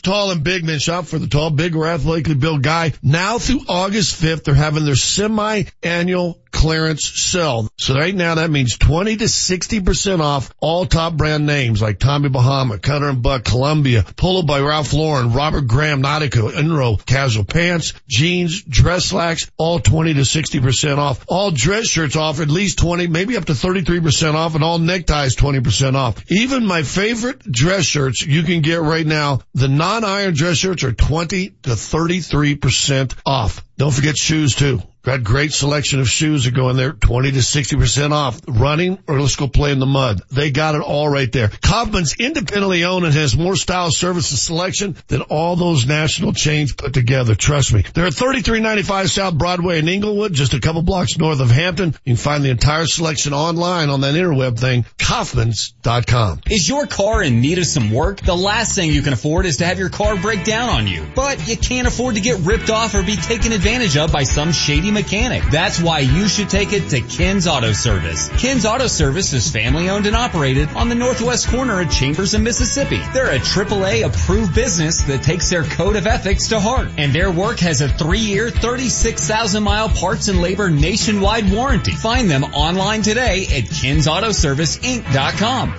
tall 0.00 0.30
and 0.30 0.42
big 0.42 0.64
men 0.64 0.78
shop 0.78 1.06
for 1.06 1.18
the 1.18 1.26
tall, 1.26 1.50
big, 1.50 1.76
or 1.76 1.86
athletically 1.86 2.34
built 2.34 2.62
guy. 2.62 2.92
Now 3.02 3.38
through 3.38 3.62
August 3.68 4.20
5th, 4.20 4.44
they're 4.44 4.54
having 4.54 4.84
their 4.84 4.96
semi-annual 4.96 6.40
clearance 6.56 7.04
sale. 7.04 7.68
So 7.76 7.94
right 7.94 8.14
now 8.14 8.36
that 8.36 8.50
means 8.50 8.78
20 8.78 9.18
to 9.18 9.24
60% 9.24 10.20
off 10.20 10.52
all 10.58 10.86
top 10.86 11.14
brand 11.14 11.46
names 11.46 11.82
like 11.82 11.98
Tommy 11.98 12.30
Bahama, 12.30 12.78
Cutter 12.78 13.10
and 13.10 13.22
Buck, 13.22 13.44
Columbia, 13.44 14.04
Polo 14.16 14.42
by 14.42 14.60
Ralph 14.60 14.94
Lauren, 14.94 15.32
Robert 15.32 15.66
Graham, 15.68 16.02
Nautica, 16.02 16.50
Enro, 16.50 17.04
casual 17.04 17.44
pants, 17.44 17.92
jeans, 18.08 18.62
dress 18.62 19.04
slacks, 19.04 19.50
all 19.58 19.78
20 19.78 20.14
to 20.14 20.20
60% 20.22 20.96
off. 20.96 21.24
All 21.28 21.50
dress 21.50 21.86
shirts 21.86 22.16
off 22.16 22.40
at 22.40 22.48
least 22.48 22.78
20, 22.78 23.06
maybe 23.06 23.36
up 23.36 23.44
to 23.44 23.52
33% 23.52 24.34
off 24.34 24.54
and 24.54 24.64
all 24.64 24.78
neckties 24.78 25.36
20% 25.36 25.94
off. 25.94 26.30
Even 26.30 26.64
my 26.64 26.82
favorite 26.82 27.40
dress 27.40 27.84
shirts 27.84 28.22
you 28.22 28.42
can 28.42 28.62
get 28.62 28.80
right 28.80 29.06
now, 29.06 29.40
the 29.52 29.68
non-iron 29.68 30.34
dress 30.34 30.56
shirts 30.56 30.84
are 30.84 30.92
20 30.92 31.50
to 31.50 31.70
33% 31.70 33.14
off. 33.26 33.62
Don't 33.76 33.92
forget 33.92 34.16
shoes 34.16 34.54
too. 34.54 34.80
Got 35.06 35.22
great 35.22 35.52
selection 35.52 36.00
of 36.00 36.08
shoes 36.08 36.46
that 36.46 36.54
go 36.54 36.68
in 36.68 36.76
there, 36.76 36.92
20 36.92 37.30
to 37.30 37.38
60% 37.38 38.10
off. 38.10 38.40
Running 38.48 38.98
or 39.06 39.20
let's 39.20 39.36
go 39.36 39.46
play 39.46 39.70
in 39.70 39.78
the 39.78 39.86
mud. 39.86 40.20
They 40.32 40.50
got 40.50 40.74
it 40.74 40.80
all 40.80 41.08
right 41.08 41.30
there. 41.30 41.46
Kaufman's 41.62 42.16
independently 42.18 42.82
owned 42.82 43.04
and 43.04 43.14
has 43.14 43.36
more 43.36 43.54
style, 43.54 43.92
service, 43.92 44.32
and 44.32 44.38
selection 44.40 44.96
than 45.06 45.22
all 45.22 45.54
those 45.54 45.86
national 45.86 46.32
chains 46.32 46.72
put 46.72 46.92
together. 46.92 47.36
Trust 47.36 47.72
me. 47.72 47.84
They're 47.94 48.06
at 48.06 48.14
3395 48.14 49.08
South 49.08 49.38
Broadway 49.38 49.78
in 49.78 49.88
Englewood, 49.88 50.32
just 50.32 50.54
a 50.54 50.60
couple 50.60 50.82
blocks 50.82 51.16
north 51.16 51.38
of 51.38 51.52
Hampton. 51.52 51.94
You 52.04 52.14
can 52.14 52.16
find 52.16 52.42
the 52.42 52.50
entire 52.50 52.86
selection 52.86 53.32
online 53.32 53.90
on 53.90 54.00
that 54.00 54.16
interweb 54.16 54.58
thing, 54.58 54.86
Kaufman's.com. 54.98 56.40
Is 56.50 56.68
your 56.68 56.88
car 56.88 57.22
in 57.22 57.40
need 57.40 57.58
of 57.58 57.66
some 57.66 57.92
work? 57.92 58.22
The 58.22 58.34
last 58.34 58.74
thing 58.74 58.90
you 58.90 59.02
can 59.02 59.12
afford 59.12 59.46
is 59.46 59.58
to 59.58 59.66
have 59.66 59.78
your 59.78 59.90
car 59.90 60.16
break 60.16 60.42
down 60.42 60.68
on 60.68 60.88
you. 60.88 61.06
But 61.14 61.46
you 61.46 61.56
can't 61.56 61.86
afford 61.86 62.16
to 62.16 62.20
get 62.20 62.40
ripped 62.40 62.70
off 62.70 62.96
or 62.96 63.04
be 63.04 63.14
taken 63.14 63.52
advantage 63.52 63.96
of 63.96 64.10
by 64.10 64.24
some 64.24 64.50
shady 64.50 64.95
mechanic. 64.96 65.44
That's 65.50 65.78
why 65.78 65.98
you 66.00 66.26
should 66.26 66.48
take 66.48 66.72
it 66.72 66.88
to 66.88 67.02
Ken's 67.02 67.46
Auto 67.46 67.72
Service. 67.72 68.30
Ken's 68.40 68.64
Auto 68.64 68.86
Service 68.86 69.34
is 69.34 69.50
family 69.50 69.90
owned 69.90 70.06
and 70.06 70.16
operated 70.16 70.70
on 70.70 70.88
the 70.88 70.94
northwest 70.94 71.48
corner 71.48 71.82
of 71.82 71.90
Chambers 71.90 72.32
and 72.32 72.42
Mississippi. 72.42 73.02
They're 73.12 73.30
a 73.30 73.38
AAA 73.38 74.06
approved 74.06 74.54
business 74.54 75.02
that 75.02 75.22
takes 75.22 75.50
their 75.50 75.64
code 75.64 75.96
of 75.96 76.06
ethics 76.06 76.48
to 76.48 76.58
heart. 76.58 76.88
And 76.96 77.12
their 77.12 77.30
work 77.30 77.58
has 77.60 77.82
a 77.82 77.88
three 77.88 78.20
year, 78.20 78.50
36,000 78.50 79.62
mile 79.62 79.90
parts 79.90 80.28
and 80.28 80.40
labor 80.40 80.70
nationwide 80.70 81.52
warranty. 81.52 81.92
Find 81.92 82.30
them 82.30 82.44
online 82.44 83.02
today 83.02 83.44
at 83.44 83.64
Ken'sAutoServiceInc.com. 83.64 85.74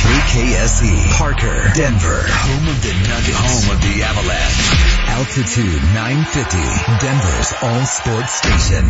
KKSE, 0.00 1.12
Parker, 1.18 1.70
Denver, 1.74 2.22
home 2.24 2.68
of 2.68 2.82
the 2.82 2.94
Nuggets, 3.04 3.36
home 3.36 3.70
of 3.76 3.82
the 3.82 4.02
Avalanche. 4.02 5.00
Altitude 5.20 5.82
950, 5.92 6.56
Denver's 7.04 7.52
all 7.60 7.84
sports 7.84 8.29
station. 8.30 8.86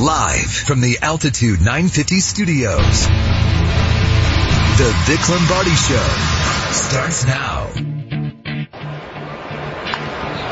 Live 0.00 0.48
from 0.48 0.80
the 0.80 0.98
Altitude 1.02 1.60
950 1.60 2.20
studios. 2.20 3.06
The 4.80 4.88
Vic 5.04 5.20
Lombardi 5.28 5.76
Show 5.76 6.08
starts 6.72 7.26
now. 7.28 7.68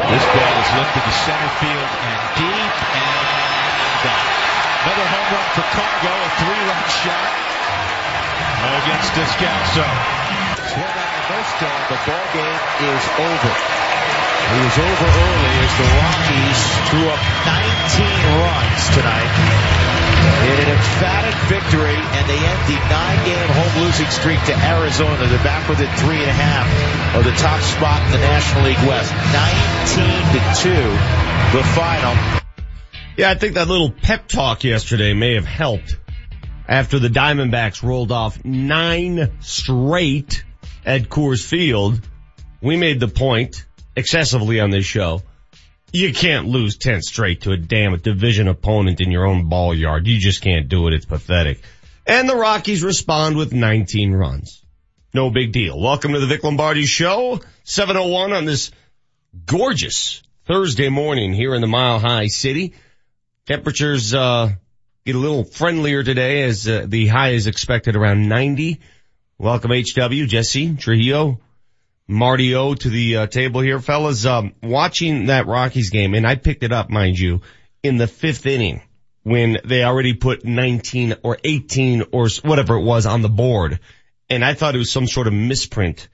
This 0.05 0.25
ball 0.37 0.55
is 0.61 0.71
lifted 0.77 1.01
to 1.01 1.15
center 1.25 1.53
field 1.65 1.91
and 1.97 2.21
deep 2.37 2.77
and. 2.93 3.27
Another 4.87 5.09
home 5.09 5.29
run 5.33 5.49
for 5.57 5.67
Cargo, 5.73 6.13
a 6.13 6.31
three-run 6.39 6.85
shot 7.03 7.33
against 8.85 9.11
Descalso. 9.17 9.89
Missed 11.27 11.59
and 11.59 11.83
the 11.91 11.99
ball 12.07 12.27
game 12.37 12.61
is 12.87 13.05
over. 13.19 13.77
It 14.47 14.63
was 14.63 14.79
over 14.79 15.09
early 15.11 15.55
as 15.59 15.73
the 15.75 15.89
Rockies 15.91 16.61
threw 16.87 17.07
up 17.11 17.23
19 17.51 18.07
runs 18.39 18.83
tonight 18.95 19.33
in 20.47 20.57
an 20.63 20.71
emphatic 20.71 21.35
victory, 21.51 21.99
and 21.99 22.25
they 22.31 22.39
end 22.39 22.63
the 22.71 22.79
nine-game 22.87 23.49
home 23.51 23.83
losing 23.83 24.07
streak 24.07 24.39
to 24.45 24.55
Arizona. 24.55 25.27
They're 25.27 25.43
back 25.43 25.69
within 25.69 25.91
three 25.97 26.23
and 26.23 26.31
a 26.31 26.33
half 26.33 27.17
of 27.17 27.25
the 27.25 27.33
top 27.33 27.61
spot 27.61 28.01
in 28.07 28.13
the 28.13 28.19
National 28.19 28.65
League 28.65 28.79
West. 28.87 29.11
19 29.91 30.07
to 30.31 30.41
two, 30.63 31.59
the 31.59 31.65
final. 31.75 32.15
Yeah, 33.17 33.31
I 33.31 33.35
think 33.35 33.55
that 33.55 33.67
little 33.67 33.91
pep 33.91 34.29
talk 34.29 34.63
yesterday 34.63 35.13
may 35.13 35.35
have 35.35 35.47
helped 35.47 35.97
after 36.69 37.01
the 37.01 37.09
Diamondbacks 37.09 37.83
rolled 37.83 38.13
off 38.13 38.45
nine 38.45 39.33
straight 39.41 40.45
at 40.85 41.09
Coors 41.09 41.45
Field. 41.45 42.01
We 42.61 42.77
made 42.77 43.01
the 43.01 43.09
point 43.09 43.67
excessively 43.97 44.61
on 44.61 44.71
this 44.71 44.85
show. 44.85 45.23
You 45.93 46.13
can't 46.13 46.47
lose 46.47 46.77
10 46.77 47.03
straight 47.03 47.43
to 47.43 47.53
a 47.53 47.57
damn 47.57 47.97
division 47.99 48.49
opponent 48.49 49.01
in 49.01 49.11
your 49.11 49.27
own 49.27 49.49
ball 49.49 49.75
yard. 49.75 50.07
You 50.07 50.19
just 50.19 50.43
can't 50.43 50.69
do 50.69 50.87
it. 50.89 50.95
It's 50.95 51.07
pathetic. 51.07 51.61
And 52.07 52.29
the 52.29 52.37
Rockies 52.37 52.85
respond 52.85 53.37
with 53.37 53.53
19 53.53 54.13
runs. 54.13 54.63
No 55.15 55.31
big 55.31 55.53
deal. 55.53 55.81
Welcome 55.81 56.13
to 56.13 56.21
the 56.21 56.27
Vic 56.27 56.45
Lombardi 56.45 56.85
show. 56.85 57.41
701 57.65 58.33
on 58.33 58.45
this 58.45 58.71
gorgeous 59.47 60.23
Thursday 60.45 60.89
morning 60.89 61.33
here 61.33 61.55
in 61.55 61.61
the 61.61 61.67
Mile 61.67 61.99
High 61.99 62.27
City. 62.27 62.75
Temperatures, 63.47 64.13
uh, 64.13 64.51
get 65.05 65.15
a 65.15 65.19
little 65.19 65.45
friendlier 65.45 66.03
today 66.03 66.43
as 66.43 66.69
uh, 66.69 66.85
the 66.87 67.07
high 67.07 67.31
is 67.31 67.47
expected 67.47 67.97
around 67.97 68.29
90. 68.29 68.81
Welcome 69.39 69.71
HW, 69.71 70.27
Jesse, 70.27 70.77
Trujillo, 70.77 71.41
Marty 72.09 72.55
O 72.55 72.75
to 72.75 72.89
the 72.89 73.17
uh, 73.17 73.27
table 73.27 73.61
here. 73.61 73.81
Fellas, 73.81 74.25
um, 74.25 74.55
watching 74.63 75.27
that 75.27 75.47
Rockies 75.47 75.91
game, 75.91 76.15
and 76.15 76.27
I 76.27 76.37
picked 76.37 76.63
it 76.63 76.73
up, 76.73 76.91
mind 76.91 77.19
you, 77.19 77.41
in 77.83 77.97
the 77.97 78.07
fifth 78.07 78.47
inning 78.47 78.83
when 79.27 79.59
they 79.65 79.83
already 79.83 80.15
put 80.15 80.45
19 80.45 81.17
or 81.25 81.37
18 81.43 82.05
or 82.13 82.29
whatever 82.45 82.77
it 82.77 82.85
was 82.85 83.07
on 83.07 83.23
the 83.23 83.29
board. 83.29 83.81
And 84.31 84.45
I 84.45 84.55
thought 84.55 84.77
it 84.77 84.79
was 84.79 84.93
some 84.93 85.09
sort 85.09 85.27
of 85.27 85.33
misprint. 85.33 86.09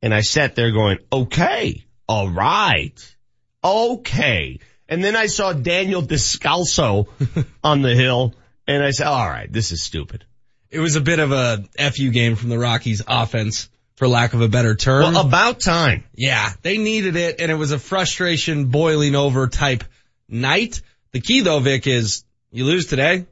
And 0.00 0.14
I 0.14 0.22
sat 0.22 0.54
there 0.54 0.72
going, 0.72 0.98
okay, 1.12 1.84
all 2.08 2.30
right, 2.30 3.16
okay. 3.62 4.60
And 4.88 5.04
then 5.04 5.14
I 5.14 5.26
saw 5.26 5.52
Daniel 5.52 6.02
Descalso 6.02 7.08
on 7.64 7.82
the 7.82 7.94
hill 7.94 8.34
and 8.66 8.82
I 8.82 8.92
said, 8.92 9.08
all 9.08 9.28
right, 9.28 9.52
this 9.52 9.70
is 9.70 9.82
stupid. 9.82 10.24
It 10.70 10.80
was 10.80 10.96
a 10.96 11.02
bit 11.02 11.18
of 11.18 11.32
a 11.32 11.64
FU 11.90 12.10
game 12.10 12.34
from 12.34 12.48
the 12.48 12.58
Rockies 12.58 13.02
offense, 13.06 13.68
for 13.96 14.08
lack 14.08 14.34
of 14.34 14.40
a 14.40 14.48
better 14.48 14.74
term. 14.74 15.14
Well, 15.14 15.26
about 15.26 15.60
time. 15.60 16.04
Yeah, 16.14 16.52
they 16.62 16.78
needed 16.78 17.16
it 17.16 17.40
and 17.40 17.50
it 17.50 17.54
was 17.54 17.72
a 17.72 17.78
frustration 17.78 18.66
boiling 18.66 19.14
over 19.14 19.48
type 19.48 19.84
night. 20.28 20.82
The 21.12 21.20
key 21.20 21.40
though, 21.40 21.60
Vic, 21.60 21.86
is 21.86 22.24
you 22.50 22.64
lose 22.64 22.86
today, 22.86 23.26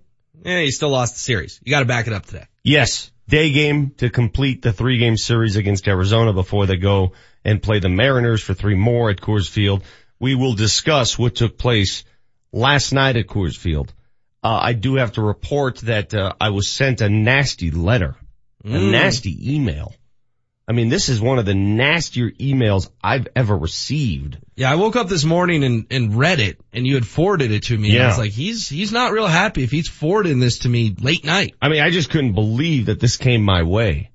yeah, 0.44 0.60
you 0.60 0.70
still 0.70 0.90
lost 0.90 1.14
the 1.14 1.20
series. 1.20 1.60
You 1.64 1.70
gotta 1.70 1.86
back 1.86 2.06
it 2.06 2.12
up 2.12 2.26
today. 2.26 2.46
Yes. 2.62 3.10
Day 3.28 3.52
game 3.52 3.90
to 3.98 4.10
complete 4.10 4.62
the 4.62 4.72
three 4.72 4.98
game 4.98 5.16
series 5.16 5.56
against 5.56 5.88
Arizona 5.88 6.32
before 6.32 6.66
they 6.66 6.76
go 6.76 7.12
and 7.44 7.62
play 7.62 7.78
the 7.78 7.88
Mariners 7.88 8.42
for 8.42 8.54
three 8.54 8.74
more 8.74 9.10
at 9.10 9.20
Coors 9.20 9.48
Field. 9.48 9.84
We 10.18 10.34
will 10.34 10.54
discuss 10.54 11.18
what 11.18 11.36
took 11.36 11.56
place 11.56 12.04
last 12.52 12.92
night 12.92 13.16
at 13.16 13.26
Coors 13.26 13.56
Field. 13.56 13.92
Uh, 14.42 14.58
I 14.60 14.72
do 14.72 14.96
have 14.96 15.12
to 15.12 15.22
report 15.22 15.78
that 15.78 16.14
uh, 16.14 16.34
I 16.40 16.50
was 16.50 16.68
sent 16.68 17.00
a 17.00 17.08
nasty 17.08 17.70
letter, 17.70 18.16
mm. 18.64 18.74
a 18.74 18.78
nasty 18.90 19.54
email. 19.54 19.94
I 20.66 20.72
mean, 20.72 20.88
this 20.88 21.08
is 21.08 21.20
one 21.20 21.38
of 21.38 21.44
the 21.44 21.54
nastier 21.54 22.30
emails 22.30 22.88
I've 23.02 23.26
ever 23.34 23.56
received. 23.56 24.38
Yeah, 24.54 24.70
I 24.70 24.76
woke 24.76 24.94
up 24.94 25.08
this 25.08 25.24
morning 25.24 25.64
and, 25.64 25.86
and 25.90 26.16
read 26.16 26.38
it, 26.38 26.60
and 26.72 26.86
you 26.86 26.94
had 26.94 27.06
forwarded 27.06 27.50
it 27.50 27.64
to 27.64 27.76
me. 27.76 27.90
Yeah. 27.90 27.94
And 27.94 28.02
I 28.04 28.08
was 28.08 28.18
like, 28.18 28.32
he's 28.32 28.68
he's 28.68 28.92
not 28.92 29.12
real 29.12 29.26
happy 29.26 29.64
if 29.64 29.70
he's 29.70 29.88
forwarding 29.88 30.38
this 30.38 30.60
to 30.60 30.68
me 30.68 30.94
late 31.00 31.24
night. 31.24 31.54
I 31.60 31.68
mean, 31.68 31.82
I 31.82 31.90
just 31.90 32.10
couldn't 32.10 32.34
believe 32.34 32.86
that 32.86 33.00
this 33.00 33.16
came 33.16 33.42
my 33.42 33.64
way. 33.64 34.10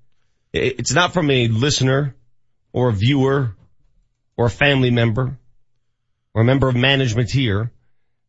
It's 0.53 0.93
not 0.93 1.13
from 1.13 1.29
a 1.29 1.49
listener 1.49 2.15
or 2.71 2.89
a 2.89 2.93
viewer 2.93 3.55
or 4.37 4.45
a 4.45 4.49
family 4.49 4.89
member 4.89 5.37
or 6.33 6.41
a 6.41 6.45
member 6.45 6.69
of 6.69 6.75
management 6.75 7.29
here. 7.29 7.71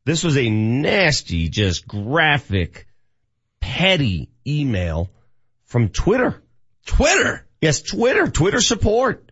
This 0.05 0.25
was 0.25 0.37
a 0.37 0.51
nasty, 0.51 1.49
just 1.49 1.87
graphic, 1.87 2.87
petty 3.61 4.31
email 4.47 5.11
from 5.67 5.91
Twitter. 5.91 6.43
Twitter? 6.87 7.47
Yes, 7.61 7.83
Twitter, 7.83 8.29
Twitter 8.29 8.61
support. 8.61 9.31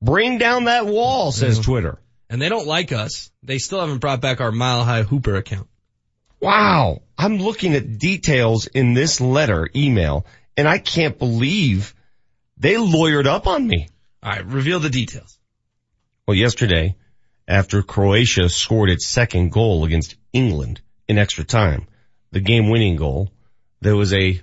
Bring 0.00 0.38
down 0.38 0.64
that 0.64 0.86
wall, 0.86 1.32
says 1.32 1.58
yeah. 1.58 1.64
Twitter. 1.64 1.98
And 2.28 2.40
they 2.40 2.48
don't 2.48 2.66
like 2.66 2.92
us. 2.92 3.30
They 3.42 3.58
still 3.58 3.80
haven't 3.80 3.98
brought 3.98 4.20
back 4.20 4.40
our 4.40 4.52
Mile 4.52 4.84
High 4.84 5.02
Hooper 5.02 5.36
account. 5.36 5.68
Wow. 6.40 7.02
I'm 7.16 7.38
looking 7.38 7.74
at 7.74 7.98
details 7.98 8.66
in 8.66 8.94
this 8.94 9.20
letter, 9.20 9.68
email, 9.76 10.26
and 10.56 10.66
I 10.66 10.78
can't 10.78 11.18
believe 11.18 11.94
they 12.56 12.74
lawyered 12.74 13.26
up 13.26 13.46
on 13.46 13.66
me. 13.66 13.88
Alright, 14.24 14.46
reveal 14.46 14.80
the 14.80 14.90
details. 14.90 15.38
Well, 16.26 16.36
yesterday, 16.36 16.96
after 17.46 17.82
Croatia 17.82 18.48
scored 18.48 18.90
its 18.90 19.06
second 19.06 19.52
goal 19.52 19.84
against 19.84 20.16
England 20.32 20.80
in 21.06 21.18
extra 21.18 21.44
time, 21.44 21.86
the 22.30 22.40
game 22.40 22.70
winning 22.70 22.96
goal. 22.96 23.30
There 23.80 23.96
was 23.96 24.12
a 24.14 24.40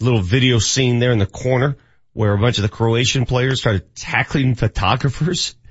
little 0.00 0.20
video 0.20 0.58
scene 0.58 0.98
there 0.98 1.12
in 1.12 1.18
the 1.18 1.26
corner 1.26 1.76
where 2.12 2.32
a 2.32 2.38
bunch 2.38 2.58
of 2.58 2.62
the 2.62 2.68
Croatian 2.68 3.26
players 3.26 3.60
started 3.60 3.94
tackling 3.94 4.54
photographers. 4.54 5.54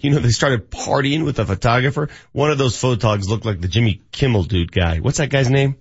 You 0.00 0.10
know, 0.10 0.20
they 0.20 0.28
started 0.28 0.70
partying 0.70 1.24
with 1.24 1.40
a 1.40 1.44
photographer. 1.44 2.08
One 2.30 2.52
of 2.52 2.58
those 2.58 2.76
photogs 2.76 3.26
looked 3.26 3.44
like 3.44 3.60
the 3.60 3.66
Jimmy 3.66 4.00
Kimmel 4.12 4.44
dude 4.44 4.70
guy. 4.70 4.98
What's 5.00 5.18
that 5.18 5.28
guy's 5.28 5.50
name? 5.50 5.74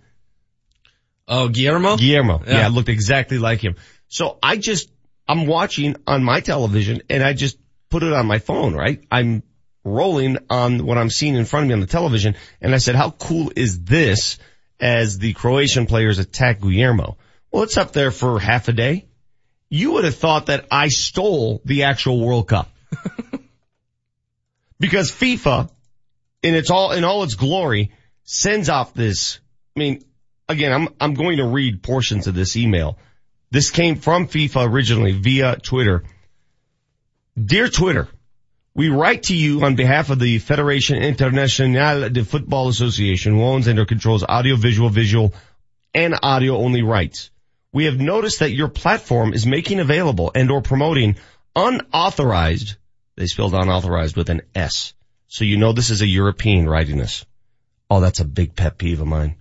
Oh, 1.28 1.50
Guillermo? 1.50 1.98
Guillermo. 1.98 2.42
Yeah. 2.48 2.54
Yeah. 2.54 2.66
it 2.66 2.72
looked 2.72 2.90
exactly 2.90 3.38
like 3.38 3.62
him. 3.62 3.76
So 4.08 4.40
I 4.42 4.58
just, 4.58 4.90
I'm 5.28 5.46
watching 5.46 5.98
on 6.08 6.24
my 6.24 6.40
television 6.40 7.04
and 7.12 7.22
I 7.22 7.34
just 7.34 7.60
put 7.92 8.02
it 8.02 8.12
on 8.12 8.26
my 8.26 8.40
phone, 8.40 8.74
right? 8.74 9.04
I'm 9.12 9.44
rolling 9.84 10.40
on 10.50 10.84
what 10.84 10.98
I'm 10.98 11.12
seeing 11.12 11.36
in 11.36 11.46
front 11.46 11.66
of 11.66 11.68
me 11.68 11.74
on 11.74 11.80
the 11.82 11.86
television 11.86 12.36
and 12.60 12.74
I 12.74 12.80
said, 12.80 12.96
how 12.96 13.12
cool 13.12 13.52
is 13.56 13.84
this 13.84 14.40
as 14.80 15.20
the 15.20 15.34
Croatian 15.34 15.86
players 15.86 16.18
attack 16.18 16.60
Guillermo? 16.60 17.18
Well, 17.52 17.64
it's 17.64 17.78
up 17.78 17.94
there 17.94 18.12
for 18.12 18.40
half 18.40 18.68
a 18.68 18.74
day. 18.74 19.06
You 19.70 19.94
would 19.94 20.06
have 20.06 20.16
thought 20.16 20.48
that 20.48 20.66
I 20.72 20.88
stole 20.88 21.62
the 21.66 21.84
actual 21.84 22.26
World 22.26 22.48
Cup. 22.48 22.70
because 24.80 25.12
FIFA, 25.12 25.70
in 26.44 26.56
its 26.56 26.70
all, 26.70 26.92
in 26.92 27.04
all 27.04 27.24
its 27.24 27.36
glory, 27.36 27.92
sends 28.24 28.70
off 28.70 28.94
this, 28.94 29.40
I 29.76 29.80
mean, 29.80 30.04
again, 30.48 30.72
I'm, 30.72 30.90
I'm 31.00 31.14
going 31.14 31.38
to 31.38 31.46
read 31.46 31.84
portions 31.84 32.28
of 32.28 32.36
this 32.36 32.56
email. 32.56 32.98
This 33.50 33.72
came 33.72 33.96
from 33.96 34.28
FIFA 34.28 34.70
originally 34.70 35.14
via 35.14 35.58
Twitter. 35.58 36.04
Dear 37.38 37.70
Twitter, 37.70 38.08
we 38.74 38.90
write 38.90 39.24
to 39.24 39.36
you 39.36 39.64
on 39.64 39.76
behalf 39.76 40.10
of 40.10 40.20
the 40.20 40.40
Federation 40.40 40.98
Internationale 40.98 42.10
de 42.10 42.24
Football 42.24 42.68
Association, 42.68 43.34
who 43.34 43.44
owns 43.44 43.68
and 43.68 43.88
controls 43.88 44.24
audio, 44.28 44.56
visual, 44.56 44.90
visual, 44.90 45.34
and 45.94 46.20
audio 46.22 46.58
only 46.58 46.84
rights. 46.84 47.32
We 47.78 47.86
have 47.86 48.00
noticed 48.00 48.40
that 48.40 48.50
your 48.50 48.70
platform 48.70 49.36
is 49.36 49.46
making 49.46 49.80
available 49.80 50.32
and 50.34 50.50
or 50.50 50.64
promoting 50.64 51.18
unauthorized, 51.56 52.76
they 53.16 53.28
spelled 53.28 53.54
unauthorized 53.54 54.18
with 54.18 54.32
an 54.32 54.42
S. 54.56 54.96
So 55.28 55.44
you 55.44 55.58
know 55.58 55.74
this 55.74 55.92
is 55.92 56.02
a 56.02 56.08
European 56.08 56.68
writing 56.68 56.98
this. 56.98 57.24
Oh, 57.88 58.00
that's 58.00 58.20
a 58.20 58.26
big 58.26 58.56
pet 58.56 58.80
peeve 58.80 59.00
of 59.00 59.06
mine. 59.06 59.36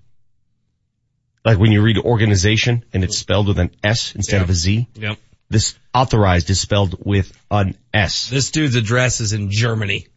Like 1.46 1.56
when 1.58 1.72
you 1.72 1.80
read 1.80 1.96
organization 1.96 2.84
and 2.92 3.04
it's 3.04 3.16
spelled 3.16 3.48
with 3.48 3.58
an 3.58 3.70
S 3.82 4.14
instead 4.14 4.42
of 4.42 4.50
a 4.50 4.54
Z. 4.54 4.86
Yep. 4.96 5.16
This 5.48 5.74
authorized 5.94 6.50
is 6.50 6.60
spelled 6.60 6.94
with 7.06 7.32
an 7.50 7.74
S. 7.94 8.28
This 8.28 8.50
dude's 8.50 8.76
address 8.76 9.20
is 9.20 9.32
in 9.32 9.50
Germany. 9.50 10.08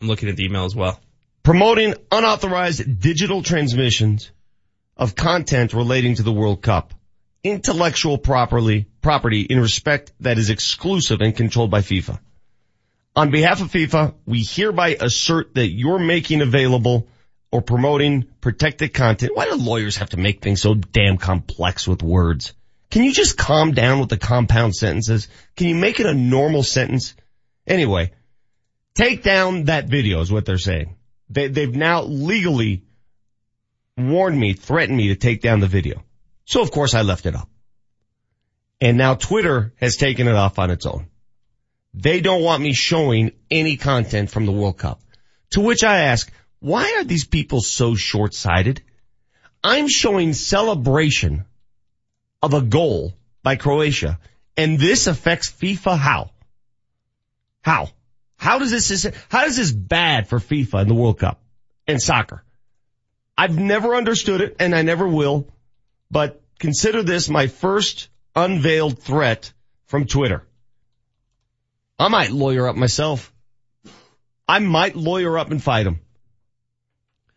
I'm 0.00 0.08
looking 0.08 0.30
at 0.30 0.36
the 0.36 0.46
email 0.46 0.64
as 0.64 0.74
well. 0.74 0.98
Promoting 1.42 1.92
unauthorized 2.10 3.00
digital 3.00 3.42
transmissions 3.42 4.30
of 4.96 5.14
content 5.14 5.74
relating 5.74 6.14
to 6.14 6.22
the 6.22 6.32
World 6.32 6.62
Cup. 6.62 6.94
Intellectual 7.42 8.18
properly, 8.18 8.86
property 9.00 9.40
in 9.40 9.60
respect 9.60 10.12
that 10.20 10.36
is 10.36 10.50
exclusive 10.50 11.22
and 11.22 11.34
controlled 11.34 11.70
by 11.70 11.80
FIFA. 11.80 12.18
On 13.16 13.30
behalf 13.30 13.62
of 13.62 13.72
FIFA, 13.72 14.14
we 14.26 14.44
hereby 14.44 14.96
assert 15.00 15.54
that 15.54 15.68
you're 15.68 15.98
making 15.98 16.42
available 16.42 17.08
or 17.50 17.62
promoting 17.62 18.26
protected 18.40 18.92
content. 18.92 19.32
Why 19.34 19.46
do 19.46 19.54
lawyers 19.54 19.96
have 19.96 20.10
to 20.10 20.18
make 20.18 20.42
things 20.42 20.60
so 20.60 20.74
damn 20.74 21.16
complex 21.16 21.88
with 21.88 22.02
words? 22.02 22.52
Can 22.90 23.04
you 23.04 23.12
just 23.12 23.38
calm 23.38 23.72
down 23.72 24.00
with 24.00 24.10
the 24.10 24.18
compound 24.18 24.74
sentences? 24.74 25.28
Can 25.56 25.68
you 25.68 25.76
make 25.76 25.98
it 25.98 26.06
a 26.06 26.14
normal 26.14 26.62
sentence? 26.62 27.14
Anyway, 27.66 28.12
take 28.94 29.22
down 29.22 29.64
that 29.64 29.88
video 29.88 30.20
is 30.20 30.30
what 30.30 30.44
they're 30.44 30.58
saying. 30.58 30.96
They, 31.30 31.48
they've 31.48 31.74
now 31.74 32.02
legally 32.02 32.84
warned 33.96 34.38
me, 34.38 34.52
threatened 34.52 34.98
me 34.98 35.08
to 35.08 35.16
take 35.16 35.40
down 35.40 35.60
the 35.60 35.66
video. 35.66 36.02
So 36.50 36.62
of 36.62 36.72
course 36.72 36.94
I 36.94 37.02
left 37.02 37.26
it 37.26 37.36
up. 37.36 37.48
And 38.80 38.98
now 38.98 39.14
Twitter 39.14 39.72
has 39.76 39.96
taken 39.96 40.26
it 40.26 40.34
off 40.34 40.58
on 40.58 40.70
its 40.70 40.84
own. 40.84 41.06
They 41.94 42.20
don't 42.20 42.42
want 42.42 42.60
me 42.60 42.72
showing 42.72 43.30
any 43.52 43.76
content 43.76 44.30
from 44.30 44.46
the 44.46 44.52
World 44.52 44.76
Cup. 44.76 45.00
To 45.50 45.60
which 45.60 45.84
I 45.84 45.98
ask, 46.06 46.28
why 46.58 46.96
are 46.96 47.04
these 47.04 47.24
people 47.24 47.60
so 47.60 47.94
short-sighted? 47.94 48.82
I'm 49.62 49.88
showing 49.88 50.32
celebration 50.32 51.44
of 52.42 52.52
a 52.52 52.62
goal 52.62 53.14
by 53.44 53.54
Croatia 53.54 54.18
and 54.56 54.76
this 54.76 55.06
affects 55.06 55.52
FIFA 55.52 55.98
how? 55.98 56.30
How? 57.62 57.90
How 58.36 58.58
does 58.58 58.72
this, 58.72 59.06
how 59.28 59.44
is 59.44 59.56
this 59.56 59.70
bad 59.70 60.26
for 60.26 60.40
FIFA 60.40 60.82
in 60.82 60.88
the 60.88 60.94
World 60.94 61.20
Cup 61.20 61.40
and 61.86 62.02
soccer? 62.02 62.42
I've 63.38 63.56
never 63.56 63.94
understood 63.94 64.40
it 64.40 64.56
and 64.58 64.74
I 64.74 64.82
never 64.82 65.06
will, 65.06 65.46
but 66.10 66.39
consider 66.60 67.02
this 67.02 67.28
my 67.28 67.48
first 67.48 68.08
unveiled 68.36 69.02
threat 69.02 69.52
from 69.86 70.06
Twitter. 70.06 70.46
I 71.98 72.08
might 72.08 72.30
lawyer 72.30 72.68
up 72.68 72.76
myself. 72.76 73.32
I 74.46 74.60
might 74.60 74.94
lawyer 74.94 75.36
up 75.38 75.50
and 75.50 75.62
fight 75.62 75.86
him. 75.86 76.00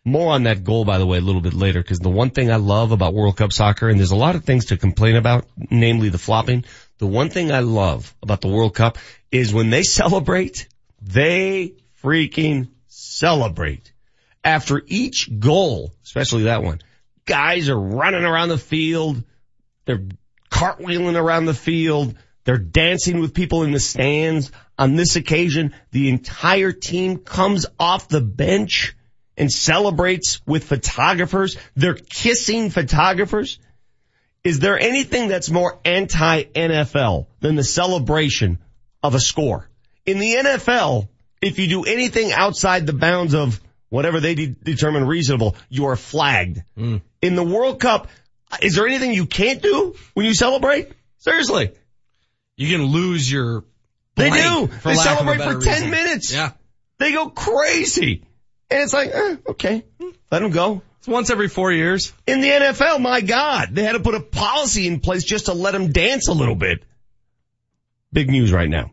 More 0.05 0.33
on 0.33 0.43
that 0.43 0.65
goal, 0.65 0.83
by 0.83 0.97
the 0.97 1.05
way, 1.05 1.17
a 1.17 1.21
little 1.21 1.41
bit 1.41 1.53
later, 1.53 1.81
because 1.81 1.99
the 1.99 2.09
one 2.09 2.29
thing 2.29 2.51
I 2.51 2.57
love 2.57 2.91
about 2.91 3.13
World 3.13 3.37
Cup 3.37 3.53
soccer, 3.53 3.87
and 3.87 3.97
there's 3.97 4.11
a 4.11 4.17
lot 4.17 4.35
of 4.35 4.43
things 4.43 4.65
to 4.65 4.77
complain 4.77 5.15
about, 5.15 5.47
namely 5.71 6.09
the 6.09 6.17
flopping. 6.17 6.65
The 6.97 7.07
one 7.07 7.29
thing 7.29 7.51
I 7.51 7.59
love 7.59 8.13
about 8.21 8.41
the 8.41 8.49
World 8.49 8.75
Cup 8.75 8.97
is 9.31 9.53
when 9.53 9.69
they 9.69 9.83
celebrate, 9.83 10.67
they 11.01 11.75
freaking 12.03 12.67
celebrate. 12.87 13.93
After 14.43 14.81
each 14.87 15.29
goal, 15.39 15.93
especially 16.03 16.43
that 16.43 16.63
one, 16.63 16.81
guys 17.25 17.69
are 17.69 17.79
running 17.79 18.23
around 18.23 18.49
the 18.49 18.57
field, 18.57 19.23
they're 19.85 20.05
cartwheeling 20.49 21.15
around 21.15 21.45
the 21.45 21.53
field, 21.53 22.15
they're 22.43 22.57
dancing 22.57 23.19
with 23.19 23.33
people 23.33 23.63
in 23.63 23.71
the 23.71 23.79
stands. 23.79 24.51
On 24.77 24.95
this 24.95 25.15
occasion, 25.15 25.73
the 25.91 26.09
entire 26.09 26.71
team 26.71 27.17
comes 27.17 27.65
off 27.79 28.09
the 28.09 28.21
bench 28.21 28.95
and 29.37 29.51
celebrates 29.51 30.41
with 30.45 30.63
photographers. 30.63 31.57
They're 31.75 31.93
kissing 31.93 32.69
photographers. 32.69 33.59
Is 34.43 34.59
there 34.59 34.77
anything 34.77 35.29
that's 35.29 35.49
more 35.49 35.79
anti-NFL 35.85 37.27
than 37.39 37.55
the 37.55 37.63
celebration 37.63 38.59
of 39.01 39.15
a 39.15 39.19
score? 39.19 39.69
In 40.05 40.19
the 40.19 40.33
NFL, 40.33 41.07
if 41.41 41.59
you 41.59 41.67
do 41.67 41.83
anything 41.83 42.33
outside 42.33 42.85
the 42.85 42.93
bounds 42.93 43.33
of 43.33 43.61
whatever 43.93 44.19
they 44.19 44.33
de- 44.33 44.47
determine 44.47 45.05
reasonable, 45.05 45.55
you 45.69 45.85
are 45.85 45.95
flagged. 45.95 46.63
In 46.75 47.35
the 47.35 47.43
World 47.43 47.79
Cup, 47.79 48.07
is 48.59 48.73
there 48.73 48.87
anything 48.87 49.13
you 49.13 49.27
can't 49.27 49.61
do 49.61 49.95
when 50.15 50.25
you 50.25 50.33
celebrate? 50.33 50.91
Seriously. 51.19 51.71
You 52.57 52.75
can 52.75 52.87
lose 52.87 53.31
your 53.31 53.63
They 54.15 54.31
do. 54.31 54.67
They 54.83 54.95
lack 54.95 55.21
of 55.21 55.27
a 55.27 55.35
celebrate 55.35 55.37
for 55.37 55.61
10 55.61 55.73
reason. 55.73 55.89
minutes. 55.91 56.33
Yeah. 56.33 56.51
They 56.97 57.11
go 57.11 57.29
crazy. 57.29 58.23
And 58.71 58.81
it's 58.81 58.93
like, 58.93 59.11
eh, 59.13 59.35
okay, 59.49 59.85
let 60.31 60.39
them 60.39 60.49
go. 60.49 60.81
It's 60.97 61.07
once 61.07 61.29
every 61.29 61.47
four 61.47 61.71
years. 61.71 62.13
In 62.25 62.41
the 62.41 62.49
NFL, 62.49 62.99
my 62.99 63.21
God, 63.21 63.69
they 63.73 63.83
had 63.83 63.91
to 63.91 63.99
put 63.99 64.15
a 64.15 64.21
policy 64.21 64.87
in 64.87 65.01
place 65.01 65.23
just 65.23 65.45
to 65.45 65.53
let 65.53 65.73
them 65.73 65.91
dance 65.91 66.29
a 66.29 66.33
little 66.33 66.55
bit. 66.55 66.83
Big 68.11 68.27
news 68.31 68.51
right 68.51 68.69
now. 68.69 68.91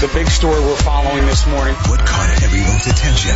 What 0.00 0.08
made? 0.08 0.10
The 0.10 0.24
big 0.24 0.30
story 0.30 0.60
we're 0.60 0.76
following 0.76 1.26
this 1.26 1.46
morning. 1.46 1.74
What 1.74 2.00
caught 2.00 2.42
everyone's 2.42 2.86
attention? 2.86 3.34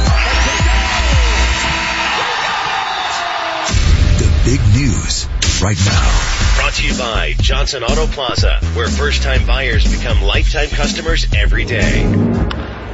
The 4.19 4.29
big 4.45 4.61
news 4.73 5.29
right 5.63 5.77
now. 5.85 6.57
Brought 6.57 6.75
to 6.75 6.87
you 6.87 6.97
by 6.97 7.35
Johnson 7.39 7.83
Auto 7.85 8.07
Plaza, 8.07 8.61
where 8.75 8.89
first-time 8.89 9.47
buyers 9.47 9.85
become 9.85 10.23
lifetime 10.23 10.69
customers 10.69 11.27
every 11.35 11.65
day. 11.65 12.03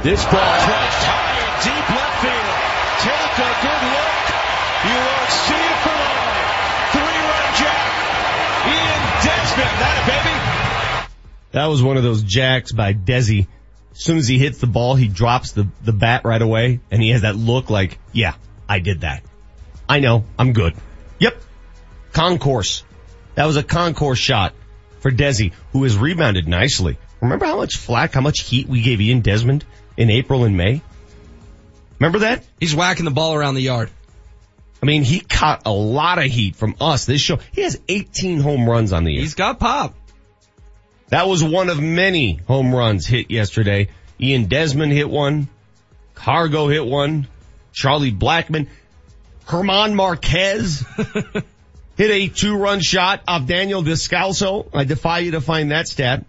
This 0.03 0.23
ball 0.25 0.33
touched 0.33 1.03
high 1.07 1.39
and 1.39 1.63
deep 1.63 1.89
left 1.95 2.17
field. 2.21 2.55
Take 3.01 3.35
a 3.39 3.51
good 3.61 3.83
look. 3.91 4.25
You 4.83 4.97
won't 4.99 5.31
see 5.31 5.61
it 5.61 5.77
for 5.85 5.95
long. 5.95 6.35
Three-run 6.91 7.47
jack. 7.55 7.91
Ian 8.67 9.01
Desmond. 9.23 9.75
That 9.79 9.95
a 9.95 10.05
baby. 10.09 10.35
That 11.51 11.65
was 11.67 11.83
one 11.83 11.97
of 11.97 12.03
those 12.03 12.23
jacks 12.23 12.71
by 12.71 12.93
Desi. 12.93 13.47
As 14.01 14.05
soon 14.05 14.17
as 14.17 14.27
he 14.27 14.39
hits 14.39 14.57
the 14.57 14.65
ball, 14.65 14.95
he 14.95 15.07
drops 15.07 15.51
the, 15.51 15.67
the 15.83 15.93
bat 15.93 16.25
right 16.25 16.41
away 16.41 16.79
and 16.89 17.03
he 17.03 17.11
has 17.11 17.21
that 17.21 17.35
look 17.35 17.69
like, 17.69 17.99
yeah, 18.11 18.33
I 18.67 18.79
did 18.79 19.01
that. 19.01 19.21
I 19.87 19.99
know, 19.99 20.25
I'm 20.39 20.53
good. 20.53 20.73
Yep. 21.19 21.39
Concourse. 22.11 22.83
That 23.35 23.45
was 23.45 23.57
a 23.57 23.63
concourse 23.63 24.17
shot 24.17 24.55
for 25.01 25.11
Desi, 25.11 25.53
who 25.71 25.83
has 25.83 25.95
rebounded 25.95 26.47
nicely. 26.47 26.97
Remember 27.21 27.45
how 27.45 27.57
much 27.57 27.77
flack, 27.77 28.15
how 28.15 28.21
much 28.21 28.41
heat 28.41 28.67
we 28.67 28.81
gave 28.81 28.99
Ian 29.01 29.21
Desmond 29.21 29.65
in 29.97 30.09
April 30.09 30.45
and 30.45 30.57
May? 30.57 30.81
Remember 31.99 32.19
that? 32.19 32.43
He's 32.59 32.73
whacking 32.73 33.05
the 33.05 33.11
ball 33.11 33.35
around 33.35 33.53
the 33.53 33.61
yard. 33.61 33.91
I 34.81 34.87
mean, 34.87 35.03
he 35.03 35.19
caught 35.19 35.67
a 35.67 35.71
lot 35.71 36.17
of 36.17 36.23
heat 36.23 36.55
from 36.55 36.75
us 36.81 37.05
this 37.05 37.21
show. 37.21 37.37
He 37.51 37.61
has 37.61 37.79
18 37.87 38.39
home 38.39 38.67
runs 38.67 38.93
on 38.93 39.03
the 39.03 39.11
year. 39.11 39.21
He's 39.21 39.35
got 39.35 39.59
pop. 39.59 39.93
That 41.11 41.27
was 41.27 41.43
one 41.43 41.69
of 41.69 41.81
many 41.81 42.39
home 42.47 42.73
runs 42.73 43.05
hit 43.05 43.29
yesterday. 43.29 43.89
Ian 44.19 44.45
Desmond 44.45 44.93
hit 44.93 45.09
one. 45.09 45.49
Cargo 46.15 46.69
hit 46.69 46.85
one. 46.85 47.27
Charlie 47.73 48.13
Blackmon. 48.13 48.67
Germán 49.45 49.93
Marquez 49.93 50.85
hit 51.97 52.11
a 52.11 52.27
two-run 52.29 52.79
shot 52.79 53.23
off 53.27 53.45
Daniel 53.45 53.83
Descalso. 53.83 54.69
I 54.73 54.85
defy 54.85 55.19
you 55.19 55.31
to 55.31 55.41
find 55.41 55.71
that 55.71 55.89
stat. 55.89 56.23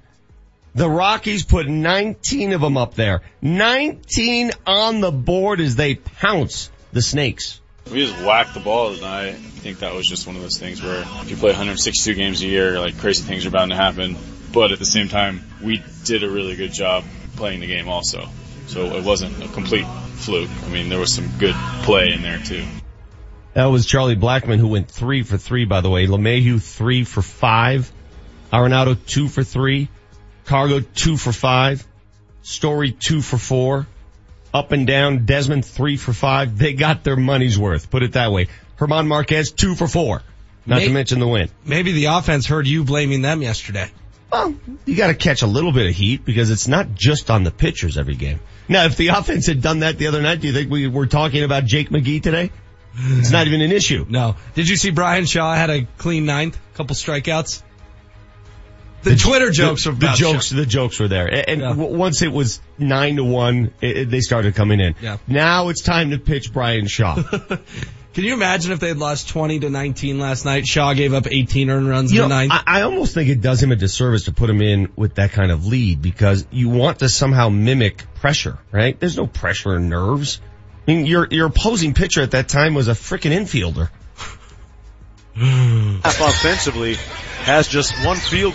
The 0.74 0.90
Rockies 0.90 1.44
put 1.44 1.68
19 1.68 2.52
of 2.52 2.60
them 2.60 2.76
up 2.76 2.94
there. 2.94 3.20
19 3.40 4.50
on 4.66 5.00
the 5.00 5.12
board 5.12 5.60
as 5.60 5.76
they 5.76 5.94
pounce 5.94 6.70
the 6.92 7.02
Snakes. 7.02 7.60
We 7.88 8.04
just 8.04 8.20
whacked 8.24 8.54
the 8.54 8.60
ball 8.60 8.96
tonight. 8.96 9.28
I 9.28 9.32
think 9.32 9.78
that 9.78 9.94
was 9.94 10.08
just 10.08 10.26
one 10.26 10.34
of 10.34 10.42
those 10.42 10.58
things 10.58 10.82
where 10.82 11.02
if 11.02 11.30
you 11.30 11.36
play 11.36 11.50
162 11.50 12.14
games 12.14 12.42
a 12.42 12.46
year, 12.46 12.80
like 12.80 12.98
crazy 12.98 13.22
things 13.22 13.46
are 13.46 13.50
bound 13.50 13.70
to 13.70 13.76
happen. 13.76 14.16
But 14.52 14.72
at 14.72 14.78
the 14.78 14.84
same 14.84 15.08
time, 15.08 15.42
we 15.62 15.82
did 16.04 16.22
a 16.22 16.30
really 16.30 16.56
good 16.56 16.72
job 16.72 17.04
playing 17.36 17.60
the 17.60 17.66
game 17.66 17.88
also. 17.88 18.28
So 18.66 18.96
it 18.96 19.04
wasn't 19.04 19.42
a 19.42 19.48
complete 19.48 19.86
fluke. 20.16 20.50
I 20.64 20.68
mean, 20.68 20.88
there 20.88 20.98
was 20.98 21.12
some 21.12 21.28
good 21.38 21.54
play 21.82 22.12
in 22.12 22.22
there 22.22 22.38
too. 22.38 22.64
That 23.54 23.66
was 23.66 23.86
Charlie 23.86 24.16
Blackmon 24.16 24.58
who 24.58 24.68
went 24.68 24.90
three 24.90 25.22
for 25.22 25.36
three, 25.36 25.64
by 25.64 25.80
the 25.80 25.90
way. 25.90 26.06
LeMahieu 26.06 26.62
three 26.62 27.04
for 27.04 27.22
five. 27.22 27.90
Arenado 28.52 28.96
two 29.06 29.28
for 29.28 29.42
three. 29.44 29.88
Cargo 30.44 30.80
two 30.80 31.16
for 31.16 31.32
five. 31.32 31.86
Story 32.42 32.92
two 32.92 33.20
for 33.20 33.38
four. 33.38 33.86
Up 34.54 34.72
and 34.72 34.86
down. 34.86 35.24
Desmond 35.26 35.64
three 35.64 35.96
for 35.96 36.12
five. 36.12 36.58
They 36.58 36.72
got 36.74 37.04
their 37.04 37.16
money's 37.16 37.58
worth. 37.58 37.90
Put 37.90 38.02
it 38.02 38.12
that 38.12 38.32
way. 38.32 38.48
Germán 38.78 39.06
Marquez 39.06 39.52
two 39.52 39.74
for 39.74 39.86
four. 39.88 40.22
Not 40.64 40.76
May- 40.76 40.86
to 40.86 40.92
mention 40.92 41.20
the 41.20 41.28
win. 41.28 41.50
Maybe 41.64 41.92
the 41.92 42.06
offense 42.06 42.46
heard 42.46 42.66
you 42.66 42.84
blaming 42.84 43.22
them 43.22 43.42
yesterday. 43.42 43.90
Well, 44.32 44.54
you 44.86 44.96
gotta 44.96 45.14
catch 45.14 45.42
a 45.42 45.46
little 45.46 45.72
bit 45.72 45.86
of 45.88 45.94
heat 45.94 46.24
because 46.24 46.50
it's 46.50 46.66
not 46.66 46.94
just 46.94 47.30
on 47.30 47.44
the 47.44 47.50
pitchers 47.50 47.98
every 47.98 48.14
game. 48.16 48.40
Now, 48.68 48.84
if 48.86 48.96
the 48.96 49.08
offense 49.18 49.46
had 49.46 49.60
done 49.60 49.80
that 49.80 49.98
the 49.98 50.06
other 50.06 50.22
night, 50.22 50.40
do 50.40 50.46
you 50.46 50.52
think 50.52 50.70
we 50.70 50.88
were 50.88 51.06
talking 51.06 51.42
about 51.42 51.64
Jake 51.66 51.90
McGee 51.90 52.22
today? 52.22 52.50
It's 52.94 53.30
not 53.30 53.46
even 53.46 53.60
an 53.62 53.72
issue. 53.72 54.04
No. 54.08 54.36
Did 54.54 54.68
you 54.68 54.76
see 54.76 54.90
Bryan 54.90 55.24
Shaw 55.24 55.54
had 55.54 55.70
a 55.70 55.86
clean 55.98 56.26
ninth, 56.26 56.58
couple 56.74 56.94
strikeouts? 56.94 57.62
The, 59.02 59.16
Twitter 59.16 59.50
jokes 59.50 59.84
the, 59.84 59.90
are 59.90 59.94
the 59.94 60.12
jokes, 60.14 60.46
Shaw. 60.48 60.56
the 60.56 60.66
jokes 60.66 61.00
were 61.00 61.08
there. 61.08 61.26
And 61.48 61.60
Yeah. 61.60 61.68
w- 61.70 61.96
once 61.96 62.22
it 62.22 62.30
was 62.30 62.60
nine 62.78 63.16
to 63.16 63.24
one, 63.24 63.72
it, 63.80 63.96
it- 63.96 64.10
they 64.10 64.20
started 64.20 64.54
coming 64.54 64.78
in. 64.78 64.94
Yeah. 65.00 65.16
Now 65.26 65.70
it's 65.70 65.82
time 65.82 66.10
to 66.10 66.18
pitch 66.18 66.52
Bryan 66.52 66.86
Shaw. 66.86 67.16
Can 68.14 68.24
you 68.24 68.34
imagine 68.34 68.72
if 68.72 68.80
they 68.80 68.88
had 68.88 68.98
lost 68.98 69.30
20 69.30 69.60
to 69.60 69.70
19 69.70 70.18
last 70.18 70.44
night? 70.44 70.66
Shaw 70.66 70.92
gave 70.92 71.14
up 71.14 71.26
18 71.30 71.70
earned 71.70 71.88
runs 71.88 72.12
you 72.12 72.22
in 72.22 72.28
know, 72.28 72.34
the 72.34 72.46
ninth. 72.46 72.52
I, 72.66 72.80
I 72.80 72.82
almost 72.82 73.14
think 73.14 73.30
it 73.30 73.40
does 73.40 73.62
him 73.62 73.72
a 73.72 73.76
disservice 73.76 74.24
to 74.24 74.32
put 74.32 74.50
him 74.50 74.60
in 74.60 74.92
with 74.96 75.14
that 75.14 75.32
kind 75.32 75.50
of 75.50 75.66
lead 75.66 76.02
because 76.02 76.46
you 76.50 76.68
want 76.68 76.98
to 76.98 77.08
somehow 77.08 77.48
mimic 77.48 78.04
pressure, 78.14 78.58
right? 78.70 78.98
There's 79.00 79.16
no 79.16 79.26
pressure 79.26 79.76
in 79.76 79.88
nerves. 79.88 80.40
I 80.86 80.92
mean, 80.92 81.06
your, 81.06 81.26
your 81.30 81.46
opposing 81.46 81.94
pitcher 81.94 82.20
at 82.20 82.32
that 82.32 82.48
time 82.48 82.74
was 82.74 82.88
a 82.88 82.92
freaking 82.92 83.32
infielder. 83.32 83.88
half 86.02 86.20
offensively 86.20 86.96
has 87.44 87.66
just 87.66 87.94
one 88.04 88.18
field 88.18 88.52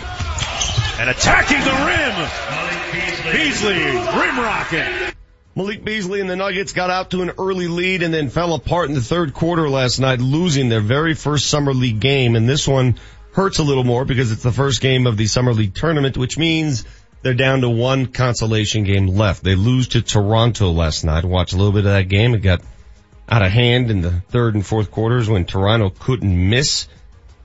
and 1.00 1.10
attacking 1.10 1.60
the 1.62 1.72
rim. 1.72 3.34
Beasley, 3.34 3.74
rim 3.74 4.40
rocket. 4.40 5.17
Malik 5.58 5.84
Beasley 5.84 6.22
and 6.22 6.30
the 6.30 6.36
Nuggets 6.36 6.72
got 6.72 6.92
out 6.92 7.10
to 7.10 7.24
an 7.24 7.32
early 7.40 7.68
lead 7.68 8.04
and 8.04 8.14
then 8.14 8.30
fell 8.30 8.54
apart 8.54 8.90
in 8.90 8.94
the 8.94 9.02
third 9.02 9.34
quarter 9.34 9.68
last 9.68 9.98
night, 9.98 10.20
losing 10.20 10.70
their 10.70 10.82
very 10.82 11.16
first 11.16 11.48
summer 11.48 11.74
league 11.74 12.00
game. 12.00 12.36
And 12.36 12.48
this 12.48 12.68
one 12.68 13.00
hurts 13.32 13.58
a 13.58 13.64
little 13.64 13.84
more 13.84 14.06
because 14.06 14.32
it's 14.32 14.44
the 14.44 14.52
first 14.52 14.82
game 14.82 15.08
of 15.08 15.18
the 15.18 15.26
summer 15.26 15.54
league 15.54 15.74
tournament, 15.74 16.16
which 16.16 16.38
means 16.38 16.86
they're 17.24 17.34
down 17.34 17.62
to 17.62 17.70
one 17.72 18.06
consolation 18.06 18.84
game 18.84 19.08
left. 19.08 19.44
They 19.44 19.56
lose 19.56 19.88
to 19.90 20.04
Toronto 20.04 20.70
last 20.70 21.04
night. 21.04 21.26
Watch 21.26 21.54
a 21.54 21.58
little 21.58 21.72
bit 21.72 21.88
of 21.88 21.94
that 21.94 22.08
game. 22.08 22.36
It 22.36 22.44
got 22.44 22.62
out 23.28 23.42
of 23.42 23.52
hand 23.52 23.90
in 23.90 24.02
the 24.02 24.12
third 24.12 24.54
and 24.54 24.64
fourth 24.64 24.92
quarters 24.92 25.28
when 25.28 25.46
Toronto 25.46 25.90
couldn't 25.90 26.50
miss. 26.52 26.88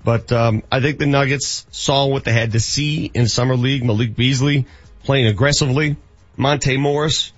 But 0.05 0.31
um, 0.33 0.65
I 0.71 0.81
think 0.81 0.99
the 0.99 1.07
Nuggets 1.07 1.67
saw 1.71 2.09
what 2.09 2.25
they 2.25 2.33
had 2.35 2.53
to 2.53 2.61
see 2.61 3.07
in 3.07 3.27
summer 3.27 3.57
league. 3.57 3.83
Malik 3.83 4.15
Beasley 4.15 4.67
playing 5.03 5.29
aggressively. 5.29 5.97
Monte 6.37 6.77
Morris 6.77 7.32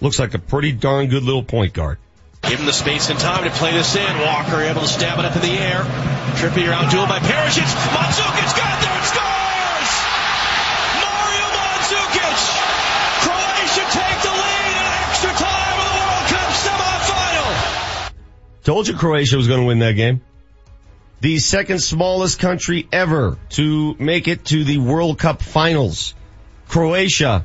looks 0.00 0.18
like 0.18 0.34
a 0.34 0.38
pretty 0.38 0.72
darn 0.72 1.08
good 1.08 1.22
little 1.22 1.42
point 1.42 1.72
guard. 1.72 1.98
Give 2.42 2.60
him 2.60 2.66
the 2.66 2.72
space 2.72 3.10
and 3.10 3.18
time 3.18 3.44
to 3.44 3.50
play 3.50 3.72
this 3.72 3.96
in. 3.96 4.18
Walker 4.20 4.60
able 4.62 4.80
to 4.82 4.88
stab 4.88 5.18
it 5.18 5.24
up 5.24 5.34
in 5.34 5.42
the 5.42 5.58
air. 5.58 5.82
Trippier 6.38 6.72
outdueled 6.72 7.08
by 7.08 7.18
Perisic. 7.18 7.62
It's 7.62 7.74
Mandzukic 7.74 8.56
got 8.56 8.80
there 8.80 8.94
and 8.94 9.04
scores! 9.04 9.90
Mario 11.02 11.46
Mandzukic! 11.58 12.40
Croatia 13.26 13.84
take 13.90 14.18
the 14.22 14.30
lead 14.30 14.70
in 14.70 14.86
extra 15.02 15.32
time 15.34 15.76
of 15.78 15.86
the 15.90 15.98
World 15.98 16.26
Cup 16.30 16.50
semifinal. 16.54 18.12
Told 18.62 18.88
you 18.88 18.94
Croatia 18.96 19.36
was 19.36 19.48
going 19.48 19.60
to 19.60 19.66
win 19.66 19.80
that 19.80 19.92
game. 19.92 20.20
The 21.20 21.38
second 21.38 21.80
smallest 21.80 22.38
country 22.38 22.86
ever 22.92 23.36
to 23.50 23.96
make 23.98 24.28
it 24.28 24.44
to 24.46 24.62
the 24.62 24.78
World 24.78 25.18
Cup 25.18 25.42
finals. 25.42 26.14
Croatia 26.68 27.44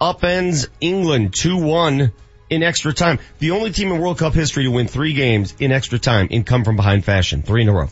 upends 0.00 0.68
England 0.80 1.32
2-1 1.32 2.12
in 2.48 2.62
extra 2.62 2.92
time. 2.92 3.18
The 3.38 3.52
only 3.52 3.70
team 3.70 3.92
in 3.92 4.00
World 4.00 4.18
Cup 4.18 4.34
history 4.34 4.64
to 4.64 4.70
win 4.70 4.88
three 4.88 5.12
games 5.12 5.54
in 5.58 5.72
extra 5.72 5.98
time 5.98 6.28
in 6.30 6.44
come 6.44 6.64
from 6.64 6.76
behind 6.76 7.04
fashion. 7.04 7.42
Three 7.42 7.62
in 7.62 7.68
a 7.68 7.72
row. 7.72 7.88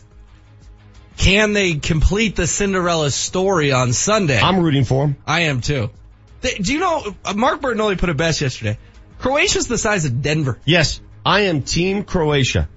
Can 1.17 1.53
they 1.53 1.75
complete 1.75 2.35
the 2.35 2.47
Cinderella 2.47 3.11
story 3.11 3.71
on 3.71 3.93
Sunday? 3.93 4.39
I'm 4.39 4.59
rooting 4.59 4.85
for 4.85 5.05
them. 5.05 5.17
I 5.27 5.41
am 5.41 5.61
too. 5.61 5.89
They- 6.41 6.55
do 6.55 6.73
you 6.73 6.79
know, 6.79 7.15
uh, 7.25 7.33
Mark 7.33 7.61
Bertinelli 7.61 7.97
put 7.97 8.09
it 8.09 8.17
best 8.17 8.41
yesterday. 8.41 8.77
Croatia's 9.19 9.67
the 9.67 9.77
size 9.77 10.05
of 10.05 10.21
Denver. 10.21 10.57
Yes, 10.63 11.01
I 11.25 11.41
am 11.41 11.61
team 11.61 12.03
Croatia. 12.03 12.69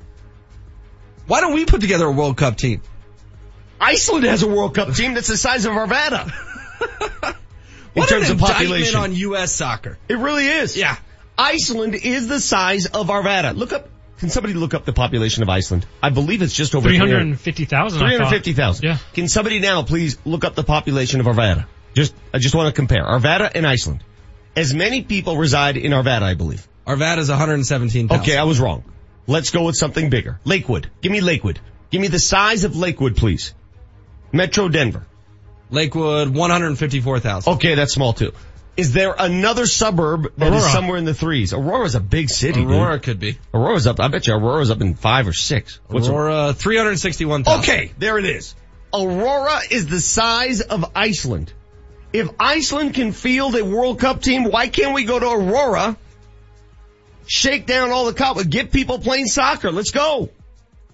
Why 1.27 1.41
don't 1.41 1.55
we 1.55 1.65
put 1.65 1.81
together 1.81 2.07
a 2.07 2.11
World 2.11 2.37
Cup 2.37 2.57
team? 2.57 2.83
Iceland 3.81 4.25
has 4.25 4.43
a 4.43 4.49
World 4.49 4.75
Cup 4.75 4.93
team 4.95 5.15
that's 5.15 5.29
the 5.29 5.37
size 5.37 5.65
of 5.65 5.73
Arvada. 5.73 6.33
in 7.95 8.01
What 8.01 8.09
terms 8.09 8.29
an 8.29 8.37
of 8.37 8.41
population. 8.41 8.75
indictment 8.89 9.05
on 9.05 9.15
U.S. 9.17 9.53
soccer. 9.53 9.99
It 10.09 10.19
really 10.19 10.47
is. 10.47 10.77
Yeah. 10.77 10.97
Iceland 11.37 11.95
is 11.95 12.29
the 12.29 12.41
size 12.41 12.87
of 12.87 13.09
Arvada. 13.09 13.57
Look 13.57 13.73
up, 13.73 13.89
can 14.19 14.31
somebody 14.31 14.55
look 14.55 14.75
up 14.75 14.85
the 14.85 14.93
population 14.93 15.43
of 15.43 15.49
Iceland? 15.49 15.87
I 16.03 16.11
believe 16.11 16.43
it's 16.43 16.55
just 16.55 16.75
over 16.75 16.89
350,000. 16.89 17.99
350,000. 17.99 18.85
Yeah. 18.85 18.99
Can 19.15 19.29
somebody 19.29 19.59
now 19.59 19.83
please 19.83 20.17
look 20.25 20.45
up 20.45 20.55
the 20.55 20.65
population 20.65 21.21
of 21.21 21.27
Arvada? 21.27 21.67
Just, 21.95 22.15
I 22.33 22.39
just 22.39 22.55
want 22.55 22.69
to 22.69 22.73
compare. 22.73 23.05
Arvada 23.05 23.51
and 23.55 23.67
Iceland. 23.67 24.05
As 24.55 24.73
many 24.75 25.03
people 25.03 25.37
reside 25.37 25.77
in 25.77 25.93
Arvada, 25.93 26.23
I 26.23 26.35
believe. 26.35 26.67
Arvada 26.87 27.19
is 27.19 27.29
117,000. 27.31 28.23
Okay, 28.23 28.37
I 28.37 28.45
was 28.45 28.61
wrong. 28.61 28.85
Let's 29.27 29.51
go 29.51 29.65
with 29.65 29.77
something 29.77 30.11
bigger. 30.11 30.41
Lakewood. 30.45 30.91
Give 31.01 31.13
me 31.13 31.21
Lakewood. 31.21 31.61
Give 31.91 32.01
me 32.01 32.09
the 32.09 32.19
size 32.19 32.65
of 32.65 32.77
Lakewood, 32.77 33.17
please. 33.17 33.55
Metro 34.33 34.69
Denver. 34.69 35.07
Lakewood, 35.73 36.29
154,000. 36.29 37.55
Okay, 37.55 37.75
that's 37.75 37.95
small 37.95 38.13
too. 38.13 38.33
Is 38.77 38.93
there 38.93 39.15
another 39.19 39.67
suburb 39.67 40.33
that 40.39 40.53
is 40.53 40.63
Aurora. 40.63 40.73
somewhere 40.73 40.97
in 40.99 41.05
the 41.05 41.15
threes? 41.15 41.53
Aurora's 41.53 41.95
a 41.95 42.01
big 42.01 42.31
city, 42.31 42.63
Aurora 42.65 42.95
dude. 42.95 43.03
could 43.03 43.21
be. 43.21 43.39
Aurora's 43.53 43.87
up. 43.87 44.01
I 44.01 44.09
bet 44.09 44.27
you 44.27 44.35
Aurora's 44.35 44.71
up 44.71 44.81
in 44.81 44.95
five 44.95 45.29
or 45.29 45.33
six. 45.33 45.79
What's 45.89 46.09
Aurora, 46.09 46.55
361,000. 46.55 47.61
Okay, 47.61 47.93
there 47.99 48.19
it 48.19 48.25
is. 48.25 48.55
Aurora 48.95 49.61
is 49.71 49.87
the 49.87 50.01
size 50.01 50.61
of 50.63 50.91
Iceland. 50.95 51.53
If 52.13 52.29
Iceland 52.39 52.95
can 52.95 53.13
field 53.13 53.57
a 53.57 53.65
World 53.65 53.99
Cup 53.99 54.23
team, 54.23 54.45
why 54.45 54.69
can't 54.69 54.95
we 54.95 55.05
go 55.05 55.19
to 55.19 55.31
Aurora, 55.31 55.97
shake 57.27 57.67
down 57.67 57.91
all 57.91 58.07
the 58.07 58.15
cop, 58.15 58.39
get 58.49 58.71
people 58.71 58.99
playing 58.99 59.27
soccer? 59.27 59.71
Let's 59.71 59.91
go. 59.91 60.31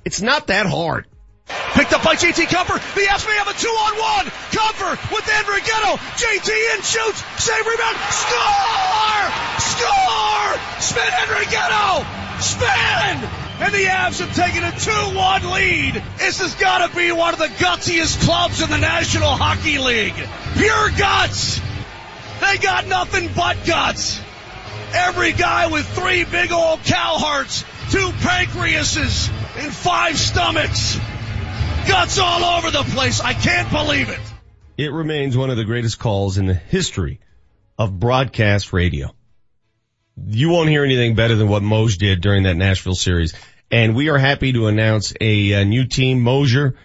It's 0.05 0.21
not 0.21 0.49
that 0.49 0.67
hard. 0.67 1.07
Picked 1.49 1.93
up 1.93 2.03
by 2.03 2.15
JT 2.15 2.47
Compher. 2.49 2.77
The 2.95 3.01
may 3.01 3.37
have 3.39 3.49
a 3.49 3.55
two 3.55 3.69
on 3.69 3.95
one. 3.99 4.27
Compher 4.53 4.99
with 5.15 5.29
Enriqueto. 5.29 5.97
JT 6.19 6.51
in 6.75 6.83
shoots. 6.83 7.23
Save 7.39 7.67
rebound. 7.67 7.97
Score! 8.13 9.25
Score! 9.63 10.59
Spin 10.81 11.13
Enriqueto! 11.23 12.05
Spin! 12.41 13.29
And 13.61 13.75
the 13.75 13.85
Avs 13.85 14.21
have 14.21 14.35
taken 14.37 14.63
a 14.63 14.71
2-1 14.71 15.53
lead. 15.53 16.03
This 16.19 16.41
has 16.41 16.55
got 16.55 16.89
to 16.89 16.97
be 16.97 17.11
one 17.11 17.33
of 17.33 17.41
the 17.41 17.49
gutsiest 17.49 18.25
clubs 18.25 18.61
in 18.61 18.71
the 18.71 18.79
National 18.79 19.31
Hockey 19.31 19.79
League. 19.79 20.15
Pure 20.55 20.91
guts. 20.97 21.61
They 22.41 22.59
got 22.59 22.87
nothing 22.87 23.31
but 23.35 23.57
guts. 23.67 24.21
Every 24.93 25.33
guy 25.33 25.67
with 25.67 25.87
three 25.89 26.25
big 26.25 26.53
old 26.53 26.85
cow 26.85 27.19
hearts, 27.19 27.65
two 27.91 28.11
pancreases, 28.21 29.29
and 29.59 29.73
five 29.73 30.17
stomachs. 30.19 30.99
Guts 31.89 32.19
all 32.19 32.45
over 32.45 32.71
the 32.71 32.83
place. 32.83 33.21
I 33.21 33.33
can't 33.33 33.71
believe 33.71 34.11
it. 34.11 34.21
It 34.77 34.93
remains 34.93 35.37
one 35.37 35.49
of 35.49 35.57
the 35.57 35.65
greatest 35.65 35.99
calls 35.99 36.37
in 36.37 36.45
the 36.45 36.55
history 36.55 37.19
of 37.79 37.99
broadcast 37.99 38.75
radio. 38.75 39.15
You 40.27 40.51
won't 40.51 40.69
hear 40.69 40.85
anything 40.85 41.15
better 41.15 41.35
than 41.35 41.49
what 41.49 41.63
Moj 41.63 41.97
did 41.97 42.21
during 42.21 42.43
that 42.43 42.57
Nashville 42.59 42.95
series. 42.95 43.33
And 43.71 43.97
we 43.97 44.11
are 44.11 44.19
happy 44.19 44.53
to 44.53 44.67
announce 44.67 45.15
a, 45.19 45.55
uh 45.55 45.65
new 45.65 45.87
team, 45.87 46.21
Moser, 46.21 46.77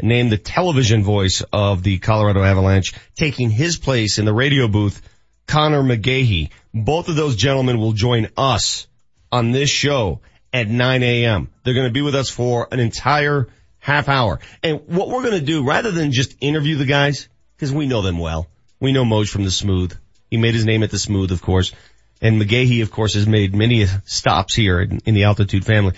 named 0.00 0.30
the 0.30 0.38
television 0.38 1.02
voice 1.02 1.42
of 1.52 1.82
the 1.82 1.98
Colorado 1.98 2.42
Avalanche, 2.42 2.94
taking 3.16 3.50
his 3.50 3.76
place 3.76 4.18
in 4.18 4.24
the 4.24 4.32
radio 4.32 4.68
booth, 4.68 5.02
Conor 5.46 5.82
McGahey. 5.82 6.50
Both 6.72 7.08
of 7.08 7.16
those 7.16 7.34
gentlemen 7.34 7.78
will 7.78 7.92
join 7.92 8.28
us 8.36 8.86
on 9.32 9.50
this 9.50 9.70
show 9.70 10.20
at 10.52 10.68
9 10.68 11.02
a.m. 11.02 11.50
They're 11.64 11.74
going 11.74 11.88
to 11.88 11.92
be 11.92 12.02
with 12.02 12.14
us 12.14 12.30
for 12.30 12.68
an 12.70 12.78
entire 12.78 13.48
half 13.82 14.08
hour. 14.08 14.38
And 14.62 14.80
what 14.86 15.08
we're 15.08 15.22
going 15.22 15.38
to 15.38 15.44
do, 15.44 15.64
rather 15.64 15.90
than 15.90 16.12
just 16.12 16.36
interview 16.40 16.76
the 16.76 16.86
guys, 16.86 17.28
because 17.56 17.72
we 17.72 17.86
know 17.86 18.00
them 18.00 18.16
well. 18.16 18.46
We 18.80 18.92
know 18.92 19.04
Moj 19.04 19.28
from 19.28 19.44
the 19.44 19.50
Smooth. 19.50 19.94
He 20.30 20.36
made 20.36 20.54
his 20.54 20.64
name 20.64 20.82
at 20.82 20.90
the 20.90 20.98
Smooth, 20.98 21.32
of 21.32 21.42
course. 21.42 21.72
And 22.20 22.40
McGahey, 22.40 22.82
of 22.82 22.92
course, 22.92 23.14
has 23.14 23.26
made 23.26 23.54
many 23.54 23.84
stops 24.04 24.54
here 24.54 24.80
in, 24.80 25.00
in 25.04 25.14
the 25.14 25.24
Altitude 25.24 25.66
family. 25.66 25.94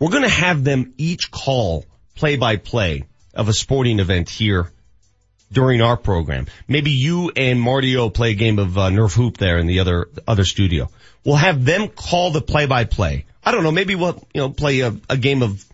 We're 0.00 0.10
going 0.10 0.22
to 0.22 0.28
have 0.28 0.64
them 0.64 0.94
each 0.96 1.30
call 1.30 1.84
play 2.14 2.36
by 2.36 2.56
play 2.56 3.04
of 3.34 3.48
a 3.48 3.52
sporting 3.52 4.00
event 4.00 4.30
here 4.30 4.72
during 5.52 5.82
our 5.82 5.98
program. 5.98 6.46
Maybe 6.66 6.90
you 6.90 7.30
and 7.36 7.60
Marty 7.60 7.96
O 7.98 8.08
play 8.08 8.30
a 8.30 8.34
game 8.34 8.58
of 8.58 8.78
uh, 8.78 8.88
Nerf 8.88 9.14
hoop 9.14 9.36
there 9.36 9.58
in 9.58 9.66
the 9.66 9.80
other 9.80 10.08
other 10.26 10.44
studio. 10.44 10.88
We'll 11.22 11.36
have 11.36 11.64
them 11.66 11.88
call 11.88 12.30
the 12.30 12.40
play 12.40 12.64
by 12.64 12.84
play. 12.84 13.26
I 13.44 13.52
don't 13.52 13.62
know. 13.62 13.72
Maybe 13.72 13.94
we'll 13.94 14.26
you 14.32 14.40
know 14.40 14.50
play 14.50 14.80
a, 14.80 14.96
a 15.10 15.18
game 15.18 15.42
of 15.42 15.64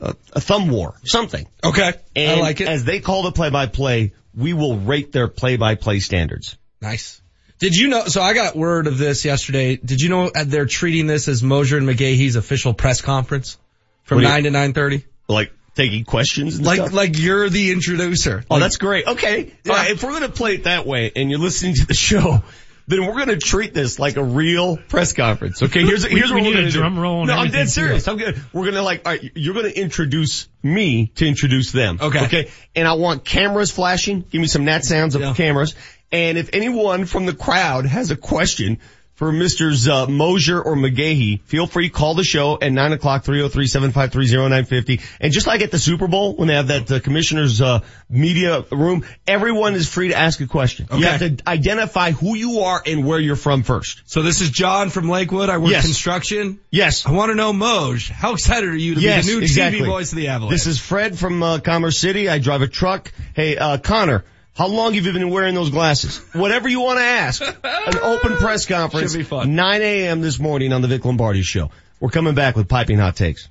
a 0.00 0.40
thumb 0.40 0.68
war, 0.68 0.94
something. 1.04 1.46
Okay, 1.64 1.92
And 2.14 2.38
I 2.38 2.42
like 2.42 2.60
it. 2.60 2.68
As 2.68 2.84
they 2.84 3.00
call 3.00 3.22
the 3.22 3.32
play 3.32 3.50
by 3.50 3.66
play, 3.66 4.12
we 4.34 4.52
will 4.52 4.76
rate 4.78 5.12
their 5.12 5.28
play 5.28 5.56
by 5.56 5.74
play 5.74 6.00
standards. 6.00 6.56
Nice. 6.80 7.20
Did 7.58 7.74
you 7.74 7.88
know, 7.88 8.04
so 8.04 8.20
I 8.20 8.34
got 8.34 8.54
word 8.54 8.86
of 8.86 8.98
this 8.98 9.24
yesterday. 9.24 9.76
Did 9.76 10.00
you 10.02 10.10
know 10.10 10.30
they're 10.44 10.66
treating 10.66 11.06
this 11.06 11.26
as 11.28 11.42
Moser 11.42 11.78
and 11.78 11.88
McGahey's 11.88 12.36
official 12.36 12.74
press 12.74 13.00
conference 13.00 13.56
from 14.04 14.18
do 14.18 14.24
you- 14.24 14.28
9 14.30 14.42
to 14.44 14.50
9.30? 14.50 15.04
Like 15.28 15.52
taking 15.74 16.04
questions 16.04 16.56
and 16.56 16.66
Like, 16.66 16.76
stuff. 16.80 16.92
like 16.92 17.18
you're 17.18 17.48
the 17.48 17.72
introducer. 17.72 18.44
Oh, 18.50 18.54
Like, 18.54 18.62
that's 18.64 18.76
great. 18.76 19.06
Okay. 19.06 19.52
All 19.68 19.74
right, 19.74 19.90
if 19.90 20.02
we're 20.02 20.10
going 20.10 20.22
to 20.22 20.28
play 20.28 20.54
it 20.56 20.64
that 20.64 20.86
way 20.86 21.10
and 21.16 21.30
you're 21.30 21.40
listening 21.40 21.74
to 21.76 21.86
the 21.86 21.94
show, 21.94 22.42
then 22.88 23.04
we're 23.06 23.14
going 23.14 23.28
to 23.28 23.36
treat 23.38 23.74
this 23.74 23.98
like 23.98 24.16
a 24.16 24.22
real 24.24 24.76
press 24.76 25.12
conference. 25.12 25.62
Okay. 25.62 25.84
Here's, 25.84 26.04
here's 26.04 26.30
we 26.30 26.36
what 26.36 26.42
need 26.42 26.48
we're 26.48 26.54
going 26.54 26.64
to 26.66 26.70
do. 26.70 26.78
drum 26.78 26.98
roll 26.98 27.26
No, 27.26 27.34
I'm 27.34 27.50
dead 27.50 27.68
serious. 27.68 28.06
I'm 28.06 28.16
good. 28.16 28.40
We're 28.52 28.62
going 28.62 28.74
to 28.74 28.82
like, 28.82 29.06
all 29.06 29.12
right, 29.12 29.32
you're 29.34 29.54
going 29.54 29.66
to 29.72 29.78
introduce 29.78 30.48
me 30.62 31.06
to 31.16 31.26
introduce 31.26 31.72
them. 31.72 31.98
Okay. 32.00 32.24
Okay. 32.26 32.50
And 32.74 32.86
I 32.86 32.92
want 32.94 33.24
cameras 33.24 33.70
flashing. 33.70 34.20
Give 34.22 34.40
me 34.40 34.46
some 34.46 34.64
nat 34.64 34.84
sounds 34.84 35.14
of 35.14 35.20
Yeah. 35.22 35.34
cameras. 35.34 35.74
And 36.12 36.38
if 36.38 36.50
anyone 36.52 37.04
from 37.04 37.26
the 37.26 37.34
crowd 37.34 37.86
has 37.86 38.12
a 38.12 38.16
question 38.16 38.78
for 39.16 39.32
Mr. 39.32 39.66
Uh, 39.88 40.06
Moser 40.06 40.60
or 40.62 40.76
McGahey, 40.76 41.40
feel 41.42 41.66
free 41.66 41.88
call 41.88 42.14
the 42.14 42.22
show 42.24 42.58
at 42.60 42.70
nine 42.70 42.92
o'clock, 42.92 43.24
303-753-0950. 43.24 45.02
And 45.20 45.32
just 45.32 45.46
like 45.46 45.62
at 45.62 45.70
the 45.70 45.78
Super 45.78 46.06
Bowl, 46.06 46.36
when 46.36 46.48
they 46.48 46.54
have 46.54 46.68
that 46.68 46.90
uh, 46.92 47.00
commissioner's, 47.00 47.60
uh, 47.60 47.80
media 48.08 48.64
room, 48.70 49.04
everyone 49.26 49.74
is 49.74 49.88
free 49.88 50.08
to 50.08 50.14
ask 50.16 50.40
a 50.40 50.46
question. 50.46 50.86
You 50.94 51.06
have 51.06 51.20
to 51.20 51.36
identify 51.48 52.10
who 52.12 52.34
you 52.36 52.60
are 52.60 52.82
and 52.84 53.04
where 53.06 53.18
you're 53.18 53.36
from 53.36 53.62
first. 53.62 54.02
So 54.06 54.22
this 54.22 54.40
is 54.40 54.50
John 54.50 54.90
from 54.90 55.08
Lakewood. 55.08 55.48
I 55.48 55.58
work 55.58 55.70
Yes. 55.72 55.84
construction. 55.84 56.60
Yes. 56.70 57.06
I 57.06 57.12
want 57.12 57.30
to 57.30 57.34
know, 57.34 57.52
Moj, 57.52 58.10
how 58.10 58.34
excited 58.34 58.68
are 58.68 58.76
you 58.76 58.94
to 58.96 59.00
Yes, 59.00 59.26
be 59.26 59.32
the 59.32 59.38
new 59.38 59.42
exactly. 59.44 59.80
TV 59.80 59.86
voice 59.86 60.12
of 60.12 60.16
the 60.18 60.28
Avalanche? 60.28 60.52
This 60.52 60.66
is 60.66 60.78
Fred 60.78 61.18
from 61.18 61.42
uh, 61.42 61.58
Commerce 61.58 61.98
City. 61.98 62.28
I 62.28 62.38
drive 62.38 62.62
a 62.62 62.68
truck. 62.68 63.12
Hey, 63.34 63.56
uh, 63.56 63.78
Conor, 63.78 64.24
how 64.56 64.68
long 64.68 64.94
have 64.94 65.04
you 65.04 65.12
been 65.12 65.28
wearing 65.28 65.54
those 65.54 65.68
glasses? 65.68 66.18
Whatever 66.32 66.66
you 66.66 66.80
want 66.80 66.98
to 66.98 67.04
ask. 67.04 67.42
An 67.42 67.98
open 68.02 68.36
press 68.38 68.64
conference. 68.64 69.12
Should 69.12 69.18
be 69.18 69.24
fun. 69.24 69.54
9 69.54 69.82
a.m. 69.82 70.22
this 70.22 70.38
morning 70.38 70.72
on 70.72 70.80
the 70.80 70.88
Vic 70.88 71.04
Lombardi 71.04 71.42
show. 71.42 71.70
We're 72.00 72.08
coming 72.08 72.34
back 72.34 72.56
with 72.56 72.66
piping 72.66 72.98
hot 72.98 73.16
takes. 73.16 73.48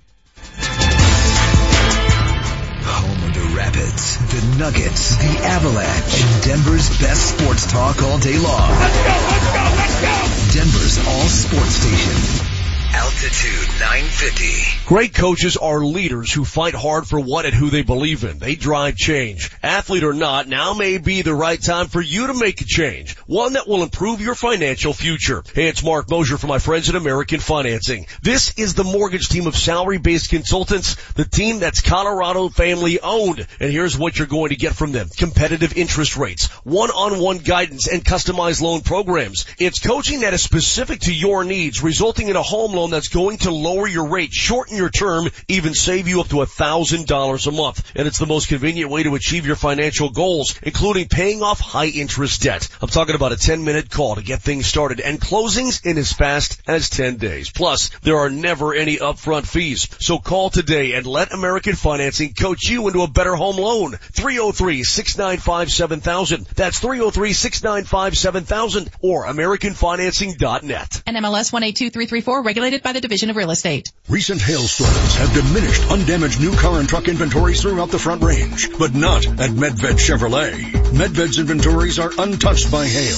Home 2.88 3.24
of 3.24 3.34
the 3.36 3.56
Rapids, 3.56 4.18
the 4.18 4.58
Nuggets, 4.58 5.16
the 5.18 5.46
Avalanche, 5.46 6.24
and 6.24 6.44
Denver's 6.44 6.90
best 7.00 7.38
sports 7.38 7.72
talk 7.72 8.02
all 8.02 8.18
day 8.18 8.40
long. 8.40 8.72
Let's 8.72 8.98
go, 8.98 9.14
let's 9.30 9.52
go, 9.54 9.62
let's 9.78 10.02
go! 10.02 10.60
Denver's 10.60 10.98
all 11.08 11.28
sports 11.28 11.76
station. 11.76 12.55
Altitude 12.96 13.68
950. 13.82 14.88
Great 14.88 15.14
coaches 15.14 15.58
are 15.58 15.84
leaders 15.84 16.32
who 16.32 16.46
fight 16.46 16.74
hard 16.74 17.06
for 17.06 17.20
what 17.20 17.46
and 17.46 17.54
who 17.54 17.70
they 17.70 17.82
believe 17.82 18.24
in. 18.24 18.40
They 18.40 18.56
drive 18.56 18.96
change. 18.96 19.52
Athlete 19.62 20.06
or 20.06 20.14
not, 20.14 20.48
now 20.48 20.74
may 20.74 20.98
be 20.98 21.22
the 21.22 21.36
right 21.36 21.62
time 21.62 21.88
for 21.88 22.00
you 22.00 22.28
to 22.28 22.34
make 22.34 22.62
a 22.62 22.66
change. 22.66 23.18
One 23.28 23.54
that 23.54 23.68
will 23.68 23.84
improve 23.84 24.22
your 24.22 24.34
financial 24.34 24.94
future. 24.94 25.44
Hey, 25.54 25.68
it's 25.68 25.84
Marc 25.84 26.10
Moser 26.10 26.38
for 26.38 26.48
my 26.48 26.60
friends 26.60 26.88
at 26.88 26.96
American 26.96 27.42
Financing. 27.42 28.06
This 28.22 28.58
is 28.58 28.76
the 28.76 28.86
mortgage 28.86 29.28
team 29.28 29.46
of 29.46 29.58
salary-based 29.58 30.30
consultants, 30.30 30.96
the 31.16 31.26
team 31.26 31.60
that's 31.60 31.82
Colorado 31.82 32.48
family 32.48 33.02
owned. 33.02 33.46
And 33.60 33.74
here's 33.74 33.98
what 33.98 34.18
you're 34.18 34.28
going 34.28 34.52
to 34.52 34.56
get 34.56 34.74
from 34.74 34.94
them. 34.94 35.10
Competitive 35.18 35.76
interest 35.76 36.16
rates, 36.16 36.48
one-on-one 36.64 37.40
guidance, 37.40 37.90
and 37.90 38.06
customized 38.06 38.62
loan 38.62 38.82
programs. 38.82 39.46
It's 39.60 39.80
coaching 39.80 40.22
that 40.22 40.34
is 40.34 40.42
specific 40.42 41.02
to 41.02 41.14
your 41.14 41.44
needs, 41.44 41.84
resulting 41.84 42.30
in 42.30 42.38
a 42.38 42.42
home 42.42 42.72
loan 42.72 42.85
that's 42.90 43.08
going 43.08 43.38
to 43.40 43.52
lower 43.52 43.88
your 43.88 44.08
rate, 44.08 44.34
shorten 44.34 44.78
your 44.78 44.90
term, 44.90 45.30
even 45.48 45.74
save 45.74 46.08
you 46.08 46.22
up 46.22 46.30
to 46.30 46.42
a 46.42 46.46
thousand 46.46 47.08
dollars 47.08 47.48
a 47.48 47.52
month. 47.52 47.92
And 47.96 48.08
it's 48.08 48.20
the 48.20 48.26
most 48.26 48.48
convenient 48.48 48.92
way 48.92 49.04
to 49.04 49.16
achieve 49.16 49.46
your 49.46 49.56
financial 49.56 50.10
goals, 50.10 50.56
including 50.64 51.08
paying 51.08 51.42
off 51.42 51.60
high 51.60 51.88
interest 51.88 52.44
debt. 52.44 52.68
I'm 52.82 52.90
talking 52.90 53.16
about 53.16 53.32
a 53.32 53.38
10 53.38 53.64
minute 53.64 53.90
call 53.90 54.16
to 54.16 54.24
get 54.24 54.42
things 54.42 54.68
started 54.68 55.00
and 55.00 55.20
closings 55.20 55.86
in 55.86 55.98
as 55.98 56.14
fast 56.14 56.62
as 56.68 56.90
10 56.90 57.18
days. 57.18 57.50
Plus, 57.50 57.90
there 58.04 58.18
are 58.18 58.30
never 58.30 58.74
any 58.74 58.98
upfront 58.98 59.48
fees. 59.48 59.88
So 60.00 60.18
call 60.18 60.50
today 60.50 60.94
and 60.94 61.06
let 61.06 61.34
American 61.34 61.76
Financing 61.76 62.34
coach 62.34 62.70
you 62.70 62.88
into 62.88 63.02
a 63.02 63.08
better 63.08 63.36
home 63.36 63.58
loan. 63.58 63.94
303-695-7000. 64.14 66.48
That's 66.50 66.80
303-695-7000 66.80 68.90
or 69.02 69.26
AmericanFinancing.net. 69.26 71.02
NMLS 71.08 71.54
182334 71.54 72.44
regulated 72.44 72.75
by 72.84 72.94
the 72.94 73.02
Division 73.02 73.30
of 73.30 73.36
Real 73.36 73.52
Estate. 73.52 73.92
Recent 74.10 74.42
hailstorms 74.42 75.16
have 75.16 75.34
diminished 75.34 75.90
undamaged 75.92 76.40
new 76.40 76.56
car 76.56 76.80
and 76.80 76.88
truck 76.88 77.08
inventories 77.08 77.62
throughout 77.62 77.90
the 77.90 78.00
front 78.00 78.24
range, 78.24 78.70
but 78.78 78.94
not 78.94 79.26
at 79.26 79.50
Medved 79.50 80.00
Chevrolet. 80.00 80.72
Medved's 80.96 81.40
inventories 81.40 82.00
are 82.00 82.12
untouched 82.18 82.72
by 82.72 82.86
hail. 82.86 83.18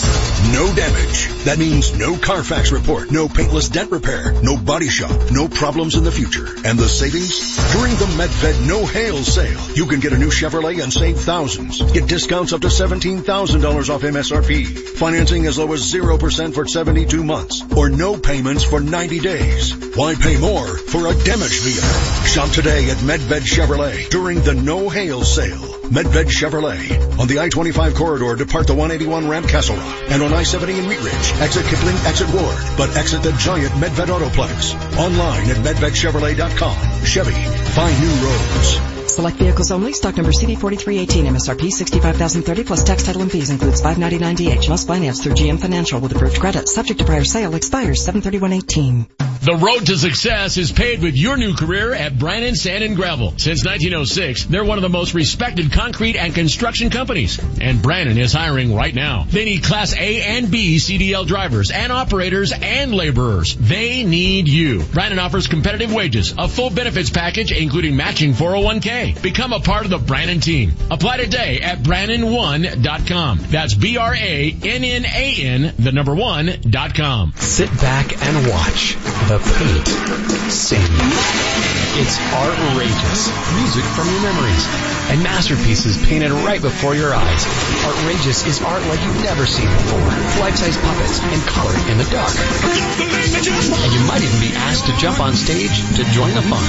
No 0.53 0.73
damage. 0.75 1.27
That 1.45 1.57
means 1.59 1.97
no 1.97 2.17
Carfax 2.17 2.71
report, 2.71 3.11
no 3.11 3.27
paintless 3.27 3.69
dent 3.69 3.91
repair, 3.91 4.31
no 4.41 4.57
body 4.57 4.89
shop, 4.89 5.31
no 5.31 5.47
problems 5.47 5.95
in 5.95 6.03
the 6.03 6.11
future. 6.11 6.47
And 6.65 6.79
the 6.79 6.87
savings? 6.87 7.55
During 7.73 7.95
the 7.95 8.05
Medved 8.17 8.67
No 8.67 8.85
Hail 8.85 9.23
sale, 9.23 9.59
you 9.75 9.85
can 9.85 9.99
get 9.99 10.13
a 10.13 10.17
new 10.17 10.29
Chevrolet 10.29 10.81
and 10.81 10.91
save 10.91 11.19
thousands. 11.19 11.81
Get 11.91 12.07
discounts 12.07 12.53
up 12.53 12.61
to 12.61 12.67
$17,000 12.67 13.89
off 13.89 14.01
MSRP. 14.01 14.97
Financing 14.97 15.45
as 15.45 15.57
low 15.57 15.71
as 15.73 15.81
0% 15.93 16.53
for 16.53 16.67
72 16.67 17.23
months 17.23 17.63
or 17.75 17.89
no 17.89 18.17
payments 18.17 18.63
for 18.63 18.79
90 18.79 19.19
days. 19.19 19.46
Why 19.97 20.13
pay 20.15 20.37
more 20.37 20.67
for 20.67 21.07
a 21.07 21.13
damaged 21.23 21.63
vehicle? 21.63 21.89
Shop 22.25 22.51
today 22.51 22.89
at 22.91 22.97
Medved 22.97 23.41
Chevrolet 23.41 24.09
during 24.09 24.41
the 24.41 24.53
No 24.53 24.89
Hail 24.89 25.23
sale. 25.23 25.57
Medved 25.89 26.29
Chevrolet 26.29 27.19
on 27.19 27.27
the 27.27 27.39
I-25 27.39 27.95
corridor 27.95 28.35
depart 28.35 28.67
the 28.67 28.75
181 28.75 29.27
ramp 29.27 29.47
Castle 29.47 29.75
Rock 29.75 30.03
and 30.09 30.21
on 30.21 30.33
I-70 30.33 30.77
in 30.77 30.87
Wheat 30.87 30.99
Ridge. 30.99 31.31
Exit 31.41 31.65
Kipling, 31.65 31.95
exit 32.05 32.29
Ward, 32.29 32.57
but 32.77 32.95
exit 32.95 33.23
the 33.23 33.31
giant 33.33 33.73
Medved 33.73 34.07
Autoplex. 34.07 34.75
Online 34.99 35.49
at 35.49 35.57
medvedchevrolet.com. 35.57 37.05
Chevy, 37.05 37.31
find 37.31 37.99
new 37.99 38.27
roads. 38.27 38.96
Select 39.17 39.37
vehicles 39.37 39.71
only. 39.71 39.93
Stock 39.93 40.15
number 40.15 40.31
CD4318. 40.31 41.25
MSRP 41.25 41.71
65030 41.71 42.63
plus 42.63 42.83
tax 42.83 43.01
title 43.01 43.23
and 43.23 43.31
fees 43.31 43.49
includes 43.49 43.81
599DH. 43.81 44.69
Must 44.69 44.85
finance 44.85 45.23
through 45.23 45.33
GM 45.33 45.59
Financial 45.59 45.99
with 45.99 46.11
approved 46.15 46.39
credit. 46.39 46.69
Subject 46.69 46.99
to 46.99 47.05
prior 47.05 47.23
sale. 47.23 47.55
Expires 47.55 48.05
73118. 48.05 49.07
The 49.47 49.55
road 49.55 49.85
to 49.85 49.97
success 49.97 50.57
is 50.57 50.71
paved 50.71 51.01
with 51.01 51.15
your 51.15 51.37
new 51.37 51.53
career 51.55 51.93
at 51.93 52.19
Brannan 52.19 52.55
Sand 52.55 52.83
and 52.83 52.95
Gravel. 52.95 53.29
Since 53.37 53.63
1906, 53.63 54.45
they're 54.45 54.65
one 54.65 54.77
of 54.77 54.81
the 54.81 54.89
most 54.89 55.13
respected 55.13 55.71
concrete 55.71 56.15
and 56.17 56.35
construction 56.35 56.89
companies. 56.89 57.39
And 57.61 57.81
Brannan 57.81 58.17
is 58.17 58.33
hiring 58.33 58.75
right 58.75 58.93
now. 58.93 59.25
They 59.29 59.45
need 59.45 59.63
Class 59.63 59.95
A 59.95 60.21
and 60.21 60.51
B 60.51 60.77
CDL 60.77 61.25
drivers 61.25 61.71
and 61.71 61.91
operators 61.91 62.51
and 62.51 62.93
laborers. 62.93 63.55
They 63.55 64.03
need 64.03 64.47
you. 64.47 64.83
Brannan 64.83 65.19
offers 65.19 65.47
competitive 65.47 65.93
wages, 65.93 66.33
a 66.37 66.47
full 66.47 66.69
benefits 66.69 67.09
package 67.09 67.51
including 67.51 67.95
matching 67.95 68.33
401k. 68.33 69.06
Become 69.13 69.53
a 69.53 69.59
part 69.59 69.85
of 69.85 69.91
the 69.91 69.97
Brannan 69.97 70.39
team. 70.39 70.73
Apply 70.89 71.17
today 71.17 71.59
at 71.61 71.79
Brannan1.com. 71.79 73.39
That's 73.49 73.73
B-R-A-N-N-A-N, 73.73 75.73
the 75.79 75.91
number 75.91 76.15
one, 76.15 76.49
dot 76.69 76.95
com. 76.95 77.33
Sit 77.37 77.69
back 77.81 78.13
and 78.21 78.47
watch 78.47 78.95
the 79.27 79.39
paint 79.39 79.87
sing. 80.51 80.81
It's 81.97 82.19
outrageous. 82.31 83.31
Music 83.57 83.83
from 83.97 84.07
your 84.07 84.21
memories. 84.21 84.65
And 85.09 85.23
masterpieces 85.23 85.97
painted 86.05 86.29
right 86.45 86.61
before 86.61 86.93
your 86.93 87.11
eyes. 87.13 87.41
Outrageous 87.87 88.45
is 88.45 88.61
art 88.61 88.83
like 88.85 89.01
you've 89.01 89.23
never 89.23 89.47
seen 89.47 89.65
before. 89.65 90.05
Life-size 90.43 90.77
puppets 90.77 91.19
and 91.23 91.41
colored 91.47 91.79
in 91.89 91.97
the 91.97 92.03
dark. 92.11 92.35
And 92.37 93.91
you 93.95 94.03
might 94.05 94.21
even 94.21 94.39
be 94.43 94.51
asked 94.55 94.85
to 94.87 94.93
jump 94.97 95.19
on 95.19 95.33
stage 95.33 95.79
to 95.95 96.03
join 96.11 96.35
the 96.35 96.43
fun. 96.43 96.67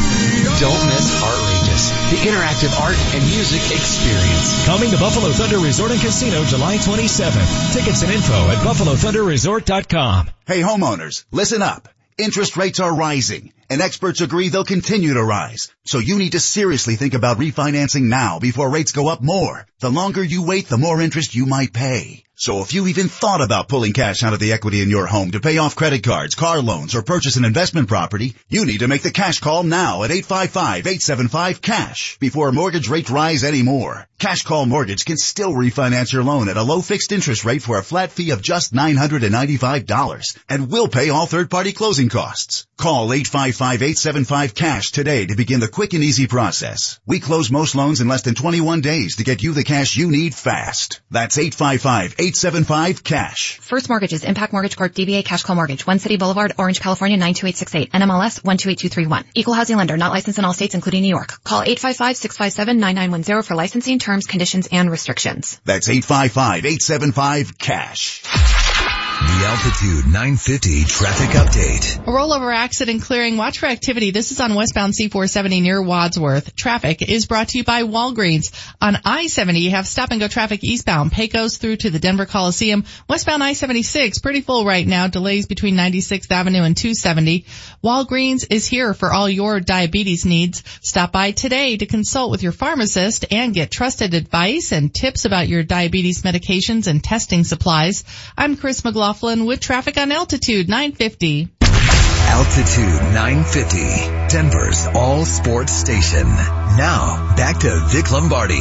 Don't 0.63 0.81
miss 0.87 1.11
Outrageous, 1.19 1.91
the 2.15 2.28
interactive 2.29 2.79
art 2.79 2.97
and 3.15 3.25
music 3.25 3.63
experience. 3.73 4.67
Coming 4.67 4.91
to 4.91 4.99
Buffalo 4.99 5.33
Thunder 5.33 5.59
Resort 5.59 5.93
and 5.93 6.01
Casino 6.01 6.45
July 6.45 6.77
27th. 6.77 7.73
Tickets 7.73 8.03
and 8.03 8.13
info 8.13 8.35
at 8.51 8.59
buffalothunderresort.com. 8.59 10.31
Hey 10.47 10.61
homeowners, 10.61 11.25
listen 11.33 11.63
up. 11.63 11.89
Interest 12.19 12.57
rates 12.57 12.81
are 12.81 12.95
rising, 12.95 13.53
and 13.71 13.81
experts 13.81 14.21
agree 14.21 14.49
they'll 14.49 14.65
continue 14.65 15.15
to 15.15 15.23
rise. 15.23 15.73
So 15.87 16.01
you 16.01 16.19
need 16.19 16.33
to 16.33 16.41
seriously 16.41 16.97
think 16.97 17.15
about 17.15 17.39
refinancing 17.39 18.03
now 18.03 18.41
before 18.41 18.69
rates 18.69 18.93
go 18.93 19.09
up 19.09 19.23
more. 19.23 19.67
The 19.81 19.91
longer 19.91 20.23
you 20.23 20.43
wait, 20.43 20.69
the 20.69 20.77
more 20.77 21.01
interest 21.01 21.35
you 21.35 21.47
might 21.47 21.73
pay. 21.73 22.25
So 22.41 22.63
if 22.63 22.73
you 22.73 22.87
even 22.87 23.09
thought 23.09 23.43
about 23.43 23.67
pulling 23.67 23.93
cash 23.93 24.23
out 24.23 24.33
of 24.33 24.39
the 24.39 24.53
equity 24.53 24.81
in 24.81 24.91
your 24.91 25.07
home 25.07 25.33
to 25.33 25.41
pay 25.41 25.59
off 25.59 25.75
credit 25.75 26.05
cards, 26.05 26.37
car 26.37 26.63
loans, 26.63 26.95
or 26.95 27.03
purchase 27.03 27.35
an 27.35 27.45
investment 27.45 27.89
property, 27.89 28.37
you 28.49 28.65
need 28.65 28.79
to 28.79 28.87
make 28.87 29.03
the 29.03 29.11
cash 29.11 29.41
call 29.41 29.65
now 29.65 30.05
at 30.05 30.11
855-875-CASH 30.11 32.19
before 32.21 32.53
mortgage 32.53 32.89
rates 32.89 33.11
rise 33.11 33.43
anymore. 33.43 34.08
Cash 34.19 34.43
Call 34.43 34.67
Mortgage 34.67 35.05
can 35.05 35.17
still 35.17 35.53
refinance 35.53 36.13
your 36.13 36.25
loan 36.25 36.49
at 36.49 36.57
a 36.57 36.63
low 36.65 36.83
fixed 36.83 37.13
interest 37.13 37.45
rate 37.45 37.63
for 37.63 37.79
a 37.79 37.85
flat 37.85 38.11
fee 38.11 38.33
of 38.33 38.43
just 38.43 38.75
$995 38.75 40.39
and 40.49 40.69
will 40.69 40.89
pay 40.89 41.11
all 41.11 41.27
third-party 41.27 41.71
closing 41.71 42.09
costs. 42.09 42.67
Call 42.77 43.11
855-875-CASH 43.11 44.91
today 44.91 45.27
to 45.27 45.37
begin 45.37 45.61
the 45.61 45.69
quick 45.69 45.95
and 45.95 46.03
easy 46.03 46.27
process. 46.27 46.99
We 47.07 47.21
close 47.21 47.49
most 47.49 47.77
loans 47.77 48.01
in 48.01 48.09
less 48.09 48.23
than 48.23 48.35
21 48.35 48.81
days 48.81 49.15
to 49.17 49.25
get 49.25 49.45
you 49.45 49.53
the 49.53 49.63
cash 49.63 49.97
you 49.97 50.11
need 50.11 50.35
fast. 50.35 51.01
That's 51.13 51.39
855-875-CASH. 51.39 53.61
First 53.61 53.89
Mortgages, 53.89 54.25
Impact 54.25 54.53
Mortgage 54.53 54.77
Corp, 54.77 54.95
DBA 54.95 55.25
Cash 55.25 55.45
Call 55.45 55.55
Mortgage, 55.55 55.87
One 55.87 56.01
City 56.01 56.17
Boulevard, 56.17 56.55
Orange, 56.59 56.81
California 56.81 57.17
92868, 57.17 57.93
NMLS 57.93 58.45
128231. 58.45 59.27
Equal 59.35 59.55
housing 59.55 59.77
lender, 59.77 59.97
not 59.97 60.11
licensed 60.11 60.41
in 60.41 60.45
all 60.45 60.53
states 60.53 60.75
including 60.75 61.03
New 61.03 61.09
York. 61.09 61.45
Call 61.45 61.63
855-657-9910 61.63 63.45
for 63.45 63.55
licensing 63.55 64.01
terms, 64.09 64.27
conditions, 64.27 64.69
and 64.73 64.91
restrictions. 64.91 65.61
That's 65.67 65.89
855-875-CASH. 65.89 68.58
The 69.19 69.47
Altitude 69.47 70.05
950 70.05 70.85
traffic 70.85 71.31
update. 71.31 71.99
A 72.07 72.11
rollover 72.11 72.55
accident 72.55 73.03
clearing. 73.03 73.37
Watch 73.37 73.59
for 73.59 73.67
activity. 73.67 74.13
This 74.13 74.31
is 74.31 74.39
on 74.39 74.55
westbound 74.55 74.93
C470 74.93 75.61
near 75.61 75.83
Wadsworth. 75.83 76.55
Traffic 76.55 77.03
is 77.03 77.27
brought 77.27 77.49
to 77.49 77.59
you 77.59 77.65
by 77.65 77.83
Walgreens. 77.83 78.55
On 78.81 78.97
I-70, 79.05 79.61
you 79.61 79.71
have 79.71 79.89
stop 79.89 80.13
and 80.13 80.21
go 80.21 80.29
traffic 80.29 80.63
eastbound. 80.63 81.11
Pecos 81.11 81.57
through 81.57 81.79
to 81.79 81.91
the 81.91 81.99
Denver 81.99 82.27
Coliseum. 82.27 82.85
Westbound 83.09 83.43
I-76, 83.43 84.23
pretty 84.23 84.41
full 84.41 84.65
right 84.65 84.87
now. 84.87 85.09
Delays 85.09 85.47
between 85.47 85.75
96th 85.75 86.31
Avenue 86.31 86.63
and 86.63 86.77
270. 86.77 87.45
Walgreens 87.83 88.47
is 88.51 88.69
here 88.69 88.95
for 88.95 89.13
all 89.13 89.29
your 89.29 89.59
diabetes 89.59 90.27
needs. 90.27 90.63
Stop 90.81 91.11
by 91.11 91.33
today 91.33 91.77
to 91.77 91.87
consult 91.87 92.31
with 92.31 92.45
your 92.45 92.53
pharmacist 92.53 93.25
and 93.33 93.53
get 93.53 93.73
trusted 93.73 94.15
advice 94.15 94.71
and 94.71 94.95
tips 94.95 95.25
about 95.25 95.49
your 95.49 95.65
diabetes 95.65 96.23
medications 96.23 96.87
and 96.87 97.03
testing 97.03 97.43
supplies. 97.43 98.05
I'm 98.37 98.57
Chris 98.57 98.85
McLaughlin 98.85 99.08
with 99.09 99.61
traffic 99.61 99.97
on 99.97 100.13
Altitude 100.13 100.69
950. 100.69 101.49
Altitude 102.29 103.01
950, 103.17 103.79
Denver's 104.29 104.87
all 104.95 105.25
sports 105.25 105.73
station. 105.73 106.29
Now, 106.77 107.33
back 107.35 107.59
to 107.61 107.71
Vic 107.89 108.13
Lombardi. 108.13 108.61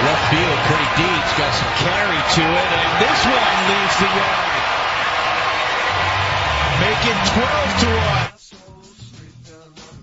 Left 0.00 0.24
field, 0.32 0.58
pretty 0.72 0.88
deep. 0.96 1.20
It's 1.20 1.36
got 1.36 1.52
some 1.52 1.68
carry 1.84 2.16
to 2.16 2.44
it, 2.48 2.68
and 2.72 2.92
this 2.96 3.28
one 3.28 3.56
leaves 3.68 3.96
the 4.00 4.08
yard. 4.16 4.50
Make 6.80 7.04
it 7.12 7.20
12 7.28 7.80
to 7.80 7.92
1. 7.92 7.99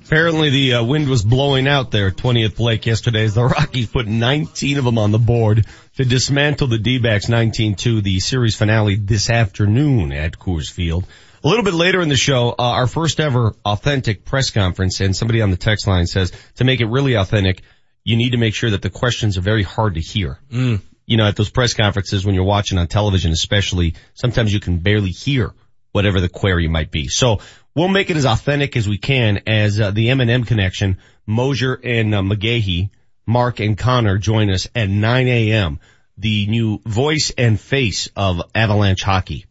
Apparently 0.07 0.49
the 0.49 0.75
uh, 0.75 0.83
wind 0.85 1.09
was 1.09 1.21
blowing 1.21 1.67
out 1.67 1.91
there, 1.91 2.11
20th 2.11 2.61
Lake 2.61 2.85
yesterday 2.85 3.25
as 3.25 3.33
the 3.33 3.43
Rockies 3.43 3.87
put 3.87 4.07
19 4.07 4.77
of 4.77 4.85
them 4.85 4.97
on 4.97 5.11
the 5.11 5.19
board 5.19 5.65
to 5.97 6.05
dismantle 6.05 6.67
the 6.67 6.77
D-backs 6.77 7.25
19-2, 7.25 8.03
the 8.03 8.21
series 8.21 8.55
finale 8.55 8.95
this 8.95 9.29
afternoon 9.29 10.13
at 10.13 10.39
Coors 10.39 10.71
Field. 10.71 11.05
A 11.43 11.47
little 11.49 11.65
bit 11.65 11.73
later 11.73 11.99
in 11.99 12.07
the 12.07 12.15
show, 12.15 12.51
uh, 12.51 12.55
our 12.57 12.87
first 12.87 13.19
ever 13.19 13.53
authentic 13.65 14.23
press 14.23 14.49
conference 14.49 15.01
and 15.01 15.13
somebody 15.13 15.41
on 15.41 15.51
the 15.51 15.57
text 15.57 15.87
line 15.87 16.07
says 16.07 16.31
to 16.55 16.63
make 16.63 16.79
it 16.79 16.85
really 16.85 17.15
authentic, 17.15 17.61
you 18.05 18.15
need 18.15 18.29
to 18.29 18.37
make 18.37 18.55
sure 18.55 18.69
that 18.69 18.81
the 18.81 18.89
questions 18.89 19.37
are 19.37 19.41
very 19.41 19.63
hard 19.63 19.95
to 19.95 19.99
hear. 19.99 20.39
Mm. 20.49 20.79
You 21.05 21.17
know, 21.17 21.25
at 21.25 21.35
those 21.35 21.49
press 21.49 21.73
conferences 21.73 22.25
when 22.25 22.33
you're 22.33 22.45
watching 22.45 22.77
on 22.77 22.87
television 22.87 23.33
especially, 23.33 23.95
sometimes 24.13 24.53
you 24.53 24.61
can 24.61 24.77
barely 24.77 25.09
hear 25.09 25.53
whatever 25.91 26.21
the 26.21 26.29
query 26.29 26.67
might 26.67 26.91
be. 26.91 27.07
So 27.07 27.39
we'll 27.77 27.87
make 27.87 28.09
it 28.09 28.17
as 28.17 28.25
authentic 28.25 28.75
as 28.75 28.89
we 28.89 28.97
can 28.97 29.43
as 29.45 29.79
uh, 29.79 29.91
the 29.91 30.09
M&M 30.09 30.45
connection, 30.45 30.97
Moser 31.27 31.79
and 31.83 32.15
uh, 32.15 32.21
McGahey, 32.21 32.89
Mark 33.27 33.59
and 33.59 33.77
Conor 33.77 34.17
join 34.17 34.49
us 34.49 34.67
at 34.73 34.89
9 34.89 35.27
a.m. 35.27 35.79
The 36.17 36.47
new 36.47 36.81
voice 36.83 37.31
and 37.37 37.59
face 37.59 38.09
of 38.15 38.41
Avalanche 38.55 39.03
hockey 39.03 39.45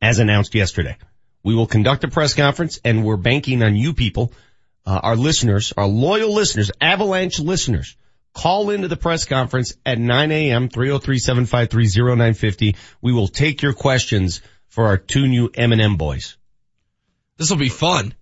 as 0.00 0.18
announced 0.18 0.54
yesterday. 0.54 0.96
We 1.42 1.54
will 1.54 1.66
conduct 1.66 2.04
a 2.04 2.08
press 2.08 2.32
conference 2.32 2.80
and 2.84 3.04
we're 3.04 3.18
banking 3.18 3.62
on 3.62 3.76
you 3.76 3.92
people, 3.92 4.32
uh, 4.86 5.00
our 5.02 5.16
listeners, 5.16 5.74
our 5.76 5.86
loyal 5.86 6.32
listeners, 6.32 6.70
Avalanche 6.80 7.38
listeners. 7.38 7.98
Call 8.32 8.70
into 8.70 8.88
the 8.88 8.96
press 8.96 9.26
conference 9.26 9.74
at 9.84 9.98
9 9.98 10.32
a.m., 10.32 10.70
303-753-0950. 10.70 12.76
We 13.02 13.12
will 13.12 13.28
take 13.28 13.60
your 13.60 13.74
questions 13.74 14.40
for 14.68 14.86
our 14.86 14.96
two 14.96 15.26
new 15.26 15.50
M&M 15.52 15.96
boys. 15.96 16.38
This 17.40 17.48
will 17.50 17.56
be 17.56 17.70
fun. 17.70 18.12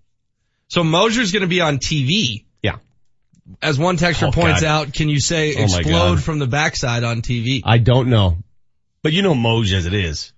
So 0.68 0.84
Moser's 0.84 1.32
going 1.32 1.40
to 1.42 1.48
be 1.48 1.60
on 1.60 1.78
TV. 1.78 2.44
Yeah. 2.62 2.76
As 3.60 3.76
one 3.76 3.96
texter 3.96 4.28
Oh, 4.28 4.30
points 4.30 4.60
God. 4.60 4.68
out, 4.68 4.94
can 4.94 5.08
you 5.08 5.18
say 5.18 5.56
Oh, 5.58 5.64
explode 5.64 6.22
from 6.22 6.38
the 6.38 6.46
backside 6.46 7.02
on 7.02 7.20
TV? 7.20 7.62
I 7.64 7.78
don't 7.78 8.10
know. 8.10 8.38
But 9.02 9.12
you 9.12 9.22
know 9.22 9.34
Moj 9.34 9.72
as 9.72 9.86
it 9.86 9.92
is. 9.92 10.32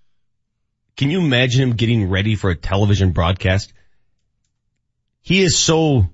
Can 0.96 1.10
you 1.10 1.20
imagine 1.20 1.60
him 1.62 1.76
getting 1.76 2.08
ready 2.08 2.36
for 2.36 2.48
a 2.48 2.56
television 2.56 3.12
broadcast? 3.12 3.70
He 5.20 5.42
is 5.42 5.58
so 5.58 6.08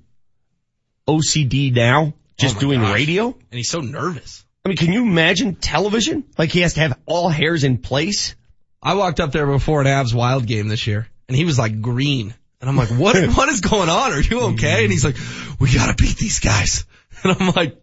OCD 1.07 1.73
now, 1.73 2.15
just 2.37 2.57
Oh 2.57 2.61
doing 2.61 2.81
gosh. 2.81 2.95
radio. 2.95 3.27
And 3.27 3.37
he's 3.53 3.71
so 3.71 3.81
nervous. 3.81 4.45
I 4.65 4.69
mean, 4.71 4.77
can 4.77 4.93
you 4.93 5.03
imagine 5.03 5.55
television? 5.55 6.25
Like 6.37 6.51
he 6.51 6.63
has 6.63 6.75
to 6.75 6.81
have 6.81 6.99
all 7.07 7.29
hairs 7.29 7.63
in 7.63 7.79
place? 7.79 8.35
I 8.83 8.95
walked 8.95 9.21
up 9.21 9.31
there 9.31 9.47
before 9.47 9.81
an 9.83 9.87
Avs 9.87 10.13
Wild 10.13 10.47
game 10.47 10.67
this 10.67 10.89
year 10.89 11.07
and 11.29 11.37
he 11.37 11.45
was 11.45 11.59
like 11.61 11.81
green. 11.81 12.35
And 12.61 12.71
I'm 12.71 12.77
like, 12.77 12.89
what, 12.89 13.17
what 13.37 13.49
is 13.49 13.61
going 13.61 13.89
on? 13.89 14.13
Are 14.13 14.21
you 14.21 14.41
okay? 14.53 14.85
And 14.85 14.93
he's 14.93 15.05
like, 15.05 15.17
we 15.61 15.73
gotta 15.73 15.95
beat 15.95 16.17
these 16.17 16.41
guys. 16.41 16.85
And 17.25 17.35
I'm 17.41 17.53
like, 17.53 17.81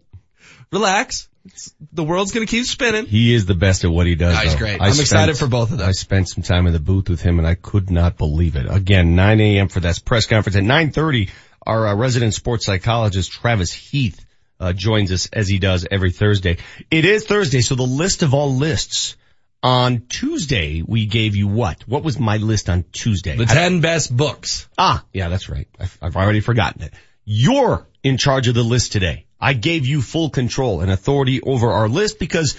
relax. 0.70 1.28
It's, 1.46 1.74
the 1.92 2.04
world's 2.04 2.30
gonna 2.30 2.46
keep 2.46 2.64
spinning. 2.66 3.04
He 3.06 3.34
is 3.34 3.46
the 3.46 3.54
best 3.54 3.84
at 3.84 3.90
what 3.90 4.06
he 4.06 4.14
does. 4.14 4.32
No, 4.32 4.40
he's 4.40 4.54
great. 4.54 4.80
I 4.80 4.86
I'm 4.86 4.92
spent- 4.92 5.00
excited 5.00 5.36
for 5.36 5.48
both 5.48 5.72
of 5.72 5.78
them. 5.78 5.88
I 5.88 5.92
spent 5.92 6.28
some 6.28 6.44
time 6.44 6.68
in 6.68 6.72
the 6.72 6.78
booth 6.78 7.08
with 7.10 7.20
him 7.20 7.38
and 7.40 7.46
I 7.46 7.56
could 7.56 7.90
not 7.90 8.16
believe 8.16 8.54
it. 8.54 8.66
Again, 8.70 9.16
9 9.16 9.40
a.m. 9.40 9.68
for 9.68 9.80
that 9.80 10.00
press 10.04 10.26
conference. 10.26 10.56
At 10.56 10.62
9.30, 10.62 11.30
our 11.66 11.88
uh, 11.88 11.94
resident 11.96 12.32
sports 12.34 12.64
psychologist, 12.64 13.32
Travis 13.32 13.72
Heath, 13.72 14.24
uh, 14.60 14.72
joins 14.72 15.10
us 15.10 15.28
as 15.32 15.48
he 15.48 15.58
does 15.58 15.86
every 15.90 16.12
Thursday. 16.12 16.58
It 16.90 17.04
is 17.04 17.26
Thursday, 17.26 17.60
so 17.60 17.74
the 17.74 17.82
list 17.82 18.22
of 18.22 18.34
all 18.34 18.54
lists. 18.54 19.16
On 19.64 20.02
Tuesday, 20.10 20.82
we 20.86 21.06
gave 21.06 21.36
you 21.36 21.48
what? 21.48 21.88
What 21.88 22.04
was 22.04 22.18
my 22.18 22.36
list 22.36 22.68
on 22.68 22.84
Tuesday? 22.92 23.34
The 23.34 23.46
10 23.46 23.80
best 23.80 24.14
books. 24.14 24.68
Ah, 24.76 25.02
yeah, 25.10 25.30
that's 25.30 25.48
right. 25.48 25.66
I've, 25.80 25.98
I've 26.02 26.16
already 26.16 26.40
forgotten 26.40 26.82
it. 26.82 26.92
You're 27.24 27.88
in 28.02 28.18
charge 28.18 28.46
of 28.46 28.54
the 28.54 28.62
list 28.62 28.92
today. 28.92 29.24
I 29.40 29.54
gave 29.54 29.86
you 29.86 30.02
full 30.02 30.28
control 30.28 30.82
and 30.82 30.90
authority 30.90 31.40
over 31.40 31.72
our 31.72 31.88
list 31.88 32.18
because 32.18 32.58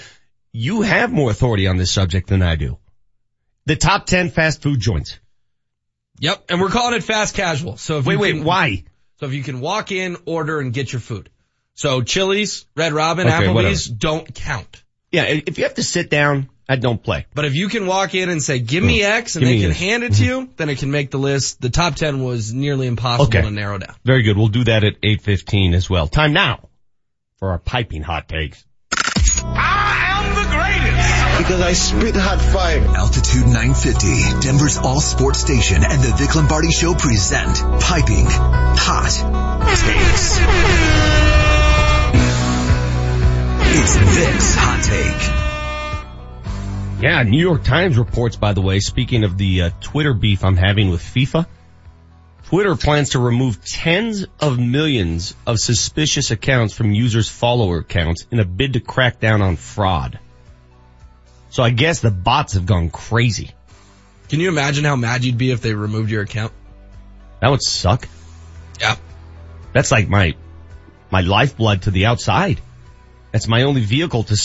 you 0.51 0.81
have 0.81 1.13
more 1.13 1.29
authority 1.29 1.67
on 1.67 1.77
this 1.77 1.91
subject 1.91 2.27
than 2.27 2.41
I 2.41 2.55
do. 2.55 2.79
The 3.67 3.75
top 3.75 4.07
10 4.07 4.31
fast 4.31 4.63
food 4.63 4.79
joints. 4.79 5.19
Yep. 6.21 6.45
And 6.49 6.59
we're 6.59 6.69
calling 6.69 6.95
it 6.95 7.03
fast 7.03 7.35
casual. 7.35 7.77
So 7.77 7.99
if 7.99 8.07
Wait, 8.07 8.15
you 8.15 8.19
wait, 8.19 8.31
can- 8.31 8.43
why? 8.45 8.83
So 9.19 9.27
if 9.27 9.33
you 9.35 9.43
can 9.43 9.61
walk 9.61 9.91
in, 9.91 10.17
order 10.25 10.59
and 10.59 10.73
get 10.73 10.91
your 10.91 11.01
food. 11.01 11.29
So 11.75 12.01
Chili's, 12.01 12.65
Red 12.75 12.93
Robin, 12.93 13.27
Okay, 13.27 13.45
Applebee's 13.45 13.85
don't 13.85 14.33
count. 14.33 14.81
Yeah, 15.15 15.23
if 15.23 15.57
you 15.57 15.63
have 15.63 15.75
to 15.75 15.83
sit 15.83 16.09
down, 16.09 16.49
I 16.67 16.75
don't 16.75 17.01
play. 17.01 17.25
But 17.33 17.45
if 17.45 17.53
you 17.55 17.69
can 17.69 17.87
walk 17.87 18.15
in 18.15 18.29
and 18.29 18.43
say, 18.43 18.59
give 18.59 18.83
me 18.83 19.01
X 19.01 19.35
and 19.35 19.45
Give 19.45 19.49
they 19.49 19.59
can 19.59 19.69
this. 19.69 19.79
hand 19.79 20.03
it 20.03 20.13
to 20.15 20.23
mm-hmm. 20.23 20.41
you, 20.41 20.49
then 20.57 20.69
it 20.69 20.77
can 20.79 20.91
make 20.91 21.09
the 21.11 21.17
list. 21.19 21.61
The 21.61 21.69
top 21.69 21.95
10 21.95 22.21
was 22.21 22.53
nearly 22.53 22.87
impossible 22.87 23.27
Okay. 23.27 23.41
to 23.41 23.49
narrow 23.51 23.77
down. 23.77 23.95
Very 24.03 24.23
good. 24.23 24.35
We'll 24.35 24.49
do 24.49 24.65
that 24.65 24.83
at 24.83 24.99
8.15 25.01 25.73
as 25.73 25.89
well. 25.89 26.07
Time 26.07 26.33
now 26.33 26.67
for 27.37 27.51
our 27.51 27.59
piping 27.59 28.01
hot 28.01 28.27
takes. 28.27 28.65
I 29.41 30.17
am 30.19 30.35
the 30.35 30.43
greatest! 30.51 31.37
Because 31.37 31.61
I 31.61 31.73
spit 31.73 32.15
hot 32.15 32.41
fire. 32.41 32.79
Altitude 32.95 33.45
950, 33.45 34.41
Denver's 34.45 34.77
all 34.77 34.99
sports 34.99 35.39
station 35.39 35.83
and 35.83 36.01
the 36.03 36.13
Vic 36.17 36.35
Lombardi 36.35 36.71
Show 36.71 36.93
present 36.93 37.55
Piping 37.81 38.25
Hot 38.27 39.11
Takes. 39.79 41.44
It's 43.67 43.95
Vic's 43.95 44.55
Hot 44.55 44.83
Take. 44.83 47.03
Yeah, 47.03 47.23
New 47.23 47.41
York 47.41 47.63
Times 47.63 47.97
reports, 47.97 48.35
by 48.35 48.53
the 48.53 48.61
way, 48.61 48.79
speaking 48.79 49.23
of 49.23 49.37
the 49.37 49.63
uh, 49.63 49.69
Twitter 49.81 50.13
beef 50.13 50.43
I'm 50.43 50.55
having 50.55 50.89
with 50.89 51.01
FIFA, 51.01 51.45
Twitter 52.45 52.75
plans 52.75 53.09
to 53.09 53.19
remove 53.19 53.63
tens 53.65 54.25
of 54.39 54.59
millions 54.59 55.35
of 55.47 55.59
suspicious 55.59 56.31
accounts 56.31 56.73
from 56.73 56.91
users' 56.91 57.27
follower 57.27 57.79
accounts 57.79 58.27
in 58.31 58.39
a 58.39 58.45
bid 58.45 58.73
to 58.73 58.79
crack 58.79 59.19
down 59.19 59.41
on 59.41 59.55
fraud. 59.55 60.19
So 61.49 61.63
I 61.63 61.71
guess 61.71 62.01
the 62.01 62.11
bots 62.11 62.53
have 62.53 62.65
gone 62.65 62.91
crazy. 62.91 63.51
Can 64.29 64.39
you 64.39 64.49
imagine 64.49 64.85
how 64.85 64.95
mad 64.95 65.23
you'd 65.23 65.37
be 65.37 65.51
if 65.51 65.61
they 65.61 65.73
removed 65.73 66.11
your 66.11 66.21
account? 66.21 66.53
That 67.41 67.49
would 67.49 67.63
suck. 67.63 68.07
Yeah. 68.79 68.95
That's 69.73 69.91
like 69.91 70.07
my, 70.07 70.35
my 71.11 71.21
lifeblood 71.21 71.83
to 71.83 71.91
the 71.91 72.05
outside. 72.05 72.61
That's 73.35 73.49
my 73.49 73.63
only 73.63 73.81
vehicle 73.81 74.23
to, 74.23 74.37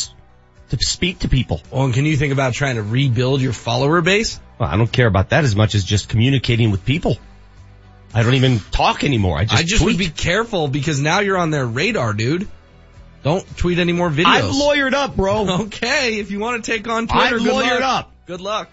to 0.71 0.79
speak 0.81 1.21
to 1.21 1.29
people. 1.29 1.61
Well, 1.71 1.85
and 1.85 1.95
can 1.95 2.07
you 2.07 2.17
think 2.17 2.33
about 2.33 2.55
trying 2.55 2.75
to 2.75 2.83
rebuild 2.83 3.41
your 3.41 3.53
follower 3.53 4.01
base? 4.01 4.41
Well, 4.59 4.69
I 4.69 4.77
don't 4.77 4.91
care 4.91 5.07
about 5.07 5.29
that 5.29 5.45
as 5.45 5.55
much 5.55 5.77
as 5.77 5.85
just 5.85 6.09
communicating 6.09 6.73
with 6.73 6.85
people. 6.85 7.17
I 8.13 8.25
don't 8.25 8.35
even 8.35 8.59
talk 8.73 9.05
anymore. 9.05 9.39
I 9.39 9.45
just, 9.45 9.55
I 9.55 9.63
just 9.63 9.81
tweet. 9.85 9.97
would 9.97 9.99
be 10.05 10.11
careful 10.11 10.67
because 10.67 11.01
now 11.01 11.21
you're 11.21 11.39
on 11.39 11.51
their 11.51 11.65
radar, 11.65 12.15
dude. 12.15 12.49
Don't 13.23 13.47
tweet 13.57 13.79
any 13.79 13.93
more 13.93 14.11
videos. 14.11 14.27
I've 14.27 14.51
lawyered 14.51 14.93
up, 14.93 15.15
bro. 15.15 15.47
Okay, 15.67 16.19
if 16.19 16.33
you 16.33 16.41
want 16.41 16.65
to 16.65 16.69
take 16.73 16.89
on 16.89 17.07
Twitter, 17.07 17.37
I've 17.37 17.45
good 17.45 17.53
lawyered 17.53 17.81
luck. 17.83 18.07
up. 18.07 18.13
Good 18.27 18.41
luck. 18.41 18.71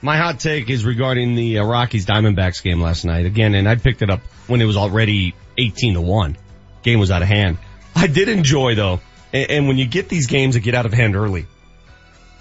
My 0.00 0.16
hot 0.16 0.38
take 0.38 0.70
is 0.70 0.84
regarding 0.84 1.34
the 1.34 1.58
uh, 1.58 1.64
Rockies 1.64 2.06
Diamondbacks 2.06 2.62
game 2.62 2.80
last 2.80 3.04
night. 3.04 3.26
Again, 3.26 3.56
and 3.56 3.68
I 3.68 3.74
picked 3.74 4.02
it 4.02 4.10
up 4.10 4.20
when 4.46 4.60
it 4.60 4.66
was 4.66 4.76
already 4.76 5.34
18 5.58 5.94
to 5.94 6.00
1. 6.00 6.36
Game 6.84 7.00
was 7.00 7.10
out 7.10 7.22
of 7.22 7.26
hand. 7.26 7.58
I 7.96 8.06
did 8.06 8.28
enjoy 8.28 8.76
though, 8.76 9.00
and, 9.32 9.50
and 9.50 9.68
when 9.68 9.78
you 9.78 9.86
get 9.86 10.08
these 10.08 10.26
games 10.26 10.54
that 10.54 10.60
get 10.60 10.74
out 10.74 10.86
of 10.86 10.92
hand 10.92 11.16
early, 11.16 11.46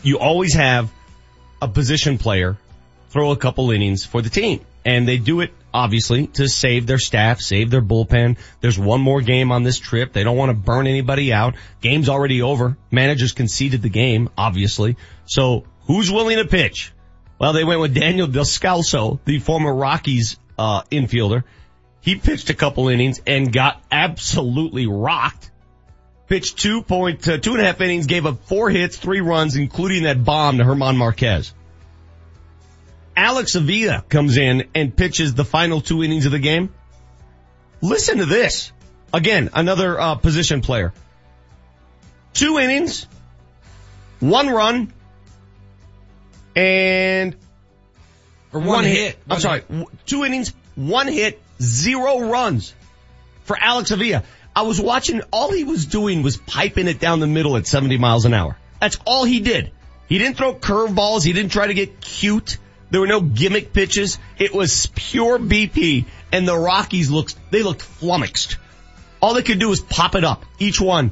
you 0.02 0.20
always 0.20 0.54
have 0.54 0.92
a 1.62 1.68
position 1.68 2.18
player 2.18 2.58
throw 3.10 3.32
a 3.32 3.38
couple 3.38 3.72
innings 3.72 4.06
for 4.06 4.22
the 4.22 4.30
team. 4.30 4.62
And 4.86 5.08
they 5.08 5.18
do 5.18 5.42
it 5.42 5.52
obviously 5.74 6.28
to 6.28 6.48
save 6.48 6.88
their 6.88 7.00
staff, 7.00 7.42
save 7.42 7.70
their 7.70 7.82
bullpen. 7.82 8.38
There's 8.62 8.80
one 8.80 9.02
more 9.02 9.22
game 9.22 9.52
on 9.52 9.64
this 9.64 9.78
trip. 9.78 10.14
They 10.14 10.24
don't 10.24 10.38
want 10.38 10.50
to 10.50 10.54
burn 10.56 10.88
anybody 10.88 11.34
out. 11.34 11.56
Game's 11.82 12.10
already 12.10 12.42
over. 12.42 12.78
Managers 12.92 13.34
conceded 13.34 13.82
the 13.82 13.90
game, 13.90 14.30
obviously. 14.38 14.98
So 15.26 15.66
who's 15.86 16.12
willing 16.12 16.38
to 16.38 16.46
pitch? 16.46 16.94
Well, 17.40 17.54
they 17.54 17.64
went 17.64 17.82
with 17.82 17.94
Daniel 17.94 18.28
Descalso, 18.28 19.20
the 19.26 19.40
former 19.40 19.74
Rockies, 19.74 20.38
uh, 20.58 20.84
infielder. 20.92 21.44
He 22.02 22.16
pitched 22.16 22.50
a 22.50 22.54
couple 22.54 22.90
innings 22.90 23.22
and 23.28 23.52
got 23.52 23.82
absolutely 23.92 24.88
rocked. 24.88 25.52
Pitched 26.30 26.58
two 26.60 26.84
point, 26.84 27.28
uh, 27.28 27.40
two 27.40 27.54
and 27.54 27.62
a 27.62 27.66
half 27.66 27.82
innings, 27.82 28.06
gave 28.06 28.26
up 28.28 28.44
four 28.46 28.70
hits, 28.70 28.98
three 28.98 29.20
runs, 29.20 29.56
including 29.56 30.04
that 30.04 30.24
bomb 30.24 30.60
to 30.60 30.64
Germán 30.64 30.96
Marquez. 30.96 31.54
Alex 33.18 33.56
Avila 33.56 34.04
comes 34.08 34.38
in 34.38 34.70
and 34.76 34.96
pitches 34.96 35.34
the 35.34 35.44
final 35.44 35.82
two 35.82 36.04
innings 36.04 36.26
of 36.28 36.32
the 36.32 36.40
game. 36.40 36.72
Listen 37.82 38.20
to 38.20 38.26
this. 38.26 38.72
Again, 39.12 39.50
another 39.54 40.00
uh, 40.00 40.16
position 40.16 40.62
player. 40.62 40.94
Two 42.34 42.60
innings, 42.60 43.08
one 44.20 44.50
run, 44.50 44.94
and 46.56 47.36
Or 48.54 48.60
one 48.62 48.84
hit. 48.84 49.18
I'm 49.26 49.30
One 49.36 49.40
sorry, 49.42 49.64
hit. 49.68 49.88
two 50.06 50.26
innings, 50.26 50.54
one 50.76 51.08
hit, 51.08 51.42
zero 51.60 52.20
runs 52.20 52.74
for 53.46 53.58
Alex 53.60 53.90
Avila. 53.92 54.24
I 54.60 54.64
was 54.64 54.82
watching, 54.82 55.22
all 55.32 55.54
he 55.54 55.64
was 55.64 55.86
doing 55.86 56.22
was 56.22 56.36
piping 56.36 56.90
it 56.90 57.00
down 57.00 57.22
the 57.22 57.28
middle 57.28 57.56
at 57.56 57.66
70 57.66 57.98
miles 57.98 58.26
an 58.26 58.34
hour. 58.34 58.58
That's 58.82 58.98
all 59.06 59.24
he 59.24 59.40
did. 59.40 59.72
He 60.10 60.18
didn't 60.18 60.36
throw 60.36 60.54
curveballs. 60.54 61.24
He 61.24 61.32
didn't 61.32 61.54
try 61.54 61.68
to 61.68 61.74
get 61.74 62.02
cute. 62.02 62.58
There 62.90 63.00
were 63.00 63.08
no 63.08 63.22
gimmick 63.22 63.72
pitches. 63.72 64.20
It 64.38 64.54
was 64.54 64.88
pure 64.94 65.40
BP 65.40 66.08
and 66.34 66.46
the 66.46 66.58
Rockies 66.58 67.10
looked, 67.10 67.38
they 67.52 67.64
looked 67.64 67.82
flummoxed. 67.82 68.58
All 69.22 69.34
they 69.34 69.44
could 69.44 69.62
do 69.62 69.70
was 69.70 69.80
pop 69.80 70.16
it 70.16 70.26
up. 70.26 70.44
Each 70.60 70.82
one. 70.82 71.12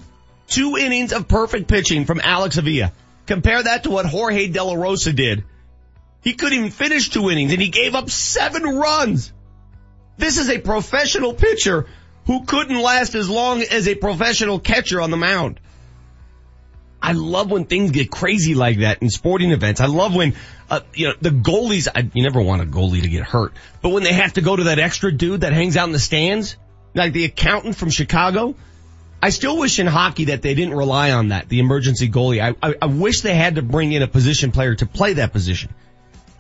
Two 0.50 0.76
innings 0.76 1.14
of 1.14 1.30
perfect 1.30 1.70
pitching 1.70 2.04
from 2.04 2.20
Alex 2.22 2.58
Avila. 2.58 2.92
Compare 3.28 3.64
that 3.64 3.84
to 3.84 3.92
what 3.92 4.06
Jorge 4.06 4.50
De 4.50 4.62
La 4.62 4.74
Rosa 4.74 5.14
did. 5.14 5.46
He 6.22 6.34
couldn't 6.34 6.58
even 6.58 6.72
finish 6.72 7.12
two 7.12 7.30
innings 7.30 7.54
and 7.54 7.62
he 7.62 7.70
gave 7.70 7.96
up 7.96 8.10
seven 8.10 8.64
runs. 8.64 9.32
This 10.18 10.38
is 10.38 10.50
a 10.50 10.60
professional 10.60 11.34
pitcher 11.34 11.88
who 12.28 12.44
couldn't 12.44 12.80
last 12.80 13.16
as 13.16 13.30
long 13.30 13.62
as 13.62 13.88
a 13.88 13.96
professional 13.96 14.60
catcher 14.60 15.02
on 15.02 15.12
the 15.12 15.18
mound. 15.18 15.60
I 17.02 17.14
love 17.14 17.50
when 17.50 17.66
things 17.66 17.92
get 17.92 18.12
crazy 18.12 18.54
like 18.54 18.80
that 18.80 19.02
in 19.02 19.10
sporting 19.10 19.52
events. 19.52 19.80
I 19.80 19.86
love 19.86 20.14
when, 20.14 20.36
uh, 20.70 20.82
you 20.94 21.08
know, 21.08 21.14
the 21.22 21.30
goalies, 21.30 21.88
I, 21.94 22.10
you 22.14 22.24
never 22.24 22.42
want 22.42 22.62
a 22.62 22.66
goalie 22.66 23.02
to 23.02 23.08
get 23.08 23.24
hurt, 23.24 23.54
but 23.82 23.90
when 23.90 24.04
they 24.04 24.14
have 24.14 24.34
to 24.34 24.42
go 24.42 24.56
to 24.56 24.66
that 24.66 24.78
extra 24.78 25.12
dude 25.12 25.42
that 25.42 25.54
hangs 25.54 25.78
out 25.78 25.88
in 25.88 25.94
the 25.94 26.00
stands, 26.00 26.58
like 26.94 27.14
the 27.14 27.26
accountant 27.26 27.76
from 27.76 27.92
Chicago, 27.92 28.56
I 29.22 29.30
still 29.30 29.58
wish 29.58 29.80
in 29.80 29.88
hockey 29.88 30.26
that 30.26 30.42
they 30.42 30.54
didn't 30.54 30.76
rely 30.76 31.12
on 31.12 31.30
that, 31.30 31.48
the 31.48 31.60
emergency 31.60 32.10
goalie. 32.10 32.42
I, 32.42 32.56
I, 32.68 32.76
I 32.82 32.86
wish 32.88 33.22
they 33.22 33.36
had 33.36 33.56
to 33.56 33.62
bring 33.62 33.92
in 33.94 34.02
a 34.02 34.08
position 34.08 34.52
player 34.52 34.76
to 34.76 34.86
play 34.86 35.14
that 35.14 35.32
position. 35.32 35.74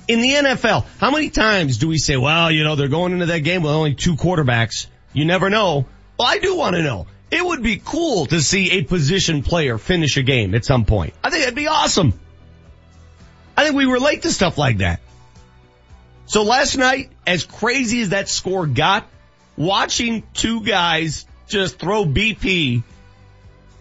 In 0.07 0.21
the 0.21 0.29
NFL, 0.29 0.85
how 0.99 1.11
many 1.11 1.29
times 1.29 1.77
do 1.77 1.87
we 1.87 1.97
say, 1.97 2.17
well, 2.17 2.51
you 2.51 2.63
know, 2.63 2.75
they're 2.75 2.87
going 2.87 3.13
into 3.13 3.27
that 3.27 3.39
game 3.39 3.61
with 3.61 3.71
only 3.71 3.93
two 3.93 4.15
quarterbacks. 4.15 4.87
You 5.13 5.25
never 5.25 5.49
know. 5.49 5.85
Well, 6.17 6.27
I 6.27 6.39
do 6.39 6.55
want 6.55 6.75
to 6.75 6.83
know. 6.83 7.07
It 7.29 7.45
would 7.45 7.61
be 7.61 7.81
cool 7.83 8.25
to 8.27 8.41
see 8.41 8.71
a 8.71 8.83
position 8.83 9.43
player 9.43 9.77
finish 9.77 10.17
a 10.17 10.23
game 10.23 10.55
at 10.55 10.63
some 10.63 10.85
point. 10.85 11.13
I 11.23 11.29
think 11.29 11.41
that'd 11.41 11.55
be 11.55 11.67
awesome. 11.67 12.13
I 13.55 13.63
think 13.63 13.75
we 13.75 13.85
relate 13.85 14.21
to 14.21 14.31
stuff 14.31 14.57
like 14.57 14.77
that. 14.77 15.01
So 16.27 16.43
last 16.43 16.77
night, 16.77 17.09
as 17.25 17.45
crazy 17.45 18.01
as 18.01 18.09
that 18.09 18.29
score 18.29 18.67
got, 18.67 19.07
watching 19.57 20.23
two 20.33 20.61
guys 20.61 21.25
just 21.47 21.79
throw 21.79 22.05
BP, 22.05 22.83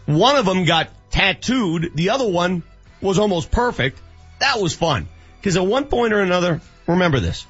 one 0.06 0.36
of 0.36 0.46
them 0.46 0.64
got 0.64 0.90
tattooed, 1.10 1.92
the 1.94 2.10
other 2.10 2.28
one 2.28 2.62
was 3.00 3.18
almost 3.18 3.50
perfect. 3.50 4.00
That 4.38 4.60
was 4.60 4.74
fun. 4.74 5.08
Cause 5.42 5.56
at 5.56 5.66
one 5.66 5.84
point 5.84 6.12
or 6.12 6.20
another, 6.20 6.60
remember 6.86 7.20
this, 7.20 7.46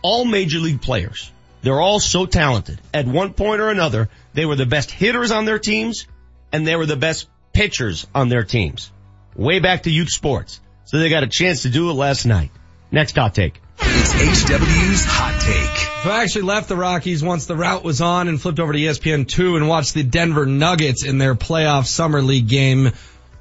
all 0.00 0.24
major 0.24 0.58
league 0.58 0.80
players, 0.80 1.30
they're 1.66 1.80
all 1.80 1.98
so 1.98 2.26
talented. 2.26 2.80
At 2.94 3.08
one 3.08 3.32
point 3.32 3.60
or 3.60 3.70
another, 3.70 4.08
they 4.34 4.46
were 4.46 4.54
the 4.54 4.66
best 4.66 4.88
hitters 4.88 5.32
on 5.32 5.46
their 5.46 5.58
teams 5.58 6.06
and 6.52 6.64
they 6.64 6.76
were 6.76 6.86
the 6.86 6.94
best 6.94 7.28
pitchers 7.52 8.06
on 8.14 8.28
their 8.28 8.44
teams. 8.44 8.92
Way 9.34 9.58
back 9.58 9.82
to 9.82 9.90
youth 9.90 10.10
sports. 10.10 10.60
So 10.84 10.98
they 11.00 11.08
got 11.08 11.24
a 11.24 11.26
chance 11.26 11.62
to 11.62 11.68
do 11.68 11.90
it 11.90 11.94
last 11.94 12.24
night. 12.24 12.52
Next 12.92 13.16
hot 13.16 13.34
take. 13.34 13.60
It's 13.80 14.12
HW's 14.12 15.04
Hot 15.06 15.40
Take. 15.42 16.04
So 16.04 16.10
I 16.10 16.22
actually 16.22 16.42
left 16.42 16.68
the 16.68 16.76
Rockies 16.76 17.24
once 17.24 17.46
the 17.46 17.56
route 17.56 17.82
was 17.82 18.00
on 18.00 18.28
and 18.28 18.40
flipped 18.40 18.60
over 18.60 18.72
to 18.72 18.78
ESPN 18.78 19.26
2 19.26 19.56
and 19.56 19.66
watched 19.66 19.92
the 19.92 20.04
Denver 20.04 20.46
Nuggets 20.46 21.04
in 21.04 21.18
their 21.18 21.34
playoff 21.34 21.86
summer 21.86 22.22
league 22.22 22.48
game. 22.48 22.92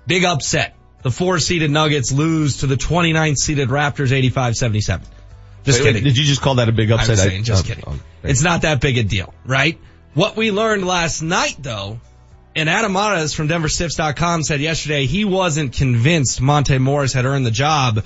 Big 0.07 0.25
upset. 0.25 0.75
The 1.03 1.11
four 1.11 1.37
seeded 1.37 1.69
Nuggets 1.69 2.11
lose 2.11 2.57
to 2.57 2.67
the 2.67 2.75
29th 2.75 3.37
seeded 3.37 3.69
Raptors 3.69 4.09
85-77. 4.31 5.03
Just 5.65 5.79
Wait, 5.79 5.85
wait, 5.85 5.89
kidding. 5.89 6.03
Did 6.03 6.17
you 6.17 6.25
just 6.25 6.41
call 6.41 6.55
that 6.55 6.69
a 6.69 6.71
big 6.71 6.91
I'm 6.91 6.99
upset? 6.99 7.17
saying, 7.17 7.43
just 7.43 7.65
oh, 7.65 7.67
kidding. 7.67 7.83
Oh. 7.87 7.99
It's 8.25 8.41
not 8.41 8.63
that 8.63 8.81
big 8.81 8.97
a 8.97 9.03
deal, 9.03 9.33
right? 9.45 9.79
What 10.13 10.35
we 10.35 10.51
learned 10.51 10.85
last 10.85 11.21
night 11.21 11.57
though, 11.59 11.99
and 12.55 12.69
Adam 12.69 12.93
Mares 12.93 13.33
from 13.33 13.49
DenverStiffs.com 13.49 14.43
said 14.43 14.61
yesterday 14.61 15.05
he 15.05 15.25
wasn't 15.25 15.73
convinced 15.73 16.39
Monte 16.39 16.77
Morris 16.77 17.13
had 17.13 17.25
earned 17.25 17.45
the 17.45 17.51
job. 17.51 18.03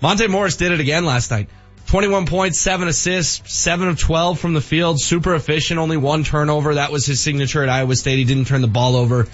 Monte 0.00 0.26
Morris 0.26 0.56
did 0.56 0.72
it 0.72 0.80
again 0.80 1.04
last 1.04 1.30
night. 1.30 1.48
21 1.86 2.26
points, 2.26 2.58
7 2.58 2.88
assists, 2.88 3.52
7 3.52 3.88
of 3.88 3.98
12 3.98 4.40
from 4.40 4.54
the 4.54 4.60
field, 4.60 5.00
super 5.00 5.34
efficient, 5.34 5.78
only 5.78 5.96
one 5.96 6.24
turnover. 6.24 6.74
That 6.74 6.90
was 6.90 7.06
his 7.06 7.20
signature 7.20 7.62
at 7.62 7.68
Iowa 7.68 7.94
State. 7.94 8.16
He 8.16 8.24
didn't 8.24 8.46
turn 8.46 8.62
the 8.62 8.66
ball 8.66 8.96
over. 8.96 9.28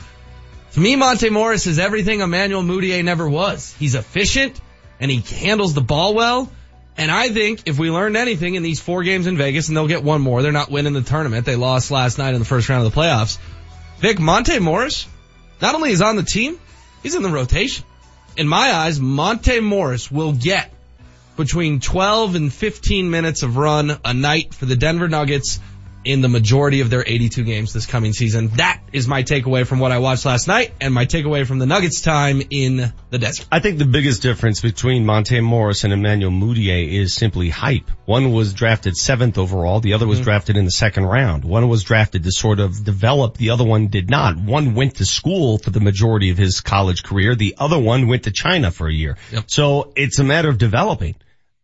To 0.73 0.81
me, 0.81 0.97
Monte 0.97 1.31
Morris 1.31 1.67
is 1.67 1.79
everything 1.79 2.21
Emmanuel 2.21 2.63
Mudiay 2.63 3.03
never 3.05 3.29
was. 3.29 3.75
He's 3.79 3.95
efficient 3.95 4.61
and 4.99 5.11
he 5.11 5.21
handles 5.21 5.75
the 5.75 5.81
ball 5.81 6.15
well. 6.15 6.51
And 7.01 7.11
I 7.11 7.31
think 7.31 7.63
if 7.65 7.79
we 7.79 7.91
learned 7.91 8.19
anything 8.19 8.57
in 8.57 8.63
these 8.63 8.79
four 8.79 9.03
games 9.05 9.27
in 9.27 9.39
Vegas, 9.39 9.69
and 9.69 9.77
they'll 9.77 9.89
get 9.89 10.05
one 10.05 10.21
more, 10.21 10.43
they're 10.43 10.53
not 10.53 10.71
winning 10.71 10.93
the 10.93 11.01
tournament. 11.01 11.47
They 11.47 11.57
lost 11.57 11.91
last 11.91 12.19
night 12.19 12.35
in 12.35 12.41
the 12.41 12.45
first 12.45 12.69
round 12.69 12.87
of 12.87 12.93
the 12.93 13.01
playoffs. 13.01 13.39
Vic 14.01 14.21
Monte 14.21 14.59
Morris, 14.59 15.09
not 15.63 15.75
only 15.75 15.93
is 15.93 16.03
on 16.03 16.17
the 16.17 16.23
team, 16.23 16.61
he's 17.03 17.15
in 17.15 17.23
the 17.23 17.31
rotation. 17.31 17.87
In 18.37 18.47
my 18.47 18.71
eyes, 18.71 19.01
Monte 19.01 19.61
Morris 19.61 20.11
will 20.11 20.35
get 20.35 20.75
between 21.39 21.81
12 21.81 22.35
and 22.35 22.53
15 22.53 23.11
minutes 23.11 23.43
of 23.43 23.57
run 23.57 23.99
a 24.05 24.13
night 24.13 24.53
for 24.53 24.67
the 24.67 24.77
Denver 24.77 25.09
Nuggets 25.09 25.59
in 26.05 26.21
the 26.23 26.29
majority 26.29 26.81
of 26.81 26.91
their 26.91 27.05
82 27.07 27.45
games 27.45 27.73
this 27.73 27.87
coming 27.87 28.13
season. 28.13 28.49
That 28.57 28.81
is 28.93 29.07
my 29.07 29.23
takeaway 29.23 29.67
from 29.67 29.79
what 29.79 29.93
I 29.93 29.99
watched 29.99 30.25
last 30.25 30.49
night 30.49 30.73
and 30.81 30.95
my 30.95 31.07
takeaway 31.07 31.47
from 31.47 31.59
the 31.59 31.67
Nuggets 31.67 32.01
time 32.01 32.43
in 32.51 32.93
the 33.11 33.19
desert. 33.19 33.47
I 33.53 33.61
think 33.61 33.79
the 33.79 33.85
biggest 33.85 34.23
difference 34.23 34.61
between 34.61 35.05
Monte 35.05 35.41
Morris 35.41 35.85
and 35.85 35.93
Emmanuel 35.93 36.31
Mudiay 36.31 36.89
is 36.89 37.15
simply 37.15 37.51
hype. 37.51 37.91
One 38.07 38.33
was 38.33 38.55
drafted 38.55 38.97
seventh 38.97 39.37
overall, 39.39 39.81
the 39.81 39.95
other 39.95 40.07
was 40.07 40.19
mm-hmm. 40.19 40.25
drafted 40.25 40.57
in 40.57 40.65
the 40.65 40.71
second 40.71 41.05
round. 41.05 41.45
One 41.45 41.69
was 41.69 41.83
drafted 41.83 42.25
to 42.25 42.33
sort 42.33 42.61
of 42.61 42.83
develop, 42.83 43.37
the 43.37 43.51
other 43.51 43.65
one 43.65 43.89
did 43.89 44.09
not. 44.09 44.39
One 44.39 44.75
went 44.75 44.97
to 44.97 45.05
school 45.05 45.59
for 45.59 45.71
the 45.71 45.81
majority 45.81 46.31
of 46.31 46.39
his 46.39 46.61
college 46.61 47.03
career, 47.03 47.35
the 47.35 47.57
other 47.59 47.79
one 47.79 48.09
went 48.09 48.25
to 48.25 48.31
China 48.31 48.71
for 48.71 48.89
a 48.89 48.93
year. 48.93 49.17
So 49.47 49.93
it's 49.97 50.19
a 50.19 50.25
matter 50.25 50.49
of 50.49 50.59
developing. 50.59 51.17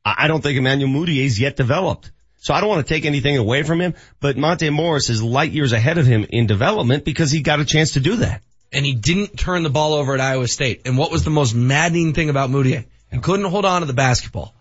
I 0.04 0.26
I 0.26 0.28
don't 0.28 0.40
think 0.40 0.58
Emmanuel 0.58 0.90
Mudiay 0.90 1.24
is 1.24 1.38
yet 1.40 1.56
developed. 1.56 2.10
So 2.46 2.54
I 2.54 2.60
don't 2.60 2.68
want 2.68 2.86
to 2.86 2.94
take 2.94 3.04
anything 3.06 3.36
away 3.36 3.64
from 3.64 3.80
him, 3.80 3.94
but 4.20 4.36
Monte 4.36 4.70
Morris 4.70 5.10
is 5.10 5.20
light 5.20 5.50
years 5.50 5.72
ahead 5.72 5.98
of 5.98 6.06
him 6.06 6.24
in 6.30 6.46
development 6.46 7.04
because 7.04 7.32
he 7.32 7.40
got 7.42 7.58
a 7.58 7.64
chance 7.64 7.94
to 7.94 8.00
do 8.00 8.16
that. 8.18 8.40
and 8.72 8.86
he 8.86 8.94
didn't 8.94 9.36
turn 9.36 9.64
the 9.64 9.70
ball 9.70 9.94
over 9.94 10.14
at 10.14 10.20
Iowa 10.20 10.46
State. 10.46 10.82
And 10.84 10.96
what 10.96 11.10
was 11.10 11.24
the 11.24 11.30
most 11.30 11.54
maddening 11.56 12.14
thing 12.14 12.30
about 12.30 12.48
Moody? 12.50 12.84
He 13.10 13.18
couldn't 13.18 13.46
hold 13.46 13.64
on 13.64 13.80
to 13.80 13.86
the 13.86 13.94
basketball. 13.94 14.54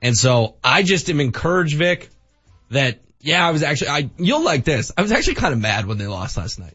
And 0.00 0.16
so 0.16 0.54
I 0.62 0.84
just 0.84 1.10
am 1.10 1.18
encouraged, 1.18 1.76
Vic, 1.76 2.08
that 2.70 3.00
yeah, 3.20 3.44
I 3.44 3.50
was 3.50 3.64
actually, 3.64 3.88
I, 3.88 4.10
you'll 4.16 4.44
like 4.44 4.62
this. 4.64 4.92
I 4.96 5.02
was 5.02 5.10
actually 5.10 5.34
kind 5.34 5.52
of 5.52 5.58
mad 5.60 5.86
when 5.86 5.98
they 5.98 6.06
lost 6.06 6.36
last 6.36 6.60
night. 6.60 6.74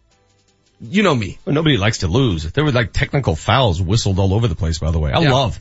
You 0.82 1.04
know 1.04 1.16
me. 1.16 1.38
Well, 1.46 1.56
nobody 1.56 1.78
likes 1.78 2.00
to 2.00 2.08
lose. 2.08 2.52
There 2.52 2.66
were 2.66 2.74
like 2.74 2.92
technical 2.92 3.38
fouls 3.38 3.82
whistled 3.82 4.20
all 4.20 4.34
over 4.34 4.50
the 4.50 4.56
place, 4.56 4.80
by 4.80 4.92
the 4.92 5.00
way. 5.00 5.14
I 5.14 5.22
Yeah. 5.22 5.32
love, 5.32 5.58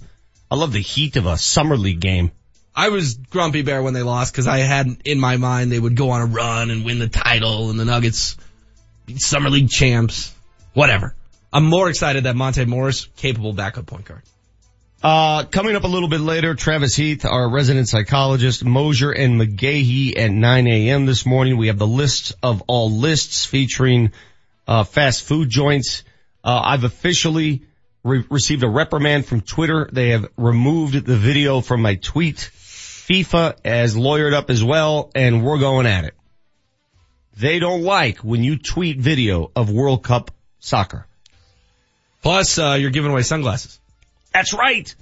I 0.51 0.57
love 0.57 0.73
the 0.73 0.81
heat 0.81 1.14
of 1.14 1.27
a 1.27 1.38
summer 1.38 1.77
league 1.77 2.01
game. 2.01 2.33
I 2.74 2.88
was 2.88 3.14
grumpy 3.14 3.62
bear 3.62 3.82
when 3.82 3.94
they 3.94 4.02
lost 4.02 4.32
because 4.32 4.46
I 4.46 4.58
had 4.58 5.02
in 5.04 5.20
my 5.20 5.37
mind 5.37 5.70
they 5.70 5.78
would 5.78 5.94
go 5.94 6.11
on 6.11 6.22
a 6.22 6.26
run 6.26 6.70
and 6.70 6.85
win 6.85 6.98
the 6.98 7.08
title 7.08 7.70
and 7.70 7.78
the 7.78 7.85
Nuggets 7.85 8.37
summer 9.16 9.50
league 9.50 9.68
champs. 9.68 10.35
Whatever. 10.72 11.14
I'm 11.52 11.66
more 11.66 11.90
excited 11.90 12.24
that 12.24 12.35
Monte 12.35 12.64
Morris 12.64 13.08
capable 13.16 13.52
backup 13.52 13.87
point 13.87 14.06
guard. 14.06 14.22
Uh, 15.02 15.44
coming 15.44 15.74
up 15.74 15.85
a 15.85 15.88
little 15.88 16.08
bit 16.08 16.20
later, 16.20 16.54
Travis 16.54 16.94
Heath, 16.94 17.24
our 17.24 17.50
resident 17.50 17.88
psychologist, 17.88 18.64
Moser 18.64 19.11
and 19.11 19.38
McGahey 19.38 20.16
at 20.16 20.30
9 20.30 20.66
a.m. 20.68 21.06
this 21.06 21.26
morning. 21.26 21.56
We 21.58 21.66
have 21.66 21.78
the 21.78 21.87
list 21.87 22.35
of 22.42 22.62
all 22.68 22.90
lists 22.90 23.44
featuring, 23.44 24.12
uh, 24.66 24.85
fast 24.85 25.24
food 25.24 25.50
joints. 25.50 26.04
Uh, 26.44 26.62
I've 26.64 26.85
officially 26.85 27.62
re- 28.04 28.24
received 28.30 28.62
a 28.62 28.68
reprimand 28.68 29.26
from 29.26 29.40
Twitter. 29.40 29.90
They 29.92 30.11
have 30.11 30.28
removed 30.37 31.04
the 31.04 31.16
video 31.16 31.61
from 31.61 31.82
my 31.82 31.96
tweet. 31.96 32.50
FIFA 33.08 33.56
has 33.64 33.96
lawyered 33.96 34.32
up 34.32 34.48
as 34.48 34.62
well 34.62 35.10
and 35.14 35.44
we're 35.44 35.58
going 35.58 35.86
at 35.86 36.04
it. 36.04 36.14
They 37.36 37.58
don't 37.58 37.82
like 37.82 38.18
when 38.18 38.44
you 38.44 38.58
tweet 38.58 38.98
video 38.98 39.50
of 39.56 39.70
World 39.70 40.04
Cup 40.04 40.30
soccer. 40.60 41.06
Plus, 42.22 42.58
uh, 42.58 42.76
you're 42.78 42.90
giving 42.90 43.10
away 43.10 43.22
sunglasses. 43.22 43.80
That's 44.32 44.54
right. 44.54 44.94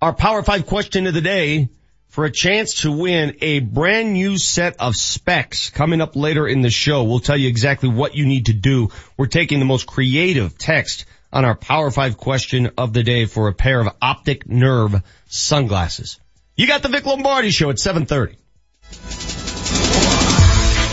Our 0.00 0.14
Power 0.14 0.42
5 0.42 0.64
question 0.64 1.06
of 1.06 1.12
the 1.12 1.20
day 1.20 1.68
for 2.08 2.24
a 2.24 2.30
chance 2.30 2.82
to 2.82 2.90
win 2.90 3.36
a 3.42 3.60
brand 3.60 4.14
new 4.14 4.38
set 4.38 4.80
of 4.80 4.96
specs 4.96 5.68
coming 5.68 6.00
up 6.00 6.16
later 6.16 6.48
in 6.48 6.62
the 6.62 6.70
show. 6.70 7.04
We'll 7.04 7.20
tell 7.20 7.36
you 7.36 7.48
exactly 7.48 7.90
what 7.90 8.14
you 8.14 8.24
need 8.24 8.46
to 8.46 8.54
do. 8.54 8.88
We're 9.18 9.26
taking 9.26 9.58
the 9.58 9.66
most 9.66 9.86
creative 9.86 10.56
text 10.56 11.04
on 11.32 11.44
our 11.44 11.54
Power 11.54 11.90
5 11.90 12.16
question 12.16 12.70
of 12.78 12.94
the 12.94 13.02
day 13.02 13.26
for 13.26 13.48
a 13.48 13.54
pair 13.54 13.80
of 13.80 13.94
optic 14.00 14.48
nerve 14.48 15.02
sunglasses. 15.28 16.18
You 16.60 16.66
got 16.66 16.82
the 16.82 16.90
Vic 16.90 17.06
Lombardi 17.06 17.50
show 17.52 17.70
at 17.70 17.78
730. 17.78 18.36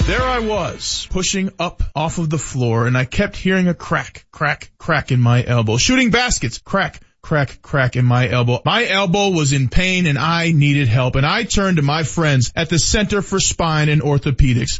There 0.08 0.22
I 0.22 0.40
was, 0.40 1.10
pushing 1.10 1.52
up 1.60 1.84
off 1.94 2.20
of 2.20 2.30
the 2.30 2.38
floor, 2.38 2.88
and 2.88 2.98
I 2.98 3.04
kept 3.04 3.36
hearing 3.36 3.68
a 3.68 3.74
crack, 3.74 4.26
crack, 4.32 4.72
crack 4.78 5.12
in 5.12 5.20
my 5.20 5.44
elbow. 5.44 5.76
Shooting 5.76 6.10
baskets, 6.10 6.60
crack, 6.60 7.02
crack, 7.22 7.62
crack 7.62 7.98
in 7.98 8.06
my 8.06 8.30
elbow. 8.30 8.62
My 8.64 8.86
elbow 8.88 9.32
was 9.32 9.52
in 9.52 9.68
pain 9.68 10.06
and 10.06 10.18
I 10.18 10.54
needed 10.54 10.88
help, 10.88 11.16
and 11.16 11.26
I 11.26 11.44
turned 11.44 11.76
to 11.76 11.84
my 11.84 12.04
friends 12.04 12.54
at 12.56 12.70
the 12.70 12.80
Center 12.80 13.22
for 13.22 13.42
Spine 13.42 13.90
and 13.90 14.02
Orthopedics. 14.02 14.80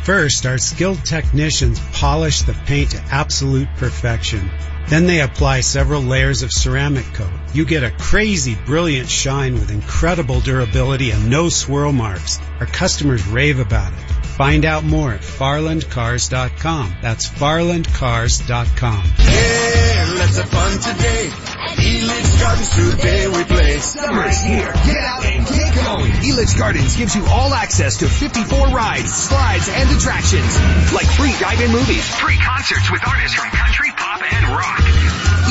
First, 0.04 0.48
our 0.48 0.58
skilled 0.58 1.06
technicians 1.06 1.80
polish 1.94 2.42
the 2.42 2.54
paint 2.66 2.92
to 2.92 3.04
absolute 3.12 3.68
perfection. 3.78 4.50
Then 4.90 5.06
they 5.06 5.22
apply 5.22 5.62
several 5.62 6.02
layers 6.02 6.42
of 6.42 6.52
ceramic 6.52 7.06
coat. 7.14 7.30
You 7.54 7.66
get 7.66 7.84
a 7.84 7.92
crazy 7.92 8.56
brilliant 8.66 9.10
shine 9.10 9.54
with 9.54 9.70
incredible 9.70 10.40
durability 10.40 11.12
and 11.12 11.30
no 11.30 11.50
swirl 11.50 11.94
marks. 11.94 12.40
Our 12.60 12.66
customers 12.66 13.28
rave 13.28 13.60
about 13.60 13.94
it. 13.94 14.21
Find 14.32 14.66
out 14.66 14.84
more 14.84 15.12
at 15.12 15.22
farlandcars.com. 15.22 16.96
That's 17.02 17.28
farlandcars.com. 17.30 19.04
Yeah, 19.20 20.14
let's 20.18 20.38
have 20.38 20.50
fun 20.50 20.72
today. 20.80 21.30
Elitch 21.78 22.40
Gardens 22.40 22.70
today 22.70 23.28
we 23.28 23.44
play. 23.44 23.78
Summer 23.80 24.26
is 24.28 24.42
here. 24.42 24.72
Get 24.86 24.98
out 24.98 25.26
and 25.26 25.46
get 25.46 25.76
going. 25.76 26.12
Elitch 26.26 26.58
Gardens 26.58 26.96
gives 26.96 27.16
you 27.16 27.26
all 27.28 27.54
access 27.54 27.98
to 27.98 28.08
54 28.08 28.68
rides, 28.70 29.14
slides, 29.14 29.70
and 29.70 29.90
attractions. 29.92 30.58
Like 30.94 31.08
free 31.08 31.36
dive-in 31.40 31.72
movies. 31.72 32.08
Free 32.16 32.38
concerts 32.38 32.90
with 32.90 33.06
artists 33.06 33.36
from 33.36 33.50
country, 33.52 33.92
pop, 33.96 34.22
and 34.24 34.48
rock. 34.48 34.82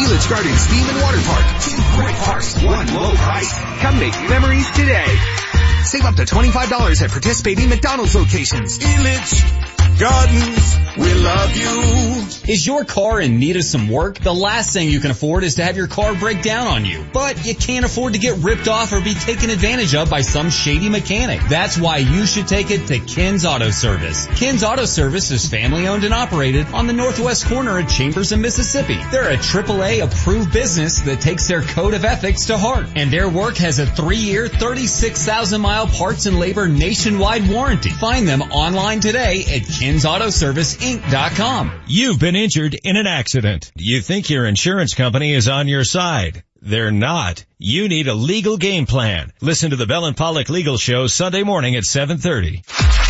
Elitch 0.03 0.29
Gardens 0.29 0.67
Theme 0.67 0.89
and 0.89 1.03
Water 1.03 1.21
Park. 1.29 1.47
Two 1.63 1.79
great 2.01 2.17
parks, 2.25 2.57
one 2.65 2.87
low 2.95 3.13
price. 3.15 3.53
Come 3.85 4.01
make 4.01 4.15
memories 4.29 4.71
today. 4.73 5.50
Save 5.85 6.05
up 6.05 6.15
to 6.17 6.25
$25 6.25 7.03
at 7.03 7.11
participating 7.11 7.69
McDonald's 7.69 8.15
locations. 8.15 8.79
Elitch 8.79 9.71
Gardens 10.01 10.79
We 10.97 11.13
love 11.13 11.57
you. 11.57 12.11
Is 12.51 12.67
your 12.67 12.85
car 12.85 13.21
in 13.21 13.39
need 13.39 13.57
of 13.57 13.65
some 13.65 13.89
work? 13.89 14.19
The 14.19 14.35
last 14.35 14.73
thing 14.73 14.89
you 14.89 14.99
can 14.99 15.11
afford 15.13 15.45
is 15.45 15.57
to 15.57 15.63
have 15.63 15.77
your 15.77 15.87
car 15.87 16.15
break 16.15 16.43
down 16.43 16.67
on 16.67 16.85
you. 16.85 17.05
But 17.13 17.47
you 17.47 17.55
can't 17.55 17.85
afford 17.85 18.15
to 18.15 18.19
get 18.19 18.39
ripped 18.39 18.67
off 18.67 18.93
or 18.93 19.01
be 19.01 19.15
taken 19.15 19.51
advantage 19.51 19.95
of 19.95 20.11
by 20.11 20.23
some 20.23 20.51
shady 20.51 20.89
mechanic. 20.89 21.41
That's 21.49 21.79
why 21.79 21.99
you 21.99 22.27
should 22.27 22.49
take 22.49 22.71
it 22.71 22.87
to 22.89 22.99
Ken's 22.99 23.45
Auto 23.45 23.71
Service. 23.71 24.27
Ken's 24.35 24.65
Auto 24.65 24.85
Service 24.85 25.31
is 25.31 25.47
family 25.47 25.87
owned 25.87 26.05
and 26.05 26.13
operated 26.15 26.67
on 26.69 26.87
the 26.87 26.93
northwest 26.93 27.47
corner 27.47 27.79
of 27.79 27.89
Chambers 27.89 28.33
and 28.33 28.43
Mississippi. 28.43 28.99
They're 29.13 29.31
a 29.31 29.37
AAA 29.37 30.03
approved 30.03 30.53
business 30.53 31.01
that 31.03 31.21
takes 31.21 31.47
their 31.47 31.63
code 31.63 31.95
of 31.95 32.05
ethics 32.05 32.47
to 32.47 32.59
heart. 32.59 32.87
And 32.97 33.13
their 33.13 33.29
work 33.29 33.59
has 33.59 33.79
a 33.79 33.87
three 33.87 34.17
year, 34.17 34.49
36,000 34.49 35.61
mile 35.61 35.70
parts 35.71 36.27
and 36.27 36.39
labor 36.39 36.69
nationwide 36.69 37.49
warranty. 37.49 37.89
Find 37.91 38.29
them 38.29 38.43
online 38.43 39.01
today 39.01 39.43
at 39.43 39.63
kinsautoserviceinc.com. 39.63 41.81
You've 41.87 42.19
been 42.19 42.37
injured 42.37 42.77
in 42.83 42.97
an 42.97 43.07
accident. 43.07 43.71
You 43.77 44.01
think 44.01 44.31
your 44.31 44.47
insurance 44.47 44.95
company 44.95 45.35
is 45.35 45.49
on 45.49 45.69
your 45.69 45.85
side. 45.85 46.43
They're 46.61 46.91
not. 46.91 47.45
You 47.59 47.89
need 47.89 48.09
a 48.09 48.15
legal 48.15 48.57
game 48.57 48.87
plan. 48.87 49.33
Listen 49.41 49.71
to 49.71 49.77
the 49.77 49.87
Bell 49.87 50.05
and 50.05 50.17
Pollock 50.17 50.51
Legal 50.51 50.77
Show 50.77 51.07
Sunday 51.07 51.43
morning 51.43 51.77
at 51.77 51.85
730. 51.85 53.10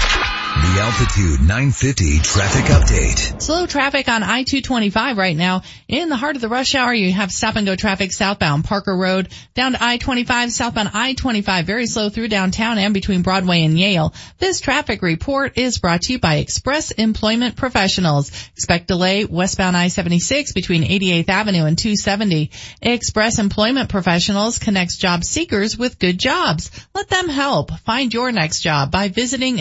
The 0.50 0.80
Altitude 0.80 1.40
950 1.46 2.18
traffic 2.18 2.64
update. 2.64 3.40
Slow 3.40 3.66
traffic 3.66 4.08
on 4.08 4.24
I-225 4.24 5.16
right 5.16 5.36
now. 5.36 5.62
In 5.86 6.08
the 6.08 6.16
heart 6.16 6.34
of 6.34 6.42
the 6.42 6.48
rush 6.48 6.74
hour, 6.74 6.92
you 6.92 7.12
have 7.12 7.30
stop 7.30 7.54
and 7.54 7.66
go 7.66 7.76
traffic 7.76 8.10
southbound 8.10 8.64
Parker 8.64 8.96
Road 8.96 9.28
down 9.54 9.72
to 9.72 9.82
I-25, 9.82 10.50
southbound 10.50 10.90
I-25, 10.92 11.64
very 11.64 11.86
slow 11.86 12.08
through 12.08 12.28
downtown 12.28 12.78
and 12.78 12.92
between 12.92 13.22
Broadway 13.22 13.62
and 13.62 13.78
Yale. 13.78 14.12
This 14.38 14.60
traffic 14.60 15.02
report 15.02 15.56
is 15.56 15.78
brought 15.78 16.02
to 16.02 16.14
you 16.14 16.18
by 16.18 16.36
Express 16.36 16.90
Employment 16.90 17.54
Professionals. 17.54 18.32
Expect 18.56 18.88
delay 18.88 19.24
westbound 19.24 19.76
I-76 19.76 20.52
between 20.52 20.82
88th 20.82 21.28
Avenue 21.28 21.64
and 21.64 21.78
270. 21.78 22.50
Express 22.82 23.38
Employment 23.38 23.88
Professionals 23.88 24.58
connects 24.58 24.98
job 24.98 25.22
seekers 25.22 25.78
with 25.78 26.00
good 26.00 26.18
jobs. 26.18 26.72
Let 26.92 27.08
them 27.08 27.28
help 27.28 27.70
find 27.80 28.12
your 28.12 28.32
next 28.32 28.62
job 28.62 28.90
by 28.90 29.08
visiting 29.08 29.60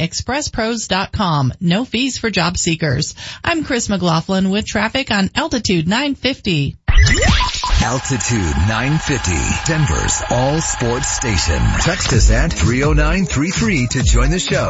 expresspros.com. 0.79 1.53
No 1.59 1.85
fees 1.85 2.17
for 2.17 2.29
job 2.29 2.57
seekers. 2.57 3.15
I'm 3.43 3.63
Chris 3.63 3.89
McLaughlin 3.89 4.49
with 4.49 4.65
traffic 4.65 5.11
on 5.11 5.29
Altitude 5.35 5.87
950. 5.87 6.77
Altitude 7.81 8.55
950, 8.67 9.71
Denver's 9.71 10.21
all 10.29 10.59
sports 10.59 11.09
station. 11.09 11.59
Text 11.79 12.11
us 12.13 12.29
at 12.29 12.51
30933 12.51 13.87
to 13.87 14.03
join 14.03 14.31
the 14.31 14.39
show. 14.39 14.69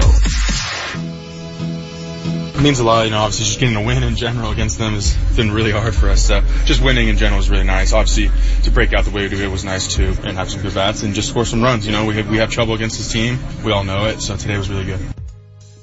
It 2.56 2.62
means 2.62 2.80
a 2.80 2.84
lot, 2.84 3.06
you 3.06 3.12
know, 3.12 3.20
obviously 3.20 3.46
just 3.46 3.60
getting 3.60 3.78
a 3.78 3.84
win 3.84 4.04
in 4.04 4.16
general 4.18 4.52
against 4.52 4.78
them 4.78 4.94
has 4.94 5.16
been 5.36 5.50
really 5.52 5.72
hard 5.72 5.96
for 5.96 6.10
us. 6.10 6.26
So 6.26 6.42
just 6.66 6.84
winning 6.84 7.08
in 7.08 7.18
general 7.18 7.40
is 7.40 7.50
really 7.50 7.64
nice. 7.64 7.94
Obviously 7.94 8.30
to 8.64 8.72
break 8.72 8.94
out 8.94 9.06
the 9.06 9.12
way 9.12 9.24
we 9.24 9.30
do 9.30 9.42
it 9.42 9.48
was 9.48 9.64
nice 9.64 9.88
too 9.96 10.14
and 10.24 10.38
have 10.38 10.52
some 10.52 10.62
good 10.62 10.76
bats 10.76 11.04
and 11.04 11.14
just 11.14 11.30
score 11.30 11.46
some 11.46 11.64
runs. 11.64 11.86
You 11.88 11.94
know, 11.94 12.06
we 12.06 12.16
have, 12.16 12.30
we 12.30 12.38
have 12.38 12.52
trouble 12.52 12.74
against 12.74 12.98
this 12.98 13.12
team. 13.12 13.40
We 13.64 13.72
all 13.72 13.86
know 13.86 14.06
it. 14.08 14.20
So 14.20 14.36
today 14.36 14.58
was 14.58 14.70
really 14.70 14.86
good. 14.86 15.00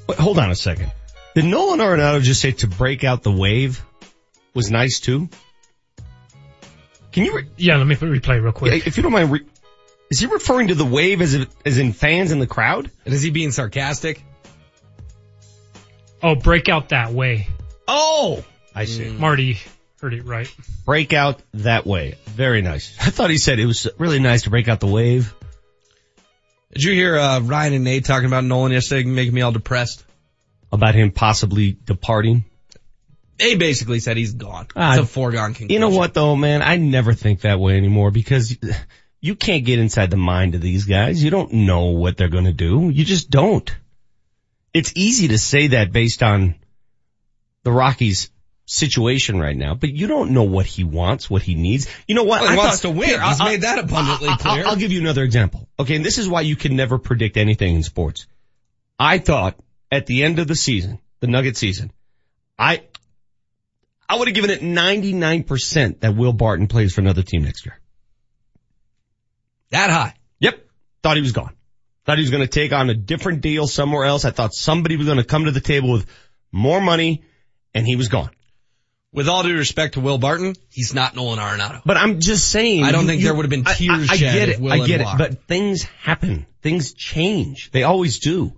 Wait, 0.08 0.18
hold 0.18 0.38
on 0.38 0.50
a 0.50 0.54
second. 0.54 0.92
Did 1.34 1.44
Nolan 1.44 1.80
Arenado 1.80 2.22
just 2.22 2.40
say 2.40 2.52
to 2.52 2.66
break 2.66 3.04
out 3.04 3.22
the 3.22 3.32
wave 3.32 3.84
was 4.54 4.70
nice 4.70 5.00
too? 5.00 5.28
Can 7.12 7.24
you? 7.24 7.36
Re- 7.36 7.48
yeah, 7.56 7.76
let 7.76 7.86
me 7.86 7.94
replay 7.94 8.42
real 8.42 8.52
quick. 8.52 8.86
If 8.86 8.96
you 8.96 9.02
don't 9.02 9.12
mind, 9.12 9.32
re- 9.32 9.46
is 10.10 10.20
he 10.20 10.26
referring 10.26 10.68
to 10.68 10.74
the 10.74 10.84
wave 10.84 11.20
as 11.20 11.34
if, 11.34 11.48
as 11.64 11.78
in 11.78 11.92
fans 11.92 12.30
in 12.30 12.38
the 12.38 12.46
crowd? 12.46 12.90
And 13.04 13.14
is 13.14 13.22
he 13.22 13.30
being 13.30 13.52
sarcastic? 13.52 14.22
Oh, 16.22 16.34
break 16.34 16.68
out 16.68 16.90
that 16.90 17.12
way. 17.12 17.48
Oh, 17.88 18.44
I 18.74 18.84
see. 18.84 19.04
Mm. 19.04 19.18
Marty 19.18 19.58
heard 20.00 20.14
it 20.14 20.24
right. 20.24 20.52
Break 20.84 21.12
out 21.12 21.40
that 21.54 21.86
way. 21.86 22.16
Very 22.26 22.62
nice. 22.62 22.96
I 23.00 23.10
thought 23.10 23.30
he 23.30 23.38
said 23.38 23.58
it 23.58 23.66
was 23.66 23.88
really 23.98 24.20
nice 24.20 24.42
to 24.42 24.50
break 24.50 24.68
out 24.68 24.80
the 24.80 24.86
wave. 24.86 25.34
Did 26.76 26.84
you 26.84 26.92
hear 26.92 27.16
uh, 27.16 27.40
Ryan 27.40 27.72
and 27.72 27.84
Nate 27.84 28.04
talking 28.04 28.26
about 28.26 28.44
Nolan 28.44 28.70
yesterday, 28.70 29.08
making 29.08 29.32
me 29.32 29.40
all 29.40 29.50
depressed? 29.50 30.04
About 30.70 30.94
him 30.94 31.10
possibly 31.10 31.72
departing? 31.72 32.44
They 33.38 33.54
basically 33.54 33.98
said 33.98 34.18
he's 34.18 34.34
gone. 34.34 34.66
Uh, 34.76 34.96
it's 34.98 35.04
a 35.04 35.06
foregone 35.06 35.54
conclusion. 35.54 35.70
You 35.70 35.78
know 35.78 35.88
what 35.88 36.12
though, 36.12 36.36
man? 36.36 36.60
I 36.60 36.76
never 36.76 37.14
think 37.14 37.40
that 37.40 37.58
way 37.58 37.78
anymore 37.78 38.10
because 38.10 38.54
you 39.22 39.36
can't 39.36 39.64
get 39.64 39.78
inside 39.78 40.10
the 40.10 40.18
mind 40.18 40.54
of 40.54 40.60
these 40.60 40.84
guys. 40.84 41.24
You 41.24 41.30
don't 41.30 41.50
know 41.50 41.86
what 41.86 42.18
they're 42.18 42.28
going 42.28 42.44
to 42.44 42.52
do. 42.52 42.90
You 42.90 43.06
just 43.06 43.30
don't. 43.30 43.74
It's 44.74 44.92
easy 44.96 45.28
to 45.28 45.38
say 45.38 45.68
that 45.68 45.92
based 45.92 46.22
on 46.22 46.56
the 47.62 47.72
Rockies 47.72 48.28
situation 48.66 49.38
right 49.38 49.56
now, 49.56 49.74
but 49.74 49.90
you 49.90 50.08
don't 50.08 50.32
know 50.32 50.42
what 50.42 50.66
he 50.66 50.84
wants, 50.84 51.30
what 51.30 51.42
he 51.42 51.54
needs. 51.54 51.86
You 52.06 52.16
know 52.16 52.24
what? 52.24 52.42
Well, 52.42 52.50
he 52.50 52.54
I 52.54 52.58
wants 52.58 52.82
thought, 52.82 52.88
to 52.88 52.94
win. 52.98 53.08
Here, 53.08 53.22
He's 53.22 53.40
I'll, 53.40 53.46
made 53.46 53.62
that 53.62 53.78
abundantly 53.78 54.28
I'll, 54.28 54.36
clear. 54.36 54.64
I'll, 54.64 54.70
I'll 54.70 54.76
give 54.76 54.92
you 54.92 55.00
another 55.00 55.22
example. 55.22 55.68
Okay, 55.78 55.96
and 55.96 56.04
this 56.04 56.18
is 56.18 56.28
why 56.28 56.42
you 56.42 56.56
can 56.56 56.76
never 56.76 56.98
predict 56.98 57.36
anything 57.36 57.76
in 57.76 57.82
sports. 57.82 58.26
I 58.98 59.18
thought 59.18 59.56
at 59.90 60.06
the 60.06 60.24
end 60.24 60.40
of 60.40 60.48
the 60.48 60.56
season, 60.56 60.98
the 61.20 61.28
Nugget 61.28 61.56
season, 61.56 61.92
I, 62.58 62.82
I 64.08 64.18
would 64.18 64.28
have 64.28 64.34
given 64.34 64.50
it 64.50 64.60
99% 64.60 66.00
that 66.00 66.16
Will 66.16 66.32
Barton 66.32 66.66
plays 66.66 66.92
for 66.94 67.00
another 67.00 67.22
team 67.22 67.44
next 67.44 67.64
year. 67.66 67.78
That 69.70 69.90
high? 69.90 70.14
Yep. 70.40 70.66
Thought 71.02 71.16
he 71.16 71.22
was 71.22 71.32
gone. 71.32 71.54
Thought 72.04 72.18
he 72.18 72.22
was 72.22 72.30
going 72.30 72.42
to 72.42 72.48
take 72.48 72.72
on 72.72 72.88
a 72.88 72.94
different 72.94 73.40
deal 73.40 73.66
somewhere 73.66 74.04
else. 74.04 74.24
I 74.24 74.30
thought 74.30 74.54
somebody 74.54 74.96
was 74.96 75.06
going 75.06 75.18
to 75.18 75.24
come 75.24 75.44
to 75.44 75.50
the 75.50 75.60
table 75.60 75.92
with 75.92 76.06
more 76.52 76.80
money 76.80 77.24
and 77.74 77.86
he 77.86 77.96
was 77.96 78.08
gone. 78.08 78.30
With 79.16 79.30
all 79.30 79.42
due 79.42 79.56
respect 79.56 79.94
to 79.94 80.00
Will 80.00 80.18
Barton, 80.18 80.54
he's 80.70 80.92
not 80.92 81.16
Nolan 81.16 81.38
Arenado. 81.38 81.80
But 81.86 81.96
I'm 81.96 82.20
just 82.20 82.50
saying. 82.50 82.84
I 82.84 82.92
don't 82.92 83.04
you, 83.04 83.08
think 83.08 83.22
there 83.22 83.34
would 83.34 83.46
have 83.46 83.50
been 83.50 83.64
tears 83.64 84.10
I, 84.10 84.12
I, 84.12 84.16
I 84.16 84.18
get 84.18 84.48
it. 84.50 84.60
Will 84.60 84.72
I 84.72 84.86
get 84.86 85.00
it. 85.00 85.06
But 85.16 85.44
things 85.44 85.84
happen. 86.02 86.46
Things 86.60 86.92
change. 86.92 87.70
They 87.70 87.82
always 87.82 88.18
do. 88.18 88.52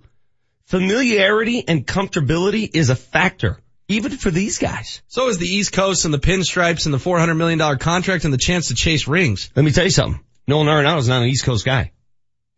Familiarity 0.65 1.63
and 1.65 1.87
comfortability 1.87 2.69
is 2.73 2.89
a 2.89 2.95
factor, 2.97 3.61
even 3.87 4.11
for 4.11 4.31
these 4.31 4.57
guys. 4.57 5.01
So 5.07 5.29
is 5.29 5.37
the 5.37 5.47
East 5.47 5.71
Coast 5.71 6.03
and 6.03 6.13
the 6.13 6.19
pinstripes 6.19 6.85
and 6.85 6.93
the 6.93 6.97
$400 6.97 7.37
million 7.37 7.77
contract 7.77 8.25
and 8.25 8.33
the 8.33 8.37
chance 8.37 8.67
to 8.67 8.75
chase 8.75 9.07
rings. 9.07 9.49
Let 9.55 9.63
me 9.63 9.71
tell 9.71 9.85
you 9.85 9.91
something. 9.91 10.21
Nolan 10.45 10.67
Arenado's 10.67 11.07
not 11.07 11.21
an 11.21 11.29
East 11.29 11.45
Coast 11.45 11.63
guy. 11.63 11.93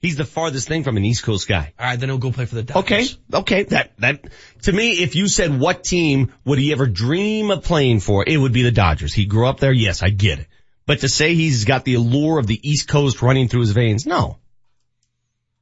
He's 0.02 0.16
the 0.16 0.26
farthest 0.26 0.68
thing 0.68 0.84
from 0.84 0.98
an 0.98 1.06
East 1.06 1.24
Coast 1.24 1.48
guy. 1.48 1.74
All 1.78 1.86
right, 1.86 2.00
then 2.00 2.10
he'll 2.10 2.18
go 2.18 2.32
play 2.32 2.46
for 2.46 2.56
the 2.56 2.64
Dodgers. 2.64 3.20
Okay, 3.32 3.40
okay. 3.42 3.64
That 3.64 3.92
that 4.00 4.26
to 4.64 4.72
me, 4.72 4.94
if 4.94 5.16
you 5.16 5.28
said 5.28 5.60
what 5.60 5.84
team 5.84 6.34
would 6.44 6.58
he 6.58 6.72
ever 6.72 6.88
dream 6.88 7.52
of 7.52 7.64
playing 7.64 8.00
for, 8.00 8.24
it 8.26 8.38
would 8.38 8.52
be 8.52 8.64
the 8.64 8.72
Dodgers. 8.72 9.14
He 9.14 9.26
grew 9.26 9.48
up 9.48 9.60
there. 9.60 9.72
Yes, 9.72 10.02
I 10.02 10.10
get 10.10 10.40
it. 10.40 10.48
But 10.88 11.02
to 11.02 11.10
say 11.10 11.36
he's 11.36 11.66
got 11.66 11.86
the 11.86 11.94
allure 11.94 12.40
of 12.40 12.48
the 12.48 12.60
East 12.68 12.88
Coast 12.88 13.22
running 13.22 13.48
through 13.48 13.62
his 13.62 13.72
veins, 13.72 14.08
no, 14.08 14.40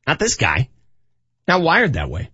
not 0.07 0.19
this 0.19 0.35
guy. 0.35 0.69
Not 1.45 1.61
wired 1.61 1.93
that 1.93 2.09
way. 2.09 2.29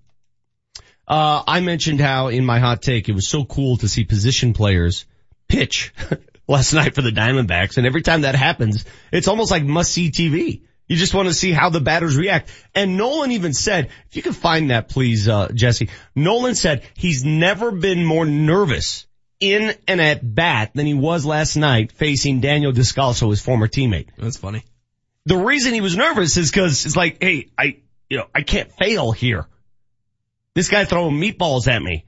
Uh, 1.07 1.41
I 1.47 1.59
mentioned 1.61 1.99
how 1.99 2.27
in 2.27 2.45
my 2.45 2.59
hot 2.59 2.81
take 2.81 3.09
it 3.09 3.15
was 3.15 3.27
so 3.27 3.45
cool 3.45 3.77
to 3.77 3.87
see 3.87 4.03
position 4.03 4.53
players 4.53 5.05
pitch 5.47 5.93
last 6.47 6.73
night 6.73 6.93
for 6.93 7.01
the 7.01 7.11
Diamondbacks, 7.11 7.77
and 7.77 7.87
every 7.87 8.03
time 8.03 8.21
that 8.21 8.35
happens, 8.35 8.85
it's 9.11 9.27
almost 9.27 9.49
like 9.49 9.63
must 9.63 9.91
see 9.91 10.11
TV. 10.11 10.61
You 10.87 10.95
just 10.97 11.13
want 11.13 11.27
to 11.27 11.33
see 11.33 11.51
how 11.51 11.69
the 11.69 11.81
batters 11.81 12.15
react. 12.15 12.51
And 12.75 12.95
Nolan 12.97 13.31
even 13.31 13.53
said, 13.53 13.89
if 14.07 14.15
you 14.15 14.21
can 14.21 14.33
find 14.33 14.69
that 14.69 14.89
please, 14.89 15.27
uh, 15.27 15.49
Jesse, 15.53 15.89
Nolan 16.15 16.55
said 16.55 16.83
he's 16.95 17.25
never 17.25 17.71
been 17.71 18.05
more 18.05 18.25
nervous 18.25 19.07
in 19.39 19.73
and 19.87 19.99
at 19.99 20.35
bat 20.35 20.71
than 20.75 20.85
he 20.85 20.93
was 20.93 21.25
last 21.25 21.55
night 21.55 21.91
facing 21.91 22.39
Daniel 22.39 22.71
Descalso, 22.71 23.29
his 23.29 23.41
former 23.41 23.67
teammate. 23.67 24.09
That's 24.17 24.37
funny. 24.37 24.63
The 25.25 25.37
reason 25.37 25.73
he 25.73 25.81
was 25.81 25.97
nervous 25.97 26.37
is 26.37 26.51
cause 26.51 26.85
it's 26.85 26.95
like, 26.95 27.17
hey, 27.19 27.49
I, 27.57 27.77
you 28.09 28.17
know, 28.17 28.27
I 28.33 28.43
can't 28.43 28.71
fail 28.71 29.11
here. 29.11 29.47
This 30.53 30.69
guy 30.69 30.85
throwing 30.85 31.19
meatballs 31.19 31.67
at 31.67 31.81
me. 31.81 32.05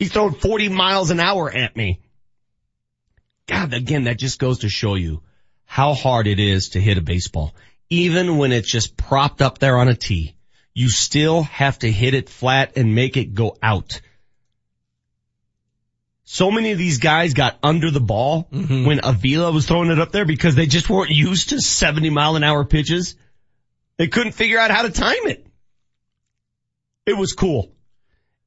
He's 0.00 0.12
throwing 0.12 0.34
40 0.34 0.68
miles 0.68 1.12
an 1.12 1.20
hour 1.20 1.48
at 1.50 1.76
me. 1.76 2.00
God, 3.46 3.72
again, 3.72 4.04
that 4.04 4.18
just 4.18 4.40
goes 4.40 4.60
to 4.60 4.68
show 4.68 4.96
you 4.96 5.22
how 5.72 5.94
hard 5.94 6.26
it 6.26 6.38
is 6.38 6.68
to 6.68 6.78
hit 6.78 6.98
a 6.98 7.00
baseball. 7.00 7.54
Even 7.88 8.36
when 8.36 8.52
it's 8.52 8.70
just 8.70 8.94
propped 8.94 9.40
up 9.40 9.56
there 9.56 9.78
on 9.78 9.88
a 9.88 9.94
tee, 9.94 10.34
you 10.74 10.90
still 10.90 11.44
have 11.44 11.78
to 11.78 11.90
hit 11.90 12.12
it 12.12 12.28
flat 12.28 12.76
and 12.76 12.94
make 12.94 13.16
it 13.16 13.32
go 13.32 13.56
out. 13.62 14.02
So 16.24 16.50
many 16.50 16.72
of 16.72 16.78
these 16.78 16.98
guys 16.98 17.32
got 17.32 17.58
under 17.62 17.90
the 17.90 18.02
ball 18.02 18.50
Mm-hmm. 18.52 18.84
when 18.84 19.00
Avila 19.02 19.50
was 19.50 19.64
throwing 19.66 19.90
it 19.90 19.98
up 19.98 20.12
there 20.12 20.26
because 20.26 20.54
they 20.56 20.66
just 20.66 20.90
weren't 20.90 21.10
used 21.10 21.48
to 21.48 21.60
70 21.62 22.10
mile 22.10 22.36
an 22.36 22.44
hour 22.44 22.66
pitches. 22.66 23.16
They 23.96 24.08
couldn't 24.08 24.32
figure 24.32 24.58
out 24.58 24.70
how 24.70 24.82
to 24.82 24.90
time 24.90 25.26
it. 25.26 25.46
It 27.06 27.16
was 27.16 27.32
cool. 27.32 27.72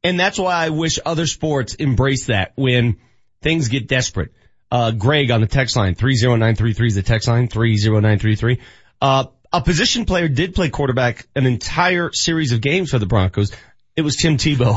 And 0.04 0.20
that's 0.20 0.38
why 0.38 0.54
I 0.54 0.70
wish 0.70 1.00
other 1.04 1.26
sports 1.26 1.74
embrace 1.74 2.28
that 2.28 2.54
when 2.56 2.98
things 3.42 3.68
get 3.70 3.88
desperate. 3.88 4.32
Uh, 4.76 4.92
Greg 4.92 5.32
on 5.32 5.40
the 5.40 5.48
text 5.48 5.78
line, 5.78 5.96
30933 5.96 6.88
is 6.88 6.96
the 6.96 7.02
text 7.02 7.30
line, 7.30 7.48
30933. 7.48 8.60
Uh, 9.02 9.24
a 9.54 9.62
position 9.62 10.04
player 10.04 10.28
did 10.28 10.54
play 10.54 10.70
quarterback 10.70 11.26
an 11.34 11.46
entire 11.46 12.12
series 12.12 12.52
of 12.52 12.60
games 12.60 12.92
for 12.92 13.00
the 13.00 13.06
Broncos. 13.06 13.54
It 13.96 14.02
was 14.02 14.18
Tim 14.18 14.36
Tebow. 14.36 14.76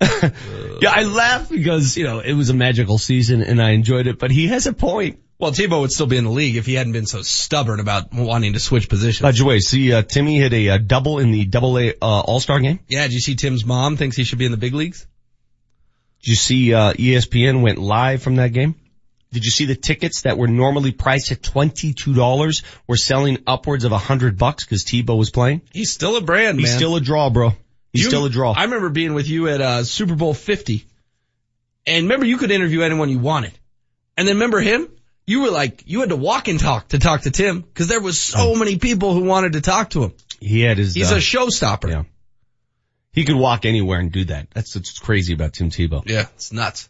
yeah, 0.80 0.92
I 0.92 1.02
laughed 1.02 1.50
because, 1.50 1.96
you 1.96 2.04
know, 2.04 2.20
it 2.20 2.34
was 2.34 2.50
a 2.50 2.54
magical 2.54 2.98
season 2.98 3.42
and 3.42 3.60
I 3.60 3.70
enjoyed 3.70 4.06
it, 4.06 4.20
but 4.20 4.30
he 4.30 4.46
has 4.46 4.68
a 4.68 4.72
point. 4.72 5.18
Well, 5.40 5.50
Tebow 5.50 5.80
would 5.80 5.90
still 5.90 6.06
be 6.06 6.18
in 6.18 6.24
the 6.24 6.30
league 6.30 6.54
if 6.54 6.66
he 6.66 6.74
hadn't 6.74 6.92
been 6.92 7.06
so 7.06 7.22
stubborn 7.22 7.80
about 7.80 8.14
wanting 8.14 8.52
to 8.52 8.60
switch 8.60 8.88
positions. 8.88 9.22
By 9.22 9.32
the 9.32 9.44
way, 9.44 9.58
see, 9.58 9.92
uh, 9.92 10.02
Timmy 10.02 10.38
hit 10.38 10.52
a, 10.52 10.68
uh 10.68 10.78
double 10.78 11.18
in 11.18 11.32
the 11.32 11.46
double 11.46 11.76
A, 11.80 11.94
uh, 12.00 12.20
All-Star 12.20 12.60
game. 12.60 12.78
Yeah, 12.86 13.08
did 13.08 13.14
you 13.14 13.20
see 13.20 13.34
Tim's 13.34 13.66
mom 13.66 13.96
thinks 13.96 14.14
he 14.14 14.22
should 14.22 14.38
be 14.38 14.44
in 14.44 14.52
the 14.52 14.56
big 14.56 14.74
leagues? 14.74 15.08
Did 16.22 16.28
you 16.30 16.34
see, 16.36 16.74
uh, 16.74 16.92
ESPN 16.92 17.62
went 17.62 17.78
live 17.78 18.22
from 18.22 18.36
that 18.36 18.52
game? 18.52 18.74
Did 19.32 19.44
you 19.44 19.50
see 19.50 19.64
the 19.66 19.76
tickets 19.76 20.22
that 20.22 20.36
were 20.36 20.48
normally 20.48 20.90
priced 20.92 21.30
at 21.30 21.40
$22 21.40 22.62
were 22.86 22.96
selling 22.96 23.38
upwards 23.46 23.84
of 23.84 23.92
a 23.92 23.98
hundred 23.98 24.36
bucks 24.38 24.64
because 24.64 24.84
Tebow 24.84 25.16
was 25.16 25.30
playing? 25.30 25.62
He's 25.72 25.92
still 25.92 26.16
a 26.16 26.20
brand, 26.20 26.58
He's 26.58 26.70
man. 26.70 26.76
still 26.78 26.96
a 26.96 27.00
draw, 27.00 27.30
bro. 27.30 27.50
He's 27.92 28.02
You- 28.04 28.08
still 28.10 28.24
a 28.24 28.30
draw. 28.30 28.52
I 28.52 28.64
remember 28.64 28.88
being 28.90 29.14
with 29.14 29.28
you 29.28 29.48
at 29.48 29.60
uh, 29.60 29.84
Super 29.84 30.14
Bowl 30.16 30.34
50. 30.34 30.84
And 31.86 32.04
remember 32.04 32.26
you 32.26 32.36
could 32.38 32.50
interview 32.50 32.82
anyone 32.82 33.08
you 33.08 33.18
wanted. 33.18 33.52
And 34.16 34.26
then 34.28 34.36
remember 34.36 34.60
him? 34.60 34.88
You 35.26 35.42
were 35.42 35.50
like, 35.50 35.84
you 35.86 36.00
had 36.00 36.08
to 36.10 36.16
walk 36.16 36.48
and 36.48 36.58
talk 36.58 36.88
to 36.88 36.98
talk 36.98 37.22
to 37.22 37.30
Tim 37.30 37.60
because 37.60 37.86
there 37.88 38.00
was 38.00 38.18
so 38.18 38.54
many 38.56 38.78
people 38.78 39.14
who 39.14 39.24
wanted 39.24 39.52
to 39.52 39.60
talk 39.60 39.90
to 39.90 40.02
him. 40.04 40.12
He 40.40 40.60
had 40.62 40.76
his, 40.78 40.94
He's 40.94 41.12
uh, 41.12 41.16
a 41.16 41.18
showstopper. 41.18 41.88
Yeah. 41.88 42.02
He 43.12 43.24
could 43.24 43.36
walk 43.36 43.64
anywhere 43.64 43.98
and 43.98 44.12
do 44.12 44.24
that. 44.26 44.50
That's 44.52 44.74
what's 44.74 44.98
crazy 44.98 45.34
about 45.34 45.54
Tim 45.54 45.70
Tebow. 45.70 46.02
Yeah, 46.06 46.26
it's 46.34 46.52
nuts. 46.52 46.88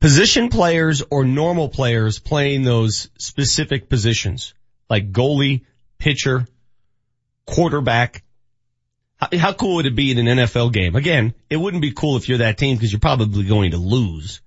Position 0.00 0.48
players 0.48 1.02
or 1.10 1.24
normal 1.24 1.68
players 1.68 2.18
playing 2.18 2.62
those 2.62 3.08
specific 3.18 3.88
positions, 3.88 4.54
like 4.90 5.12
goalie, 5.12 5.64
pitcher, 5.98 6.46
quarterback. 7.46 8.24
How, 9.16 9.28
how 9.38 9.52
cool 9.52 9.76
would 9.76 9.86
it 9.86 9.94
be 9.94 10.10
in 10.10 10.26
an 10.26 10.38
NFL 10.38 10.72
game? 10.72 10.96
Again, 10.96 11.34
it 11.48 11.56
wouldn't 11.56 11.82
be 11.82 11.92
cool 11.92 12.16
if 12.16 12.28
you're 12.28 12.38
that 12.38 12.58
team 12.58 12.76
because 12.76 12.92
you're 12.92 13.00
probably 13.00 13.44
going 13.44 13.72
to 13.72 13.76
lose. 13.76 14.40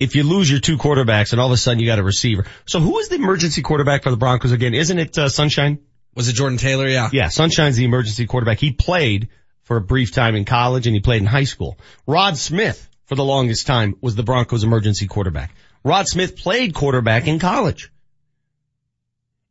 If 0.00 0.16
you 0.16 0.22
lose 0.22 0.50
your 0.50 0.60
two 0.60 0.76
quarterbacks 0.76 1.32
and 1.32 1.40
all 1.40 1.46
of 1.46 1.52
a 1.52 1.56
sudden 1.56 1.78
you 1.78 1.86
got 1.86 1.98
a 1.98 2.02
receiver. 2.02 2.46
So 2.66 2.80
who 2.80 2.98
is 2.98 3.08
the 3.08 3.16
emergency 3.16 3.62
quarterback 3.62 4.02
for 4.02 4.10
the 4.10 4.16
Broncos 4.16 4.52
again? 4.52 4.74
Isn't 4.74 4.98
it 4.98 5.16
uh, 5.18 5.28
Sunshine? 5.28 5.78
Was 6.14 6.28
it 6.28 6.34
Jordan 6.34 6.58
Taylor? 6.58 6.88
Yeah. 6.88 7.10
Yeah, 7.12 7.28
Sunshine's 7.28 7.76
the 7.76 7.84
emergency 7.84 8.26
quarterback. 8.26 8.58
He 8.58 8.72
played 8.72 9.28
for 9.62 9.76
a 9.76 9.80
brief 9.80 10.12
time 10.12 10.36
in 10.36 10.44
college 10.44 10.86
and 10.86 10.94
he 10.94 11.00
played 11.00 11.22
in 11.22 11.26
high 11.26 11.44
school. 11.44 11.78
Rod 12.06 12.36
Smith, 12.36 12.88
for 13.06 13.14
the 13.14 13.24
longest 13.24 13.66
time, 13.66 13.96
was 14.00 14.14
the 14.14 14.22
Broncos 14.22 14.64
emergency 14.64 15.06
quarterback. 15.06 15.54
Rod 15.82 16.06
Smith 16.06 16.36
played 16.36 16.74
quarterback 16.74 17.26
in 17.26 17.38
college. 17.38 17.90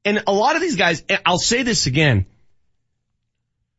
And 0.05 0.23
a 0.27 0.33
lot 0.33 0.55
of 0.55 0.61
these 0.61 0.75
guys, 0.75 1.03
I'll 1.25 1.37
say 1.37 1.63
this 1.63 1.85
again, 1.85 2.25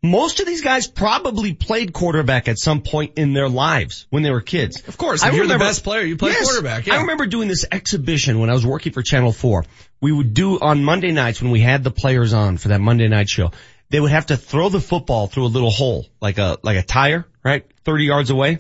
most 0.05 0.41
of 0.41 0.47
these 0.47 0.61
guys 0.63 0.87
probably 0.87 1.55
played 1.55 1.95
quarterback 1.95 2.47
at 2.47 2.59
some 2.59 2.83
point 2.83 3.15
in 3.17 3.33
their 3.33 3.49
lives 3.49 4.07
when 4.11 4.23
they 4.23 4.31
were 4.31 4.43
kids. 4.43 4.87
Of 4.87 4.99
course, 4.99 5.25
if 5.25 5.35
you're 5.35 5.47
the 5.47 5.59
best 5.59 5.83
player, 5.83 6.03
you 6.03 6.17
play 6.19 6.33
Yes. 6.33 6.45
quarterback. 6.45 6.87
Yeah. 6.87 6.97
I 6.97 7.01
remember 7.01 7.25
doing 7.25 7.49
this 7.49 7.65
exhibition 7.73 8.39
when 8.39 8.51
I 8.51 8.53
was 8.53 8.67
working 8.67 8.93
for 8.93 9.03
Channel 9.03 9.33
4. 9.33 9.65
We 10.03 10.13
would 10.13 10.35
do 10.35 10.61
on 10.61 10.85
Monday 10.85 11.11
nights 11.11 11.41
when 11.41 11.51
we 11.51 11.61
had 11.61 11.83
the 11.83 11.91
players 11.91 12.35
on 12.35 12.59
for 12.59 12.69
that 12.69 12.83
Monday 12.83 13.09
night 13.09 13.31
show. 13.31 13.53
They 13.89 13.99
would 13.99 14.11
have 14.11 14.27
to 14.27 14.37
throw 14.37 14.69
the 14.69 14.81
football 14.81 15.27
through 15.27 15.47
a 15.47 15.53
little 15.55 15.71
hole, 15.71 16.07
like 16.21 16.37
a, 16.37 16.59
like 16.63 16.77
a 16.77 16.83
tire, 16.83 17.27
right? 17.43 17.65
30 17.85 18.05
yards 18.05 18.29
away. 18.29 18.59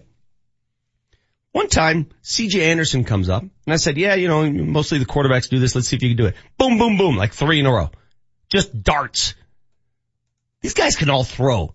One 1.53 1.69
time, 1.69 2.09
CJ 2.23 2.63
Anderson 2.63 3.05
comes 3.05 3.29
up 3.29 3.43
and 3.43 3.51
I 3.73 3.77
said, 3.77 3.97
yeah, 3.99 4.15
you 4.15 4.29
know, 4.29 4.51
mostly 4.51 4.99
the 4.99 5.05
quarterbacks 5.07 5.49
do 5.51 5.59
this. 5.59 5.75
Let's 5.75 5.89
see 5.89 5.97
if 5.97 6.03
you 6.03 6.09
can 6.09 6.17
do 6.17 6.27
it. 6.27 6.35
Boom, 6.59 6.79
boom, 6.79 6.97
boom, 6.97 7.17
like 7.17 7.33
three 7.35 7.61
in 7.61 7.67
a 7.67 7.71
row. 7.73 7.91
Just 8.51 8.83
darts. 8.83 9.35
These 10.65 10.73
guys 10.73 10.97
can 10.97 11.11
all 11.11 11.25
throw. 11.25 11.75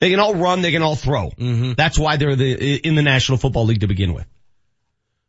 They 0.00 0.10
can 0.10 0.18
all 0.18 0.34
run. 0.34 0.60
They 0.60 0.72
can 0.72 0.82
all 0.82 0.96
throw. 0.96 1.30
Mm-hmm. 1.30 1.74
That's 1.74 1.96
why 1.96 2.16
they're 2.16 2.34
the, 2.34 2.74
in 2.84 2.96
the 2.96 3.02
National 3.02 3.38
Football 3.38 3.66
League 3.66 3.82
to 3.82 3.86
begin 3.86 4.12
with. 4.12 4.26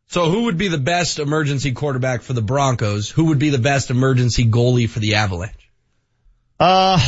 So 0.08 0.28
who 0.28 0.46
would 0.46 0.58
be 0.58 0.66
the 0.66 0.78
best 0.78 1.20
emergency 1.20 1.70
quarterback 1.70 2.22
for 2.22 2.32
the 2.32 2.42
Broncos? 2.42 3.10
Who 3.10 3.26
would 3.26 3.38
be 3.38 3.50
the 3.50 3.60
best 3.60 3.90
emergency 3.90 4.44
goalie 4.44 4.90
for 4.90 4.98
the 4.98 5.14
Avalanche? 5.14 5.70
Uh, 6.58 6.98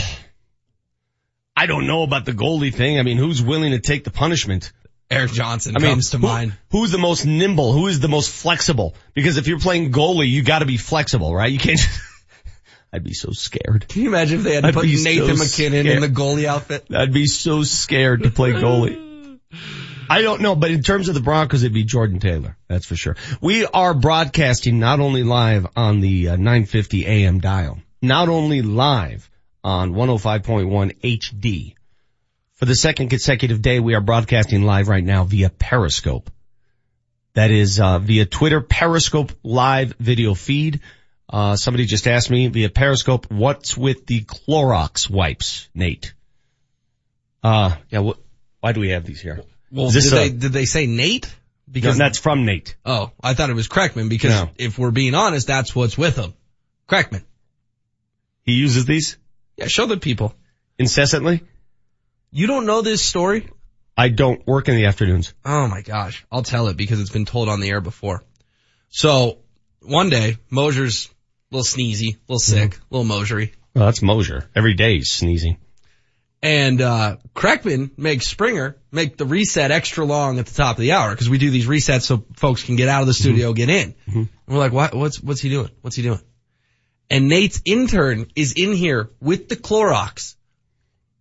I 1.57 1.67
don't 1.67 1.89
know 1.89 2.05
about 2.05 2.25
the 2.25 2.33
goalie 2.33 2.73
thing. 2.73 3.01
I 3.01 3.03
mean, 3.03 3.17
who's 3.17 3.43
willing 3.43 3.73
to 3.73 3.81
take 3.81 4.05
the 4.05 4.13
punishment? 4.13 4.73
Erik 5.11 5.33
Johnson 5.33 5.77
I 5.77 5.81
mean, 5.81 5.95
comes 5.95 6.11
to 6.11 6.19
who- 6.19 6.29
mind. 6.29 6.57
Who's 6.71 6.93
the 6.93 6.99
most 6.99 7.27
nimble? 7.27 7.73
Who 7.73 7.89
is 7.89 7.99
the 7.99 8.07
most 8.07 8.31
flexible? 8.31 8.95
Because 9.15 9.37
if 9.37 9.49
you're 9.49 9.59
playing 9.59 9.91
goalie, 9.91 10.31
you 10.31 10.45
gotta 10.45 10.65
be 10.65 10.77
flexible, 10.77 11.35
right? 11.35 11.51
You 11.51 11.59
can't, 11.59 11.81
I'd 12.93 13.05
be 13.05 13.15
so 13.15 13.33
scared. 13.33 13.89
Can 13.89 14.03
you 14.03 14.09
imagine 14.09 14.39
if 14.39 14.45
they 14.45 14.55
had 14.55 14.63
to 14.63 14.69
I'd 14.69 14.75
put 14.75 14.85
be 14.85 14.97
so 14.97 15.09
Nathan 15.09 15.39
MacKinnon 15.39 15.87
in 15.87 16.01
the 16.01 16.09
goalie 16.09 16.47
outfit? 16.47 16.87
I'd 16.95 17.13
be 17.13 17.27
so 17.27 17.63
scared 17.63 18.23
to 18.23 18.31
play 18.31 18.53
goalie. 18.53 19.39
I 20.09 20.23
don't 20.23 20.41
know, 20.41 20.55
but 20.55 20.71
in 20.71 20.83
terms 20.83 21.09
of 21.09 21.15
the 21.15 21.21
Broncos, 21.21 21.63
it'd 21.63 21.75
be 21.75 21.85
Jordan 21.85 22.21
Taylor. 22.21 22.57
That's 22.69 22.87
for 22.87 22.95
sure. 22.95 23.17
We 23.41 23.67
are 23.67 23.93
broadcasting 23.93 24.79
not 24.79 25.01
only 25.01 25.25
live 25.25 25.67
on 25.75 26.01
the 26.01 26.31
uh, 26.31 26.37
950 26.37 27.07
AM 27.07 27.41
dial, 27.41 27.81
not 28.01 28.29
only 28.29 28.63
live 28.63 29.29
on 29.65 29.95
105.1 29.95 31.01
HD. 31.01 31.75
For 32.55 32.65
the 32.65 32.77
second 32.77 33.09
consecutive 33.09 33.61
day, 33.61 33.81
we 33.81 33.95
are 33.95 34.01
broadcasting 34.01 34.63
live 34.63 34.89
right 34.89 35.05
now 35.05 35.25
via 35.25 35.51
Periscope. 35.51 36.31
That 37.35 37.51
is 37.51 37.81
uh, 37.81 37.99
via 37.99 38.25
Twitter 38.25 38.61
Periscope 38.63 39.33
live 39.43 39.95
video 39.99 40.35
feed. 40.35 40.81
Uh, 41.29 41.57
somebody 41.57 41.87
just 41.87 42.07
asked 42.07 42.31
me 42.31 42.47
via 42.49 42.69
Periscope, 42.71 43.31
what's 43.31 43.77
with 43.77 44.07
the 44.07 44.21
Clorox 44.23 45.11
wipes, 45.11 45.69
Nate? 45.75 46.15
Uh, 47.43 47.75
yeah, 47.91 47.99
what, 48.01 48.19
why 48.61 48.73
do 48.73 48.81
we 48.81 48.91
have 48.91 49.05
these 49.05 49.21
here? 49.21 49.43
Well, 49.71 49.91
did 49.91 50.07
a- 50.07 50.11
they 50.11 50.29
did 50.31 50.53
they 50.53 50.65
say 50.65 50.87
Nate? 50.87 51.33
Because 51.69 51.99
that's 51.99 52.19
from 52.21 52.45
Nate. 52.45 52.77
Oh, 52.85 53.11
I 53.21 53.35
thought 53.35 53.51
it 53.51 53.57
was 53.57 53.67
Kreckman 53.67 54.09
because 54.09 54.31
No. 54.31 54.51
if 54.57 54.79
we're 54.79 54.93
being 54.93 55.17
honest, 55.17 55.49
that's 55.49 55.75
what's 55.75 55.99
with 55.99 56.15
him. 56.17 56.33
Kreckman. 56.89 57.25
He 58.45 58.53
uses 58.53 58.85
these 58.87 59.17
Yeah, 59.57 59.67
show 59.67 59.87
the 59.87 59.97
people. 59.97 60.33
incessantly. 60.79 61.43
You 62.31 62.47
don't 62.47 62.67
know 62.67 62.83
this 62.83 63.03
story? 63.03 63.49
I 63.97 64.11
don't 64.11 64.47
work 64.47 64.69
in 64.69 64.77
the 64.77 64.85
afternoons. 64.85 65.35
Oh 65.45 65.67
my 65.67 65.81
gosh. 65.83 66.25
I'll 66.31 66.45
tell 66.45 66.69
it 66.69 66.77
because 66.77 67.01
it's 67.01 67.11
been 67.11 67.25
told 67.25 67.49
on 67.49 67.59
the 67.61 67.71
air 67.71 67.81
before. 67.81 68.23
So 68.91 69.39
one 69.83 70.09
day, 70.09 70.37
Moser's 70.51 71.09
little 71.51 71.65
sneezy, 71.65 72.17
a 72.17 72.19
little 72.29 72.39
sick, 72.39 72.77
a 72.77 72.95
little 72.95 73.17
Mosery. 73.17 73.53
Well, 73.75 73.87
that's 73.87 74.03
Moser. 74.03 74.49
Every 74.55 74.75
day 74.75 74.95
he's 74.95 75.11
sneezing. 75.11 75.59
And, 76.43 76.81
uh, 76.81 77.17
Kreckman 77.35 77.97
makes 77.99 78.29
Springer 78.29 78.77
make 78.93 79.17
the 79.17 79.25
reset 79.25 79.71
extra 79.71 80.05
long 80.05 80.39
at 80.39 80.47
the 80.47 80.55
top 80.55 80.77
of 80.77 80.81
the 80.81 80.93
hour 80.93 81.11
because 81.11 81.29
we 81.29 81.39
do 81.39 81.51
these 81.51 81.67
resets 81.67 82.03
so 82.03 82.25
folks 82.37 82.63
can 82.63 82.77
get 82.77 82.89
out 82.89 83.01
of 83.01 83.07
the 83.07 83.13
mm-hmm. 83.13 83.23
studio, 83.23 83.53
get 83.53 83.69
in. 83.69 83.95
Mm-hmm. 84.09 84.19
And 84.19 84.29
we're 84.47 84.59
like, 84.59 84.73
what, 84.73 84.95
what's, 84.95 85.21
what's 85.21 85.41
he 85.41 85.49
doing? 85.49 85.71
What's 85.81 85.97
he 85.97 86.03
doing? 86.03 86.21
And 87.09 87.29
Nate's 87.29 87.63
intern 87.65 88.27
is 88.35 88.53
in 88.53 88.73
here 88.73 89.11
with 89.21 89.49
the 89.49 89.57
Clorox. 89.57 90.35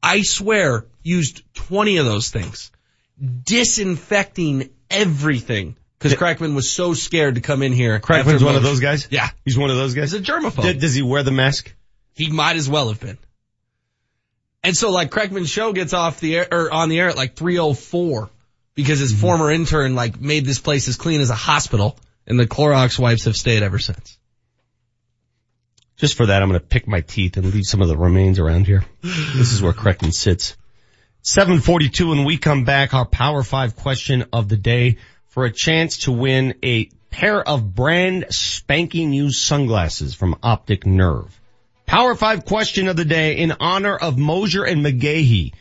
I 0.01 0.21
swear 0.21 0.85
used 1.03 1.41
20 1.55 1.97
of 1.97 2.05
those 2.05 2.29
things. 2.29 2.71
Disinfecting 3.19 4.69
everything. 4.89 5.77
Cause 5.99 6.13
Kreckman 6.13 6.55
was 6.55 6.69
so 6.69 6.93
scared 6.93 7.35
to 7.35 7.41
come 7.41 7.63
in 7.63 7.71
here. 7.71 7.99
Kreckman's 7.99 8.43
one 8.43 8.55
of 8.55 8.63
those 8.63 8.79
guys? 8.79 9.07
Yeah. 9.09 9.29
He's 9.45 9.57
one 9.57 9.69
of 9.69 9.77
those 9.77 9.93
guys? 9.93 10.11
He's 10.11 10.21
a 10.21 10.23
germaphobe. 10.23 10.63
D- 10.63 10.73
does 10.73 10.93
he 10.93 11.01
wear 11.01 11.23
the 11.23 11.31
mask? 11.31 11.73
He 12.13 12.29
might 12.29 12.57
as 12.57 12.69
well 12.69 12.89
have 12.89 12.99
been. 12.99 13.17
And 14.63 14.75
so 14.75 14.91
like 14.91 15.09
Kreckman's 15.09 15.49
show 15.49 15.73
gets 15.73 15.93
off 15.93 16.19
the 16.19 16.37
air, 16.37 16.47
or 16.51 16.73
on 16.73 16.89
the 16.89 16.99
air 16.99 17.09
at 17.09 17.15
like 17.15 17.35
304 17.35 18.29
because 18.73 18.99
his 18.99 19.13
mm-hmm. 19.13 19.21
former 19.21 19.51
intern 19.51 19.95
like 19.95 20.19
made 20.19 20.45
this 20.45 20.59
place 20.59 20.87
as 20.87 20.97
clean 20.97 21.21
as 21.21 21.29
a 21.29 21.35
hospital 21.35 21.97
and 22.27 22.39
the 22.39 22.47
Clorox 22.47 22.99
wipes 22.99 23.25
have 23.25 23.35
stayed 23.35 23.63
ever 23.63 23.79
since. 23.79 24.17
Just 25.97 26.17
for 26.17 26.25
that, 26.25 26.41
I'm 26.41 26.49
going 26.49 26.59
to 26.59 26.65
pick 26.65 26.87
my 26.87 27.01
teeth 27.01 27.37
and 27.37 27.53
leave 27.53 27.65
some 27.65 27.81
of 27.81 27.87
the 27.87 27.97
remains 27.97 28.39
around 28.39 28.67
here. 28.67 28.83
This 29.01 29.53
is 29.53 29.61
where 29.61 29.73
Kreckman 29.73 30.13
sits. 30.13 30.57
742 31.21 32.09
when 32.09 32.25
we 32.25 32.37
come 32.37 32.65
back, 32.65 32.93
our 32.93 33.05
Power 33.05 33.43
5 33.43 33.75
question 33.75 34.25
of 34.33 34.49
the 34.49 34.57
day 34.57 34.97
for 35.35 35.43
a 35.43 35.51
chance 35.51 35.97
to 35.97 36.13
win 36.13 36.55
a 36.63 36.85
pair 37.09 37.43
of 37.45 37.75
brand 37.75 38.25
spanking 38.29 39.09
new 39.09 39.29
sunglasses 39.29 40.15
from 40.15 40.39
Optic 40.41 40.85
Nerve. 40.85 41.37
Power 41.85 42.15
5 42.15 42.45
question 42.45 42.87
of 42.87 42.95
the 42.95 43.03
day 43.03 43.35
in 43.35 43.51
honor 43.59 43.97
of 43.97 44.17
Moser 44.17 44.63
and 44.63 44.83
McGahey, 44.83 45.53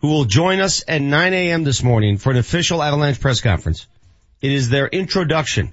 who 0.00 0.08
will 0.08 0.26
join 0.26 0.60
us 0.60 0.84
at 0.86 1.00
9 1.00 1.32
a.m. 1.32 1.64
this 1.64 1.82
morning 1.82 2.18
for 2.18 2.32
an 2.32 2.36
official 2.36 2.82
Avalanche 2.82 3.18
press 3.18 3.40
conference. 3.40 3.86
It 4.42 4.52
is 4.52 4.68
their 4.68 4.88
introduction 4.88 5.72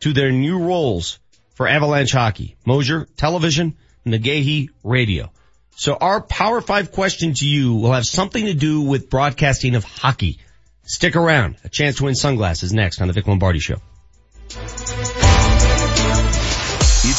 to 0.00 0.14
their 0.14 0.32
new 0.32 0.58
roles 0.58 1.18
for 1.56 1.68
Avalanche 1.68 2.12
hockey. 2.12 2.56
Moser, 2.64 3.06
television, 3.18 3.76
McGahey, 4.06 4.70
radio. 4.82 5.30
So 5.76 5.94
our 5.94 6.22
Power 6.22 6.62
5 6.62 6.92
question 6.92 7.34
to 7.34 7.46
you 7.46 7.74
will 7.74 7.92
have 7.92 8.06
something 8.06 8.46
to 8.46 8.54
do 8.54 8.80
with 8.80 9.10
broadcasting 9.10 9.74
of 9.74 9.84
hockey. 9.84 10.38
Stick 10.88 11.16
around. 11.16 11.56
A 11.64 11.68
chance 11.68 11.96
to 11.96 12.04
win 12.04 12.14
sunglasses 12.14 12.72
next 12.72 13.02
on 13.02 13.08
the 13.08 13.12
Vic 13.12 13.26
Lombardi 13.26 13.58
Show. 13.58 13.76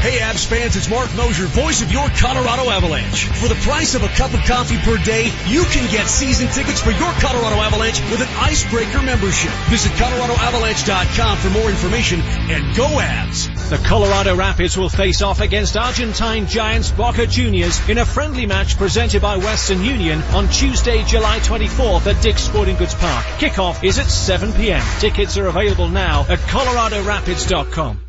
Hey 0.01 0.17
Avs 0.17 0.47
fans, 0.47 0.75
it's 0.75 0.89
Marc 0.89 1.13
Moser, 1.15 1.45
voice 1.45 1.83
of 1.83 1.91
your 1.91 2.09
Colorado 2.09 2.71
Avalanche. 2.71 3.25
For 3.37 3.47
the 3.47 3.53
price 3.61 3.93
of 3.93 4.01
a 4.01 4.07
cup 4.07 4.33
of 4.33 4.39
coffee 4.45 4.79
per 4.79 4.97
day, 4.97 5.25
you 5.45 5.61
can 5.65 5.91
get 5.91 6.07
season 6.07 6.47
tickets 6.47 6.81
for 6.81 6.89
your 6.89 7.11
Colorado 7.21 7.61
Avalanche 7.61 8.01
with 8.09 8.19
an 8.19 8.27
Icebreaker 8.27 9.03
membership. 9.03 9.51
Visit 9.69 9.91
ColoradoAvalanche.com 9.91 11.37
for 11.37 11.49
more 11.51 11.69
information 11.69 12.19
and 12.19 12.75
go 12.75 12.87
Avs! 12.87 13.69
The 13.69 13.77
Colorado 13.77 14.35
Rapids 14.35 14.75
will 14.75 14.89
face 14.89 15.21
off 15.21 15.39
against 15.39 15.77
Argentine 15.77 16.47
giants 16.47 16.89
Boca 16.89 17.27
Juniors 17.27 17.87
in 17.87 17.99
a 17.99 18.05
friendly 18.05 18.47
match 18.47 18.79
presented 18.79 19.21
by 19.21 19.37
Western 19.37 19.83
Union 19.83 20.23
on 20.33 20.49
Tuesday, 20.49 21.03
July 21.03 21.37
24th 21.41 22.11
at 22.11 22.23
Dick's 22.23 22.41
Sporting 22.41 22.77
Goods 22.77 22.95
Park. 22.95 23.23
Kickoff 23.37 23.83
is 23.83 23.99
at 23.99 24.07
7 24.07 24.51
p.m. 24.53 24.83
Tickets 24.99 25.37
are 25.37 25.45
available 25.45 25.89
now 25.89 26.25
at 26.27 26.39
coloradorapids.com. 26.39 27.99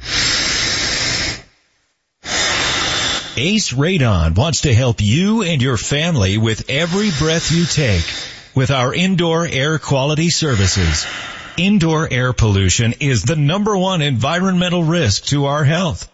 Ace 3.37 3.73
Radon 3.73 4.37
wants 4.37 4.63
to 4.63 4.75
help 4.75 5.01
you 5.01 5.43
and 5.43 5.63
your 5.63 5.79
family 5.79 6.37
with 6.37 6.69
every 6.69 7.11
breath 7.19 7.51
you 7.51 7.65
take 7.65 8.05
with 8.55 8.71
our 8.71 8.95
indoor 8.95 9.47
air 9.47 9.79
quality 9.79 10.29
services. 10.29 11.07
Indoor 11.57 12.07
air 12.13 12.35
pollution 12.35 12.93
is 13.01 13.23
the 13.23 13.37
number 13.37 13.75
one 13.75 14.03
environmental 14.03 14.85
risk 14.85 15.25
to 15.27 15.47
our 15.47 15.65
health. 15.65 16.11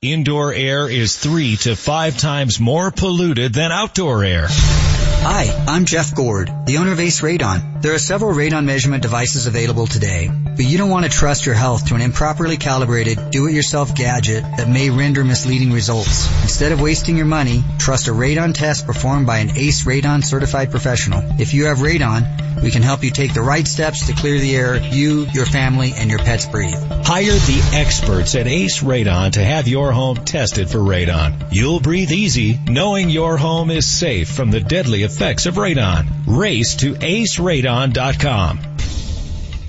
Indoor 0.00 0.54
air 0.54 0.88
is 0.88 1.18
three 1.18 1.56
to 1.58 1.76
five 1.76 2.16
times 2.16 2.58
more 2.58 2.90
polluted 2.90 3.52
than 3.52 3.70
outdoor 3.70 4.24
air. 4.24 4.48
Hi, 5.28 5.52
I'm 5.66 5.86
Jeff 5.86 6.14
Gord, 6.14 6.52
the 6.66 6.76
owner 6.76 6.92
of 6.92 7.00
Ace 7.00 7.20
Radon. 7.20 7.82
There 7.82 7.92
are 7.94 7.98
several 7.98 8.32
radon 8.32 8.64
measurement 8.64 9.02
devices 9.02 9.48
available 9.48 9.88
today, 9.88 10.30
but 10.30 10.64
you 10.64 10.78
don't 10.78 10.88
want 10.88 11.04
to 11.04 11.10
trust 11.10 11.46
your 11.46 11.56
health 11.56 11.88
to 11.88 11.96
an 11.96 12.00
improperly 12.00 12.56
calibrated, 12.56 13.32
do-it-yourself 13.32 13.96
gadget 13.96 14.44
that 14.56 14.68
may 14.68 14.88
render 14.88 15.24
misleading 15.24 15.72
results. 15.72 16.30
Instead 16.42 16.70
of 16.70 16.80
wasting 16.80 17.16
your 17.16 17.26
money, 17.26 17.64
trust 17.76 18.06
a 18.06 18.12
radon 18.12 18.54
test 18.54 18.86
performed 18.86 19.26
by 19.26 19.38
an 19.38 19.56
Ace 19.56 19.84
Radon 19.84 20.22
certified 20.22 20.70
professional. 20.70 21.40
If 21.40 21.54
you 21.54 21.64
have 21.64 21.78
radon, 21.78 22.62
we 22.62 22.70
can 22.70 22.82
help 22.82 23.02
you 23.02 23.10
take 23.10 23.34
the 23.34 23.42
right 23.42 23.66
steps 23.66 24.06
to 24.06 24.14
clear 24.14 24.38
the 24.38 24.54
air 24.54 24.80
you, 24.80 25.26
your 25.32 25.44
family, 25.44 25.92
and 25.94 26.08
your 26.08 26.20
pets 26.20 26.46
breathe. 26.46 26.78
Hire 27.04 27.24
the 27.24 27.70
experts 27.74 28.34
at 28.36 28.46
Ace 28.46 28.80
Radon 28.80 29.32
to 29.32 29.44
have 29.44 29.68
your 29.68 29.92
home 29.92 30.24
tested 30.24 30.70
for 30.70 30.78
radon. 30.78 31.48
You'll 31.52 31.80
breathe 31.80 32.12
easy 32.12 32.58
knowing 32.66 33.10
your 33.10 33.36
home 33.36 33.70
is 33.70 33.86
safe 33.86 34.30
from 34.30 34.50
the 34.50 34.60
deadly 34.60 35.02
effects 35.02 35.15
of 35.46 35.54
radon. 35.54 36.06
Race 36.26 36.76
to 36.76 36.92
aceradon.com. 36.94 38.75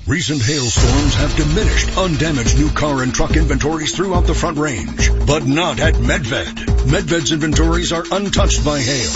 Recent 0.08 0.42
hailstorms 0.42 1.16
have 1.16 1.36
diminished 1.36 1.98
undamaged 1.98 2.58
new 2.58 2.70
car 2.70 3.04
and 3.04 3.14
truck 3.14 3.36
inventories 3.36 3.94
throughout 3.94 4.26
the 4.26 4.34
front 4.34 4.58
range, 4.58 5.12
but 5.26 5.46
not 5.46 5.82
at 5.82 5.96
Medved. 5.96 6.56
Medved's 6.88 7.34
inventories 7.34 7.92
are 7.92 8.06
untouched 8.10 8.64
by 8.64 8.80
hail. 8.80 9.12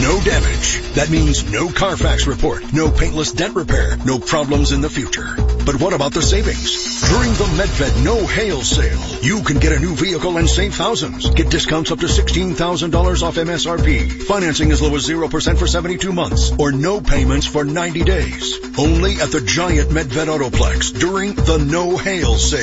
No 0.00 0.18
damage. 0.24 0.80
That 0.94 1.10
means 1.10 1.52
no 1.52 1.68
Carfax 1.68 2.26
report, 2.26 2.72
no 2.72 2.90
paintless 2.90 3.32
dent 3.32 3.54
repair, 3.54 3.98
no 4.06 4.18
problems 4.18 4.72
in 4.72 4.80
the 4.80 4.88
future. 4.88 5.36
But 5.66 5.78
what 5.78 5.92
about 5.92 6.14
the 6.14 6.22
savings? 6.22 7.00
During 7.10 7.32
the 7.34 7.44
Medved 7.44 8.02
No 8.02 8.26
Hail 8.26 8.62
Sale, 8.62 9.22
you 9.22 9.42
can 9.42 9.58
get 9.58 9.72
a 9.72 9.78
new 9.78 9.94
vehicle 9.94 10.38
and 10.38 10.48
save 10.48 10.74
thousands. 10.74 11.28
Get 11.28 11.50
discounts 11.50 11.90
up 11.90 11.98
to 11.98 12.06
$16,000 12.06 13.22
off 13.22 13.36
MSRP. 13.36 14.22
Financing 14.22 14.72
as 14.72 14.80
low 14.80 14.94
as 14.94 15.06
0% 15.06 15.58
for 15.58 15.66
72 15.66 16.12
months 16.12 16.50
or 16.58 16.72
no 16.72 17.00
payments 17.00 17.46
for 17.46 17.64
90 17.64 18.04
days. 18.04 18.58
Only 18.78 19.16
at 19.20 19.30
the 19.30 19.42
giant 19.42 19.90
Medved 19.90 20.29
Autoplex 20.30 20.98
during 20.98 21.34
the 21.34 21.58
No 21.58 21.96
Hail 21.96 22.36
Sale. 22.36 22.62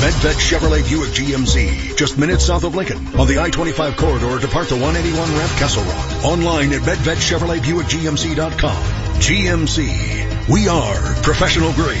Medved 0.00 0.38
Chevrolet 0.38 0.88
Buick 0.88 1.10
GMC, 1.10 1.96
just 1.96 2.16
minutes 2.16 2.46
south 2.46 2.62
of 2.62 2.76
Lincoln 2.76 3.04
on 3.18 3.26
the 3.26 3.40
I-25 3.40 3.96
corridor 3.96 4.38
depart 4.38 4.68
the 4.68 4.76
181 4.76 5.36
ramp 5.36 5.50
Castle 5.58 5.82
Rock. 5.82 6.24
Online 6.24 6.72
at 6.72 6.82
MedvedChevroletBuickGMC.com. 6.82 9.09
GMC. 9.20 10.48
We 10.48 10.66
are 10.66 10.94
professional 11.22 11.72
grade. 11.74 12.00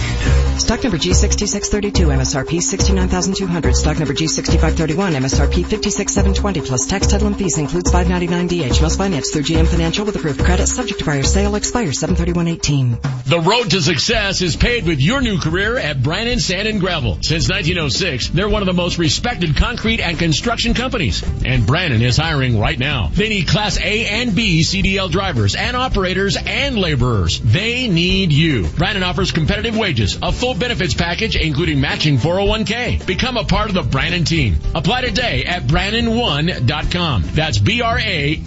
Stock 0.58 0.82
number 0.82 0.98
G6632, 0.98 1.92
MSRP 1.92 2.62
69200 2.62 3.76
Stock 3.76 3.98
number 3.98 4.14
G6531, 4.14 5.14
MSRP 5.16 5.64
56720 5.64 6.60
plus 6.62 6.86
tax 6.86 7.06
title 7.06 7.28
and 7.28 7.36
fees 7.36 7.58
includes 7.58 7.92
599DH. 7.92 8.80
Most 8.82 8.96
finance 8.96 9.30
through 9.30 9.42
GM 9.42 9.66
Financial 9.66 10.04
with 10.06 10.16
approved 10.16 10.40
credit 10.40 10.66
subject 10.66 10.98
to 10.98 11.04
prior 11.04 11.22
sale 11.22 11.54
expires 11.54 11.98
73118. 12.00 12.98
The 13.26 13.40
road 13.40 13.70
to 13.70 13.82
success 13.82 14.40
is 14.42 14.56
paved 14.56 14.86
with 14.86 15.00
your 15.00 15.20
new 15.20 15.38
career 15.38 15.76
at 15.76 16.02
Brannan 16.02 16.40
Sand 16.40 16.68
and 16.68 16.80
Gravel. 16.80 17.18
Since 17.22 17.48
1906, 17.48 18.30
they're 18.30 18.48
one 18.48 18.62
of 18.62 18.66
the 18.66 18.72
most 18.72 18.98
respected 18.98 19.56
concrete 19.56 20.00
and 20.00 20.18
construction 20.18 20.74
companies. 20.74 21.22
And 21.44 21.66
Brannan 21.66 22.02
is 22.02 22.16
hiring 22.16 22.58
right 22.58 22.78
now. 22.78 23.10
They 23.12 23.28
need 23.28 23.46
Class 23.46 23.78
A 23.78 24.06
and 24.06 24.34
B 24.34 24.60
CDL 24.60 25.10
drivers 25.10 25.54
and 25.54 25.76
operators 25.76 26.36
and 26.36 26.76
laborers. 26.76 27.09
They 27.10 27.88
need 27.88 28.32
you. 28.32 28.66
Brannan 28.68 29.02
offers 29.02 29.32
competitive 29.32 29.76
wages, 29.76 30.18
a 30.22 30.32
full 30.32 30.54
benefits 30.54 30.94
package 30.94 31.36
including 31.36 31.80
matching 31.80 32.18
401k. 32.18 33.06
Become 33.06 33.36
a 33.36 33.44
part 33.44 33.68
of 33.68 33.74
the 33.74 33.82
Brannan 33.82 34.24
team. 34.24 34.56
Apply 34.74 35.00
today 35.02 35.44
at 35.44 35.64
Brannan1.com. 35.64 37.24
That's 37.34 37.58
B-R-A-N-N-A-N, 37.58 38.38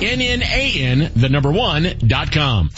the 1.16 1.30
number 1.30 1.52
one 1.52 1.98
dot 2.08 2.32
com. 2.32 2.70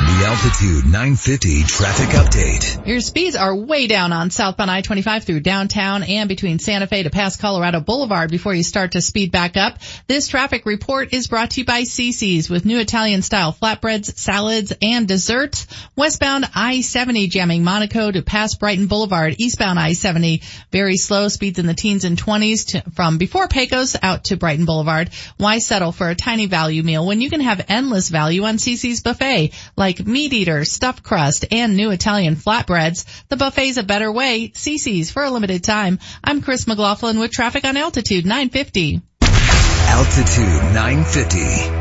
The 0.00 0.24
Altitude 0.26 0.84
950 0.84 1.64
traffic 1.64 2.08
update. 2.08 2.86
Your 2.86 3.00
speeds 3.00 3.36
are 3.36 3.54
way 3.54 3.86
down 3.86 4.12
on 4.12 4.30
southbound 4.30 4.70
I-25 4.70 5.24
through 5.24 5.40
downtown 5.40 6.02
and 6.02 6.26
between 6.26 6.58
Santa 6.58 6.86
Fe 6.86 7.02
to 7.02 7.10
past 7.10 7.38
Colorado 7.38 7.80
Boulevard 7.80 8.30
before 8.30 8.54
you 8.54 8.62
start 8.62 8.92
to 8.92 9.02
speed 9.02 9.30
back 9.30 9.58
up. 9.58 9.78
This 10.06 10.26
traffic 10.26 10.64
report 10.64 11.12
is 11.12 11.28
brought 11.28 11.50
to 11.50 11.60
you 11.60 11.66
by 11.66 11.82
CC's 11.82 12.48
with 12.48 12.64
new 12.64 12.78
Italian 12.78 13.20
style 13.20 13.52
flatbreads, 13.52 14.16
salads, 14.16 14.72
and 14.80 15.06
desserts. 15.06 15.66
Westbound 15.96 16.46
I-70 16.54 17.28
jamming 17.28 17.62
Monaco 17.62 18.10
to 18.10 18.22
past 18.22 18.58
Brighton 18.58 18.86
Boulevard. 18.86 19.36
Eastbound 19.38 19.78
I-70 19.78 20.42
very 20.72 20.96
slow 20.96 21.28
speeds 21.28 21.58
in 21.58 21.66
the 21.66 21.74
teens 21.74 22.04
and 22.04 22.16
20s 22.16 22.68
to, 22.68 22.90
from 22.92 23.18
before 23.18 23.48
Pecos 23.48 23.96
out 24.02 24.24
to 24.24 24.38
Brighton 24.38 24.64
Boulevard. 24.64 25.10
Why 25.36 25.58
settle 25.58 25.92
for 25.92 26.08
a 26.08 26.14
tiny 26.14 26.46
value 26.46 26.82
meal 26.82 27.06
when 27.06 27.20
you 27.20 27.28
can 27.28 27.40
have 27.40 27.66
endless 27.68 28.08
value 28.08 28.44
on 28.44 28.56
CC's 28.56 29.02
buffet 29.02 29.52
like 29.76 29.89
cheesesteak, 29.92 30.06
meat 30.06 30.32
eater, 30.32 30.64
stuffed 30.64 31.02
crust, 31.02 31.46
and 31.50 31.76
new 31.76 31.90
Italian 31.90 32.36
flatbreads. 32.36 33.04
The 33.28 33.36
buffet's 33.36 33.76
a 33.76 33.82
better 33.82 34.10
way. 34.10 34.50
CC's 34.50 35.10
for 35.10 35.22
a 35.22 35.30
limited 35.30 35.64
time. 35.64 35.98
I'm 36.22 36.42
Chris 36.42 36.66
McLaughlin 36.66 37.18
with 37.18 37.30
traffic 37.30 37.64
on 37.64 37.76
Altitude 37.76 38.26
950. 38.26 39.02
Altitude 39.22 40.72
950, 40.72 41.38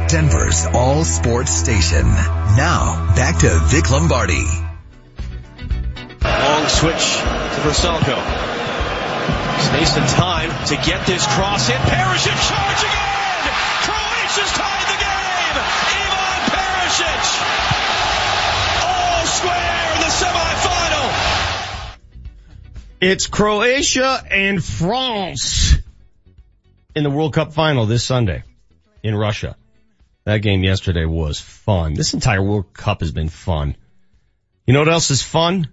Denver's 0.08 0.66
all 0.74 1.06
sports 1.06 1.52
station. 1.52 2.08
Now, 2.08 3.14
back 3.16 3.40
to 3.40 3.60
Vic 3.66 3.90
Lombardi. 3.92 4.46
Long 6.22 6.68
switch 6.68 7.16
to 7.16 7.60
Vrsaljko. 7.64 8.18
Space 9.60 9.96
and 9.96 10.08
time 10.10 10.50
to 10.68 10.76
get 10.76 11.06
this 11.06 11.26
cross 11.28 11.70
in. 11.70 11.76
Perisic 11.76 12.36
charging 12.50 12.90
in! 12.90 13.30
Croatia's 13.86 14.52
tied 14.54 14.79
It's 23.02 23.28
Croatia 23.28 24.22
and 24.30 24.62
France 24.62 25.78
in 26.94 27.04
the 27.04 27.10
World 27.10 27.34
Cup 27.34 27.54
final 27.54 27.86
this 27.86 28.04
Sunday 28.04 28.44
in 29.02 29.16
Russia. 29.16 29.56
That 30.26 30.40
game 30.40 30.66
yesterday 30.66 31.06
was 31.06 31.40
fun. 31.40 31.94
This 31.94 32.14
entire 32.14 32.44
World 32.44 32.74
Cup 32.74 33.00
has 33.00 33.14
been 33.14 33.30
fun. 33.30 33.78
You 34.68 34.74
know 34.74 34.80
what 34.80 34.90
else 34.90 35.12
is 35.12 35.22
fun? 35.22 35.70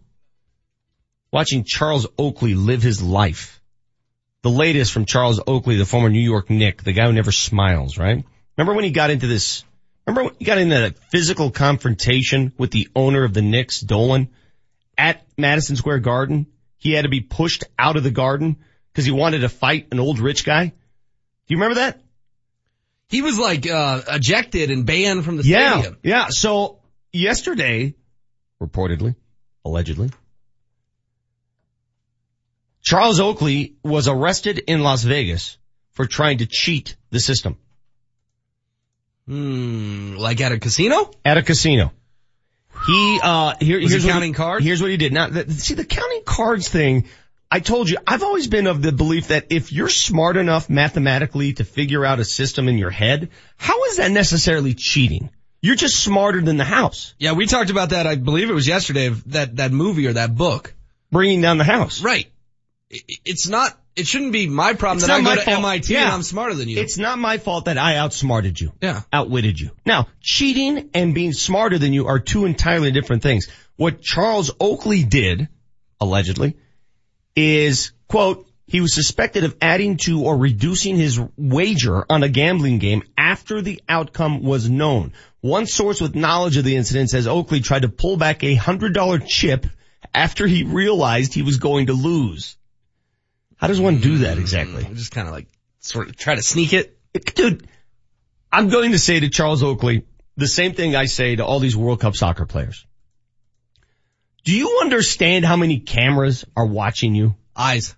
Watching 1.32 1.64
Charles 1.64 2.06
Oakley 2.16 2.54
live 2.54 2.80
his 2.80 3.02
life. 3.02 3.60
The 4.42 4.50
latest 4.50 4.92
from 4.92 5.04
Charles 5.04 5.40
Oakley, 5.44 5.78
the 5.78 5.84
former 5.84 6.08
New 6.08 6.20
York 6.20 6.48
Knick, 6.48 6.84
the 6.84 6.92
guy 6.92 7.06
who 7.06 7.12
never 7.12 7.32
smiles, 7.32 7.98
right? 7.98 8.24
Remember 8.56 8.74
when 8.74 8.84
he 8.84 8.92
got 8.92 9.10
into 9.10 9.26
this, 9.26 9.64
remember 10.06 10.30
when 10.30 10.36
he 10.38 10.44
got 10.44 10.58
into 10.58 10.76
that 10.76 10.98
physical 11.10 11.50
confrontation 11.50 12.52
with 12.56 12.70
the 12.70 12.88
owner 12.94 13.24
of 13.24 13.34
the 13.34 13.42
Knicks, 13.42 13.80
Dolan, 13.80 14.28
at 14.96 15.26
Madison 15.36 15.74
Square 15.74 15.98
Garden? 15.98 16.46
He 16.78 16.92
had 16.92 17.02
to 17.02 17.08
be 17.08 17.20
pushed 17.20 17.64
out 17.78 17.96
of 17.96 18.02
the 18.04 18.10
garden 18.10 18.56
because 18.92 19.04
he 19.04 19.10
wanted 19.10 19.40
to 19.40 19.48
fight 19.48 19.88
an 19.92 20.00
old 20.00 20.18
rich 20.18 20.44
guy. 20.44 20.66
Do 20.66 20.74
you 21.48 21.56
remember 21.56 21.76
that? 21.76 22.00
He 23.08 23.22
was 23.22 23.38
like, 23.38 23.68
uh, 23.68 24.02
ejected 24.08 24.70
and 24.70 24.84
banned 24.84 25.24
from 25.24 25.36
the 25.36 25.44
Yeah. 25.44 25.72
stadium. 25.74 25.98
Yeah. 26.02 26.26
So 26.30 26.80
yesterday, 27.12 27.94
reportedly, 28.60 29.14
allegedly, 29.64 30.10
Charles 32.82 33.20
Oakley 33.20 33.74
was 33.82 34.08
arrested 34.08 34.58
in 34.66 34.80
Las 34.82 35.02
Vegas 35.02 35.58
for 35.92 36.06
trying 36.06 36.38
to 36.38 36.46
cheat 36.46 36.96
the 37.10 37.20
system. 37.20 37.56
Hmm, 39.26 40.14
like 40.16 40.40
at 40.40 40.52
a 40.52 40.58
casino? 40.58 41.10
At 41.24 41.36
a 41.36 41.42
casino. 41.42 41.92
He, 42.86 43.20
uh, 43.22 43.54
here, 43.60 43.78
he 43.80 43.88
here's 43.88 44.04
what 44.04 44.12
counting 44.12 44.32
cards? 44.32 44.64
Here's 44.64 44.80
what 44.80 44.90
he 44.90 44.96
did. 44.96 45.12
Now, 45.12 45.28
the, 45.28 45.50
see 45.50 45.74
the 45.74 45.84
counting 45.84 46.22
cards 46.24 46.68
thing, 46.68 47.06
I 47.50 47.60
told 47.60 47.88
you, 47.88 47.98
I've 48.06 48.22
always 48.22 48.46
been 48.46 48.66
of 48.66 48.82
the 48.82 48.92
belief 48.92 49.28
that 49.28 49.46
if 49.50 49.72
you're 49.72 49.88
smart 49.88 50.36
enough 50.36 50.68
mathematically 50.68 51.54
to 51.54 51.64
figure 51.64 52.04
out 52.04 52.20
a 52.20 52.24
system 52.24 52.68
in 52.68 52.78
your 52.78 52.90
head, 52.90 53.30
how 53.56 53.84
is 53.84 53.96
that 53.96 54.10
necessarily 54.10 54.74
cheating? 54.74 55.30
You're 55.62 55.76
just 55.76 55.96
smarter 55.96 56.40
than 56.40 56.58
the 56.58 56.64
house. 56.64 57.14
Yeah, 57.18 57.32
we 57.32 57.46
talked 57.46 57.70
about 57.70 57.90
that, 57.90 58.06
I 58.06 58.16
believe 58.16 58.50
it 58.50 58.54
was 58.54 58.68
yesterday, 58.68 59.08
that, 59.26 59.56
that 59.56 59.72
movie 59.72 60.06
or 60.06 60.12
that 60.12 60.34
book. 60.34 60.74
Bringing 61.10 61.40
down 61.40 61.58
the 61.58 61.64
house. 61.64 62.02
Right. 62.02 62.30
It's 62.90 63.48
not, 63.48 63.76
it 63.96 64.06
shouldn't 64.06 64.32
be 64.32 64.46
my 64.46 64.74
problem 64.74 64.98
It's 64.98 65.06
that 65.06 65.20
I 65.20 65.22
go 65.22 65.34
to 65.34 65.40
fault. 65.40 65.58
MIT 65.58 65.92
Yeah. 65.92 66.04
and 66.04 66.12
I'm 66.12 66.22
smarter 66.22 66.54
than 66.54 66.68
you. 66.68 66.78
It's 66.78 66.98
not 66.98 67.18
my 67.18 67.38
fault 67.38 67.64
that 67.64 67.78
I 67.78 67.96
outsmarted 67.96 68.60
you. 68.60 68.72
Yeah. 68.82 69.02
Outwitted 69.12 69.58
you. 69.58 69.70
Now, 69.84 70.08
cheating 70.20 70.90
and 70.94 71.14
being 71.14 71.32
smarter 71.32 71.78
than 71.78 71.92
you 71.92 72.06
are 72.06 72.18
two 72.18 72.44
entirely 72.44 72.90
different 72.92 73.22
things. 73.22 73.48
What 73.76 74.02
Charles 74.02 74.50
Oakley 74.60 75.02
did, 75.02 75.48
allegedly, 76.00 76.56
is, 77.34 77.92
quote, 78.08 78.46
he 78.66 78.80
was 78.80 78.92
suspected 78.94 79.44
of 79.44 79.56
adding 79.62 79.96
to 79.98 80.24
or 80.24 80.36
reducing 80.36 80.96
his 80.96 81.20
wager 81.36 82.04
on 82.10 82.22
a 82.24 82.28
gambling 82.28 82.78
game 82.78 83.02
after 83.16 83.62
the 83.62 83.80
outcome 83.88 84.42
was 84.42 84.68
known. 84.68 85.12
One 85.40 85.66
source 85.66 86.00
with 86.00 86.16
knowledge 86.16 86.56
of 86.56 86.64
the 86.64 86.74
incident 86.74 87.10
says 87.10 87.28
Oakley 87.28 87.60
tried 87.60 87.82
to 87.82 87.88
pull 87.88 88.16
back 88.16 88.42
a 88.42 88.56
hundred 88.56 88.92
dollar 88.92 89.20
chip 89.20 89.66
after 90.12 90.46
he 90.48 90.64
realized 90.64 91.32
he 91.32 91.42
was 91.42 91.58
going 91.58 91.86
to 91.86 91.92
lose. 91.92 92.56
How 93.56 93.68
does 93.68 93.80
one 93.80 93.98
do 93.98 94.18
that 94.18 94.38
exactly? 94.38 94.84
Mm, 94.84 94.96
just 94.96 95.12
kind 95.12 95.26
of 95.26 95.34
like, 95.34 95.48
sort 95.80 96.08
of 96.08 96.16
try 96.16 96.34
to 96.34 96.42
sneak 96.42 96.72
it. 96.72 96.98
Dude, 97.34 97.66
I'm 98.52 98.68
going 98.68 98.92
to 98.92 98.98
say 98.98 99.20
to 99.20 99.28
Charles 99.28 99.62
Oakley 99.62 100.04
the 100.36 100.46
same 100.46 100.74
thing 100.74 100.94
I 100.94 101.06
say 101.06 101.36
to 101.36 101.44
all 101.44 101.60
these 101.60 101.76
World 101.76 102.00
Cup 102.00 102.14
soccer 102.14 102.44
players. 102.44 102.86
Do 104.44 104.52
you 104.54 104.78
understand 104.80 105.44
how 105.44 105.56
many 105.56 105.80
cameras 105.80 106.44
are 106.56 106.66
watching 106.66 107.14
you? 107.14 107.34
Eyes. 107.56 107.96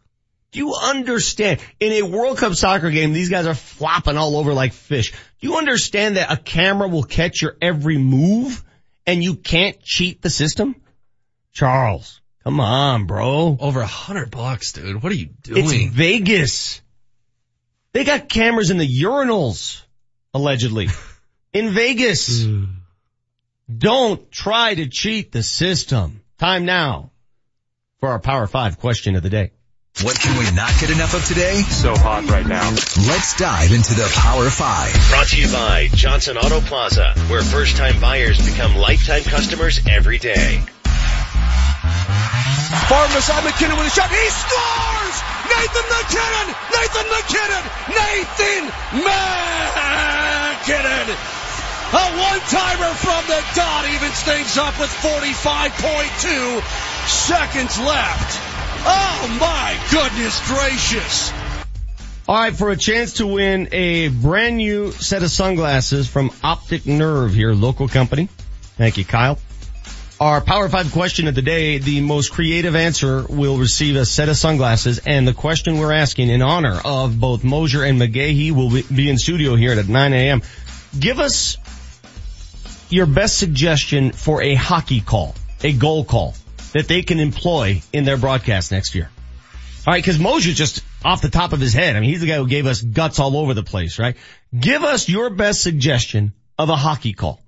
Do 0.51 0.61
you 0.61 0.75
understand? 0.75 1.61
In 1.79 1.93
a 1.93 2.03
World 2.03 2.39
Cup 2.39 2.55
soccer 2.55 2.91
game, 2.91 3.13
these 3.13 3.29
guys 3.29 3.47
are 3.47 3.55
flopping 3.55 4.17
all 4.17 4.37
over 4.37 4.55
like 4.55 4.73
fish. 4.73 5.13
Do 5.13 5.49
you 5.49 5.59
understand 5.59 6.17
that 6.17 6.33
a 6.33 6.37
camera 6.37 6.89
will 6.89 7.03
catch 7.03 7.43
your 7.43 7.57
every 7.61 7.99
move 7.99 8.65
and 9.07 9.23
you 9.23 9.37
can't 9.37 9.83
cheat 9.83 10.23
the 10.23 10.31
system? 10.31 10.77
Charles, 11.53 12.21
come 12.49 12.61
on, 12.61 13.05
bro. 13.05 13.59
Over 13.61 13.83
a 13.83 13.87
hundred 13.87 14.31
bucks, 14.31 14.73
dude. 14.73 15.03
What 15.03 15.13
are 15.13 15.15
you 15.15 15.27
doing? 15.27 15.67
It's 15.67 15.95
Vegas. 15.95 16.81
They 17.93 18.05
got 18.05 18.31
cameras 18.31 18.71
in 18.71 18.79
the 18.79 19.03
urinals, 19.03 19.83
allegedly. 20.33 20.89
In 21.53 21.71
Vegas. 21.71 22.45
Hmm. 22.45 22.65
Don't 23.75 24.31
try 24.31 24.75
to 24.75 24.87
cheat 24.89 25.33
the 25.33 25.43
system. 25.43 26.23
Time 26.39 26.65
now 26.65 27.11
for 28.01 28.11
our 28.11 28.19
Power 28.19 28.47
5 28.47 28.79
question 28.79 29.17
of 29.17 29.23
the 29.23 29.31
day. 29.31 29.53
What 30.03 30.19
can 30.19 30.39
we 30.39 30.51
not 30.55 30.71
get 30.79 30.91
enough 30.91 31.15
of 31.15 31.25
today? 31.27 31.63
So 31.63 31.97
hot 31.97 32.25
right 32.31 32.47
now. 32.47 32.71
Let's 32.71 33.37
dive 33.37 33.73
into 33.73 33.95
the 33.95 34.11
Power 34.15 34.49
5. 34.49 35.09
Brought 35.11 35.27
to 35.29 35.41
you 35.41 35.51
by 35.51 35.89
Johnson 35.93 36.37
Auto 36.37 36.61
Plaza, 36.61 37.15
where 37.29 37.43
first 37.43 37.77
time 37.77 38.01
buyers 38.01 38.39
become 38.45 38.77
lifetime 38.77 39.23
customers 39.23 39.81
every 39.89 40.19
day. 40.19 40.63
Far 42.69 43.09
side 43.25 43.45
MacKinnon 43.45 43.79
with 43.79 43.87
a 43.87 43.91
shot. 43.91 44.11
He 44.11 44.29
scores! 44.29 45.23
Nathan 45.49 45.89
MacKinnon! 45.89 46.55
Nathan 46.69 47.09
MacKinnon! 47.09 47.65
Nathan 47.97 48.69
MacKinnon! 49.09 51.09
A 51.89 52.05
one-timer 52.21 52.93
from 52.93 53.25
the 53.27 53.41
dot 53.55 53.89
evens 53.89 54.21
things 54.23 54.59
up 54.59 54.79
with 54.79 54.91
45.2 55.01 56.61
seconds 57.09 57.79
left. 57.81 58.39
Oh 58.85 59.39
my 59.41 59.75
goodness 59.91 60.39
gracious. 60.47 61.33
All 62.29 62.37
right, 62.37 62.55
for 62.55 62.71
a 62.71 62.77
chance 62.77 63.15
to 63.15 63.27
win 63.27 63.71
a 63.73 64.09
brand 64.09 64.59
new 64.59 64.93
set 64.93 65.23
of 65.23 65.31
sunglasses 65.31 66.07
from 66.07 66.31
Optic 66.45 66.85
Nerve 66.85 67.33
here, 67.33 67.55
local 67.55 67.89
company. 67.89 68.29
Thank 68.77 68.99
you, 68.99 69.07
Kyle. 69.07 69.39
Our 70.21 70.41
Power 70.41 70.69
5 70.69 70.91
question 70.91 71.29
of 71.29 71.37
the 71.37 71.43
day, 71.43 71.79
the 71.79 72.01
most 72.01 72.33
creative 72.33 72.75
answer 72.75 73.25
will 73.29 73.57
receive 73.57 73.95
a 73.95 74.05
set 74.05 74.29
of 74.29 74.37
sunglasses 74.37 74.99
and 75.07 75.29
the 75.29 75.33
question 75.33 75.79
we're 75.79 75.93
asking 75.93 76.29
in 76.29 76.43
honor 76.43 76.81
of 76.85 77.21
both 77.21 77.45
Moser 77.45 77.85
and 77.85 78.01
McGahey 78.01 78.51
will 78.51 78.69
be- 78.69 79.09
in 79.09 79.17
studio 79.17 79.55
here 79.55 79.71
at 79.79 79.87
9 79.87 80.13
a.m. 80.13 80.43
Give 80.99 81.21
us 81.21 81.57
your 82.89 83.07
best 83.07 83.39
suggestion 83.39 84.11
for 84.11 84.43
a 84.43 84.55
hockey 84.55 85.01
call, 85.01 85.37
a 85.63 85.73
goal 85.73 86.05
call 86.05 86.35
that 86.73 86.89
they 86.89 87.03
can 87.03 87.21
employ 87.21 87.81
in 87.93 88.05
their 88.05 88.17
broadcast 88.17 88.73
next 88.73 88.97
year. 88.97 89.11
All 89.87 89.93
right, 89.93 90.03
because 90.03 90.19
Moser's 90.19 90.57
just 90.57 90.83
off 91.05 91.23
the 91.23 91.31
top 91.31 91.53
of 91.53 91.61
his 91.61 91.73
head. 91.73 91.95
I 91.95 92.01
mean, 92.01 92.11
he's 92.11 92.21
the 92.21 92.27
guy 92.27 92.39
who 92.39 92.49
gave 92.49 92.67
us 92.67 92.83
guts 92.83 93.21
all 93.21 93.37
over 93.37 93.55
the 93.55 93.63
place, 93.63 94.01
right? 94.01 94.17
Give 94.59 94.83
us 94.83 95.09
your 95.09 95.31
best 95.31 95.63
suggestion 95.63 96.33
of 96.59 96.71
a 96.71 96.77
hockey 96.77 97.13
call. 97.13 97.41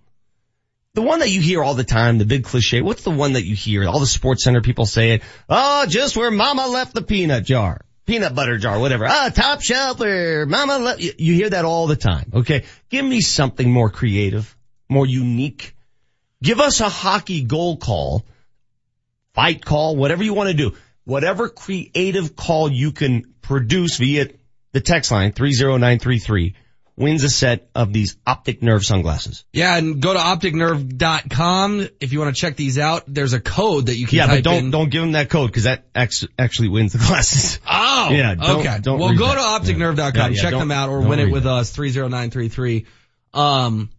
The 0.94 1.02
one 1.02 1.20
that 1.20 1.30
you 1.30 1.40
hear 1.40 1.62
all 1.62 1.74
the 1.74 1.84
time, 1.84 2.18
the 2.18 2.24
big 2.24 2.44
cliche. 2.44 2.82
What's 2.82 3.04
the 3.04 3.12
one 3.12 3.34
that 3.34 3.44
you 3.44 3.54
hear? 3.54 3.86
All 3.86 4.00
the 4.00 4.06
sports 4.06 4.42
center 4.42 4.60
people 4.60 4.86
say 4.86 5.12
it. 5.12 5.22
Oh, 5.48 5.86
just 5.86 6.16
where 6.16 6.32
mama 6.32 6.66
left 6.66 6.94
the 6.94 7.02
peanut 7.02 7.44
jar. 7.44 7.82
Peanut 8.06 8.34
butter 8.34 8.58
jar, 8.58 8.80
whatever. 8.80 9.06
Ah, 9.06 9.30
top 9.32 9.60
shelf 9.60 10.00
mama 10.00 10.78
left. 10.78 11.00
You 11.00 11.34
hear 11.34 11.50
that 11.50 11.64
all 11.64 11.86
the 11.86 11.94
time. 11.94 12.32
Okay. 12.34 12.64
Give 12.88 13.04
me 13.04 13.20
something 13.20 13.70
more 13.70 13.88
creative, 13.88 14.56
more 14.88 15.06
unique. 15.06 15.76
Give 16.42 16.58
us 16.58 16.80
a 16.80 16.88
hockey 16.88 17.42
goal 17.44 17.76
call, 17.76 18.26
fight 19.34 19.64
call, 19.64 19.94
whatever 19.94 20.24
you 20.24 20.34
want 20.34 20.48
to 20.48 20.56
do. 20.56 20.74
Whatever 21.04 21.48
creative 21.48 22.34
call 22.34 22.68
you 22.68 22.90
can 22.90 23.34
produce 23.42 23.98
via 23.98 24.28
the 24.72 24.80
text 24.80 25.12
line 25.12 25.32
30933 25.32 26.56
wins 27.00 27.24
a 27.24 27.28
set 27.28 27.68
of 27.74 27.92
these 27.92 28.16
optic 28.26 28.62
nerve 28.62 28.84
sunglasses. 28.84 29.44
Yeah, 29.52 29.76
and 29.76 30.00
go 30.00 30.12
to 30.12 30.18
opticnerve.com 30.18 31.88
if 32.00 32.12
you 32.12 32.20
want 32.20 32.34
to 32.36 32.40
check 32.40 32.56
these 32.56 32.78
out. 32.78 33.04
There's 33.08 33.32
a 33.32 33.40
code 33.40 33.86
that 33.86 33.96
you 33.96 34.06
can 34.06 34.18
Yeah, 34.18 34.26
but 34.28 34.44
don't, 34.44 34.56
in. 34.66 34.70
don't 34.70 34.90
give 34.90 35.00
them 35.02 35.12
that 35.12 35.30
code 35.30 35.48
because 35.50 35.64
that 35.64 35.84
actually 35.94 36.68
wins 36.68 36.92
the 36.92 36.98
glasses. 36.98 37.58
Oh, 38.02 38.10
Yeah, 38.12 38.34
don't- 38.34 38.60
okay. 38.60 38.78
don't 38.80 38.98
well, 38.98 39.14
go 39.14 39.26
that. 39.26 39.34
to 39.64 39.72
opticnerve.com, 39.72 40.14
Yeah, 40.14 40.28
yeah, 40.28 40.40
check 40.42 40.52
them 40.54 40.70
out, 40.70 40.88
or 40.88 41.00
win 41.02 41.18
it 41.18 41.30
with 41.30 41.46
us, 41.46 41.70
30933. 41.72 42.86
Um, 43.34 43.90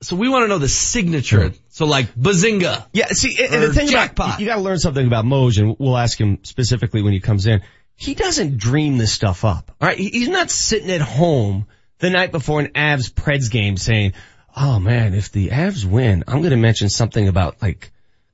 So 0.00 0.14
we 0.16 0.28
want 0.28 0.44
to 0.44 0.48
know 0.48 0.58
the 0.58 0.68
signature. 0.68 1.52
So 1.70 1.86
like 1.86 2.14
bazinga. 2.14 2.86
Yeah, 2.92 3.06
see, 3.08 3.36
and 3.42 3.54
and 3.54 3.62
the 3.64 3.72
thing 3.74 3.88
jackpot. 3.88 4.26
about, 4.26 4.40
you 4.40 4.46
gotta 4.46 4.60
learn 4.60 4.78
something 4.78 5.06
about 5.06 5.24
Moj 5.24 5.58
and 5.60 5.76
we'll 5.78 5.96
ask 5.96 6.18
him 6.20 6.38
specifically 6.42 7.02
when 7.02 7.12
he 7.12 7.20
comes 7.20 7.46
in. 7.46 7.62
He 8.00 8.14
doesn't 8.14 8.58
dream 8.58 8.96
this 8.96 9.12
stuff 9.12 9.44
up. 9.44 9.74
Alright, 9.82 9.98
he's 9.98 10.28
not 10.28 10.52
sitting 10.52 10.88
at 10.92 11.00
home 11.00 11.66
the 11.98 12.10
night 12.10 12.30
before 12.30 12.60
an 12.60 12.68
Avs 12.68 13.10
Preds 13.12 13.50
game 13.50 13.76
saying, 13.76 14.12
oh 14.56 14.78
man, 14.78 15.14
if 15.14 15.32
the 15.32 15.48
Avs 15.48 15.84
win, 15.84 16.22
I'm 16.28 16.40
gonna 16.40 16.56
mention 16.56 16.90
something 16.90 17.26
about 17.26 17.60
like 17.60 17.90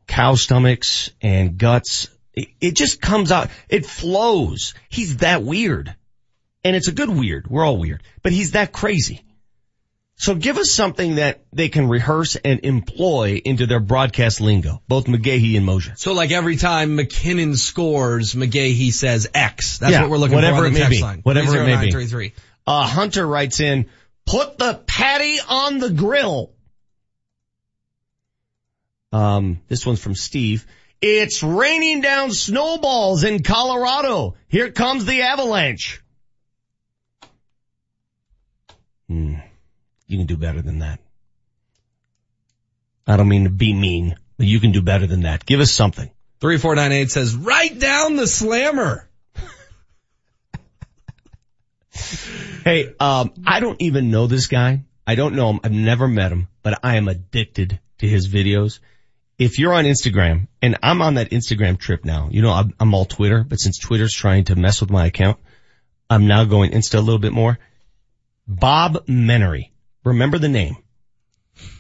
cow 0.07 0.35
stomachs 0.35 1.11
and 1.23 1.57
guts. 1.57 2.11
It, 2.35 2.49
it 2.61 2.77
just 2.77 3.01
comes 3.01 3.33
out, 3.33 3.49
it 3.71 3.87
flows. 3.87 4.75
He's 4.91 5.17
that 5.19 5.43
weird. 5.43 5.97
And 6.63 6.77
it's 6.77 6.89
a 6.89 6.93
good 6.93 7.09
weird. 7.09 7.47
We're 7.49 7.65
all 7.65 7.79
weird. 7.79 8.03
But 8.23 8.33
he's 8.33 8.51
that 8.51 8.71
crazy. 8.71 9.24
So 10.17 10.35
give 10.35 10.59
us 10.59 10.71
something 10.71 11.17
that 11.17 11.45
they 11.53 11.69
can 11.69 11.89
rehearse 11.89 12.37
and 12.37 12.61
employ 12.65 13.41
into 13.45 13.67
their 13.67 13.81
broadcast 13.81 14.41
lingo, 14.41 14.81
both 14.87 15.07
McGahey 15.07 15.57
and 15.57 15.67
Moser. 15.67 15.95
So 15.97 16.13
like 16.13 16.31
every 16.31 16.57
time 16.57 16.95
MacKinnon 16.97 17.57
scores, 17.57 18.35
McGahey 18.35 18.93
says 18.93 19.29
X. 19.35 19.79
That's 19.79 19.93
Yeah, 19.93 20.03
what 20.03 20.11
we're 20.11 20.19
looking 20.19 20.37
whatever 20.37 20.59
for 20.59 20.67
on 20.67 20.71
it 20.71 20.75
the 20.75 20.79
may 20.81 20.87
text 20.87 21.03
line. 21.03 21.21
Whatever 21.25 21.57
it 21.57 21.67
may 21.67 21.85
be. 21.87 21.91
30933. 21.91 22.33
Uh, 22.67 22.87
Hunter 22.87 23.27
writes 23.27 23.61
in, 23.61 23.87
put 24.25 24.57
the 24.57 24.75
patty 24.87 25.39
on 25.49 25.79
the 25.79 25.91
grill. 25.91 26.53
Um, 29.13 29.61
this 29.69 29.85
one's 29.85 30.01
from 30.01 30.15
Steve. 30.15 30.65
It's 31.01 31.43
raining 31.43 32.01
down 32.01 32.33
snowballs 32.33 33.25
in 33.25 33.43
Colorado. 33.43 34.37
Here 34.49 34.71
comes 34.71 35.05
the 35.05 35.23
avalanche. 35.23 36.03
Hmm. 39.09 39.35
You 40.15 40.21
can 40.21 40.27
do 40.29 40.37
better 40.37 40.63
than 40.63 40.79
that. 40.79 41.01
I 43.05 43.17
don't 43.17 43.27
mean 43.27 43.45
to 43.45 43.51
be 43.51 43.75
mean, 43.75 44.15
but 44.37 44.47
you 44.47 44.61
can 44.61 44.71
do 44.71 44.81
better 44.81 45.09
than 45.09 45.23
that. 45.23 45.45
Give 45.45 45.59
us 45.59 45.73
something. 45.73 46.09
3498 46.41 47.11
says, 47.11 47.35
write 47.35 47.81
down 47.81 48.15
the 48.15 48.29
slammer. 48.29 49.09
Hey, 52.65 52.95
um, 52.99 53.35
I 53.47 53.61
don't 53.61 53.83
even 53.83 54.11
know 54.11 54.27
this 54.27 54.47
guy. 54.47 54.85
I 55.07 55.17
don't 55.17 55.35
know 55.35 55.51
him. 55.51 55.61
I've 55.63 55.73
never 55.73 56.09
met 56.09 56.33
him, 56.33 56.49
but 56.63 56.81
I 56.83 56.97
am 56.97 57.09
addicted 57.09 57.79
to 57.99 58.09
his 58.09 58.27
videos. 58.27 58.79
If 59.39 59.59
you're 59.59 59.75
on 59.75 59.85
Instagram, 59.85 60.49
and 60.63 60.79
I'm 60.83 61.03
on 61.03 61.17
that 61.17 61.31
Instagram 61.31 61.79
trip 61.79 62.07
now, 62.07 62.31
you 62.31 62.41
know, 62.41 62.53
I'm, 62.53 62.73
I'm 62.81 62.95
all 62.95 63.05
Twitter, 63.05 63.45
but 63.45 63.61
since 63.61 63.79
Twitter's 63.79 64.15
trying 64.15 64.45
to 64.45 64.57
mess 64.57 64.81
with 64.81 64.91
my 64.91 65.05
account, 65.07 65.39
I'm 66.09 66.27
now 66.27 66.45
going 66.45 66.71
Insta 66.71 66.95
a 66.95 67.03
little 67.03 67.19
bit 67.19 67.35
more. 67.35 67.59
Bob 68.49 69.07
Menery. 69.07 69.71
Remember 70.05 70.39
the 70.39 70.49
name. 70.49 70.77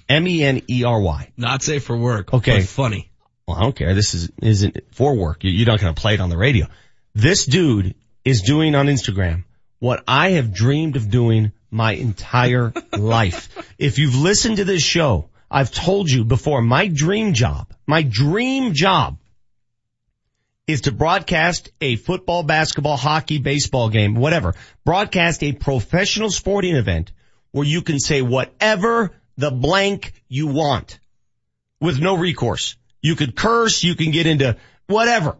M-E-N-E-R-Y. 0.09 1.33
Not 1.37 1.63
safe 1.63 1.85
for 1.85 1.97
work. 1.97 2.33
Okay. 2.33 2.61
Funny. 2.63 3.11
Well, 3.47 3.57
I 3.57 3.63
don't 3.63 3.77
care. 3.77 3.95
This 3.95 4.15
is, 4.15 4.31
isn't 4.43 4.77
for 4.93 5.15
work. 5.17 5.45
You- 5.45 5.51
You're 5.51 5.67
not 5.67 5.81
going 5.81 5.95
to 5.95 6.01
play 6.01 6.15
it 6.15 6.21
on 6.21 6.31
the 6.31 6.37
radio. 6.37 6.67
This 7.15 7.45
dude 7.47 7.95
is 8.25 8.43
doing 8.43 8.75
on 8.75 8.87
Instagram 8.87 9.45
what 9.79 10.03
I 10.09 10.31
have 10.33 10.53
dreamed 10.55 10.97
of 10.97 11.11
doing 11.11 11.53
my 11.71 11.93
entire 11.93 12.73
life. 12.97 13.49
If 13.79 13.99
you've 13.99 14.17
listened 14.17 14.57
to 14.59 14.65
this 14.65 14.83
show, 14.83 15.29
I've 15.51 15.71
told 15.71 16.11
you 16.11 16.25
before, 16.25 16.63
my 16.63 16.89
dream 16.89 17.35
job, 17.35 17.73
my 17.87 18.03
dream 18.03 18.73
job 18.73 19.19
is 20.67 20.83
to 20.83 20.93
broadcast 20.93 21.71
a 21.83 21.97
football, 21.97 22.43
basketball, 22.43 22.97
hockey, 22.97 23.39
baseball 23.39 23.91
game, 23.91 24.15
whatever. 24.15 24.55
Broadcast 24.85 25.43
a 25.43 25.53
professional 25.53 26.31
sporting 26.31 26.77
event 26.77 27.13
where 27.55 27.65
you 27.65 27.83
can 27.83 28.01
say 28.01 28.21
whatever 28.21 29.13
the 29.37 29.53
blank 29.53 30.13
you 30.27 30.49
want 30.49 30.99
with 31.81 32.01
no 32.01 32.17
recourse. 32.17 32.75
You 33.01 33.15
could 33.15 33.37
curse, 33.37 33.85
you 33.85 33.95
can 33.95 34.11
get 34.11 34.27
into 34.27 34.57
whatever. 34.89 35.37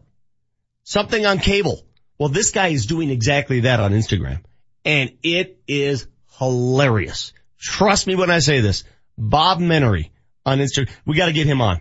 Something 0.85 1.27
on 1.27 1.39
cable. 1.39 1.85
Well, 2.17 2.29
this 2.29 2.53
guy 2.53 2.69
is 2.69 2.87
doing 2.87 3.11
exactly 3.11 3.61
that 3.61 3.81
on 3.81 3.91
Instagram. 3.91 4.45
And 4.85 5.15
it 5.25 5.61
is 5.67 6.07
hilarious. 6.39 7.33
Trust 7.59 8.07
me 8.07 8.15
when 8.15 8.31
I 8.31 8.39
say 8.39 8.61
this. 8.61 8.85
Bob 9.19 9.59
Menery 9.59 10.11
on 10.47 10.61
Instagram. 10.61 10.91
We 11.05 11.17
gotta 11.17 11.33
get 11.33 11.49
him 11.49 11.61
on. 11.61 11.81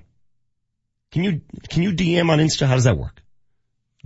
Can 1.12 1.24
you, 1.24 1.42
can 1.70 1.84
you 1.84 1.92
DM 1.92 2.32
on 2.32 2.40
Insta? 2.40 2.66
How 2.66 2.74
does 2.74 2.86
that 2.86 2.98
work? 2.98 3.22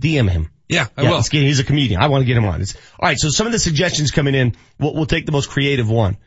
DM 0.02 0.28
him. 0.28 0.50
Yeah, 0.68 0.86
I 0.96 1.02
yeah, 1.02 1.10
will. 1.10 1.22
get- 1.22 1.42
he's 1.42 1.60
a 1.60 1.64
comedian. 1.64 2.00
I 2.00 2.08
want 2.08 2.22
to 2.22 2.26
get 2.26 2.36
him 2.36 2.44
on. 2.44 2.60
It's, 2.60 2.74
all 2.74 3.08
right. 3.08 3.18
So 3.18 3.30
some 3.30 3.46
of 3.46 3.52
the 3.52 3.58
suggestions 3.58 4.10
coming 4.10 4.34
in. 4.34 4.54
We'll, 4.78 4.94
we'll 4.94 5.06
take 5.06 5.24
the 5.26 5.32
most 5.32 5.48
creative 5.48 5.88
one. 5.88 6.18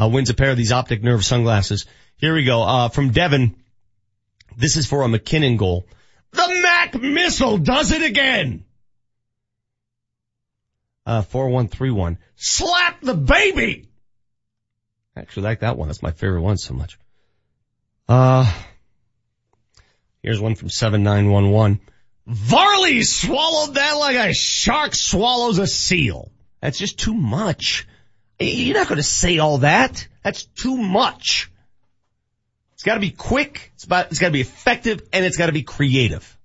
Uh, 0.00 0.08
wins 0.08 0.30
a 0.30 0.34
pair 0.34 0.50
of 0.50 0.56
these 0.56 0.72
optic 0.72 1.02
nerve 1.02 1.24
sunglasses. 1.24 1.84
Here 2.16 2.34
we 2.34 2.44
go. 2.44 2.62
Uh, 2.62 2.88
from 2.88 3.10
Devin. 3.10 3.56
This 4.56 4.76
is 4.76 4.86
for 4.86 5.02
a 5.02 5.08
MacKinnon 5.08 5.56
goal. 5.58 5.86
The 6.32 6.60
Mac 6.62 6.94
missile 7.00 7.58
does 7.58 7.92
it 7.92 8.02
again. 8.02 8.64
Uh, 11.06 11.22
4131. 11.22 12.18
Slap 12.36 13.00
the 13.00 13.14
baby! 13.14 13.88
I 15.16 15.20
actually 15.20 15.44
like 15.44 15.60
that 15.60 15.76
one. 15.76 15.88
That's 15.88 16.02
my 16.02 16.12
favorite 16.12 16.42
one 16.42 16.56
so 16.56 16.74
much. 16.74 16.98
Uh, 18.08 18.50
here's 20.22 20.40
one 20.40 20.54
from 20.54 20.70
7911. 20.70 21.80
Varley 22.30 23.02
swallowed 23.02 23.74
that 23.74 23.94
like 23.94 24.14
a 24.14 24.32
shark 24.32 24.94
swallows 24.94 25.58
a 25.58 25.66
seal. 25.66 26.30
That's 26.60 26.78
just 26.78 26.96
too 26.96 27.14
much. 27.14 27.88
You're 28.38 28.76
not 28.76 28.86
going 28.86 28.98
to 28.98 29.02
say 29.02 29.38
all 29.38 29.58
that. 29.58 30.06
That's 30.22 30.44
too 30.44 30.76
much. 30.76 31.50
It's 32.74 32.84
got 32.84 32.94
to 32.94 33.00
be 33.00 33.10
quick. 33.10 33.72
It's 33.74 33.82
about. 33.82 34.06
It's 34.06 34.20
got 34.20 34.28
to 34.28 34.32
be 34.32 34.40
effective, 34.40 35.02
and 35.12 35.24
it's 35.24 35.36
got 35.36 35.46
to 35.46 35.52
be 35.52 35.64
creative. 35.64 36.38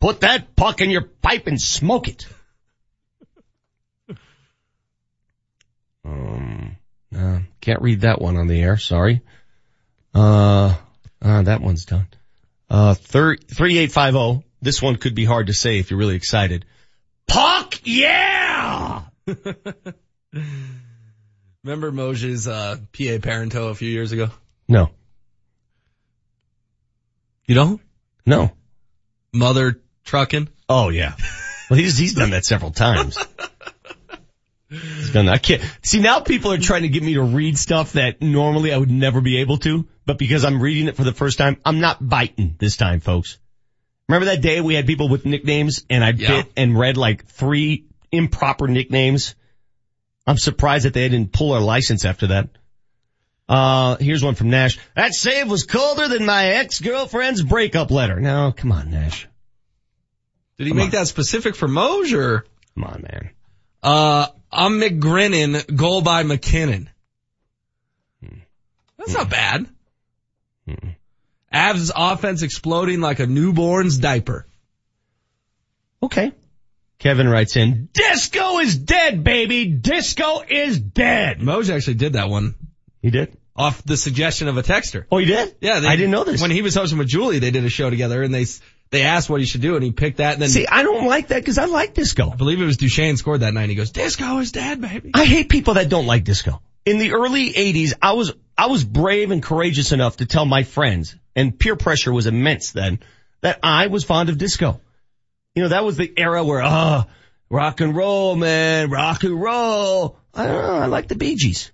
Put 0.00 0.22
that 0.22 0.56
puck 0.56 0.80
in 0.80 0.88
your 0.88 1.02
pipe 1.02 1.46
and 1.46 1.60
smoke 1.60 2.08
it. 2.08 2.26
Um, 6.04 6.78
uh, 7.16 7.38
can't 7.60 7.80
read 7.80 8.00
that 8.00 8.20
one 8.20 8.36
on 8.36 8.48
the 8.48 8.60
air. 8.60 8.76
Sorry. 8.76 9.22
Uh, 10.12 10.74
uh 11.22 11.42
that 11.42 11.60
one's 11.60 11.84
done. 11.84 12.08
Uh, 12.72 12.94
thir- 12.94 13.36
3850. 13.36 14.48
This 14.62 14.80
one 14.80 14.96
could 14.96 15.14
be 15.14 15.26
hard 15.26 15.48
to 15.48 15.52
say 15.52 15.78
if 15.78 15.90
you're 15.90 15.98
really 15.98 16.16
excited. 16.16 16.64
Puck, 17.28 17.74
yeah! 17.84 19.02
Remember 21.62 21.92
Moshe's, 21.92 22.48
uh, 22.48 22.76
PA 22.78 23.18
Parento 23.18 23.70
a 23.70 23.74
few 23.74 23.90
years 23.90 24.12
ago? 24.12 24.30
No. 24.68 24.88
You 27.46 27.54
don't? 27.56 27.80
No. 28.24 28.52
Mother 29.34 29.78
trucking? 30.04 30.48
Oh 30.66 30.88
yeah. 30.88 31.14
Well, 31.68 31.78
he's, 31.78 31.98
he's 31.98 32.14
done 32.14 32.30
that 32.30 32.46
several 32.46 32.70
times. 32.70 33.18
He's 34.70 35.10
done 35.10 35.26
that. 35.26 35.34
I 35.34 35.38
can't, 35.38 35.62
see 35.82 36.00
now 36.00 36.20
people 36.20 36.50
are 36.50 36.56
trying 36.58 36.82
to 36.82 36.88
get 36.88 37.02
me 37.02 37.12
to 37.14 37.22
read 37.22 37.58
stuff 37.58 37.92
that 37.92 38.22
normally 38.22 38.72
I 38.72 38.78
would 38.78 38.90
never 38.90 39.20
be 39.20 39.36
able 39.38 39.58
to, 39.58 39.86
but 40.06 40.18
because 40.18 40.44
I'm 40.44 40.60
reading 40.62 40.88
it 40.88 40.96
for 40.96 41.04
the 41.04 41.12
first 41.12 41.38
time, 41.38 41.56
I'm 41.64 41.80
not 41.80 42.06
biting 42.06 42.56
this 42.58 42.76
time, 42.76 43.00
folks. 43.00 43.38
Remember 44.08 44.26
that 44.26 44.42
day 44.42 44.60
we 44.60 44.74
had 44.74 44.86
people 44.86 45.08
with 45.08 45.24
nicknames 45.24 45.84
and 45.88 46.04
I 46.04 46.10
Yeah. 46.10 46.42
bit 46.42 46.52
and 46.56 46.78
read 46.78 46.96
like 46.96 47.26
three 47.26 47.86
improper 48.10 48.68
nicknames? 48.68 49.34
I'm 50.26 50.36
surprised 50.38 50.84
that 50.84 50.94
they 50.94 51.08
didn't 51.08 51.32
pull 51.32 51.52
our 51.52 51.60
license 51.60 52.04
after 52.04 52.28
that. 52.28 52.48
Uh, 53.48 53.96
here's 53.96 54.22
one 54.24 54.34
from 54.34 54.50
Nash. 54.50 54.78
That 54.94 55.14
save 55.14 55.50
was 55.50 55.64
colder 55.64 56.08
than 56.08 56.24
my 56.26 56.46
ex-girlfriend's 56.54 57.42
breakup 57.42 57.90
letter. 57.90 58.20
No, 58.20 58.52
come 58.56 58.72
on, 58.72 58.90
Nash. 58.90 59.26
Did 60.58 60.64
he 60.66 60.70
Come 60.70 60.76
make 60.78 60.84
on. 60.86 60.90
that 60.92 61.08
specific 61.08 61.56
for 61.56 61.66
Moj 61.68 62.12
or? 62.16 62.44
Come 62.74 62.84
on, 62.84 63.02
man. 63.02 63.30
Uh, 63.82 64.26
I'm 64.50 64.80
McGrinnon, 64.80 65.74
goal 65.76 66.02
by 66.02 66.22
MacKinnon. 66.22 66.88
That's 68.98 69.14
not 69.14 69.28
bad. 69.30 69.66
Avs 71.52 71.90
offense 71.94 72.42
exploding 72.42 73.00
like 73.00 73.20
a 73.20 73.26
newborn's 73.26 73.98
diaper. 73.98 74.46
Okay. 76.02 76.32
Kevin 76.98 77.28
writes 77.28 77.56
in, 77.56 77.88
Disco 77.92 78.58
is 78.60 78.76
dead, 78.78 79.24
baby. 79.24 79.66
Disco 79.66 80.42
is 80.48 80.78
dead. 80.78 81.40
Moj 81.40 81.68
actually 81.74 81.94
did 81.94 82.12
that 82.14 82.28
one 82.28 82.54
He 83.00 83.10
did? 83.10 83.36
off 83.54 83.82
the 83.84 83.96
suggestion 83.96 84.48
of 84.48 84.56
a 84.56 84.62
texter. 84.62 85.04
Oh, 85.10 85.18
he 85.18 85.26
did? 85.26 85.54
Yeah, 85.60 85.80
they, 85.80 85.88
I 85.88 85.96
didn't 85.96 86.12
know 86.12 86.24
this. 86.24 86.40
When 86.40 86.50
he 86.50 86.62
was 86.62 86.74
hosting 86.74 86.98
with 86.98 87.08
Julie, 87.08 87.38
they 87.38 87.50
did 87.50 87.64
a 87.64 87.68
show 87.68 87.90
together 87.90 88.22
and 88.22 88.32
they 88.32 88.46
they 88.90 89.02
asked 89.02 89.28
what 89.28 89.40
he 89.40 89.46
should 89.46 89.60
do 89.62 89.74
and 89.74 89.84
he 89.84 89.90
picked 89.90 90.18
that 90.18 90.34
and 90.34 90.42
then 90.42 90.48
See, 90.48 90.66
I 90.66 90.82
don't 90.82 91.06
like 91.06 91.28
that 91.28 91.40
because 91.40 91.58
I 91.58 91.64
like 91.66 91.92
disco. 91.94 92.30
I 92.30 92.36
believe 92.36 92.62
it 92.62 92.64
was 92.64 92.76
Duchene 92.76 93.16
scored 93.16 93.40
that 93.40 93.52
night. 93.52 93.68
He 93.68 93.74
goes, 93.74 93.90
"Disco 93.90 94.38
is 94.38 94.52
dead, 94.52 94.80
baby." 94.80 95.10
I 95.12 95.24
hate 95.24 95.48
people 95.48 95.74
that 95.74 95.88
don't 95.88 96.06
like 96.06 96.24
disco. 96.24 96.62
In 96.84 96.98
the 96.98 97.12
early 97.12 97.52
80s, 97.52 97.94
I 98.02 98.12
was, 98.12 98.32
I 98.58 98.66
was 98.66 98.84
brave 98.84 99.30
and 99.30 99.42
courageous 99.42 99.92
enough 99.92 100.16
to 100.16 100.26
tell 100.26 100.44
my 100.44 100.64
friends, 100.64 101.16
and 101.36 101.58
peer 101.58 101.76
pressure 101.76 102.12
was 102.12 102.26
immense 102.26 102.72
then, 102.72 103.00
that 103.40 103.60
I 103.62 103.86
was 103.86 104.04
fond 104.04 104.28
of 104.28 104.38
disco. 104.38 104.80
You 105.54 105.62
know, 105.62 105.68
that 105.68 105.84
was 105.84 105.96
the 105.96 106.12
era 106.16 106.42
where, 106.42 106.62
ah, 106.62 107.06
rock 107.50 107.80
and 107.80 107.94
roll, 107.94 108.34
man, 108.34 108.90
rock 108.90 109.22
and 109.22 109.40
roll. 109.40 110.18
I 110.34 110.46
don't 110.46 110.62
know, 110.62 110.74
I 110.74 110.86
like 110.86 111.08
the 111.08 111.14
Bee 111.14 111.36
Gees. 111.36 111.70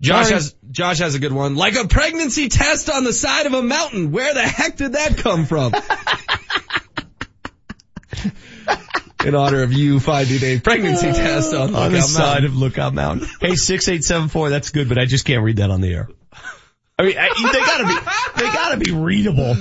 Josh 0.00 0.28
has 0.28 0.54
Josh 0.70 0.98
has 0.98 1.16
a 1.16 1.18
good 1.18 1.32
one. 1.32 1.56
Like 1.56 1.74
a 1.74 1.88
pregnancy 1.88 2.48
test 2.48 2.88
on 2.88 3.02
the 3.02 3.12
side 3.12 3.46
of 3.46 3.52
a 3.52 3.62
mountain. 3.62 4.12
Where 4.12 4.32
the 4.32 4.42
heck 4.42 4.76
did 4.76 4.92
that 4.92 5.16
come 5.16 5.44
from? 5.44 5.74
In 9.26 9.34
honor 9.34 9.62
of 9.62 9.72
you 9.72 9.98
finding 9.98 10.42
a 10.42 10.60
pregnancy 10.60 11.06
test 11.12 11.52
on, 11.52 11.74
on 11.74 11.90
the 11.92 11.98
Lookout 11.98 12.08
side 12.08 12.44
of 12.44 12.56
Lookout 12.56 12.94
Mountain. 12.94 13.28
Hey, 13.40 13.56
six 13.56 13.88
eight 13.88 14.04
seven 14.04 14.28
four. 14.28 14.48
That's 14.50 14.70
good, 14.70 14.88
but 14.88 14.98
I 14.98 15.06
just 15.06 15.24
can't 15.24 15.42
read 15.42 15.56
that 15.56 15.70
on 15.70 15.80
the 15.80 15.92
air. 15.92 16.08
I 16.98 17.02
mean, 17.02 17.16
I, 17.18 17.28
they 17.52 17.60
gotta 17.60 17.84
be, 17.84 17.94
they 18.40 18.52
gotta 18.52 18.76
be 18.76 18.92
readable. 18.92 19.56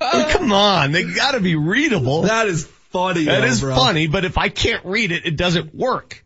I 0.00 0.18
mean, 0.18 0.28
come 0.28 0.52
on, 0.52 0.92
they 0.92 1.04
gotta 1.04 1.40
be 1.40 1.56
readable. 1.56 2.22
That 2.22 2.46
is 2.46 2.66
funny. 2.90 3.24
That 3.24 3.40
though, 3.40 3.46
is 3.46 3.60
bro. 3.60 3.74
funny, 3.74 4.06
but 4.06 4.24
if 4.24 4.38
I 4.38 4.48
can't 4.48 4.84
read 4.84 5.10
it, 5.10 5.26
it 5.26 5.36
doesn't 5.36 5.74
work. 5.74 6.24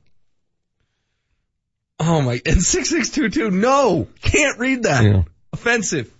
Oh 1.99 2.21
my! 2.21 2.41
And 2.45 2.63
six 2.63 2.91
six 2.91 3.09
two 3.11 3.31
two. 3.31 3.51
No, 3.51 4.09
can't 4.21 4.59
read 4.59 4.83
that. 4.83 5.05
Yeah. 5.05 5.23
Offensive. 5.55 6.13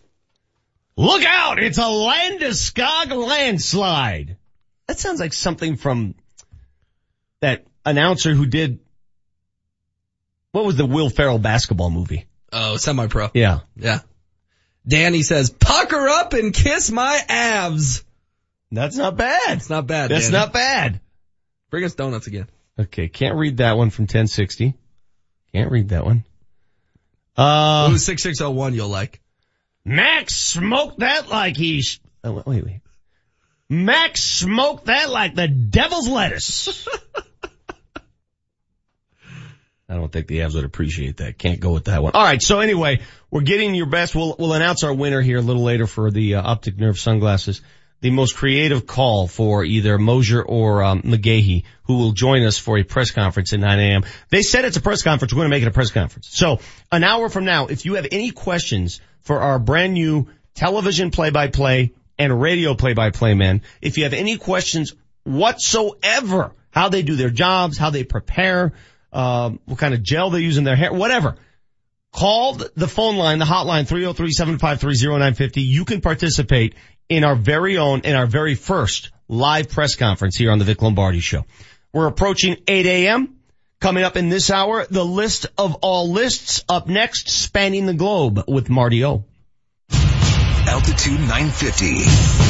Look 0.97 1.25
out! 1.25 1.63
It's 1.63 1.79
a 1.79 1.83
Landeskog 1.83 3.15
landslide. 3.15 4.38
That 4.89 4.99
sounds 4.99 5.21
like 5.21 5.35
something 5.35 5.77
from 5.77 6.15
that 7.41 7.67
announcer 7.85 8.35
who 8.35 8.47
did 8.47 8.81
what 10.53 10.65
was 10.65 10.77
the 10.77 10.87
Will 10.87 11.11
Ferrell 11.11 11.39
basketball 11.39 11.91
movie? 11.91 12.27
Oh, 12.53 12.79
semi-pro. 12.79 13.31
Yeah. 13.35 13.61
Yeah. 13.77 14.01
Danny 14.87 15.23
says, 15.23 15.51
"Pucker 15.51 16.09
up 16.09 16.33
and 16.33 16.55
kiss 16.55 16.91
my 16.91 17.21
abs." 17.29 18.03
That's 18.73 18.97
not 18.97 19.17
bad. 19.17 19.59
It's 19.59 19.71
not 19.71 19.87
bad. 19.87 20.11
That's 20.11 20.27
Danny. 20.27 20.39
not 20.39 20.53
bad. 20.53 21.01
Bring 21.71 21.85
us 21.85 21.95
donuts 21.95 22.27
again. 22.27 22.49
Okay, 22.79 23.09
can't 23.09 23.37
read 23.37 23.59
that 23.59 23.77
one 23.77 23.91
from 23.91 24.05
1060. 24.05 24.75
Can't 25.53 25.71
read 25.71 25.91
that 25.91 26.05
one. 26.05 26.25
Uh, 27.37 27.91
Ooh, 27.93 27.99
six 27.99 28.23
six 28.23 28.41
oh 28.41 28.51
one. 28.51 28.73
You'll 28.75 28.89
like. 28.89 29.21
Max 29.85 30.35
smoked 30.35 31.01
that 31.01 31.29
like 31.29 31.57
he's, 31.57 32.01
oh, 32.25 32.43
wait, 32.47 32.65
wait. 32.65 32.81
Max 33.71 34.23
smoked 34.23 34.87
that 34.87 35.11
like 35.11 35.35
the 35.35 35.49
devil's 35.49 36.09
lettuce. 36.09 36.89
I 39.91 39.95
don't 39.95 40.13
think 40.13 40.27
the 40.27 40.41
Avs 40.41 40.55
would 40.55 40.65
appreciate 40.65 41.17
that. 41.19 41.39
Can't 41.39 41.61
go 41.61 41.73
with 41.73 41.85
that 41.85 42.03
one. 42.03 42.13
All 42.15 42.23
right. 42.23 42.43
So 42.43 42.61
anyway, 42.61 43.01
we're 43.31 43.41
getting 43.41 43.75
your 43.75 43.87
best. 43.87 44.15
We'll, 44.15 44.37
we'll 44.39 44.53
announce 44.53 44.85
our 44.85 44.93
winner 44.93 45.23
here 45.23 45.39
a 45.39 45.43
little 45.43 45.63
later 45.63 45.87
for 45.87 46.11
the 46.11 46.35
uh, 46.35 46.43
optic 46.43 46.77
nerve 46.79 46.99
sunglasses. 46.99 47.63
The 48.01 48.11
most 48.11 48.37
creative 48.37 48.87
call 48.87 49.27
for 49.27 49.65
either 49.65 49.99
Moser 49.99 50.43
or 50.43 50.85
um, 50.85 51.01
who 51.03 51.63
will 51.89 52.13
join 52.13 52.45
us 52.45 52.57
for 52.59 52.79
a 52.79 52.85
press 52.85 53.11
conference 53.11 53.53
at 53.53 53.61
9 53.61 53.79
a.m. 53.81 54.05
They 54.29 54.43
said 54.43 54.65
it's 54.65 54.77
a 54.77 54.83
press 54.83 55.03
conference. 55.03 55.33
We're 55.33 55.39
going 55.39 55.51
to 55.51 55.57
make 55.57 55.63
it 55.65 55.69
a 55.69 55.73
press 55.73 55.91
conference. 55.91 56.29
So 56.31 56.61
an 56.93 57.03
hour 57.03 57.29
from 57.29 57.45
now, 57.45 57.67
if 57.67 57.87
you 57.87 57.95
have 57.95 58.07
any 58.13 58.31
questions 58.31 59.01
for 59.23 59.41
our 59.41 59.59
brand 59.59 59.95
new 59.95 60.29
television 60.55 61.11
play-by-play 61.11 61.93
and 62.19 62.41
radio 62.41 62.75
play-by-play 62.75 63.35
men, 63.35 63.63
if 63.81 63.97
you 63.97 64.05
have 64.05 64.13
any 64.13 64.37
questions 64.37 64.95
whatsoever, 65.25 66.53
how 66.71 66.89
they 66.89 67.03
do 67.03 67.17
their 67.17 67.31
jobs, 67.31 67.79
how 67.79 67.91
they 67.91 68.05
prepare, 68.05 68.73
um, 69.13 69.61
what 69.67 69.79
kind 69.79 69.95
of 69.95 70.03
gel 70.03 70.31
they 70.31 70.41
use 70.41 70.57
in 70.57 70.65
their 70.65 70.77
hair, 70.77 70.93
whatever. 70.93 71.37
Call 72.13 72.55
the 72.55 72.89
phone 72.89 73.17
line, 73.17 73.39
the 73.39 73.45
hotline, 73.45 73.87
303-753-0950. 73.87 75.53
You 75.57 75.85
can 75.85 76.01
participate 76.01 76.75
in 77.09 77.25
our 77.25 77.37
very 77.37 77.77
own, 77.77 78.01
in 78.01 78.17
our 78.17 78.27
very 78.27 78.55
first 78.55 79.11
live 79.29 79.69
press 79.69 79.95
conference 79.95 80.37
here 80.37 80.51
on 80.51 80.59
the 80.59 80.65
Vic 80.65 80.83
Lombardi 80.83 81.21
Show. 81.21 81.45
We're 81.93 82.07
approaching 82.07 82.57
8 82.67 82.87
a.m. 82.87 83.35
Coming 83.81 84.03
up 84.03 84.17
in 84.17 84.29
this 84.29 84.51
hour, 84.51 84.87
the 84.91 85.05
list 85.05 85.47
of 85.57 85.77
all 85.77 86.11
lists. 86.11 86.65
Up 86.69 86.89
next, 86.89 87.31
spanning 87.31 87.87
the 87.87 87.95
globe 87.95 88.45
with 88.49 88.69
Marty 88.69 89.05
O. 89.05 89.25
Altitude 90.69 91.21
950, 91.21 91.95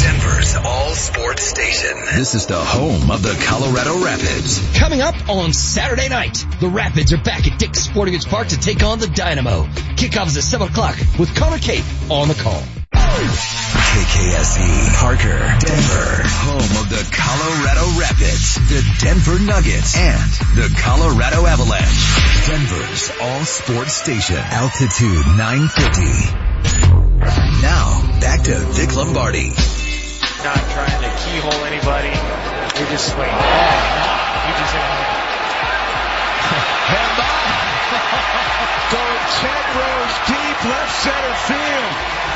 Denver's 0.02 0.56
all 0.56 0.90
sports 0.90 1.44
station. 1.44 1.96
This 2.16 2.34
is 2.34 2.46
the 2.46 2.58
home 2.58 3.12
of 3.12 3.22
the 3.22 3.40
Colorado 3.46 4.04
Rapids. 4.04 4.60
Coming 4.76 5.00
up 5.02 5.14
on 5.28 5.52
Saturday 5.52 6.08
night, 6.08 6.44
the 6.60 6.68
Rapids 6.68 7.12
are 7.12 7.22
back 7.22 7.46
at 7.46 7.60
Dick's 7.60 7.78
Sporting 7.80 8.14
Goods 8.14 8.26
Park 8.26 8.48
to 8.48 8.58
take 8.58 8.82
on 8.82 8.98
the 8.98 9.06
Dynamo. 9.06 9.66
Kickoff 9.94 10.26
is 10.26 10.36
at 10.36 10.42
7 10.42 10.66
o'clock 10.66 10.96
with 11.16 11.32
Connor 11.36 11.58
Cape 11.58 11.84
on 12.10 12.26
the 12.26 12.34
call. 12.34 12.60
KKSE, 12.92 14.60
E, 14.60 14.88
Parker, 14.96 15.38
Denver, 15.58 16.22
home 16.24 16.72
of 16.80 16.88
the 16.88 17.02
Colorado 17.10 17.98
Rapids, 17.98 18.54
the 18.68 18.80
Denver 19.00 19.38
Nuggets, 19.40 19.96
and 19.96 20.30
the 20.54 20.68
Colorado 20.80 21.46
Avalanche. 21.46 22.46
Denver's 22.46 23.10
all 23.20 23.44
sports 23.44 23.94
station, 23.94 24.36
altitude 24.36 25.26
950. 25.36 26.04
Now, 27.60 28.20
back 28.20 28.42
to 28.44 28.54
Vic 28.54 28.94
Lombardi. 28.94 29.50
Not 30.44 30.62
trying 30.70 31.02
to 31.02 31.10
keyhole 31.18 31.64
anybody. 31.66 32.14
We're 32.78 32.90
just 32.90 33.10
swinging. 33.12 33.34
Oh, 33.34 33.40
no. 33.40 34.14
You 34.46 34.52
just 34.56 34.72
hit 34.72 34.82
him. 34.84 35.18
Going 38.88 39.20
10 39.42 39.52
rows 39.76 40.14
deep 40.30 40.58
left 40.64 40.94
center 41.02 41.34
field. 41.50 42.27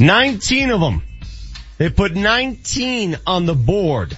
Nineteen 0.00 0.70
of 0.70 0.80
them. 0.80 1.02
They 1.76 1.90
put 1.90 2.14
19 2.14 3.18
on 3.26 3.46
the 3.46 3.54
board 3.54 4.16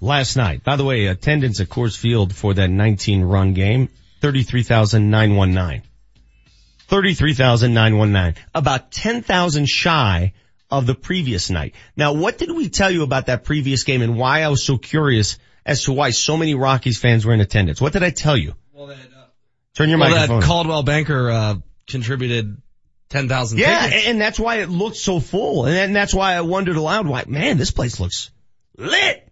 last 0.00 0.36
night. 0.36 0.64
By 0.64 0.76
the 0.76 0.84
way, 0.84 1.06
attendance 1.06 1.60
at 1.60 1.68
Coors 1.68 1.96
Field 1.96 2.34
for 2.34 2.54
that 2.54 2.68
19 2.68 3.22
run 3.22 3.54
game, 3.54 3.88
33,919. 4.20 5.82
33,919. 6.88 8.42
About 8.54 8.90
10,000 8.90 9.68
shy 9.68 10.32
of 10.70 10.86
the 10.86 10.94
previous 10.94 11.50
night. 11.50 11.74
Now, 11.96 12.14
what 12.14 12.38
did 12.38 12.50
we 12.50 12.68
tell 12.68 12.90
you 12.90 13.02
about 13.02 13.26
that 13.26 13.44
previous 13.44 13.84
game 13.84 14.02
and 14.02 14.16
why 14.16 14.42
I 14.42 14.48
was 14.48 14.64
so 14.64 14.78
curious 14.78 15.38
as 15.64 15.84
to 15.84 15.92
why 15.92 16.10
so 16.10 16.36
many 16.36 16.54
Rockies 16.54 16.98
fans 16.98 17.26
were 17.26 17.34
in 17.34 17.40
attendance? 17.40 17.80
What 17.80 17.92
did 17.92 18.02
I 18.02 18.10
tell 18.10 18.36
you? 18.36 18.54
Turn 19.78 19.90
your 19.90 20.00
well, 20.00 20.10
microphone. 20.10 20.40
that 20.40 20.46
Coldwell 20.46 20.82
Banker 20.82 21.30
uh, 21.30 21.54
contributed 21.86 22.60
ten 23.08 23.28
thousand. 23.28 23.58
Yeah, 23.58 23.86
tickets. 23.86 24.06
and 24.08 24.20
that's 24.20 24.36
why 24.36 24.56
it 24.56 24.68
looked 24.68 24.96
so 24.96 25.20
full. 25.20 25.66
And 25.66 25.94
that's 25.94 26.12
why 26.12 26.34
I 26.34 26.40
wondered 26.40 26.74
aloud, 26.74 27.06
why, 27.06 27.22
man, 27.28 27.58
this 27.58 27.70
place 27.70 28.00
looks 28.00 28.32
lit. 28.76 29.24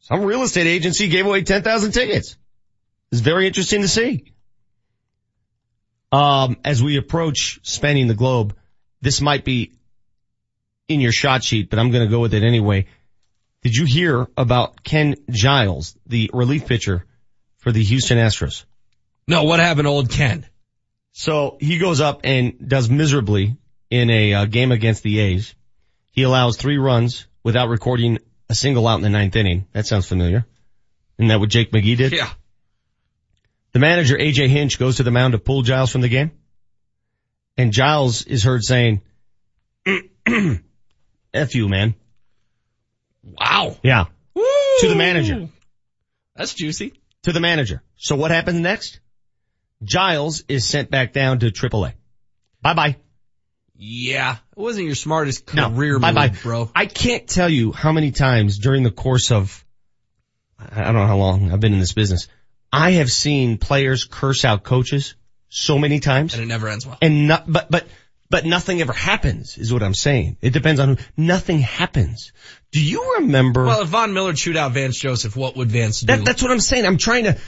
Some 0.00 0.22
real 0.22 0.42
estate 0.42 0.66
agency 0.66 1.08
gave 1.08 1.24
away 1.24 1.42
10,000 1.42 1.92
tickets. 1.92 2.36
It's 3.10 3.22
very 3.22 3.46
interesting 3.46 3.80
to 3.80 3.88
see. 3.88 4.34
Um, 6.12 6.58
as 6.62 6.82
we 6.82 6.98
approach 6.98 7.60
spanning 7.62 8.06
the 8.06 8.14
globe, 8.14 8.54
this 9.00 9.22
might 9.22 9.46
be 9.46 9.72
in 10.88 11.00
your 11.00 11.12
shot 11.12 11.42
sheet, 11.42 11.70
but 11.70 11.78
I'm 11.78 11.90
going 11.90 12.06
to 12.06 12.10
go 12.10 12.20
with 12.20 12.34
it 12.34 12.42
anyway. 12.42 12.86
Did 13.62 13.74
you 13.76 13.86
hear 13.86 14.28
about 14.36 14.82
Ken 14.82 15.16
Giles, 15.30 15.96
the 16.06 16.30
relief 16.34 16.66
pitcher 16.66 17.06
for 17.68 17.72
the 17.72 17.84
Houston 17.84 18.16
Astros? 18.16 18.64
No, 19.26 19.44
what 19.44 19.60
happened 19.60 19.84
to 19.84 19.90
old 19.90 20.08
Ken? 20.08 20.46
So 21.12 21.58
he 21.60 21.76
goes 21.76 22.00
up 22.00 22.22
and 22.24 22.66
does 22.66 22.88
miserably 22.88 23.58
in 23.90 24.08
a 24.08 24.32
uh, 24.32 24.44
game 24.46 24.72
against 24.72 25.02
the 25.02 25.18
A's. 25.18 25.54
He 26.12 26.22
allows 26.22 26.56
three 26.56 26.78
runs 26.78 27.26
without 27.44 27.68
recording 27.68 28.20
a 28.48 28.54
single 28.54 28.88
out 28.88 28.96
in 28.96 29.02
the 29.02 29.10
ninth 29.10 29.36
inning. 29.36 29.66
That 29.72 29.86
sounds 29.86 30.08
familiar. 30.08 30.46
Isn't 31.18 31.28
that 31.28 31.40
what 31.40 31.50
Jake 31.50 31.70
McGee 31.70 31.98
did? 31.98 32.12
Yeah. 32.12 32.30
The 33.72 33.80
manager, 33.80 34.16
AJ 34.16 34.48
Hinch, 34.48 34.78
goes 34.78 34.96
to 34.96 35.02
the 35.02 35.10
mound 35.10 35.32
to 35.32 35.38
pull 35.38 35.60
Giles 35.60 35.92
from 35.92 36.00
the 36.00 36.08
game. 36.08 36.30
And 37.58 37.70
Giles 37.70 38.22
is 38.22 38.44
heard 38.44 38.64
saying, 38.64 39.02
F 41.34 41.54
you, 41.54 41.68
man. 41.68 41.96
Wow. 43.22 43.76
Yeah. 43.82 44.06
To 44.34 44.88
the 44.88 44.96
manager. 44.96 45.50
That's 46.34 46.54
juicy. 46.54 46.94
To 47.28 47.32
the 47.34 47.40
manager. 47.40 47.82
So 47.98 48.16
what 48.16 48.30
happens 48.30 48.58
next? 48.58 49.00
Giles 49.84 50.44
is 50.48 50.66
sent 50.66 50.90
back 50.90 51.12
down 51.12 51.40
to 51.40 51.50
AAA. 51.50 51.92
Bye 52.62 52.72
bye. 52.72 52.96
Yeah, 53.76 54.36
it 54.36 54.58
wasn't 54.58 54.86
your 54.86 54.94
smartest 54.94 55.52
No, 55.52 55.68
career 55.68 55.98
bye 55.98 56.14
bye, 56.14 56.28
move, 56.28 56.42
bro. 56.42 56.70
I 56.74 56.86
can't 56.86 57.28
tell 57.28 57.50
you 57.50 57.72
how 57.72 57.92
many 57.92 58.12
times 58.12 58.58
during 58.58 58.82
the 58.82 58.90
course 58.90 59.30
of, 59.30 59.62
I 60.58 60.84
don't 60.84 60.94
know 60.94 61.06
how 61.06 61.18
long 61.18 61.52
I've 61.52 61.60
been 61.60 61.74
in 61.74 61.80
this 61.80 61.92
business, 61.92 62.28
I 62.72 62.92
have 62.92 63.12
seen 63.12 63.58
players 63.58 64.06
curse 64.06 64.46
out 64.46 64.62
coaches 64.62 65.14
so 65.50 65.78
many 65.78 66.00
times. 66.00 66.32
And 66.32 66.42
it 66.42 66.46
never 66.46 66.66
ends 66.66 66.86
well. 66.86 66.96
And 67.02 67.28
not, 67.28 67.44
but, 67.46 67.70
but, 67.70 67.86
but 68.30 68.46
nothing 68.46 68.80
ever 68.80 68.94
happens 68.94 69.58
is 69.58 69.70
what 69.70 69.82
I'm 69.82 69.92
saying. 69.92 70.38
It 70.40 70.54
depends 70.54 70.80
on 70.80 70.96
who, 70.96 70.96
nothing 71.14 71.58
happens. 71.58 72.32
Do 72.70 72.82
you 72.82 73.16
remember? 73.18 73.64
Well, 73.64 73.82
if 73.82 73.88
Von 73.88 74.12
Miller 74.12 74.34
chewed 74.34 74.56
out 74.56 74.72
Vance 74.72 74.98
Joseph, 74.98 75.36
what 75.36 75.56
would 75.56 75.70
Vance 75.70 76.00
do? 76.00 76.06
That, 76.06 76.24
that's 76.24 76.42
what 76.42 76.50
I'm 76.50 76.60
saying. 76.60 76.84
I'm 76.84 76.98
trying 76.98 77.24
to. 77.24 77.38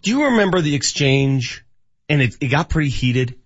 Do 0.00 0.10
you 0.10 0.24
remember 0.24 0.60
the 0.60 0.74
exchange? 0.74 1.64
And 2.08 2.20
it, 2.20 2.36
it 2.40 2.48
got 2.48 2.68
pretty 2.68 2.90
heated 2.90 3.36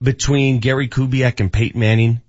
between 0.00 0.60
Gary 0.60 0.88
Kubiak 0.88 1.40
and 1.40 1.52
Peyton 1.52 1.80
Manning 1.80 2.20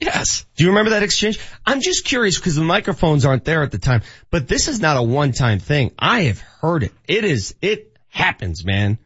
Yes. 0.00 0.44
Do 0.56 0.64
you 0.64 0.70
remember 0.70 0.90
that 0.90 1.02
exchange? 1.02 1.38
I'm 1.64 1.80
just 1.80 2.04
curious 2.04 2.38
because 2.38 2.56
the 2.56 2.62
microphones 2.62 3.24
aren't 3.24 3.44
there 3.44 3.62
at 3.62 3.70
the 3.70 3.78
time, 3.78 4.02
but 4.30 4.48
this 4.48 4.68
is 4.68 4.80
not 4.80 4.96
a 4.96 5.02
one-time 5.02 5.60
thing. 5.60 5.92
I 5.98 6.22
have 6.22 6.40
heard 6.40 6.82
it. 6.82 6.92
It 7.06 7.24
is, 7.24 7.54
it 7.62 7.96
happens, 8.08 8.64
man. 8.64 8.98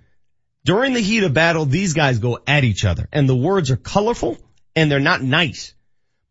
During 0.64 0.92
the 0.92 1.00
heat 1.00 1.22
of 1.22 1.32
battle, 1.32 1.64
these 1.64 1.94
guys 1.94 2.18
go 2.18 2.38
at 2.46 2.64
each 2.64 2.84
other 2.84 3.08
and 3.12 3.28
the 3.28 3.36
words 3.36 3.70
are 3.70 3.76
colorful 3.76 4.38
and 4.76 4.90
they're 4.90 5.00
not 5.00 5.22
nice. 5.22 5.74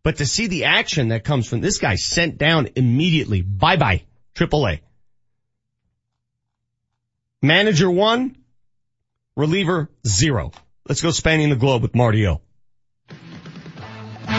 But 0.03 0.17
to 0.17 0.25
see 0.25 0.47
the 0.47 0.65
action 0.65 1.09
that 1.09 1.23
comes 1.23 1.47
from 1.47 1.61
this 1.61 1.79
guy 1.79 1.95
sent 1.95 2.37
down 2.37 2.69
immediately, 2.75 3.41
bye 3.41 3.77
bye, 3.77 4.03
triple 4.33 4.67
A. 4.67 4.81
Manager 7.41 7.91
one, 7.91 8.35
reliever 9.35 9.89
zero. 10.05 10.51
Let's 10.87 11.01
go 11.01 11.11
spanning 11.11 11.49
the 11.49 11.55
globe 11.55 11.81
with 11.81 11.93
Marty 11.93 12.25
O. 12.27 12.41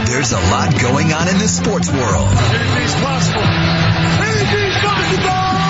There's 0.05 0.31
a 0.31 0.39
lot 0.39 0.73
going 0.81 1.13
on 1.13 1.27
in 1.27 1.37
the 1.37 1.47
sports 1.47 1.91
world. 1.91 2.27
Anything's 2.27 2.95
possible. 2.95 3.41
Anything's 3.41 4.77
possible. 4.81 5.69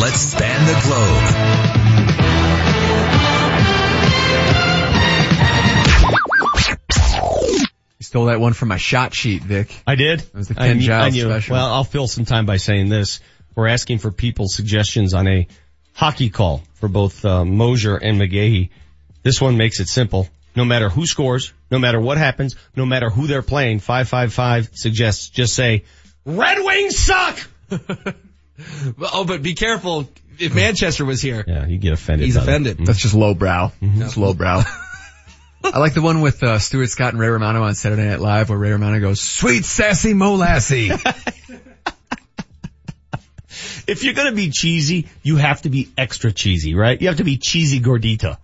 Let's 0.00 0.20
span 0.20 0.66
the 0.66 0.80
globe. 0.82 1.73
Stole 8.14 8.26
that 8.26 8.38
one 8.38 8.52
from 8.52 8.68
my 8.68 8.76
shot 8.76 9.12
sheet, 9.12 9.42
Vic. 9.42 9.74
I 9.88 9.96
did. 9.96 10.20
It 10.20 10.32
was 10.32 10.46
the 10.46 10.54
I 10.56 10.68
Ken 10.68 10.78
knew- 10.78 10.84
I 10.84 10.86
Giles 10.86 11.14
knew. 11.14 11.24
special. 11.24 11.56
Well, 11.56 11.66
I'll 11.66 11.82
fill 11.82 12.06
some 12.06 12.24
time 12.24 12.46
by 12.46 12.58
saying 12.58 12.88
this. 12.88 13.18
We're 13.56 13.66
asking 13.66 13.98
for 13.98 14.12
people's 14.12 14.54
suggestions 14.54 15.14
on 15.14 15.26
a 15.26 15.48
hockey 15.94 16.30
call 16.30 16.62
for 16.74 16.86
both 16.88 17.24
uh, 17.24 17.44
Moser 17.44 17.96
and 17.96 18.20
McGahey. 18.20 18.68
This 19.24 19.40
one 19.40 19.56
makes 19.56 19.80
it 19.80 19.88
simple. 19.88 20.28
No 20.54 20.64
matter 20.64 20.88
who 20.88 21.06
scores, 21.06 21.52
no 21.72 21.80
matter 21.80 22.00
what 22.00 22.16
happens, 22.16 22.54
no 22.76 22.86
matter 22.86 23.10
who 23.10 23.26
they're 23.26 23.42
playing, 23.42 23.80
555 23.80 24.70
suggests 24.74 25.28
just 25.30 25.52
say, 25.52 25.82
Red 26.24 26.58
Wings 26.60 26.96
suck! 26.96 27.36
oh, 29.12 29.24
but 29.26 29.42
be 29.42 29.54
careful. 29.54 30.08
If 30.38 30.54
Manchester 30.54 31.04
was 31.04 31.20
here. 31.20 31.44
Yeah, 31.48 31.66
you 31.66 31.78
get 31.78 31.94
offended. 31.94 32.26
He's 32.26 32.36
by 32.36 32.44
that. 32.44 32.48
offended. 32.48 32.86
That's 32.86 33.00
just 33.00 33.14
lowbrow. 33.14 33.72
Mm-hmm. 33.82 33.98
That's 33.98 34.16
lowbrow. 34.16 34.62
I 35.64 35.78
like 35.78 35.94
the 35.94 36.02
one 36.02 36.20
with 36.20 36.42
uh, 36.42 36.58
Stuart 36.58 36.88
Scott 36.88 37.12
and 37.12 37.20
Ray 37.20 37.28
Romano 37.28 37.62
on 37.62 37.74
Saturday 37.74 38.06
Night 38.06 38.20
Live 38.20 38.50
where 38.50 38.58
Ray 38.58 38.70
Romano 38.70 39.00
goes, 39.00 39.20
sweet 39.20 39.64
sassy 39.64 40.12
molassie. 40.12 40.90
If 43.86 44.02
you're 44.02 44.14
gonna 44.14 44.32
be 44.32 44.50
cheesy, 44.50 45.08
you 45.22 45.36
have 45.36 45.62
to 45.62 45.68
be 45.68 45.90
extra 45.96 46.32
cheesy, 46.32 46.74
right? 46.74 47.00
You 47.00 47.08
have 47.08 47.18
to 47.18 47.24
be 47.24 47.36
cheesy 47.36 47.80
gordita. 47.80 48.38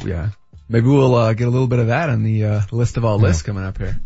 Oh, 0.00 0.06
yeah. 0.06 0.30
Maybe 0.68 0.86
we'll 0.86 1.14
uh, 1.14 1.32
get 1.32 1.48
a 1.48 1.50
little 1.50 1.66
bit 1.66 1.78
of 1.78 1.86
that 1.86 2.10
on 2.10 2.22
the 2.22 2.44
uh, 2.44 2.60
list 2.72 2.96
of 2.96 3.04
all 3.04 3.18
lists 3.18 3.42
coming 3.42 3.64
up 3.64 3.78
here. 3.78 3.98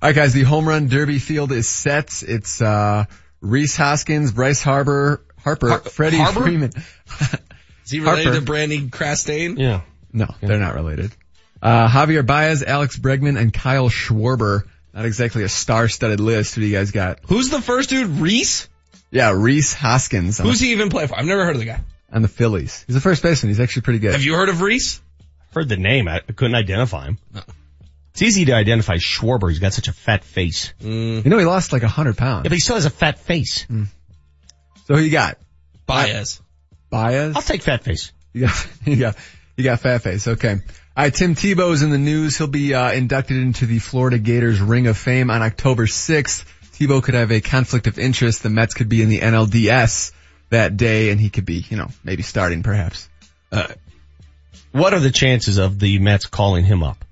All 0.00 0.08
right, 0.10 0.14
guys. 0.14 0.32
The 0.32 0.42
home 0.42 0.68
run 0.68 0.88
derby 0.88 1.18
field 1.18 1.52
is 1.52 1.68
set. 1.68 2.22
It's 2.22 2.60
uh, 2.62 3.06
Rhys 3.40 3.76
Hoskins, 3.76 4.32
Bryce 4.32 4.62
Harbor, 4.62 5.24
Harper, 5.42 5.70
Har- 5.70 5.80
Freddie 5.80 6.18
Harbor? 6.18 6.42
Freeman. 6.42 6.70
Is 7.84 7.90
he 7.90 8.00
related 8.00 8.26
Harper. 8.26 8.40
to 8.40 8.52
Brandi 8.52 8.90
Chastain? 8.90 9.58
Yeah. 9.58 9.80
No, 10.16 10.26
they're 10.40 10.58
not 10.58 10.74
related. 10.74 11.12
Uh, 11.60 11.88
Javier 11.88 12.24
Baez, 12.26 12.62
Alex 12.62 12.98
Bregman, 12.98 13.38
and 13.38 13.52
Kyle 13.52 13.90
Schwarber. 13.90 14.62
Not 14.94 15.04
exactly 15.04 15.42
a 15.42 15.48
star-studded 15.48 16.20
list. 16.20 16.54
Who 16.54 16.62
do 16.62 16.66
you 16.66 16.74
guys 16.74 16.90
got? 16.90 17.18
Who's 17.26 17.50
the 17.50 17.60
first 17.60 17.90
dude? 17.90 18.08
Rhys? 18.08 18.66
Yeah, 19.10 19.32
Rhys 19.32 19.74
Hoskins. 19.74 20.40
On 20.40 20.46
Who's 20.46 20.60
the, 20.60 20.66
he 20.66 20.72
even 20.72 20.88
play 20.88 21.06
for? 21.06 21.18
I've 21.18 21.26
never 21.26 21.44
heard 21.44 21.54
of 21.54 21.60
the 21.60 21.66
guy. 21.66 21.80
on 22.10 22.22
the 22.22 22.28
Phillies? 22.28 22.82
He's 22.86 22.94
the 22.94 23.00
first 23.02 23.22
baseman. 23.22 23.50
He's 23.50 23.60
actually 23.60 23.82
pretty 23.82 23.98
good. 23.98 24.12
Have 24.12 24.22
you 24.24 24.34
heard 24.34 24.48
of 24.48 24.62
Rhys? 24.62 25.02
Heard 25.54 25.68
the 25.68 25.76
name, 25.76 26.08
I 26.08 26.20
couldn't 26.20 26.54
identify 26.54 27.06
him. 27.06 27.18
It's 28.12 28.22
easy 28.22 28.46
to 28.46 28.54
identify 28.54 28.94
Schwarber. 28.96 29.50
He's 29.50 29.58
got 29.58 29.74
such 29.74 29.88
a 29.88 29.92
fat 29.92 30.24
face. 30.24 30.72
You 30.80 31.22
know, 31.24 31.38
he 31.38 31.44
lost 31.44 31.72
like 31.74 31.82
a 31.82 31.88
hundred 31.88 32.16
pounds. 32.16 32.44
Yeah, 32.44 32.48
but 32.48 32.52
he 32.54 32.60
still 32.60 32.76
has 32.76 32.86
a 32.86 32.90
fat 32.90 33.18
face. 33.18 33.66
So 34.86 34.94
who 34.94 35.00
you 35.00 35.10
got? 35.10 35.36
Baez. 35.86 36.40
Baez? 36.88 37.36
I'll 37.36 37.42
take 37.42 37.62
fat 37.62 37.84
face. 37.84 38.12
You 38.36 38.42
got, 38.48 38.68
you 38.84 38.96
got, 38.96 39.16
you 39.56 39.64
got 39.64 39.80
fat 39.80 40.02
face. 40.02 40.28
Okay. 40.28 40.52
All 40.52 40.58
right. 40.96 41.14
Tim 41.14 41.34
Tebow's 41.34 41.82
in 41.82 41.90
the 41.90 41.98
news. 41.98 42.36
He'll 42.36 42.46
be, 42.46 42.74
uh, 42.74 42.92
inducted 42.92 43.36
into 43.36 43.66
the 43.66 43.78
Florida 43.78 44.18
Gators 44.18 44.60
Ring 44.60 44.86
of 44.86 44.96
Fame 44.96 45.30
on 45.30 45.42
October 45.42 45.86
6th. 45.86 46.44
Tebow 46.72 47.02
could 47.02 47.14
have 47.14 47.32
a 47.32 47.40
conflict 47.40 47.86
of 47.86 47.98
interest. 47.98 48.42
The 48.42 48.50
Mets 48.50 48.74
could 48.74 48.88
be 48.88 49.02
in 49.02 49.08
the 49.08 49.20
NLDS 49.20 50.12
that 50.50 50.76
day 50.76 51.10
and 51.10 51.20
he 51.20 51.30
could 51.30 51.46
be, 51.46 51.64
you 51.68 51.76
know, 51.76 51.88
maybe 52.04 52.22
starting 52.22 52.62
perhaps. 52.62 53.08
What 54.72 54.92
are 54.92 55.00
the 55.00 55.10
chances 55.10 55.56
of 55.56 55.78
the 55.78 55.98
Mets 55.98 56.26
calling 56.26 56.64
him 56.64 56.82
up? 56.82 57.02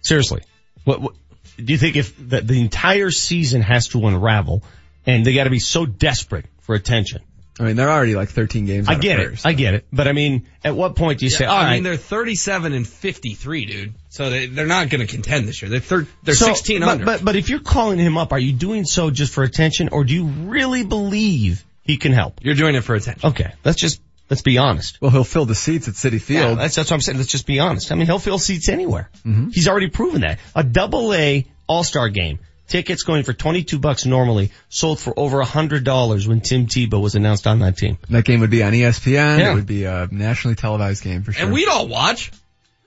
Seriously. 0.00 0.42
What, 0.84 1.02
what 1.02 1.14
do 1.56 1.70
you 1.72 1.78
think 1.78 1.96
if 1.96 2.16
the, 2.16 2.40
the 2.40 2.60
entire 2.60 3.10
season 3.10 3.60
has 3.60 3.88
to 3.88 4.06
unravel 4.06 4.62
and 5.06 5.24
they 5.24 5.34
gotta 5.34 5.50
be 5.50 5.58
so 5.58 5.84
desperate 5.84 6.46
for 6.60 6.74
attention? 6.74 7.20
I 7.58 7.64
mean, 7.64 7.76
they're 7.76 7.90
already 7.90 8.14
like 8.14 8.30
13 8.30 8.64
games. 8.64 8.88
I 8.88 8.92
out 8.92 8.96
of 8.96 9.02
get 9.02 9.20
it. 9.20 9.30
first. 9.30 9.46
I 9.46 9.52
get 9.52 9.74
it. 9.74 9.86
But 9.92 10.08
I 10.08 10.12
mean, 10.12 10.46
at 10.64 10.74
what 10.74 10.96
point 10.96 11.18
do 11.18 11.26
you 11.26 11.30
say, 11.30 11.44
Yeah, 11.44 11.50
all 11.50 11.58
I 11.58 11.64
right, 11.64 11.74
mean, 11.74 11.82
they're 11.82 11.96
37 11.96 12.72
and 12.72 12.86
53, 12.88 13.64
dude. 13.66 13.94
So 14.08 14.30
they, 14.30 14.46
they're 14.46 14.66
not 14.66 14.88
going 14.88 15.06
to 15.06 15.12
contend 15.12 15.46
this 15.46 15.60
year. 15.60 15.70
They're 15.70 15.80
thir- 15.80 16.06
they're 16.22 16.34
So, 16.34 16.46
16 16.46 16.80
but, 16.80 16.88
under. 16.88 17.04
But, 17.04 17.24
but 17.24 17.36
if 17.36 17.50
you're 17.50 17.60
calling 17.60 17.98
him 17.98 18.16
up, 18.16 18.32
are 18.32 18.38
you 18.38 18.52
doing 18.52 18.84
so 18.84 19.10
just 19.10 19.32
for 19.34 19.42
attention 19.44 19.90
or 19.90 20.04
do 20.04 20.14
you 20.14 20.24
really 20.26 20.84
believe 20.84 21.64
he 21.82 21.96
can 21.96 22.12
help? 22.12 22.40
You're 22.42 22.54
doing 22.54 22.74
it 22.76 22.82
for 22.82 22.94
attention. 22.94 23.28
Okay. 23.30 23.52
Let's 23.64 23.78
just, 23.80 24.00
let's 24.30 24.42
be 24.42 24.56
honest. 24.58 24.98
Well, 25.02 25.10
he'll 25.10 25.24
fill 25.24 25.44
the 25.44 25.54
seats 25.54 25.86
at 25.88 25.96
City 25.96 26.16
Yeah, 26.16 26.22
Field. 26.46 26.58
that's, 26.58 26.76
that's 26.76 26.90
what 26.90 26.94
I'm 26.96 27.00
saying. 27.02 27.18
Let's 27.18 27.30
just 27.30 27.46
be 27.46 27.58
honest. 27.60 27.92
I 27.92 27.94
mean, 27.94 28.06
he'll 28.06 28.18
fill 28.18 28.38
seats 28.38 28.68
anywhere. 28.68 29.10
Mm-hmm. 29.26 29.50
He's 29.50 29.68
already 29.68 29.88
proven 29.90 30.22
that. 30.22 30.38
A 30.54 30.62
double 30.64 31.12
A 31.12 31.46
All-Star 31.66 32.08
game. 32.08 32.38
Tickets 32.70 33.02
going 33.02 33.24
for 33.24 33.34
22 33.34 33.78
bucks 33.78 34.06
normally 34.06 34.52
sold 34.70 34.98
for 35.00 35.12
over 35.18 35.40
a 35.40 35.44
hundred 35.44 35.84
dollars 35.84 36.26
when 36.26 36.40
Tim 36.40 36.66
Tebow 36.66 37.02
was 37.02 37.14
announced 37.16 37.46
on 37.46 37.58
that 37.58 37.76
team. 37.76 37.98
that 38.08 38.24
game 38.24 38.40
would 38.40 38.48
be 38.50 38.62
on 38.62 38.72
ESPN. 38.72 39.38
Yeah. 39.38 39.52
It 39.52 39.56
would 39.56 39.66
be 39.66 39.84
a 39.84 40.08
nationally 40.10 40.54
televised 40.54 41.04
game 41.04 41.22
for 41.22 41.32
sure. 41.32 41.44
and 41.44 41.52
we'd 41.52 41.68
all 41.68 41.86
watch. 41.88 42.32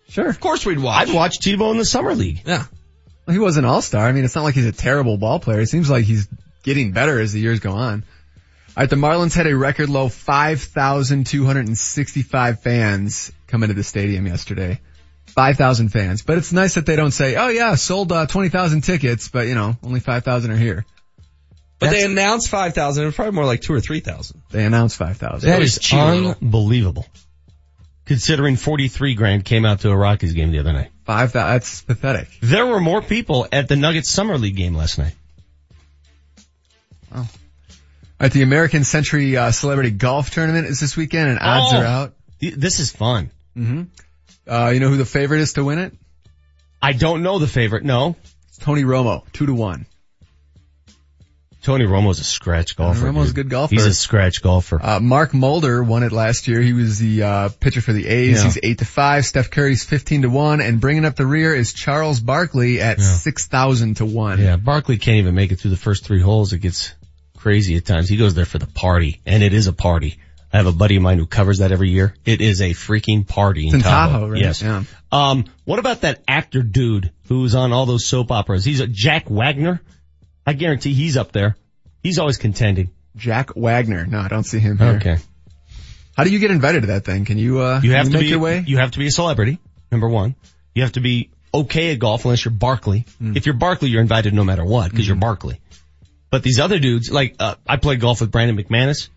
sure. 0.10 0.28
Of 0.30 0.40
course 0.40 0.66
we'd 0.66 0.80
watch. 0.80 1.08
I'd 1.10 1.14
watch 1.14 1.38
Tebow 1.40 1.70
in 1.72 1.78
the 1.78 1.86
summer 1.86 2.16
league. 2.16 2.42
Yeah. 2.46 2.64
Well, 3.28 3.34
he 3.34 3.40
was 3.40 3.58
an 3.58 3.66
all-star. 3.66 4.08
I 4.08 4.12
mean, 4.14 4.24
it's 4.26 4.34
not 4.36 4.44
like 4.44 4.56
he's 4.56 4.66
a 4.66 4.72
terrible 4.72 5.18
ball 5.18 5.40
player. 5.40 5.60
It 5.62 5.68
seems 5.68 5.88
like 5.90 6.06
he's 6.06 6.28
getting 6.64 6.92
better 6.94 7.20
as 7.20 7.34
the 7.34 7.40
years 7.42 7.60
go 7.60 7.72
on. 7.74 8.04
All 8.76 8.82
right, 8.82 8.90
the 8.90 8.96
Marlins 8.96 9.36
had 9.36 9.46
a 9.48 9.56
record 9.56 9.88
low 9.90 10.10
5,265 10.10 12.60
fans 12.60 13.32
come 13.48 13.62
into 13.64 13.76
the 13.76 13.84
stadium 13.84 14.26
yesterday. 14.28 14.80
5,000 15.34 15.90
fans. 15.90 16.22
But 16.22 16.38
it's 16.38 16.52
nice 16.54 16.76
that 16.76 16.86
they 16.86 16.96
don't 16.96 17.12
say, 17.12 17.36
oh 17.36 17.48
yeah, 17.50 17.76
sold 17.76 18.12
uh, 18.12 18.26
20,000 18.28 18.82
tickets, 18.82 19.28
but 19.30 19.48
you 19.48 19.56
know, 19.56 19.76
only 19.84 20.00
5,000 20.00 20.52
are 20.52 20.56
here. 20.58 20.86
But 21.80 21.88
That's- 21.88 22.04
they 22.06 22.12
announced 22.12 22.50
5,000. 22.50 23.04
It 23.04 23.06
was 23.08 23.16
probably 23.16 23.34
more 23.34 23.46
like 23.46 23.62
two 23.62 23.74
or 23.74 23.82
3,000. 23.82 24.42
They 24.52 24.64
announced 24.64 24.98
5,000. 24.98 25.50
That 25.50 25.60
was 25.60 25.78
is 25.78 25.80
cheap 25.84 26.00
unbelievable. 26.00 27.06
Considering 28.06 28.58
43 28.58 29.16
grand 29.16 29.46
came 29.46 29.66
out 29.66 29.80
to 29.82 29.90
a 29.90 29.96
Rockies 29.96 30.34
game 30.34 30.52
the 30.52 30.60
other 30.60 30.74
night. 30.74 30.92
5,000, 31.06 31.34
that's 31.52 31.82
pathetic. 31.82 32.28
There 32.42 32.66
were 32.66 32.80
more 32.80 33.02
people 33.02 33.48
at 33.52 33.68
the 33.68 33.76
Nuggets 33.76 34.10
Summer 34.10 34.38
League 34.38 34.56
game 34.56 34.76
last 34.76 34.98
night. 34.98 35.14
at 38.20 38.32
the 38.32 38.42
American 38.42 38.84
Century 38.84 39.36
uh, 39.38 39.52
Celebrity 39.52 39.92
Golf 39.92 40.30
Tournament 40.32 40.68
is 40.68 40.80
this 40.80 40.96
weekend 40.96 41.30
and 41.30 41.40
odds 41.40 41.74
Oh. 41.74 41.78
are 41.78 41.86
out. 41.86 42.14
Th- 42.40 42.54
This 42.56 42.80
is 42.80 42.92
fun. 42.92 43.30
hmm 43.56 43.84
Uh, 44.48 44.72
you 44.74 44.80
know 44.80 44.90
who 44.90 44.98
the 44.98 45.06
favorite 45.06 45.40
is 45.42 45.54
to 45.54 45.64
win 45.64 45.80
it? 45.80 45.94
I 46.82 46.94
don't 46.94 47.24
know 47.24 47.40
the 47.40 47.48
favorite. 47.48 47.84
No. 47.84 48.16
It's 48.50 48.58
Tony 48.58 48.84
Romo, 48.84 49.24
two 49.34 49.46
to 49.46 49.54
one. 49.54 49.86
Tony 51.62 51.86
Romo's 51.86 52.20
a 52.20 52.26
scratch 52.26 52.76
golfer. 52.76 53.06
Romo's 53.06 53.32
a 53.32 53.34
good 53.34 53.50
golfer. 53.50 53.74
He's 53.74 53.86
a 53.86 53.94
scratch 53.94 54.42
golfer. 54.42 54.82
Uh, 54.84 55.00
Mark 55.00 55.34
Mulder 55.34 55.82
won 55.82 56.04
it 56.04 56.12
last 56.12 56.50
year. 56.50 56.60
He 56.60 56.74
was 56.74 57.00
the 57.00 57.24
uh, 57.24 57.50
pitcher 57.62 57.80
for 57.80 57.94
the 57.94 58.06
A's. 58.06 58.38
Yeah. 58.40 58.44
He's 58.44 58.60
eight 58.62 58.80
to 58.80 58.86
five. 58.86 59.26
Steph 59.26 59.50
Curry's 59.50 59.86
fifteen 59.86 60.24
to 60.24 60.30
one, 60.30 60.60
and 60.60 60.82
bringing 60.82 61.06
up 61.06 61.16
the 61.16 61.26
rear 61.26 61.56
is 61.56 61.72
Charles 61.72 62.20
Barkley 62.20 62.82
at 62.82 62.98
Yeah. 63.00 63.06
six 63.06 63.48
thousand 63.48 63.96
to 63.98 64.06
one. 64.06 64.42
Yeah, 64.42 64.58
Barkley 64.58 64.98
can't 64.98 65.20
even 65.20 65.36
make 65.36 65.54
it 65.54 65.56
through 65.62 65.72
the 65.72 65.78
first 65.78 66.04
three 66.04 66.20
holes. 66.22 66.52
It 66.52 66.60
gets 66.60 66.94
crazy 67.38 67.78
at 67.78 67.86
times. 67.86 68.10
He 68.10 68.18
goes 68.18 68.36
there 68.36 68.46
for 68.46 68.58
the 68.60 68.68
party, 68.68 69.22
and 69.26 69.42
it 69.42 69.54
is 69.54 69.68
a 69.68 69.74
party. 69.74 70.18
I 70.54 70.58
have 70.58 70.68
a 70.68 70.72
buddy 70.72 70.98
of 70.98 71.02
mine 71.02 71.18
who 71.18 71.26
covers 71.26 71.58
that 71.60 71.72
every 71.72 71.90
year. 71.90 72.14
It 72.26 72.40
is 72.40 72.62
a 72.62 72.72
freaking 72.72 73.28
party 73.28 73.68
in, 73.68 73.76
in 73.76 73.82
Tahoe, 73.82 74.28
right? 74.30 74.40
Yes. 74.40 74.62
Yeah. 74.62 74.84
Um, 75.12 75.46
what 75.66 75.80
about 75.80 76.02
that 76.02 76.22
actor 76.28 76.62
dude 76.62 77.12
who's 77.28 77.56
on 77.56 77.74
all 77.74 77.88
those 77.88 78.06
soap 78.06 78.32
operas? 78.32 78.64
He's 78.64 78.80
a 78.80 78.86
Jack 78.88 79.30
Wagner. 79.32 79.82
I 80.46 80.54
guarantee 80.54 80.94
he's 80.94 81.18
up 81.18 81.32
there. 81.32 81.56
He's 82.04 82.20
always 82.20 82.38
contending. 82.38 82.92
Jack 83.16 83.56
Wagner. 83.56 84.06
No, 84.06 84.20
I 84.20 84.28
don't 84.28 84.44
see 84.44 84.60
him 84.60 84.78
here. 84.78 84.88
Okay. 84.98 85.18
How 86.16 86.24
do 86.24 86.30
you 86.30 86.38
get 86.38 86.52
invited 86.52 86.82
to 86.82 86.88
that 86.88 87.06
thing? 87.06 87.26
Can 87.26 87.40
you 87.40 87.60
uh 87.60 87.80
You 87.82 87.94
have 87.94 88.08
to 88.08 88.14
make 88.14 88.22
be, 88.22 88.28
your 88.28 88.40
way? 88.40 88.64
you 88.66 88.78
have 88.78 88.92
to 88.92 89.00
be 89.00 89.08
a 89.08 89.12
celebrity. 89.12 89.58
Number 89.92 90.08
one. 90.08 90.36
You 90.76 90.84
have 90.84 90.92
to 90.94 91.02
be 91.02 91.32
okay 91.52 91.94
at 91.94 92.00
golf 92.00 92.26
unless 92.26 92.46
you're 92.46 92.52
Barkley. 92.52 93.06
Hmm. 93.18 93.36
If 93.36 93.48
you're 93.48 93.56
Barkley, 93.56 93.90
you're 93.90 94.02
invited 94.02 94.34
no 94.34 94.44
matter 94.44 94.64
what 94.66 94.92
because 94.92 95.08
you're 95.08 95.18
Barkley. 95.18 95.60
But 96.30 96.44
these 96.44 96.60
other 96.60 96.80
dudes, 96.80 97.12
like, 97.12 97.36
uh, 97.40 97.56
I 97.68 97.78
played 97.78 98.00
golf 98.00 98.22
with 98.22 98.32
Brandon 98.32 98.58
McManus. 98.58 99.10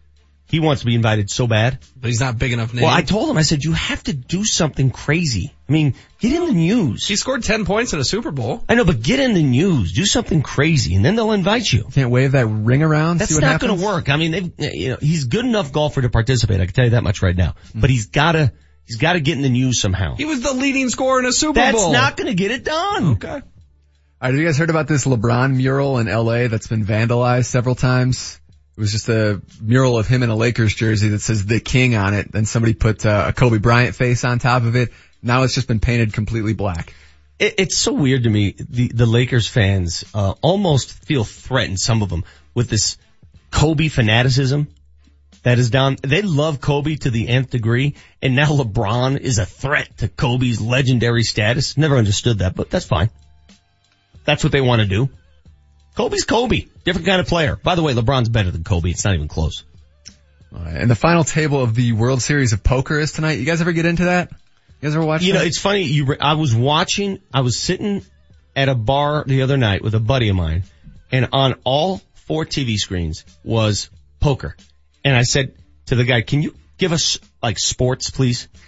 He 0.48 0.60
wants 0.60 0.82
to 0.82 0.86
be 0.86 0.94
invited 0.94 1.28
so 1.28 1.47
bad. 1.48 1.78
But 2.01 2.09
he's 2.09 2.20
not 2.20 2.39
big 2.39 2.52
enough 2.52 2.73
name. 2.73 2.85
Well, 2.85 2.93
I 2.94 3.02
told 3.02 3.28
him, 3.28 3.36
I 3.36 3.43
said, 3.43 3.64
you 3.64 3.73
have 3.73 4.02
to 4.05 4.12
do 4.12 4.44
something 4.44 4.90
crazy. 4.90 5.52
I 5.68 5.73
mean, 5.73 5.94
get 6.20 6.32
in 6.40 6.47
the 6.47 6.52
news. 6.55 7.06
he 7.09 7.16
scored 7.16 7.43
10 7.43 7.64
points 7.64 7.93
in 7.93 7.98
a 7.98 8.05
Super 8.05 8.31
Bowl. 8.31 8.62
I 8.68 8.77
know, 8.77 8.85
but 8.85 9.02
get 9.02 9.18
in 9.18 9.35
the 9.35 9.43
news. 9.43 9.93
Do 9.93 10.05
something 10.05 10.43
crazy 10.43 10.94
and 10.94 11.05
then 11.05 11.16
they'll 11.16 11.32
invite 11.32 11.70
you. 11.73 11.85
Can't 11.93 12.10
wave 12.10 12.32
that 12.32 12.47
ring 12.47 12.85
around. 12.85 13.18
That's 13.18 13.31
see 13.31 13.35
what 13.36 13.43
not 13.43 13.60
going 13.60 13.77
to 13.77 13.85
work. 13.85 14.09
I 14.09 14.16
mean, 14.16 14.31
they've- 14.31 14.52
you 14.74 14.89
know, 14.90 14.98
he's 15.01 15.24
good 15.24 15.44
enough 15.44 15.73
golfer 15.73 16.01
to 16.02 16.10
participate. 16.10 16.60
I 16.60 16.66
can 16.66 16.74
tell 16.74 16.85
you 16.85 16.90
that 16.93 17.02
much 17.02 17.23
right 17.23 17.36
now. 17.36 17.55
Hmm. 17.73 17.81
But 17.81 17.90
he's 17.90 18.06
gotta, 18.06 18.52
he's 18.85 18.97
gotta 18.98 19.18
get 19.18 19.36
in 19.36 19.43
the 19.43 19.48
news 19.48 19.81
somehow. 19.81 20.14
He 20.14 20.27
was 20.27 20.43
the 20.43 20.52
leading 20.52 20.89
scorer 20.90 21.18
in 21.18 21.27
a 21.27 21.32
Super 21.32 21.55
That's 21.55 21.77
Bowl. 21.77 21.90
That's 21.90 22.02
not 22.02 22.16
going 22.16 22.28
to 22.28 22.35
get 22.35 22.52
it 22.52 22.62
done. 22.62 23.05
Okay. 23.14 23.28
All 23.28 23.43
right, 24.23 24.28
have 24.31 24.35
you 24.36 24.47
guys 24.47 24.56
heard 24.56 24.70
about 24.70 24.86
this 24.86 25.05
LeBron 25.06 25.56
mural 25.56 25.98
in 25.98 26.06
LA 26.06 26.47
that's 26.47 26.68
been 26.68 26.86
vandalized 26.86 27.47
several 27.47 27.74
times? 27.74 28.40
It 28.76 28.80
was 28.80 28.92
just 28.92 29.08
a 29.08 29.40
mural 29.62 29.98
of 29.98 30.06
him 30.06 30.22
in 30.22 30.28
a 30.28 30.36
Lakers 30.36 30.74
jersey 30.74 31.08
that 31.08 31.20
says 31.20 31.46
the 31.46 31.60
king 31.60 31.94
on 31.94 32.12
it. 32.12 32.30
Then 32.30 32.44
somebody 32.44 32.74
put 32.74 33.06
uh, 33.06 33.26
a 33.28 33.32
Kobe 33.32 33.58
Bryant 33.58 33.94
face 33.94 34.22
on 34.22 34.38
top 34.38 34.64
of 34.64 34.76
it. 34.76 34.92
Now 35.22 35.44
it's 35.44 35.54
just 35.54 35.66
been 35.66 35.80
painted 35.80 36.12
completely 36.12 36.52
black. 36.52 36.92
It, 37.38 37.54
it's 37.58 37.76
so 37.78 37.94
weird 37.94 38.24
to 38.24 38.30
me. 38.30 38.54
The 38.58 38.88
the 38.88 39.06
Lakers 39.06 39.48
fans 39.48 40.04
uh, 40.14 40.34
almost 40.42 40.92
feel 41.06 41.24
threatened. 41.24 41.80
Some 41.80 42.02
of 42.02 42.10
them 42.10 42.24
with 42.52 42.68
this 42.68 42.98
Kobe 43.50 43.88
fanaticism 43.88 44.68
that 45.42 45.58
is 45.58 45.70
down. 45.70 45.96
They 46.02 46.20
love 46.20 46.60
Kobe 46.60 46.96
to 46.96 47.10
the 47.10 47.28
nth 47.28 47.50
degree, 47.50 47.94
and 48.20 48.36
now 48.36 48.48
LeBron 48.48 49.18
is 49.18 49.38
a 49.38 49.46
threat 49.46 49.96
to 49.98 50.08
Kobe's 50.08 50.60
legendary 50.60 51.22
status. 51.22 51.78
Never 51.78 51.96
understood 51.96 52.40
that, 52.40 52.54
but 52.54 52.68
that's 52.68 52.84
fine. 52.84 53.08
That's 54.26 54.44
what 54.44 54.52
they 54.52 54.60
want 54.60 54.82
to 54.82 54.88
do. 54.88 55.08
Kobe's 55.97 56.24
Kobe, 56.24 56.66
different 56.85 57.06
kind 57.06 57.20
of 57.20 57.27
player. 57.27 57.56
By 57.56 57.74
the 57.74 57.82
way, 57.82 57.94
LeBron's 57.94 58.28
better 58.28 58.51
than 58.51 58.62
Kobe. 58.64 58.90
It's 58.90 59.05
not 59.05 59.14
even 59.14 59.28
close. 59.28 59.64
Right, 60.52 60.77
and 60.77 60.90
the 60.90 60.94
final 60.94 61.24
table 61.24 61.60
of 61.62 61.74
the 61.74 61.93
World 61.93 62.23
Series 62.23 62.52
of 62.52 62.62
Poker 62.62 62.98
is 62.98 63.12
tonight. 63.12 63.39
You 63.39 63.44
guys 63.47 63.60
ever 63.60 63.73
get 63.73 63.86
into 63.86 64.05
that? 64.05 64.31
You 64.31 64.89
guys 64.89 64.94
ever 64.94 65.05
watch 65.05 65.23
You 65.23 65.32
that? 65.32 65.39
know, 65.40 65.44
it's 65.44 65.59
funny. 65.59 65.82
You, 65.82 66.05
re- 66.06 66.18
I 66.20 66.35
was 66.35 66.55
watching. 66.55 67.18
I 67.32 67.40
was 67.40 67.59
sitting 67.59 68.02
at 68.55 68.68
a 68.68 68.74
bar 68.74 69.24
the 69.27 69.43
other 69.43 69.56
night 69.56 69.82
with 69.82 69.94
a 69.94 70.01
buddy 70.01 70.28
of 70.28 70.36
mine, 70.36 70.64
and 71.10 71.28
on 71.32 71.55
all 71.64 72.01
four 72.27 72.44
TV 72.44 72.77
screens 72.77 73.24
was 73.43 73.90
poker. 74.20 74.56
And 75.05 75.16
I 75.16 75.23
said 75.23 75.55
to 75.86 75.94
the 75.97 76.05
guy, 76.05 76.20
"Can 76.23 76.43
you 76.43 76.55
give 76.78 76.93
us 76.93 77.18
like 77.43 77.59
sports, 77.59 78.10
please?" 78.10 78.48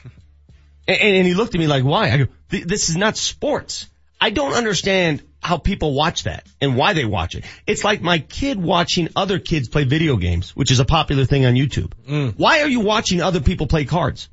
And, 0.89 0.99
and 1.03 1.27
he 1.27 1.35
looked 1.35 1.55
at 1.55 1.59
me 1.61 1.67
like, 1.67 1.85
"Why?" 1.85 2.11
I 2.11 2.17
go, 2.17 2.27
"This 2.49 2.89
is 2.89 2.97
not 2.97 3.19
sports. 3.19 3.87
I 4.19 4.31
don't 4.31 4.55
understand 4.55 5.23
how 5.41 5.57
people 5.57 5.95
watch 5.95 6.25
that 6.25 6.47
and 6.61 6.77
why 6.77 6.93
they 6.93 7.05
watch 7.05 7.35
it. 7.35 7.45
It's 7.67 7.85
like 7.85 8.03
my 8.03 8.19
kid 8.19 8.61
watching 8.61 9.09
other 9.15 9.39
kids 9.39 9.69
play 9.69 9.85
video 9.85 10.17
games, 10.17 10.55
which 10.57 10.71
is 10.71 10.81
a 10.81 10.85
popular 10.85 11.25
thing 11.25 11.47
on 11.47 11.55
YouTube. 11.55 11.93
Mm. 12.09 12.35
Why 12.37 12.63
are 12.63 12.69
you 12.69 12.81
watching 12.81 13.21
other 13.21 13.41
people 13.41 13.67
play 13.67 13.85
cards? 13.85 14.29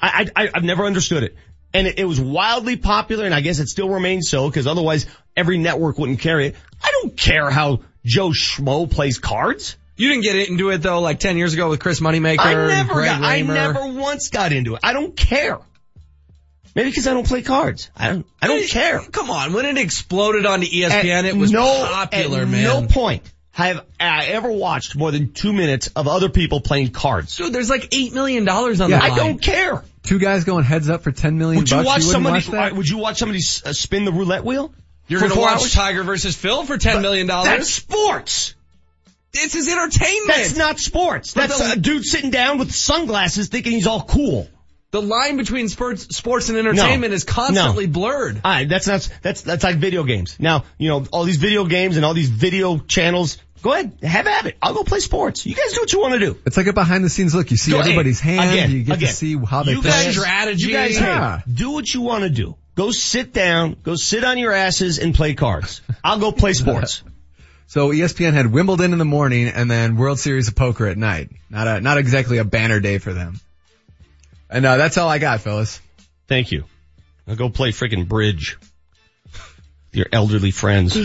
I, 0.00 0.28
I, 0.34 0.50
I've 0.54 0.64
never 0.64 0.84
understood 0.84 1.22
it. 1.22 1.36
And 1.74 1.86
it, 1.86 1.98
it 1.98 2.04
was 2.04 2.20
wildly 2.20 2.76
popular 2.76 3.24
and 3.24 3.34
I 3.34 3.40
guess 3.40 3.60
it 3.60 3.68
still 3.68 3.88
remains 3.88 4.28
so 4.28 4.48
because 4.48 4.66
otherwise 4.66 5.06
every 5.36 5.58
network 5.58 5.98
wouldn't 5.98 6.20
carry 6.20 6.48
it. 6.48 6.56
I 6.82 6.92
don't 7.00 7.16
care 7.16 7.50
how 7.50 7.80
Joe 8.04 8.30
Schmo 8.30 8.90
plays 8.90 9.18
cards. 9.18 9.76
You 9.96 10.08
didn't 10.08 10.24
get 10.24 10.48
into 10.48 10.70
it 10.70 10.78
though, 10.78 11.00
like 11.00 11.20
10 11.20 11.38
years 11.38 11.54
ago 11.54 11.70
with 11.70 11.80
Chris 11.80 12.00
Moneymaker. 12.00 12.40
I 12.40 12.52
and 12.52 12.68
never 12.68 13.04
got, 13.04 13.22
I 13.22 13.42
never 13.42 13.86
once 13.86 14.28
got 14.28 14.52
into 14.52 14.74
it. 14.74 14.80
I 14.82 14.92
don't 14.92 15.16
care. 15.16 15.58
Maybe 16.74 16.90
because 16.90 17.06
I 17.06 17.12
don't 17.14 17.26
play 17.26 17.42
cards. 17.42 17.90
I 17.96 18.08
don't, 18.08 18.26
I 18.40 18.46
don't 18.46 18.66
care. 18.68 19.00
Come 19.00 19.30
on, 19.30 19.52
when 19.52 19.66
it 19.66 19.76
exploded 19.78 20.46
onto 20.46 20.66
ESPN, 20.66 20.90
At 21.10 21.24
it 21.26 21.36
was 21.36 21.52
no, 21.52 21.62
popular, 21.64 22.42
at 22.42 22.48
man. 22.48 22.62
no 22.64 22.86
point 22.86 23.22
have 23.50 23.84
I 24.00 24.26
ever 24.26 24.50
watched 24.50 24.96
more 24.96 25.10
than 25.10 25.32
two 25.32 25.52
minutes 25.52 25.88
of 25.94 26.08
other 26.08 26.30
people 26.30 26.60
playing 26.62 26.90
cards. 26.92 27.36
Dude, 27.36 27.52
there's 27.52 27.68
like 27.68 27.88
eight 27.94 28.14
million 28.14 28.46
dollars 28.46 28.80
on 28.80 28.88
Yeah. 28.90 29.00
the 29.00 29.04
I 29.04 29.16
don't 29.16 29.40
care. 29.42 29.84
Two 30.04 30.18
guys 30.18 30.44
going 30.44 30.64
heads 30.64 30.88
up 30.88 31.02
for 31.02 31.12
10 31.12 31.36
million 31.38 31.58
Would 31.60 31.70
you 31.70 31.76
bucks. 31.76 31.86
watch 31.86 31.94
wouldn't 31.98 32.12
somebody? 32.12 32.34
watch 32.36 32.46
that? 32.46 32.74
Would 32.74 32.88
you 32.88 32.96
watch 32.98 33.18
somebody 33.18 33.40
uh, 33.66 33.72
spin 33.74 34.04
the 34.06 34.12
roulette 34.12 34.44
wheel? 34.44 34.72
You're 35.06 35.20
gonna 35.20 35.38
watch 35.38 35.60
hours? 35.60 35.72
Tiger 35.74 36.02
versus 36.02 36.34
Phil 36.34 36.64
for 36.64 36.78
ten 36.78 37.02
million 37.02 37.26
That's 37.26 37.44
dollars? 37.44 37.58
That's 37.58 37.70
sports. 37.70 38.54
This 39.34 39.54
is 39.54 39.68
entertainment. 39.68 40.28
That's 40.28 40.56
not 40.56 40.78
sports. 40.78 41.34
But 41.34 41.48
That's 41.48 41.58
the- 41.60 41.72
a 41.72 41.76
dude 41.76 42.04
sitting 42.04 42.30
down 42.30 42.58
with 42.58 42.72
sunglasses 42.74 43.48
thinking 43.48 43.72
he's 43.72 43.86
all 43.86 44.02
cool. 44.02 44.48
The 44.92 45.02
line 45.02 45.36
between 45.38 45.68
sports, 45.68 46.14
sports 46.16 46.48
and 46.50 46.56
entertainment 46.58 47.12
is 47.12 47.24
constantly 47.24 47.86
blurred. 47.86 48.36
All 48.44 48.50
right, 48.52 48.68
that's 48.68 48.86
not, 48.86 49.08
that's, 49.22 49.40
that's 49.42 49.64
like 49.64 49.76
video 49.76 50.04
games. 50.04 50.36
Now, 50.38 50.64
you 50.78 50.88
know, 50.90 51.04
all 51.10 51.24
these 51.24 51.38
video 51.38 51.64
games 51.64 51.96
and 51.96 52.04
all 52.04 52.14
these 52.14 52.28
video 52.28 52.78
channels, 52.78 53.38
go 53.62 53.72
ahead, 53.72 53.96
have 54.02 54.26
at 54.26 54.46
it. 54.46 54.56
I'll 54.62 54.74
go 54.74 54.84
play 54.84 55.00
sports. 55.00 55.44
You 55.46 55.54
guys 55.54 55.72
do 55.72 55.80
what 55.80 55.92
you 55.92 56.00
want 56.00 56.12
to 56.14 56.20
do. 56.20 56.38
It's 56.46 56.56
like 56.56 56.66
a 56.66 56.72
behind 56.72 57.04
the 57.04 57.08
scenes 57.10 57.34
look. 57.34 57.50
You 57.50 57.56
see 57.56 57.72
Go- 57.72 57.80
everybody's 57.80 58.20
hey, 58.20 58.36
hand. 58.36 58.50
again, 58.50 58.70
you 58.70 58.82
get 58.84 58.96
again. 58.98 59.08
to 59.08 59.14
see 59.14 59.36
how 59.36 59.62
they 59.62 59.72
you 59.72 59.80
play. 59.80 59.90
guys, 59.90 60.16
it. 60.16 60.20
strategy. 60.20 60.66
You 60.68 60.72
guys, 60.74 61.00
Yeah. 61.00 61.38
hey, 61.38 61.52
do 61.52 61.70
what 61.72 61.92
you 61.92 62.02
want 62.02 62.24
to 62.24 62.30
do. 62.30 62.56
Go 62.74 62.90
sit 62.90 63.32
down, 63.32 63.76
go 63.82 63.96
sit 63.96 64.24
on 64.24 64.36
your 64.38 64.52
asses 64.52 64.98
and 64.98 65.14
play 65.14 65.34
cards. 65.34 65.80
I'll 66.04 66.18
go 66.18 66.32
play 66.32 66.52
sports. 66.52 67.02
So 67.68 67.88
ESPN 67.88 68.34
had 68.34 68.52
Wimbledon 68.52 68.92
in 68.92 68.98
the 68.98 69.06
morning 69.06 69.48
and 69.48 69.70
then 69.70 69.96
World 69.96 70.18
Series 70.18 70.46
of 70.48 70.54
Poker 70.54 70.86
at 70.88 70.98
night. 70.98 71.30
Not 71.48 71.66
a, 71.66 71.80
not 71.80 71.96
exactly 71.96 72.36
a 72.36 72.44
banner 72.44 72.80
day 72.80 72.98
for 72.98 73.14
them. 73.14 73.40
And 74.52 74.66
uh, 74.66 74.76
that's 74.76 74.98
all 74.98 75.08
I 75.08 75.18
got, 75.18 75.40
fellas. 75.40 75.80
Thank 76.28 76.52
you. 76.52 76.64
I'll 77.26 77.36
go 77.36 77.48
play 77.48 77.70
freaking 77.72 78.06
bridge. 78.06 78.58
with 78.60 79.62
Your 79.92 80.06
elderly 80.12 80.50
friends. 80.50 80.96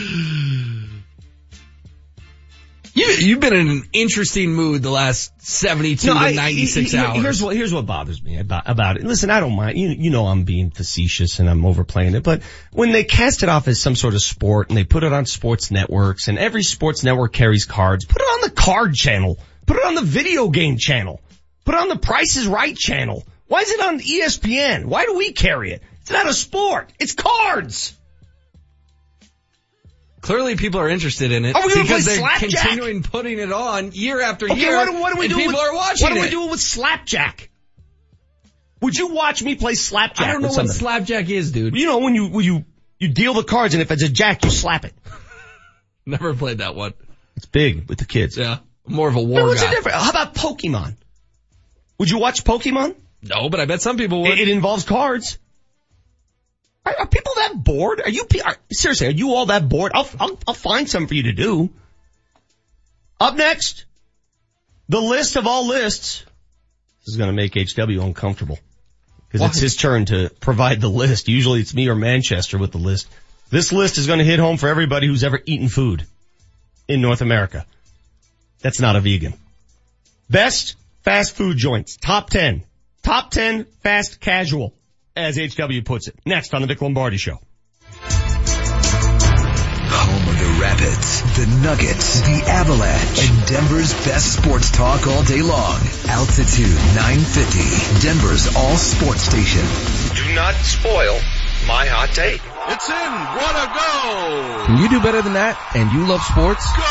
You, 2.94 3.06
you've 3.20 3.40
been 3.40 3.54
in 3.54 3.68
an 3.70 3.84
interesting 3.94 4.54
mood 4.54 4.82
the 4.82 4.90
last 4.90 5.32
72 5.40 6.08
to 6.08 6.14
I- 6.14 6.32
96 6.32 6.92
he- 6.92 6.98
he- 6.98 7.04
hours. 7.04 7.22
Here's 7.22 7.44
what 7.44 7.56
here's 7.56 7.72
what 7.72 7.86
bothers 7.86 8.24
me 8.24 8.40
about 8.40 8.64
about 8.66 8.98
it. 8.98 9.04
Listen, 9.04 9.30
I 9.30 9.40
don't 9.40 9.56
mind. 9.56 9.78
You 9.78 9.90
you 9.90 10.10
know 10.10 10.26
I'm 10.26 10.46
being 10.46 10.72
facetious 10.72 11.38
and 11.40 11.48
I'm 11.48 11.64
overplaying 11.64 12.16
it, 12.16 12.24
but 12.24 12.42
when 12.72 12.92
they 12.92 13.04
cast 13.04 13.44
it 13.44 13.50
off 13.50 13.68
as 13.68 13.80
some 13.80 13.96
sort 13.96 14.16
of 14.16 14.24
sport 14.24 14.70
and 14.70 14.78
they 14.78 14.84
put 14.84 15.04
it 15.04 15.14
on 15.14 15.28
sports 15.28 15.70
networks 15.70 16.28
and 16.28 16.40
every 16.40 16.64
sports 16.64 17.04
network 17.04 17.34
carries 17.34 17.66
cards, 17.66 18.04
put 18.06 18.20
it 18.20 18.26
on 18.26 18.42
the 18.50 18.52
card 18.52 18.96
channel, 18.96 19.38
put 19.68 19.78
it 19.78 19.86
on 19.86 19.94
the 19.94 20.02
video 20.02 20.50
game 20.50 20.78
channel, 20.78 21.22
put 21.66 21.76
it 21.76 21.82
on 21.82 21.90
the 21.90 21.98
Price 22.00 22.36
is 22.36 22.48
Right 22.48 22.76
channel. 22.76 23.24
Why 23.48 23.62
is 23.62 23.72
it 23.72 23.80
on 23.82 24.00
ESPN? 24.00 24.86
Why 24.86 25.06
do 25.06 25.16
we 25.16 25.32
carry 25.34 25.72
it? 25.72 25.82
It's 26.02 26.12
not 26.12 26.28
a 26.28 26.34
sport. 26.34 26.92
It's 27.00 27.14
cards. 27.14 27.94
Clearly 30.22 30.56
people 30.58 30.80
are 30.82 30.90
interested 30.90 31.32
in 31.32 31.46
it 31.46 31.54
because 31.54 32.06
they're 32.06 32.18
slapjack? 32.18 32.50
continuing 32.50 33.04
putting 33.04 33.40
it 33.40 33.52
on 33.52 33.92
year 33.94 34.20
after 34.20 34.46
Okay, 34.46 34.60
year. 34.60 34.76
what, 34.76 34.94
what 34.94 35.14
are 35.14 35.20
we 35.20 35.26
and 35.26 35.34
doing? 35.34 35.46
people 35.48 35.60
with, 35.62 35.70
are 35.70 35.76
watching 35.76 36.04
What 36.10 36.18
are 36.18 36.22
we 36.22 36.28
it. 36.28 36.32
doing 36.32 36.50
with 36.50 36.60
slapjack? 36.60 37.50
Would 38.82 38.96
you 38.96 39.08
watch 39.14 39.42
me 39.42 39.56
play 39.56 39.76
slapjack? 39.76 40.28
I 40.28 40.32
don't 40.34 40.42
know 40.42 40.50
what 40.50 40.68
slapjack 40.68 41.30
is, 41.30 41.52
dude. 41.52 41.76
You 41.76 41.86
know 41.86 42.00
when 42.00 42.14
you 42.16 42.28
when 42.28 42.44
you 42.46 42.66
you 43.00 43.08
deal 43.10 43.34
the 43.36 43.44
cards 43.44 43.74
and 43.74 43.82
if 43.82 43.90
it's 43.92 44.04
a 44.04 44.10
jack 44.10 44.44
you 44.44 44.50
slap 44.52 44.86
it. 44.86 44.94
Never 46.06 46.34
played 46.34 46.58
that 46.60 46.76
one. 46.76 46.94
It's 47.38 47.46
big 47.46 47.88
with 47.88 48.00
the 48.00 48.06
kids. 48.06 48.38
Yeah. 48.38 48.60
More 48.86 49.08
of 49.08 49.16
a 49.16 49.22
war 49.22 49.42
Now, 49.42 49.48
what's 49.48 49.62
guy. 49.64 49.70
the 49.70 49.76
difference? 49.76 49.98
How 50.04 50.10
about 50.10 50.34
Pokemon? 50.36 50.96
Would 52.00 52.10
you 52.10 52.20
watch 52.20 52.44
Pokemon? 52.44 52.96
No, 53.22 53.50
but 53.50 53.60
I 53.60 53.66
bet 53.66 53.82
some 53.82 53.98
people 53.98 54.22
would. 54.22 54.32
It, 54.32 54.48
it 54.48 54.50
involves 54.50 54.84
cards. 54.84 55.38
Are, 56.86 56.96
are 57.00 57.08
people 57.08 57.34
that 57.36 57.52
bored? 57.56 58.02
Are 58.02 58.10
you 58.10 58.26
are, 58.46 58.56
seriously? 58.72 59.08
Are 59.08 59.12
you 59.12 59.34
all 59.34 59.48
that 59.48 59.68
bored? 59.68 59.92
I'll, 59.94 60.10
I'll 60.20 60.40
I'll 60.48 60.54
find 60.54 60.90
something 60.90 61.08
for 61.08 61.16
you 61.16 61.24
to 61.24 61.34
do. 61.34 61.70
Up 63.20 63.36
next, 63.36 63.86
the 64.88 65.02
list 65.02 65.36
of 65.36 65.48
all 65.48 65.68
lists. 65.68 66.24
This 67.00 67.14
is 67.14 67.18
going 67.18 67.30
to 67.30 67.36
make 67.36 67.54
HW 67.56 68.02
uncomfortable 68.02 68.60
because 69.30 69.50
it's 69.50 69.60
his 69.60 69.76
turn 69.76 70.06
to 70.06 70.30
provide 70.40 70.82
the 70.82 70.90
list. 70.90 71.28
Usually 71.28 71.62
it's 71.62 71.74
me 71.74 71.88
or 71.88 71.96
Manchester 71.96 72.58
with 72.58 72.72
the 72.72 72.78
list. 72.78 73.08
This 73.50 73.72
list 73.72 73.98
is 73.98 74.08
going 74.08 74.20
to 74.20 74.26
hit 74.26 74.40
home 74.40 74.58
for 74.58 74.68
everybody 74.68 75.08
who's 75.08 75.24
ever 75.24 75.40
eaten 75.46 75.70
food 75.70 76.06
in 76.88 77.02
North 77.02 77.22
America. 77.22 77.66
That's 78.62 78.82
not 78.82 78.96
a 78.96 79.02
vegan. 79.02 79.34
Best 80.30 80.76
fast 81.04 81.36
food 81.36 81.58
joints. 81.58 81.96
Top 81.96 82.30
10. 82.30 82.64
Top 83.08 83.32
10 83.32 83.64
fast 83.84 84.20
casual, 84.20 84.74
as 85.16 85.38
HW 85.38 85.80
puts 85.86 86.10
it. 86.10 86.16
Next 86.26 86.54
on 86.54 86.60
the 86.60 86.68
Vic 86.68 86.82
Lombardi 86.82 87.16
Show. 87.16 87.40
Home 89.96 90.28
of 90.28 90.38
the 90.38 90.60
Rapids, 90.60 91.22
the 91.38 91.48
Nuggets, 91.64 92.20
the 92.20 92.44
Avalanche, 92.52 93.30
and 93.30 93.48
Denver's 93.48 93.94
best 94.04 94.34
sports 94.34 94.72
talk 94.72 95.08
all 95.08 95.24
day 95.24 95.42
long. 95.42 95.80
Altitude 96.10 96.76
950, 97.00 98.02
Denver's 98.06 98.54
all 98.58 98.76
sports 98.76 99.22
station. 99.22 99.64
Do 100.14 100.36
not 100.36 100.56
spoil 100.56 101.16
my 101.66 101.86
hot 101.88 102.10
take. 102.10 102.42
It's 102.44 102.90
in. 102.90 103.12
What 103.40 103.56
a 103.56 103.72
go! 103.72 104.66
Can 104.66 104.84
you 104.84 104.90
do 104.90 105.00
better 105.00 105.22
than 105.22 105.40
that 105.40 105.56
and 105.76 105.90
you 105.94 106.06
love 106.06 106.22
sports? 106.24 106.68
Go! 106.76 106.84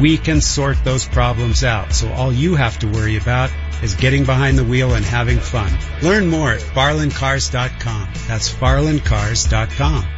We 0.00 0.18
can 0.18 0.40
sort 0.40 0.84
those 0.84 1.04
problems 1.04 1.64
out, 1.64 1.92
so 1.92 2.12
all 2.12 2.32
you 2.32 2.54
have 2.54 2.78
to 2.78 2.86
worry 2.86 3.16
about 3.16 3.50
is 3.82 3.96
getting 3.96 4.24
behind 4.24 4.56
the 4.56 4.64
wheel 4.64 4.94
and 4.94 5.04
having 5.04 5.40
fun. 5.40 5.72
Learn 6.00 6.28
more 6.28 6.52
at 6.52 6.60
farlandcars.com. 6.60 8.08
That's 8.28 8.52
farlandcars.com. 8.52 10.17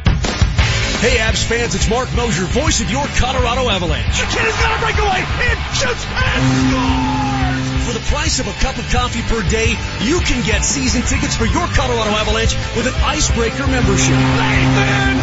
Hey, 1.01 1.17
Avs 1.17 1.41
fans, 1.41 1.73
it's 1.73 1.89
Marc 1.89 2.13
Moser, 2.13 2.45
voice 2.45 2.77
of 2.77 2.91
your 2.93 3.01
Colorado 3.17 3.65
Avalanche. 3.65 4.21
The 4.21 4.29
kid 4.29 4.45
has 4.45 4.53
got 4.61 4.69
a 4.69 4.77
breakaway. 4.85 5.25
It 5.49 5.57
shoots 5.73 6.05
and 6.05 6.41
scores! 6.61 7.89
For 7.89 7.93
the 7.97 8.05
price 8.05 8.37
of 8.37 8.45
a 8.45 8.53
cup 8.61 8.77
of 8.77 8.85
coffee 8.93 9.25
per 9.25 9.41
day, 9.49 9.73
you 10.05 10.21
can 10.21 10.45
get 10.45 10.61
season 10.61 11.01
tickets 11.01 11.33
for 11.33 11.49
your 11.49 11.65
Colorado 11.73 12.13
Avalanche 12.13 12.53
with 12.77 12.85
an 12.85 12.93
Icebreaker 13.01 13.65
membership. 13.65 14.13
Nathan 14.13 15.17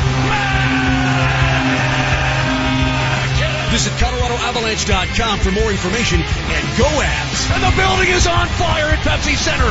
Visit 3.70 3.94
ColoradoAvalanche.com 4.02 5.38
for 5.46 5.54
more 5.54 5.70
information 5.70 6.18
and 6.18 6.62
go 6.74 6.90
Avs. 6.90 7.54
And 7.54 7.62
the 7.62 7.70
building 7.78 8.10
is 8.10 8.26
on 8.26 8.50
fire 8.58 8.90
at 8.90 8.98
Pepsi 9.06 9.38
Center. 9.38 9.70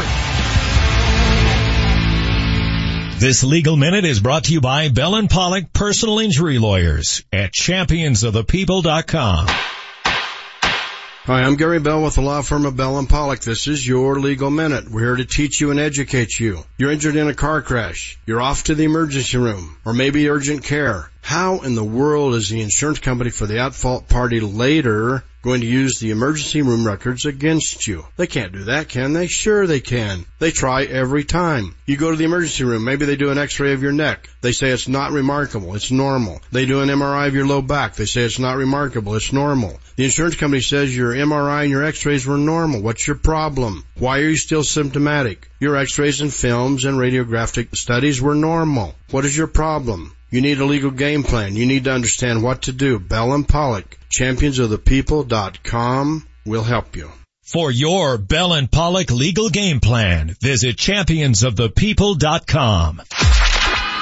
This 3.20 3.44
legal 3.44 3.76
minute 3.76 4.06
is 4.06 4.20
brought 4.20 4.44
to 4.44 4.54
you 4.54 4.62
by 4.62 4.90
Bell 4.90 5.16
and 5.16 5.28
Pollock 5.28 5.74
Personal 5.74 6.20
Injury 6.20 6.60
Lawyers 6.60 7.24
at 7.34 7.52
championsofthepeople.com. 7.52 9.48
Hi, 9.48 11.42
I'm 11.42 11.56
Gary 11.56 11.80
Bell 11.80 12.04
with 12.04 12.14
the 12.14 12.22
law 12.22 12.44
firm 12.44 12.68
of 12.68 12.78
Bell 12.78 13.00
and 13.00 13.10
Pollock. 13.10 13.40
This 13.40 13.66
is 13.66 13.88
your 13.88 14.20
legal 14.20 14.52
minute. 14.52 14.88
We're 14.88 15.00
here 15.00 15.16
to 15.16 15.26
teach 15.26 15.60
you 15.60 15.72
and 15.72 15.80
educate 15.80 16.40
you. 16.40 16.60
You're 16.78 16.92
injured 16.92 17.16
in 17.16 17.28
a 17.28 17.34
car 17.34 17.64
crash. 17.64 18.20
You're 18.28 18.40
off 18.40 18.66
to 18.66 18.76
the 18.76 18.84
emergency 18.84 19.40
room 19.40 19.78
or 19.84 19.94
maybe 19.94 20.30
urgent 20.30 20.64
care. 20.64 21.10
How 21.24 21.62
in 21.62 21.74
the 21.74 21.84
world 21.84 22.36
is 22.36 22.50
the 22.50 22.62
insurance 22.62 23.00
company 23.00 23.32
for 23.32 23.48
the 23.48 23.62
at-fault 23.62 24.08
party 24.08 24.42
later 24.42 25.24
going 25.42 25.62
to 25.62 25.68
use 25.68 26.00
the 26.00 26.12
emergency 26.12 26.62
room 26.62 26.86
records 26.86 27.26
against 27.26 27.88
you? 27.88 28.06
They 28.18 28.28
can't 28.28 28.52
do 28.52 28.66
that, 28.66 28.90
can 28.90 29.14
they? 29.14 29.28
Sure 29.28 29.68
they 29.68 29.80
can. 29.80 30.26
They 30.40 30.52
try 30.52 30.84
every 30.84 31.24
time. 31.24 31.76
You 31.86 31.96
go 31.96 32.12
to 32.12 32.18
the 32.18 32.26
emergency 32.26 32.64
room, 32.64 32.84
maybe 32.84 33.06
they 33.06 33.16
do 33.16 33.30
an 33.30 33.38
x-ray 33.38 33.74
of 33.74 33.82
your 33.82 33.92
neck. 33.92 34.30
They 34.42 34.52
say 34.52 34.70
it's 34.70 34.88
not 34.88 35.12
remarkable, 35.12 35.76
it's 35.76 35.92
normal. 35.92 36.42
They 36.52 36.66
do 36.66 36.82
an 36.82 36.90
MRI 36.90 37.28
of 37.28 37.36
your 37.36 37.48
low 37.48 37.62
back. 37.62 37.96
They 37.96 38.06
say 38.06 38.24
it's 38.24 38.40
not 38.40 38.58
remarkable, 38.58 39.16
it's 39.16 39.32
normal. 39.32 39.80
The 39.96 40.06
insurance 40.06 40.36
company 40.36 40.62
says 40.62 40.96
your 40.96 41.14
MRI 41.14 41.62
and 41.64 41.72
your 41.72 41.84
x-rays 41.86 42.26
were 42.26 42.38
normal. 42.38 42.82
What's 42.82 43.08
your 43.08 43.16
problem? 43.16 43.86
Why 43.98 44.20
are 44.20 44.30
you 44.30 44.38
still 44.38 44.64
symptomatic? 44.64 45.50
Your 45.60 45.76
x-rays 45.78 46.22
and 46.22 46.34
films 46.34 46.86
and 46.86 46.98
radiographic 46.98 47.76
studies 47.76 48.22
were 48.22 48.36
normal. 48.36 48.96
What 49.12 49.26
is 49.26 49.38
your 49.38 49.48
problem? 49.48 50.17
You 50.30 50.42
need 50.42 50.60
a 50.60 50.66
legal 50.66 50.92
game 50.92 51.24
plan. 51.24 51.56
You 51.56 51.66
need 51.66 51.86
to 51.86 51.94
understand 51.94 52.44
what 52.44 52.64
to 52.64 52.74
do. 52.74 53.00
Bell 53.00 53.32
and 53.34 53.48
Pollock, 53.48 53.98
championsofthepeople.com 54.12 56.28
will 56.46 56.64
help 56.64 56.98
you. 56.98 57.10
For 57.44 57.72
your 57.72 58.18
Bell 58.18 58.52
and 58.54 58.70
Pollock 58.70 59.10
legal 59.10 59.50
game 59.50 59.80
plan, 59.80 60.36
visit 60.42 60.76
championsofthepeople.com. 60.76 63.02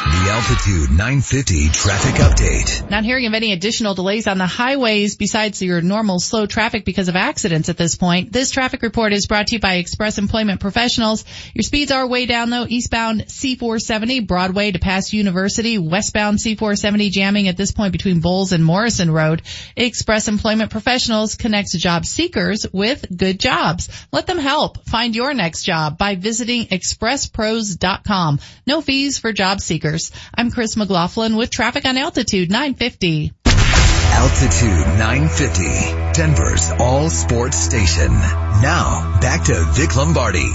The 0.06 0.30
Altitude 0.30 0.90
950 0.92 1.70
traffic 1.70 2.16
update. 2.22 2.90
Not 2.92 3.04
hearing 3.06 3.26
of 3.26 3.34
any 3.34 3.54
additional 3.54 3.96
delays 3.96 4.28
on 4.28 4.38
the 4.38 4.46
highways 4.46 5.16
besides 5.16 5.64
your 5.64 5.82
normal 5.82 6.20
slow 6.20 6.46
traffic 6.46 6.86
because 6.86 7.08
of 7.08 7.16
accidents 7.16 7.70
at 7.70 7.78
this 7.78 7.96
point. 7.96 8.32
This 8.32 8.52
traffic 8.52 8.84
report 8.84 9.14
is 9.14 9.26
brought 9.26 9.48
to 9.48 9.56
you 9.56 9.60
by 9.60 9.76
Express 9.76 10.20
Employment 10.20 10.62
Professionals. 10.62 11.26
Your 11.56 11.64
speeds 11.64 11.92
are 11.92 12.06
way 12.06 12.28
down 12.28 12.52
though. 12.52 12.68
Eastbound 12.70 13.26
C470 13.26 14.28
Broadway 14.28 14.72
to 14.72 14.78
past 14.78 15.12
University. 15.12 15.80
Westbound 15.80 16.38
C470 16.38 17.10
jamming 17.10 17.48
at 17.48 17.58
this 17.58 17.72
point 17.72 17.92
between 17.92 18.20
Bowles 18.20 18.52
and 18.52 18.64
Morrison 18.64 19.10
Road. 19.10 19.42
Express 19.76 20.28
Employment 20.28 20.70
Professionals 20.70 21.34
connects 21.34 21.76
job 21.76 22.06
seekers 22.06 22.68
with 22.72 23.08
good 23.16 23.40
jobs. 23.40 23.90
Let 24.12 24.28
them 24.28 24.38
help 24.38 24.86
find 24.86 25.16
your 25.16 25.34
next 25.34 25.64
job 25.64 25.98
by 25.98 26.14
visiting 26.14 26.68
expresspros.com. 26.68 28.40
No 28.68 28.82
fees 28.82 29.18
for 29.18 29.34
job 29.34 29.62
seekers. 29.62 29.95
I'm 30.34 30.52
Chris 30.52 30.76
McLaughlin 30.76 31.36
with 31.36 31.50
traffic 31.50 31.86
on 31.86 31.98
Altitude 31.98 32.50
950. 32.52 33.32
Altitude 33.46 35.00
950, 35.00 36.14
Denver's 36.14 36.72
all 36.80 37.10
sports 37.10 37.58
station. 37.58 38.12
Now, 38.12 39.20
back 39.22 39.46
to 39.46 39.54
Vic 39.74 39.96
Lombardi. 39.96 40.52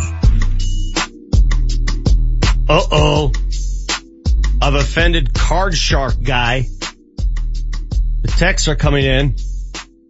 Uh 2.68 2.86
oh. 2.92 3.32
I've 4.62 4.74
offended 4.74 5.32
Card 5.32 5.74
Shark 5.74 6.22
guy. 6.22 6.66
The 8.22 8.28
texts 8.36 8.68
are 8.68 8.76
coming 8.76 9.04
in. 9.04 9.36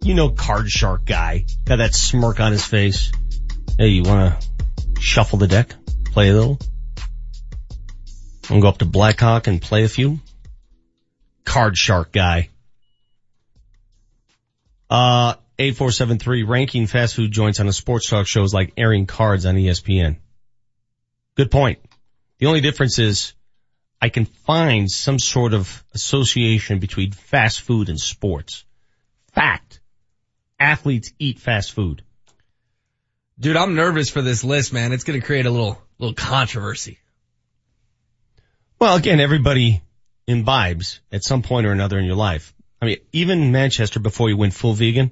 You 0.03 0.13
know 0.13 0.29
Card 0.29 0.69
Shark 0.69 1.05
guy. 1.05 1.45
Got 1.65 1.77
that 1.77 1.95
smirk 1.95 2.39
on 2.39 2.51
his 2.51 2.65
face. 2.65 3.11
Hey, 3.77 3.87
you 3.87 4.03
wanna 4.03 4.37
shuffle 4.99 5.39
the 5.39 5.47
deck? 5.47 5.73
Play 6.13 6.29
a 6.29 6.33
little? 6.33 6.59
I'm 8.43 8.49
gonna 8.49 8.61
go 8.61 8.67
up 8.69 8.77
to 8.79 8.85
Blackhawk 8.85 9.47
and 9.47 9.61
play 9.61 9.83
a 9.83 9.89
few. 9.89 10.19
Card 11.45 11.77
Shark 11.77 12.11
guy. 12.11 12.49
Uh, 14.89 15.35
8473 15.57 16.43
ranking 16.43 16.87
fast 16.87 17.15
food 17.15 17.31
joints 17.31 17.59
on 17.59 17.67
a 17.67 17.73
sports 17.73 18.09
talk 18.09 18.27
show 18.27 18.43
is 18.43 18.53
like 18.53 18.73
airing 18.77 19.05
cards 19.05 19.45
on 19.45 19.55
ESPN. 19.55 20.17
Good 21.35 21.51
point. 21.51 21.79
The 22.39 22.47
only 22.47 22.61
difference 22.61 22.99
is 22.99 23.33
I 24.01 24.09
can 24.09 24.25
find 24.25 24.89
some 24.89 25.19
sort 25.19 25.53
of 25.53 25.83
association 25.93 26.79
between 26.79 27.11
fast 27.11 27.61
food 27.61 27.89
and 27.89 27.99
sports. 27.99 28.65
Fact. 29.33 29.79
Athletes 30.59 31.13
eat 31.19 31.39
fast 31.39 31.71
food. 31.71 32.01
Dude, 33.39 33.57
I'm 33.57 33.75
nervous 33.75 34.09
for 34.09 34.21
this 34.21 34.43
list, 34.43 34.73
man. 34.73 34.91
It's 34.91 35.03
gonna 35.03 35.21
create 35.21 35.45
a 35.45 35.51
little, 35.51 35.81
little 35.99 36.15
controversy. 36.15 36.97
Well, 38.81 38.95
again, 38.95 39.19
everybody 39.19 39.83
imbibes 40.25 41.01
at 41.11 41.23
some 41.23 41.43
point 41.43 41.67
or 41.67 41.71
another 41.71 41.99
in 41.99 42.05
your 42.05 42.15
life. 42.15 42.51
I 42.81 42.87
mean, 42.87 42.97
even 43.11 43.51
Manchester 43.51 43.99
before 43.99 44.27
he 44.27 44.33
went 44.33 44.55
full 44.55 44.73
vegan, 44.73 45.11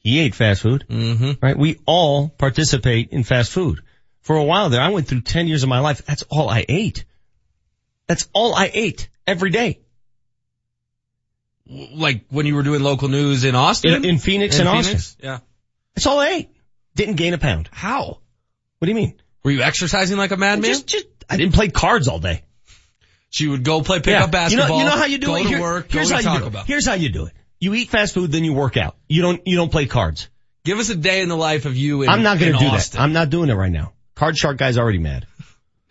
he 0.00 0.20
ate 0.20 0.34
fast 0.34 0.60
food, 0.60 0.84
mm-hmm. 0.86 1.30
right? 1.40 1.56
We 1.56 1.80
all 1.86 2.28
participate 2.28 3.08
in 3.08 3.24
fast 3.24 3.52
food. 3.52 3.80
For 4.20 4.36
a 4.36 4.44
while 4.44 4.68
there, 4.68 4.82
I 4.82 4.90
went 4.90 5.08
through 5.08 5.22
10 5.22 5.48
years 5.48 5.62
of 5.62 5.70
my 5.70 5.80
life. 5.80 6.04
That's 6.04 6.24
all 6.24 6.50
I 6.50 6.66
ate. 6.68 7.06
That's 8.06 8.28
all 8.34 8.54
I 8.54 8.70
ate 8.70 9.08
every 9.26 9.48
day. 9.48 9.80
Like 11.66 12.26
when 12.28 12.44
you 12.44 12.54
were 12.54 12.62
doing 12.62 12.82
local 12.82 13.08
news 13.08 13.44
in 13.44 13.54
Austin? 13.54 13.94
In, 13.94 14.04
in 14.04 14.18
Phoenix 14.18 14.58
In 14.58 14.66
and 14.66 14.84
Phoenix? 14.84 15.12
Austin. 15.12 15.24
Yeah. 15.24 15.38
That's 15.94 16.06
all 16.06 16.18
I 16.18 16.28
ate. 16.28 16.50
Didn't 16.96 17.14
gain 17.14 17.32
a 17.32 17.38
pound. 17.38 17.70
How? 17.72 18.18
What 18.76 18.84
do 18.84 18.88
you 18.88 18.94
mean? 18.94 19.14
Were 19.42 19.52
you 19.52 19.62
exercising 19.62 20.18
like 20.18 20.32
a 20.32 20.36
madman? 20.36 20.70
Just, 20.70 20.86
just, 20.86 21.06
I 21.30 21.38
didn't 21.38 21.54
play 21.54 21.68
cards 21.68 22.06
all 22.06 22.18
day. 22.18 22.42
You 23.32 23.50
would 23.50 23.62
go 23.64 23.80
play 23.82 23.98
pickup 24.00 24.20
Yeah. 24.20 24.26
basketball. 24.26 24.68
You 24.68 24.72
know, 24.72 24.78
you 24.80 24.84
know 24.90 24.96
how 24.98 25.06
you 25.06 25.18
do 25.18 25.26
go 25.28 25.36
it? 25.36 25.42
to 25.44 25.48
Here- 25.48 25.60
work. 25.60 25.90
here's 25.92 26.08
go 26.10 26.16
how 26.16 26.20
to 26.20 26.24
you 26.26 26.28
Taco 26.30 26.40
do 26.40 26.46
it. 26.48 26.52
Bell. 26.52 26.64
Here's 26.66 26.86
how 26.86 26.94
you 26.94 27.08
do 27.10 27.26
it. 27.26 27.32
You 27.60 27.74
eat 27.74 27.90
fast 27.90 28.14
food, 28.14 28.32
then 28.32 28.44
you 28.44 28.52
work 28.54 28.76
out. 28.76 28.96
You 29.08 29.22
don't, 29.22 29.40
you 29.46 29.56
don't 29.56 29.70
play 29.70 29.86
cards. 29.86 30.28
Give 30.64 30.78
us 30.78 30.88
a 30.90 30.96
day 30.96 31.20
in 31.22 31.28
the 31.28 31.36
life 31.36 31.64
of 31.66 31.76
you 31.76 32.02
in 32.02 32.08
I'm 32.08 32.22
not 32.22 32.38
gonna 32.38 32.58
do 32.58 32.66
Austin. 32.66 32.98
that. 32.98 33.02
I'm 33.04 33.12
not 33.12 33.30
doing 33.30 33.48
it 33.50 33.54
right 33.54 33.70
now. 33.72 33.92
Card 34.14 34.36
Shark 34.36 34.56
guy's 34.58 34.76
already 34.78 34.98
mad. 34.98 35.26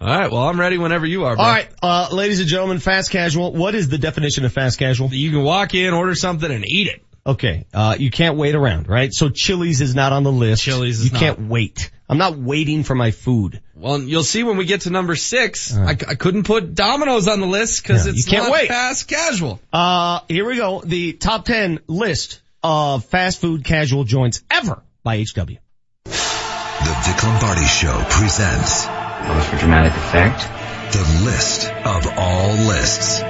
All 0.00 0.06
right. 0.08 0.30
Well, 0.30 0.42
I'm 0.42 0.58
ready 0.58 0.78
whenever 0.78 1.06
you 1.06 1.24
are. 1.24 1.34
Bro. 1.36 1.44
All 1.44 1.50
right, 1.50 1.68
uh, 1.82 2.08
ladies 2.12 2.40
and 2.40 2.48
gentlemen, 2.48 2.78
fast 2.78 3.10
casual. 3.10 3.52
What 3.52 3.74
is 3.74 3.88
the 3.88 3.98
definition 3.98 4.44
of 4.44 4.52
fast 4.52 4.78
casual? 4.78 5.08
You 5.12 5.30
can 5.30 5.42
walk 5.42 5.74
in, 5.74 5.94
order 5.94 6.14
something, 6.14 6.50
and 6.50 6.64
eat 6.66 6.88
it. 6.88 7.02
Okay, 7.26 7.66
uh, 7.74 7.96
you 7.98 8.10
can't 8.10 8.36
wait 8.36 8.54
around, 8.54 8.88
right? 8.88 9.12
So 9.12 9.28
Chili's 9.28 9.80
is 9.80 9.94
not 9.94 10.12
on 10.12 10.22
the 10.24 10.32
list. 10.32 10.62
Chili's 10.62 11.00
is 11.00 11.12
not. 11.12 11.20
You 11.20 11.26
not. 11.28 11.36
can't 11.36 11.48
wait. 11.48 11.90
I'm 12.10 12.18
not 12.18 12.36
waiting 12.36 12.82
for 12.82 12.94
my 12.96 13.12
food. 13.12 13.60
Well, 13.76 14.00
you'll 14.00 14.24
see 14.24 14.42
when 14.42 14.56
we 14.56 14.64
get 14.64 14.80
to 14.82 14.90
number 14.90 15.14
six. 15.14 15.74
I, 15.76 15.90
I 15.92 15.94
couldn't 16.16 16.42
put 16.42 16.74
Domino's 16.74 17.28
on 17.28 17.40
the 17.40 17.46
list 17.46 17.82
because 17.82 18.04
Yeah, 18.04 18.12
it's 18.12 18.26
you 18.26 18.30
can't 18.32 18.44
not 18.48 18.52
wait. 18.52 18.68
fast 18.68 19.06
casual. 19.06 19.60
Uh, 19.72 20.20
here 20.28 20.44
we 20.44 20.56
go. 20.56 20.82
The 20.84 21.12
top 21.12 21.44
10 21.44 21.78
list 21.86 22.40
of 22.64 23.04
fast 23.04 23.40
food 23.40 23.64
casual 23.64 24.02
joints 24.04 24.42
ever 24.50 24.82
by 25.04 25.18
HW. 25.18 25.56
The 26.04 26.96
Vic 27.04 27.22
Lombardi 27.22 27.64
Show 27.66 28.04
presents. 28.10 28.86
Pause 28.86 29.46
for 29.46 29.56
dramatic 29.58 29.92
effect. 29.92 30.92
The 30.92 31.22
list 31.24 31.70
of 31.70 32.06
all 32.18 32.48
lists. 32.66 33.20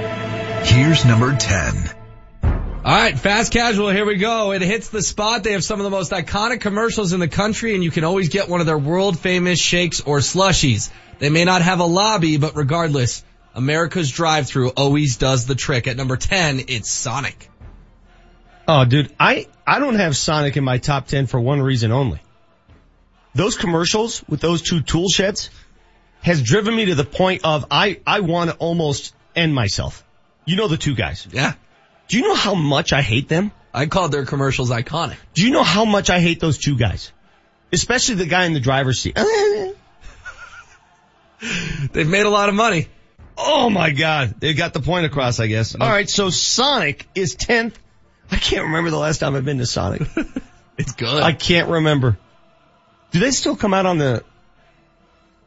Here's 0.71 1.05
number 1.05 1.35
10. 1.35 2.00
All 2.83 2.91
right, 2.91 3.17
fast 3.17 3.53
casual. 3.53 3.91
Here 3.91 4.07
we 4.07 4.15
go. 4.15 4.53
It 4.53 4.63
hits 4.63 4.89
the 4.89 5.03
spot. 5.03 5.43
They 5.43 5.51
have 5.51 5.63
some 5.63 5.79
of 5.79 5.83
the 5.83 5.91
most 5.91 6.11
iconic 6.11 6.61
commercials 6.61 7.13
in 7.13 7.19
the 7.19 7.27
country, 7.27 7.75
and 7.75 7.83
you 7.83 7.91
can 7.91 8.03
always 8.03 8.29
get 8.29 8.49
one 8.49 8.59
of 8.59 8.65
their 8.65 8.77
world 8.77 9.19
famous 9.19 9.59
shakes 9.59 10.01
or 10.01 10.17
slushies. 10.17 10.89
They 11.19 11.29
may 11.29 11.45
not 11.45 11.61
have 11.61 11.79
a 11.79 11.85
lobby, 11.85 12.37
but 12.37 12.55
regardless, 12.55 13.23
America's 13.53 14.09
drive-through 14.09 14.69
always 14.69 15.17
does 15.17 15.45
the 15.45 15.53
trick. 15.53 15.85
At 15.85 15.95
number 15.95 16.17
ten, 16.17 16.59
it's 16.69 16.89
Sonic. 16.89 17.51
Oh, 18.67 18.83
dude, 18.83 19.13
I, 19.19 19.45
I 19.67 19.77
don't 19.77 19.95
have 19.95 20.17
Sonic 20.17 20.57
in 20.57 20.63
my 20.63 20.79
top 20.79 21.05
10 21.05 21.27
for 21.27 21.39
one 21.39 21.61
reason 21.61 21.91
only. 21.91 22.19
Those 23.35 23.57
commercials 23.57 24.23
with 24.27 24.41
those 24.41 24.63
two 24.63 24.81
tool 24.81 25.07
sheds 25.07 25.51
has 26.23 26.41
driven 26.41 26.75
me 26.75 26.85
to 26.85 26.95
the 26.95 27.05
point 27.05 27.41
of 27.43 27.67
I, 27.69 27.99
I 28.07 28.21
want 28.21 28.49
to 28.49 28.55
almost 28.55 29.13
end 29.35 29.53
myself. 29.53 30.03
You 30.45 30.55
know 30.55 30.67
the 30.67 30.77
two 30.77 30.95
guys. 30.95 31.27
Yeah. 31.31 31.53
Do 32.11 32.17
you 32.17 32.27
know 32.27 32.35
how 32.35 32.55
much 32.55 32.91
I 32.91 33.01
hate 33.01 33.29
them? 33.29 33.53
I 33.73 33.85
called 33.85 34.11
their 34.11 34.25
commercials 34.25 34.69
iconic. 34.69 35.15
Do 35.33 35.45
you 35.45 35.51
know 35.51 35.63
how 35.63 35.85
much 35.85 36.09
I 36.09 36.19
hate 36.19 36.41
those 36.41 36.57
two 36.57 36.77
guys? 36.77 37.13
Especially 37.71 38.15
the 38.15 38.25
guy 38.25 38.43
in 38.43 38.51
the 38.51 38.59
driver's 38.59 38.99
seat. 38.99 39.15
They've 41.93 42.05
made 42.05 42.25
a 42.25 42.29
lot 42.29 42.49
of 42.49 42.55
money. 42.55 42.89
Oh 43.37 43.69
my 43.69 43.91
god. 43.91 44.41
They 44.41 44.53
got 44.53 44.73
the 44.73 44.81
point 44.81 45.05
across, 45.05 45.39
I 45.39 45.47
guess. 45.47 45.73
Alright, 45.73 46.09
so 46.09 46.29
Sonic 46.29 47.07
is 47.15 47.37
10th. 47.37 47.75
I 48.29 48.35
can't 48.35 48.65
remember 48.65 48.89
the 48.89 48.97
last 48.97 49.19
time 49.19 49.35
I've 49.35 49.45
been 49.45 49.59
to 49.59 49.65
Sonic. 49.65 50.03
It's 50.77 50.93
good. 50.93 51.21
I 51.21 51.33
can't 51.33 51.69
remember. 51.69 52.17
Do 53.11 53.19
they 53.19 53.31
still 53.31 53.55
come 53.55 53.73
out 53.73 53.85
on 53.85 53.99
the, 53.99 54.23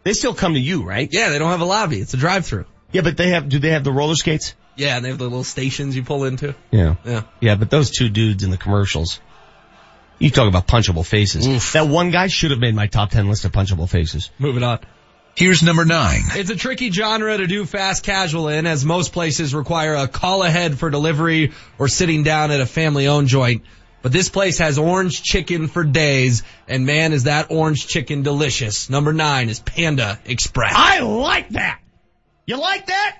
they 0.05 0.13
still 0.13 0.35
come 0.35 0.55
to 0.55 0.61
you, 0.61 0.85
right? 0.85 1.09
yeah, 1.11 1.31
they 1.31 1.41
don't 1.41 1.51
have 1.51 1.63
a 1.63 1.65
lobby. 1.65 1.99
It's 1.99 2.15
a 2.15 2.19
drive-through. 2.19 2.67
Yeah, 2.93 3.01
but 3.01 3.17
they 3.17 3.31
have, 3.31 3.49
do 3.49 3.59
they 3.59 3.71
have 3.71 3.83
the 3.83 3.91
roller 3.91 4.15
skates? 4.15 4.55
Yeah, 4.77 4.97
and 4.97 5.05
they 5.05 5.11
have 5.11 5.19
the 5.19 5.25
little 5.25 5.45
stations 5.45 5.95
you 5.95 6.03
pull 6.03 6.25
into. 6.25 6.55
Yeah. 6.71 6.97
Yeah. 7.05 7.23
Yeah, 7.41 7.55
but 7.55 7.71
those 7.71 7.91
two 7.91 8.09
dudes 8.09 8.43
in 8.43 8.51
the 8.51 8.57
commercials, 8.57 9.21
you 10.19 10.31
talk 10.31 10.49
about 10.49 10.67
punchable 10.67 11.07
faces. 11.07 11.73
That 11.73 11.89
one 11.89 12.11
guy 12.11 12.27
should 12.27 12.51
have 12.51 12.61
made 12.61 12.75
my 12.75 12.87
top 12.87 13.11
10 13.11 13.29
list 13.29 13.45
of 13.45 13.53
punchable 13.53 13.89
faces. 13.89 14.31
Moving 14.39 14.63
on. 14.63 14.81
Here's 15.37 15.63
number 15.65 15.85
9. 15.85 16.21
It's 16.37 16.51
a 16.51 16.57
tricky 16.57 16.91
genre 16.93 17.37
to 17.37 17.47
do 17.49 17.65
fast 17.65 18.05
casual 18.05 18.49
in 18.49 18.67
as 18.67 18.85
most 18.85 19.13
places 19.13 19.53
require 19.53 19.95
a 19.95 20.07
call 20.07 20.45
ahead 20.45 20.79
for 20.79 20.91
delivery 20.91 21.53
or 21.77 21.89
sitting 21.89 22.23
down 22.23 22.53
at 22.53 22.61
a 22.61 22.67
family 22.67 23.09
owned 23.09 23.27
joint. 23.27 23.63
But 24.03 24.13
this 24.13 24.29
place 24.29 24.59
has 24.59 24.79
orange 24.79 25.23
chicken 25.23 25.67
for 25.67 25.83
days 25.83 26.45
and 26.69 26.87
man 26.87 27.13
is 27.13 27.25
that 27.25 27.51
orange 27.51 27.89
chicken 27.89 28.23
delicious. 28.23 28.89
Number 28.89 29.13
nine 29.13 29.49
is 29.49 29.59
Panda 29.59 30.21
Express. 30.25 30.75
I 30.77 31.01
like 31.01 31.49
that! 31.51 31.81
You 32.47 32.61
like 32.61 32.87
that? 32.87 33.19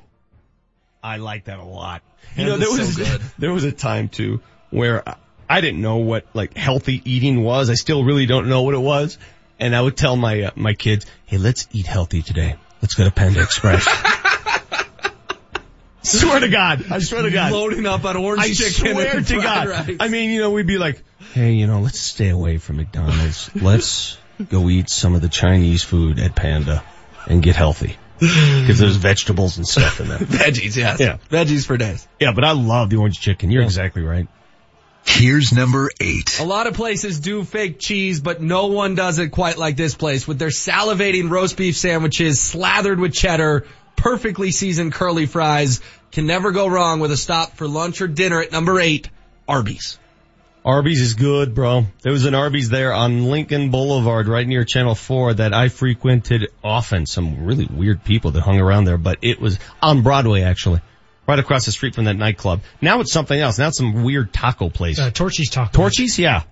I 1.05 1.19
like 1.19 1.45
that 1.45 1.59
a 1.59 1.65
lot. 1.65 2.03
You 2.37 2.47
know, 2.47 2.57
there 2.57 2.71
was, 2.71 2.97
so 2.97 3.19
there 3.39 3.53
was 3.53 3.65
a 3.65 3.73
time 3.73 4.09
too 4.09 4.41
where 4.71 5.07
I- 5.09 5.17
I 5.47 5.61
didn't 5.61 5.83
know 5.83 5.99
what 5.99 6.25
like 6.33 6.57
healthy 6.57 7.03
eating 7.05 7.45
was. 7.45 7.69
I 7.69 7.75
still 7.75 8.03
really 8.03 8.25
don't 8.25 8.49
know 8.49 8.63
what 8.63 8.75
it 8.75 8.81
was. 8.81 9.19
And 9.61 9.77
I 9.77 9.83
would 9.83 9.95
tell 9.97 10.17
my, 10.17 10.45
uh, 10.45 10.51
my 10.57 10.73
kids, 10.73 11.05
hey, 11.27 11.37
let's 11.37 11.69
eat 11.73 11.87
healthy 11.87 12.23
today. 12.23 12.57
Let's 12.81 12.95
go 12.95 13.05
to 13.05 13.11
Panda 13.11 13.43
Express. 13.43 13.85
swear 16.03 16.41
to 16.41 16.49
God. 16.49 16.85
I 16.91 16.99
swear 16.99 17.23
to 17.23 17.31
God. 17.31 17.53
Loading 17.53 17.87
up 17.87 18.05
on 18.05 18.17
orange 18.17 18.43
I 18.43 18.53
chicken 18.53 18.93
swear 18.95 19.17
and 19.19 19.27
to 19.27 19.41
God. 19.41 19.69
rice. 19.69 19.97
I 20.01 20.09
mean, 20.09 20.31
you 20.31 20.41
know, 20.41 20.51
we'd 20.51 20.67
be 20.67 20.79
like, 20.79 21.03
hey, 21.35 21.53
you 21.53 21.67
know, 21.67 21.81
let's 21.81 22.01
stay 22.01 22.31
away 22.31 22.59
from 22.59 22.77
McDonald's. 22.77 23.51
Let's 23.55 24.19
go 24.49 24.69
eat 24.69 24.91
some 24.91 25.15
of 25.15 25.21
the 25.21 25.29
Chinese 25.29 25.83
food 25.85 26.19
at 26.19 26.35
Panda 26.35 26.83
and 27.29 27.43
get 27.43 27.55
healthy. 27.57 27.97
Cause 28.67 28.79
there's 28.79 28.97
vegetables 28.97 29.57
and 29.57 29.67
stuff 29.67 30.01
in 30.01 30.09
there. 30.09 30.19
Veggies, 30.21 30.77
yes. 30.77 31.01
Yeah. 31.01 31.19
Veggies 31.31 31.67
for 31.67 31.77
days. 31.77 32.07
Yeah, 32.21 32.33
but 32.33 32.45
I 32.45 32.53
love 32.53 32.91
the 32.91 32.97
orange 32.97 33.21
chicken. 33.21 33.51
You're 33.51 33.63
exactly 33.63 34.03
right. 34.03 34.29
Here's 35.07 35.53
number 35.53 35.91
8. 36.01 36.41
A 36.41 36.45
lot 36.45 36.67
of 36.67 36.75
places 36.75 37.21
do 37.21 37.45
fake 37.45 37.79
cheese, 37.79 38.21
but 38.21 38.41
no 38.41 38.67
one 38.69 38.95
does 38.95 39.19
it 39.19 39.29
quite 39.29 39.59
like 39.59 39.77
this 39.77 39.95
place 39.95 40.27
with 40.27 40.39
their 40.39 40.49
salivating 40.49 41.29
roast 41.29 41.57
beef 41.57 41.77
sandwiches 41.77 42.41
slathered 42.41 42.99
with 42.99 43.13
cheddar, 43.13 43.67
perfectly 43.97 44.51
seasoned 44.51 44.93
curly 44.93 45.27
fries. 45.27 45.81
Can 46.11 46.27
never 46.27 46.53
go 46.53 46.69
wrong 46.69 47.01
with 47.01 47.11
a 47.11 47.17
stop 47.17 47.57
for 47.57 47.69
lunch 47.69 48.01
or 48.01 48.07
dinner 48.07 48.41
at 48.41 48.53
number 48.53 48.81
eight, 48.81 49.11
Arby's. 49.47 49.99
Arby's 50.65 51.01
is 51.03 51.15
good, 51.15 51.55
bro. 51.55 51.85
There 52.03 52.13
was 52.13 52.25
an 52.25 52.35
Arby's 52.35 52.71
there 52.71 52.93
on 52.95 53.25
Lincoln 53.27 53.71
Boulevard 53.71 54.29
right 54.29 54.47
near 54.47 54.65
Channel 54.65 54.95
4 54.95 55.35
that 55.35 55.53
I 55.53 55.69
frequented 55.69 56.49
often. 56.63 57.05
Some 57.05 57.45
really 57.45 57.67
weird 57.67 58.03
people 58.03 58.31
that 58.31 58.41
hung 58.43 58.59
around 58.59 58.85
there, 58.85 58.97
but 58.97 59.19
it 59.21 59.41
was 59.41 59.59
on 59.83 60.03
Broadway 60.03 60.41
actually. 60.43 60.81
Right 61.27 61.39
across 61.39 61.65
the 61.67 61.73
street 61.73 61.95
from 61.95 62.05
that 62.05 62.17
nightclub. 62.17 62.61
Now 62.83 63.01
it's 63.01 63.13
something 63.13 63.39
else. 63.39 63.59
Now 63.59 63.69
it's 63.69 63.79
some 63.79 64.05
weird 64.05 64.33
taco 64.33 64.69
place. 64.71 64.99
Uh, 64.99 65.11
Torchy's 65.11 65.51
Taco. 65.51 65.73
Torchy's? 65.73 66.19
Yeah. 66.19 66.43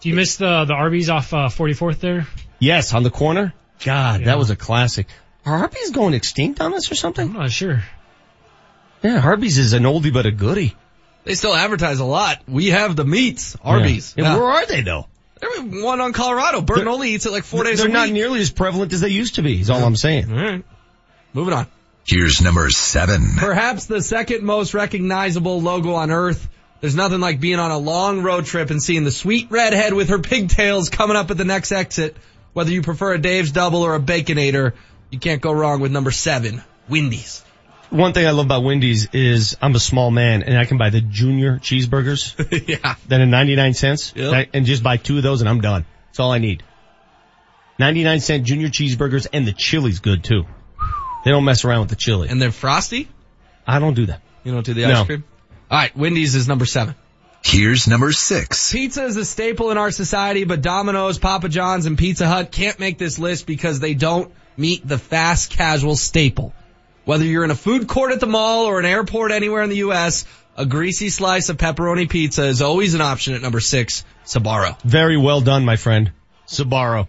Do 0.00 0.08
you 0.10 0.14
miss 0.14 0.36
the 0.36 0.64
the 0.66 0.72
Arby's 0.74 1.08
off 1.10 1.32
uh, 1.34 1.48
44th 1.48 2.00
there? 2.00 2.26
Yes, 2.58 2.92
on 2.94 3.02
the 3.02 3.10
corner. 3.10 3.52
God, 3.84 4.20
Yeah. 4.20 4.26
that 4.26 4.38
was 4.38 4.48
a 4.50 4.56
classic. 4.56 5.06
Are 5.44 5.58
Arby's 5.58 5.90
going 5.90 6.14
extinct 6.14 6.60
on 6.62 6.72
us 6.74 6.90
or 6.90 6.94
something? 6.94 7.28
I'm 7.28 7.34
not 7.34 7.50
sure. 7.50 7.82
Yeah, 9.02 9.20
Arby's 9.20 9.58
is 9.58 9.72
an 9.74 9.82
oldie 9.84 10.12
but 10.12 10.24
a 10.26 10.30
goodie. 10.30 10.74
They 11.26 11.34
still 11.34 11.54
advertise 11.54 11.98
a 11.98 12.04
lot. 12.04 12.40
We 12.46 12.66
have 12.66 12.94
the 12.94 13.04
meats, 13.04 13.56
Arby's. 13.60 14.14
Yeah. 14.16 14.30
And 14.30 14.40
where 14.40 14.48
are 14.48 14.64
they 14.64 14.82
though? 14.82 15.08
There's 15.40 15.82
one 15.82 16.00
on 16.00 16.12
Colorado. 16.12 16.60
Burton 16.60 16.86
only 16.86 17.10
eats 17.10 17.26
it 17.26 17.32
like 17.32 17.42
four 17.42 17.64
days 17.64 17.80
They're 17.80 17.88
not 17.88 18.10
nearly 18.10 18.40
as 18.40 18.50
prevalent 18.50 18.92
as 18.92 19.00
they 19.00 19.08
used 19.08 19.34
to 19.34 19.42
be, 19.42 19.60
is 19.60 19.68
all 19.68 19.82
I'm 19.82 19.96
saying. 19.96 20.30
All 20.30 20.38
right. 20.38 20.64
Moving 21.34 21.52
on. 21.52 21.66
Here's 22.06 22.40
number 22.40 22.70
7. 22.70 23.22
Perhaps 23.38 23.86
the 23.86 24.00
second 24.00 24.44
most 24.44 24.72
recognizable 24.72 25.60
logo 25.60 25.94
on 25.94 26.12
earth. 26.12 26.48
There's 26.80 26.94
nothing 26.94 27.18
like 27.18 27.40
being 27.40 27.58
on 27.58 27.72
a 27.72 27.78
long 27.78 28.22
road 28.22 28.46
trip 28.46 28.70
and 28.70 28.80
seeing 28.80 29.02
the 29.02 29.10
sweet 29.10 29.50
redhead 29.50 29.94
with 29.94 30.10
her 30.10 30.20
pigtails 30.20 30.90
coming 30.90 31.16
up 31.16 31.32
at 31.32 31.36
the 31.36 31.44
next 31.44 31.72
exit. 31.72 32.16
Whether 32.52 32.70
you 32.70 32.82
prefer 32.82 33.14
a 33.14 33.18
Dave's 33.18 33.50
Double 33.50 33.82
or 33.82 33.96
a 33.96 34.00
Baconator, 34.00 34.74
you 35.10 35.18
can't 35.18 35.42
go 35.42 35.52
wrong 35.52 35.80
with 35.80 35.90
number 35.90 36.12
seven, 36.12 36.62
Wendy's. 36.88 37.42
One 37.90 38.12
thing 38.12 38.26
I 38.26 38.30
love 38.30 38.46
about 38.46 38.64
Wendy's 38.64 39.08
is 39.12 39.56
I'm 39.62 39.74
a 39.74 39.78
small 39.80 40.10
man 40.10 40.42
and 40.42 40.58
I 40.58 40.64
can 40.64 40.76
buy 40.78 40.90
the 40.90 41.00
junior 41.00 41.58
cheeseburgers. 41.58 42.34
yeah. 42.68 42.96
That 43.08 43.20
are 43.20 43.26
99 43.26 43.74
cents. 43.74 44.12
Yep. 44.16 44.26
And 44.26 44.36
I- 44.36 44.48
And 44.52 44.66
just 44.66 44.82
buy 44.82 44.96
two 44.96 45.16
of 45.18 45.22
those 45.22 45.40
and 45.40 45.48
I'm 45.48 45.60
done. 45.60 45.84
That's 46.08 46.20
all 46.20 46.32
I 46.32 46.38
need. 46.38 46.62
99 47.78 48.20
cent 48.20 48.44
junior 48.44 48.68
cheeseburgers 48.68 49.26
and 49.32 49.46
the 49.46 49.52
chili's 49.52 50.00
good 50.00 50.24
too. 50.24 50.44
They 51.24 51.30
don't 51.30 51.44
mess 51.44 51.64
around 51.64 51.80
with 51.80 51.90
the 51.90 51.96
chili. 51.96 52.28
And 52.28 52.40
they're 52.40 52.52
frosty? 52.52 53.08
I 53.66 53.78
don't 53.78 53.94
do 53.94 54.06
that. 54.06 54.20
You 54.44 54.52
don't 54.52 54.64
do 54.64 54.74
the 54.74 54.86
No. 54.86 55.00
ice 55.00 55.06
cream? 55.06 55.24
Alright, 55.70 55.96
Wendy's 55.96 56.34
is 56.34 56.46
number 56.48 56.64
seven. 56.66 56.94
Here's 57.44 57.86
number 57.86 58.10
6. 58.10 58.72
Pizza 58.72 59.04
is 59.04 59.16
a 59.16 59.24
staple 59.24 59.70
in 59.70 59.78
our 59.78 59.92
society, 59.92 60.42
but 60.42 60.62
Domino's, 60.62 61.16
Papa 61.18 61.48
John's, 61.48 61.86
and 61.86 61.96
Pizza 61.96 62.26
Hut 62.26 62.50
can't 62.50 62.80
make 62.80 62.98
this 62.98 63.20
list 63.20 63.46
because 63.46 63.78
they 63.78 63.94
don't 63.94 64.32
meet 64.56 64.86
the 64.86 64.98
fast 64.98 65.50
casual 65.50 65.94
staple. 65.94 66.52
Whether 67.06 67.24
you're 67.24 67.44
in 67.44 67.52
a 67.52 67.56
food 67.56 67.86
court 67.86 68.10
at 68.10 68.18
the 68.18 68.26
mall 68.26 68.64
or 68.64 68.80
an 68.80 68.84
airport 68.84 69.30
anywhere 69.30 69.62
in 69.62 69.70
the 69.70 69.76
U.S., 69.76 70.26
a 70.56 70.66
greasy 70.66 71.08
slice 71.08 71.48
of 71.48 71.56
pepperoni 71.56 72.10
pizza 72.10 72.44
is 72.46 72.60
always 72.60 72.94
an 72.94 73.00
option 73.00 73.34
at 73.34 73.42
number 73.42 73.60
six, 73.60 74.04
Sbarro. 74.24 74.76
Very 74.82 75.16
well 75.16 75.40
done, 75.40 75.64
my 75.64 75.76
friend. 75.76 76.10
Sbarro. 76.48 77.06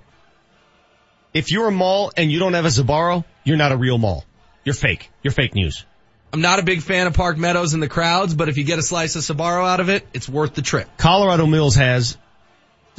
If 1.33 1.49
you're 1.49 1.67
a 1.67 1.71
mall 1.71 2.11
and 2.15 2.31
you 2.31 2.37
don't 2.37 2.53
have 2.53 2.65
a 2.65 2.69
Sbarro, 2.69 3.25
you're 3.43 3.57
not 3.57 3.71
a 3.71 3.77
real 3.77 3.97
mall. 3.97 4.23
You're 4.63 4.75
fake. 4.75 5.09
You're 5.23 5.33
fake 5.33 5.55
news. 5.55 5.83
I'm 6.31 6.41
not 6.41 6.59
a 6.59 6.63
big 6.63 6.83
fan 6.83 7.07
of 7.07 7.15
Park 7.15 7.39
Meadows 7.39 7.73
and 7.73 7.81
the 7.81 7.89
crowds, 7.89 8.35
but 8.35 8.49
if 8.49 8.57
you 8.57 8.65
get 8.65 8.77
a 8.77 8.83
slice 8.83 9.15
of 9.15 9.23
Sbarro 9.23 9.67
out 9.67 9.79
of 9.79 9.89
it, 9.89 10.05
it's 10.13 10.29
worth 10.29 10.53
the 10.53 10.61
trip. 10.61 10.87
Colorado 10.97 11.47
Mills 11.47 11.73
has 11.75 12.17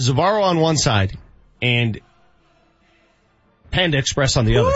Sbarro 0.01 0.43
on 0.43 0.59
one 0.59 0.77
side 0.77 1.17
and 1.63 2.01
Panda 3.71 3.99
Express 3.99 4.37
on 4.37 4.47
the 4.47 4.57
other. 4.57 4.73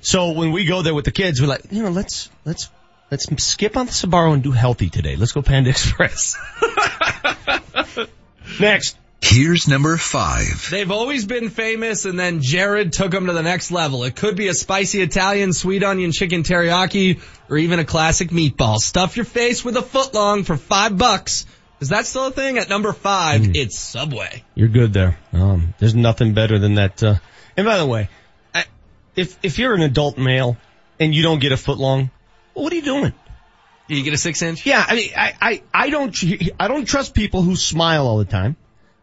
So 0.00 0.32
when 0.32 0.52
we 0.52 0.64
go 0.64 0.82
there 0.82 0.94
with 0.94 1.04
the 1.04 1.12
kids, 1.12 1.40
we're 1.40 1.48
like, 1.48 1.70
you 1.70 1.82
know, 1.82 1.90
let's, 1.90 2.30
let's, 2.44 2.68
let's 3.10 3.26
skip 3.44 3.76
on 3.76 3.86
the 3.86 3.92
Sbarro 3.92 4.32
and 4.34 4.42
do 4.42 4.52
healthy 4.52 4.90
today. 4.90 5.16
Let's 5.16 5.32
go 5.32 5.42
Panda 5.42 5.70
Express. 5.76 6.36
Next, 8.60 8.96
Here's 9.22 9.68
number 9.68 9.96
five. 9.96 10.68
They've 10.70 10.90
always 10.90 11.26
been 11.26 11.50
famous 11.50 12.04
and 12.04 12.18
then 12.18 12.40
Jared 12.40 12.92
took 12.92 13.10
them 13.10 13.26
to 13.26 13.32
the 13.32 13.42
next 13.42 13.70
level. 13.70 14.04
It 14.04 14.16
could 14.16 14.34
be 14.34 14.48
a 14.48 14.54
spicy 14.54 15.02
Italian, 15.02 15.52
sweet 15.52 15.84
onion 15.84 16.10
chicken 16.10 16.42
teriyaki, 16.42 17.20
or 17.48 17.58
even 17.58 17.78
a 17.78 17.84
classic 17.84 18.30
meatball. 18.30 18.78
Stuff 18.78 19.16
your 19.16 19.26
face 19.26 19.64
with 19.64 19.76
a 19.76 19.82
foot 19.82 20.14
long 20.14 20.44
for 20.44 20.56
five 20.56 20.96
bucks. 20.96 21.44
Is 21.80 21.90
that 21.90 22.06
still 22.06 22.26
a 22.26 22.30
thing? 22.30 22.58
At 22.58 22.68
number 22.68 22.92
five, 22.92 23.52
it's 23.54 23.78
Subway. 23.78 24.42
You're 24.54 24.68
good 24.68 24.92
there. 24.92 25.18
Um, 25.32 25.74
there's 25.78 25.94
nothing 25.94 26.34
better 26.34 26.58
than 26.58 26.74
that. 26.74 27.02
Uh, 27.02 27.14
and 27.56 27.66
by 27.66 27.78
the 27.78 27.86
way, 27.86 28.08
I, 28.08 28.08
if 29.20 29.38
if 29.42 29.58
you're 29.58 29.74
an 29.74 29.82
adult 29.82 30.18
male 30.18 30.56
and 30.98 31.14
you 31.14 31.22
don't 31.22 31.40
get 31.40 31.52
a 31.52 31.56
foot 31.56 31.78
long, 31.78 32.10
well, 32.54 32.64
what 32.64 32.72
are 32.72 32.76
you 32.76 32.82
doing? 32.82 33.12
You 33.88 34.02
get 34.04 34.14
a 34.14 34.18
six 34.18 34.40
inch? 34.42 34.64
Yeah, 34.64 34.84
I 34.86 34.94
mean, 34.94 35.10
I, 35.16 35.34
I, 35.40 35.62
I 35.74 35.90
don't, 35.90 36.16
I 36.60 36.68
don't 36.68 36.84
trust 36.84 37.12
people 37.12 37.42
who 37.42 37.56
smile 37.56 38.06
all 38.06 38.18
the 38.18 38.24
time. 38.24 38.56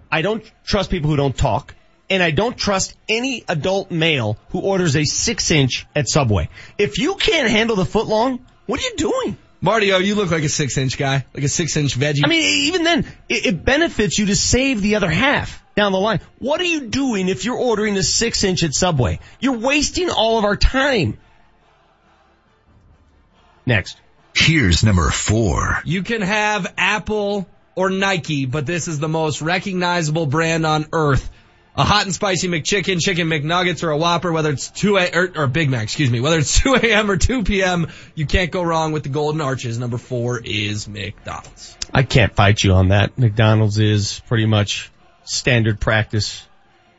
I 0.10 0.22
don't 0.22 0.50
trust 0.64 0.90
people 0.90 1.10
who 1.10 1.18
don't 1.18 1.36
talk. 1.36 1.76
And 2.10 2.24
I 2.24 2.32
don't 2.32 2.58
trust 2.58 2.96
any 3.10 3.44
adult 3.50 3.92
male 3.92 4.38
who 4.52 4.62
orders 4.62 4.96
a 4.96 5.04
six 5.04 5.52
inch 5.52 5.86
at 5.94 6.08
Subway. 6.08 6.48
If 6.78 7.00
you 7.00 7.16
can't 7.16 7.50
handle 7.50 7.76
the 7.76 7.84
foot 7.84 8.08
long, 8.08 8.46
what 8.66 8.80
are 8.80 8.84
you 8.84 8.96
doing? 8.96 9.38
Marty, 9.60 9.92
oh, 9.92 9.98
you 9.98 10.16
look 10.16 10.30
like 10.30 10.44
a 10.44 10.50
six 10.50 10.78
inch 10.78 10.98
guy, 10.98 11.26
like 11.34 11.44
a 11.44 11.50
six 11.50 11.76
inch 11.78 11.98
veggie. 11.98 12.22
I 12.24 12.28
mean, 12.28 12.66
even 12.68 12.84
then, 12.84 13.08
it, 13.28 13.46
it 13.48 13.66
benefits 13.66 14.20
you 14.20 14.28
to 14.28 14.36
save 14.36 14.82
the 14.82 14.96
other 14.96 15.10
half 15.10 15.64
down 15.76 15.92
the 15.92 16.00
line. 16.00 16.20
What 16.40 16.62
are 16.62 16.66
you 16.66 16.88
doing 16.88 17.28
if 17.28 17.44
you're 17.44 17.58
ordering 17.58 17.98
a 17.98 18.04
six 18.04 18.44
inch 18.44 18.64
at 18.64 18.74
Subway? 18.74 19.20
You're 19.40 19.58
wasting 19.58 20.10
all 20.10 20.38
of 20.38 20.46
our 20.46 20.58
time. 20.58 21.18
Next. 23.66 24.00
Here's 24.36 24.84
number 24.84 25.10
four. 25.10 25.82
You 25.84 26.04
can 26.04 26.22
have 26.22 26.72
Apple 26.78 27.48
or 27.76 27.90
Nike, 27.90 28.46
but 28.46 28.66
this 28.66 28.88
is 28.88 29.00
the 29.00 29.08
most 29.08 29.42
recognizable 29.42 30.28
brand 30.28 30.66
on 30.66 30.86
earth. 30.94 31.30
A 31.78 31.84
hot 31.84 32.06
and 32.06 32.14
spicy 32.14 32.48
McChicken, 32.48 33.00
chicken 33.00 33.28
McNuggets, 33.28 33.84
or 33.84 33.92
a 33.92 33.98
Whopper, 33.98 34.32
whether 34.32 34.50
it's 34.50 34.72
2 34.72 34.98
a, 34.98 35.12
or, 35.14 35.32
or 35.36 35.48
Big 35.48 35.70
Mac, 35.70 35.84
excuse 35.84 36.10
me, 36.10 36.20
whether 36.20 36.40
it's 36.40 36.60
2 36.64 36.74
a.m. 36.74 37.12
or 37.12 37.18
2 37.18 37.44
p.m., 37.44 37.88
you 38.16 38.26
can't 38.26 38.50
go 38.50 38.64
wrong 38.64 38.94
with 38.94 39.04
the 39.04 39.10
golden 39.10 39.42
arches. 39.42 39.78
Number 39.78 40.00
four 40.00 40.40
is 40.44 40.88
McDonald's. 40.88 41.78
I 41.94 42.02
can't 42.02 42.36
fight 42.36 42.64
you 42.64 42.74
on 42.74 42.90
that. 42.90 43.18
McDonald's 43.20 43.78
is 43.78 44.22
pretty 44.28 44.48
much 44.48 44.92
standard 45.24 45.80
practice. 45.80 46.44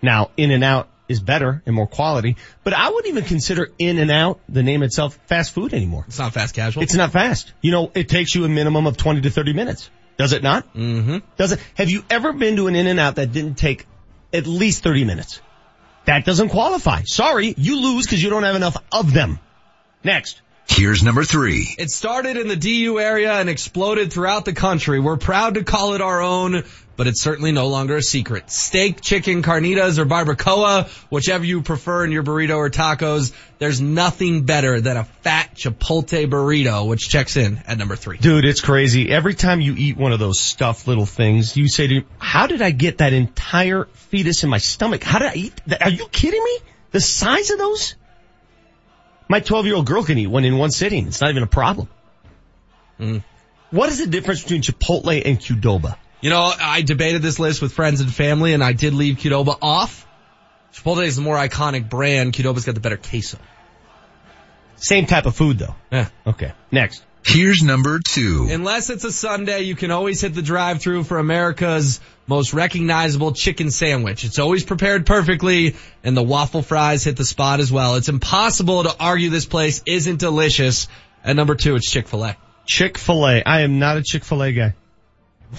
Now, 0.01 0.31
In 0.37 0.53
and 0.53 0.63
Out 0.63 0.89
is 1.09 1.19
better 1.19 1.61
and 1.67 1.75
more 1.75 1.89
quality, 1.89 2.37
but 2.63 2.73
I 2.73 2.91
wouldn't 2.91 3.09
even 3.11 3.25
consider 3.25 3.71
In 3.79 3.99
and 3.99 4.13
Out, 4.13 4.39
the 4.49 4.63
name 4.63 4.85
itself, 4.85 5.19
fast 5.27 5.55
food 5.55 5.75
anymore. 5.75 6.05
It's 6.07 6.21
not 6.21 6.35
fast 6.35 6.55
casual. 6.55 6.85
It's 6.85 6.95
not 6.95 7.11
fast. 7.11 7.53
You 7.63 7.73
know, 7.73 7.91
it 7.95 8.09
takes 8.09 8.33
you 8.33 8.45
a 8.45 8.49
minimum 8.49 8.87
of 8.87 8.97
20 8.97 9.23
to 9.23 9.31
30 9.31 9.55
minutes. 9.55 9.91
Does 10.19 10.33
it 10.33 10.45
not? 10.45 10.73
Mm-hmm. 10.75 11.19
Does 11.37 11.53
it? 11.53 11.61
Have 11.75 11.91
you 11.91 12.05
ever 12.11 12.33
been 12.33 12.57
to 12.57 12.69
an 12.69 12.77
In 12.77 12.87
and 12.87 13.01
Out 13.01 13.17
that 13.17 13.33
didn't 13.33 13.55
take 13.57 13.87
at 14.33 14.47
least 14.47 14.83
30 14.83 15.05
minutes? 15.05 15.41
That 16.05 16.25
doesn't 16.25 16.49
qualify. 16.49 17.03
Sorry, 17.05 17.55
you 17.57 17.81
lose 17.81 18.07
because 18.07 18.23
you 18.23 18.31
don't 18.31 18.45
have 18.45 18.57
enough 18.57 18.77
of 18.93 19.13
them. 19.13 19.39
Next. 20.03 20.41
Here's 20.69 21.03
number 21.03 21.25
three. 21.25 21.75
It 21.79 21.91
started 21.91 22.37
in 22.37 22.47
the 22.49 22.57
DU 22.57 23.01
area 23.01 23.33
and 23.33 23.49
exploded 23.49 24.13
throughout 24.13 24.45
the 24.45 24.53
country. 24.53 25.01
We're 25.01 25.17
proud 25.17 25.55
to 25.55 25.65
call 25.65 25.95
it 25.95 26.03
our 26.03 26.21
own, 26.21 26.65
but 26.99 27.07
it's 27.07 27.23
certainly 27.23 27.53
no 27.53 27.69
longer 27.69 27.97
a 27.97 28.03
secret. 28.03 28.51
Steak, 28.51 29.01
chicken, 29.01 29.41
carnitas, 29.41 29.99
or 29.99 30.05
barbacoa, 30.05 30.89
whichever 31.11 31.45
you 31.45 31.63
prefer 31.63 32.05
in 32.05 32.11
your 32.11 32.25
burrito 32.25 32.57
or 32.57 32.71
tacos, 32.71 33.33
there's 33.61 33.81
nothing 33.81 34.43
better 34.43 34.81
than 34.81 34.97
a 34.97 35.05
fat 35.05 35.55
chipotle 35.55 36.29
burrito, 36.29 36.89
which 36.89 37.09
checks 37.09 37.37
in 37.37 37.63
at 37.69 37.79
number 37.79 37.95
three. 37.95 38.19
Dude, 38.19 38.45
it's 38.45 38.61
crazy. 38.61 39.11
Every 39.11 39.35
time 39.35 39.61
you 39.61 39.77
eat 39.77 39.97
one 39.97 40.13
of 40.13 40.19
those 40.19 40.41
stuffed 40.41 40.89
little 40.89 41.07
things, 41.07 41.57
you 41.57 41.69
say 41.69 41.87
to 41.87 41.95
me, 42.01 42.05
how 42.19 42.49
did 42.49 42.63
I 42.63 42.73
get 42.73 42.99
that 42.99 43.13
entire 43.13 43.85
fetus 43.93 44.43
in 44.43 44.51
my 44.51 44.59
stomach? 44.59 45.05
How 45.05 45.21
did 45.21 45.29
I 45.29 45.35
eat 45.35 45.61
that? 45.69 45.83
Are 45.83 45.91
you 45.91 46.09
kidding 46.09 46.43
me? 46.43 46.59
The 46.91 47.01
size 47.01 47.51
of 47.51 47.59
those? 47.59 47.95
My 49.29 49.39
12 49.39 49.67
year 49.67 49.77
old 49.77 49.87
girl 49.87 50.03
can 50.03 50.19
eat 50.19 50.27
one 50.27 50.45
in 50.45 50.59
one 50.59 50.73
sitting. 50.73 51.07
It's 51.07 51.21
not 51.21 51.31
even 51.31 51.45
a 51.45 51.47
problem. 51.47 51.89
Mm. 52.99 53.23
What 53.71 53.89
is 53.89 53.99
the 54.01 54.09
difference 54.09 54.43
between 54.43 54.63
Chipotle 54.63 55.23
and 55.25 55.39
Qdoba? 55.39 55.97
You 56.21 56.31
know, 56.31 56.53
I 56.59 56.83
debated 56.83 57.23
this 57.23 57.39
list 57.39 57.63
with 57.63 57.73
friends 57.73 58.01
and 58.01 58.13
family 58.13 58.53
and 58.53 58.63
I 58.63 58.73
did 58.73 58.93
leave 58.95 59.17
Qdoba 59.17 59.59
off. 59.63 60.07
Chipotle 60.73 61.05
is 61.05 61.17
the 61.17 61.23
more 61.23 61.37
iconic 61.37 61.89
brand. 61.89 62.33
Qdoba's 62.33 62.65
got 62.65 62.75
the 62.75 62.81
better 62.81 62.97
queso. 62.97 63.39
Same 64.77 65.07
type 65.07 65.27
of 65.27 65.37
food 65.37 65.59
though. 65.59 65.75
Yeah. 65.91 66.09
Okay. 66.27 66.53
Next. 66.71 67.05
Here's 67.25 67.63
number 67.63 68.01
two. 68.01 68.49
Unless 68.51 68.91
it's 68.91 69.05
a 69.05 69.13
Sunday, 69.13 69.63
you 69.63 69.75
can 69.75 69.91
always 69.91 70.21
hit 70.21 70.35
the 70.35 70.43
drive 70.43 70.81
through 70.81 71.05
for 71.05 71.19
America's 71.19 72.01
most 72.27 72.55
recognizable 72.55 73.33
chicken 73.33 73.71
sandwich. 73.71 74.25
It's 74.25 74.39
always 74.39 74.65
prepared 74.65 75.05
perfectly 75.05 75.77
and 76.03 76.17
the 76.17 76.23
waffle 76.23 76.63
fries 76.63 77.05
hit 77.05 77.17
the 77.17 77.25
spot 77.25 77.61
as 77.61 77.71
well. 77.71 77.97
It's 77.97 78.09
impossible 78.09 78.85
to 78.85 78.97
argue 78.99 79.31
this 79.31 79.47
place 79.47 79.83
isn't 79.87 80.19
delicious. 80.19 80.89
At 81.23 81.37
number 81.37 81.55
two, 81.55 81.75
it's 81.75 81.91
Chick-fil-A. 81.91 82.37
Chick-fil-A. 82.67 83.43
I 83.45 83.61
am 83.63 83.79
not 83.79 83.97
a 83.97 84.03
Chick-fil-A 84.03 84.53
guy. 84.53 84.75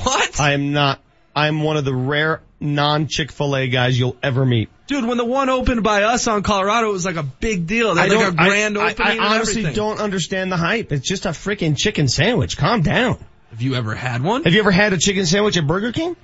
What? 0.04 0.19
I 0.38 0.54
am 0.54 0.74
not. 0.74 1.00
I'm 1.36 1.62
one 1.64 1.78
of 1.78 1.86
the 1.86 1.94
rare 1.96 2.42
non-Chick-fil-A 2.60 3.68
guys 3.70 3.98
you'll 3.98 4.18
ever 4.22 4.46
meet. 4.46 4.70
Dude, 4.88 5.06
when 5.06 5.18
the 5.18 5.26
one 5.26 5.50
opened 5.50 5.84
by 5.84 6.04
us 6.04 6.28
on 6.28 6.44
Colorado, 6.44 6.90
it 6.90 6.94
was 6.94 7.06
like 7.06 7.16
a 7.16 7.24
big 7.24 7.68
deal. 7.68 7.94
They 7.96 8.02
I 8.02 8.08
had 8.08 8.14
like 8.16 8.34
a 8.38 8.42
I- 8.42 8.48
grand 8.48 8.78
I, 8.78 8.92
opening. 8.92 9.08
I, 9.08 9.12
and 9.12 9.20
honestly 9.22 9.62
everything. 9.62 9.76
don't 9.76 10.00
understand 10.00 10.52
the 10.52 10.58
hype. 10.58 10.92
It's 10.92 11.08
just 11.08 11.26
a 11.26 11.30
freaking 11.30 11.78
chicken 11.78 12.08
sandwich. 12.08 12.58
Calm 12.58 12.82
down. 12.82 13.18
Have 13.52 13.62
you 13.62 13.76
ever 13.76 13.96
had 13.96 14.24
one? 14.24 14.44
Have 14.44 14.54
you 14.54 14.60
ever 14.60 14.72
had 14.72 14.94
a 14.94 14.98
chicken 14.98 15.26
sandwich 15.26 15.58
at 15.58 15.66
Burger 15.66 15.92
King? 15.92 16.16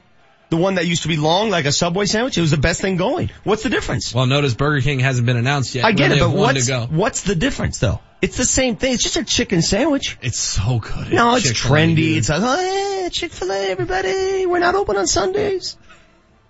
The 0.50 0.58
one 0.58 0.76
that 0.76 0.86
used 0.86 1.04
to 1.04 1.08
be 1.08 1.18
long 1.18 1.50
like 1.50 1.66
a 1.66 1.72
Subway 1.72 2.06
sandwich? 2.06 2.38
It 2.38 2.42
was 2.42 2.52
the 2.52 2.58
best 2.58 2.82
thing 2.82 2.98
going. 2.98 3.32
What's 3.44 3.64
the 3.64 3.70
difference? 3.70 4.14
Well, 4.14 4.28
notice 4.28 4.54
Burger 4.54 4.82
King 4.82 5.00
hasn't 5.00 5.26
been 5.26 5.38
announced 5.38 5.74
yet. 5.74 5.86
I 5.86 5.92
get 5.92 6.12
it, 6.12 6.20
but 6.20 6.30
what's, 6.32 6.70
what's 6.70 7.22
the 7.24 7.34
difference 7.36 7.80
though? 7.80 8.00
It's 8.22 8.38
the 8.38 8.46
same 8.46 8.76
thing. 8.78 8.94
It's 8.94 9.04
just 9.04 9.18
a 9.18 9.24
chicken 9.24 9.62
sandwich. 9.62 10.18
It's 10.22 10.40
so 10.40 10.80
good. 10.80 11.12
No, 11.14 11.36
it's 11.36 11.48
Chick-fil-A, 11.48 11.78
trendy. 11.80 11.96
dude. 11.96 12.18
It's 12.18 12.30
like, 12.30 12.42
oh, 12.42 13.02
yeah, 13.04 13.10
Chick-fil-A, 13.10 13.70
everybody. 13.70 14.46
We're 14.46 14.60
not 14.60 14.76
open 14.76 14.98
on 14.98 15.08
Sundays. 15.08 15.78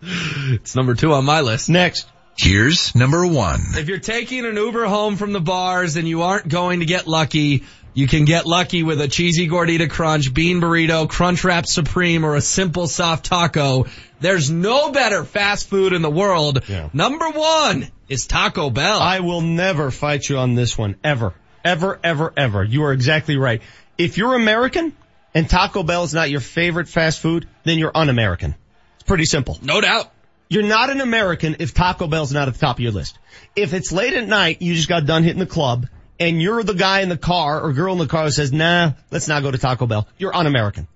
It's 0.02 0.76
number 0.76 0.94
two 0.94 1.14
on 1.14 1.26
my 1.26 1.42
list. 1.42 1.68
Next. 1.70 2.08
Here's 2.38 2.94
number 2.96 3.26
one. 3.26 3.62
If 3.76 3.88
you're 3.88 3.98
taking 3.98 4.46
an 4.46 4.56
Uber 4.56 4.86
home 4.86 5.16
from 5.16 5.32
the 5.34 5.40
bars 5.40 5.96
and 5.96 6.08
you 6.08 6.22
aren't 6.22 6.48
going 6.48 6.82
to 6.82 6.86
get 6.86 7.08
lucky, 7.08 7.64
you 7.94 8.08
can 8.08 8.26
get 8.26 8.46
lucky 8.46 8.84
with 8.84 9.00
a 9.02 9.08
cheesy 9.08 9.48
gordita 9.48 9.90
crunch, 9.90 10.34
bean 10.34 10.60
burrito, 10.62 11.10
crunch 11.10 11.44
wrap 11.46 11.66
supreme, 11.66 12.26
or 12.26 12.36
a 12.36 12.42
simple 12.42 12.88
soft 12.88 13.26
taco. 13.26 13.86
There's 14.20 14.52
no 14.52 14.92
better 14.92 15.24
fast 15.24 15.70
food 15.70 15.94
in 15.94 16.02
the 16.02 16.12
world. 16.12 16.62
Yeah. 16.68 16.90
Number 16.94 17.30
one 17.30 17.88
is 18.10 18.28
Taco 18.28 18.70
Bell. 18.70 19.00
I 19.00 19.22
will 19.22 19.42
never 19.42 19.90
fight 19.90 20.28
you 20.30 20.38
on 20.38 20.56
this 20.56 20.78
one. 20.78 20.98
Ever. 21.04 21.34
Ever, 21.66 22.00
ever, 22.04 22.32
ever. 22.38 22.64
You 22.64 22.84
are 22.84 22.94
exactly 22.94 23.38
right. 23.38 23.62
If 23.98 24.20
you're 24.20 24.36
American 24.36 24.94
and 25.34 25.50
Taco 25.50 25.82
Bell 25.82 26.04
is 26.04 26.14
not 26.14 26.30
your 26.30 26.40
favorite 26.40 26.88
fast 26.88 27.20
food, 27.20 27.48
then 27.64 27.80
you're 27.80 27.92
un-American. 27.94 28.54
It's 28.96 29.04
pretty 29.04 29.26
simple. 29.26 29.58
no 29.64 29.82
doubt. 29.82 30.12
You're 30.48 30.64
not 30.64 30.92
an 30.92 31.02
American 31.02 31.56
if 31.60 31.74
Taco 31.74 32.06
Bell's 32.06 32.32
not 32.32 32.48
at 32.48 32.54
the 32.54 32.60
top 32.60 32.76
of 32.76 32.82
your 32.82 32.92
list. 32.92 33.18
If 33.56 33.74
it's 33.74 33.92
late 33.92 34.14
at 34.14 34.28
night, 34.28 34.62
you 34.62 34.76
just 34.76 34.88
got 34.88 35.08
done 35.08 35.24
hitting 35.24 35.40
the 35.40 35.48
club, 35.48 35.88
and 36.20 36.40
you're 36.40 36.62
the 36.62 36.76
guy 36.76 37.02
in 37.02 37.10
the 37.10 37.18
car 37.18 37.60
or 37.60 37.74
girl 37.74 37.94
in 37.94 38.00
the 38.00 38.06
car 38.06 38.26
who 38.26 38.32
says, 38.32 38.54
nah, 38.54 38.92
let's 39.10 39.28
not 39.28 39.42
go 39.42 39.50
to 39.50 39.58
Taco 39.58 39.88
Bell, 39.88 40.08
you're 40.20 40.36
un-American. 40.36 40.88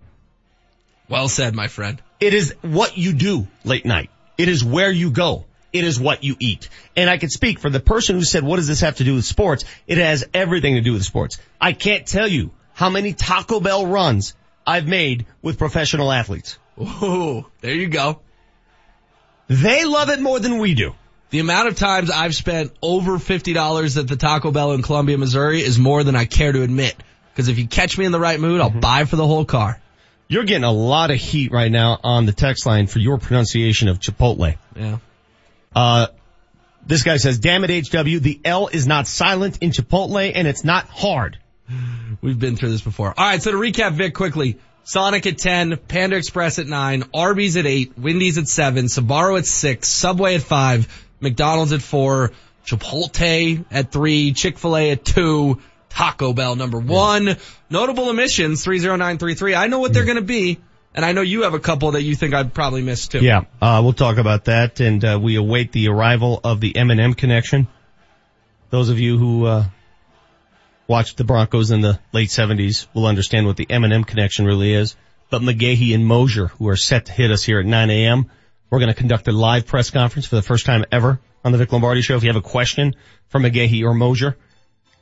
Well 1.09 1.29
said, 1.29 1.55
my 1.55 1.67
friend. 1.67 1.99
It 2.19 2.35
is 2.35 2.53
what 2.61 2.95
you 2.95 3.13
do 3.13 3.47
late 3.63 3.87
night. 3.87 4.11
It 4.37 4.49
is 4.49 4.63
where 4.63 4.91
you 4.91 5.09
go. 5.09 5.45
It 5.71 5.83
is 5.83 5.99
what 5.99 6.23
you 6.23 6.35
eat. 6.39 6.69
And 6.95 7.09
I 7.09 7.17
can 7.17 7.29
speak 7.29 7.59
for 7.59 7.69
the 7.69 7.79
person 7.79 8.15
who 8.15 8.23
said, 8.23 8.43
what 8.43 8.57
does 8.57 8.67
this 8.67 8.81
have 8.81 8.97
to 8.97 9.03
do 9.03 9.15
with 9.15 9.25
sports? 9.25 9.65
It 9.87 9.97
has 9.97 10.25
everything 10.33 10.75
to 10.75 10.81
do 10.81 10.93
with 10.93 11.03
sports. 11.03 11.39
I 11.61 11.73
can't 11.73 12.05
tell 12.05 12.27
you 12.27 12.51
how 12.73 12.89
many 12.89 13.13
Taco 13.13 13.59
Bell 13.59 13.85
runs 13.85 14.35
I've 14.65 14.87
made 14.87 15.25
with 15.41 15.57
professional 15.57 16.11
athletes. 16.11 16.57
Ooh, 16.79 17.45
there 17.61 17.73
you 17.73 17.87
go. 17.87 18.21
They 19.47 19.85
love 19.85 20.09
it 20.09 20.21
more 20.21 20.39
than 20.39 20.59
we 20.59 20.75
do. 20.75 20.93
The 21.31 21.39
amount 21.39 21.67
of 21.67 21.75
times 21.75 22.09
I've 22.09 22.33
spent 22.33 22.71
over 22.81 23.17
$50 23.17 23.97
at 23.97 24.07
the 24.07 24.15
Taco 24.15 24.51
Bell 24.51 24.71
in 24.71 24.81
Columbia, 24.81 25.17
Missouri 25.17 25.61
is 25.61 25.77
more 25.77 26.03
than 26.03 26.15
I 26.15 26.25
care 26.25 26.51
to 26.51 26.63
admit. 26.63 26.95
Because 27.31 27.49
if 27.49 27.59
you 27.59 27.67
catch 27.67 27.97
me 27.97 28.05
in 28.05 28.11
the 28.11 28.19
right 28.19 28.39
mood, 28.39 28.61
I'll 28.61 28.69
mm-hmm. 28.69 28.79
buy 28.79 29.05
for 29.05 29.15
the 29.15 29.27
whole 29.27 29.45
car. 29.45 29.79
You're 30.27 30.43
getting 30.43 30.63
a 30.63 30.71
lot 30.71 31.09
of 31.11 31.17
heat 31.17 31.51
right 31.51 31.71
now 31.71 31.99
on 32.03 32.25
the 32.25 32.31
text 32.31 32.65
line 32.65 32.87
for 32.87 32.99
your 32.99 33.17
pronunciation 33.17 33.87
of 33.87 33.99
Chipotle. 33.99 34.57
Yeah. 34.75 34.97
Uh, 35.75 36.07
this 36.85 37.03
guy 37.03 37.17
says, 37.17 37.39
damn 37.39 37.63
it 37.63 37.69
HW, 37.69 38.19
the 38.19 38.39
L 38.43 38.67
is 38.67 38.87
not 38.87 39.07
silent 39.07 39.59
in 39.61 39.71
Chipotle 39.71 40.31
and 40.33 40.47
it's 40.47 40.63
not 40.63 40.87
hard. 40.87 41.37
We've 42.21 42.39
been 42.39 42.55
through 42.55 42.71
this 42.71 42.81
before. 42.81 43.13
All 43.15 43.29
right, 43.29 43.41
so 43.41 43.51
to 43.51 43.57
recap 43.57 43.93
Vic 43.93 44.13
quickly. 44.13 44.59
Sonic 44.83 45.27
at 45.27 45.37
10, 45.37 45.77
Panda 45.87 46.15
Express 46.15 46.57
at 46.57 46.65
9, 46.65 47.03
Arby's 47.13 47.57
at 47.57 47.67
8, 47.67 47.99
Wendy's 47.99 48.39
at 48.39 48.47
7, 48.47 48.85
Sbarro 48.85 49.37
at 49.37 49.45
6, 49.45 49.87
Subway 49.87 50.33
at 50.33 50.41
5, 50.41 51.05
McDonald's 51.19 51.73
at 51.73 51.83
4, 51.83 52.31
Chipotle 52.65 53.65
at 53.69 53.91
3, 53.91 54.33
Chick-fil-A 54.33 54.89
at 54.89 55.05
2, 55.05 55.59
Taco 55.89 56.33
Bell 56.33 56.55
number 56.55 56.79
1. 56.79 57.37
Notable 57.69 58.09
emissions 58.09 58.63
30933. 58.63 59.55
I 59.55 59.67
know 59.67 59.79
what 59.79 59.93
they're 59.93 60.05
going 60.05 60.15
to 60.15 60.21
be. 60.21 60.59
And 60.99 61.05
I 61.05 61.13
know 61.13 61.21
you 61.21 61.43
have 61.43 61.53
a 61.53 61.61
couple 61.61 61.91
that 61.91 62.01
you 62.01 62.13
think 62.13 62.33
I'd 62.33 62.53
probably 62.53 62.81
miss 62.81 63.07
too. 63.07 63.19
Yeah, 63.19 63.45
uh, 63.61 63.79
we'll 63.81 63.93
talk 63.93 64.17
about 64.17 64.43
that, 64.45 64.81
and 64.81 65.05
uh, 65.05 65.17
we 65.23 65.37
await 65.37 65.71
the 65.71 65.87
arrival 65.87 66.41
of 66.43 66.59
the 66.59 66.75
M&M 66.75 67.13
connection. 67.13 67.69
Those 68.69 68.89
of 68.89 68.99
you 68.99 69.17
who 69.17 69.45
uh, 69.45 69.63
watched 70.89 71.15
the 71.15 71.23
Broncos 71.23 71.71
in 71.71 71.79
the 71.79 72.01
late 72.11 72.27
'70s 72.27 72.87
will 72.93 73.05
understand 73.05 73.47
what 73.47 73.55
the 73.55 73.65
M&M 73.69 74.03
connection 74.03 74.43
really 74.43 74.73
is. 74.73 74.97
But 75.29 75.41
McGahey 75.41 75.95
and 75.95 76.05
Moser, 76.05 76.47
who 76.47 76.67
are 76.67 76.75
set 76.75 77.05
to 77.05 77.13
hit 77.13 77.31
us 77.31 77.45
here 77.45 77.61
at 77.61 77.65
9 77.65 77.89
a.m., 77.89 78.29
we're 78.69 78.79
going 78.79 78.91
to 78.91 78.93
conduct 78.93 79.29
a 79.29 79.31
live 79.31 79.67
press 79.67 79.91
conference 79.91 80.25
for 80.25 80.35
the 80.35 80.41
first 80.41 80.65
time 80.65 80.83
ever 80.91 81.21
on 81.45 81.53
the 81.53 81.59
Vic 81.59 81.71
Lombardi 81.71 82.01
Show. 82.01 82.17
If 82.17 82.23
you 82.23 82.29
have 82.29 82.35
a 82.35 82.41
question 82.41 82.93
for 83.29 83.39
McGahey 83.39 83.85
or 83.85 83.93
Moser, 83.93 84.35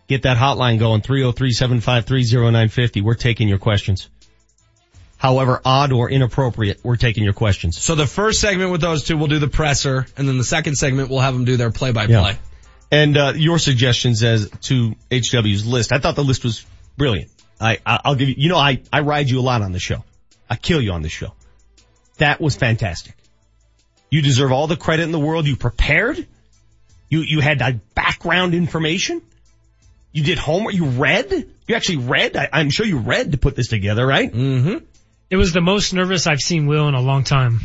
get 0.08 0.22
that 0.22 0.38
hotline 0.38 0.78
going 0.78 1.02
303-753-0950. 1.02 3.02
We're 3.02 3.16
taking 3.16 3.48
your 3.48 3.58
questions 3.58 4.12
however 5.18 5.62
odd 5.66 5.92
or 5.92 6.10
inappropriate, 6.10 6.80
we're 6.84 6.96
taking 6.96 7.24
your 7.24 7.34
questions. 7.34 7.80
So 7.80 7.96
the 7.96 8.08
first 8.08 8.40
segment 8.40 8.72
with 8.72 8.82
those 8.82 9.04
two, 9.04 9.18
we'll 9.18 9.28
do 9.28 9.40
the 9.40 9.48
presser, 9.48 10.06
and 10.16 10.28
then 10.28 10.38
the 10.38 10.44
second 10.44 10.76
segment, 10.76 11.10
we'll 11.10 11.20
have 11.20 11.34
them 11.34 11.46
do 11.46 11.58
their 11.58 11.72
play-by-play. 11.72 12.14
Yeah. 12.14 12.36
And 12.90 13.18
uh, 13.18 13.34
your 13.36 13.60
suggestions 13.60 14.24
as 14.24 14.50
to 14.62 14.96
HW's 15.12 15.66
list, 15.66 15.92
I 15.92 16.00
thought 16.00 16.16
the 16.16 16.24
list 16.24 16.44
was 16.44 16.66
brilliant. 16.96 17.30
I, 17.60 17.80
I 17.86 18.00
I'll 18.06 18.16
give 18.16 18.30
you, 18.30 18.36
you 18.38 18.50
know, 18.50 18.58
I 18.58 18.82
I 18.94 19.02
ride 19.02 19.30
you 19.30 19.40
a 19.40 19.42
lot 19.42 19.62
on 19.62 19.72
the 19.72 19.80
show. 19.80 20.04
I 20.50 20.56
kill 20.56 20.82
you 20.82 20.92
on 20.92 21.02
the 21.02 21.10
show. 21.10 21.34
That 22.18 22.40
was 22.40 22.56
fantastic. 22.56 23.16
You 24.10 24.22
deserve 24.22 24.52
all 24.52 24.68
the 24.68 24.78
credit 24.78 25.04
in 25.04 25.12
the 25.12 25.20
world. 25.20 25.48
You 25.48 25.58
prepared. 25.58 26.26
You 27.10 27.22
you 27.22 27.42
had 27.42 27.60
that 27.60 27.94
background 27.94 28.54
information. 28.54 29.22
You 30.12 30.24
did 30.24 30.38
homework. 30.38 30.74
You 30.74 30.86
read. 30.86 31.32
You 31.68 31.76
actually 31.76 31.98
read. 31.98 32.38
I, 32.38 32.50
I'm 32.54 32.70
sure 32.70 32.86
you 32.86 33.00
read 33.00 33.34
to 33.34 33.38
put 33.38 33.56
this 33.56 33.68
together, 33.68 34.06
right? 34.06 34.32
Mm-hmm. 34.32 34.86
It 35.30 35.36
was 35.38 35.54
the 35.54 35.62
most 35.62 35.94
nervous 35.94 36.26
I've 36.28 36.40
seen 36.40 36.68
Will 36.68 36.88
in 36.88 36.94
a 36.94 37.02
long 37.02 37.24
time. 37.24 37.60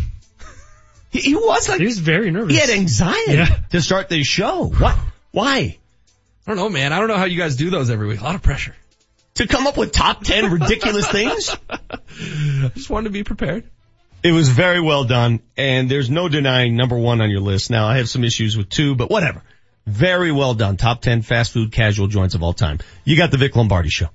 He, 1.11 1.21
he 1.21 1.35
was 1.35 1.69
like, 1.69 1.79
He 1.81 1.87
was 1.87 1.99
very 1.99 2.31
nervous. 2.31 2.53
he 2.55 2.59
had 2.61 2.71
anxiety 2.71 3.35
Yeah. 3.35 3.47
to 3.71 3.81
start 3.83 4.09
this 4.09 4.27
show. 4.27 4.65
What? 4.67 4.97
Why? 5.31 5.79
I 6.47 6.51
don't 6.51 6.57
know, 6.57 6.69
man. 6.69 6.93
I 6.93 6.99
don't 6.99 7.09
know 7.09 7.17
how 7.17 7.25
you 7.27 7.39
guys 7.39 7.57
do 7.57 7.71
those 7.71 7.91
every 7.91 8.09
week. 8.09 8.21
A 8.21 8.25
lot 8.25 8.35
of 8.35 8.43
pressure. 8.43 8.75
To 9.37 9.47
come 9.47 9.67
up 9.67 9.77
with 9.79 9.93
top 9.93 10.25
10 10.25 10.51
ridiculous 10.51 11.09
things? 11.09 11.57
I 11.71 12.71
just 12.75 12.91
wanted 12.91 13.05
to 13.05 13.11
be 13.13 13.23
prepared. 13.25 13.65
It 14.23 14.33
was 14.33 14.49
very 14.49 14.81
well 14.81 15.05
done, 15.05 15.41
and 15.57 15.89
there's 15.91 16.11
no 16.11 16.29
denying 16.29 16.77
number 16.77 16.97
one 16.97 17.21
on 17.21 17.31
your 17.31 17.41
list. 17.41 17.71
Now, 17.71 17.87
I 17.87 17.97
have 17.97 18.09
some 18.09 18.25
issues 18.25 18.57
with 18.57 18.69
two, 18.69 18.95
but 18.95 19.11
whatever. 19.11 19.43
Very 19.87 20.31
well 20.31 20.55
done. 20.55 20.77
Top 20.77 21.01
10 21.01 21.23
fast 21.23 21.53
food 21.53 21.73
casual 21.73 22.07
joints 22.07 22.35
of 22.35 22.43
all 22.43 22.53
time. 22.53 22.79
You 23.05 23.17
got 23.17 23.31
the 23.33 23.37
Vic 23.37 23.57
Lombardi 23.57 23.89
show. 23.89 24.09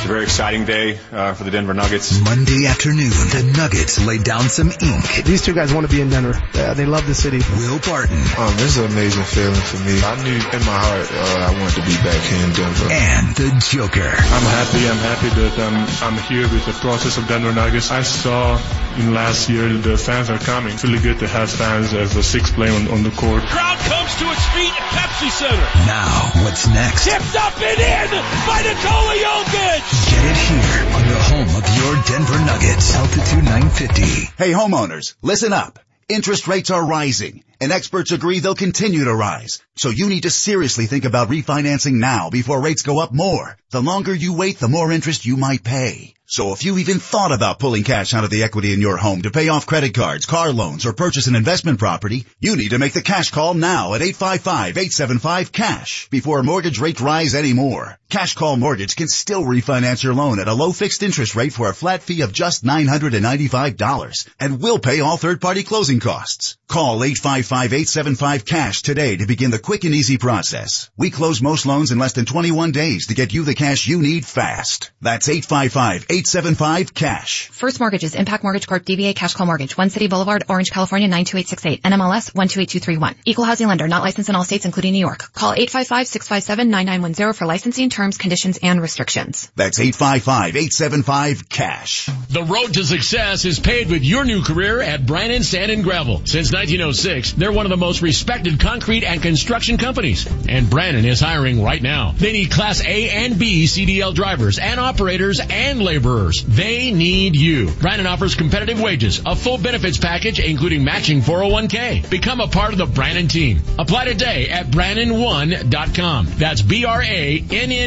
It's 0.00 0.08
a 0.08 0.16
very 0.16 0.24
exciting 0.24 0.64
day 0.64 0.98
uh, 1.12 1.34
for 1.34 1.44
the 1.44 1.50
Denver 1.50 1.74
Nuggets. 1.74 2.24
Monday 2.24 2.64
afternoon, 2.64 3.12
the 3.36 3.52
Nuggets 3.54 4.00
lay 4.00 4.16
down 4.16 4.48
some 4.48 4.72
ink. 4.72 5.04
These 5.28 5.44
two 5.44 5.52
guys 5.52 5.74
want 5.76 5.84
to 5.84 5.92
be 5.92 6.00
in 6.00 6.08
Denver. 6.08 6.40
Uh, 6.56 6.72
they 6.72 6.86
love 6.86 7.06
the 7.06 7.12
city. 7.12 7.44
Will 7.60 7.76
Barton. 7.84 8.16
Um, 8.40 8.56
this 8.56 8.72
is 8.72 8.78
an 8.80 8.88
amazing 8.88 9.28
feeling 9.28 9.60
for 9.60 9.76
me. 9.84 10.00
I 10.00 10.16
knew 10.24 10.40
in 10.40 10.62
my 10.64 10.78
heart 10.80 11.04
uh, 11.04 11.52
I 11.52 11.60
wanted 11.60 11.76
to 11.76 11.84
be 11.84 11.92
back 12.00 12.16
here 12.16 12.40
in 12.48 12.52
Denver. 12.56 12.88
And 12.88 13.28
the 13.36 13.48
Joker. 13.60 14.08
I'm 14.08 14.46
happy. 14.48 14.88
I'm 14.88 15.02
happy 15.04 15.28
that 15.36 15.54
um, 15.68 15.76
I'm 16.00 16.16
here 16.32 16.48
with 16.48 16.64
the 16.64 16.72
process 16.80 17.18
of 17.20 17.28
Denver 17.28 17.52
Nuggets. 17.52 17.90
I 17.90 18.00
saw 18.00 18.56
in 18.96 19.12
last 19.12 19.50
year 19.50 19.68
the 19.68 19.98
fans 19.98 20.30
are 20.30 20.40
coming. 20.40 20.72
It's 20.72 20.82
really 20.82 21.04
good 21.04 21.18
to 21.20 21.28
have 21.28 21.50
fans 21.52 21.92
as 21.92 22.14
the 22.14 22.22
sixth 22.22 22.54
player 22.54 22.72
on, 22.72 22.88
on 22.88 23.02
the 23.04 23.12
court. 23.12 23.44
Crowd 23.52 23.76
comes 23.84 24.16
to 24.16 24.24
its 24.32 24.46
feet 24.56 24.72
at 24.72 24.88
Pepsi 24.96 25.28
Center. 25.28 25.68
Now, 25.84 26.32
what's 26.40 26.64
next? 26.72 27.04
Tipped 27.04 27.36
up 27.36 27.52
and 27.60 27.76
in 27.76 28.08
by 28.48 28.64
Nikola 28.64 29.14
Jokic. 29.20 29.90
Get 30.08 30.24
it 30.24 30.36
here 30.36 30.82
on 30.94 31.08
the 31.08 31.18
home 31.30 31.56
of 31.56 31.64
your 31.76 31.94
Denver 32.04 32.40
Nuggets. 32.44 32.94
Altitude 32.94 33.44
950. 33.44 34.02
Hey 34.38 34.52
homeowners, 34.52 35.14
listen 35.22 35.52
up. 35.52 35.78
Interest 36.08 36.46
rates 36.48 36.70
are 36.70 36.84
rising 36.84 37.44
and 37.60 37.72
experts 37.72 38.10
agree 38.10 38.40
they'll 38.40 38.54
continue 38.54 39.04
to 39.04 39.14
rise. 39.14 39.62
So 39.76 39.90
you 39.90 40.08
need 40.08 40.22
to 40.22 40.30
seriously 40.30 40.86
think 40.86 41.04
about 41.04 41.28
refinancing 41.28 41.94
now 41.94 42.30
before 42.30 42.60
rates 42.60 42.82
go 42.82 43.00
up 43.00 43.12
more. 43.12 43.56
The 43.70 43.82
longer 43.82 44.14
you 44.14 44.32
wait, 44.32 44.58
the 44.58 44.68
more 44.68 44.90
interest 44.90 45.26
you 45.26 45.36
might 45.36 45.62
pay. 45.62 46.14
So 46.24 46.52
if 46.52 46.64
you 46.64 46.78
even 46.78 47.00
thought 47.00 47.32
about 47.32 47.58
pulling 47.58 47.84
cash 47.84 48.14
out 48.14 48.24
of 48.24 48.30
the 48.30 48.44
equity 48.44 48.72
in 48.72 48.80
your 48.80 48.96
home 48.96 49.22
to 49.22 49.30
pay 49.30 49.48
off 49.48 49.66
credit 49.66 49.94
cards, 49.94 50.26
car 50.26 50.52
loans, 50.52 50.86
or 50.86 50.92
purchase 50.92 51.26
an 51.26 51.34
investment 51.34 51.78
property, 51.78 52.24
you 52.38 52.56
need 52.56 52.70
to 52.70 52.78
make 52.78 52.94
the 52.94 53.02
cash 53.02 53.30
call 53.30 53.54
now 53.54 53.94
at 53.94 54.00
855-875-CASH 54.00 56.08
before 56.08 56.42
mortgage 56.42 56.80
rates 56.80 57.00
rise 57.00 57.34
anymore. 57.34 57.99
Cash 58.10 58.34
Call 58.34 58.56
Mortgage 58.56 58.96
can 58.96 59.06
still 59.06 59.44
refinance 59.44 60.02
your 60.02 60.14
loan 60.14 60.40
at 60.40 60.48
a 60.48 60.52
low 60.52 60.72
fixed 60.72 61.04
interest 61.04 61.36
rate 61.36 61.52
for 61.52 61.68
a 61.68 61.74
flat 61.74 62.02
fee 62.02 62.22
of 62.22 62.32
just 62.32 62.64
$995 62.64 64.28
and 64.40 64.60
will 64.60 64.80
pay 64.80 64.98
all 64.98 65.16
third-party 65.16 65.62
closing 65.62 66.00
costs. 66.00 66.56
Call 66.66 66.98
855-875-CASH 67.00 68.82
today 68.82 69.16
to 69.16 69.26
begin 69.26 69.52
the 69.52 69.60
quick 69.60 69.84
and 69.84 69.94
easy 69.94 70.18
process. 70.18 70.90
We 70.96 71.10
close 71.10 71.40
most 71.40 71.66
loans 71.66 71.92
in 71.92 72.00
less 72.00 72.14
than 72.14 72.26
21 72.26 72.72
days 72.72 73.06
to 73.08 73.14
get 73.14 73.32
you 73.32 73.44
the 73.44 73.54
cash 73.54 73.86
you 73.86 74.02
need 74.02 74.26
fast. 74.26 74.90
That's 75.00 75.28
855-875-CASH. 75.28 77.50
First 77.50 77.78
Mortgages, 77.78 78.16
Impact 78.16 78.42
Mortgage 78.42 78.66
Corp, 78.66 78.84
DBA 78.84 79.14
Cash 79.14 79.34
Call 79.34 79.46
Mortgage, 79.46 79.76
One 79.76 79.90
City 79.90 80.08
Boulevard, 80.08 80.42
Orange, 80.48 80.72
California, 80.72 81.06
92868, 81.06 81.82
NMLS 81.82 82.34
128231. 82.34 83.14
Equal 83.24 83.44
housing 83.44 83.68
lender, 83.68 83.86
not 83.86 84.02
licensed 84.02 84.30
in 84.30 84.34
all 84.34 84.42
states, 84.42 84.64
including 84.64 84.94
New 84.94 84.98
York. 84.98 85.32
Call 85.32 85.54
855-657-9910 85.54 87.36
for 87.36 87.46
licensing 87.46 87.88
terms, 87.90 87.99
conditions, 88.18 88.58
and 88.62 88.80
restrictions. 88.80 89.50
That's 89.56 89.78
855-875-CASH. 89.78 92.06
The 92.30 92.42
road 92.42 92.72
to 92.74 92.84
success 92.84 93.44
is 93.44 93.60
paved 93.60 93.90
with 93.90 94.02
your 94.02 94.24
new 94.24 94.42
career 94.42 94.80
at 94.80 95.04
Brannan 95.06 95.42
Sand 95.42 95.70
and 95.70 95.84
Gravel. 95.84 96.22
Since 96.24 96.52
1906, 96.52 97.32
they're 97.32 97.52
one 97.52 97.66
of 97.66 97.70
the 97.70 97.76
most 97.76 98.00
respected 98.02 98.60
concrete 98.60 99.04
and 99.04 99.22
construction 99.22 99.78
companies. 99.78 100.26
And 100.48 100.70
Brannan 100.70 101.04
is 101.04 101.20
hiring 101.20 101.62
right 101.62 101.82
now. 101.82 102.12
They 102.12 102.32
need 102.32 102.50
Class 102.50 102.84
A 102.84 103.10
and 103.10 103.38
B 103.38 103.64
CDL 103.64 104.14
drivers 104.14 104.58
and 104.58 104.80
operators 104.80 105.40
and 105.40 105.82
laborers. 105.82 106.42
They 106.44 106.90
need 106.90 107.36
you. 107.36 107.70
Brannan 107.70 108.06
offers 108.06 108.34
competitive 108.34 108.80
wages, 108.80 109.20
a 109.24 109.36
full 109.36 109.58
benefits 109.58 109.98
package 109.98 110.40
including 110.40 110.84
matching 110.84 111.20
401k. 111.20 112.08
Become 112.10 112.40
a 112.40 112.48
part 112.48 112.72
of 112.72 112.78
the 112.78 112.86
Brannan 112.86 113.28
team. 113.28 113.62
Apply 113.78 114.04
today 114.04 114.48
at 114.48 114.66
Brannan1.com. 114.66 116.26
That's 116.38 116.62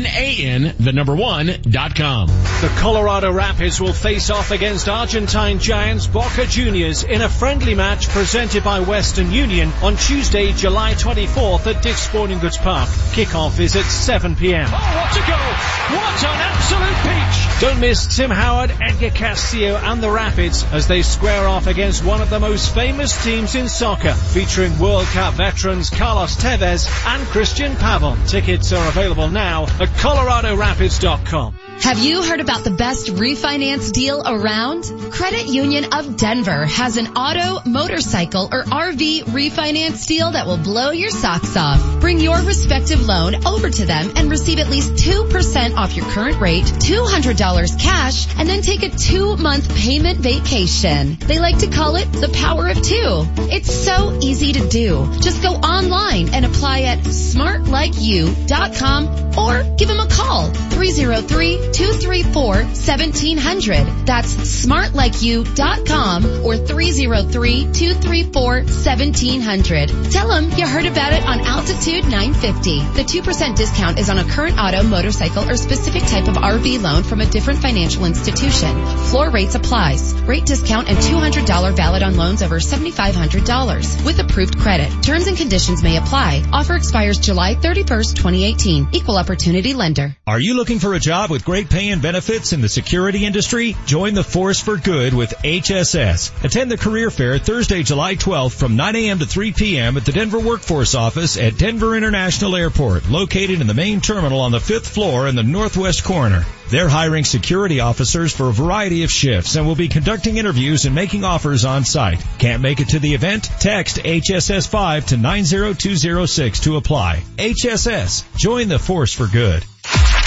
B-R-A-N-N-A-N, 0.03 0.75
the 0.79 0.91
number 0.91 1.15
one, 1.15 1.51
dot 1.61 1.95
com. 1.95 2.27
The 2.27 2.71
Colorado 2.77 3.31
Rapids 3.31 3.79
will 3.79 3.93
face 3.93 4.29
off 4.29 4.51
against 4.51 4.89
Argentine 4.89 5.59
giants 5.59 6.07
Boca 6.07 6.45
Juniors 6.45 7.03
in 7.03 7.21
a 7.21 7.29
friendly 7.29 7.75
match 7.75 8.09
presented 8.09 8.63
by 8.63 8.81
Western 8.81 9.31
Union 9.31 9.71
on 9.81 9.95
Tuesday, 9.97 10.51
July 10.53 10.93
24th 10.93 11.67
at 11.67 11.81
Dick's 11.81 12.01
Sporting 12.01 12.39
Goods 12.39 12.57
Park. 12.57 12.89
Kickoff 13.13 13.59
is 13.59 13.75
at 13.75 13.85
7 13.85 14.35
p.m. 14.35 14.67
Oh, 14.67 14.71
what 14.71 15.15
a 15.15 15.19
goal! 15.19 15.97
What 15.97 16.23
an 16.23 16.39
absolute 16.41 17.03
peach! 17.03 17.61
Don't 17.61 17.79
miss 17.79 18.15
Tim 18.15 18.29
Howard, 18.29 18.73
Edgar 18.81 19.09
Castillo 19.11 19.75
and 19.75 20.01
the 20.01 20.09
Rapids 20.09 20.65
as 20.71 20.87
they 20.87 21.01
square 21.01 21.47
off 21.47 21.67
against 21.67 22.03
one 22.03 22.21
of 22.21 22.29
the 22.29 22.39
most 22.39 22.73
famous 22.73 23.23
teams 23.23 23.55
in 23.55 23.69
soccer, 23.69 24.13
featuring 24.13 24.77
World 24.79 25.05
Cup 25.07 25.35
veterans 25.35 25.89
Carlos 25.89 26.35
Tevez 26.35 26.89
and 27.07 27.23
Cristian 27.27 27.75
Pavon. 27.75 28.27
Tickets 28.29 28.73
are 28.73 28.87
available 28.89 29.29
now 29.29 29.63
at 29.79 29.92
coloradorapids.com. 29.93 31.55
Have 31.81 31.97
you 31.99 32.23
heard 32.23 32.39
about 32.39 32.63
the 32.63 32.71
best 32.71 33.07
refinance 33.07 33.91
deal 33.91 34.23
around? 34.25 34.85
Credit 35.11 35.47
Union 35.47 35.91
of 35.93 36.15
Denver 36.15 36.65
has 36.65 36.95
an 36.97 37.17
auto, 37.17 37.67
motorcycle, 37.67 38.47
or 38.51 38.63
RV 38.63 39.23
refinance 39.25 40.07
deal 40.07 40.31
that 40.31 40.45
will 40.45 40.57
blow 40.57 40.91
your 40.91 41.09
socks 41.09 41.57
off. 41.57 41.99
Bring 41.99 42.21
your 42.21 42.37
respective 42.43 43.05
loan 43.05 43.45
over 43.45 43.69
to 43.69 43.85
them 43.85 44.13
and 44.15 44.29
receive 44.29 44.59
at 44.59 44.69
least 44.69 44.93
2% 44.93 45.75
off 45.75 45.97
your 45.97 46.05
current 46.05 46.39
rate, 46.39 46.63
$200 46.63 47.77
cash, 47.79 48.27
and 48.37 48.47
then 48.47 48.61
take 48.61 48.83
a 48.83 48.89
two 48.89 49.35
month 49.35 49.75
payment 49.75 50.19
vacation. 50.19 51.17
They 51.19 51.39
like 51.39 51.57
to 51.59 51.67
call 51.67 51.97
it 51.97 52.09
the 52.13 52.29
power 52.29 52.69
of 52.69 52.81
two. 52.81 53.25
It's 53.51 53.73
so 53.73 54.17
easy 54.21 54.53
to 54.53 54.69
do. 54.69 55.11
Just 55.19 55.41
go 55.41 55.55
online 55.55 56.33
and 56.33 56.45
apply 56.45 56.83
at 56.83 56.99
smartlikeyou.com 56.99 59.23
or 59.37 59.63
give 59.83 59.97
them 59.97 59.99
a 59.99 60.07
call 60.07 60.47
303 60.47 61.57
234 61.73 62.63
1700. 62.63 64.05
That's 64.05 64.33
smartlikeyou.com 64.33 66.45
or 66.45 66.57
303 66.57 67.73
234 67.73 68.53
1700. 68.63 70.11
Tell 70.11 70.29
them 70.29 70.51
you 70.51 70.65
heard 70.65 70.85
about 70.85 71.11
it 71.11 71.25
on 71.25 71.41
Altitude 71.41 72.05
950. 72.05 72.79
The 72.79 73.03
2% 73.03 73.57
discount 73.57 73.99
is 73.99 74.09
on 74.09 74.19
a 74.19 74.23
current 74.23 74.57
auto, 74.57 74.83
motorcycle, 74.83 75.49
or 75.49 75.57
specific 75.57 76.03
type 76.03 76.29
of 76.29 76.35
RV 76.35 76.81
loan 76.81 77.03
from 77.03 77.19
a 77.19 77.25
different 77.25 77.59
financial 77.59 78.05
institution. 78.05 78.85
Floor 79.11 79.31
rates 79.31 79.55
applies. 79.55 80.13
Rate 80.13 80.45
discount 80.45 80.87
and 80.87 80.97
$200 80.97 81.75
valid 81.75 82.03
on 82.03 82.15
loans 82.15 82.41
over 82.41 82.59
$7,500 82.59 84.05
with 84.05 84.17
approved 84.19 84.57
credit. 84.57 85.03
Terms 85.03 85.27
and 85.27 85.35
conditions 85.35 85.83
may 85.83 85.97
apply. 85.97 86.41
Offer 86.53 86.75
expires 86.75 87.19
July 87.19 87.55
31st, 87.55 88.15
2018. 88.15 88.87
Equal 88.93 89.17
opportunity 89.17 89.72
lender. 89.73 90.15
Are 90.25 90.39
you 90.39 90.55
looking 90.55 90.79
for 90.79 90.93
a 90.93 90.99
job 90.99 91.29
with 91.29 91.45
great 91.45 91.69
pay 91.69 91.89
and 91.89 92.01
benefits 92.01 92.53
in 92.53 92.61
the 92.61 92.69
security 92.69 93.25
industry? 93.25 93.75
Join 93.85 94.13
the 94.13 94.23
force 94.23 94.59
for 94.59 94.77
good 94.77 95.13
with 95.13 95.33
HSS. 95.43 96.43
Attend 96.43 96.71
the 96.71 96.77
career 96.77 97.11
fair 97.11 97.37
Thursday, 97.37 97.83
July 97.83 98.15
12th 98.15 98.53
from 98.53 98.75
9 98.75 98.95
a.m. 98.95 99.19
to 99.19 99.25
3 99.25 99.51
p.m. 99.51 99.97
at 99.97 100.05
the 100.05 100.11
Denver 100.11 100.39
Workforce 100.39 100.95
Office 100.95 101.37
at 101.37 101.57
Denver 101.57 101.95
International 101.95 102.55
Airport, 102.55 103.09
located 103.09 103.61
in 103.61 103.67
the 103.67 103.73
main 103.73 104.01
terminal 104.01 104.39
on 104.39 104.51
the 104.51 104.59
fifth 104.59 104.87
floor 104.87 105.27
in 105.27 105.35
the 105.35 105.43
northwest 105.43 106.03
corner. 106.03 106.45
They're 106.69 106.89
hiring 106.89 107.23
security 107.23 107.81
officers 107.81 108.33
for 108.33 108.49
a 108.49 108.51
variety 108.51 109.03
of 109.03 109.11
shifts 109.11 109.55
and 109.55 109.67
will 109.67 109.75
be 109.75 109.89
conducting 109.89 110.37
interviews 110.37 110.85
and 110.85 110.95
making 110.95 111.23
offers 111.23 111.65
on 111.65 111.83
site. 111.83 112.23
Can't 112.39 112.63
make 112.63 112.79
it 112.79 112.89
to 112.89 112.99
the 112.99 113.13
event? 113.13 113.43
Text 113.59 113.97
HSS5 113.97 115.05
to 115.09 115.17
90206 115.17 116.61
to 116.61 116.77
apply. 116.77 117.21
HSS. 117.37 118.23
Join 118.37 118.69
the 118.69 118.79
force 118.79 119.13
for 119.13 119.27
good 119.27 119.52
good. 119.59 120.22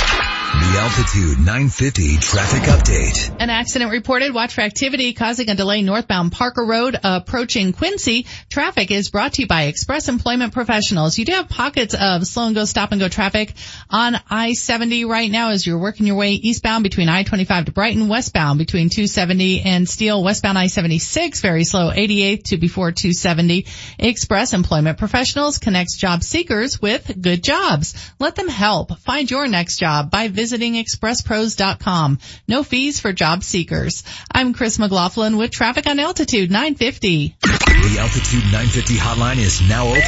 The 0.52 0.78
Altitude 0.78 1.38
950 1.38 2.18
traffic 2.18 2.62
update. 2.62 3.36
An 3.40 3.50
accident 3.50 3.90
reported. 3.90 4.32
Watch 4.32 4.54
for 4.54 4.60
activity 4.60 5.12
causing 5.12 5.50
a 5.50 5.56
delay 5.56 5.82
northbound 5.82 6.30
Parker 6.30 6.64
Road 6.64 6.96
approaching 7.02 7.72
Quincy. 7.72 8.26
Traffic 8.48 8.92
is 8.92 9.10
brought 9.10 9.32
to 9.34 9.42
you 9.42 9.48
by 9.48 9.64
Express 9.64 10.08
Employment 10.08 10.52
Professionals. 10.52 11.18
You 11.18 11.24
do 11.24 11.32
have 11.32 11.48
pockets 11.48 11.96
of 11.98 12.24
slow 12.24 12.46
and 12.46 12.54
go, 12.54 12.64
stop 12.64 12.92
and 12.92 13.00
go 13.00 13.08
traffic 13.08 13.54
on 13.90 14.14
I-70 14.30 15.08
right 15.08 15.28
now 15.30 15.50
as 15.50 15.66
you're 15.66 15.78
working 15.78 16.06
your 16.06 16.16
way 16.16 16.32
eastbound 16.34 16.84
between 16.84 17.08
I-25 17.08 17.66
to 17.66 17.72
Brighton, 17.72 18.06
westbound 18.06 18.58
between 18.58 18.88
270 18.88 19.62
and 19.62 19.88
Steele, 19.88 20.22
westbound 20.22 20.56
I-76, 20.56 21.42
very 21.42 21.64
slow 21.64 21.90
88 21.92 22.44
to 22.46 22.56
before 22.56 22.92
270. 22.92 23.66
Express 23.98 24.54
Employment 24.54 24.96
Professionals 24.96 25.58
connects 25.58 25.96
job 25.96 26.22
seekers 26.22 26.80
with 26.80 27.20
good 27.20 27.42
jobs. 27.42 27.94
Let 28.20 28.36
them 28.36 28.48
help 28.48 28.96
find 29.00 29.28
your 29.28 29.48
next 29.48 29.78
job 29.78 30.10
by 30.10 30.28
visiting 30.36 30.74
expresspros.com. 30.74 32.20
No 32.46 32.62
fees 32.62 33.00
for 33.00 33.12
job 33.12 33.42
seekers. 33.42 34.04
I'm 34.30 34.54
Chris 34.54 34.78
McLaughlin 34.78 35.36
with 35.36 35.50
traffic 35.50 35.88
on 35.88 35.98
altitude 35.98 36.52
950. 36.52 37.34
The 37.40 37.96
Altitude 37.98 38.44
950 38.44 38.94
hotline 38.94 39.38
is 39.38 39.60
now 39.62 39.88
open. 39.88 40.02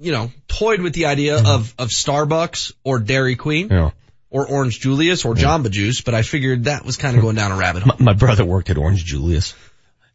you 0.00 0.12
know, 0.12 0.32
toyed 0.48 0.80
with 0.80 0.94
the 0.94 1.06
idea 1.06 1.36
of, 1.38 1.74
of 1.78 1.88
Starbucks 1.90 2.72
or 2.84 2.98
Dairy 2.98 3.36
Queen 3.36 3.68
Mm-hmm. 3.68 3.74
Yeah. 3.74 3.90
Or 4.32 4.48
Orange 4.48 4.80
Julius 4.80 5.26
or 5.26 5.34
Jamba 5.34 5.70
Juice, 5.70 6.00
but 6.00 6.14
I 6.14 6.22
figured 6.22 6.64
that 6.64 6.86
was 6.86 6.96
kind 6.96 7.16
of 7.16 7.22
going 7.22 7.36
down 7.36 7.52
a 7.52 7.56
rabbit 7.56 7.82
hole. 7.82 7.94
My, 7.98 8.12
my 8.12 8.18
brother 8.18 8.46
worked 8.46 8.70
at 8.70 8.78
Orange 8.78 9.04
Julius. 9.04 9.54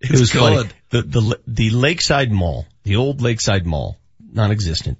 It 0.02 0.12
was 0.12 0.32
good. 0.32 0.74
The, 0.90 1.04
the, 1.04 1.40
the 1.46 1.70
Lakeside 1.70 2.32
Mall, 2.32 2.66
the 2.84 2.96
old 2.96 3.22
Lakeside 3.22 3.66
Mall, 3.68 3.98
non-existent. 4.20 4.98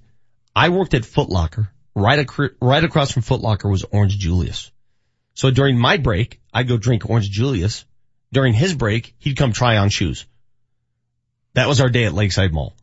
I 0.56 0.70
worked 0.70 0.94
at 0.94 1.04
Foot 1.04 1.30
Locker. 1.30 1.72
Right, 1.96 2.20
ac- 2.20 2.56
right 2.62 2.84
across 2.84 3.12
from 3.12 3.24
Foot 3.24 3.42
Locker 3.42 3.68
was 3.68 3.84
Orange 3.84 4.18
Julius. 4.20 4.72
So 5.34 5.50
during 5.50 5.80
my 5.80 5.98
break, 5.98 6.40
I'd 6.54 6.68
go 6.68 6.78
drink 6.78 7.10
Orange 7.10 7.30
Julius. 7.30 7.86
During 8.32 8.54
his 8.54 8.76
break, 8.76 9.16
he'd 9.18 9.38
come 9.38 9.52
try 9.52 9.78
on 9.78 9.90
shoes. 9.90 10.28
That 11.54 11.68
was 11.68 11.82
our 11.82 11.90
day 11.90 12.06
at 12.06 12.14
Lakeside 12.14 12.54
Mall. 12.54 12.76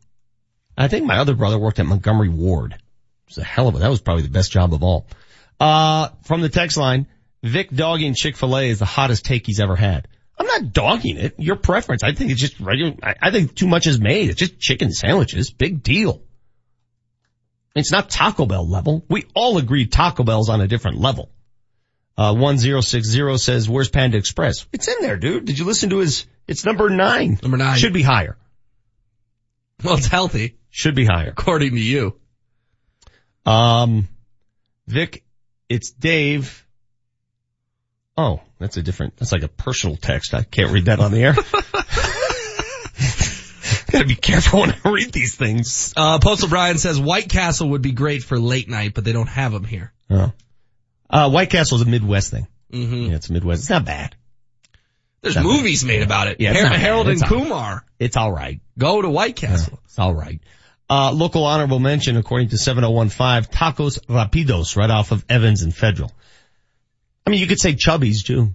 I 0.77 0.89
think 0.89 1.05
my 1.05 1.19
other 1.19 1.33
brother 1.33 1.57
worked 1.57 1.79
at 1.79 1.85
Montgomery 1.85 2.27
Ward. 2.27 2.73
It 2.73 2.81
was 3.29 3.37
a 3.37 3.43
hell 3.43 3.69
of 3.69 3.75
a, 3.75 3.79
that 3.79 3.89
was 3.89 4.01
probably 4.01 4.23
the 4.23 4.29
best 4.29 4.51
job 4.51 4.73
of 4.73 4.83
all. 4.83 5.07
Uh, 5.59 6.09
from 6.23 6.41
the 6.41 6.49
text 6.49 6.77
line, 6.77 7.07
Vic 7.43 7.69
dogging 7.71 8.13
Chick-fil-A 8.13 8.69
is 8.69 8.79
the 8.79 8.85
hottest 8.85 9.25
take 9.25 9.45
he's 9.45 9.59
ever 9.59 9.75
had. 9.75 10.07
I'm 10.37 10.47
not 10.47 10.73
dogging 10.73 11.17
it. 11.17 11.35
Your 11.39 11.55
preference. 11.55 12.03
I 12.03 12.13
think 12.13 12.31
it's 12.31 12.41
just 12.41 12.59
regular. 12.59 12.93
I, 13.01 13.15
I 13.21 13.31
think 13.31 13.55
too 13.55 13.67
much 13.67 13.87
is 13.87 13.99
made. 14.01 14.29
It's 14.29 14.39
just 14.39 14.59
chicken 14.59 14.91
sandwiches. 14.91 15.49
Big 15.51 15.81
deal. 15.81 16.21
It's 17.75 17.91
not 17.91 18.09
Taco 18.09 18.45
Bell 18.45 18.67
level. 18.67 19.05
We 19.09 19.25
all 19.33 19.57
agree 19.57 19.85
Taco 19.85 20.23
Bell's 20.23 20.49
on 20.49 20.61
a 20.61 20.67
different 20.67 20.97
level. 20.97 21.29
Uh, 22.17 22.33
1060 22.33 23.37
says, 23.37 23.69
where's 23.69 23.89
Panda 23.89 24.17
Express? 24.17 24.65
It's 24.71 24.87
in 24.87 24.95
there, 25.01 25.17
dude. 25.17 25.43
Did 25.43 25.59
you 25.59 25.65
listen 25.65 25.89
to 25.89 25.97
his, 25.97 26.25
it's 26.47 26.65
number 26.65 26.89
nine. 26.89 27.37
Number 27.41 27.57
nine. 27.57 27.77
Should 27.77 27.91
be 27.91 28.01
higher. 28.01 28.37
Well, 29.83 29.97
it's 29.97 30.07
healthy, 30.07 30.57
Should 30.69 30.95
be 30.95 31.05
higher. 31.05 31.29
according 31.29 31.71
to 31.75 31.81
you. 31.81 32.17
Um, 33.45 34.07
Vic, 34.87 35.24
it's 35.69 35.91
Dave. 35.91 36.65
Oh, 38.17 38.41
that's 38.59 38.77
a 38.77 38.81
different, 38.83 39.17
that's 39.17 39.31
like 39.31 39.43
a 39.43 39.47
personal 39.49 39.97
text. 39.97 40.33
I 40.33 40.43
can't 40.43 40.71
read 40.71 40.85
that 40.85 40.99
on 40.99 41.11
the 41.11 41.21
air. 41.23 41.33
Gotta 43.91 44.05
be 44.07 44.15
careful 44.15 44.61
when 44.61 44.75
I 44.83 44.89
read 44.89 45.11
these 45.11 45.35
things. 45.35 45.93
Uh, 45.95 46.19
Postal 46.19 46.49
Brian 46.49 46.77
says 46.77 46.99
White 46.99 47.29
Castle 47.29 47.69
would 47.69 47.81
be 47.81 47.91
great 47.91 48.23
for 48.23 48.37
late 48.39 48.69
night, 48.69 48.93
but 48.93 49.03
they 49.05 49.13
don't 49.13 49.27
have 49.29 49.51
them 49.53 49.63
here. 49.63 49.93
Oh. 50.09 50.31
Uh, 51.09 51.29
White 51.29 51.49
Castle's 51.49 51.81
a 51.81 51.85
Midwest 51.85 52.31
thing. 52.31 52.47
Mm-hmm. 52.71 53.09
Yeah, 53.11 53.15
it's 53.15 53.29
Midwest. 53.29 53.61
It's 53.63 53.69
not 53.69 53.85
bad. 53.85 54.15
There's 55.21 55.35
Not 55.35 55.43
bad. 55.45 55.51
movies 55.57 55.85
made 55.85 56.01
about 56.03 56.27
it. 56.27 56.39
Yeah, 56.39 56.53
not. 56.53 56.75
Harold 56.75 57.07
It's 57.07 57.21
and 57.21 57.31
all 57.31 57.37
right. 57.39 57.43
Kumar 57.47 57.85
It's 57.99 58.17
alright. 58.17 58.59
go 58.77 59.01
to 59.01 59.09
White 59.09 59.35
Castle. 59.35 59.79
It's 59.85 59.97
alright. 59.99 60.41
Uh, 60.89 61.11
local 61.11 61.43
honorable 61.45 61.79
mention 61.79 62.15
according 62.15 62.49
to 62.49 62.57
7015, 62.57 63.51
Tacos 63.51 63.99
Rapidos 64.05 64.75
right 64.75 64.89
off 64.89 65.11
of 65.11 65.25
Evans 65.27 65.63
and 65.63 65.75
Federal. 65.75 66.11
I 67.25 67.31
mean, 67.31 67.39
you 67.39 67.47
could 67.47 67.59
say 67.59 67.73
Chubby's 67.73 68.23
too. 68.23 68.53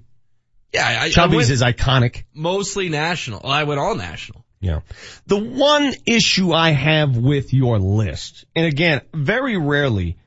Yeah, 0.73 0.87
I, 0.87 1.05
I 1.05 1.11
Chubby's 1.11 1.37
went 1.37 1.51
is 1.51 1.63
iconic. 1.63 2.25
mostly 2.33 2.89
national. 2.89 3.41
Well, 3.43 3.53
I 3.53 3.65
went 3.65 3.81
all 3.81 3.97
national. 3.97 4.45
Yeah. 4.61 4.81
The 5.27 5.39
one 5.39 5.93
issue 6.07 6.53
I 6.53 6.71
have 6.71 7.17
with 7.17 7.53
your 7.53 7.79
list, 7.79 8.45
and 8.55 8.67
again, 8.67 9.01
very 9.13 9.57
rarely 9.57 10.19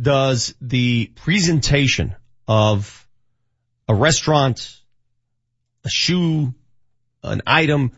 does 0.00 0.54
the 0.60 1.12
presentation 1.14 2.16
of 2.48 3.06
a 3.86 3.94
restaurant, 3.94 4.80
a 5.84 5.90
shoe, 5.90 6.54
an 7.22 7.42
item, 7.46 7.92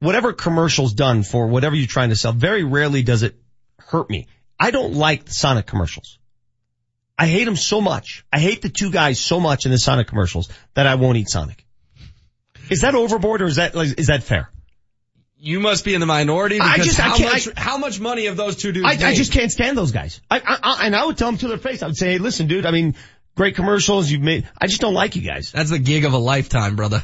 whatever 0.00 0.32
commercial's 0.32 0.92
done 0.94 1.22
for 1.22 1.46
whatever 1.46 1.76
you're 1.76 1.86
trying 1.86 2.08
to 2.10 2.16
sell, 2.16 2.32
very 2.32 2.64
rarely 2.64 3.02
does 3.02 3.22
it 3.22 3.36
hurt 3.78 4.10
me. 4.10 4.26
I 4.58 4.70
don't 4.70 4.94
like 4.94 5.24
the 5.26 5.32
Sonic 5.32 5.66
commercials. 5.66 6.18
I 7.18 7.26
hate 7.26 7.44
them 7.44 7.56
so 7.56 7.80
much. 7.80 8.24
I 8.32 8.40
hate 8.40 8.62
the 8.62 8.68
two 8.70 8.90
guys 8.90 9.18
so 9.18 9.40
much 9.40 9.66
in 9.66 9.72
the 9.72 9.78
Sonic 9.78 10.06
commercials 10.08 10.48
that 10.74 10.86
I 10.86 10.94
won't 10.96 11.18
eat 11.18 11.28
Sonic. 11.28 11.64
Is 12.70 12.80
that 12.80 12.94
overboard 12.94 13.42
or 13.42 13.46
is 13.46 13.56
that 13.56 13.74
like, 13.74 13.98
is 13.98 14.06
that 14.08 14.22
fair? 14.22 14.50
You 15.42 15.60
must 15.60 15.84
be 15.84 15.94
in 15.94 16.00
the 16.00 16.06
minority 16.06 16.60
I 16.60 16.74
because 16.74 16.86
just- 16.88 17.00
I 17.00 17.02
how 17.04 17.16
can't- 17.16 17.32
much 17.46 17.48
how 17.56 17.78
much 17.78 17.98
money 18.00 18.26
have 18.26 18.36
those 18.36 18.56
two 18.56 18.72
dudes 18.72 18.86
I, 18.86 19.08
I 19.08 19.14
just 19.14 19.32
can't 19.32 19.50
stand 19.50 19.76
those 19.76 19.90
guys. 19.92 20.20
I, 20.30 20.38
I, 20.38 20.58
I, 20.62 20.86
and 20.86 20.94
I 20.94 21.04
would 21.04 21.16
tell 21.16 21.28
them 21.28 21.38
to 21.38 21.48
their 21.48 21.58
face. 21.58 21.82
I 21.82 21.86
would 21.86 21.96
say, 21.96 22.12
hey, 22.12 22.18
listen, 22.18 22.46
dude, 22.46 22.66
I 22.66 22.70
mean, 22.70 22.94
great 23.36 23.56
commercials 23.56 24.10
you've 24.10 24.20
made. 24.22 24.48
I 24.60 24.66
just 24.66 24.80
don't 24.82 24.94
like 24.94 25.16
you 25.16 25.22
guys. 25.22 25.50
That's 25.52 25.70
the 25.70 25.78
gig 25.78 26.04
of 26.04 26.12
a 26.12 26.18
lifetime, 26.18 26.76
brother. 26.76 27.02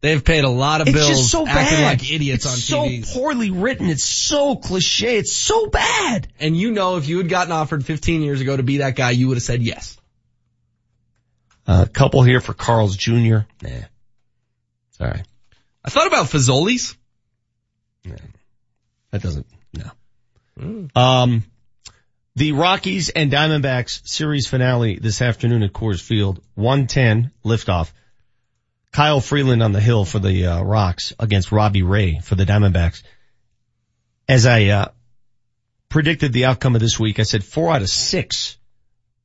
They've 0.00 0.24
paid 0.24 0.44
a 0.44 0.48
lot 0.48 0.80
of 0.80 0.86
It's 0.88 0.96
bills 0.96 1.08
just 1.08 1.30
so 1.30 1.44
acting 1.46 1.78
bad. 1.78 2.00
like 2.00 2.10
idiots 2.12 2.44
it's 2.44 2.72
on 2.72 2.78
TV. 2.88 3.04
so 3.04 3.18
poorly 3.18 3.50
written. 3.50 3.88
It's 3.88 4.04
so 4.04 4.54
cliche. 4.54 5.16
It's 5.18 5.32
so 5.32 5.66
bad. 5.66 6.28
And 6.38 6.56
you 6.56 6.70
know 6.70 6.96
if 6.98 7.08
you 7.08 7.18
had 7.18 7.28
gotten 7.28 7.52
offered 7.52 7.84
15 7.84 8.22
years 8.22 8.40
ago 8.40 8.56
to 8.56 8.62
be 8.62 8.78
that 8.78 8.94
guy, 8.94 9.10
you 9.10 9.26
would 9.28 9.36
have 9.36 9.42
said 9.42 9.60
yes. 9.62 9.96
A 11.66 11.86
couple 11.88 12.22
here 12.22 12.40
for 12.40 12.54
Carl's 12.54 12.96
Jr. 12.96 13.38
Nah. 13.62 13.70
Sorry. 14.92 15.22
I 15.84 15.90
thought 15.90 16.06
about 16.06 16.26
Fazoli's. 16.26 16.96
Yeah. 18.04 18.14
That 19.10 19.22
doesn't, 19.22 19.46
no. 19.74 20.88
Um, 20.94 21.44
the 22.36 22.52
Rockies 22.52 23.08
and 23.10 23.30
Diamondbacks 23.32 24.06
series 24.08 24.46
finale 24.46 24.98
this 24.98 25.20
afternoon 25.22 25.62
at 25.62 25.72
Coors 25.72 26.00
Field. 26.00 26.40
110 26.54 27.32
liftoff. 27.44 27.90
Kyle 28.92 29.20
Freeland 29.20 29.62
on 29.62 29.72
the 29.72 29.80
hill 29.80 30.04
for 30.04 30.18
the 30.18 30.46
uh, 30.46 30.62
Rocks 30.62 31.12
against 31.18 31.52
Robbie 31.52 31.82
Ray 31.82 32.20
for 32.20 32.34
the 32.34 32.44
Diamondbacks. 32.44 33.02
As 34.28 34.46
I 34.46 34.66
uh, 34.66 34.88
predicted 35.88 36.32
the 36.32 36.46
outcome 36.46 36.74
of 36.74 36.80
this 36.80 36.98
week, 36.98 37.20
I 37.20 37.24
said 37.24 37.44
four 37.44 37.72
out 37.72 37.82
of 37.82 37.88
six 37.88 38.58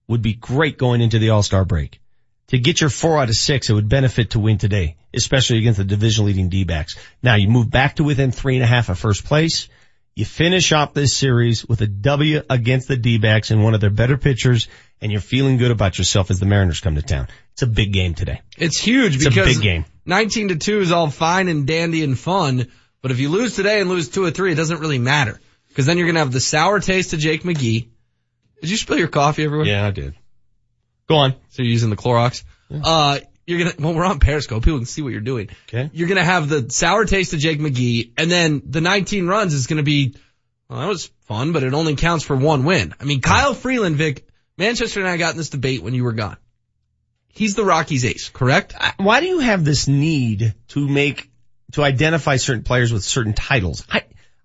would 0.08 0.22
be 0.22 0.34
great 0.34 0.78
going 0.78 1.02
into 1.02 1.20
the 1.20 1.30
All-Star 1.30 1.66
break. 1.66 2.00
To 2.48 2.60
get 2.60 2.82
your 2.82 2.90
four 2.90 3.20
out 3.20 3.30
of 3.30 3.36
six, 3.36 3.70
it 3.70 3.74
would 3.74 3.90
benefit 3.90 4.32
to 4.32 4.40
win 4.40 4.58
today, 4.58 4.98
especially 5.14 5.58
against 5.60 5.78
the 5.78 5.86
division 5.86 6.26
leading 6.26 6.50
D-backs. 6.50 6.98
Now 7.22 7.36
you 7.36 7.48
move 7.48 7.72
back 7.72 7.96
to 7.96 8.04
within 8.04 8.32
three 8.32 8.56
and 8.56 8.64
a 8.64 8.68
half 8.68 8.90
of 8.90 9.00
first 9.00 9.26
place. 9.26 9.70
You 10.14 10.26
finish 10.26 10.72
off 10.72 10.94
this 10.94 11.16
series 11.16 11.66
with 11.66 11.82
a 11.82 11.88
W 11.88 12.44
against 12.50 12.88
the 12.88 12.98
D-backs 12.98 13.50
and 13.50 13.64
one 13.64 13.74
of 13.74 13.82
their 13.82 13.90
better 13.90 14.18
pitchers, 14.18 14.68
and 15.04 15.12
you're 15.12 15.22
feeling 15.22 15.58
good 15.58 15.70
about 15.70 15.98
yourself 15.98 16.32
as 16.32 16.40
the 16.40 16.46
Mariners 16.46 16.80
come 16.80 16.96
to 16.96 17.02
town. 17.02 17.28
It's 17.52 17.62
a 17.62 17.68
big 17.68 17.92
game 17.92 18.14
today. 18.14 18.42
It's 18.58 18.80
huge 18.80 19.18
It's 19.18 19.26
a 19.26 19.30
because 19.30 19.56
big 19.56 19.62
game. 19.62 19.86
19 20.06 20.48
to 20.48 20.56
2 20.56 20.80
is 20.80 20.92
all 20.94 21.10
fine 21.10 21.50
and 21.50 21.68
dandy 21.68 22.04
and 22.04 22.18
fun, 22.18 22.68
but 23.02 23.12
if 23.12 23.20
you 23.20 23.28
lose 23.30 23.56
today 23.56 23.82
and 23.82 23.90
lose 23.90 24.08
two 24.10 24.24
or 24.24 24.32
three, 24.32 24.54
it 24.54 24.56
doesn't 24.56 24.80
really 24.80 24.98
matter. 25.00 25.40
Because 25.68 25.86
then 25.86 25.98
you're 25.98 26.08
gonna 26.08 26.20
have 26.20 26.32
the 26.32 26.40
sour 26.40 26.80
taste 26.80 27.12
of 27.14 27.20
Jake 27.20 27.44
McGee. 27.44 27.88
Did 28.62 28.70
you 28.70 28.78
spill 28.78 28.98
your 28.98 29.10
coffee 29.10 29.44
everywhere? 29.44 29.68
Yeah, 29.68 29.86
I 29.86 29.92
did. 29.92 30.16
Go 31.10 31.18
on. 31.18 31.34
So 31.50 31.64
you're 31.64 31.72
using 31.72 31.90
the 31.90 31.98
Clorox? 31.98 32.44
Uh, 32.72 33.20
you're 33.46 33.60
gonna, 33.60 33.74
well, 33.80 33.94
we're 33.94 34.06
on 34.06 34.20
Periscope. 34.20 34.64
People 34.64 34.80
can 34.80 34.86
see 34.86 35.02
what 35.02 35.12
you're 35.12 35.20
doing. 35.20 35.50
Okay. 35.68 35.90
You're 35.94 36.08
gonna 36.08 36.24
have 36.24 36.48
the 36.48 36.70
sour 36.70 37.04
taste 37.04 37.34
of 37.34 37.40
Jake 37.40 37.60
McGee, 37.60 38.12
and 38.18 38.32
then 38.32 38.62
the 38.66 38.80
19 38.80 39.28
runs 39.28 39.54
is 39.54 39.68
gonna 39.68 39.84
be, 39.84 40.16
well, 40.70 40.80
that 40.80 40.88
was 40.88 41.12
fun, 41.26 41.52
but 41.52 41.64
it 41.64 41.74
only 41.74 41.98
counts 41.98 42.24
for 42.24 42.38
one 42.38 42.64
win. 42.64 42.94
I 43.02 43.04
mean, 43.04 43.20
Kyle 43.20 43.54
Freeland, 43.54 43.98
Vic, 43.98 44.26
Manchester 44.58 45.00
and 45.00 45.10
I 45.10 45.18
got 45.18 45.32
in 45.32 45.38
this 45.38 45.50
debate 45.50 45.82
when 45.82 45.94
you 45.94 46.04
were 46.04 46.14
gone. 46.14 46.38
He's 47.28 47.56
the 47.56 47.66
Rockies 47.66 48.06
ace, 48.06 48.30
correct? 48.30 48.76
Why 48.98 49.20
do 49.20 49.26
you 49.26 49.40
have 49.40 49.66
this 49.66 49.88
need 49.88 50.54
to 50.70 50.88
make, 50.88 51.32
to 51.72 51.84
identify 51.84 52.36
certain 52.36 52.64
players 52.64 52.94
with 52.94 53.04
certain 53.04 53.34
titles? 53.34 53.84
I, 53.92 54.04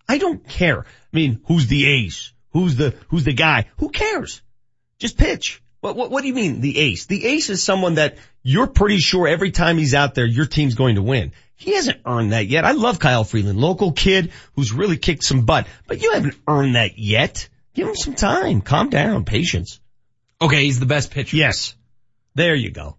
I 0.08 0.16
don't 0.16 0.46
care. 0.48 0.80
I 0.80 1.16
mean, 1.16 1.40
who's 1.46 1.66
the 1.66 1.86
ace? 1.86 2.32
Who's 2.52 2.76
the, 2.76 2.94
who's 3.08 3.24
the 3.24 3.34
guy? 3.34 3.66
Who 3.76 3.90
cares? 3.90 4.40
Just 4.98 5.18
pitch. 5.18 5.62
What, 5.80 5.96
what, 5.96 6.10
what 6.10 6.22
do 6.22 6.28
you 6.28 6.34
mean 6.34 6.60
the 6.60 6.78
ace? 6.78 7.04
The 7.04 7.26
ace 7.26 7.50
is 7.50 7.62
someone 7.62 7.94
that 7.94 8.16
you're 8.42 8.66
pretty 8.66 8.98
sure 8.98 9.28
every 9.28 9.50
time 9.50 9.76
he's 9.76 9.94
out 9.94 10.14
there, 10.14 10.26
your 10.26 10.46
team's 10.46 10.74
going 10.74 10.94
to 10.94 11.02
win. 11.02 11.32
He 11.56 11.74
hasn't 11.74 12.00
earned 12.06 12.32
that 12.32 12.46
yet. 12.46 12.64
I 12.64 12.72
love 12.72 12.98
Kyle 12.98 13.24
Freeland, 13.24 13.60
local 13.60 13.92
kid 13.92 14.32
who's 14.54 14.72
really 14.72 14.96
kicked 14.96 15.24
some 15.24 15.44
butt, 15.44 15.66
but 15.86 16.00
you 16.00 16.12
haven't 16.12 16.36
earned 16.48 16.76
that 16.76 16.98
yet. 16.98 17.48
Give 17.74 17.86
him 17.86 17.96
some 17.96 18.14
time. 18.14 18.62
Calm 18.62 18.88
down. 18.88 19.24
Patience. 19.24 19.78
Okay, 20.40 20.64
he's 20.64 20.78
the 20.80 20.86
best 20.86 21.10
pitcher. 21.10 21.36
Yes. 21.36 21.74
There 22.34 22.54
you 22.54 22.70
go. 22.70 22.96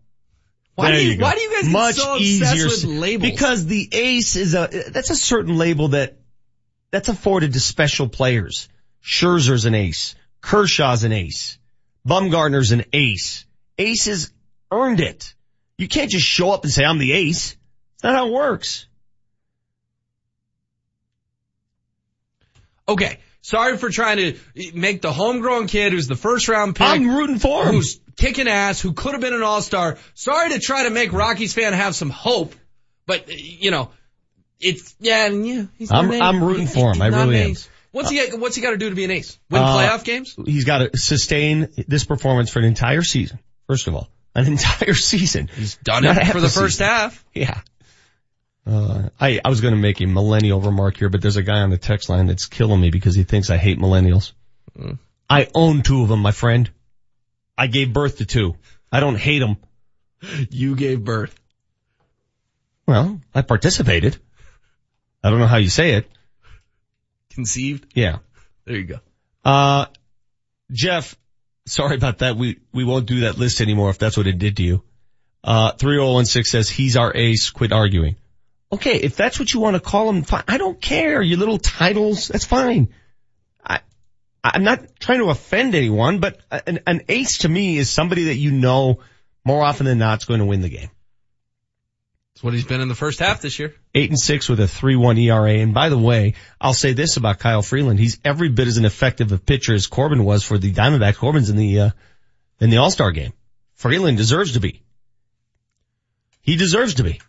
Why 0.75 0.91
There 0.91 0.99
do 0.99 1.05
you, 1.05 1.17
go. 1.17 1.23
why 1.23 1.35
do 1.35 1.41
you 1.41 1.51
guys 1.51 1.63
get 1.63 1.71
Much 1.71 1.95
so 1.95 2.15
obsessed 2.15 2.55
easier 2.55 2.65
with 2.65 2.83
labels? 2.85 3.31
Because 3.31 3.65
the 3.65 3.89
ace 3.91 4.35
is 4.35 4.55
a, 4.55 4.69
that's 4.89 5.09
a 5.09 5.15
certain 5.15 5.57
label 5.57 5.89
that, 5.89 6.17
that's 6.91 7.09
afforded 7.09 7.53
to 7.53 7.59
special 7.59 8.09
players. 8.09 8.67
Scherzer's 9.03 9.65
an 9.65 9.75
ace. 9.75 10.15
Kershaw's 10.41 11.03
an 11.03 11.11
ace. 11.11 11.57
Bumgarner's 12.07 12.71
an 12.71 12.85
ace. 12.93 13.45
Aces 13.77 14.31
earned 14.71 14.99
it. 14.99 15.33
You 15.77 15.87
can't 15.87 16.09
just 16.09 16.25
show 16.25 16.51
up 16.51 16.63
and 16.63 16.71
say, 16.71 16.83
I'm 16.83 16.97
the 16.97 17.13
ace. 17.13 17.55
That's 18.01 18.03
not 18.03 18.15
how 18.15 18.27
it 18.27 18.33
works. 18.33 18.87
Okay. 22.87 23.19
Sorry 23.41 23.77
for 23.77 23.89
trying 23.89 24.17
to 24.17 24.37
make 24.73 25.01
the 25.01 25.13
homegrown 25.13 25.67
kid 25.67 25.93
who's 25.93 26.07
the 26.07 26.15
first 26.15 26.47
round 26.49 26.75
pick. 26.75 26.87
I'm 26.87 27.07
rooting 27.15 27.39
for 27.39 27.65
him. 27.65 27.75
Who's 27.75 27.99
kicking 28.17 28.47
ass, 28.47 28.81
who 28.81 28.93
could 28.93 29.13
have 29.13 29.21
been 29.21 29.33
an 29.33 29.43
all-star. 29.43 29.97
Sorry 30.13 30.49
to 30.51 30.59
try 30.59 30.83
to 30.83 30.89
make 30.89 31.13
Rockies 31.13 31.53
fan 31.53 31.73
have 31.73 31.95
some 31.95 32.09
hope, 32.09 32.53
but 33.05 33.29
uh, 33.29 33.33
you 33.33 33.71
know, 33.71 33.91
it's, 34.59 34.93
yeah, 34.99 35.27
and 35.27 35.47
yeah, 35.47 35.63
he's 35.77 35.89
I'm, 35.91 36.11
an. 36.11 36.21
I'm 36.21 36.43
rooting 36.43 36.67
for 36.67 36.91
him. 36.93 37.01
I 37.01 37.07
really 37.07 37.41
am. 37.41 37.55
What's 37.91 38.09
he, 38.09 38.23
what's 38.35 38.55
he 38.55 38.61
got 38.61 38.71
to 38.71 38.77
do 38.77 38.89
to 38.89 38.95
be 38.95 39.05
an 39.05 39.11
ace? 39.11 39.39
Win 39.49 39.63
Uh, 39.63 39.67
playoff 39.75 40.03
games? 40.03 40.35
He's 40.45 40.65
got 40.65 40.79
to 40.79 40.97
sustain 40.97 41.69
this 41.87 42.03
performance 42.05 42.51
for 42.51 42.59
an 42.59 42.65
entire 42.65 43.01
season. 43.01 43.39
First 43.67 43.87
of 43.87 43.95
all, 43.95 44.09
an 44.35 44.45
entire 44.45 44.93
season. 44.95 45.49
He's 45.55 45.77
Done 45.77 46.05
it 46.05 46.25
for 46.27 46.41
the 46.41 46.49
first 46.49 46.79
half. 46.79 47.25
Yeah. 47.33 47.61
Uh, 48.69 49.09
I, 49.19 49.39
I 49.43 49.49
was 49.49 49.61
going 49.61 49.73
to 49.73 49.79
make 49.79 49.99
a 49.99 50.05
millennial 50.05 50.61
remark 50.61 50.97
here, 50.97 51.09
but 51.09 51.21
there's 51.21 51.37
a 51.37 51.43
guy 51.43 51.61
on 51.61 51.71
the 51.71 51.77
text 51.77 52.07
line 52.07 52.27
that's 52.27 52.45
killing 52.45 52.79
me 52.79 52.91
because 52.91 53.15
he 53.15 53.23
thinks 53.23 53.49
I 53.49 53.57
hate 53.57 53.79
millennials. 53.79 54.33
Mm. 54.77 54.99
I 55.27 55.47
own 55.55 55.81
two 55.81 56.03
of 56.03 56.09
them, 56.09 56.19
my 56.19 56.31
friend. 56.31 56.69
I 57.57 57.65
gave 57.65 57.93
birth 57.93 58.17
to 58.17 58.25
two. 58.25 58.55
I 58.91 58.99
don't 58.99 59.15
hate 59.15 59.39
them. 59.39 59.57
You 60.51 60.75
gave 60.75 61.03
birth. 61.03 61.33
Well, 62.85 63.19
I 63.33 63.41
participated. 63.41 64.17
I 65.23 65.31
don't 65.31 65.39
know 65.39 65.47
how 65.47 65.57
you 65.57 65.69
say 65.69 65.93
it. 65.93 66.07
Conceived? 67.31 67.91
Yeah. 67.95 68.17
There 68.65 68.75
you 68.75 68.83
go. 68.83 68.99
Uh, 69.43 69.87
Jeff, 70.71 71.17
sorry 71.65 71.95
about 71.95 72.19
that. 72.19 72.35
We, 72.35 72.59
we 72.71 72.83
won't 72.83 73.07
do 73.07 73.21
that 73.21 73.37
list 73.37 73.61
anymore 73.61 73.89
if 73.89 73.97
that's 73.97 74.17
what 74.17 74.27
it 74.27 74.37
did 74.37 74.57
to 74.57 74.63
you. 74.63 74.83
Uh, 75.43 75.71
3016 75.71 76.43
says 76.43 76.69
he's 76.69 76.97
our 76.97 77.15
ace. 77.15 77.49
Quit 77.49 77.71
arguing. 77.71 78.15
Okay. 78.71 78.97
If 78.97 79.15
that's 79.15 79.39
what 79.39 79.53
you 79.53 79.59
want 79.59 79.75
to 79.75 79.79
call 79.79 80.09
him, 80.09 80.23
fine. 80.23 80.43
I 80.47 80.57
don't 80.57 80.79
care. 80.79 81.21
Your 81.21 81.37
little 81.37 81.57
titles. 81.57 82.27
That's 82.27 82.45
fine. 82.45 82.93
I, 83.63 83.81
I'm 84.43 84.63
not 84.63 84.99
trying 84.99 85.19
to 85.19 85.29
offend 85.29 85.75
anyone, 85.75 86.19
but 86.19 86.39
an, 86.51 86.79
an 86.87 87.01
ace 87.09 87.39
to 87.39 87.49
me 87.49 87.77
is 87.77 87.89
somebody 87.89 88.25
that 88.25 88.35
you 88.35 88.51
know 88.51 88.99
more 89.43 89.63
often 89.63 89.85
than 89.85 89.97
not 89.97 90.19
is 90.19 90.25
going 90.25 90.39
to 90.39 90.45
win 90.45 90.61
the 90.61 90.69
game. 90.69 90.89
That's 92.39 92.43
what 92.45 92.53
he's 92.53 92.63
been 92.63 92.79
in 92.79 92.87
the 92.87 92.95
first 92.95 93.19
half 93.19 93.41
this 93.41 93.59
year. 93.59 93.73
Eight 93.93 94.09
and 94.09 94.19
six 94.19 94.47
with 94.47 94.61
a 94.61 94.67
three 94.67 94.95
one 94.95 95.17
ERA. 95.17 95.55
And 95.55 95.73
by 95.73 95.89
the 95.89 95.97
way, 95.97 96.35
I'll 96.61 96.73
say 96.73 96.93
this 96.93 97.17
about 97.17 97.39
Kyle 97.39 97.61
Freeland: 97.61 97.99
he's 97.99 98.17
every 98.23 98.47
bit 98.47 98.69
as 98.69 98.77
an 98.77 98.85
effective 98.85 99.33
a 99.33 99.37
pitcher 99.37 99.73
as 99.73 99.87
Corbin 99.87 100.23
was 100.23 100.45
for 100.45 100.57
the 100.57 100.71
Diamondbacks. 100.71 101.17
Corbin's 101.17 101.49
in 101.49 101.57
the 101.57 101.79
uh, 101.79 101.89
in 102.61 102.69
the 102.69 102.77
All 102.77 102.91
Star 102.91 103.11
game. 103.11 103.33
Freeland 103.73 104.17
deserves 104.17 104.53
to 104.53 104.61
be. 104.61 104.81
He 106.41 106.55
deserves 106.55 106.93
to 106.95 107.03
be. 107.03 107.19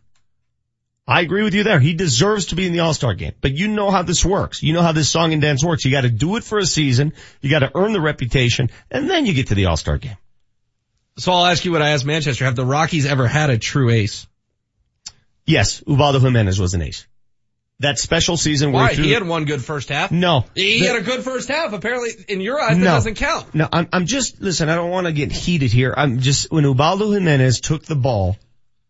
I 1.11 1.23
agree 1.23 1.43
with 1.43 1.55
you 1.55 1.65
there. 1.65 1.81
He 1.81 1.93
deserves 1.95 2.47
to 2.47 2.55
be 2.55 2.67
in 2.67 2.73
the 2.73 2.81
All 2.81 2.95
Star 2.95 3.15
game. 3.15 3.33
But 3.41 3.53
you 3.53 3.67
know 3.69 3.91
how 3.91 4.03
this 4.03 4.25
works. 4.25 4.63
You 4.63 4.73
know 4.73 4.83
how 4.83 4.93
this 4.93 5.09
song 5.11 5.33
and 5.33 5.43
dance 5.43 5.65
works. 5.65 5.85
You 5.85 5.91
got 5.91 6.03
to 6.03 6.09
do 6.11 6.37
it 6.37 6.45
for 6.45 6.59
a 6.59 6.65
season. 6.65 7.13
You 7.41 7.51
got 7.51 7.59
to 7.61 7.71
earn 7.75 7.93
the 7.93 8.01
reputation, 8.01 8.71
and 8.93 9.11
then 9.11 9.27
you 9.27 9.35
get 9.35 9.49
to 9.49 9.55
the 9.57 9.67
All 9.67 9.77
Star 9.77 9.99
game. 9.99 10.17
So 11.19 11.33
I'll 11.33 11.47
ask 11.47 11.65
you 11.65 11.73
what 11.73 11.83
I 11.83 11.91
asked 11.91 12.07
Manchester. 12.07 12.45
Have 12.45 12.55
the 12.57 12.65
Rockies 12.65 13.07
ever 13.07 13.27
had 13.27 13.51
a 13.51 13.59
true 13.59 13.91
ace? 13.91 14.27
Yes, 15.47 15.83
Ubaldo 15.87 16.21
Jimenez 16.21 16.61
was 16.61 16.75
an 16.75 16.83
ace. 16.83 17.07
That 17.81 17.99
special 17.99 18.37
season 18.37 18.73
where 18.73 18.85
Why? 18.85 18.93
he, 18.93 19.05
He 19.05 19.11
had 19.13 19.27
one 19.27 19.47
good 19.47 19.65
first 19.65 19.89
half. 19.89 20.13
no. 20.13 20.45
He 20.55 20.81
The- 20.81 20.87
had 20.87 20.97
a 20.97 21.01
good 21.01 21.25
first 21.25 21.49
half. 21.49 21.73
Apparently, 21.73 22.11
in 22.29 22.41
your 22.41 22.61
eyes, 22.61 22.77
that 22.79 22.85
doesn't 22.85 23.15
count. 23.15 23.55
No, 23.55 23.67
I'm, 23.73 23.89
I'm 23.93 24.07
just, 24.07 24.41
listen, 24.41 24.69
I 24.69 24.75
don't 24.77 24.91
want 24.91 25.07
to 25.07 25.13
get 25.13 25.33
heated 25.33 25.73
here. 25.73 25.93
I'm 25.97 26.21
just, 26.21 26.53
when 26.53 26.65
Ubaldo 26.65 27.11
Jimenez 27.11 27.61
took 27.61 27.85
the 27.85 27.97
ball, 27.97 28.37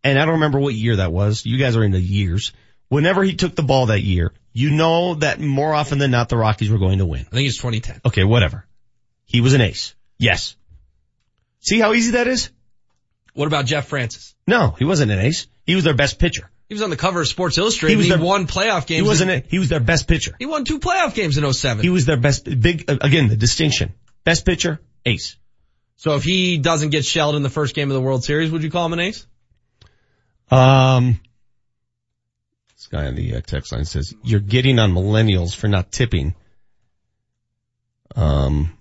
and 0.05 0.19
I 0.19 0.25
don't 0.25 0.35
remember 0.35 0.59
what 0.61 0.75
year 0.75 0.97
that 0.97 1.13
was. 1.13 1.45
You 1.47 1.59
guys 1.59 1.77
are 1.77 1.85
into 1.85 2.01
years. 2.01 2.53
Whenever 2.89 3.23
he 3.23 3.35
took 3.35 3.55
the 3.55 3.63
ball 3.63 3.87
that 3.87 4.01
year, 4.03 4.33
you 4.53 4.71
know 4.71 5.15
that 5.15 5.39
more 5.41 5.73
often 5.73 5.99
than 5.99 6.11
not 6.11 6.29
the 6.29 6.37
Rockies 6.37 6.71
were 6.71 6.79
going 6.79 6.99
to 6.99 7.07
win. 7.07 7.21
I 7.31 7.35
think 7.35 7.47
it's 7.49 7.57
2010. 7.59 8.01
Okay, 8.07 8.25
whatever. 8.25 8.67
He 9.27 9.41
was 9.41 9.55
an 9.55 9.61
ace. 9.61 9.95
Yes. 10.19 10.57
See 11.61 11.79
how 11.79 11.93
easy 11.93 12.13
that 12.13 12.27
is? 12.27 12.51
What 13.35 13.47
about 13.47 13.67
Jeff 13.67 13.87
Francis? 13.87 14.35
No, 14.47 14.75
he 14.79 14.85
wasn't 14.85 15.13
an 15.13 15.21
ace. 15.21 15.47
He 15.65 15.77
was 15.77 15.85
their 15.85 15.95
best 15.95 16.19
pitcher. 16.19 16.51
He 16.69 16.75
was 16.75 16.83
on 16.83 16.91
the 16.91 16.97
cover 16.97 17.21
of 17.21 17.29
Sports 17.29 17.59
Illustrated. 17.59 17.93
He 17.93 17.97
was 17.97 18.07
he 18.07 18.13
their- 18.13 18.21
won 18.25 18.47
playoff 18.47 18.87
games. 18.87 19.03
He 19.03 19.09
wasn't, 19.09 19.31
in- 19.31 19.43
a, 19.43 19.47
he 19.47 19.59
was 19.61 19.69
their 19.69 19.81
best 19.81 20.09
pitcher. 20.09 20.35
He 20.39 20.47
won 20.47 20.65
two 20.65 20.81
playoff 20.81 21.15
games 21.15 21.39
in 21.39 21.53
07. 21.53 21.83
He 21.83 21.91
was 21.91 22.07
their 22.07 22.17
best, 22.17 22.45
big, 22.45 22.91
uh, 22.91 22.97
again, 23.01 23.29
the 23.29 23.37
distinction. 23.37 23.93
Best 24.25 24.45
pitcher, 24.45 24.81
ace. 25.07 25.37
so 25.97 26.15
if 26.17 26.25
he 26.25 26.59
doesn't 26.59 26.91
get 26.91 27.05
shelled 27.05 27.37
in 27.37 27.43
the 27.43 27.49
first 27.51 27.75
game 27.75 27.89
of 27.91 27.95
the 27.95 28.01
World 28.01 28.25
Series, 28.25 28.51
would 28.51 28.63
you 28.63 28.71
call 28.71 28.87
him 28.87 28.93
an 28.95 29.01
ace? 29.01 29.27
Um, 30.51 31.21
this 32.77 32.89
guy 32.89 33.07
on 33.07 33.15
the 33.15 33.37
uh, 33.37 33.41
text 33.41 33.73
line 33.73 33.85
says, 33.85 34.15
you're 34.23 34.41
getting 34.41 34.79
on 34.79 34.93
millennials 34.93 35.55
for 35.55 35.69
not 35.69 35.93
tipping. 35.93 36.35
Um, 38.17 38.77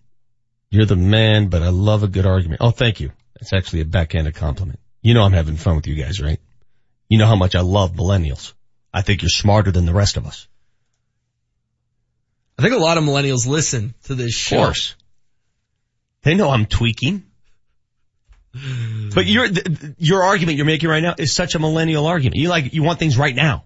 you're 0.69 0.85
the 0.85 0.95
man, 0.95 1.47
but 1.47 1.61
I 1.61 1.69
love 1.69 2.03
a 2.03 2.07
good 2.07 2.25
argument. 2.25 2.61
Oh, 2.61 2.71
thank 2.71 2.99
you. 2.99 3.11
That's 3.39 3.53
actually 3.53 3.81
a 3.81 3.85
backhanded 3.85 4.35
compliment. 4.35 4.79
You 5.01 5.13
know 5.13 5.23
I'm 5.23 5.33
having 5.33 5.55
fun 5.55 5.75
with 5.75 5.87
you 5.87 5.95
guys, 5.95 6.19
right? 6.21 6.39
You 7.07 7.17
know 7.17 7.27
how 7.27 7.35
much 7.35 7.55
I 7.55 7.61
love 7.61 7.93
millennials. 7.93 8.53
I 8.93 9.01
think 9.01 9.21
you're 9.21 9.29
smarter 9.29 9.71
than 9.71 9.85
the 9.85 9.93
rest 9.93 10.17
of 10.17 10.25
us. 10.25 10.47
I 12.57 12.61
think 12.61 12.73
a 12.73 12.77
lot 12.77 12.97
of 12.97 13.03
millennials 13.03 13.47
listen 13.47 13.93
to 14.03 14.15
this 14.15 14.33
show. 14.33 14.57
Of 14.57 14.65
course. 14.65 14.95
They 16.23 16.35
know 16.35 16.49
I'm 16.49 16.65
tweaking. 16.65 17.23
But 18.51 19.26
your, 19.26 19.47
your 19.97 20.23
argument 20.23 20.57
you're 20.57 20.65
making 20.65 20.89
right 20.89 21.03
now 21.03 21.15
is 21.17 21.34
such 21.34 21.55
a 21.55 21.59
millennial 21.59 22.07
argument. 22.07 22.38
You 22.38 22.49
like, 22.49 22.73
you 22.73 22.84
want 22.84 22.99
things 22.99 23.17
right 23.17 23.35
now. 23.35 23.63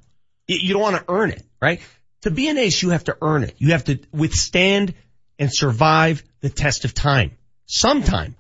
You 0.47 0.73
don't 0.73 0.81
want 0.81 0.97
to 0.97 1.05
earn 1.07 1.31
it, 1.31 1.43
right? 1.61 1.81
To 2.23 2.31
be 2.31 2.49
an 2.49 2.57
ace, 2.57 2.81
you 2.81 2.89
have 2.89 3.05
to 3.05 3.17
earn 3.21 3.43
it. 3.43 3.55
You 3.57 3.71
have 3.71 3.85
to 3.85 3.99
withstand 4.11 4.93
and 5.39 5.49
survive 5.53 6.23
the 6.41 6.49
test 6.49 6.85
of 6.85 6.93
time. 6.93 7.37
Sometime. 7.65 8.35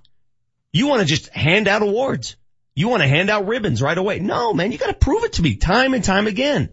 You 0.73 0.87
want 0.87 1.01
to 1.01 1.05
just 1.07 1.29
hand 1.29 1.67
out 1.67 1.81
awards. 1.81 2.35
You 2.75 2.87
want 2.87 3.03
to 3.03 3.07
hand 3.07 3.29
out 3.29 3.47
ribbons 3.47 3.81
right 3.81 3.97
away. 3.97 4.19
No, 4.19 4.53
man, 4.53 4.71
you 4.71 4.77
got 4.77 4.87
to 4.87 4.93
prove 4.93 5.23
it 5.23 5.33
to 5.33 5.41
me 5.41 5.55
time 5.55 5.93
and 5.93 6.03
time 6.03 6.27
again. 6.27 6.69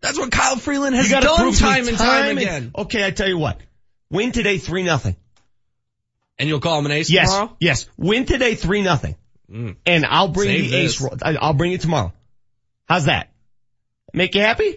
That's 0.00 0.18
what 0.18 0.30
Kyle 0.30 0.56
Freeland 0.56 0.94
has 0.94 1.08
done 1.08 1.22
prove 1.22 1.56
to 1.56 1.64
me 1.64 1.70
time 1.70 1.88
and 1.88 1.98
time 1.98 2.38
again. 2.38 2.70
Okay, 2.76 3.04
I 3.04 3.10
tell 3.10 3.28
you 3.28 3.38
what. 3.38 3.60
Win 4.10 4.32
today 4.32 4.58
three 4.58 4.84
nothing. 4.84 5.16
And 6.38 6.48
you'll 6.48 6.60
call 6.60 6.78
him 6.78 6.86
an 6.86 6.92
ace 6.92 7.10
Yes, 7.10 7.30
tomorrow? 7.32 7.56
yes. 7.60 7.86
Win 7.96 8.24
today 8.24 8.54
three 8.54 8.82
nothing. 8.82 9.16
Mm. 9.50 9.76
And 9.86 10.06
I'll 10.06 10.28
bring 10.28 10.48
Save 10.48 10.70
the 10.70 10.76
ace. 10.76 10.98
this. 10.98 11.10
I- 11.22 11.34
I'll 11.36 11.54
bring 11.54 11.72
it 11.72 11.80
tomorrow. 11.80 12.12
How's 12.88 13.06
that? 13.06 13.32
Make 14.14 14.34
you 14.34 14.40
happy? 14.42 14.76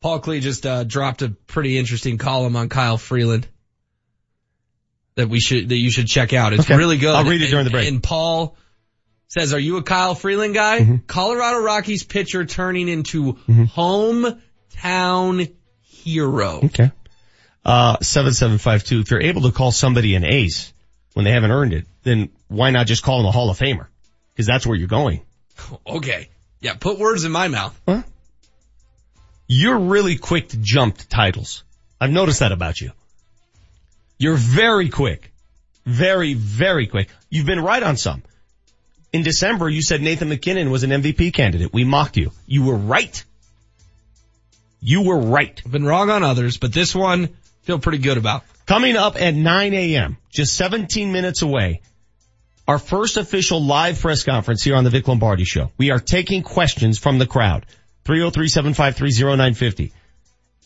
Paul 0.00 0.20
Klee 0.20 0.40
just 0.40 0.66
uh, 0.66 0.84
dropped 0.84 1.22
a 1.22 1.30
pretty 1.30 1.78
interesting 1.78 2.18
column 2.18 2.56
on 2.56 2.68
Kyle 2.68 2.98
Freeland 2.98 3.46
that 5.16 5.28
we 5.28 5.40
should 5.40 5.68
that 5.68 5.76
you 5.76 5.90
should 5.90 6.06
check 6.08 6.32
out. 6.32 6.52
It's 6.52 6.64
Okay. 6.64 6.76
really 6.76 6.98
good. 6.98 7.14
I'll 7.14 7.24
read 7.24 7.40
it 7.42 7.48
during 7.48 7.64
the 7.64 7.70
break. 7.70 7.88
And 7.88 8.02
Paul 8.02 8.56
says, 9.28 9.52
"Are 9.54 9.58
you 9.58 9.76
a 9.78 9.82
Kyle 9.82 10.14
Freeland 10.14 10.52
guy? 10.54 10.80
Mm-hmm. 10.80 10.96
Colorado 11.06 11.60
Rockies 11.60 12.02
pitcher 12.02 12.44
turning 12.44 12.88
into 12.88 13.34
hometown 14.74 15.52
hero." 15.80 16.60
Okay. 16.64 16.90
Uh, 17.64 17.96
7752. 18.00 19.00
If 19.00 19.10
you're 19.10 19.22
able 19.22 19.42
to 19.42 19.52
call 19.52 19.72
somebody 19.72 20.14
an 20.14 20.24
ace 20.24 20.72
when 21.14 21.24
they 21.24 21.32
haven't 21.32 21.50
earned 21.50 21.72
it, 21.72 21.86
then 22.02 22.30
why 22.48 22.70
not 22.70 22.86
just 22.86 23.02
call 23.02 23.18
them 23.18 23.26
a 23.26 23.30
Hall 23.30 23.48
of 23.50 23.58
Famer? 23.58 23.86
Cause 24.36 24.46
that's 24.46 24.66
where 24.66 24.76
you're 24.76 24.88
going. 24.88 25.20
Okay, 25.86 26.28
yeah, 26.60 26.74
put 26.74 26.98
words 26.98 27.24
in 27.24 27.30
my 27.30 27.46
mouth. 27.46 27.80
Huh? 27.86 28.02
You're 29.46 29.78
really 29.78 30.16
quick 30.16 30.48
to 30.48 30.56
jump 30.56 30.98
to 30.98 31.08
titles. 31.08 31.62
I've 32.00 32.10
noticed 32.10 32.40
that 32.40 32.50
about 32.50 32.80
you. 32.80 32.90
You're 34.18 34.36
very 34.36 34.88
quick. 34.88 35.32
Very, 35.84 36.34
very 36.34 36.86
quick. 36.86 37.08
You've 37.30 37.46
been 37.46 37.60
right 37.60 37.82
on 37.82 37.96
some. 37.96 38.22
In 39.12 39.22
December, 39.22 39.68
you 39.68 39.82
said 39.82 40.02
Nathan 40.02 40.28
MacKinnon 40.28 40.70
was 40.70 40.82
an 40.82 40.90
MVP 40.90 41.34
candidate. 41.34 41.72
We 41.72 41.84
mocked 41.84 42.16
you. 42.16 42.32
You 42.46 42.64
were 42.64 42.76
right. 42.76 43.24
You 44.80 45.02
were 45.02 45.18
right. 45.18 45.60
I've 45.64 45.72
been 45.72 45.84
wrong 45.84 46.10
on 46.10 46.24
others, 46.24 46.56
but 46.56 46.72
this 46.72 46.94
one 46.94 47.28
feel 47.64 47.78
pretty 47.78 47.98
good 47.98 48.18
about. 48.18 48.42
Coming 48.66 48.96
up 48.96 49.20
at 49.20 49.34
9 49.34 49.74
a.m., 49.74 50.16
just 50.30 50.56
17 50.56 51.12
minutes 51.12 51.42
away, 51.42 51.82
our 52.66 52.78
first 52.78 53.16
official 53.16 53.62
live 53.62 54.00
press 54.00 54.22
conference 54.22 54.62
here 54.62 54.76
on 54.76 54.84
the 54.84 54.90
Vic 54.90 55.06
Lombardi 55.06 55.44
show. 55.44 55.70
We 55.76 55.90
are 55.90 55.98
taking 55.98 56.42
questions 56.42 56.98
from 56.98 57.18
the 57.18 57.26
crowd. 57.26 57.66
303-753-0950. 58.04 59.92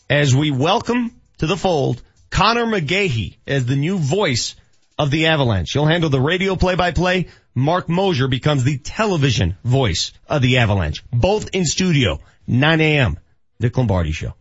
As 0.09 0.35
we 0.35 0.51
welcome 0.51 1.11
to 1.39 1.47
the 1.47 1.57
fold 1.57 2.01
Conor 2.29 2.65
McGahey 2.65 3.37
as 3.47 3.65
the 3.65 3.75
new 3.75 3.97
voice 3.97 4.55
of 4.97 5.11
the 5.11 5.27
Avalanche. 5.27 5.71
He'll 5.71 5.85
handle 5.85 6.09
the 6.09 6.19
radio 6.21 6.55
play-by-play. 6.55 7.27
Marc 7.55 7.89
Moser 7.89 8.27
becomes 8.27 8.63
the 8.63 8.77
television 8.77 9.57
voice 9.63 10.11
of 10.27 10.41
the 10.41 10.57
Avalanche. 10.57 11.03
Both 11.11 11.49
in 11.53 11.65
studio, 11.65 12.19
9 12.47 12.81
a.m. 12.81 13.17
Vic 13.59 13.77
Lombardi 13.77 14.11
show. 14.11 14.33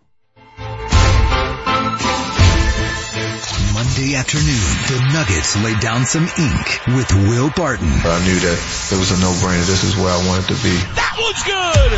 Monday 3.98 4.14
afternoon, 4.14 4.54
the 4.86 5.10
Nuggets 5.12 5.56
laid 5.56 5.80
down 5.80 6.06
some 6.06 6.22
ink 6.22 6.86
with 6.94 7.12
Will 7.28 7.50
Barton. 7.50 7.88
I 7.88 8.22
knew 8.24 8.38
that 8.38 8.92
it 8.92 8.96
was 8.96 9.10
a 9.10 9.18
no-brainer. 9.18 9.66
This 9.66 9.82
is 9.82 9.96
where 9.96 10.06
I 10.06 10.24
wanted 10.28 10.46
to 10.54 10.62
be. 10.62 10.70
That 10.94 11.18
one's 11.18 11.42
good. 11.42 11.90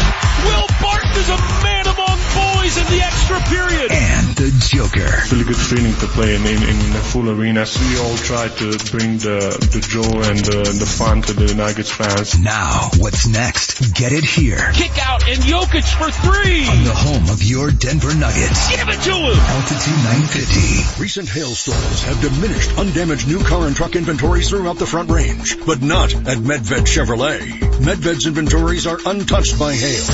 Will 0.49 0.67
Barton 0.81 1.13
is 1.21 1.29
a 1.29 1.37
man 1.61 1.85
among 1.93 2.17
boys 2.33 2.50
in 2.61 2.87
the 2.93 3.01
extra 3.03 3.41
period. 3.49 3.91
And 3.91 4.37
the 4.37 4.53
Joker. 4.69 5.09
Really 5.33 5.45
good 5.45 5.57
feeling 5.57 5.95
to 5.97 6.07
play 6.13 6.37
in, 6.37 6.45
in, 6.45 6.63
in 6.63 6.93
a 6.93 7.01
full 7.01 7.31
arena. 7.31 7.65
We 7.65 7.99
all 7.99 8.17
try 8.17 8.49
to 8.49 8.67
bring 8.93 9.17
the, 9.17 9.57
the 9.73 9.81
joy 9.81 10.21
and 10.29 10.39
the, 10.45 10.77
the 10.77 10.85
fun 10.85 11.23
to 11.23 11.33
the 11.33 11.55
Nuggets 11.55 11.91
fans. 11.91 12.39
Now, 12.39 12.91
what's 12.99 13.27
next? 13.27 13.81
Get 13.95 14.13
it 14.13 14.25
here. 14.25 14.61
Kick 14.75 14.93
out 15.01 15.27
and 15.27 15.41
Jokic 15.41 15.89
for 15.89 16.13
three. 16.13 16.69
On 16.69 16.85
the 16.85 16.95
home 16.95 17.31
of 17.33 17.43
your 17.43 17.71
Denver 17.71 18.15
Nuggets. 18.15 18.69
Give 18.69 18.89
it 18.89 19.01
to 19.09 19.15
him. 19.17 19.41
Altitude 19.41 20.01
950. 20.29 21.03
Recent 21.03 21.29
hailstorms 21.29 22.05
have 22.05 22.21
diminished 22.21 22.77
undamaged 22.77 23.27
new 23.27 23.43
car 23.43 23.67
and 23.67 23.75
truck 23.75 23.97
inventories 23.97 24.51
throughout 24.51 24.77
the 24.77 24.87
front 24.87 25.11
range, 25.11 25.57
but 25.65 25.81
not 25.81 26.13
at 26.15 26.37
Medved 26.37 26.85
Chevrolet. 26.85 27.41
Medved's 27.81 28.27
inventories 28.27 28.87
are 28.87 28.99
untouched 29.07 29.59
by 29.59 29.73
hail. 29.73 30.05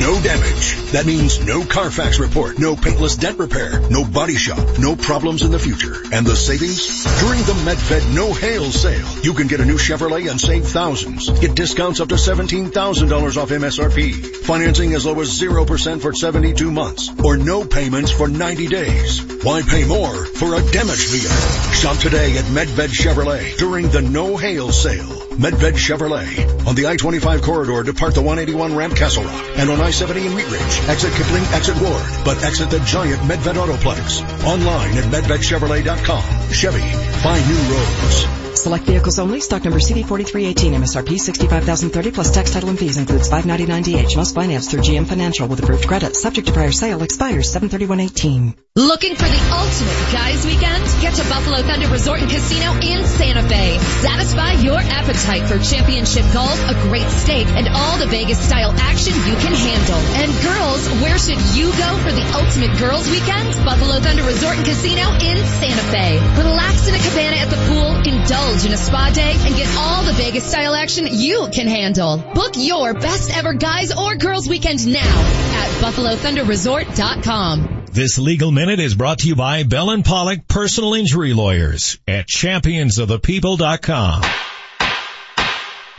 No 0.00 0.20
damage. 0.20 0.76
That 0.92 1.06
means 1.06 1.44
no 1.46 1.64
Carfax 1.64 2.01
report, 2.02 2.58
no 2.58 2.74
paintless 2.74 3.16
dent 3.16 3.38
repair, 3.38 3.80
no 3.88 4.04
body 4.04 4.34
shop, 4.34 4.78
no 4.78 4.96
problems 4.96 5.42
in 5.42 5.52
the 5.52 5.58
future. 5.58 5.94
And 6.12 6.26
the 6.26 6.34
savings? 6.34 7.04
During 7.20 7.42
the 7.44 7.52
Medved 7.52 8.14
No 8.14 8.32
Hail 8.32 8.70
sale, 8.72 9.08
you 9.22 9.34
can 9.34 9.46
get 9.46 9.60
a 9.60 9.64
new 9.64 9.76
Chevrolet 9.76 10.28
and 10.30 10.40
save 10.40 10.66
thousands. 10.66 11.30
Get 11.38 11.54
discounts 11.54 12.00
up 12.00 12.08
to 12.08 12.16
$17,000 12.16 13.36
off 13.36 13.48
MSRP. 13.50 14.36
Financing 14.44 14.94
as 14.94 15.06
low 15.06 15.20
as 15.20 15.40
0% 15.40 16.02
for 16.02 16.12
72 16.12 16.70
months 16.72 17.10
or 17.24 17.36
no 17.36 17.64
payments 17.64 18.10
for 18.10 18.26
90 18.26 18.66
days. 18.66 19.22
Why 19.44 19.62
pay 19.62 19.84
more 19.86 20.26
for 20.26 20.54
a 20.54 20.72
damaged 20.72 21.08
vehicle? 21.08 21.72
Shop 21.72 21.96
today 21.98 22.36
at 22.36 22.44
Medved 22.46 22.88
Chevrolet 22.88 23.56
during 23.58 23.88
the 23.90 24.02
No 24.02 24.36
Hail 24.36 24.72
sale. 24.72 25.21
Medved 25.36 25.76
Chevrolet 25.76 26.66
on 26.66 26.74
the 26.74 26.86
I-25 26.86 27.42
corridor 27.42 27.82
depart 27.82 28.14
the 28.14 28.20
181 28.20 28.76
ramp 28.76 28.94
Castle 28.94 29.24
Rock 29.24 29.44
and 29.56 29.70
on 29.70 29.80
I-70 29.80 30.26
in 30.26 30.34
Wheat 30.34 30.50
Ridge. 30.50 30.88
Exit 30.88 31.12
Kipling, 31.14 31.44
exit 31.54 31.80
Ward, 31.80 32.02
but 32.24 32.42
exit 32.44 32.70
the 32.70 32.80
giant 32.80 33.20
Medved 33.22 33.54
Autoplex. 33.54 34.22
Online 34.44 34.96
at 34.98 35.04
medvedchevrolet.com. 35.04 36.52
Chevy, 36.52 36.80
find 36.80 37.48
new 37.48 37.74
roads. 37.74 38.42
Select 38.54 38.84
vehicles 38.84 39.18
only. 39.18 39.40
Stock 39.40 39.64
number 39.64 39.78
CD4318. 39.78 40.74
MSRP 40.76 41.18
65030 41.18 42.10
plus 42.12 42.30
tax 42.30 42.52
title 42.52 42.68
and 42.68 42.78
fees 42.78 42.98
includes 42.98 43.30
599DH. 43.30 44.14
Must 44.16 44.34
finance 44.34 44.70
through 44.70 44.82
GM 44.82 45.06
Financial 45.06 45.48
with 45.48 45.62
approved 45.62 45.88
credit. 45.88 46.14
Subject 46.14 46.46
to 46.46 46.52
prior 46.52 46.70
sale. 46.70 47.02
Expires 47.02 47.50
73118. 47.50 48.54
Looking 48.76 49.16
for 49.16 49.24
the 49.24 49.42
ultimate 49.52 50.12
guys 50.12 50.44
weekend? 50.44 50.84
Get 51.00 51.14
to 51.14 51.28
Buffalo 51.28 51.62
Thunder 51.62 51.88
Resort 51.88 52.20
and 52.20 52.30
Casino 52.30 52.72
in 52.74 53.04
Santa 53.06 53.42
Fe. 53.48 53.78
Satisfy 53.78 54.52
your 54.62 54.78
appetite 54.78 55.21
for 55.22 55.54
championship 55.58 56.24
golf, 56.32 56.58
a 56.68 56.74
great 56.88 57.08
steak, 57.08 57.46
and 57.46 57.68
all 57.68 57.96
the 57.98 58.06
Vegas 58.06 58.40
style 58.44 58.72
action 58.76 59.14
you 59.14 59.36
can 59.38 59.54
handle. 59.54 60.00
And 60.18 60.32
girls, 60.42 60.88
where 61.00 61.16
should 61.16 61.38
you 61.54 61.70
go 61.70 61.96
for 62.02 62.10
the 62.10 62.26
ultimate 62.34 62.76
girls 62.78 63.08
weekend? 63.08 63.54
Buffalo 63.64 64.00
Thunder 64.00 64.24
Resort 64.24 64.56
and 64.56 64.66
Casino 64.66 65.12
in 65.22 65.38
Santa 65.38 65.82
Fe. 65.94 66.18
Relax 66.42 66.88
in 66.88 66.94
a 66.94 66.98
cabana 66.98 67.36
at 67.36 67.50
the 67.50 67.56
pool, 67.70 67.94
indulge 68.02 68.64
in 68.66 68.72
a 68.72 68.76
spa 68.76 69.10
day, 69.14 69.36
and 69.38 69.54
get 69.54 69.72
all 69.78 70.02
the 70.02 70.14
Vegas 70.14 70.42
style 70.44 70.74
action 70.74 71.06
you 71.08 71.48
can 71.52 71.68
handle. 71.68 72.16
Book 72.34 72.54
your 72.56 72.92
best 72.92 73.30
ever 73.36 73.52
guys 73.54 73.96
or 73.96 74.16
girls 74.16 74.48
weekend 74.48 74.84
now 74.92 75.20
at 75.54 75.70
BuffaloThunderResort.com. 75.82 77.84
This 77.92 78.18
legal 78.18 78.50
minute 78.50 78.80
is 78.80 78.94
brought 78.94 79.20
to 79.20 79.28
you 79.28 79.36
by 79.36 79.62
Bell 79.62 79.90
and 79.90 80.04
Pollock 80.04 80.48
Personal 80.48 80.94
Injury 80.94 81.32
Lawyers 81.32 82.00
at 82.08 82.26
championsofthepeople.com. 82.26 84.51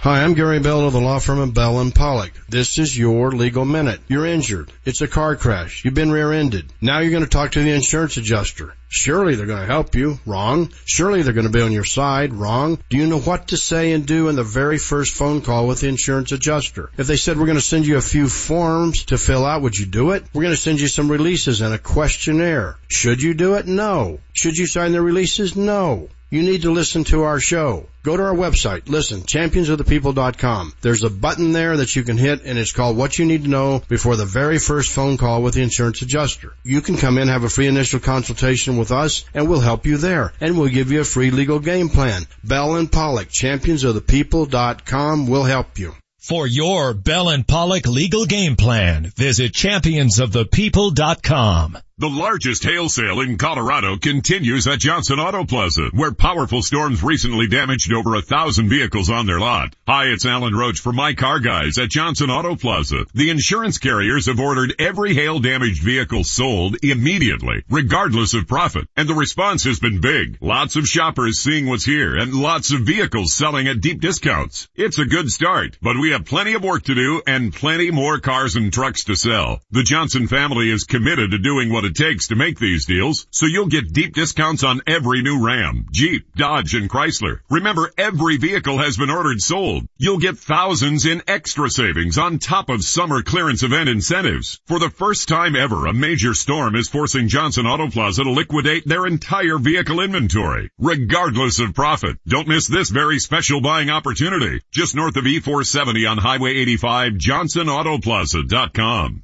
Hi, 0.03 0.21
I'm 0.21 0.33
Gary 0.33 0.59
Bell 0.59 0.85
of 0.85 0.91
the 0.91 0.99
law 0.99 1.19
firm 1.19 1.39
of 1.39 1.53
Bell 1.53 1.79
and 1.79 1.95
Pollock. 1.95 2.33
This 2.49 2.77
is 2.77 2.97
your 2.97 3.31
legal 3.31 3.63
minute. 3.63 4.01
You're 4.09 4.25
injured. 4.25 4.69
It's 4.83 4.99
a 4.99 5.07
car 5.07 5.37
crash. 5.37 5.85
You've 5.85 5.93
been 5.93 6.11
rear-ended. 6.11 6.73
Now 6.81 6.99
you're 6.99 7.11
going 7.11 7.23
to 7.23 7.29
talk 7.29 7.53
to 7.53 7.63
the 7.63 7.71
insurance 7.71 8.17
adjuster. 8.17 8.75
Surely 8.89 9.35
they're 9.35 9.45
going 9.45 9.61
to 9.61 9.65
help 9.65 9.95
you. 9.95 10.19
Wrong. 10.25 10.73
Surely 10.83 11.21
they're 11.21 11.31
going 11.31 11.47
to 11.47 11.53
be 11.53 11.61
on 11.61 11.71
your 11.71 11.85
side. 11.85 12.33
Wrong. 12.33 12.83
Do 12.89 12.97
you 12.97 13.07
know 13.07 13.21
what 13.21 13.47
to 13.47 13.55
say 13.55 13.93
and 13.93 14.05
do 14.05 14.27
in 14.27 14.35
the 14.35 14.43
very 14.43 14.77
first 14.77 15.15
phone 15.15 15.39
call 15.39 15.67
with 15.67 15.79
the 15.79 15.87
insurance 15.87 16.33
adjuster? 16.33 16.91
If 16.97 17.07
they 17.07 17.15
said 17.15 17.37
we're 17.37 17.45
going 17.45 17.55
to 17.55 17.61
send 17.61 17.87
you 17.87 17.95
a 17.95 18.01
few 18.01 18.27
forms 18.27 19.05
to 19.05 19.17
fill 19.17 19.45
out, 19.45 19.61
would 19.61 19.77
you 19.77 19.85
do 19.85 20.11
it? 20.11 20.25
We're 20.33 20.43
going 20.43 20.53
to 20.53 20.61
send 20.61 20.81
you 20.81 20.89
some 20.89 21.09
releases 21.09 21.61
and 21.61 21.73
a 21.73 21.79
questionnaire. 21.79 22.75
Should 22.89 23.21
you 23.21 23.35
do 23.35 23.53
it? 23.53 23.67
No. 23.67 24.19
Should 24.33 24.57
you 24.57 24.67
sign 24.67 24.91
the 24.91 25.01
releases? 25.01 25.55
No. 25.55 26.09
You 26.33 26.41
need 26.41 26.63
to 26.63 26.71
listen 26.71 27.03
to 27.03 27.21
our 27.21 27.39
show. 27.39 27.85
Go 28.01 28.17
to 28.17 28.23
our 28.23 28.33
website, 28.33 28.89
listen, 28.89 29.21
championsofthepeople.com. 29.21 30.73
There's 30.81 31.03
a 31.03 31.11
button 31.11 31.51
there 31.51 31.77
that 31.77 31.95
you 31.95 32.01
can 32.01 32.17
hit 32.17 32.43
and 32.43 32.57
it's 32.57 32.71
called 32.71 32.97
what 32.97 33.19
you 33.19 33.25
need 33.25 33.43
to 33.43 33.51
know 33.51 33.83
before 33.87 34.15
the 34.15 34.25
very 34.25 34.57
first 34.57 34.91
phone 34.91 35.17
call 35.17 35.43
with 35.43 35.53
the 35.53 35.61
insurance 35.61 36.01
adjuster. 36.01 36.53
You 36.63 36.81
can 36.81 36.97
come 36.97 37.19
in, 37.19 37.27
have 37.27 37.43
a 37.43 37.49
free 37.49 37.67
initial 37.67 37.99
consultation 37.99 38.77
with 38.77 38.91
us 38.91 39.25
and 39.35 39.47
we'll 39.47 39.59
help 39.59 39.85
you 39.85 39.97
there 39.97 40.33
and 40.41 40.57
we'll 40.57 40.69
give 40.69 40.91
you 40.91 41.01
a 41.01 41.05
free 41.05 41.29
legal 41.29 41.59
game 41.59 41.89
plan. 41.89 42.25
Bell 42.43 42.77
and 42.77 42.91
Pollock, 42.91 43.27
championsofthepeople.com 43.27 45.27
will 45.27 45.43
help 45.43 45.77
you. 45.77 45.93
For 46.17 46.47
your 46.47 46.95
Bell 46.95 47.29
and 47.29 47.47
Pollock 47.47 47.85
legal 47.85 48.25
game 48.25 48.55
plan, 48.55 49.11
visit 49.15 49.53
championsofthepeople.com. 49.53 51.77
The 51.99 52.09
largest 52.09 52.63
hail 52.63 52.89
sale 52.89 53.21
in 53.21 53.37
Colorado 53.37 53.97
continues 53.97 54.65
at 54.65 54.79
Johnson 54.79 55.19
Auto 55.19 55.45
Plaza, 55.45 55.91
where 55.93 56.11
powerful 56.11 56.63
storms 56.63 57.03
recently 57.03 57.45
damaged 57.45 57.93
over 57.93 58.15
a 58.15 58.21
thousand 58.23 58.69
vehicles 58.69 59.11
on 59.11 59.27
their 59.27 59.39
lot. 59.39 59.75
Hi, 59.87 60.05
it's 60.05 60.25
Alan 60.25 60.55
Roach 60.55 60.79
for 60.79 60.91
My 60.91 61.13
Car 61.13 61.39
Guys 61.39 61.77
at 61.77 61.91
Johnson 61.91 62.31
Auto 62.31 62.55
Plaza. 62.55 63.05
The 63.13 63.29
insurance 63.29 63.77
carriers 63.77 64.25
have 64.25 64.39
ordered 64.39 64.73
every 64.79 65.13
hail 65.13 65.37
damaged 65.37 65.83
vehicle 65.83 66.23
sold 66.23 66.77
immediately, 66.81 67.63
regardless 67.69 68.33
of 68.33 68.47
profit, 68.47 68.87
and 68.97 69.07
the 69.07 69.13
response 69.13 69.63
has 69.65 69.79
been 69.79 70.01
big. 70.01 70.39
Lots 70.41 70.75
of 70.75 70.87
shoppers 70.87 71.41
seeing 71.41 71.67
what's 71.67 71.85
here 71.85 72.15
and 72.17 72.33
lots 72.33 72.71
of 72.71 72.87
vehicles 72.87 73.33
selling 73.33 73.67
at 73.67 73.81
deep 73.81 74.01
discounts. 74.01 74.67
It's 74.73 74.97
a 74.97 75.05
good 75.05 75.29
start, 75.29 75.77
but 75.79 75.99
we 75.99 76.09
have 76.09 76.25
plenty 76.25 76.55
of 76.55 76.63
work 76.63 76.85
to 76.85 76.95
do 76.95 77.21
and 77.27 77.53
plenty 77.53 77.91
more 77.91 78.19
cars 78.19 78.55
and 78.55 78.73
trucks 78.73 79.03
to 79.03 79.15
sell. 79.15 79.61
The 79.69 79.83
Johnson 79.83 80.25
family 80.25 80.71
is 80.71 80.85
committed 80.85 81.29
to 81.29 81.37
doing 81.37 81.71
what 81.71 81.82
it 81.85 81.95
takes 81.95 82.27
to 82.27 82.35
make 82.35 82.59
these 82.59 82.85
deals, 82.85 83.27
so 83.31 83.45
you'll 83.45 83.67
get 83.67 83.93
deep 83.93 84.13
discounts 84.13 84.63
on 84.63 84.81
every 84.87 85.21
new 85.21 85.45
Ram, 85.45 85.85
Jeep, 85.91 86.35
Dodge, 86.35 86.75
and 86.75 86.89
Chrysler. 86.89 87.39
Remember, 87.49 87.91
every 87.97 88.37
vehicle 88.37 88.77
has 88.77 88.97
been 88.97 89.09
ordered 89.09 89.41
sold. 89.41 89.87
You'll 89.97 90.19
get 90.19 90.37
thousands 90.37 91.05
in 91.05 91.21
extra 91.27 91.69
savings 91.69 92.17
on 92.17 92.39
top 92.39 92.69
of 92.69 92.83
summer 92.83 93.21
clearance 93.21 93.63
event 93.63 93.89
incentives. 93.89 94.59
For 94.65 94.79
the 94.79 94.89
first 94.89 95.27
time 95.27 95.55
ever, 95.55 95.87
a 95.87 95.93
major 95.93 96.33
storm 96.33 96.75
is 96.75 96.89
forcing 96.89 97.27
Johnson 97.27 97.65
Auto 97.65 97.89
Plaza 97.89 98.23
to 98.23 98.31
liquidate 98.31 98.87
their 98.87 99.05
entire 99.05 99.57
vehicle 99.57 99.99
inventory, 99.99 100.69
regardless 100.77 101.59
of 101.59 101.73
profit. 101.73 102.17
Don't 102.27 102.47
miss 102.47 102.67
this 102.67 102.89
very 102.89 103.19
special 103.19 103.61
buying 103.61 103.89
opportunity. 103.89 104.61
Just 104.71 104.95
north 104.95 105.17
of 105.17 105.25
E470 105.25 106.09
on 106.09 106.17
Highway 106.17 106.55
85, 106.57 107.13
johnsonautoplaza.com. 107.13 109.23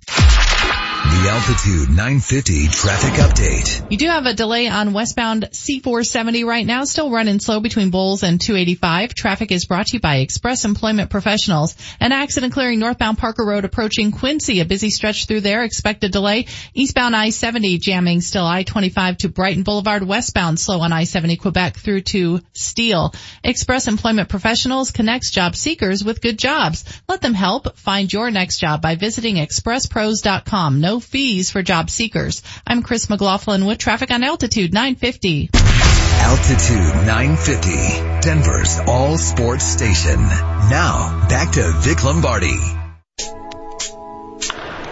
The 0.99 1.29
Altitude 1.29 1.89
950 1.89 2.67
traffic 2.67 3.13
update. 3.13 3.89
You 3.89 3.97
do 3.97 4.07
have 4.07 4.25
a 4.25 4.33
delay 4.33 4.67
on 4.67 4.91
westbound 4.91 5.49
C470 5.53 6.43
right 6.45 6.65
now, 6.65 6.83
still 6.83 7.09
running 7.09 7.39
slow 7.39 7.61
between 7.61 7.89
Bowles 7.89 8.23
and 8.23 8.39
285. 8.39 9.13
Traffic 9.15 9.51
is 9.53 9.65
brought 9.65 9.87
to 9.87 9.97
you 9.97 10.01
by 10.01 10.17
Express 10.17 10.65
Employment 10.65 11.09
Professionals. 11.09 11.75
An 12.01 12.11
accident 12.11 12.51
clearing 12.51 12.79
northbound 12.79 13.17
Parker 13.17 13.45
Road 13.45 13.63
approaching 13.63 14.11
Quincy, 14.11 14.59
a 14.59 14.65
busy 14.65 14.89
stretch 14.89 15.25
through 15.25 15.39
there, 15.39 15.63
expected 15.63 16.11
delay. 16.11 16.47
Eastbound 16.73 17.15
I-70 17.15 17.79
jamming 17.79 18.19
still 18.19 18.45
I-25 18.45 19.19
to 19.19 19.29
Brighton 19.29 19.63
Boulevard, 19.63 20.03
westbound 20.03 20.59
slow 20.59 20.81
on 20.81 20.91
I-70 20.91 21.39
Quebec 21.39 21.77
through 21.77 22.01
to 22.01 22.41
Steele. 22.51 23.13
Express 23.41 23.87
Employment 23.87 24.27
Professionals 24.27 24.91
connects 24.91 25.31
job 25.31 25.55
seekers 25.55 26.03
with 26.03 26.21
good 26.21 26.37
jobs. 26.37 26.83
Let 27.07 27.21
them 27.21 27.33
help 27.33 27.77
find 27.77 28.11
your 28.11 28.31
next 28.31 28.59
job 28.59 28.81
by 28.81 28.95
visiting 28.95 29.35
expresspros.com. 29.35 30.81
No 30.81 30.88
fees 30.97 31.51
for 31.51 31.61
job 31.61 31.91
seekers. 31.91 32.41
I'm 32.65 32.81
Chris 32.81 33.07
McLaughlin 33.07 33.65
with 33.65 33.77
traffic 33.77 34.09
on 34.09 34.23
Altitude 34.23 34.73
950. 34.73 35.51
Altitude 35.53 37.05
950, 37.05 38.27
Denver's 38.27 38.79
all 38.87 39.17
sports 39.19 39.65
station. 39.65 40.19
Now, 40.19 41.27
back 41.29 41.51
to 41.53 41.71
Vic 41.81 42.03
Lombardi. 42.03 42.57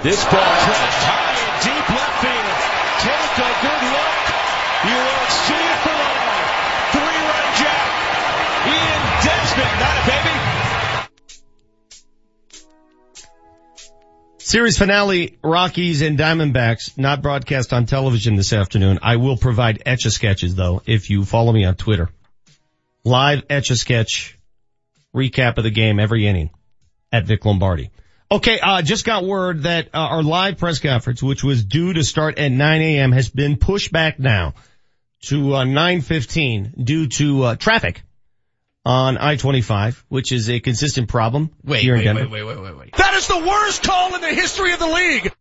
This 0.03 0.24
ball 0.26 0.38
dropped 0.38 1.02
high 1.10 1.38
deep 1.65 1.90
left 1.90 2.22
field. 2.22 2.57
Take 3.02 3.38
a 3.44 3.61
good 3.61 3.91
look. 3.91 3.97
Series 14.48 14.78
finale, 14.78 15.38
Rockies 15.44 16.02
and 16.02 16.18
Diamondbacks, 16.18 16.98
not 16.98 17.22
broadcast 17.22 17.74
on 17.74 17.86
television 17.86 18.38
this 18.38 18.53
afternoon. 18.53 18.99
I 19.02 19.18
will 19.18 19.36
provide 19.36 19.84
etch-a-sketches 19.86 20.56
though, 20.56 20.82
if 20.86 21.10
you 21.10 21.26
follow 21.26 21.52
me 21.52 21.65
on 21.65 21.76
Twitter. 21.76 22.10
Live 23.03 23.44
etch-a-sketch 23.49 24.40
recap 25.14 25.57
of 25.57 25.65
the 25.65 25.69
game 25.69 25.99
every 25.99 26.26
inning 26.26 26.52
at 27.11 27.26
Vic 27.26 27.44
Lombardi. 27.44 27.91
Okay, 28.32 28.57
uh, 28.61 28.82
just 28.82 29.03
got 29.03 29.26
word 29.26 29.64
that 29.64 29.90
uh, 29.94 29.98
our 29.98 30.24
live 30.24 30.57
press 30.57 30.80
conference, 30.80 31.22
which 31.22 31.44
was 31.44 31.65
due 31.65 31.91
to 31.91 32.06
start 32.06 32.40
at 32.40 32.49
9 32.49 32.82
a.m., 32.82 33.11
has 33.11 33.28
been 33.28 33.57
pushed 33.57 33.91
back 33.91 34.18
now 34.18 34.53
to 35.24 35.56
uh, 35.56 35.65
9:15 35.65 36.86
due 36.86 37.07
to 37.07 37.44
uh, 37.44 37.56
traffic 37.57 38.02
on 38.88 39.18
I-25, 39.18 40.02
which 40.08 40.32
is 40.32 40.50
a 40.50 40.62
consistent 40.62 41.10
problem 41.10 41.50
Wait, 41.62 41.82
here 41.82 41.96
in 41.96 42.00
wait, 42.00 42.06
Denver. 42.06 42.30
wait, 42.30 42.44
wait, 42.44 42.58
wait, 42.58 42.64
wait, 42.64 42.78
wait. 42.78 42.96
That 42.96 43.16
is 43.16 43.28
the 43.28 43.38
worst 43.38 43.84
call 43.84 44.16
in 44.16 44.22
the 44.22 44.30
history 44.30 44.72
of 44.72 44.80
the 44.80 44.88
league. 44.88 45.34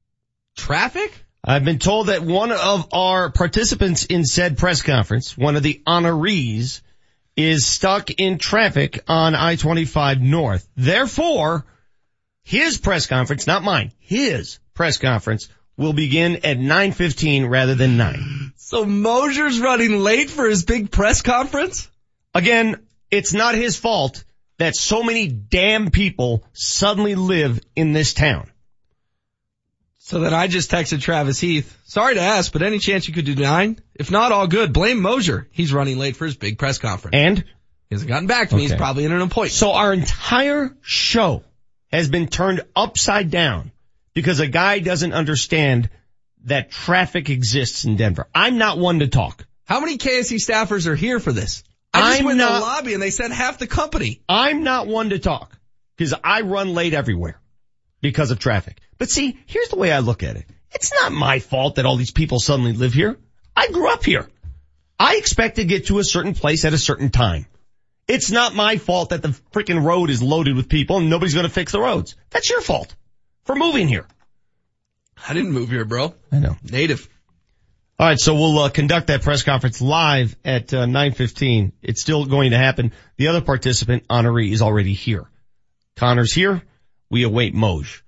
Traffic? 0.56 1.12
I've 1.44 1.64
been 1.64 1.78
told 1.78 2.09
that 2.09 2.23
one 2.23 2.51
of 2.51 2.89
our 2.93 3.31
participants 3.31 4.05
in 4.05 4.24
said 4.24 4.59
press 4.59 4.82
conference, 4.82 5.39
one 5.39 5.55
of 5.55 5.62
the 5.62 5.81
honorees, 5.86 6.81
is 7.36 7.64
stuck 7.64 8.10
in 8.10 8.39
traffic 8.39 9.05
on 9.06 9.36
I-25 9.36 10.20
North. 10.20 10.68
Therefore, 10.77 11.64
his 12.43 12.78
press 12.78 13.06
conference, 13.06 13.47
not 13.47 13.62
mine, 13.62 13.93
his 14.01 14.59
press 14.74 14.97
conference 14.98 15.48
will 15.77 15.93
begin 15.93 16.35
at 16.36 16.59
9.15 16.59 17.48
rather 17.48 17.77
than 17.77 17.97
9. 17.97 18.55
So 18.56 18.85
Moser's 18.85 19.60
running 19.60 20.01
late 20.01 20.31
for 20.31 20.48
his 20.48 20.64
big 20.64 20.90
press 20.90 21.23
conference? 21.23 21.89
Again, 22.35 22.85
it's 23.10 23.32
not 23.32 23.54
his 23.54 23.76
fault 23.76 24.24
that 24.58 24.74
so 24.74 25.02
many 25.02 25.28
damn 25.28 25.90
people 25.90 26.44
suddenly 26.52 27.14
live 27.14 27.60
in 27.74 27.92
this 27.92 28.14
town. 28.14 28.50
So 29.98 30.20
then 30.20 30.32
I 30.32 30.46
just 30.46 30.70
texted 30.70 31.00
Travis 31.00 31.40
Heath. 31.40 31.76
Sorry 31.84 32.14
to 32.14 32.20
ask, 32.20 32.52
but 32.52 32.62
any 32.62 32.78
chance 32.78 33.08
you 33.08 33.14
could 33.14 33.24
do 33.24 33.34
nine? 33.34 33.80
If 33.94 34.10
not, 34.10 34.30
all 34.30 34.46
good. 34.46 34.72
Blame 34.72 35.00
Moser. 35.00 35.48
He's 35.50 35.72
running 35.72 35.98
late 35.98 36.16
for 36.16 36.26
his 36.26 36.36
big 36.36 36.58
press 36.58 36.78
conference. 36.78 37.16
And? 37.16 37.38
He 37.38 37.94
hasn't 37.94 38.08
gotten 38.08 38.28
back 38.28 38.50
to 38.50 38.56
me. 38.56 38.62
He's 38.62 38.74
probably 38.74 39.04
in 39.04 39.12
an 39.12 39.20
appointment. 39.20 39.52
So 39.52 39.72
our 39.72 39.92
entire 39.92 40.76
show 40.80 41.42
has 41.90 42.08
been 42.08 42.28
turned 42.28 42.62
upside 42.74 43.30
down 43.30 43.72
because 44.14 44.38
a 44.40 44.46
guy 44.46 44.78
doesn't 44.78 45.12
understand 45.12 45.90
that 46.44 46.70
traffic 46.70 47.28
exists 47.28 47.84
in 47.84 47.96
Denver. 47.96 48.28
I'm 48.34 48.58
not 48.58 48.78
one 48.78 49.00
to 49.00 49.08
talk. 49.08 49.44
How 49.64 49.80
many 49.80 49.98
KSE 49.98 50.36
staffers 50.36 50.86
are 50.86 50.94
here 50.94 51.18
for 51.18 51.32
this? 51.32 51.64
I 51.97 52.09
just 52.09 52.20
I'm 52.20 52.24
went 52.27 52.40
in 52.40 52.47
the 52.47 52.52
lobby 52.52 52.94
and 52.94 53.02
they 53.02 53.10
sent 53.10 53.32
half 53.32 53.59
the 53.59 53.66
company. 53.66 54.23
I'm 54.28 54.62
not 54.62 54.86
one 54.86 55.10
to 55.10 55.18
talk 55.18 55.59
because 55.97 56.14
I 56.23 56.43
run 56.43 56.74
late 56.74 56.94
everywhere 56.94 57.40
because 58.01 58.31
of 58.31 58.39
traffic. 58.39 58.81
But 58.98 59.10
see, 59.10 59.39
here's 59.47 59.68
the 59.68 59.77
way 59.77 59.93
I 59.93 60.01
look 60.01 60.23
at 60.23 60.36
it. 60.36 60.47
It's 60.73 60.93
not 61.01 61.12
my 61.12 61.39
fault 61.39 61.77
that 61.77 61.86
all 61.86 61.97
these 61.97 62.10
people 62.10 62.39
suddenly 62.39 62.73
live 62.73 62.93
here. 62.93 63.18
I 63.56 63.68
grew 63.68 63.90
up 63.90 64.05
here. 64.05 64.28
I 64.98 65.16
expect 65.16 65.56
to 65.56 65.64
get 65.64 65.86
to 65.86 65.98
a 65.98 66.05
certain 66.05 66.35
place 66.35 66.64
at 66.64 66.73
a 66.73 66.78
certain 66.78 67.10
time. 67.10 67.47
It's 68.09 68.31
not 68.31 68.55
my 68.55 68.77
fault 68.77 69.10
that 69.10 69.23
the 69.23 69.28
freaking 69.52 69.82
road 69.82 70.10
is 70.10 70.23
loaded 70.23 70.55
with 70.55 70.68
people 70.68 70.98
and 70.98 71.10
nobody's 71.10 71.35
going 71.35 71.47
to 71.47 71.52
fix 71.52 71.73
the 71.73 71.81
roads. 71.81 72.14
That's 72.31 72.48
your 72.48 72.60
fault 72.60 72.94
for 73.44 73.56
moving 73.56 73.89
here. 73.89 74.06
I 75.28 75.35
didn't 75.35 75.52
move 75.52 75.70
here, 75.70 75.85
bro. 75.85 76.14
I 76.31 76.39
know. 76.39 76.56
Native. 76.62 77.09
All 77.98 78.06
right, 78.06 78.18
so 78.18 78.35
we'll 78.35 78.59
uh, 78.59 78.68
conduct 78.68 79.06
that 79.06 79.23
press 79.23 79.43
conference 79.43 79.81
live 79.81 80.36
at 80.44 80.74
uh, 80.74 80.85
9:15. 80.85 81.73
It's 81.82 82.02
still 82.02 82.27
going 82.27 82.51
to 82.51 82.59
happen. 82.59 82.93
The 83.16 83.28
other 83.28 83.40
participant, 83.40 84.06
honoree, 84.09 84.52
is 84.52 84.60
already 84.60 84.93
here. 84.93 85.24
Conor's 85.97 86.32
here. 86.32 86.62
We 87.09 87.23
await 87.23 87.55
Moj. 87.55 88.02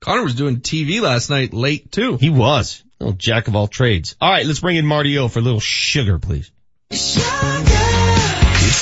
Conor 0.00 0.24
was 0.24 0.34
doing 0.34 0.60
TV 0.60 1.00
last 1.00 1.30
night 1.30 1.54
late 1.54 1.90
too. 1.90 2.18
He 2.18 2.28
was. 2.28 2.84
Little 3.00 3.16
jack 3.16 3.48
of 3.48 3.56
all 3.56 3.66
trades. 3.66 4.14
All 4.20 4.30
right, 4.30 4.44
let's 4.44 4.60
bring 4.60 4.76
in 4.76 4.84
Marty 4.84 5.16
O 5.16 5.28
for 5.28 5.38
a 5.38 5.42
little 5.42 5.60
sugar, 5.60 6.18
please. 6.18 6.50
It's 6.90 7.16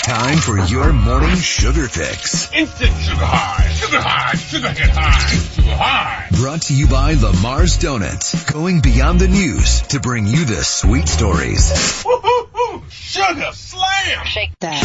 time 0.03 0.39
for 0.39 0.59
your 0.59 0.93
morning 0.93 1.37
sugar 1.37 1.87
fix. 1.89 2.53
Instant 2.53 2.91
sugar 2.99 3.25
high, 3.25 3.69
sugar 3.73 4.01
high, 4.01 4.35
sugar 4.37 4.69
hit 4.69 4.91
high, 4.91 5.29
sugar 5.55 5.77
high. 5.77 6.27
Brought 6.41 6.63
to 6.63 6.75
you 6.75 6.89
by 6.89 7.15
Lamar's 7.15 7.77
Donuts. 7.79 8.51
Going 8.51 8.81
beyond 8.81 9.21
the 9.21 9.29
news 9.29 9.83
to 9.89 10.01
bring 10.01 10.27
you 10.27 10.45
the 10.45 10.65
sweet 10.65 11.09
stories. 11.09 12.03
Woo-hoo-hoo, 12.05 12.83
sugar 12.91 13.51
slam. 13.53 14.27
Shake 14.27 14.59
that. 14.61 14.83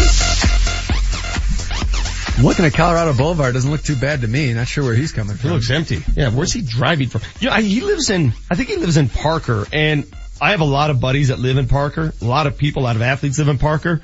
Looking 2.44 2.65
at 2.65 2.73
Colorado 2.73 3.14
Boulevard 3.14 3.56
doesn't 3.56 3.72
look 3.72 3.81
too 3.81 3.95
bad 3.95 4.22
to 4.22 4.27
me. 4.27 4.53
Not 4.53 4.68
sure 4.68 4.84
where 4.84 4.94
he's 4.94 5.11
coming 5.11 5.35
He 5.38 5.41
from. 5.41 5.52
looks 5.52 5.72
empty. 5.72 6.03
Yeah, 6.15 6.30
where's 6.30 6.53
he 6.53 6.61
driving 6.61 7.10
from? 7.10 7.22
You 7.39 7.49
know, 7.49 7.56
I- 7.56 7.64
he 7.64 7.81
lives 7.81 8.11
in, 8.11 8.34
I 8.52 8.56
think 8.56 8.69
he 8.69 8.76
lives 8.76 8.98
in 8.98 9.10
Parker 9.10 9.65
and 9.73 10.06
I 10.39 10.52
have 10.52 10.61
a 10.61 10.65
lot 10.65 10.91
of 10.91 10.99
buddies 10.99 11.30
that 11.30 11.39
live 11.39 11.57
in 11.57 11.68
Parker. 11.68 12.14
A 12.22 12.26
lot 12.26 12.45
of 12.45 12.60
people, 12.60 12.84
a 12.84 12.85
lot 12.85 12.95
of 12.95 13.02
athletes 13.02 13.39
live 13.39 13.48
in 13.48 13.57
Parker. 13.57 14.03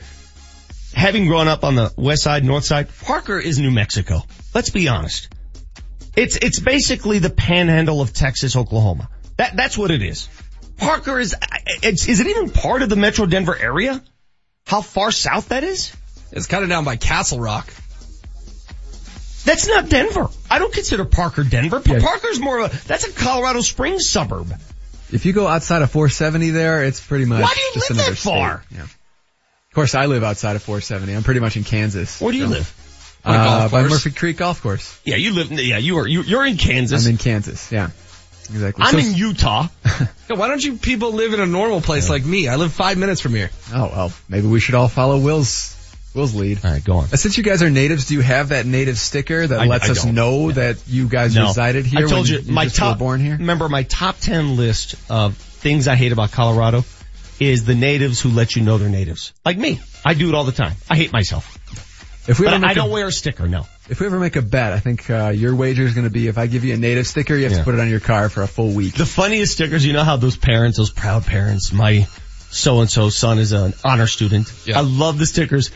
Having 0.93 1.27
grown 1.27 1.47
up 1.47 1.63
on 1.63 1.75
the 1.75 1.93
west 1.97 2.23
side, 2.23 2.43
north 2.43 2.65
side, 2.65 2.87
Parker 3.01 3.39
is 3.39 3.59
New 3.59 3.71
Mexico. 3.71 4.21
Let's 4.53 4.69
be 4.69 4.87
honest. 4.87 5.29
It's, 6.15 6.37
it's 6.37 6.59
basically 6.59 7.19
the 7.19 7.29
panhandle 7.29 8.01
of 8.01 8.13
Texas, 8.13 8.55
Oklahoma. 8.55 9.09
That, 9.37 9.55
that's 9.55 9.77
what 9.77 9.91
it 9.91 10.01
is. 10.01 10.29
Parker 10.77 11.19
is, 11.19 11.35
it's, 11.81 12.07
is 12.07 12.19
it 12.19 12.27
even 12.27 12.49
part 12.49 12.81
of 12.81 12.89
the 12.89 12.95
Metro 12.95 13.25
Denver 13.25 13.57
area? 13.57 14.01
How 14.65 14.81
far 14.81 15.11
south 15.11 15.49
that 15.49 15.63
is? 15.63 15.95
It's 16.31 16.47
kind 16.47 16.63
of 16.63 16.69
down 16.69 16.83
by 16.85 16.95
Castle 16.95 17.39
Rock. 17.39 17.71
That's 19.43 19.67
not 19.67 19.89
Denver. 19.89 20.29
I 20.49 20.59
don't 20.59 20.73
consider 20.73 21.05
Parker 21.05 21.43
Denver. 21.43 21.81
Yeah. 21.85 21.99
Parker's 21.99 22.39
more 22.39 22.59
of 22.59 22.73
a, 22.73 22.87
that's 22.87 23.05
a 23.05 23.11
Colorado 23.11 23.61
Springs 23.61 24.07
suburb. 24.07 24.53
If 25.11 25.25
you 25.25 25.33
go 25.33 25.47
outside 25.47 25.81
of 25.81 25.91
470 25.91 26.51
there, 26.51 26.83
it's 26.83 27.05
pretty 27.05 27.25
much 27.25 27.41
Why 27.41 27.53
do 27.53 27.61
you 27.61 27.71
just 27.73 27.89
live 27.89 27.99
another 27.99 28.11
that 28.11 28.17
far? 28.17 28.63
Yeah. 28.71 28.85
Of 29.73 29.75
course, 29.75 29.95
I 29.95 30.05
live 30.05 30.23
outside 30.23 30.55
of 30.55 30.61
470. 30.61 31.15
I'm 31.15 31.23
pretty 31.23 31.39
much 31.39 31.57
in 31.57 31.63
Kansas. 31.63 32.21
Where 32.21 32.31
do 32.31 32.37
you 32.37 32.45
so- 32.45 32.51
live? 32.51 33.19
Uh, 33.25 33.69
by 33.69 33.81
Murphy 33.83 34.11
Creek 34.11 34.37
Golf 34.37 34.61
Course. 34.61 34.99
Yeah, 35.03 35.15
you 35.15 35.33
live, 35.33 35.51
yeah, 35.51 35.77
you 35.79 35.97
are, 35.97 36.07
you, 36.07 36.21
you're 36.21 36.45
in 36.45 36.57
Kansas. 36.57 37.05
I'm 37.07 37.13
in 37.13 37.17
Kansas. 37.17 37.71
Yeah. 37.71 37.89
Exactly. 38.51 38.83
I'm 38.85 38.91
So- 39.01 39.07
in 39.09 39.15
Utah. 39.15 39.67
Yeah, 40.29 40.37
why 40.37 40.47
don't 40.47 40.63
you 40.63 40.77
people 40.77 41.13
live 41.13 41.33
in 41.33 41.39
a 41.39 41.45
normal 41.47 41.81
place 41.81 42.07
like 42.09 42.23
me? 42.23 42.47
I 42.47 42.55
live 42.57 42.71
five 42.71 42.97
minutes 42.99 43.19
from 43.19 43.33
here. 43.33 43.49
Oh 43.73 43.87
well, 43.93 44.13
maybe 44.29 44.47
we 44.47 44.59
should 44.59 44.75
all 44.75 44.87
follow 44.87 45.19
Will's 45.19 45.75
Will's 46.13 46.33
lead. 46.35 46.63
All 46.63 46.71
right, 46.71 46.83
go 46.83 46.97
on. 46.97 47.05
Uh, 47.05 47.15
Since 47.17 47.37
you 47.37 47.43
guys 47.43 47.63
are 47.63 47.69
natives, 47.71 48.05
do 48.07 48.13
you 48.13 48.21
have 48.21 48.49
that 48.49 48.65
native 48.67 48.97
sticker 48.99 49.47
that 49.47 49.59
I- 49.59 49.65
lets 49.65 49.89
I 49.89 49.91
us 49.93 50.03
don't. 50.03 50.13
know 50.13 50.51
that 50.51 50.77
you 50.87 51.07
guys 51.09 51.33
No. 51.35 51.47
resided 51.47 51.85
here? 51.87 52.05
I 52.05 52.09
told 52.09 52.29
when 52.29 52.45
you, 52.45 52.51
my 52.53 52.65
just 52.65 52.75
top, 52.77 52.97
were 52.97 52.99
born 52.99 53.21
here. 53.21 53.35
remember 53.37 53.67
my 53.69 53.83
top 53.83 54.19
10 54.19 54.55
list 54.55 54.95
of 55.09 55.35
things 55.35 55.87
I 55.87 55.95
hate 55.95 56.11
about 56.11 56.31
Colorado 56.31 56.83
is 57.49 57.65
the 57.65 57.75
natives 57.75 58.19
who 58.21 58.29
let 58.29 58.55
you 58.55 58.61
know 58.63 58.77
they're 58.77 58.89
natives. 58.89 59.33
Like 59.45 59.57
me. 59.57 59.79
I 60.05 60.13
do 60.13 60.29
it 60.29 60.35
all 60.35 60.43
the 60.43 60.51
time. 60.51 60.73
I 60.89 60.95
hate 60.95 61.11
myself. 61.13 61.57
If 62.27 62.39
we 62.39 62.45
But 62.45 62.53
ever 62.53 62.61
make 62.61 62.71
I 62.71 62.73
don't 62.73 62.89
a, 62.89 62.91
wear 62.93 63.07
a 63.07 63.11
sticker, 63.11 63.47
no. 63.49 63.65
if 63.89 63.99
we 63.99 64.05
ever 64.05 64.17
make 64.19 64.37
a 64.37 64.41
bet, 64.41 64.71
I 64.71 64.79
think 64.79 65.09
uh, 65.09 65.29
your 65.35 65.55
wager 65.55 65.83
is 65.83 65.93
going 65.93 66.05
to 66.05 66.09
be 66.13 66.27
if 66.27 66.37
I 66.37 66.47
give 66.47 66.63
you 66.63 66.73
a 66.73 66.77
native 66.77 67.05
sticker, 67.05 67.35
you 67.35 67.43
have 67.43 67.51
Yeah. 67.51 67.57
to 67.59 67.63
put 67.65 67.73
it 67.73 67.81
on 67.81 67.89
your 67.89 67.99
car 67.99 68.29
for 68.29 68.43
a 68.43 68.47
full 68.47 68.71
week. 68.71 68.93
The 68.95 69.05
funniest 69.05 69.53
stickers, 69.53 69.85
you 69.85 69.91
know 69.91 70.03
how 70.05 70.15
those 70.15 70.37
parents, 70.37 70.77
those 70.77 70.89
proud 70.91 71.25
parents, 71.25 71.73
my 71.73 72.07
so-and-so 72.49 73.09
son 73.09 73.39
is 73.39 73.51
an 73.51 73.73
honor 73.83 74.07
student. 74.07 74.51
Yeah. 74.65 74.77
I 74.77 74.81
love 74.81 75.17
the 75.17 75.25
stickers. 75.25 75.71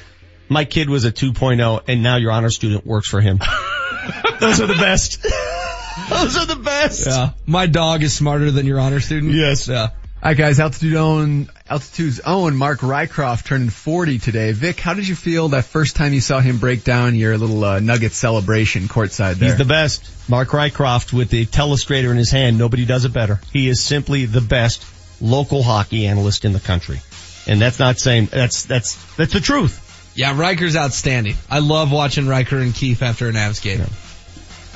My 0.48 0.64
kid 0.64 0.90
was 0.90 1.04
a 1.04 1.12
2.0 1.12 1.84
and 1.90 2.02
now 2.04 2.16
your 2.16 2.32
honor 2.32 2.50
student 2.50 2.86
works 2.86 3.10
for 3.10 3.20
him. 3.20 3.40
those 4.40 4.62
are 4.62 4.68
the 4.68 4.74
best. 4.76 5.22
those 6.10 6.38
are 6.38 6.46
the 6.46 6.62
best. 6.64 7.06
Yeah. 7.08 7.32
My 7.46 7.68
dog 7.68 8.04
is 8.04 8.14
smarter 8.14 8.52
than 8.52 8.66
your 8.66 8.80
honor 8.80 9.02
student. 9.02 9.34
Yes. 9.34 9.68
Yeah. 9.68 9.82
All 9.82 9.90
right, 10.24 10.38
guys. 10.38 10.60
Altitude 10.62 10.96
own, 10.96 11.50
altitude's 11.70 12.20
own 12.20 12.56
Mark 12.56 12.80
Rycroft 12.80 13.46
turning 13.46 13.70
40 13.70 14.20
today. 14.20 14.52
Vic, 14.52 14.80
how 14.80 14.94
did 14.94 15.08
you 15.08 15.16
feel 15.16 15.50
that 15.50 15.66
first 15.66 15.96
time 15.96 16.14
you 16.14 16.22
saw 16.22 16.40
him 16.40 16.58
break 16.58 16.84
down 16.84 17.16
your 17.16 17.38
little 17.38 17.64
uh, 17.64 17.80
Nugget 17.80 18.14
celebration 18.14 18.84
courtside 18.84 19.36
there? 19.36 19.50
He's 19.50 19.58
the 19.58 19.66
best. 19.66 20.30
Mark 20.30 20.50
Rycroft 20.50 21.14
with 21.14 21.30
the 21.30 21.46
telestrator 21.46 22.12
in 22.12 22.18
his 22.18 22.32
hand. 22.32 22.58
Nobody 22.58 22.86
does 22.86 23.06
it 23.06 23.14
better. 23.14 23.40
He 23.52 23.68
is 23.70 23.82
simply 23.82 24.26
the 24.26 24.42
best 24.42 24.86
local 25.22 25.64
hockey 25.64 26.08
analyst 26.08 26.46
in 26.46 26.54
the 26.54 26.60
country. 26.60 27.02
And 27.48 27.62
that's 27.62 27.80
not 27.80 28.00
saying, 28.00 28.28
that's, 28.28 28.66
that's, 28.66 28.96
that's 29.16 29.34
the 29.34 29.40
truth. 29.40 29.84
Yeah, 30.16 30.38
Riker's 30.38 30.76
outstanding. 30.76 31.36
I 31.50 31.60
love 31.60 31.92
watching 31.92 32.28
Riker 32.28 32.58
and 32.58 32.74
Keith 32.74 33.02
after 33.02 33.28
an 33.28 33.36
Avs 33.36 33.62
game. 33.62 33.86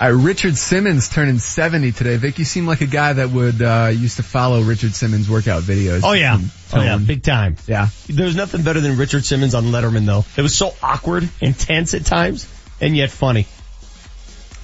Uh, 0.01 0.11
Richard 0.11 0.57
Simmons 0.57 1.09
turning 1.09 1.37
70 1.37 1.91
today. 1.91 2.17
Vic, 2.17 2.39
you 2.39 2.45
seem 2.45 2.65
like 2.65 2.81
a 2.81 2.87
guy 2.87 3.13
that 3.13 3.29
would 3.29 3.61
uh, 3.61 3.91
used 3.93 4.17
to 4.17 4.23
follow 4.23 4.61
Richard 4.61 4.95
Simmons 4.95 5.29
workout 5.29 5.61
videos. 5.61 6.01
Oh 6.03 6.13
yeah. 6.13 6.39
Oh 6.73 6.81
yeah. 6.81 6.97
Big 6.97 7.21
time. 7.21 7.55
Yeah. 7.67 7.89
There's 8.07 8.35
nothing 8.35 8.63
better 8.63 8.79
than 8.79 8.97
Richard 8.97 9.25
Simmons 9.25 9.53
on 9.53 9.65
Letterman 9.65 10.07
though. 10.07 10.25
It 10.35 10.41
was 10.41 10.55
so 10.55 10.73
awkward, 10.81 11.29
intense 11.39 11.93
at 11.93 12.03
times, 12.05 12.47
and 12.79 12.97
yet 12.97 13.11
funny. 13.11 13.45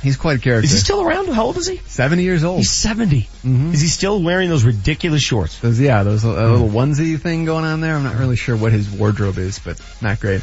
He's 0.01 0.17
quite 0.17 0.37
a 0.37 0.41
character. 0.41 0.65
Is 0.65 0.71
he 0.71 0.77
still 0.77 1.01
around? 1.01 1.27
How 1.27 1.45
old 1.45 1.57
is 1.57 1.67
he? 1.67 1.77
70 1.77 2.23
years 2.23 2.43
old. 2.43 2.57
He's 2.59 2.71
70. 2.71 3.27
Mhm. 3.43 3.73
Is 3.73 3.81
he 3.81 3.87
still 3.87 4.21
wearing 4.21 4.49
those 4.49 4.63
ridiculous 4.63 5.21
shorts? 5.21 5.59
Those, 5.59 5.79
yeah, 5.79 6.03
those 6.03 6.23
a 6.23 6.29
little 6.29 6.69
onesie 6.69 7.19
thing 7.19 7.45
going 7.45 7.65
on 7.65 7.81
there. 7.81 7.95
I'm 7.95 8.03
not 8.03 8.15
really 8.15 8.35
sure 8.35 8.55
what 8.55 8.71
his 8.71 8.89
wardrobe 8.89 9.37
is, 9.37 9.59
but 9.59 9.79
not 10.01 10.19
great. 10.19 10.41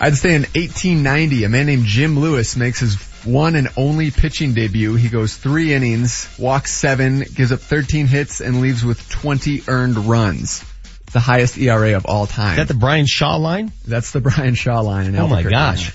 I'd 0.00 0.16
say 0.16 0.34
in 0.34 0.42
1890, 0.42 1.44
a 1.44 1.48
man 1.48 1.66
named 1.66 1.84
Jim 1.84 2.18
Lewis 2.18 2.56
makes 2.56 2.80
his 2.80 2.96
one 3.24 3.54
and 3.54 3.68
only 3.76 4.10
pitching 4.10 4.54
debut. 4.54 4.94
He 4.94 5.08
goes 5.08 5.36
three 5.36 5.72
innings, 5.72 6.28
walks 6.38 6.72
seven, 6.72 7.20
gives 7.34 7.52
up 7.52 7.60
13 7.60 8.06
hits, 8.06 8.40
and 8.40 8.60
leaves 8.60 8.84
with 8.84 9.08
20 9.10 9.64
earned 9.68 9.96
runs. 9.96 10.64
The 11.12 11.20
highest 11.20 11.58
ERA 11.58 11.96
of 11.96 12.06
all 12.06 12.26
time. 12.26 12.52
Is 12.52 12.56
that 12.56 12.68
the 12.68 12.78
Bryan 12.78 13.06
Shaw 13.06 13.36
line? 13.36 13.70
That's 13.86 14.12
the 14.12 14.20
Bryan 14.20 14.54
Shaw 14.54 14.80
line. 14.80 15.06
In 15.06 15.16
Oh 15.16 15.28
my 15.28 15.42
gosh. 15.42 15.94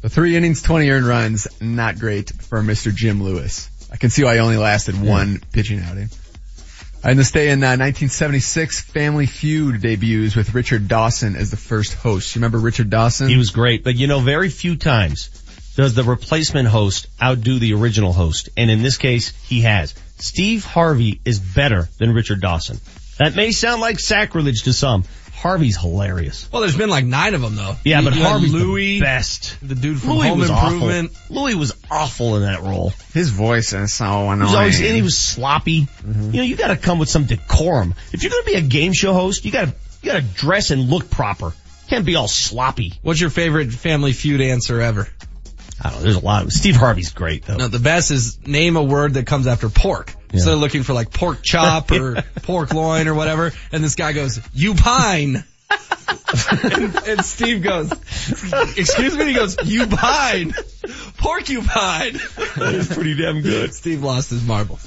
The 0.00 0.08
three 0.08 0.36
innings, 0.36 0.62
20 0.62 0.90
earned 0.90 1.06
runs, 1.06 1.46
not 1.60 1.98
great 1.98 2.30
for 2.30 2.62
Mr. 2.62 2.94
Jim 2.94 3.22
Lewis. 3.22 3.68
I 3.90 3.96
can 3.96 4.10
see 4.10 4.24
why 4.24 4.34
he 4.34 4.40
only 4.40 4.56
lasted 4.56 5.00
one 5.00 5.40
pitching 5.52 5.80
outing. 5.80 6.10
In 7.04 7.16
this 7.16 7.30
day 7.30 7.50
in 7.50 7.62
uh, 7.62 7.78
1976, 7.78 8.80
Family 8.80 9.26
Feud 9.26 9.80
debuts 9.80 10.34
with 10.34 10.54
Richard 10.54 10.88
Dawson 10.88 11.36
as 11.36 11.50
the 11.50 11.56
first 11.56 11.94
host. 11.94 12.34
You 12.34 12.40
remember 12.40 12.58
Richard 12.58 12.90
Dawson? 12.90 13.28
He 13.28 13.36
was 13.36 13.50
great, 13.50 13.84
but 13.84 13.94
you 13.94 14.06
know, 14.06 14.20
very 14.20 14.48
few 14.48 14.76
times 14.76 15.28
does 15.76 15.94
the 15.94 16.02
replacement 16.02 16.68
host 16.68 17.06
outdo 17.22 17.58
the 17.58 17.74
original 17.74 18.12
host. 18.12 18.48
And 18.56 18.70
in 18.70 18.82
this 18.82 18.96
case, 18.98 19.28
he 19.46 19.60
has. 19.62 19.94
Steve 20.18 20.64
Harvey 20.64 21.20
is 21.24 21.38
better 21.38 21.88
than 21.98 22.12
Richard 22.12 22.40
Dawson. 22.40 22.80
That 23.18 23.36
may 23.36 23.52
sound 23.52 23.80
like 23.80 24.00
sacrilege 24.00 24.64
to 24.64 24.72
some. 24.72 25.04
Harvey's 25.34 25.76
hilarious. 25.78 26.50
Well, 26.50 26.62
there's 26.62 26.76
been 26.76 26.88
like 26.88 27.04
nine 27.04 27.34
of 27.34 27.42
them 27.42 27.56
though. 27.56 27.76
Yeah, 27.84 28.00
but 28.00 28.14
you 28.14 28.22
had 28.22 28.30
Harvey's 28.30 28.54
Louis, 28.54 28.98
the 28.98 29.04
best. 29.04 29.56
the 29.62 29.74
dude 29.74 30.00
from 30.00 30.12
Louis 30.12 30.28
Home 30.28 30.38
was 30.38 30.50
Improvement. 30.50 31.10
awful. 31.14 31.36
Louis 31.36 31.54
was 31.54 31.72
awful 31.90 32.36
in 32.36 32.42
that 32.42 32.62
role. 32.62 32.94
His 33.12 33.28
voice 33.28 33.74
is 33.74 33.92
so 33.92 34.30
annoying. 34.30 34.38
He 34.38 34.44
was 34.44 34.54
always, 34.54 34.80
and 34.80 34.96
he 34.96 35.02
was 35.02 35.16
sloppy. 35.16 35.82
Mm-hmm. 35.82 36.30
You 36.30 36.36
know, 36.38 36.42
you 36.42 36.56
gotta 36.56 36.78
come 36.78 36.98
with 36.98 37.10
some 37.10 37.26
decorum. 37.26 37.94
If 38.14 38.22
you're 38.22 38.30
gonna 38.30 38.44
be 38.44 38.54
a 38.54 38.62
game 38.62 38.94
show 38.94 39.12
host, 39.12 39.44
you 39.44 39.52
gotta, 39.52 39.74
you 40.02 40.10
gotta 40.10 40.24
dress 40.24 40.70
and 40.70 40.88
look 40.88 41.10
proper. 41.10 41.52
Can't 41.88 42.06
be 42.06 42.16
all 42.16 42.28
sloppy. 42.28 42.94
What's 43.02 43.20
your 43.20 43.30
favorite 43.30 43.70
Family 43.72 44.14
Feud 44.14 44.40
answer 44.40 44.80
ever? 44.80 45.06
I 45.82 45.90
don't 45.90 45.98
know, 45.98 46.04
there's 46.04 46.16
a 46.16 46.24
lot 46.24 46.44
of, 46.44 46.52
Steve 46.52 46.76
Harvey's 46.76 47.12
great 47.12 47.44
though. 47.44 47.56
No, 47.56 47.68
the 47.68 47.78
best 47.78 48.10
is 48.10 48.38
name 48.46 48.76
a 48.76 48.82
word 48.82 49.14
that 49.14 49.26
comes 49.26 49.46
after 49.46 49.68
pork. 49.68 50.14
Yeah. 50.32 50.40
So 50.40 50.50
they're 50.50 50.56
looking 50.56 50.82
for 50.82 50.94
like 50.94 51.12
pork 51.12 51.42
chop 51.42 51.90
or 51.90 52.22
pork 52.42 52.72
loin 52.72 53.08
or 53.08 53.14
whatever, 53.14 53.52
and 53.72 53.84
this 53.84 53.94
guy 53.94 54.12
goes, 54.12 54.40
"You 54.52 54.74
pine." 54.74 55.44
and, 56.62 56.96
and 57.06 57.24
Steve 57.24 57.62
goes, 57.62 57.90
"Excuse 58.76 59.14
me." 59.14 59.20
And 59.20 59.28
he 59.28 59.34
goes, 59.34 59.56
"You 59.64 59.86
pine, 59.86 60.54
porcupine." 61.18 62.20
It's 62.56 62.94
pretty 62.94 63.14
damn 63.14 63.42
good. 63.42 63.74
Steve 63.74 64.02
lost 64.02 64.30
his 64.30 64.44
marbles. 64.44 64.86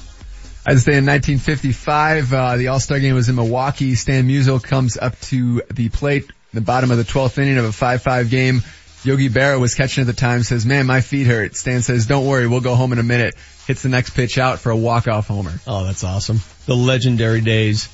I'd 0.66 0.78
say 0.78 0.98
in 0.98 1.06
1955, 1.06 2.32
uh, 2.34 2.56
the 2.58 2.68
All-Star 2.68 3.00
game 3.00 3.14
was 3.14 3.30
in 3.30 3.34
Milwaukee. 3.34 3.94
Stan 3.94 4.28
Musial 4.28 4.62
comes 4.62 4.98
up 4.98 5.18
to 5.22 5.62
the 5.72 5.88
plate, 5.88 6.24
in 6.24 6.32
the 6.52 6.60
bottom 6.60 6.90
of 6.90 6.98
the 6.98 7.04
12th 7.04 7.38
inning 7.38 7.56
of 7.56 7.64
a 7.64 7.68
5-5 7.68 8.28
game. 8.28 8.62
Yogi 9.02 9.30
Berra 9.30 9.58
was 9.58 9.74
catching 9.74 10.02
at 10.02 10.06
the 10.06 10.12
time, 10.12 10.42
says, 10.42 10.66
man, 10.66 10.86
my 10.86 11.00
feet 11.00 11.26
hurt. 11.26 11.56
Stan 11.56 11.80
says, 11.80 12.06
don't 12.06 12.26
worry, 12.26 12.46
we'll 12.46 12.60
go 12.60 12.74
home 12.74 12.92
in 12.92 12.98
a 12.98 13.02
minute. 13.02 13.34
Hits 13.66 13.82
the 13.82 13.88
next 13.88 14.10
pitch 14.10 14.36
out 14.36 14.58
for 14.58 14.70
a 14.70 14.76
walk-off 14.76 15.28
homer. 15.28 15.54
Oh, 15.66 15.84
that's 15.84 16.04
awesome. 16.04 16.40
The 16.66 16.76
legendary 16.76 17.40
days. 17.40 17.88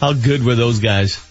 How 0.00 0.14
good 0.14 0.44
were 0.44 0.54
those 0.54 0.78
guys? 0.78 1.22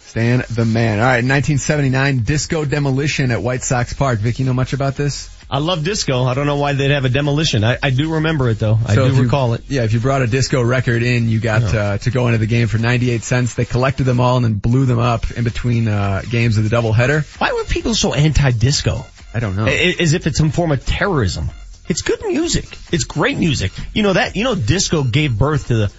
Stan 0.00 0.44
the 0.50 0.64
man. 0.64 0.98
All 0.98 1.04
right, 1.04 1.24
1979, 1.24 2.20
disco 2.20 2.64
demolition 2.64 3.30
at 3.30 3.42
White 3.42 3.62
Sox 3.62 3.92
Park. 3.92 4.18
Vic, 4.18 4.38
you 4.38 4.44
know 4.44 4.52
much 4.52 4.72
about 4.72 4.96
this? 4.96 5.28
I 5.52 5.58
love 5.58 5.82
disco. 5.82 6.22
I 6.24 6.34
don't 6.34 6.46
know 6.46 6.56
why 6.56 6.74
they'd 6.74 6.92
have 6.92 7.04
a 7.04 7.08
demolition. 7.08 7.64
I, 7.64 7.76
I 7.82 7.90
do 7.90 8.14
remember 8.14 8.48
it 8.50 8.60
though. 8.60 8.78
I 8.86 8.94
So 8.94 9.08
do 9.08 9.16
you- 9.16 9.22
recall 9.22 9.54
it. 9.54 9.64
Yeah, 9.68 9.82
if 9.82 9.92
you 9.92 9.98
brought 9.98 10.22
a 10.22 10.28
disco 10.28 10.62
record 10.62 11.02
in, 11.02 11.28
you 11.28 11.40
got 11.40 11.62
uh, 11.74 11.98
to 11.98 12.10
go 12.10 12.28
into 12.28 12.38
the 12.38 12.46
game 12.46 12.68
for 12.68 12.78
98 12.78 13.22
cents. 13.24 13.54
They 13.54 13.64
collected 13.64 14.04
them 14.04 14.20
all 14.20 14.36
and 14.36 14.44
then 14.44 14.54
blew 14.54 14.86
them 14.86 15.00
up 15.00 15.30
in 15.32 15.42
between 15.42 15.88
uh, 15.88 16.22
games 16.30 16.56
of 16.56 16.68
the 16.68 16.74
doubleheader. 16.74 17.24
Why 17.40 17.52
were 17.52 17.64
people 17.64 17.94
so 17.94 18.14
anti-disco? 18.14 19.04
I 19.34 19.40
don't 19.40 19.56
know. 19.56 19.66
As 19.66 20.14
if 20.14 20.26
it's 20.28 20.38
some 20.38 20.50
form 20.52 20.70
of 20.70 20.86
terrorism. 20.86 21.50
It's 21.88 22.02
good 22.02 22.20
music. 22.24 22.66
It's 22.92 23.02
great 23.02 23.36
music. 23.36 23.72
You 23.92 24.04
know 24.04 24.12
that, 24.12 24.36
you 24.36 24.44
know 24.44 24.54
disco 24.54 25.02
gave 25.02 25.36
birth 25.36 25.66
to 25.66 25.74
the 25.74 25.92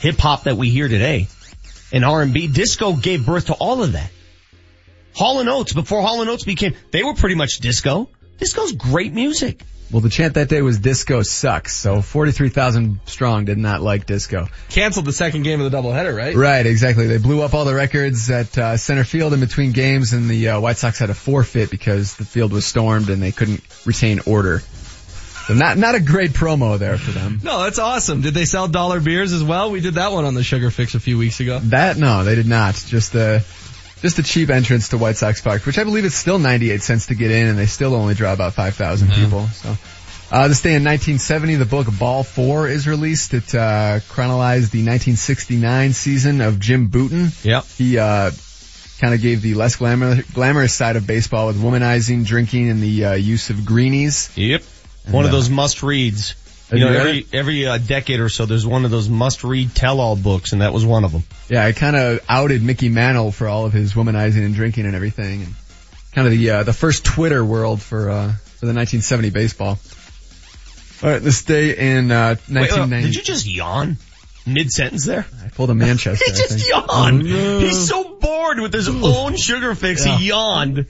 hip 0.00 0.18
hop 0.18 0.44
that 0.44 0.56
we 0.56 0.70
hear 0.70 0.88
today. 0.88 1.28
And 1.92 2.04
R&B. 2.04 2.48
Disco 2.48 2.94
gave 2.94 3.24
birth 3.24 3.46
to 3.46 3.54
all 3.54 3.84
of 3.84 3.92
that. 3.92 4.10
Hall 5.14 5.38
and 5.38 5.48
Oates, 5.48 5.72
before 5.72 6.02
Hall 6.02 6.20
and 6.20 6.28
Oates 6.28 6.44
became, 6.44 6.74
they 6.90 7.04
were 7.04 7.14
pretty 7.14 7.36
much 7.36 7.58
disco. 7.60 8.08
Disco's 8.38 8.72
great 8.72 9.12
music. 9.12 9.62
Well, 9.90 10.00
the 10.00 10.08
chant 10.08 10.34
that 10.34 10.48
day 10.48 10.62
was 10.62 10.78
disco 10.78 11.22
sucks. 11.22 11.76
So 11.76 12.02
43,000 12.02 13.00
strong 13.04 13.44
did 13.44 13.56
not 13.56 13.82
like 13.82 14.04
disco. 14.04 14.48
Canceled 14.68 15.04
the 15.04 15.12
second 15.12 15.42
game 15.44 15.60
of 15.60 15.70
the 15.70 15.76
doubleheader, 15.76 16.16
right? 16.16 16.34
Right, 16.34 16.66
exactly. 16.66 17.06
They 17.06 17.18
blew 17.18 17.40
up 17.40 17.54
all 17.54 17.64
the 17.64 17.74
records 17.74 18.28
at 18.28 18.58
uh, 18.58 18.76
center 18.76 19.04
field 19.04 19.32
in 19.32 19.38
between 19.38 19.70
games, 19.70 20.12
and 20.12 20.28
the 20.28 20.48
uh, 20.48 20.60
White 20.60 20.76
Sox 20.76 20.98
had 20.98 21.10
a 21.10 21.14
forfeit 21.14 21.70
because 21.70 22.16
the 22.16 22.24
field 22.24 22.52
was 22.52 22.66
stormed 22.66 23.10
and 23.10 23.22
they 23.22 23.30
couldn't 23.30 23.62
retain 23.84 24.20
order. 24.26 24.60
So 25.46 25.54
not 25.54 25.78
not 25.78 25.94
a 25.94 26.00
great 26.00 26.32
promo 26.32 26.76
there 26.76 26.98
for 26.98 27.12
them. 27.12 27.38
No, 27.44 27.62
that's 27.62 27.78
awesome. 27.78 28.20
Did 28.20 28.34
they 28.34 28.46
sell 28.46 28.66
dollar 28.66 28.98
beers 28.98 29.32
as 29.32 29.44
well? 29.44 29.70
We 29.70 29.80
did 29.80 29.94
that 29.94 30.10
one 30.10 30.24
on 30.24 30.34
the 30.34 30.42
Sugar 30.42 30.72
Fix 30.72 30.96
a 30.96 31.00
few 31.00 31.16
weeks 31.16 31.38
ago. 31.38 31.60
That 31.60 31.96
no, 31.96 32.24
they 32.24 32.34
did 32.34 32.48
not. 32.48 32.74
Just 32.74 33.14
uh, 33.14 33.38
just 34.06 34.20
a 34.20 34.22
cheap 34.22 34.50
entrance 34.50 34.90
to 34.90 34.98
White 34.98 35.16
Sox 35.16 35.40
Park, 35.40 35.66
which 35.66 35.78
I 35.78 35.84
believe 35.84 36.04
is 36.04 36.14
still 36.14 36.38
98 36.38 36.80
cents 36.80 37.06
to 37.06 37.16
get 37.16 37.32
in, 37.32 37.48
and 37.48 37.58
they 37.58 37.66
still 37.66 37.92
only 37.92 38.14
draw 38.14 38.32
about 38.32 38.54
5,000 38.54 39.10
people. 39.10 39.48
So, 39.48 39.76
uh, 40.30 40.46
this 40.46 40.60
day 40.60 40.74
in 40.74 40.84
1970, 40.84 41.56
the 41.56 41.64
book 41.64 41.88
Ball 41.98 42.22
Four 42.22 42.68
is 42.68 42.86
released. 42.86 43.34
It 43.34 43.52
uh, 43.52 43.98
chronologized 44.08 44.70
the 44.70 44.86
1969 44.86 45.92
season 45.92 46.40
of 46.40 46.60
Jim 46.60 46.86
Bouton. 46.86 47.30
Yep. 47.42 47.64
He 47.64 47.98
uh, 47.98 48.30
kind 49.00 49.12
of 49.12 49.20
gave 49.20 49.42
the 49.42 49.54
less 49.54 49.74
glamour, 49.74 50.22
glamorous 50.34 50.72
side 50.72 50.94
of 50.94 51.04
baseball 51.04 51.48
with 51.48 51.60
womanizing, 51.60 52.24
drinking, 52.24 52.70
and 52.70 52.80
the 52.80 53.04
uh, 53.06 53.12
use 53.14 53.50
of 53.50 53.66
greenies. 53.66 54.30
Yep. 54.36 54.62
One 55.10 55.24
of 55.24 55.30
uh, 55.30 55.34
those 55.34 55.50
must 55.50 55.82
reads. 55.82 56.36
Have 56.70 56.78
You 56.78 56.84
know, 56.86 56.90
you 56.92 56.98
every 56.98 57.26
every 57.32 57.66
uh, 57.66 57.78
decade 57.78 58.18
or 58.20 58.28
so, 58.28 58.44
there's 58.46 58.66
one 58.66 58.84
of 58.84 58.90
those 58.90 59.08
must 59.08 59.44
read 59.44 59.74
tell 59.74 60.00
all 60.00 60.16
books, 60.16 60.52
and 60.52 60.62
that 60.62 60.72
was 60.72 60.84
one 60.84 61.04
of 61.04 61.12
them. 61.12 61.22
Yeah, 61.48 61.64
I 61.64 61.72
kind 61.72 61.94
of 61.94 62.20
outed 62.28 62.62
Mickey 62.62 62.88
Mantle 62.88 63.30
for 63.30 63.46
all 63.46 63.66
of 63.66 63.72
his 63.72 63.92
womanizing 63.94 64.44
and 64.44 64.54
drinking 64.54 64.86
and 64.86 64.96
everything, 64.96 65.42
and 65.42 65.54
kind 66.12 66.26
of 66.26 66.32
the 66.32 66.50
uh, 66.50 66.62
the 66.64 66.72
first 66.72 67.04
Twitter 67.04 67.44
world 67.44 67.80
for 67.80 68.10
uh, 68.10 68.32
for 68.32 68.66
the 68.66 68.74
1970 68.74 69.30
baseball. 69.30 69.78
All 71.02 71.10
right, 71.10 71.22
this 71.22 71.44
day 71.44 71.76
in 71.76 72.10
uh, 72.10 72.36
Wait, 72.48 72.54
wait, 72.54 72.60
1990. 72.70 73.06
did 73.06 73.16
you 73.16 73.22
just 73.22 73.46
yawn 73.46 73.96
mid 74.46 74.72
sentence 74.72 75.04
there? 75.04 75.26
I 75.44 75.48
pulled 75.50 75.70
a 75.70 75.74
Manchester. 75.74 76.24
he 76.26 76.32
I 76.32 76.34
just 76.34 76.48
think. 76.58 76.68
yawned. 76.68 77.22
Oh, 77.22 77.26
no. 77.26 77.58
He's 77.60 77.86
so 77.88 78.16
bored 78.16 78.58
with 78.60 78.72
his 78.72 78.88
own 78.88 79.36
sugar 79.36 79.74
fix. 79.76 80.04
Yeah. 80.04 80.16
He 80.16 80.28
yawned. 80.28 80.86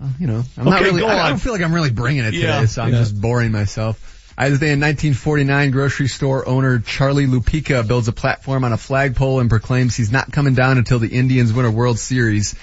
Well, 0.00 0.10
you 0.18 0.26
know, 0.26 0.42
I'm 0.58 0.64
not 0.64 0.82
really. 0.82 1.00
go 1.00 1.06
I, 1.06 1.26
I 1.26 1.28
don't 1.30 1.38
feel 1.38 1.52
like 1.52 1.62
I'm 1.62 1.72
really 1.72 1.90
bringing 1.90 2.24
it 2.24 2.32
today, 2.32 2.42
Yeah. 2.42 2.66
so 2.66 2.82
I'm 2.82 2.92
Yeah. 2.92 2.98
just 2.98 3.18
boring 3.18 3.52
myself. 3.52 4.10
I 4.36 4.48
this 4.48 4.58
day 4.58 4.72
in 4.72 4.80
1949, 4.80 5.70
grocery 5.70 6.08
store 6.08 6.48
owner 6.48 6.80
Charlie 6.80 7.26
Lupica 7.26 7.86
builds 7.86 8.08
a 8.08 8.12
platform 8.12 8.64
on 8.64 8.72
a 8.72 8.76
flagpole 8.76 9.38
and 9.38 9.48
proclaims 9.48 9.94
he's 9.96 10.10
not 10.10 10.32
coming 10.32 10.54
down 10.54 10.76
until 10.78 10.98
the 10.98 11.08
Indians 11.08 11.52
win 11.52 11.66
a 11.66 11.70
World 11.70 12.00
Series. 12.00 12.56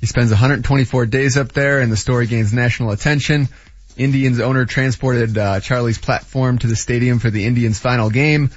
He 0.00 0.06
spends 0.06 0.30
124 0.30 1.06
days 1.06 1.38
up 1.38 1.52
there, 1.52 1.80
and 1.80 1.90
the 1.90 1.96
story 1.96 2.26
gains 2.26 2.52
national 2.52 2.90
attention. 2.90 3.48
Indians 3.96 4.38
owner 4.38 4.66
transported 4.66 5.38
uh, 5.38 5.60
Charlie's 5.60 5.98
platform 5.98 6.58
to 6.58 6.66
the 6.66 6.76
stadium 6.76 7.20
for 7.20 7.30
the 7.30 7.46
Indians' 7.46 7.78
final 7.78 8.10
game 8.10 8.50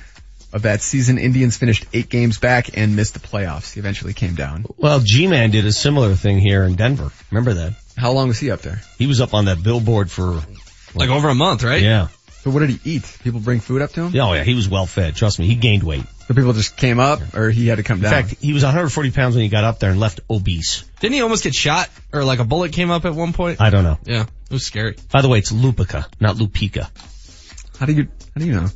of 0.51 0.63
that 0.63 0.81
season. 0.81 1.17
Indians 1.17 1.55
finished 1.55 1.85
eight 1.93 2.09
games 2.09 2.37
back 2.37 2.77
and 2.77 2.97
missed 2.97 3.13
the 3.13 3.21
playoffs. 3.21 3.73
He 3.73 3.79
eventually 3.79 4.13
came 4.13 4.35
down. 4.35 4.65
Well, 4.77 4.99
G-Man 5.01 5.51
did 5.51 5.65
a 5.65 5.71
similar 5.71 6.15
thing 6.15 6.39
here 6.39 6.63
in 6.63 6.75
Denver. 6.75 7.11
Remember 7.31 7.53
that? 7.53 7.73
How 7.95 8.11
long 8.11 8.27
was 8.27 8.39
he 8.39 8.51
up 8.51 8.61
there? 8.61 8.81
He 8.97 9.07
was 9.07 9.21
up 9.21 9.33
on 9.33 9.45
that 9.45 9.63
billboard 9.63 10.11
for 10.11 10.43
Like 10.95 11.09
over 11.09 11.29
a 11.29 11.35
month, 11.35 11.63
right? 11.63 11.81
yeah. 11.81 12.07
So 12.47 12.53
what 12.53 12.59
did 12.61 12.69
he 12.69 12.79
eat? 12.95 13.17
People 13.23 13.41
bring 13.41 13.59
food 13.59 13.81
up 13.81 13.91
to 13.91 14.03
him? 14.05 14.13
Oh 14.21 14.31
yeah, 14.31 14.45
he 14.45 14.53
was 14.53 14.69
well 14.69 14.85
fed. 14.85 15.17
Trust 15.17 15.37
me, 15.37 15.47
he 15.47 15.55
gained 15.55 15.83
weight. 15.83 16.05
So 16.29 16.33
people 16.33 16.53
just 16.53 16.77
came 16.77 16.97
up, 16.97 17.19
or 17.35 17.49
he 17.49 17.67
had 17.67 17.75
to 17.75 17.83
come 17.83 17.99
down? 17.99 18.13
In 18.13 18.19
down. 18.21 18.29
fact, 18.29 18.41
he 18.41 18.53
was 18.53 18.63
140 18.63 19.11
pounds 19.11 19.35
when 19.35 19.43
he 19.43 19.49
got 19.49 19.65
up 19.65 19.79
there 19.79 19.91
and 19.91 19.99
left 19.99 20.21
obese. 20.29 20.85
Didn't 21.01 21.15
he 21.15 21.21
almost 21.21 21.43
get 21.43 21.53
shot 21.53 21.89
or 22.13 22.23
like 22.23 22.39
a 22.39 22.45
bullet 22.45 22.71
came 22.71 22.89
up 22.89 23.03
at 23.03 23.13
one 23.13 23.33
point? 23.33 23.59
I 23.59 23.69
don't 23.69 23.83
know. 23.83 23.97
Yeah, 24.05 24.21
it 24.21 24.53
was 24.53 24.65
scary. 24.65 24.95
By 25.11 25.21
the 25.21 25.27
way, 25.27 25.39
it's 25.39 25.51
Lupica, 25.51 26.05
not 26.21 26.37
Lupica. 26.37 26.89
how 27.77 27.85
do 27.85 27.91
you 27.91 28.07
how 28.33 28.39
do 28.39 28.45
you 28.45 28.53
know? 28.53 28.67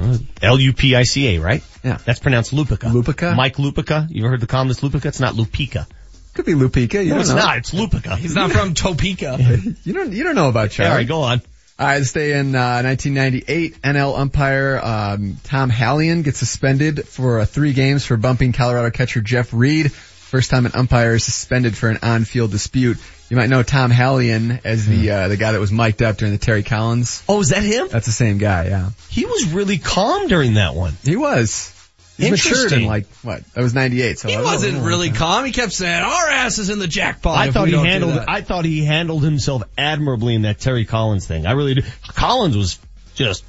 Uh, 0.00 0.18
L-U-P-I-C-A, 0.40 1.38
right? 1.40 1.64
Yeah. 1.82 1.98
That's 2.04 2.20
pronounced 2.20 2.52
Lupica. 2.54 2.90
Lupica? 2.92 3.34
Mike 3.34 3.56
Lupica. 3.56 4.06
You 4.10 4.22
ever 4.22 4.30
heard 4.30 4.40
the 4.40 4.46
columnist 4.46 4.80
Lupica? 4.82 5.06
It's 5.06 5.18
not 5.20 5.34
Lupica. 5.34 5.86
Could 6.34 6.46
be 6.46 6.52
Lupica. 6.54 7.02
You 7.04 7.10
No, 7.10 7.14
don't 7.16 7.20
it's 7.22 7.30
know. 7.30 7.36
not. 7.36 7.58
It's 7.58 7.72
Lupica. 7.72 8.16
He's 8.16 8.34
not 8.34 8.52
from 8.52 8.74
Topeka. 8.74 9.38
You 9.84 9.92
don't 9.92 10.12
you 10.12 10.22
don't 10.24 10.36
know 10.36 10.48
about 10.48 10.70
Charlie. 10.70 10.90
All 10.90 10.96
right, 10.96 11.08
go 11.08 11.20
on. 11.22 11.42
All 11.82 11.88
right, 11.88 11.98
this 11.98 12.12
day 12.12 12.38
in 12.38 12.54
uh, 12.54 12.80
1998, 12.84 13.82
NL 13.82 14.16
umpire 14.16 14.78
um, 14.80 15.38
Tom 15.42 15.68
Hallion 15.68 16.22
gets 16.22 16.38
suspended 16.38 17.08
for 17.08 17.40
uh, 17.40 17.44
three 17.44 17.72
games 17.72 18.06
for 18.06 18.16
bumping 18.16 18.52
Colorado 18.52 18.88
catcher 18.92 19.20
Jeff 19.20 19.52
Reed. 19.52 19.90
First 19.90 20.48
time 20.48 20.64
an 20.64 20.76
umpire 20.76 21.16
is 21.16 21.24
suspended 21.24 21.76
for 21.76 21.88
an 21.88 21.98
on-field 22.00 22.52
dispute. 22.52 22.98
You 23.30 23.36
might 23.36 23.50
know 23.50 23.64
Tom 23.64 23.90
Hallion 23.90 24.60
as 24.64 24.86
the 24.86 25.10
uh, 25.10 25.26
the 25.26 25.36
guy 25.36 25.50
that 25.50 25.60
was 25.60 25.72
mic'd 25.72 26.02
up 26.02 26.18
during 26.18 26.30
the 26.30 26.38
Terry 26.38 26.62
Collins. 26.62 27.24
Oh, 27.28 27.40
is 27.40 27.48
that 27.48 27.64
him? 27.64 27.88
That's 27.90 28.06
the 28.06 28.12
same 28.12 28.38
guy, 28.38 28.68
yeah. 28.68 28.90
He 29.08 29.24
was 29.24 29.52
really 29.52 29.78
calm 29.78 30.28
during 30.28 30.54
that 30.54 30.76
one. 30.76 30.92
He 31.02 31.16
was. 31.16 31.72
He's 32.16 32.30
matured 32.30 32.54
Interesting. 32.54 32.80
in 32.82 32.86
like 32.86 33.06
what? 33.22 33.42
That 33.54 33.62
was 33.62 33.74
98. 33.74 34.18
So 34.18 34.28
He 34.28 34.34
I 34.34 34.42
wasn't 34.42 34.74
know. 34.78 34.84
really 34.84 35.10
calm. 35.10 35.44
He 35.44 35.52
kept 35.52 35.72
saying, 35.72 36.02
"Our 36.02 36.28
ass 36.28 36.58
is 36.58 36.68
in 36.68 36.78
the 36.78 36.86
jackpot." 36.86 37.38
I 37.38 37.46
if 37.48 37.54
thought 37.54 37.64
we 37.64 37.70
he 37.70 37.76
don't 37.76 37.86
handled. 37.86 38.18
I 38.28 38.42
thought 38.42 38.64
he 38.64 38.84
handled 38.84 39.24
himself 39.24 39.62
admirably 39.78 40.34
in 40.34 40.42
that 40.42 40.58
Terry 40.60 40.84
Collins 40.84 41.26
thing. 41.26 41.46
I 41.46 41.52
really 41.52 41.74
do. 41.74 41.82
Collins 42.08 42.56
was 42.56 42.78
just 43.14 43.44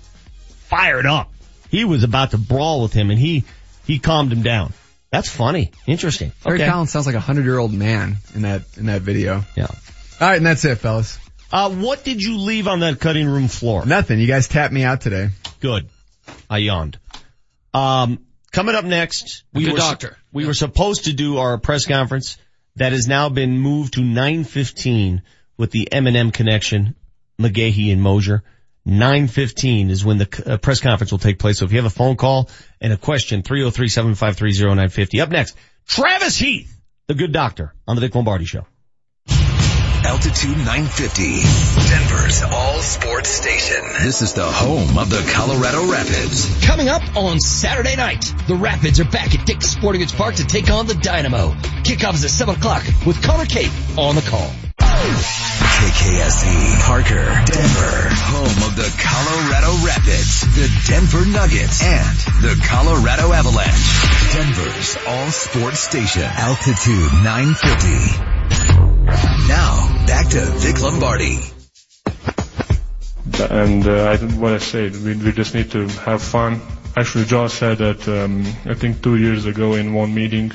fired 0.69 1.05
up. 1.05 1.31
He 1.69 1.83
was 1.85 2.03
about 2.03 2.31
to 2.31 2.37
brawl 2.37 2.81
with 2.83 2.93
him, 2.93 3.09
and 3.11 3.19
he 3.19 3.43
he 3.85 3.99
calmed 3.99 4.31
him 4.31 4.43
down. 4.43 4.73
That's 5.11 5.29
funny. 5.29 5.71
Interesting. 5.85 6.31
Terry 6.43 6.61
okay. 6.61 6.69
Collins 6.69 6.91
sounds 6.91 7.05
like 7.05 7.15
a 7.15 7.19
hundred 7.19 7.45
year 7.45 7.59
old 7.59 7.73
man 7.73 8.17
in 8.33 8.43
that 8.43 8.63
in 8.77 8.85
that 8.87 9.01
video. 9.01 9.43
Yeah. 9.55 9.67
All 9.67 10.27
right, 10.27 10.37
and 10.37 10.45
that's 10.45 10.63
it, 10.65 10.75
fellas. 10.77 11.19
Uh, 11.51 11.69
what 11.69 12.03
did 12.03 12.21
you 12.21 12.37
leave 12.39 12.67
on 12.67 12.79
that 12.79 12.99
cutting 12.99 13.27
room 13.27 13.47
floor? 13.47 13.85
Nothing. 13.85 14.19
You 14.19 14.25
guys 14.27 14.47
tapped 14.47 14.73
me 14.73 14.83
out 14.83 15.01
today. 15.01 15.29
Good. 15.59 15.87
I 16.49 16.57
yawned. 16.59 16.97
Um, 17.73 18.19
coming 18.53 18.75
up 18.75 18.85
next, 18.85 19.43
we 19.53 19.65
Good 19.65 19.73
were 19.73 19.79
doctor. 19.79 20.17
we 20.31 20.45
were 20.45 20.53
supposed 20.53 21.05
to 21.05 21.13
do 21.13 21.37
our 21.37 21.57
press 21.57 21.85
conference 21.85 22.37
that 22.77 22.93
has 22.93 23.07
now 23.07 23.27
been 23.27 23.59
moved 23.59 23.95
to 23.95 24.01
9:15 24.01 25.21
with 25.57 25.71
the 25.71 25.91
M&M 25.91 26.31
connection, 26.31 26.95
McGahey 27.39 27.91
and 27.91 28.01
Moser. 28.01 28.43
9:15 28.87 29.89
is 29.89 30.05
when 30.05 30.17
the 30.17 30.43
uh, 30.45 30.57
press 30.57 30.79
conference 30.79 31.11
will 31.11 31.19
take 31.19 31.39
place. 31.39 31.59
So 31.59 31.65
if 31.65 31.71
you 31.71 31.77
have 31.77 31.85
a 31.85 31.89
phone 31.89 32.15
call 32.15 32.49
and 32.79 32.93
a 32.93 32.97
question, 32.97 33.43
303-753-0950. 33.43 35.21
Up 35.21 35.29
next, 35.29 35.55
Travis 35.87 36.37
Heath, 36.37 36.81
the 37.07 37.13
good 37.13 37.31
doctor 37.31 37.73
on 37.87 37.95
the 37.95 38.01
Vic 38.01 38.15
Lombardi 38.15 38.45
show. 38.45 38.65
Altitude 40.23 40.55
950, 40.55 41.41
Denver's 41.89 42.43
all 42.43 42.79
sports 42.79 43.27
station. 43.27 43.83
This 44.03 44.21
is 44.21 44.31
the 44.31 44.45
home 44.45 44.97
of 44.97 45.09
the 45.09 45.21
Colorado 45.33 45.91
Rapids. 45.91 46.65
Coming 46.65 46.87
up 46.87 47.01
on 47.17 47.41
Saturday 47.41 47.97
night, 47.97 48.33
the 48.47 48.55
Rapids 48.55 49.01
are 49.01 49.05
back 49.05 49.37
at 49.37 49.45
Dick's 49.45 49.67
Sporting 49.67 49.99
Goods 49.99 50.13
Park 50.13 50.35
to 50.35 50.45
take 50.45 50.71
on 50.71 50.87
the 50.87 50.93
Dynamo. 50.93 51.49
Kickoff 51.83 52.13
is 52.13 52.23
at 52.23 52.29
7 52.29 52.55
o'clock 52.55 52.85
with 53.05 53.21
Connor 53.21 53.43
Cape 53.43 53.73
on 53.97 54.15
the 54.15 54.21
call. 54.21 54.49
KKSE, 54.79 56.79
Parker, 56.85 57.25
Denver, 57.43 58.07
home 58.23 58.63
of 58.63 58.77
the 58.77 58.87
Colorado 59.03 59.75
Rapids, 59.85 60.39
the 60.55 60.71
Denver 60.87 61.25
Nuggets, 61.25 61.83
and 61.83 62.17
the 62.39 62.55
Colorado 62.71 63.33
Avalanche. 63.33 64.07
Denver's 64.31 64.95
all 65.05 65.31
sports 65.31 65.81
station. 65.81 66.23
Altitude 66.23 67.11
950. 67.11 68.92
Now, 69.05 70.05
back 70.07 70.29
to 70.29 70.39
Vic 70.39 70.81
Lombardi. 70.81 71.39
And 73.49 73.87
uh, 73.87 74.11
I 74.11 74.39
want 74.39 74.59
to 74.61 74.65
say 74.65 74.89
we, 74.89 75.15
we 75.17 75.31
just 75.31 75.53
need 75.53 75.71
to 75.71 75.87
have 75.87 76.21
fun. 76.21 76.61
Actually, 76.95 77.25
John 77.25 77.49
said 77.49 77.79
that 77.79 78.07
um, 78.07 78.45
I 78.65 78.75
think 78.75 79.01
two 79.01 79.17
years 79.17 79.45
ago 79.45 79.73
in 79.73 79.93
one 79.93 80.13
meeting, 80.13 80.51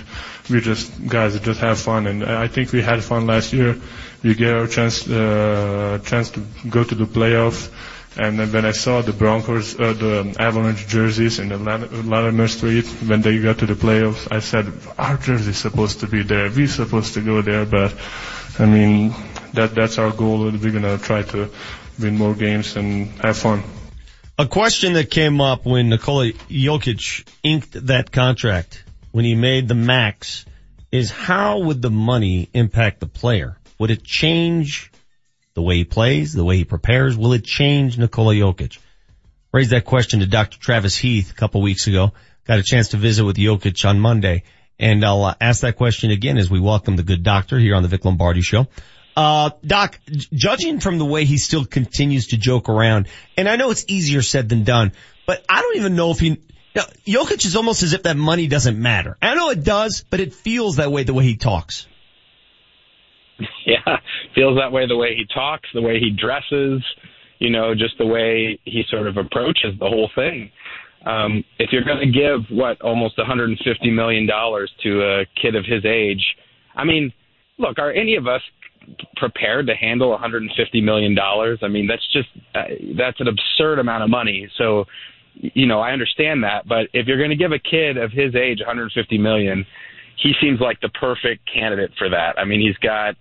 we 0.48 0.60
just 0.60 0.92
guys 1.08 1.38
just 1.40 1.60
have 1.60 1.78
fun, 1.78 2.06
and 2.06 2.24
I 2.24 2.46
think 2.48 2.72
we 2.72 2.80
had 2.80 3.02
fun 3.02 3.26
last 3.26 3.52
year. 3.52 3.76
We 4.22 4.34
get 4.34 4.54
our 4.54 4.66
chance 4.66 5.08
uh, 5.08 5.98
chance 6.04 6.30
to 6.30 6.40
go 6.68 6.84
to 6.84 6.94
the 6.94 7.06
playoffs. 7.06 7.70
And 8.16 8.38
then 8.38 8.50
when 8.50 8.64
I 8.64 8.72
saw 8.72 9.00
the 9.00 9.12
Broncos, 9.12 9.78
uh, 9.78 9.92
the 9.92 10.34
Avalanche 10.40 10.88
jerseys 10.88 11.38
in 11.38 11.50
the 11.50 11.58
Lat- 11.58 11.92
Larimer 12.04 12.48
Street, 12.48 12.84
when 13.06 13.20
they 13.22 13.38
got 13.38 13.58
to 13.58 13.66
the 13.66 13.74
playoffs, 13.74 14.26
I 14.32 14.40
said, 14.40 14.72
our 14.98 15.16
jersey's 15.18 15.58
supposed 15.58 16.00
to 16.00 16.08
be 16.08 16.22
there. 16.24 16.50
We're 16.50 16.66
supposed 16.66 17.14
to 17.14 17.20
go 17.20 17.42
there, 17.42 17.64
but 17.64 17.94
I 18.58 18.66
mean, 18.66 19.14
that 19.54 19.74
that's 19.74 19.98
our 19.98 20.10
goal. 20.10 20.50
We're 20.50 20.72
gonna 20.72 20.98
try 20.98 21.22
to 21.22 21.50
win 21.98 22.16
more 22.16 22.34
games 22.34 22.76
and 22.76 23.08
have 23.20 23.36
fun. 23.36 23.62
A 24.38 24.46
question 24.46 24.92
that 24.92 25.10
came 25.10 25.40
up 25.40 25.64
when 25.64 25.88
Nikola 25.88 26.30
Jokic 26.32 27.28
inked 27.42 27.86
that 27.86 28.12
contract, 28.12 28.84
when 29.10 29.24
he 29.24 29.34
made 29.34 29.66
the 29.66 29.74
max, 29.74 30.44
is 30.92 31.10
how 31.10 31.58
would 31.60 31.82
the 31.82 31.90
money 31.90 32.48
impact 32.54 33.00
the 33.00 33.06
player? 33.06 33.58
Would 33.78 33.90
it 33.90 34.04
change 34.04 34.90
the 35.54 35.62
way 35.62 35.76
he 35.78 35.84
plays, 35.84 36.32
the 36.32 36.44
way 36.44 36.56
he 36.56 36.64
prepares? 36.64 37.16
Will 37.16 37.32
it 37.32 37.44
change 37.44 37.98
Nikola 37.98 38.34
Jokic? 38.34 38.78
Raised 39.52 39.70
that 39.70 39.84
question 39.84 40.20
to 40.20 40.26
Dr. 40.26 40.58
Travis 40.58 40.96
Heath 40.96 41.32
a 41.32 41.34
couple 41.34 41.60
weeks 41.62 41.86
ago. 41.86 42.12
Got 42.44 42.58
a 42.58 42.62
chance 42.62 42.88
to 42.88 42.96
visit 42.96 43.24
with 43.24 43.36
Jokic 43.36 43.88
on 43.88 43.98
Monday. 43.98 44.44
And 44.78 45.04
I'll 45.04 45.24
uh, 45.24 45.34
ask 45.40 45.62
that 45.62 45.76
question 45.76 46.10
again 46.10 46.38
as 46.38 46.50
we 46.50 46.60
welcome 46.60 46.96
the 46.96 47.02
good 47.02 47.22
doctor 47.22 47.58
here 47.58 47.74
on 47.74 47.82
the 47.82 47.88
Vic 47.88 48.04
Lombardi 48.04 48.42
show. 48.42 48.68
Uh, 49.16 49.50
Doc, 49.66 49.98
j- 50.06 50.28
judging 50.32 50.78
from 50.78 50.98
the 50.98 51.04
way 51.04 51.24
he 51.24 51.38
still 51.38 51.64
continues 51.64 52.28
to 52.28 52.36
joke 52.36 52.68
around, 52.68 53.08
and 53.36 53.48
I 53.48 53.56
know 53.56 53.70
it's 53.72 53.84
easier 53.88 54.22
said 54.22 54.48
than 54.48 54.62
done, 54.62 54.92
but 55.26 55.44
I 55.48 55.60
don't 55.60 55.76
even 55.76 55.96
know 55.96 56.12
if 56.12 56.20
he, 56.20 56.40
now, 56.76 56.84
Jokic 57.04 57.44
is 57.44 57.56
almost 57.56 57.82
as 57.82 57.92
if 57.92 58.04
that 58.04 58.16
money 58.16 58.46
doesn't 58.46 58.80
matter. 58.80 59.16
I 59.20 59.34
know 59.34 59.50
it 59.50 59.64
does, 59.64 60.04
but 60.08 60.20
it 60.20 60.34
feels 60.34 60.76
that 60.76 60.92
way 60.92 61.02
the 61.02 61.14
way 61.14 61.24
he 61.24 61.36
talks. 61.36 61.88
yeah, 63.66 63.96
feels 64.36 64.58
that 64.58 64.70
way 64.70 64.86
the 64.86 64.96
way 64.96 65.16
he 65.16 65.26
talks, 65.34 65.68
the 65.74 65.82
way 65.82 65.98
he 65.98 66.10
dresses, 66.10 66.84
you 67.40 67.50
know, 67.50 67.74
just 67.74 67.98
the 67.98 68.06
way 68.06 68.60
he 68.64 68.84
sort 68.88 69.08
of 69.08 69.16
approaches 69.16 69.74
the 69.80 69.86
whole 69.86 70.10
thing. 70.14 70.52
Um, 71.08 71.42
if 71.58 71.70
you're 71.72 71.84
going 71.84 72.00
to 72.00 72.12
give 72.12 72.54
what 72.54 72.80
almost 72.82 73.16
150 73.16 73.90
million 73.90 74.26
dollars 74.26 74.70
to 74.82 75.02
a 75.02 75.26
kid 75.40 75.56
of 75.56 75.64
his 75.64 75.84
age, 75.86 76.22
I 76.76 76.84
mean, 76.84 77.12
look, 77.58 77.78
are 77.78 77.90
any 77.90 78.16
of 78.16 78.26
us 78.26 78.42
prepared 79.16 79.66
to 79.68 79.74
handle 79.74 80.10
150 80.10 80.80
million 80.82 81.14
dollars? 81.14 81.60
I 81.62 81.68
mean, 81.68 81.86
that's 81.86 82.06
just 82.12 82.28
uh, 82.54 82.64
that's 82.96 83.20
an 83.20 83.28
absurd 83.28 83.78
amount 83.78 84.04
of 84.04 84.10
money. 84.10 84.48
So, 84.58 84.84
you 85.34 85.66
know, 85.66 85.80
I 85.80 85.92
understand 85.92 86.44
that, 86.44 86.68
but 86.68 86.88
if 86.92 87.06
you're 87.06 87.18
going 87.18 87.30
to 87.30 87.36
give 87.36 87.52
a 87.52 87.58
kid 87.58 87.96
of 87.96 88.12
his 88.12 88.34
age 88.34 88.58
150 88.58 89.18
million, 89.18 89.64
he 90.22 90.32
seems 90.42 90.60
like 90.60 90.80
the 90.80 90.88
perfect 90.90 91.48
candidate 91.52 91.92
for 91.96 92.10
that. 92.10 92.38
I 92.38 92.44
mean, 92.44 92.60
he's 92.60 92.76
got 92.78 93.14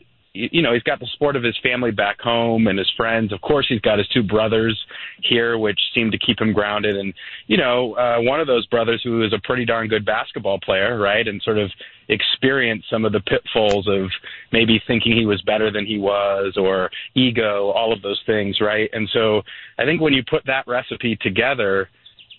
you 0.52 0.62
know, 0.62 0.74
he's 0.74 0.84
got 0.84 1.00
the 1.00 1.08
support 1.14 1.36
of 1.36 1.44
his 1.44 1.58
family 1.64 1.92
back 1.92 2.20
home 2.20 2.68
and 2.68 2.78
his 2.78 2.92
friends. 2.96 3.34
Of 3.34 3.42
course, 3.42 3.66
he's 3.68 3.82
got 3.82 3.98
his 3.98 4.08
two 4.10 4.24
brothers 4.24 4.78
here, 5.24 5.58
which 5.58 5.80
seem 5.94 6.12
to 6.12 6.18
keep 6.18 6.40
him 6.40 6.54
grounded. 6.54 6.96
And, 6.96 7.14
you 7.48 7.58
know, 7.58 7.96
uh, 7.96 8.18
one 8.20 8.40
of 8.40 8.48
those 8.48 8.66
brothers 8.68 9.02
who 9.04 9.24
is 9.24 9.34
a 9.34 9.40
pretty 9.44 9.66
darn 9.66 9.88
good 9.88 10.06
basketball 10.06 10.60
player, 10.60 11.00
right? 11.00 11.28
And 11.28 11.42
sort 11.42 11.58
of 11.58 11.72
experienced 12.10 12.90
some 12.90 13.06
of 13.06 13.12
the 13.12 13.20
pitfalls 13.22 13.88
of 13.88 14.10
maybe 14.52 14.82
thinking 14.88 15.14
he 15.14 15.26
was 15.26 15.42
better 15.42 15.72
than 15.72 15.86
he 15.86 15.98
was 15.98 16.56
or 16.58 16.90
ego, 17.16 17.72
all 17.72 17.92
of 17.92 18.02
those 18.02 18.22
things, 18.26 18.58
right? 18.62 18.90
And 18.94 19.10
so 19.12 19.42
I 19.78 19.86
think 19.86 20.02
when 20.02 20.14
you 20.14 20.24
put 20.30 20.46
that 20.46 20.68
recipe 20.68 21.18
together, 21.22 21.90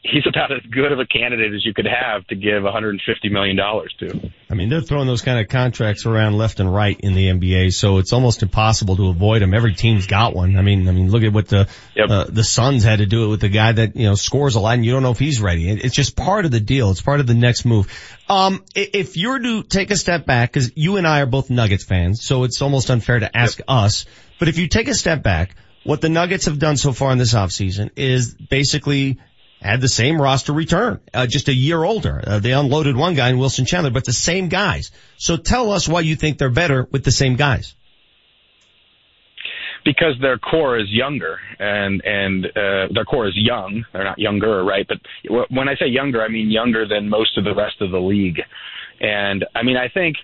he's 0.03 0.27
about 0.27 0.53
as 0.53 0.63
good 0.71 0.93
of 0.93 0.99
a 0.99 1.07
candidate 1.07 1.53
as 1.55 1.65
you 1.65 1.75
could 1.75 1.87
have 1.87 2.27
to 2.29 2.35
give 2.35 2.63
150 2.63 3.29
million 3.29 3.57
dollars 3.57 3.95
to. 3.99 4.31
I 4.51 4.55
mean, 4.55 4.69
they're 4.69 4.81
throwing 4.81 5.07
those 5.07 5.23
kind 5.23 5.39
of 5.39 5.49
contracts 5.49 6.07
around 6.07 6.39
left 6.39 6.61
and 6.61 6.73
right 6.73 6.99
in 6.99 7.15
the 7.15 7.29
NBA, 7.29 7.73
so 7.73 7.99
it's 7.99 8.13
almost 8.13 8.43
impossible 8.43 8.97
to 8.97 9.09
avoid 9.09 9.43
them. 9.43 9.55
Every 9.55 9.75
team's 9.75 10.07
got 10.07 10.35
one. 10.35 10.57
I 10.57 10.63
mean, 10.63 10.89
I 10.89 10.93
mean, 10.93 11.11
look 11.11 11.23
at 11.23 11.33
what 11.33 11.49
the 11.49 11.69
yep. 11.95 12.11
uh, 12.11 12.25
the 12.29 12.45
Suns 12.45 12.85
had 12.85 13.01
to 13.01 13.07
do 13.07 13.25
it 13.25 13.29
with 13.29 13.41
the 13.41 13.49
guy 13.49 13.73
that 13.73 13.97
you 13.97 14.05
know 14.05 14.15
scores 14.15 14.55
a 14.55 14.61
lot, 14.61 14.75
and 14.75 14.85
you 14.85 14.93
don't 14.93 15.03
know 15.03 15.11
if 15.11 15.19
he's 15.19 15.41
ready. 15.41 15.69
It's 15.69 15.95
just 15.95 16.17
part 16.17 16.45
of 16.45 16.51
the 16.51 16.61
deal. 16.61 16.91
It's 16.91 17.03
part 17.03 17.21
of 17.21 17.27
the 17.27 17.35
next 17.35 17.65
move. 17.65 17.93
Um, 18.29 18.65
if 18.75 19.17
you're 19.17 19.39
to 19.39 19.63
take 19.63 19.91
a 19.91 19.97
step 19.97 20.27
back, 20.27 20.53
because 20.53 20.73
you 20.75 20.97
and 20.97 21.07
I 21.07 21.21
are 21.21 21.27
both 21.27 21.51
Nuggets 21.51 21.85
fans, 21.85 22.25
so 22.25 22.45
it's 22.45 22.63
almost 22.63 22.91
unfair 22.91 23.19
to 23.19 23.37
ask 23.37 23.59
yep. 23.59 23.67
us. 23.69 24.07
But 24.39 24.49
if 24.49 24.59
you 24.59 24.69
take 24.69 24.89
a 24.89 24.95
step 24.95 25.23
back, 25.23 25.57
what 25.85 26.01
the 26.01 26.09
Nuggets 26.09 26.47
have 26.47 26.59
done 26.59 26.77
so 26.77 26.93
far 26.93 27.13
in 27.13 27.19
this 27.19 27.35
offseason 27.35 27.91
is 27.97 28.35
basically 28.35 29.19
had 29.61 29.81
the 29.81 29.89
same 29.89 30.21
roster 30.21 30.53
return, 30.53 31.01
uh, 31.13 31.27
just 31.27 31.49
a 31.49 31.55
year 31.55 31.83
older. 31.83 32.23
Uh, 32.25 32.39
they 32.39 32.53
unloaded 32.53 32.97
one 32.97 33.15
guy 33.15 33.31
in 33.31 33.39
Wilson 33.39 33.65
Chandler, 33.65 33.91
but 33.91 34.05
the 34.05 34.13
same 34.13 34.49
guys. 34.49 34.91
So 35.17 35.37
tell 35.37 35.73
us 35.73 35.89
why 35.89 36.01
you 36.01 36.17
think 36.17 36.39
they're 36.39 36.51
better 36.51 36.87
with 36.91 37.05
the 37.05 37.11
same 37.11 37.37
guys. 37.37 37.75
Because 39.85 40.15
their 40.21 40.39
core 40.39 40.79
is 40.79 40.87
younger 40.91 41.39
and, 41.59 42.03
and, 42.05 42.47
uh, 42.47 42.93
their 42.93 43.05
core 43.05 43.27
is 43.27 43.35
young. 43.37 43.85
They're 43.93 44.05
not 44.05 44.19
younger, 44.19 44.63
right? 44.63 44.87
But 44.87 44.99
when 45.51 45.69
I 45.69 45.77
say 45.77 45.87
younger, 45.87 46.23
I 46.23 46.29
mean 46.29 46.51
younger 46.51 46.87
than 46.87 47.09
most 47.09 47.39
of 47.39 47.45
the 47.45 47.55
rest 47.55 47.81
of 47.81 47.91
the 47.91 48.01
league. 48.01 48.41
And 49.01 49.45
I 49.55 49.63
mean, 49.63 49.77
I 49.77 49.89
think 49.89 50.17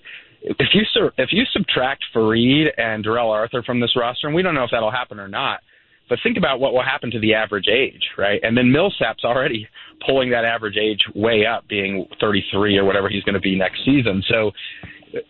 if 0.43 0.69
you, 0.75 0.83
if 1.17 1.31
you 1.33 1.45
subtract 1.53 2.05
Faried 2.15 2.67
and 2.77 3.03
Darrell 3.03 3.31
Arthur 3.31 3.63
from 3.63 3.81
this 3.81 3.97
roster, 3.97 4.27
and 4.27 4.37
we 4.37 4.43
don't 4.43 4.55
know 4.55 4.65
if 4.65 4.71
that'll 4.71 4.91
happen 4.91 5.19
or 5.19 5.29
not, 5.29 5.61
but 6.09 6.19
think 6.23 6.37
about 6.37 6.61
what 6.61 6.73
will 6.73 6.83
happen 6.83 7.11
to 7.11 7.21
the 7.21 7.35
average 7.35 7.69
age, 7.69 8.03
right? 8.19 8.41
And 8.43 8.57
then 8.57 8.71
Millsap's 8.71 9.25
already 9.25 9.67
pulling 10.07 10.31
that 10.31 10.45
average 10.45 10.77
age 10.77 11.01
way 11.15 11.47
up, 11.47 11.67
being 11.69 12.07
33 12.21 12.77
or 12.77 12.85
whatever 12.85 13.09
he's 13.09 13.23
going 13.23 13.35
to 13.35 13.41
be 13.41 13.57
next 13.57 13.85
season. 13.85 14.23
So 14.29 14.53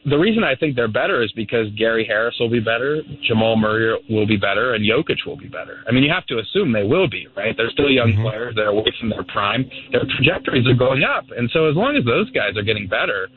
the 0.06 0.16
reason 0.16 0.42
I 0.42 0.54
think 0.54 0.76
they're 0.76 0.88
better 0.88 1.22
is 1.22 1.30
because 1.32 1.66
Gary 1.76 2.04
Harris 2.06 2.34
will 2.40 2.50
be 2.50 2.60
better, 2.60 3.02
Jamal 3.26 3.56
Murray 3.56 3.96
will 4.08 4.26
be 4.26 4.36
better, 4.36 4.74
and 4.74 4.84
Jokic 4.84 5.26
will 5.26 5.36
be 5.36 5.48
better. 5.48 5.84
I 5.86 5.92
mean, 5.92 6.02
you 6.02 6.10
have 6.12 6.26
to 6.26 6.38
assume 6.38 6.72
they 6.72 6.84
will 6.84 7.08
be, 7.08 7.26
right? 7.36 7.54
They're 7.56 7.70
still 7.70 7.90
young 7.90 8.12
mm-hmm. 8.12 8.22
players. 8.22 8.54
They're 8.56 8.68
away 8.70 8.92
from 8.98 9.10
their 9.10 9.24
prime. 9.24 9.68
Their 9.92 10.02
trajectories 10.16 10.66
are 10.66 10.74
going 10.74 11.02
up. 11.04 11.24
And 11.36 11.50
so 11.52 11.66
as 11.68 11.76
long 11.76 11.96
as 11.96 12.04
those 12.04 12.30
guys 12.30 12.56
are 12.56 12.62
getting 12.62 12.88
better, 12.88 13.28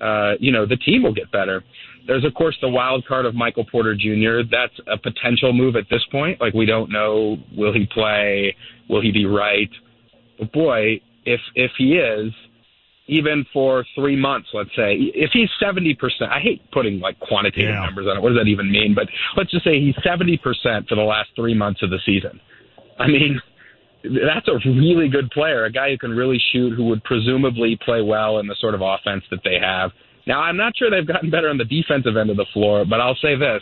uh, 0.00 0.34
you 0.40 0.52
know, 0.52 0.66
the 0.66 0.76
team 0.76 1.02
will 1.02 1.14
get 1.14 1.30
better. 1.30 1.64
There's 2.06 2.24
of 2.24 2.34
course 2.34 2.56
the 2.60 2.68
wild 2.68 3.06
card 3.06 3.26
of 3.26 3.34
Michael 3.34 3.64
Porter 3.64 3.94
Jr. 3.94 4.48
That's 4.50 4.74
a 4.86 4.98
potential 4.98 5.52
move 5.52 5.76
at 5.76 5.84
this 5.90 6.02
point. 6.12 6.40
Like 6.40 6.54
we 6.54 6.66
don't 6.66 6.90
know, 6.90 7.38
will 7.56 7.72
he 7.72 7.86
play? 7.92 8.54
Will 8.88 9.00
he 9.00 9.10
be 9.10 9.26
right? 9.26 9.70
But 10.38 10.52
boy, 10.52 11.00
if 11.24 11.40
if 11.54 11.70
he 11.78 11.94
is, 11.94 12.32
even 13.06 13.44
for 13.52 13.84
three 13.94 14.16
months, 14.16 14.48
let's 14.52 14.74
say, 14.76 14.96
if 15.14 15.30
he's 15.32 15.48
seventy 15.60 15.94
percent, 15.94 16.30
I 16.30 16.40
hate 16.40 16.60
putting 16.72 17.00
like 17.00 17.18
quantitative 17.20 17.74
yeah. 17.74 17.84
numbers 17.84 18.06
on 18.10 18.16
it. 18.16 18.20
What 18.20 18.30
does 18.30 18.38
that 18.38 18.48
even 18.48 18.70
mean? 18.70 18.94
But 18.94 19.08
let's 19.36 19.50
just 19.50 19.64
say 19.64 19.80
he's 19.80 19.96
seventy 20.04 20.36
percent 20.36 20.88
for 20.88 20.94
the 20.94 21.02
last 21.02 21.30
three 21.36 21.54
months 21.54 21.82
of 21.82 21.90
the 21.90 21.98
season. 22.04 22.40
I 22.98 23.08
mean, 23.08 23.40
that's 24.04 24.48
a 24.48 24.68
really 24.68 25.08
good 25.08 25.30
player, 25.30 25.64
a 25.64 25.72
guy 25.72 25.90
who 25.90 25.98
can 25.98 26.10
really 26.10 26.40
shoot, 26.52 26.74
who 26.74 26.84
would 26.84 27.02
presumably 27.04 27.78
play 27.84 28.02
well 28.02 28.38
in 28.38 28.46
the 28.46 28.56
sort 28.60 28.74
of 28.74 28.80
offense 28.82 29.24
that 29.30 29.40
they 29.44 29.58
have. 29.60 29.90
Now, 30.26 30.40
I'm 30.40 30.56
not 30.56 30.76
sure 30.76 30.90
they've 30.90 31.06
gotten 31.06 31.30
better 31.30 31.48
on 31.48 31.58
the 31.58 31.64
defensive 31.64 32.16
end 32.16 32.30
of 32.30 32.36
the 32.36 32.46
floor, 32.52 32.84
but 32.84 33.00
I'll 33.00 33.16
say 33.16 33.36
this. 33.36 33.60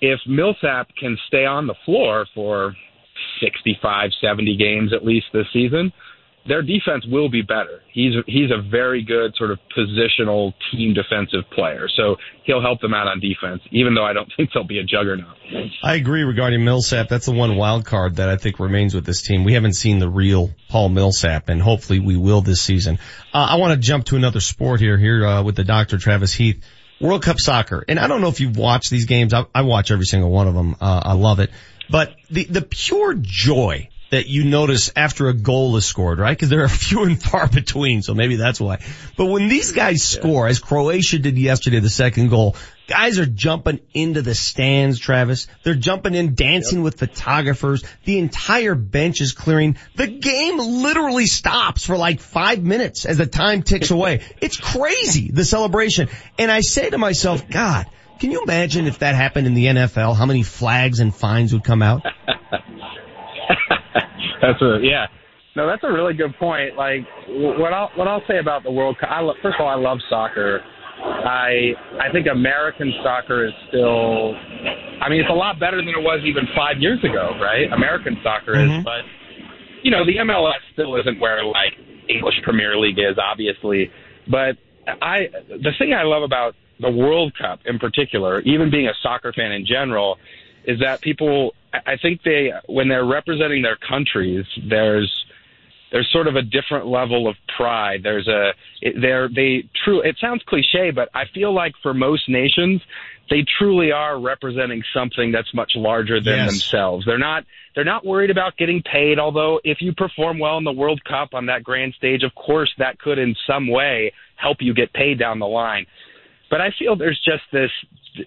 If 0.00 0.20
Millsap 0.26 0.88
can 0.98 1.16
stay 1.28 1.46
on 1.46 1.66
the 1.66 1.74
floor 1.84 2.26
for 2.34 2.74
65, 3.40 4.10
70 4.20 4.56
games 4.56 4.92
at 4.92 5.04
least 5.04 5.26
this 5.32 5.46
season, 5.52 5.92
their 6.46 6.62
defense 6.62 7.06
will 7.06 7.28
be 7.28 7.42
better. 7.42 7.80
He's 7.92 8.12
he's 8.26 8.50
a 8.50 8.60
very 8.60 9.02
good 9.02 9.34
sort 9.36 9.50
of 9.50 9.58
positional 9.76 10.52
team 10.70 10.92
defensive 10.92 11.48
player, 11.50 11.88
so 11.96 12.16
he'll 12.44 12.60
help 12.60 12.80
them 12.80 12.92
out 12.92 13.06
on 13.06 13.20
defense. 13.20 13.62
Even 13.70 13.94
though 13.94 14.04
I 14.04 14.12
don't 14.12 14.30
think 14.36 14.50
they'll 14.52 14.64
be 14.64 14.78
a 14.78 14.84
juggernaut. 14.84 15.36
I 15.82 15.94
agree 15.94 16.22
regarding 16.22 16.64
Millsap. 16.64 17.08
That's 17.08 17.26
the 17.26 17.32
one 17.32 17.56
wild 17.56 17.86
card 17.86 18.16
that 18.16 18.28
I 18.28 18.36
think 18.36 18.58
remains 18.58 18.94
with 18.94 19.06
this 19.06 19.22
team. 19.22 19.44
We 19.44 19.54
haven't 19.54 19.74
seen 19.74 19.98
the 19.98 20.08
real 20.08 20.50
Paul 20.68 20.90
Millsap, 20.90 21.48
and 21.48 21.62
hopefully 21.62 22.00
we 22.00 22.16
will 22.16 22.42
this 22.42 22.60
season. 22.60 22.98
Uh, 23.32 23.46
I 23.50 23.56
want 23.56 23.72
to 23.72 23.78
jump 23.78 24.06
to 24.06 24.16
another 24.16 24.40
sport 24.40 24.80
here 24.80 24.98
here 24.98 25.24
uh, 25.26 25.42
with 25.42 25.56
the 25.56 25.64
Doctor 25.64 25.98
Travis 25.98 26.34
Heath. 26.34 26.62
World 27.00 27.22
Cup 27.24 27.40
soccer, 27.40 27.84
and 27.88 27.98
I 27.98 28.06
don't 28.06 28.20
know 28.20 28.28
if 28.28 28.40
you've 28.40 28.56
watched 28.56 28.88
these 28.88 29.06
games. 29.06 29.34
I, 29.34 29.46
I 29.52 29.62
watch 29.62 29.90
every 29.90 30.06
single 30.06 30.30
one 30.30 30.46
of 30.46 30.54
them. 30.54 30.76
Uh, 30.80 31.02
I 31.04 31.12
love 31.14 31.40
it, 31.40 31.50
but 31.90 32.14
the 32.30 32.44
the 32.44 32.62
pure 32.62 33.14
joy 33.14 33.88
that 34.14 34.28
you 34.28 34.44
notice 34.44 34.92
after 34.94 35.28
a 35.28 35.34
goal 35.34 35.76
is 35.76 35.84
scored, 35.84 36.18
right? 36.18 36.36
Because 36.36 36.48
there 36.48 36.62
are 36.62 36.68
few 36.84 37.02
and 37.02 37.20
far 37.20 37.48
between, 37.48 38.02
so 38.02 38.14
maybe 38.14 38.36
that's 38.36 38.60
why. 38.60 38.78
But 39.16 39.26
when 39.26 39.48
these 39.48 39.72
guys 39.72 40.02
score, 40.02 40.46
as 40.46 40.60
Croatia 40.60 41.18
did 41.18 41.36
yesterday, 41.36 41.80
the 41.80 41.90
second 41.90 42.30
goal, 42.30 42.56
guys 42.86 43.18
are 43.18 43.26
jumping 43.26 43.80
into 43.92 44.22
the 44.22 44.34
stands, 44.34 44.98
Travis. 44.98 45.48
They're 45.62 45.74
jumping 45.74 46.14
in, 46.14 46.34
dancing 46.34 46.78
yep. 46.78 46.84
with 46.84 46.98
photographers. 46.98 47.84
The 48.04 48.18
entire 48.18 48.74
bench 48.74 49.20
is 49.20 49.32
clearing. 49.32 49.76
The 49.96 50.06
game 50.06 50.58
literally 50.58 51.26
stops 51.26 51.84
for 51.84 51.96
like 51.96 52.20
five 52.20 52.62
minutes 52.62 53.04
as 53.04 53.18
the 53.18 53.26
time 53.26 53.62
ticks 53.62 53.90
away. 53.92 54.22
It's 54.40 54.56
crazy, 54.56 55.30
the 55.30 55.44
celebration. 55.44 56.08
And 56.38 56.50
I 56.50 56.60
say 56.60 56.90
to 56.90 56.98
myself, 56.98 57.48
God, 57.48 57.86
can 58.20 58.30
you 58.30 58.42
imagine 58.42 58.86
if 58.86 59.00
that 59.00 59.14
happened 59.14 59.46
in 59.46 59.54
the 59.54 59.66
NFL? 59.66 60.16
How 60.16 60.26
many 60.26 60.42
flags 60.42 61.00
and 61.00 61.14
fines 61.14 61.52
would 61.52 61.64
come 61.64 61.82
out? 61.82 62.02
That's 64.44 64.60
a 64.60 64.78
yeah. 64.82 65.06
No, 65.56 65.66
that's 65.66 65.84
a 65.84 65.92
really 65.92 66.14
good 66.14 66.34
point. 66.38 66.76
Like 66.76 67.06
what 67.28 67.72
I'll 67.72 67.90
what 67.96 68.08
I'll 68.08 68.22
say 68.28 68.38
about 68.38 68.62
the 68.62 68.70
World 68.70 68.98
Cup. 68.98 69.08
I 69.10 69.20
lo- 69.20 69.34
first 69.42 69.56
of 69.58 69.64
all, 69.64 69.72
I 69.72 69.80
love 69.80 69.98
soccer. 70.10 70.60
I 71.00 71.72
I 72.00 72.12
think 72.12 72.26
American 72.30 72.92
soccer 73.02 73.46
is 73.46 73.52
still. 73.68 74.34
I 75.00 75.08
mean, 75.08 75.20
it's 75.20 75.30
a 75.30 75.34
lot 75.34 75.60
better 75.60 75.78
than 75.78 75.88
it 75.88 76.02
was 76.02 76.20
even 76.24 76.44
five 76.56 76.78
years 76.78 76.98
ago, 77.04 77.32
right? 77.40 77.72
American 77.72 78.16
soccer 78.22 78.54
mm-hmm. 78.54 78.80
is, 78.80 78.84
but 78.84 79.02
you 79.82 79.90
know, 79.90 80.04
the 80.04 80.16
MLS 80.24 80.60
still 80.72 80.96
isn't 80.96 81.20
where 81.20 81.44
like 81.44 81.72
English 82.08 82.34
Premier 82.42 82.76
League 82.76 82.98
is, 82.98 83.16
obviously. 83.16 83.90
But 84.30 84.56
I 85.00 85.28
the 85.48 85.72
thing 85.78 85.94
I 85.94 86.02
love 86.02 86.22
about 86.22 86.54
the 86.80 86.90
World 86.90 87.32
Cup 87.40 87.60
in 87.64 87.78
particular, 87.78 88.40
even 88.40 88.70
being 88.70 88.88
a 88.88 88.94
soccer 89.02 89.32
fan 89.32 89.52
in 89.52 89.64
general, 89.64 90.16
is 90.64 90.80
that 90.80 91.00
people 91.00 91.54
I 91.72 91.96
think 92.00 92.22
they 92.22 92.52
when 92.66 92.88
they're 92.88 93.04
representing 93.04 93.62
their 93.62 93.76
countries, 93.76 94.44
there's 94.68 95.24
there's 95.92 96.10
sort 96.10 96.26
of 96.26 96.34
a 96.34 96.42
different 96.42 96.86
level 96.86 97.28
of 97.28 97.36
pride. 97.56 98.02
There's 98.02 98.26
a 98.26 98.52
they're 99.00 99.28
they 99.28 99.68
true. 99.84 100.00
It 100.00 100.16
sounds 100.20 100.42
cliche, 100.46 100.90
but 100.90 101.08
I 101.14 101.24
feel 101.32 101.54
like 101.54 101.74
for 101.82 101.94
most 101.94 102.28
nations, 102.28 102.82
they 103.30 103.44
truly 103.58 103.92
are 103.92 104.18
representing 104.18 104.82
something 104.92 105.32
that's 105.32 105.52
much 105.54 105.72
larger 105.76 106.20
than 106.20 106.38
yes. 106.38 106.50
themselves. 106.50 107.06
They're 107.06 107.18
not 107.18 107.44
they're 107.74 107.84
not 107.84 108.04
worried 108.04 108.30
about 108.30 108.56
getting 108.56 108.82
paid. 108.82 109.18
Although 109.18 109.60
if 109.64 109.80
you 109.80 109.94
perform 109.94 110.38
well 110.38 110.58
in 110.58 110.64
the 110.64 110.72
World 110.72 111.02
Cup 111.04 111.30
on 111.32 111.46
that 111.46 111.62
grand 111.62 111.94
stage, 111.94 112.22
of 112.22 112.34
course 112.34 112.72
that 112.78 112.98
could 112.98 113.18
in 113.18 113.34
some 113.46 113.68
way 113.68 114.12
help 114.36 114.58
you 114.60 114.74
get 114.74 114.92
paid 114.92 115.18
down 115.18 115.38
the 115.38 115.46
line. 115.46 115.86
But 116.50 116.60
I 116.60 116.70
feel 116.78 116.96
there's 116.96 117.20
just 117.24 117.42
this 117.52 117.70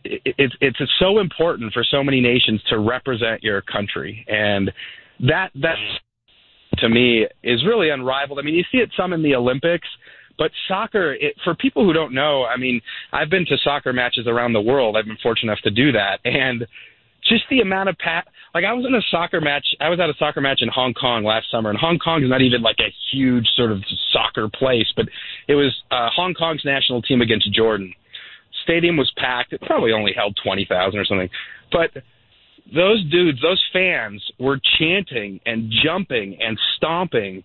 it's 0.03 0.55
it's 0.59 0.79
so 0.99 1.19
important 1.19 1.73
for 1.73 1.83
so 1.83 2.03
many 2.03 2.21
nations 2.21 2.61
to 2.69 2.79
represent 2.79 3.43
your 3.43 3.61
country, 3.61 4.25
and 4.27 4.71
that 5.21 5.51
that 5.55 5.75
to 6.79 6.89
me 6.89 7.25
is 7.43 7.63
really 7.65 7.89
unrivaled. 7.89 8.39
I 8.39 8.41
mean, 8.41 8.55
you 8.55 8.63
see 8.71 8.79
it 8.79 8.91
some 8.97 9.13
in 9.13 9.23
the 9.23 9.35
Olympics, 9.35 9.87
but 10.37 10.51
soccer 10.67 11.13
it, 11.13 11.35
for 11.43 11.55
people 11.55 11.85
who 11.85 11.93
don't 11.93 12.13
know, 12.13 12.45
I 12.45 12.57
mean, 12.57 12.81
I've 13.11 13.29
been 13.29 13.45
to 13.45 13.57
soccer 13.63 13.93
matches 13.93 14.27
around 14.27 14.53
the 14.53 14.61
world. 14.61 14.97
I've 14.97 15.05
been 15.05 15.17
fortunate 15.23 15.51
enough 15.51 15.63
to 15.63 15.71
do 15.71 15.91
that, 15.93 16.19
and 16.25 16.65
just 17.27 17.43
the 17.49 17.59
amount 17.59 17.89
of 17.89 17.97
pat 17.97 18.27
like 18.53 18.63
I 18.63 18.73
was 18.73 18.85
in 18.85 18.95
a 18.95 19.01
soccer 19.11 19.41
match 19.41 19.65
I 19.81 19.89
was 19.89 19.99
at 19.99 20.09
a 20.09 20.13
soccer 20.17 20.41
match 20.41 20.59
in 20.61 20.69
Hong 20.69 20.93
Kong 20.93 21.23
last 21.23 21.49
summer 21.51 21.69
and 21.69 21.77
Hong 21.77 21.99
Kong 21.99 22.23
is 22.23 22.29
not 22.29 22.41
even 22.41 22.61
like 22.61 22.77
a 22.79 22.93
huge 23.11 23.47
sort 23.55 23.71
of 23.71 23.83
soccer 24.13 24.47
place 24.47 24.87
but 24.95 25.07
it 25.47 25.55
was 25.55 25.75
uh 25.91 26.09
Hong 26.15 26.33
Kong's 26.33 26.61
national 26.63 27.01
team 27.01 27.21
against 27.21 27.51
Jordan 27.53 27.93
stadium 28.67 28.97
was 28.97 29.11
packed. 29.17 29.53
It 29.53 29.61
probably 29.61 29.93
only 29.93 30.11
held 30.13 30.37
20,000 30.43 30.99
or 30.99 31.05
something. 31.05 31.29
But 31.71 31.91
those 32.73 33.03
dudes, 33.09 33.41
those 33.41 33.63
fans 33.71 34.21
were 34.39 34.59
chanting 34.77 35.39
and 35.45 35.71
jumping 35.83 36.37
and 36.41 36.59
stomping 36.75 37.43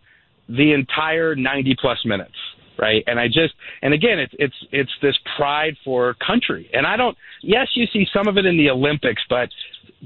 the 0.48 0.72
entire 0.72 1.36
90 1.36 1.76
plus 1.80 1.98
minutes 2.04 2.34
right? 2.82 3.04
And 3.06 3.18
i 3.18 3.28
just 3.28 3.54
and 3.80 3.94
again 3.94 4.18
it's 4.18 4.34
it's 4.38 4.54
it's 4.72 4.90
this 5.00 5.16
pride 5.36 5.76
for 5.84 6.14
country. 6.14 6.68
And 6.74 6.86
i 6.86 6.96
don't 6.96 7.16
yes 7.42 7.68
you 7.74 7.86
see 7.92 8.04
some 8.12 8.26
of 8.28 8.36
it 8.36 8.44
in 8.44 8.56
the 8.58 8.70
olympics 8.70 9.22
but 9.30 9.48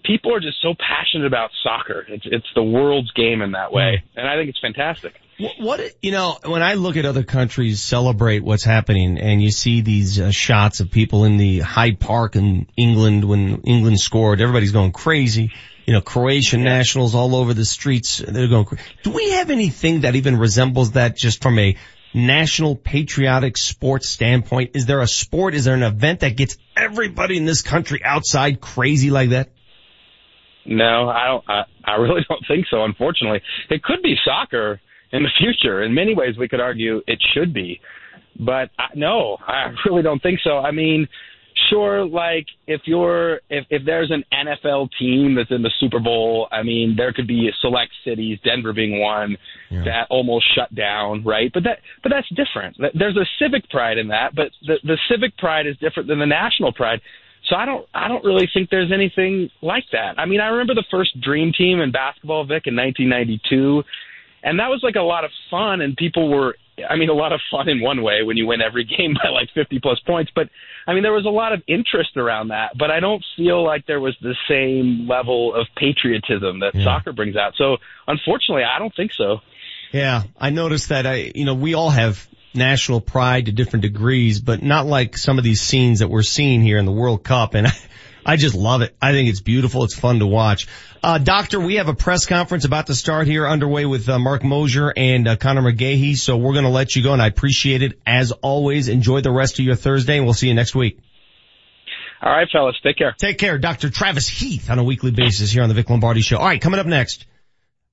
people 0.04 0.34
are 0.34 0.40
just 0.40 0.58
so 0.62 0.74
passionate 0.74 1.26
about 1.26 1.50
soccer. 1.62 2.04
It's 2.08 2.26
it's 2.26 2.46
the 2.54 2.62
world's 2.62 3.10
game 3.12 3.40
in 3.40 3.52
that 3.52 3.72
way. 3.72 4.04
And 4.14 4.28
i 4.28 4.36
think 4.36 4.50
it's 4.50 4.60
fantastic. 4.60 5.14
What 5.58 5.80
you 6.00 6.12
know, 6.12 6.38
when 6.46 6.62
I 6.62 6.74
look 6.74 6.96
at 6.96 7.04
other 7.04 7.22
countries 7.22 7.82
celebrate 7.82 8.42
what's 8.42 8.64
happening, 8.64 9.18
and 9.18 9.42
you 9.42 9.50
see 9.50 9.82
these 9.82 10.18
uh, 10.18 10.30
shots 10.30 10.80
of 10.80 10.90
people 10.90 11.24
in 11.24 11.36
the 11.36 11.60
Hyde 11.60 12.00
Park 12.00 12.36
in 12.36 12.66
England 12.74 13.22
when 13.24 13.60
England 13.62 14.00
scored, 14.00 14.40
everybody's 14.40 14.72
going 14.72 14.92
crazy. 14.92 15.52
You 15.84 15.92
know, 15.92 16.00
Croatian 16.00 16.64
nationals 16.64 17.14
all 17.14 17.36
over 17.36 17.52
the 17.52 17.66
streets, 17.66 18.22
they're 18.26 18.48
going. 18.48 18.66
Do 19.02 19.10
we 19.10 19.32
have 19.32 19.50
anything 19.50 20.00
that 20.00 20.16
even 20.16 20.38
resembles 20.38 20.92
that, 20.92 21.16
just 21.16 21.42
from 21.42 21.58
a 21.58 21.76
national 22.16 22.74
patriotic 22.74 23.56
sports 23.56 24.08
standpoint? 24.08 24.70
Is 24.74 24.86
there 24.86 25.00
a 25.00 25.06
sport? 25.06 25.54
Is 25.54 25.66
there 25.66 25.74
an 25.74 25.82
event 25.82 26.20
that 26.20 26.36
gets 26.36 26.56
everybody 26.76 27.36
in 27.36 27.44
this 27.44 27.62
country 27.62 28.00
outside 28.02 28.60
crazy 28.60 29.10
like 29.10 29.30
that? 29.30 29.50
No, 30.64 31.08
I 31.08 31.26
don't. 31.26 31.44
I, 31.48 31.62
I 31.84 31.96
really 31.96 32.22
don't 32.28 32.44
think 32.48 32.66
so. 32.70 32.84
Unfortunately, 32.84 33.40
it 33.70 33.82
could 33.82 34.02
be 34.02 34.16
soccer 34.24 34.80
in 35.12 35.22
the 35.22 35.28
future. 35.38 35.82
In 35.82 35.94
many 35.94 36.14
ways, 36.14 36.36
we 36.38 36.48
could 36.48 36.60
argue 36.60 37.02
it 37.06 37.22
should 37.34 37.52
be, 37.52 37.80
but 38.40 38.70
I, 38.78 38.86
no, 38.94 39.36
I 39.46 39.72
really 39.86 40.02
don't 40.02 40.22
think 40.22 40.40
so. 40.42 40.58
I 40.58 40.70
mean, 40.72 41.06
sure, 41.70 42.04
like 42.04 42.46
if 42.66 42.82
you're 42.84 43.40
if 43.50 43.64
if 43.70 43.82
there's 43.84 44.10
an 44.10 44.24
NFL 44.32 44.90
team 44.98 45.34
that's 45.34 45.50
in 45.50 45.62
the 45.62 45.72
Super 45.80 45.98
Bowl, 46.00 46.48
I 46.52 46.62
mean, 46.62 46.94
there 46.96 47.12
could 47.12 47.26
be 47.26 47.50
select 47.60 47.92
cities, 48.04 48.38
Denver 48.44 48.72
being 48.72 49.00
one, 49.00 49.36
Yeah. 49.70 49.84
that 49.84 50.06
almost 50.10 50.46
shut 50.54 50.74
down, 50.74 51.24
right? 51.24 51.50
But 51.52 51.64
that 51.64 51.78
but 52.02 52.10
that's 52.10 52.28
different. 52.30 52.76
There's 52.94 53.16
a 53.16 53.26
civic 53.38 53.68
pride 53.70 53.98
in 53.98 54.08
that, 54.08 54.34
but 54.34 54.50
the 54.66 54.78
the 54.84 54.98
civic 55.10 55.36
pride 55.38 55.66
is 55.66 55.76
different 55.78 56.08
than 56.08 56.18
the 56.18 56.26
national 56.26 56.72
pride. 56.72 57.00
So 57.48 57.56
I 57.56 57.64
don't 57.64 57.86
I 57.94 58.08
don't 58.08 58.24
really 58.24 58.48
think 58.52 58.70
there's 58.70 58.92
anything 58.92 59.50
like 59.62 59.84
that. 59.92 60.18
I 60.18 60.26
mean, 60.26 60.40
I 60.40 60.48
remember 60.48 60.74
the 60.74 60.84
first 60.90 61.20
dream 61.20 61.52
team 61.56 61.80
in 61.80 61.90
basketball, 61.92 62.44
Vic, 62.44 62.66
in 62.66 62.74
1992, 62.76 63.82
and 64.42 64.58
that 64.58 64.68
was 64.68 64.80
like 64.82 64.96
a 64.96 65.00
lot 65.02 65.24
of 65.24 65.30
fun, 65.50 65.80
and 65.80 65.96
people 65.96 66.28
were. 66.28 66.56
I 66.88 66.96
mean, 66.96 67.08
a 67.08 67.14
lot 67.14 67.32
of 67.32 67.40
fun 67.50 67.68
in 67.68 67.80
one 67.80 68.02
way 68.02 68.22
when 68.22 68.36
you 68.36 68.46
win 68.46 68.60
every 68.60 68.84
game 68.98 69.14
by 69.14 69.30
like 69.30 69.48
50 69.54 69.80
plus 69.80 69.98
points, 70.00 70.30
but 70.34 70.48
I 70.86 70.94
mean, 70.94 71.02
there 71.02 71.12
was 71.12 71.26
a 71.26 71.30
lot 71.30 71.52
of 71.52 71.62
interest 71.66 72.16
around 72.16 72.48
that, 72.48 72.76
but 72.78 72.90
I 72.90 73.00
don't 73.00 73.24
feel 73.36 73.64
like 73.64 73.86
there 73.86 74.00
was 74.00 74.16
the 74.20 74.34
same 74.48 75.08
level 75.08 75.54
of 75.54 75.66
patriotism 75.76 76.60
that 76.60 76.74
soccer 76.82 77.12
brings 77.12 77.36
out. 77.36 77.54
So 77.56 77.78
unfortunately, 78.06 78.64
I 78.64 78.78
don't 78.78 78.94
think 78.94 79.12
so. 79.12 79.40
Yeah, 79.92 80.24
I 80.38 80.50
noticed 80.50 80.90
that 80.90 81.06
I, 81.06 81.32
you 81.34 81.44
know, 81.44 81.54
we 81.54 81.74
all 81.74 81.90
have 81.90 82.26
national 82.54 83.00
pride 83.00 83.46
to 83.46 83.52
different 83.52 83.82
degrees, 83.82 84.40
but 84.40 84.62
not 84.62 84.86
like 84.86 85.16
some 85.16 85.38
of 85.38 85.44
these 85.44 85.60
scenes 85.60 86.00
that 86.00 86.08
we're 86.08 86.22
seeing 86.22 86.62
here 86.62 86.78
in 86.78 86.86
the 86.86 86.92
World 86.92 87.22
Cup. 87.22 87.54
And 87.54 87.66
I, 87.66 87.72
I 88.26 88.34
just 88.34 88.56
love 88.56 88.82
it. 88.82 88.96
I 89.00 89.12
think 89.12 89.28
it's 89.28 89.40
beautiful. 89.40 89.84
It's 89.84 89.94
fun 89.94 90.18
to 90.18 90.26
watch. 90.26 90.66
Uh, 91.00 91.18
doctor, 91.18 91.60
we 91.60 91.76
have 91.76 91.86
a 91.86 91.94
press 91.94 92.26
conference 92.26 92.64
about 92.64 92.88
to 92.88 92.94
start 92.96 93.28
here 93.28 93.46
underway 93.46 93.86
with 93.86 94.08
uh, 94.08 94.18
Marc 94.18 94.42
Moser 94.42 94.92
and 94.96 95.28
uh, 95.28 95.36
Conor 95.36 95.62
McGahey. 95.62 96.16
So 96.16 96.36
we're 96.36 96.52
going 96.52 96.64
to 96.64 96.70
let 96.70 96.96
you 96.96 97.04
go 97.04 97.12
and 97.12 97.22
I 97.22 97.28
appreciate 97.28 97.82
it 97.82 98.00
as 98.04 98.32
always. 98.32 98.88
Enjoy 98.88 99.20
the 99.20 99.30
rest 99.30 99.60
of 99.60 99.64
your 99.64 99.76
Thursday 99.76 100.16
and 100.16 100.24
we'll 100.24 100.34
see 100.34 100.48
you 100.48 100.54
next 100.54 100.74
week. 100.74 100.98
All 102.20 102.32
right, 102.32 102.48
fellas, 102.50 102.74
take 102.82 102.98
care. 102.98 103.14
Take 103.16 103.38
care. 103.38 103.58
Dr. 103.58 103.90
Travis 103.90 104.26
Heath 104.26 104.70
on 104.70 104.80
a 104.80 104.84
weekly 104.84 105.12
basis 105.12 105.52
here 105.52 105.62
on 105.62 105.68
the 105.68 105.76
Vic 105.76 105.88
Lombardi 105.88 106.22
show. 106.22 106.38
All 106.38 106.46
right, 106.46 106.60
coming 106.60 106.80
up 106.80 106.86
next, 106.86 107.26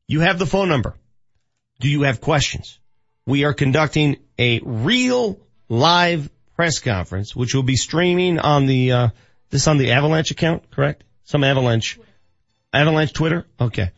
you 0.07 0.21
have 0.21 0.39
the 0.39 0.47
phone 0.47 0.67
number. 0.67 0.95
Do 1.79 1.89
you 1.89 2.03
have 2.03 2.21
questions? 2.21 2.79
We 3.27 3.43
are 3.45 3.53
conducting 3.53 4.17
a 4.39 4.61
real 4.63 5.39
live 5.69 6.31
press 6.55 6.79
conference, 6.79 7.35
which 7.35 7.53
will 7.53 7.63
be 7.63 7.75
streaming 7.75 8.39
on 8.39 8.65
the, 8.65 8.91
uh, 8.91 9.07
this 9.53 9.67
on 9.67 9.77
the 9.77 9.91
Avalanche 9.91 10.31
account, 10.31 10.69
correct? 10.71 11.03
Some 11.23 11.43
Avalanche, 11.43 11.99
Avalanche 12.73 13.13
Twitter? 13.13 13.45
Okay. 13.61 13.91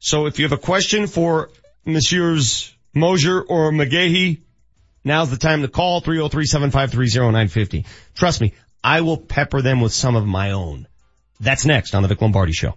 So 0.00 0.26
if 0.26 0.38
you 0.38 0.46
have 0.46 0.52
a 0.52 0.58
question 0.60 1.06
for 1.06 1.50
Messieurs 1.84 2.74
Moser 2.94 3.40
or 3.40 3.70
McGahey, 3.70 4.40
now's 5.04 5.30
the 5.30 5.36
time 5.36 5.62
to 5.62 5.68
call 5.68 6.00
303-753-0950. 6.00 7.86
Trust 8.14 8.40
me, 8.40 8.54
I 8.82 9.02
will 9.02 9.18
pepper 9.18 9.60
them 9.62 9.80
with 9.80 9.92
some 9.92 10.16
of 10.16 10.26
my 10.26 10.52
own. 10.52 10.88
That's 11.38 11.66
next 11.66 11.94
on 11.94 12.02
the 12.02 12.08
Vic 12.08 12.20
Lombardi 12.22 12.52
show. 12.52 12.74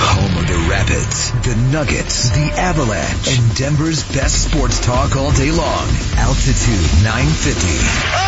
Home 0.00 0.36
of 0.36 0.46
the 0.48 0.66
Rapids, 0.68 1.30
the 1.30 1.56
Nuggets, 1.72 2.30
the 2.30 2.50
Avalanche, 2.58 3.38
and 3.38 3.56
Denver's 3.56 4.02
best 4.12 4.50
sports 4.50 4.84
talk 4.84 5.16
all 5.16 5.32
day 5.32 5.52
long. 5.52 5.88
Altitude 6.16 7.04
950. 7.04 8.27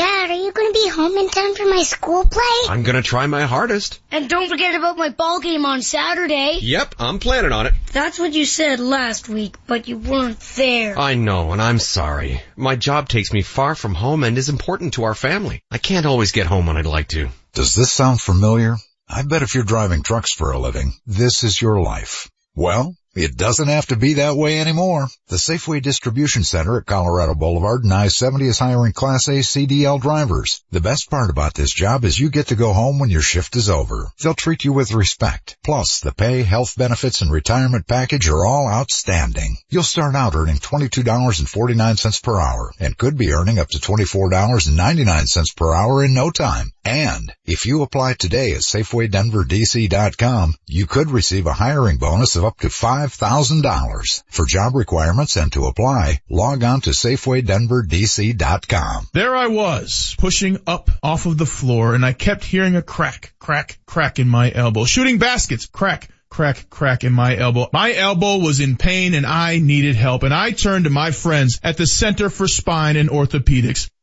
Dad, 0.00 0.30
are 0.30 0.34
you 0.34 0.50
going 0.50 0.72
to 0.72 0.80
be 0.80 0.88
home 0.88 1.14
in 1.18 1.28
time 1.28 1.54
for 1.54 1.66
my 1.66 1.82
school 1.82 2.24
play? 2.24 2.70
I'm 2.70 2.84
going 2.84 2.96
to 2.96 3.02
try 3.02 3.26
my 3.26 3.42
hardest. 3.42 4.00
And 4.10 4.30
don't 4.30 4.48
forget 4.48 4.74
about 4.74 4.96
my 4.96 5.10
ball 5.10 5.40
game 5.40 5.66
on 5.66 5.82
Saturday. 5.82 6.58
Yep, 6.62 6.94
I'm 6.98 7.18
planning 7.18 7.52
on 7.52 7.66
it. 7.66 7.74
That's 7.92 8.18
what 8.18 8.32
you 8.32 8.46
said 8.46 8.80
last 8.80 9.28
week, 9.28 9.56
but 9.66 9.88
you 9.88 9.98
weren't 9.98 10.40
there. 10.56 10.98
I 10.98 11.16
know, 11.16 11.52
and 11.52 11.60
I'm 11.60 11.78
sorry. 11.78 12.40
My 12.56 12.76
job 12.76 13.10
takes 13.10 13.30
me 13.30 13.42
far 13.42 13.74
from 13.74 13.94
home 13.94 14.24
and 14.24 14.38
is 14.38 14.48
important 14.48 14.94
to 14.94 15.04
our 15.04 15.14
family. 15.14 15.60
I 15.70 15.76
can't 15.76 16.06
always 16.06 16.32
get 16.32 16.46
home 16.46 16.66
when 16.66 16.78
I'd 16.78 16.86
like 16.86 17.08
to. 17.08 17.28
Does 17.52 17.74
this 17.74 17.92
sound 17.92 18.22
familiar? 18.22 18.76
I 19.06 19.20
bet 19.20 19.42
if 19.42 19.54
you're 19.54 19.64
driving 19.64 20.02
trucks 20.02 20.32
for 20.32 20.52
a 20.52 20.58
living, 20.58 20.94
this 21.04 21.44
is 21.44 21.60
your 21.60 21.78
life. 21.78 22.30
Well, 22.54 22.94
it 23.24 23.36
doesn't 23.36 23.68
have 23.68 23.86
to 23.86 23.96
be 23.96 24.14
that 24.14 24.36
way 24.36 24.60
anymore. 24.60 25.08
The 25.28 25.36
Safeway 25.36 25.82
Distribution 25.82 26.42
Center 26.42 26.78
at 26.78 26.86
Colorado 26.86 27.34
Boulevard 27.34 27.84
and 27.84 27.92
I-70 27.92 28.42
is 28.42 28.58
hiring 28.58 28.92
Class 28.92 29.28
A 29.28 29.40
CDL 29.40 30.00
drivers. 30.00 30.62
The 30.70 30.80
best 30.80 31.10
part 31.10 31.30
about 31.30 31.54
this 31.54 31.72
job 31.72 32.04
is 32.04 32.18
you 32.18 32.30
get 32.30 32.48
to 32.48 32.56
go 32.56 32.72
home 32.72 32.98
when 32.98 33.10
your 33.10 33.22
shift 33.22 33.56
is 33.56 33.68
over. 33.68 34.10
They'll 34.22 34.34
treat 34.34 34.64
you 34.64 34.72
with 34.72 34.92
respect. 34.92 35.56
Plus, 35.64 36.00
the 36.00 36.12
pay, 36.12 36.42
health 36.42 36.76
benefits, 36.76 37.20
and 37.20 37.30
retirement 37.30 37.86
package 37.86 38.28
are 38.28 38.44
all 38.44 38.68
outstanding. 38.68 39.56
You'll 39.68 39.82
start 39.82 40.14
out 40.14 40.34
earning 40.34 40.56
$22.49 40.56 42.22
per 42.22 42.40
hour 42.40 42.72
and 42.80 42.98
could 42.98 43.16
be 43.16 43.32
earning 43.32 43.58
up 43.58 43.68
to 43.68 43.78
$24.99 43.78 45.56
per 45.56 45.74
hour 45.74 46.04
in 46.04 46.14
no 46.14 46.30
time. 46.30 46.72
And 46.84 47.32
if 47.44 47.66
you 47.66 47.82
apply 47.82 48.14
today 48.14 48.52
at 48.52 48.62
SafewayDenverDC.com, 48.62 50.54
you 50.66 50.86
could 50.86 51.10
receive 51.10 51.46
a 51.46 51.52
hiring 51.52 51.98
bonus 51.98 52.36
of 52.36 52.44
up 52.44 52.58
to 52.60 52.70
$5,000. 53.10 54.22
For 54.28 54.46
job 54.46 54.74
requirements 54.74 55.36
and 55.36 55.52
to 55.52 55.66
apply, 55.66 56.22
log 56.30 56.64
on 56.64 56.80
to 56.82 56.90
SafewayDenverDC.com. 56.90 59.08
There 59.12 59.36
I 59.36 59.48
was, 59.48 60.14
pushing 60.18 60.58
up 60.66 60.90
off 61.02 61.26
of 61.26 61.36
the 61.38 61.46
floor 61.46 61.94
and 61.94 62.04
I 62.04 62.12
kept 62.12 62.44
hearing 62.44 62.76
a 62.76 62.82
crack, 62.82 63.32
crack, 63.38 63.78
crack 63.86 64.18
in 64.18 64.28
my 64.28 64.50
elbow. 64.50 64.84
Shooting 64.84 65.18
baskets, 65.18 65.66
crack, 65.66 66.10
crack, 66.30 66.70
crack 66.70 67.04
in 67.04 67.12
my 67.12 67.36
elbow. 67.36 67.68
My 67.72 67.92
elbow 67.92 68.38
was 68.38 68.60
in 68.60 68.76
pain 68.76 69.14
and 69.14 69.26
I 69.26 69.58
needed 69.58 69.96
help 69.96 70.22
and 70.22 70.32
I 70.32 70.52
turned 70.52 70.84
to 70.84 70.90
my 70.90 71.10
friends 71.10 71.60
at 71.62 71.76
the 71.76 71.86
Center 71.86 72.30
for 72.30 72.46
Spine 72.46 72.96
and 72.96 73.10
Orthopedics. 73.10 73.90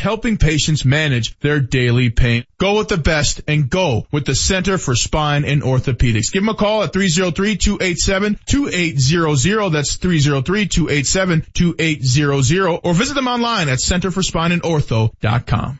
helping 0.00 0.36
patients 0.36 0.84
manage 0.84 1.38
their 1.38 1.60
daily 1.60 2.10
pain. 2.10 2.44
Go 2.58 2.78
with 2.78 2.88
the 2.88 2.96
best 2.96 3.42
and 3.46 3.70
go 3.70 4.08
with 4.10 4.26
the 4.26 4.34
Center 4.34 4.78
for 4.78 4.96
Spine 4.96 5.44
and 5.44 5.62
Orthopedics. 5.62 6.32
Give 6.32 6.42
them 6.42 6.48
a 6.48 6.54
call 6.54 6.82
at 6.82 6.92
303-287-2800. 6.92 9.72
That's 9.72 9.96
303-287-2800 9.98 12.80
or 12.82 12.94
visit 12.94 13.14
them 13.14 13.28
online 13.28 13.68
at 13.68 13.78
centerforspineandortho.com. 13.78 15.78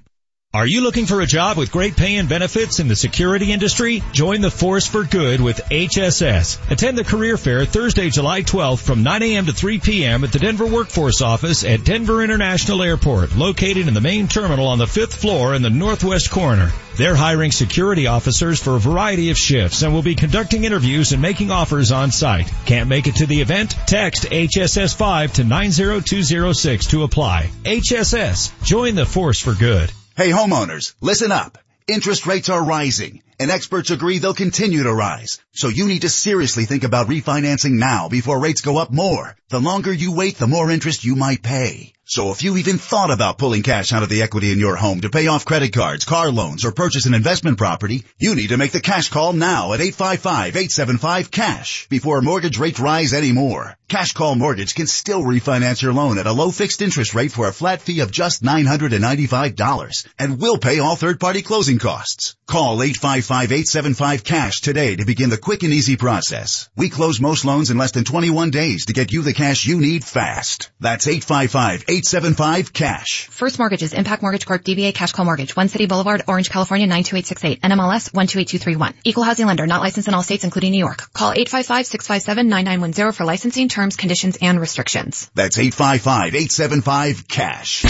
Are 0.52 0.66
you 0.66 0.80
looking 0.80 1.06
for 1.06 1.20
a 1.20 1.26
job 1.26 1.56
with 1.56 1.70
great 1.70 1.94
pay 1.94 2.16
and 2.16 2.28
benefits 2.28 2.80
in 2.80 2.88
the 2.88 2.96
security 2.96 3.52
industry? 3.52 4.02
Join 4.10 4.40
the 4.40 4.50
force 4.50 4.84
for 4.84 5.04
good 5.04 5.40
with 5.40 5.60
HSS. 5.70 6.58
Attend 6.68 6.98
the 6.98 7.04
career 7.04 7.36
fair 7.36 7.64
Thursday, 7.64 8.10
July 8.10 8.42
12th 8.42 8.80
from 8.80 9.04
9 9.04 9.22
a.m. 9.22 9.46
to 9.46 9.52
3 9.52 9.78
p.m. 9.78 10.24
at 10.24 10.32
the 10.32 10.40
Denver 10.40 10.66
Workforce 10.66 11.22
Office 11.22 11.62
at 11.62 11.84
Denver 11.84 12.20
International 12.20 12.82
Airport, 12.82 13.36
located 13.36 13.86
in 13.86 13.94
the 13.94 14.00
main 14.00 14.26
terminal 14.26 14.66
on 14.66 14.78
the 14.78 14.88
fifth 14.88 15.14
floor 15.14 15.54
in 15.54 15.62
the 15.62 15.70
northwest 15.70 16.32
corner. 16.32 16.72
They're 16.96 17.14
hiring 17.14 17.52
security 17.52 18.08
officers 18.08 18.60
for 18.60 18.74
a 18.74 18.80
variety 18.80 19.30
of 19.30 19.38
shifts 19.38 19.82
and 19.82 19.94
will 19.94 20.02
be 20.02 20.16
conducting 20.16 20.64
interviews 20.64 21.12
and 21.12 21.22
making 21.22 21.52
offers 21.52 21.92
on 21.92 22.10
site. 22.10 22.52
Can't 22.66 22.88
make 22.88 23.06
it 23.06 23.14
to 23.16 23.26
the 23.26 23.40
event? 23.40 23.76
Text 23.86 24.24
HSS5 24.24 25.34
to 25.34 25.44
90206 25.44 26.86
to 26.86 27.04
apply. 27.04 27.50
HSS. 27.62 28.64
Join 28.64 28.96
the 28.96 29.06
force 29.06 29.38
for 29.38 29.54
good. 29.54 29.92
Hey 30.20 30.32
homeowners, 30.32 30.92
listen 31.00 31.32
up. 31.32 31.56
Interest 31.86 32.26
rates 32.26 32.50
are 32.50 32.62
rising 32.62 33.22
and 33.40 33.50
experts 33.50 33.90
agree 33.90 34.18
they'll 34.18 34.34
continue 34.34 34.82
to 34.82 34.92
rise. 34.92 35.40
So 35.52 35.68
you 35.68 35.88
need 35.88 36.02
to 36.02 36.10
seriously 36.10 36.66
think 36.66 36.84
about 36.84 37.08
refinancing 37.08 37.78
now 37.78 38.10
before 38.10 38.38
rates 38.38 38.60
go 38.60 38.76
up 38.76 38.90
more. 38.90 39.34
The 39.48 39.58
longer 39.58 39.90
you 39.90 40.12
wait, 40.12 40.36
the 40.36 40.46
more 40.46 40.70
interest 40.70 41.06
you 41.06 41.16
might 41.16 41.42
pay. 41.42 41.94
So 42.04 42.32
if 42.32 42.44
you 42.44 42.58
even 42.58 42.76
thought 42.76 43.10
about 43.10 43.38
pulling 43.38 43.62
cash 43.62 43.94
out 43.94 44.02
of 44.02 44.10
the 44.10 44.20
equity 44.20 44.52
in 44.52 44.58
your 44.58 44.76
home 44.76 45.00
to 45.00 45.08
pay 45.08 45.28
off 45.28 45.46
credit 45.46 45.72
cards, 45.72 46.04
car 46.04 46.30
loans, 46.30 46.66
or 46.66 46.72
purchase 46.72 47.06
an 47.06 47.14
investment 47.14 47.56
property, 47.56 48.04
you 48.18 48.34
need 48.34 48.48
to 48.48 48.58
make 48.58 48.72
the 48.72 48.82
cash 48.82 49.08
call 49.08 49.32
now 49.32 49.72
at 49.72 49.80
855-875-CASH 49.80 51.88
before 51.88 52.20
mortgage 52.20 52.58
rates 52.58 52.78
rise 52.78 53.14
anymore. 53.14 53.74
Cash 53.90 54.12
Call 54.12 54.36
Mortgage 54.36 54.76
can 54.76 54.86
still 54.86 55.24
refinance 55.24 55.82
your 55.82 55.92
loan 55.92 56.18
at 56.18 56.28
a 56.28 56.32
low 56.32 56.52
fixed 56.52 56.80
interest 56.80 57.12
rate 57.12 57.32
for 57.32 57.48
a 57.48 57.52
flat 57.52 57.82
fee 57.82 57.98
of 57.98 58.12
just 58.12 58.40
$995 58.40 60.06
and 60.16 60.40
will 60.40 60.58
pay 60.58 60.78
all 60.78 60.94
third-party 60.94 61.42
closing 61.42 61.80
costs. 61.80 62.36
Call 62.46 62.78
855-875-CASH 62.78 64.60
today 64.60 64.94
to 64.94 65.04
begin 65.04 65.28
the 65.28 65.38
quick 65.38 65.64
and 65.64 65.72
easy 65.72 65.96
process. 65.96 66.70
We 66.76 66.88
close 66.88 67.20
most 67.20 67.44
loans 67.44 67.72
in 67.72 67.78
less 67.78 67.90
than 67.90 68.04
21 68.04 68.50
days 68.50 68.86
to 68.86 68.92
get 68.92 69.12
you 69.12 69.22
the 69.22 69.32
cash 69.32 69.66
you 69.66 69.80
need 69.80 70.04
fast. 70.04 70.70
That's 70.78 71.08
855-875-CASH. 71.08 73.26
First 73.30 73.58
Mortgages, 73.58 73.92
Impact 73.92 74.22
Mortgage 74.22 74.46
Corp, 74.46 74.62
DBA 74.62 74.94
Cash 74.94 75.10
Call 75.10 75.24
Mortgage, 75.24 75.56
One 75.56 75.66
City 75.66 75.86
Boulevard, 75.86 76.22
Orange, 76.28 76.48
California 76.48 76.86
92868, 76.86 77.62
NMLS 77.62 78.14
128231. 78.14 78.94
Equal 79.02 79.24
housing 79.24 79.46
lender, 79.46 79.66
not 79.66 79.80
licensed 79.80 80.06
in 80.06 80.14
all 80.14 80.22
states 80.22 80.44
including 80.44 80.70
New 80.70 80.78
York. 80.78 81.12
Call 81.12 81.32
855-657-9910 81.32 83.16
for 83.16 83.24
licensing 83.24 83.68
terms, 83.68 83.79
conditions, 83.88 84.36
and 84.42 84.60
restrictions. 84.60 85.30
That's 85.34 85.56
855-875-CASH. 85.56 87.86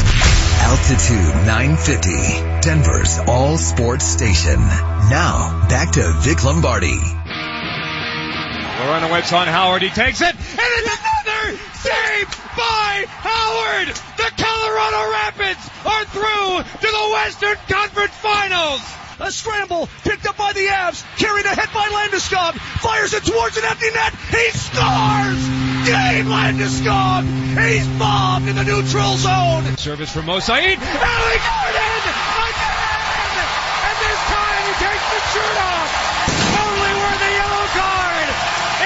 Altitude 0.61 1.47
950, 1.47 2.61
Denver's 2.61 3.19
all 3.27 3.57
sports 3.59 4.05
station. 4.05 4.61
Now, 4.61 5.67
back 5.69 5.91
to 5.93 6.13
Vic 6.21 6.45
Lombardi. 6.45 7.01
The 8.81 8.87
runaway 8.87 9.21
on 9.33 9.49
Howard. 9.49 9.83
He 9.83 9.91
takes 9.91 10.21
it, 10.21 10.35
and 10.35 10.39
it's 10.39 10.89
another 10.89 11.59
save 11.75 12.29
by 12.57 13.05
Howard. 13.09 13.89
The 14.17 14.31
Colorado 14.37 15.11
Rapids 15.11 15.69
are 15.85 16.05
through 16.07 16.63
to 16.81 16.87
the 16.87 17.11
Western 17.13 17.57
Conference 17.69 18.15
Finals. 18.15 18.81
A 19.21 19.31
scramble 19.31 19.89
picked 20.03 20.27
up 20.27 20.37
by 20.39 20.55
the 20.55 20.67
Avs, 20.67 21.05
carried 21.19 21.45
ahead 21.45 21.69
by 21.75 21.89
Landeskog, 21.89 22.59
fires 22.81 23.13
it 23.13 23.23
towards 23.25 23.59
an 23.59 23.65
empty 23.65 23.91
net. 23.91 24.15
He 24.31 24.51
scores! 24.51 25.70
Cleveland 25.91 26.61
is 26.61 26.81
gone. 26.83 27.27
He's 27.27 27.87
bombed 27.99 28.47
in 28.47 28.55
the 28.55 28.63
neutral 28.63 29.17
zone. 29.17 29.77
Service 29.77 30.13
from 30.13 30.27
Mosaid. 30.27 30.79
Allie 30.79 31.43
Gordon 31.43 32.03
again! 32.47 33.35
And 33.83 33.97
this 33.99 34.21
time 34.31 34.63
he 34.71 34.75
takes 34.79 35.07
the 35.11 35.21
shirt 35.35 35.59
off. 35.59 35.91
Totally 36.55 36.95
worth 36.95 37.23
a 37.27 37.33
yellow 37.43 37.67
card. 37.75 38.29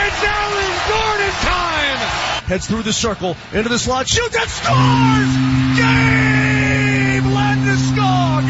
It's 0.00 0.20
Allen 0.24 0.72
Gordon 0.88 1.34
time. 1.44 2.00
Heads 2.48 2.66
through 2.68 2.84
the 2.84 2.92
circle, 2.94 3.36
into 3.52 3.68
the 3.68 3.78
slot, 3.78 4.08
shoots 4.08 4.36
and 4.36 4.48
scores! 4.48 5.32
Gabe 5.76 7.28
Landeskog 7.36 8.44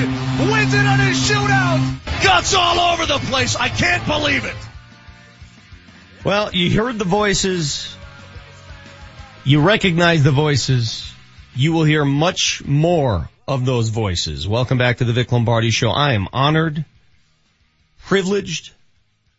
wins 0.52 0.74
it 0.74 0.86
on 0.86 1.00
his 1.00 1.18
shootout. 1.28 2.22
Guts 2.22 2.54
all 2.54 2.78
over 2.78 3.06
the 3.06 3.18
place. 3.18 3.56
I 3.56 3.68
can't 3.68 4.06
believe 4.06 4.44
it. 4.44 4.54
Well, 6.24 6.54
you 6.54 6.70
heard 6.80 7.00
the 7.00 7.04
voices 7.04 7.96
you 9.44 9.60
recognize 9.60 10.24
the 10.24 10.30
voices. 10.30 11.12
You 11.54 11.72
will 11.72 11.84
hear 11.84 12.04
much 12.04 12.62
more 12.64 13.28
of 13.46 13.66
those 13.66 13.90
voices. 13.90 14.48
Welcome 14.48 14.78
back 14.78 14.98
to 14.98 15.04
the 15.04 15.12
Vic 15.12 15.30
Lombardi 15.30 15.70
show. 15.70 15.90
I 15.90 16.14
am 16.14 16.28
honored, 16.32 16.84
privileged, 18.06 18.72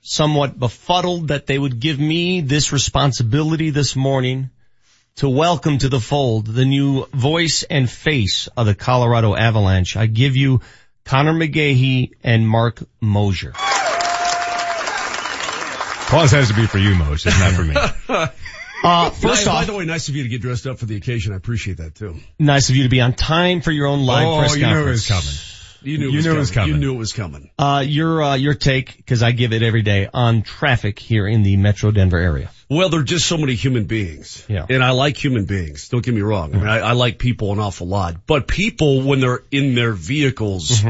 somewhat 0.01 0.59
befuddled 0.59 1.29
that 1.29 1.47
they 1.47 1.57
would 1.57 1.79
give 1.79 1.99
me 1.99 2.41
this 2.41 2.71
responsibility 2.71 3.71
this 3.71 3.95
morning 3.95 4.51
to 5.15 5.27
welcome 5.27 5.79
to 5.79 5.89
the 5.89 5.99
fold 5.99 6.45
the 6.45 6.65
new 6.65 7.05
voice 7.07 7.63
and 7.63 7.89
face 7.89 8.47
of 8.55 8.67
the 8.67 8.75
Colorado 8.75 9.35
Avalanche. 9.35 9.97
I 9.97 10.05
give 10.05 10.35
you 10.35 10.61
Conor 11.03 11.33
McGahey 11.33 12.11
and 12.23 12.47
Marc 12.47 12.83
Moser. 13.01 13.53
Applause 16.05 16.31
has 16.31 16.49
to 16.49 16.53
be 16.53 16.67
for 16.67 16.77
you, 16.77 16.91
Moshe. 16.91 17.25
It's 17.25 17.39
not 17.39 17.53
for 17.53 17.63
me. 17.63 17.75
Uh, 18.85 19.09
first 19.09 19.45
by, 19.45 19.51
off, 19.51 19.61
by 19.61 19.65
the 19.65 19.73
way, 19.77 19.85
nice 19.85 20.09
of 20.09 20.15
you 20.15 20.23
to 20.23 20.29
get 20.29 20.41
dressed 20.41 20.67
up 20.67 20.77
for 20.77 20.85
the 20.85 20.95
occasion. 20.95 21.33
I 21.33 21.37
appreciate 21.37 21.77
that 21.77 21.95
too. 21.95 22.15
nice 22.39 22.69
of 22.69 22.75
you 22.75 22.83
to 22.83 22.89
be 22.89 23.01
on 23.01 23.13
time 23.13 23.61
for 23.61 23.71
your 23.71 23.87
own 23.87 24.05
live 24.05 24.27
oh, 24.27 24.39
press 24.39 24.55
you 24.55 24.61
knew 24.65 24.71
it 24.71 24.75
conference. 24.75 25.09
was 25.09 25.25
coming. 25.25 25.51
You 25.91 25.97
knew, 25.99 26.05
You 26.05 26.13
it, 26.13 26.15
was 26.15 26.25
knew 26.25 26.31
it 26.35 26.37
was 26.39 26.51
coming. 26.51 26.69
coming. 26.69 26.81
You 26.81 26.87
knew 26.87 26.95
it 26.95 26.97
was 26.97 27.13
coming. 27.13 27.49
Uh, 27.59 27.83
your, 27.85 28.23
uh, 28.23 28.35
your 28.35 28.55
take, 28.55 29.05
cause 29.05 29.21
I 29.21 29.33
give 29.33 29.53
it 29.53 29.61
every 29.61 29.83
day 29.83 30.09
on 30.11 30.41
traffic 30.41 30.97
here 30.97 31.27
in 31.27 31.43
the 31.43 31.57
metro 31.57 31.91
Denver 31.91 32.17
area. 32.17 32.49
Well, 32.69 32.89
they're 32.89 33.03
just 33.03 33.27
so 33.27 33.37
many 33.37 33.53
human 33.53 33.85
beings. 33.85 34.43
Yeah. 34.47 34.65
And 34.67 34.83
I 34.83 34.91
like 34.91 35.15
human 35.23 35.45
beings. 35.45 35.89
Don't 35.89 36.03
get 36.03 36.15
me 36.15 36.21
wrong. 36.21 36.55
I 36.55 36.57
mean, 36.57 36.67
I, 36.67 36.79
I 36.79 36.91
like 36.93 37.19
people 37.19 37.51
an 37.53 37.59
awful 37.59 37.87
lot, 37.87 38.25
but 38.25 38.47
people 38.47 39.01
when 39.03 39.19
they're 39.19 39.43
in 39.51 39.75
their 39.75 39.93
vehicles, 39.93 40.83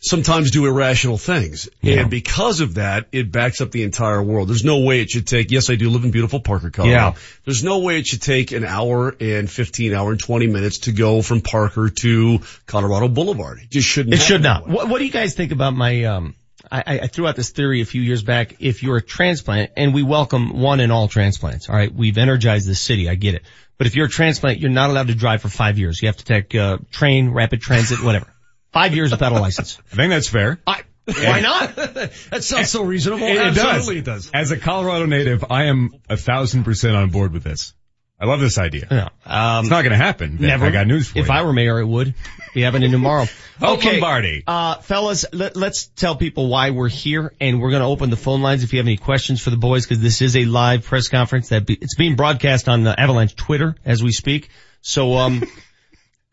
sometimes 0.00 0.50
do 0.50 0.66
irrational 0.66 1.18
things. 1.18 1.68
Yeah. 1.82 2.00
And 2.00 2.10
because 2.10 2.60
of 2.60 2.74
that, 2.74 3.06
it 3.12 3.32
backs 3.32 3.60
up 3.60 3.70
the 3.70 3.82
entire 3.82 4.22
world. 4.22 4.48
There's 4.48 4.64
no 4.64 4.80
way 4.80 5.00
it 5.00 5.10
should 5.10 5.26
take, 5.26 5.50
yes, 5.50 5.70
I 5.70 5.74
do 5.76 5.90
live 5.90 6.04
in 6.04 6.10
beautiful 6.10 6.40
Parker, 6.40 6.70
Colorado. 6.70 6.96
Yeah. 6.96 7.14
There's 7.44 7.64
no 7.64 7.78
way 7.80 7.98
it 7.98 8.06
should 8.06 8.22
take 8.22 8.52
an 8.52 8.64
hour 8.64 9.14
and 9.20 9.50
15 9.50 9.94
hour 9.94 10.10
and 10.10 10.20
20 10.20 10.46
minutes 10.46 10.78
to 10.80 10.92
go 10.92 11.22
from 11.22 11.40
Parker 11.40 11.90
to 11.90 12.40
Colorado 12.66 13.08
Boulevard. 13.08 13.60
It 13.62 13.70
just 13.70 13.88
shouldn't 13.88 14.14
It 14.14 14.20
should 14.20 14.42
not. 14.42 14.68
What, 14.68 14.88
what 14.88 14.98
do 14.98 15.04
you 15.04 15.12
guys 15.12 15.34
think 15.34 15.52
about 15.52 15.74
my, 15.74 16.04
um, 16.04 16.34
I, 16.70 16.82
I- 17.02 17.06
threw 17.06 17.26
out 17.26 17.36
this 17.36 17.50
theory 17.50 17.80
a 17.80 17.84
few 17.86 18.02
years 18.02 18.22
back. 18.22 18.56
If 18.60 18.82
you're 18.82 18.96
a 18.96 19.02
transplant, 19.02 19.70
and 19.76 19.94
we 19.94 20.02
welcome 20.02 20.60
one 20.60 20.80
and 20.80 20.92
all 20.92 21.08
transplants, 21.08 21.68
alright, 21.68 21.92
we've 21.94 22.18
energized 22.18 22.68
the 22.68 22.74
city, 22.74 23.08
I 23.08 23.14
get 23.14 23.34
it. 23.34 23.42
But 23.78 23.86
if 23.86 23.94
you're 23.94 24.06
a 24.06 24.10
transplant, 24.10 24.58
you're 24.58 24.70
not 24.70 24.90
allowed 24.90 25.08
to 25.08 25.14
drive 25.14 25.42
for 25.42 25.48
five 25.48 25.78
years. 25.78 26.00
You 26.00 26.08
have 26.08 26.16
to 26.16 26.24
take, 26.24 26.54
uh, 26.54 26.78
train, 26.90 27.30
rapid 27.30 27.60
transit, 27.60 28.02
whatever. 28.02 28.26
Five 28.72 28.94
years 28.94 29.10
without 29.10 29.32
a 29.32 29.36
license. 29.40 29.78
I 29.92 29.96
think 29.96 30.10
that's 30.10 30.28
fair. 30.28 30.60
I, 30.66 30.82
Why 31.06 31.40
not? 31.40 31.76
that 32.30 32.44
sounds 32.44 32.70
so 32.70 32.82
reasonable. 32.82 33.26
It, 33.26 33.36
it 33.36 33.54
does. 33.54 33.88
It 33.88 34.04
does. 34.04 34.30
As 34.34 34.50
a 34.50 34.58
Colorado 34.58 35.06
native, 35.06 35.44
I 35.50 35.64
am 35.64 35.94
a 36.08 36.16
thousand 36.16 36.64
percent 36.64 36.96
on 36.96 37.10
board 37.10 37.32
with 37.32 37.44
this. 37.44 37.74
I 38.18 38.24
love 38.24 38.40
this 38.40 38.56
idea. 38.56 38.88
Yeah. 38.90 39.08
Um, 39.26 39.64
It's 39.64 39.70
not 39.70 39.82
going 39.82 39.90
to 39.90 39.96
happen. 39.98 40.38
Never. 40.40 40.64
I 40.64 40.70
got 40.70 40.86
news 40.86 41.08
for 41.08 41.18
if 41.18 41.28
you. 41.28 41.32
I 41.34 41.42
were 41.42 41.52
mayor, 41.52 41.80
it 41.80 41.86
would 41.86 42.14
be 42.54 42.62
happening 42.62 42.90
tomorrow. 42.90 43.26
Okay, 43.62 43.92
Lombardi. 43.92 44.44
uh, 44.46 44.74
fellas, 44.82 45.24
let, 45.32 45.56
us 45.56 45.86
tell 45.96 46.14
people 46.14 46.50
why 46.50 46.72
we're 46.72 46.90
here, 46.90 47.32
and 47.40 47.58
we're 47.58 47.70
going 47.70 47.80
to 47.80 47.86
open 47.88 48.10
the 48.10 48.16
phone 48.16 48.42
lines 48.42 48.62
if 48.62 48.74
you 48.74 48.78
have 48.80 48.86
any 48.86 48.98
questions 48.98 49.40
for 49.40 49.48
the 49.48 49.56
boys, 49.56 49.86
because 49.86 50.02
this 50.02 50.20
is 50.20 50.36
a 50.36 50.44
live 50.44 50.84
press 50.84 51.08
conference 51.08 51.48
that 51.48 51.64
be, 51.64 51.72
it's 51.72 51.94
being 51.94 52.16
broadcast 52.16 52.68
on 52.68 52.82
the 52.82 53.00
Avalanche 53.00 53.34
Twitter 53.34 53.74
as 53.82 54.02
we 54.02 54.12
speak. 54.12 54.50
So, 54.82 55.14
um, 55.14 55.42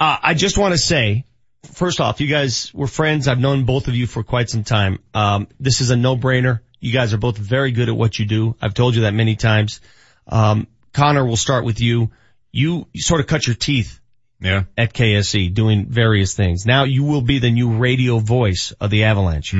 uh, 0.01 0.17
I 0.21 0.33
just 0.33 0.57
want 0.57 0.73
to 0.73 0.77
say, 0.77 1.23
first 1.71 1.99
off, 1.99 2.21
you 2.21 2.27
guys 2.27 2.73
were 2.73 2.87
friends. 2.87 3.27
I've 3.27 3.39
known 3.39 3.65
both 3.65 3.87
of 3.87 3.95
you 3.95 4.07
for 4.07 4.23
quite 4.23 4.49
some 4.49 4.63
time. 4.63 4.99
Um, 5.13 5.47
this 5.59 5.81
is 5.81 5.89
a 5.89 5.95
no-brainer. 5.95 6.59
You 6.79 6.91
guys 6.91 7.13
are 7.13 7.17
both 7.17 7.37
very 7.37 7.71
good 7.71 7.89
at 7.89 7.95
what 7.95 8.19
you 8.19 8.25
do. 8.25 8.55
I've 8.61 8.73
told 8.73 8.95
you 8.95 9.01
that 9.01 9.13
many 9.13 9.35
times. 9.35 9.79
Um, 10.27 10.67
Conor, 10.91 11.25
we'll 11.25 11.37
start 11.37 11.65
with 11.65 11.79
you. 11.79 12.11
You, 12.51 12.87
you 12.93 13.01
sort 13.01 13.21
of 13.21 13.27
cut 13.27 13.47
your 13.47 13.55
teeth 13.55 13.99
yeah. 14.39 14.63
at 14.77 14.93
KSE 14.93 15.53
doing 15.53 15.85
various 15.87 16.35
things. 16.35 16.65
Now 16.65 16.83
you 16.83 17.03
will 17.03 17.21
be 17.21 17.39
the 17.39 17.51
new 17.51 17.77
radio 17.77 18.19
voice 18.19 18.73
of 18.79 18.89
the 18.89 19.05
Avalanche. 19.05 19.53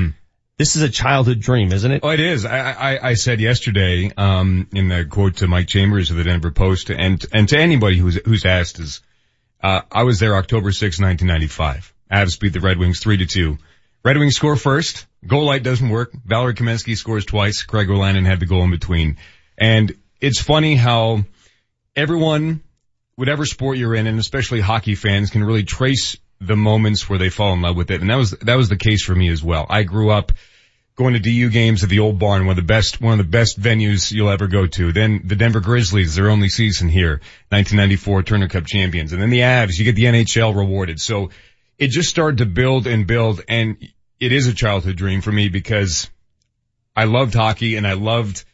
This 0.58 0.76
is 0.76 0.84
a 0.84 0.90
childhood 0.90 1.40
dream, 1.40 1.72
isn't 1.72 1.92
it? 1.92 2.02
Oh, 2.04 2.10
it 2.10 2.20
is. 2.20 2.46
I, 2.46 2.72
I, 2.72 3.10
I 3.10 3.14
said 3.16 3.40
yesterday, 3.40 4.12
um, 4.16 4.68
in 4.72 4.88
the 4.88 5.06
quote 5.06 5.38
to 5.38 5.48
Mike 5.48 5.68
Chambers 5.68 6.12
of 6.12 6.18
the 6.18 6.24
Denver 6.24 6.52
Post 6.52 6.92
and, 6.92 7.26
and 7.34 7.50
to 7.50 7.58
anybody 7.58 7.98
who's, 7.98 8.20
who's 8.24 8.46
asked 8.46 8.80
is, 8.80 9.02
uh, 9.64 9.82
I 9.92 10.04
was 10.04 10.20
there 10.20 10.36
October 10.36 10.72
6, 10.72 11.00
1995. 11.00 11.93
Avs 12.12 12.40
beat 12.40 12.54
the 12.54 12.60
Red 12.60 12.78
Wings 12.78 13.00
3 13.00 13.18
to 13.18 13.26
2. 13.26 13.58
Red 14.04 14.18
Wings 14.18 14.36
score 14.36 14.56
first. 14.56 15.06
Goal 15.26 15.46
light 15.46 15.64
doesn't 15.64 15.90
work. 15.90 16.12
Valeri 16.26 16.54
Kamensky 16.54 16.98
scores 16.98 17.26
twice. 17.26 17.64
Craig 17.64 17.88
Wolanin 17.88 18.26
had 18.26 18.40
the 18.40 18.46
goal 18.46 18.64
in 18.64 18.72
between. 18.72 19.18
And 19.58 19.96
it's 20.20 20.42
funny 20.42 20.76
how 20.76 21.24
everyone, 21.96 22.62
whatever 23.16 23.46
sport 23.46 23.78
you're 23.78 23.96
in, 23.96 24.08
and 24.08 24.20
especially 24.20 24.60
hockey 24.60 24.96
fans 24.96 25.30
can 25.30 25.44
really 25.44 25.64
trace 25.64 26.18
the 26.42 26.58
moments 26.58 27.10
where 27.10 27.20
they 27.20 27.30
fall 27.30 27.54
in 27.54 27.62
love 27.62 27.78
with 27.78 27.92
it. 27.92 28.02
And 28.02 28.10
that 28.10 28.18
was, 28.18 28.32
that 28.32 28.56
was 28.56 28.68
the 28.68 28.76
case 28.76 29.04
for 29.04 29.16
me 29.16 29.30
as 29.30 29.42
well. 29.42 29.66
I 29.70 29.84
grew 29.84 30.10
up 30.10 30.34
going 30.96 31.14
to 31.14 31.20
DU 31.20 31.50
games 31.50 31.84
at 31.84 31.90
the 31.90 32.00
old 32.00 32.20
barn, 32.20 32.46
one 32.46 32.52
of 32.52 32.56
the 32.58 32.68
best, 32.68 33.02
one 33.02 33.20
of 33.20 33.26
the 33.26 33.32
best 33.32 33.60
venues 33.60 34.12
you'll 34.12 34.30
ever 34.30 34.48
go 34.48 34.68
to. 34.68 34.92
Then 34.92 35.22
the 35.24 35.36
Denver 35.36 35.60
Grizzlies, 35.60 36.16
their 36.16 36.30
only 36.30 36.50
season 36.50 36.90
here, 36.90 37.22
1994 37.50 38.24
Turner 38.24 38.48
Cup 38.48 38.66
champions. 38.66 39.14
And 39.14 39.22
then 39.22 39.30
the 39.30 39.40
Avs, 39.40 39.80
you 39.80 39.86
get 39.86 39.96
the 39.96 40.06
NHL 40.06 40.56
rewarded. 40.56 41.00
So 41.00 41.30
it 41.78 41.90
just 41.90 42.10
started 42.10 42.38
to 42.38 42.46
build 42.46 42.88
and 42.88 43.08
build 43.08 43.42
and 43.48 43.78
it 44.20 44.32
is 44.32 44.48
a 44.48 44.54
childhood 44.54 44.96
dream 44.96 45.22
for 45.22 45.32
me 45.32 45.50
because 45.50 46.10
I 46.96 47.06
loved 47.06 47.34
hockey 47.34 47.76
and 47.76 47.86
I 47.86 47.94
loved 47.94 48.46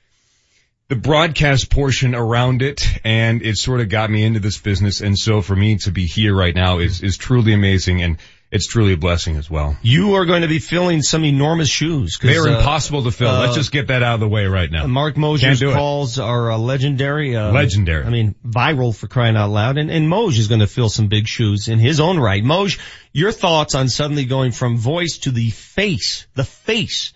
the 0.88 0.96
broadcast 0.96 1.70
portion 1.70 2.16
around 2.16 2.62
it 2.62 2.82
and 3.04 3.44
it 3.44 3.58
sort 3.58 3.82
of 3.82 3.90
got 3.90 4.10
me 4.10 4.24
into 4.24 4.40
this 4.40 4.58
business. 4.58 5.02
And 5.02 5.18
so 5.18 5.42
for 5.42 5.56
me 5.56 5.78
to 5.78 5.92
be 5.92 6.06
here 6.06 6.36
right 6.36 6.56
now 6.56 6.80
is, 6.80 7.04
is 7.04 7.18
truly 7.18 7.54
amazing 7.54 8.02
and 8.02 8.18
it's 8.52 8.66
truly 8.68 8.94
a 8.94 8.98
blessing 8.98 9.38
as 9.38 9.50
well. 9.50 9.78
You 9.82 10.16
are 10.16 10.26
going 10.26 10.42
to 10.42 10.48
be 10.48 10.60
filling 10.60 11.02
some 11.04 11.24
enormous 11.24 11.70
shoes. 11.70 12.18
'cause, 12.18 12.30
They 12.32 12.38
are 12.38 12.48
uh, 12.50 12.58
impossible 12.58 13.04
to 13.04 13.12
fill. 13.12 13.30
uh, 13.30 13.42
Let's 13.42 13.56
just 13.56 13.72
get 13.72 13.88
that 13.88 14.02
out 14.02 14.16
of 14.16 14.20
the 14.22 14.28
way 14.28 14.46
right 14.48 14.72
now. 14.72 14.88
Marc 14.88 15.16
Moser's 15.18 15.60
Can't 15.60 15.72
it. 15.72 15.76
calls 15.76 16.18
are 16.18 16.52
uh, 16.52 16.58
legendary. 16.58 17.36
Uh, 17.36 17.52
Legendary. 17.52 18.06
I 18.06 18.10
mean, 18.10 18.34
viral 18.44 18.96
for 18.96 19.08
crying 19.08 19.36
out 19.36 19.52
loud. 19.52 19.78
And, 19.78 19.92
and 19.92 20.08
Moj 20.10 20.38
is 20.38 20.48
going 20.48 20.62
to 20.62 20.68
fill 20.68 20.90
some 20.90 21.08
big 21.10 21.28
shoes 21.28 21.68
in 21.68 21.78
his 21.80 22.00
own 22.00 22.18
right. 22.20 22.44
Moj, 22.44 22.80
your 23.14 23.32
thoughts 23.32 23.76
on 23.76 23.88
suddenly 23.90 24.26
going 24.26 24.52
from 24.52 24.78
voice 24.78 25.20
to 25.20 25.32
the 25.32 25.52
face, 25.52 26.26
the 26.34 26.44
face. 26.44 27.14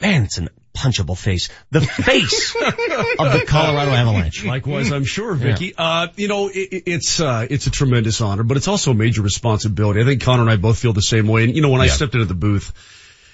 Man, 0.00 0.24
it's 0.24 0.38
an 0.38 0.48
punchable 0.74 1.16
face. 1.18 1.48
The 1.70 1.80
face 1.82 2.54
of 2.56 3.32
the 3.32 3.44
Colorado 3.46 3.90
Avalanche. 3.90 4.44
Likewise, 4.44 4.90
I'm 4.90 5.04
sure, 5.04 5.34
Vicky. 5.34 5.74
Uh, 5.76 6.08
you 6.16 6.28
know, 6.28 6.48
it, 6.48 6.54
it- 6.72 6.82
it's, 6.86 7.20
uh, 7.20 7.46
it's 7.48 7.66
a 7.66 7.70
tremendous 7.70 8.20
honor, 8.20 8.42
but 8.42 8.56
it's 8.56 8.68
also 8.68 8.92
a 8.92 8.94
major 8.94 9.22
responsibility. 9.22 10.00
I 10.00 10.04
think 10.04 10.22
Conor 10.22 10.42
and 10.42 10.50
I 10.50 10.56
both 10.56 10.78
feel 10.78 10.92
the 10.92 11.02
same 11.02 11.26
way. 11.28 11.44
And, 11.44 11.54
you 11.54 11.62
know, 11.62 11.70
when 11.70 11.80
I 11.80 11.86
stepped 11.88 12.14
into 12.14 12.26
the 12.26 12.34
booth 12.34 12.72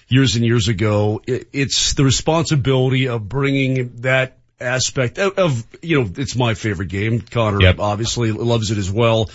years 0.09 0.37
and 0.37 0.45
years 0.45 0.69
ago, 0.69 1.21
it, 1.27 1.49
it's 1.53 1.95
the 1.95 2.05
responsibility 2.05 3.09
of 3.09 3.29
bringing 3.29 3.97
that 4.01 4.37
aspect 4.61 5.19
of, 5.19 5.39
of, 5.39 5.67
you 5.83 6.01
know, 6.03 6.11
it's 6.17 6.35
my 6.35 6.55
favorite 6.55 6.89
game. 6.89 7.21
Conor 7.21 7.61
Yep. 7.63 7.79
obviously 7.79 8.33
loves 8.33 8.71
it 8.73 8.79
as 8.79 8.91
well. 8.91 9.31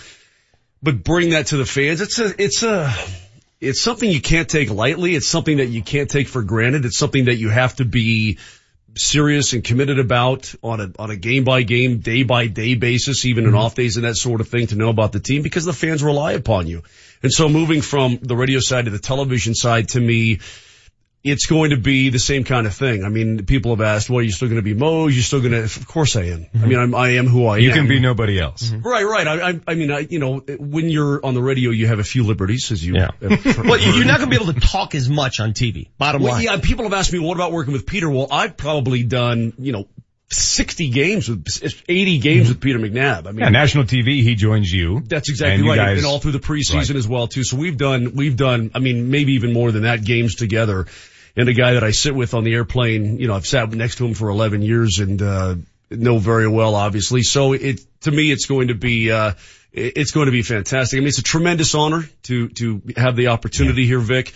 But 0.82 1.02
bring 1.02 1.30
that 1.30 1.46
to 1.46 1.56
the 1.56 1.64
fans. 1.64 2.02
It's 2.02 2.18
a, 2.18 2.34
it's 2.42 2.62
a, 2.62 2.94
it's 3.64 3.80
something 3.80 4.10
you 4.10 4.20
can't 4.20 4.48
take 4.48 4.70
lightly. 4.70 5.14
It's 5.14 5.28
something 5.28 5.56
that 5.56 5.66
you 5.66 5.82
can't 5.82 6.10
take 6.10 6.28
for 6.28 6.42
granted. 6.42 6.84
It's 6.84 6.98
something 6.98 7.26
that 7.26 7.36
you 7.36 7.48
have 7.48 7.76
to 7.76 7.84
be 7.84 8.38
serious 8.96 9.52
and 9.52 9.64
committed 9.64 9.98
about 9.98 10.54
on 10.62 10.80
a 10.80 10.92
on 10.98 11.10
a 11.10 11.16
game 11.16 11.44
by 11.44 11.62
game, 11.62 11.98
day 11.98 12.22
by 12.22 12.46
day 12.46 12.74
basis, 12.74 13.24
even 13.24 13.44
in 13.44 13.50
mm-hmm. 13.50 13.58
off 13.58 13.74
days 13.74 13.96
and 13.96 14.04
that 14.04 14.16
sort 14.16 14.40
of 14.40 14.48
thing 14.48 14.68
to 14.68 14.76
know 14.76 14.88
about 14.88 15.12
the 15.12 15.20
team 15.20 15.42
because 15.42 15.64
the 15.64 15.72
fans 15.72 16.02
rely 16.02 16.32
upon 16.32 16.66
you. 16.66 16.82
And 17.22 17.32
so 17.32 17.48
moving 17.48 17.80
from 17.80 18.18
the 18.22 18.36
radio 18.36 18.60
side 18.60 18.84
to 18.84 18.90
the 18.90 18.98
television 18.98 19.54
side 19.54 19.88
to 19.90 20.00
me, 20.00 20.40
it's 21.24 21.46
going 21.46 21.70
to 21.70 21.78
be 21.78 22.10
the 22.10 22.18
same 22.18 22.44
kind 22.44 22.66
of 22.66 22.74
thing. 22.74 23.02
I 23.02 23.08
mean, 23.08 23.46
people 23.46 23.74
have 23.74 23.80
asked, 23.80 24.10
well, 24.10 24.18
are 24.18 24.22
you 24.22 24.30
still 24.30 24.48
going 24.48 24.60
to 24.60 24.62
be 24.62 24.74
Mo? 24.74 25.06
Are 25.06 25.10
you 25.10 25.22
still 25.22 25.40
going 25.40 25.52
to, 25.52 25.64
of 25.64 25.88
course 25.88 26.16
I 26.16 26.24
am. 26.24 26.42
I 26.52 26.58
mm-hmm. 26.58 26.68
mean, 26.68 26.78
I'm, 26.78 26.94
I 26.94 27.08
am 27.14 27.26
who 27.26 27.46
I 27.46 27.56
You 27.56 27.70
am. 27.70 27.76
You 27.76 27.80
can 27.80 27.88
be 27.88 27.98
nobody 27.98 28.38
else. 28.38 28.68
Mm-hmm. 28.68 28.86
Right, 28.86 29.04
right. 29.04 29.26
I, 29.26 29.48
I, 29.48 29.60
I 29.68 29.74
mean, 29.74 29.90
I, 29.90 30.00
you 30.00 30.18
know, 30.18 30.40
when 30.40 30.90
you're 30.90 31.24
on 31.24 31.32
the 31.32 31.42
radio, 31.42 31.70
you 31.70 31.86
have 31.86 31.98
a 31.98 32.04
few 32.04 32.24
liberties, 32.24 32.70
as 32.70 32.84
you. 32.84 32.96
Yeah. 32.96 33.08
have 33.22 33.58
well, 33.64 33.80
you're 33.80 34.04
not 34.04 34.18
going 34.18 34.30
to 34.30 34.38
be 34.38 34.42
able 34.42 34.52
to 34.52 34.60
talk 34.60 34.94
as 34.94 35.08
much 35.08 35.40
on 35.40 35.54
TV. 35.54 35.88
Bottom 35.96 36.22
Well, 36.22 36.32
line. 36.32 36.42
yeah, 36.44 36.58
people 36.60 36.84
have 36.84 36.92
asked 36.92 37.12
me, 37.12 37.20
what 37.20 37.36
about 37.36 37.52
working 37.52 37.72
with 37.72 37.86
Peter? 37.86 38.10
Well, 38.10 38.28
I've 38.30 38.58
probably 38.58 39.02
done, 39.02 39.54
you 39.56 39.72
know, 39.72 39.88
60 40.30 40.90
games 40.90 41.28
with, 41.30 41.82
80 41.88 42.18
games 42.18 42.48
with 42.50 42.60
Peter 42.60 42.78
McNab. 42.78 43.26
I 43.26 43.30
mean, 43.30 43.38
Yeah, 43.38 43.48
national 43.48 43.84
TV, 43.84 44.22
he 44.22 44.34
joins 44.34 44.70
you. 44.70 45.00
that's 45.06 45.28
And 45.30 45.34
exactly 45.34 45.64
you 45.64 45.70
right. 45.70 45.76
guys- 45.76 45.98
and 45.98 46.06
all 46.06 46.18
through 46.18 46.32
the 46.32 46.38
preseason 46.38 46.74
Right. 46.88 46.96
as 46.96 47.08
well 47.08 47.28
too. 47.28 47.44
So 47.44 47.56
we've 47.56 47.78
done, 47.78 48.14
we've 48.14 48.36
done, 48.36 48.72
I 48.74 48.78
mean, 48.78 49.10
maybe 49.10 49.34
even 49.34 49.54
more 49.54 49.72
than 49.72 49.84
that 49.84 50.04
games 50.04 50.34
together. 50.34 50.86
And 51.36 51.48
a 51.48 51.52
guy 51.52 51.74
that 51.74 51.84
I 51.84 51.90
sit 51.90 52.14
with 52.14 52.34
on 52.34 52.44
the 52.44 52.54
airplane. 52.54 53.18
You 53.18 53.28
know, 53.28 53.34
I've 53.34 53.46
sat 53.46 53.70
next 53.72 53.96
to 53.96 54.06
him 54.06 54.14
for 54.14 54.28
11 54.28 54.62
years 54.62 54.98
and, 54.98 55.20
uh, 55.20 55.56
know 55.90 56.18
very 56.18 56.48
well, 56.48 56.74
obviously. 56.74 57.22
So 57.22 57.52
it, 57.52 57.80
to 58.02 58.10
me, 58.10 58.30
it's 58.32 58.46
going 58.46 58.68
to 58.68 58.74
be, 58.74 59.10
uh, 59.10 59.34
it's 59.72 60.12
going 60.12 60.26
to 60.26 60.32
be 60.32 60.42
fantastic. 60.42 60.98
I 60.98 61.00
mean, 61.00 61.08
it's 61.08 61.18
a 61.18 61.22
tremendous 61.22 61.74
honor 61.74 62.04
to, 62.24 62.48
to 62.48 62.82
have 62.96 63.16
the 63.16 63.28
opportunity 63.28 63.82
yeah. 63.82 63.88
here, 63.88 64.00
Vic 64.00 64.32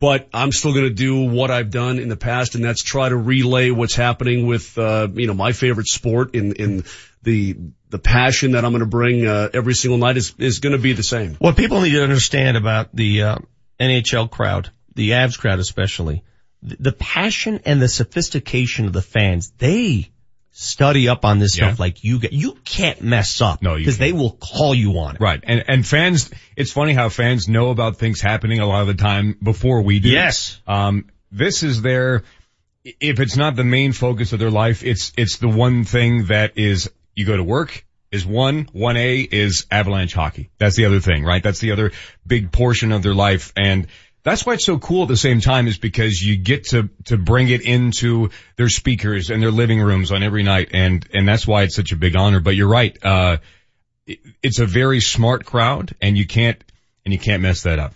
but 0.00 0.28
I'm 0.32 0.50
still 0.50 0.72
going 0.72 0.86
to 0.86 0.94
do 0.94 1.26
what 1.26 1.50
I've 1.50 1.70
done 1.70 1.98
in 1.98 2.08
the 2.08 2.16
past, 2.16 2.54
and 2.54 2.64
that's 2.64 2.82
try 2.82 3.10
to 3.10 3.16
relay 3.16 3.70
what's 3.70 3.94
happening 3.94 4.46
with, 4.46 4.76
uh, 4.78 5.06
you 5.12 5.26
know, 5.26 5.34
my 5.34 5.52
favorite 5.52 5.88
sport 5.88 6.34
in, 6.34 6.54
in 6.54 6.84
the, 7.22 7.56
the 7.90 7.98
passion 7.98 8.52
that 8.52 8.64
I'm 8.64 8.72
going 8.72 8.80
to 8.80 8.86
bring, 8.86 9.26
uh, 9.26 9.50
every 9.52 9.74
single 9.74 9.98
night 9.98 10.16
is, 10.16 10.34
is 10.38 10.58
going 10.58 10.72
to 10.72 10.78
be 10.78 10.94
the 10.94 11.02
same. 11.02 11.34
What 11.34 11.56
people 11.56 11.82
need 11.82 11.92
to 11.92 12.02
understand 12.02 12.56
about 12.56 12.96
the, 12.96 13.22
uh, 13.22 13.38
NHL 13.78 14.30
crowd, 14.30 14.70
the 14.94 15.10
Avs 15.10 15.38
crowd 15.38 15.58
especially, 15.58 16.24
the, 16.62 16.92
passion 16.92 17.60
and 17.64 17.80
the 17.80 17.88
sophistication 17.88 18.86
of 18.86 18.92
the 18.92 19.02
fans, 19.02 19.52
they 19.58 20.10
study 20.50 21.08
up 21.08 21.24
on 21.24 21.38
this 21.38 21.56
yeah. 21.56 21.68
stuff 21.68 21.80
like 21.80 22.04
you 22.04 22.18
get, 22.18 22.32
you 22.32 22.56
can't 22.64 23.02
mess 23.02 23.40
up. 23.40 23.62
No, 23.62 23.76
because 23.76 23.98
they 23.98 24.12
will 24.12 24.32
call 24.32 24.74
you 24.74 24.98
on 24.98 25.16
it. 25.16 25.20
Right. 25.20 25.42
And, 25.42 25.64
and 25.68 25.86
fans, 25.86 26.30
it's 26.56 26.72
funny 26.72 26.92
how 26.92 27.08
fans 27.08 27.48
know 27.48 27.70
about 27.70 27.96
things 27.96 28.20
happening 28.20 28.60
a 28.60 28.66
lot 28.66 28.82
of 28.82 28.88
the 28.88 28.94
time 28.94 29.36
before 29.42 29.82
we 29.82 30.00
do. 30.00 30.10
Yes. 30.10 30.60
Um, 30.66 31.06
this 31.32 31.62
is 31.62 31.82
their, 31.82 32.24
if 32.84 33.20
it's 33.20 33.36
not 33.36 33.56
the 33.56 33.64
main 33.64 33.92
focus 33.92 34.32
of 34.32 34.38
their 34.38 34.50
life, 34.50 34.82
it's, 34.84 35.12
it's 35.16 35.38
the 35.38 35.48
one 35.48 35.84
thing 35.84 36.26
that 36.26 36.58
is, 36.58 36.90
you 37.14 37.24
go 37.26 37.36
to 37.36 37.44
work, 37.44 37.84
is 38.10 38.26
one, 38.26 38.64
1A 38.66 39.32
is 39.32 39.66
avalanche 39.70 40.14
hockey. 40.14 40.50
That's 40.58 40.76
the 40.76 40.86
other 40.86 41.00
thing, 41.00 41.24
right? 41.24 41.42
That's 41.42 41.60
the 41.60 41.72
other 41.72 41.92
big 42.26 42.50
portion 42.50 42.90
of 42.92 43.02
their 43.02 43.14
life. 43.14 43.52
And 43.56 43.86
that's 44.22 44.44
why 44.44 44.54
it's 44.54 44.64
so 44.64 44.78
cool 44.78 45.02
at 45.02 45.08
the 45.08 45.16
same 45.16 45.40
time 45.40 45.66
is 45.66 45.78
because 45.78 46.20
you 46.20 46.36
get 46.36 46.64
to, 46.68 46.90
to 47.06 47.16
bring 47.16 47.48
it 47.48 47.62
into 47.62 48.30
their 48.56 48.68
speakers 48.68 49.30
and 49.30 49.42
their 49.42 49.50
living 49.50 49.80
rooms 49.80 50.12
on 50.12 50.22
every 50.22 50.42
night. 50.42 50.70
And, 50.72 51.06
and 51.14 51.26
that's 51.26 51.46
why 51.46 51.62
it's 51.62 51.74
such 51.74 51.92
a 51.92 51.96
big 51.96 52.16
honor. 52.16 52.40
But 52.40 52.54
you're 52.56 52.68
right. 52.68 52.96
Uh, 53.02 53.38
it, 54.06 54.20
it's 54.42 54.58
a 54.58 54.66
very 54.66 55.00
smart 55.00 55.44
crowd 55.44 55.94
and 56.00 56.18
you 56.18 56.26
can't, 56.26 56.62
and 57.04 57.14
you 57.14 57.18
can't 57.18 57.42
mess 57.42 57.62
that 57.62 57.78
up. 57.78 57.94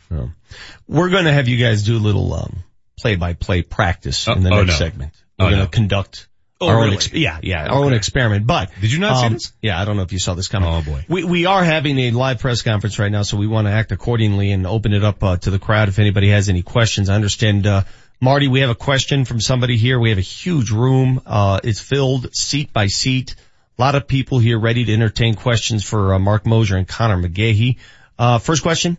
We're 0.88 1.10
going 1.10 1.24
to 1.24 1.32
have 1.32 1.48
you 1.48 1.58
guys 1.58 1.82
do 1.82 1.96
a 1.96 1.98
little, 1.98 2.32
um, 2.32 2.64
play 2.98 3.16
by 3.16 3.34
play 3.34 3.62
practice 3.62 4.26
in 4.28 4.42
the 4.42 4.50
oh, 4.50 4.62
next 4.62 4.68
no. 4.68 4.86
segment. 4.86 5.12
We're 5.38 5.46
Oh, 5.46 5.48
going 5.50 5.58
to 5.58 5.64
no. 5.64 5.68
conduct 5.68 6.28
Oh, 6.64 6.68
our 6.68 6.76
really? 6.76 6.88
own, 6.88 6.94
ex- 6.94 7.12
yeah, 7.12 7.38
yeah, 7.42 7.66
our 7.66 7.84
own 7.84 7.92
experiment. 7.92 8.46
But 8.46 8.70
Did 8.80 8.92
you 8.92 8.98
not 8.98 9.20
see 9.20 9.26
um, 9.26 9.32
this? 9.34 9.52
Yeah, 9.62 9.80
I 9.80 9.84
don't 9.84 9.96
know 9.96 10.02
if 10.02 10.12
you 10.12 10.18
saw 10.18 10.34
this 10.34 10.48
coming. 10.48 10.68
Oh 10.68 10.82
boy. 10.82 11.04
We 11.08 11.24
we 11.24 11.46
are 11.46 11.62
having 11.62 11.98
a 11.98 12.10
live 12.10 12.40
press 12.40 12.62
conference 12.62 12.98
right 12.98 13.10
now, 13.10 13.22
so 13.22 13.36
we 13.36 13.46
want 13.46 13.66
to 13.66 13.72
act 13.72 13.92
accordingly 13.92 14.52
and 14.52 14.66
open 14.66 14.92
it 14.92 15.04
up 15.04 15.22
uh, 15.22 15.36
to 15.38 15.50
the 15.50 15.58
crowd 15.58 15.88
if 15.88 15.98
anybody 15.98 16.30
has 16.30 16.48
any 16.48 16.62
questions. 16.62 17.08
I 17.08 17.14
understand, 17.14 17.66
uh, 17.66 17.84
Marty, 18.20 18.48
we 18.48 18.60
have 18.60 18.70
a 18.70 18.74
question 18.74 19.24
from 19.24 19.40
somebody 19.40 19.76
here. 19.76 19.98
We 19.98 20.10
have 20.10 20.18
a 20.18 20.22
huge 20.22 20.70
room. 20.70 21.20
Uh, 21.26 21.60
it's 21.62 21.80
filled 21.80 22.34
seat 22.34 22.72
by 22.72 22.86
seat. 22.86 23.34
A 23.78 23.82
lot 23.82 23.94
of 23.94 24.06
people 24.06 24.38
here 24.38 24.58
ready 24.58 24.84
to 24.84 24.92
entertain 24.92 25.34
questions 25.34 25.84
for 25.84 26.14
uh, 26.14 26.18
Marc 26.18 26.46
Moser 26.46 26.76
and 26.76 26.86
Conor 26.86 27.20
McGahey. 27.20 27.78
Uh, 28.18 28.38
first 28.38 28.62
question. 28.62 28.96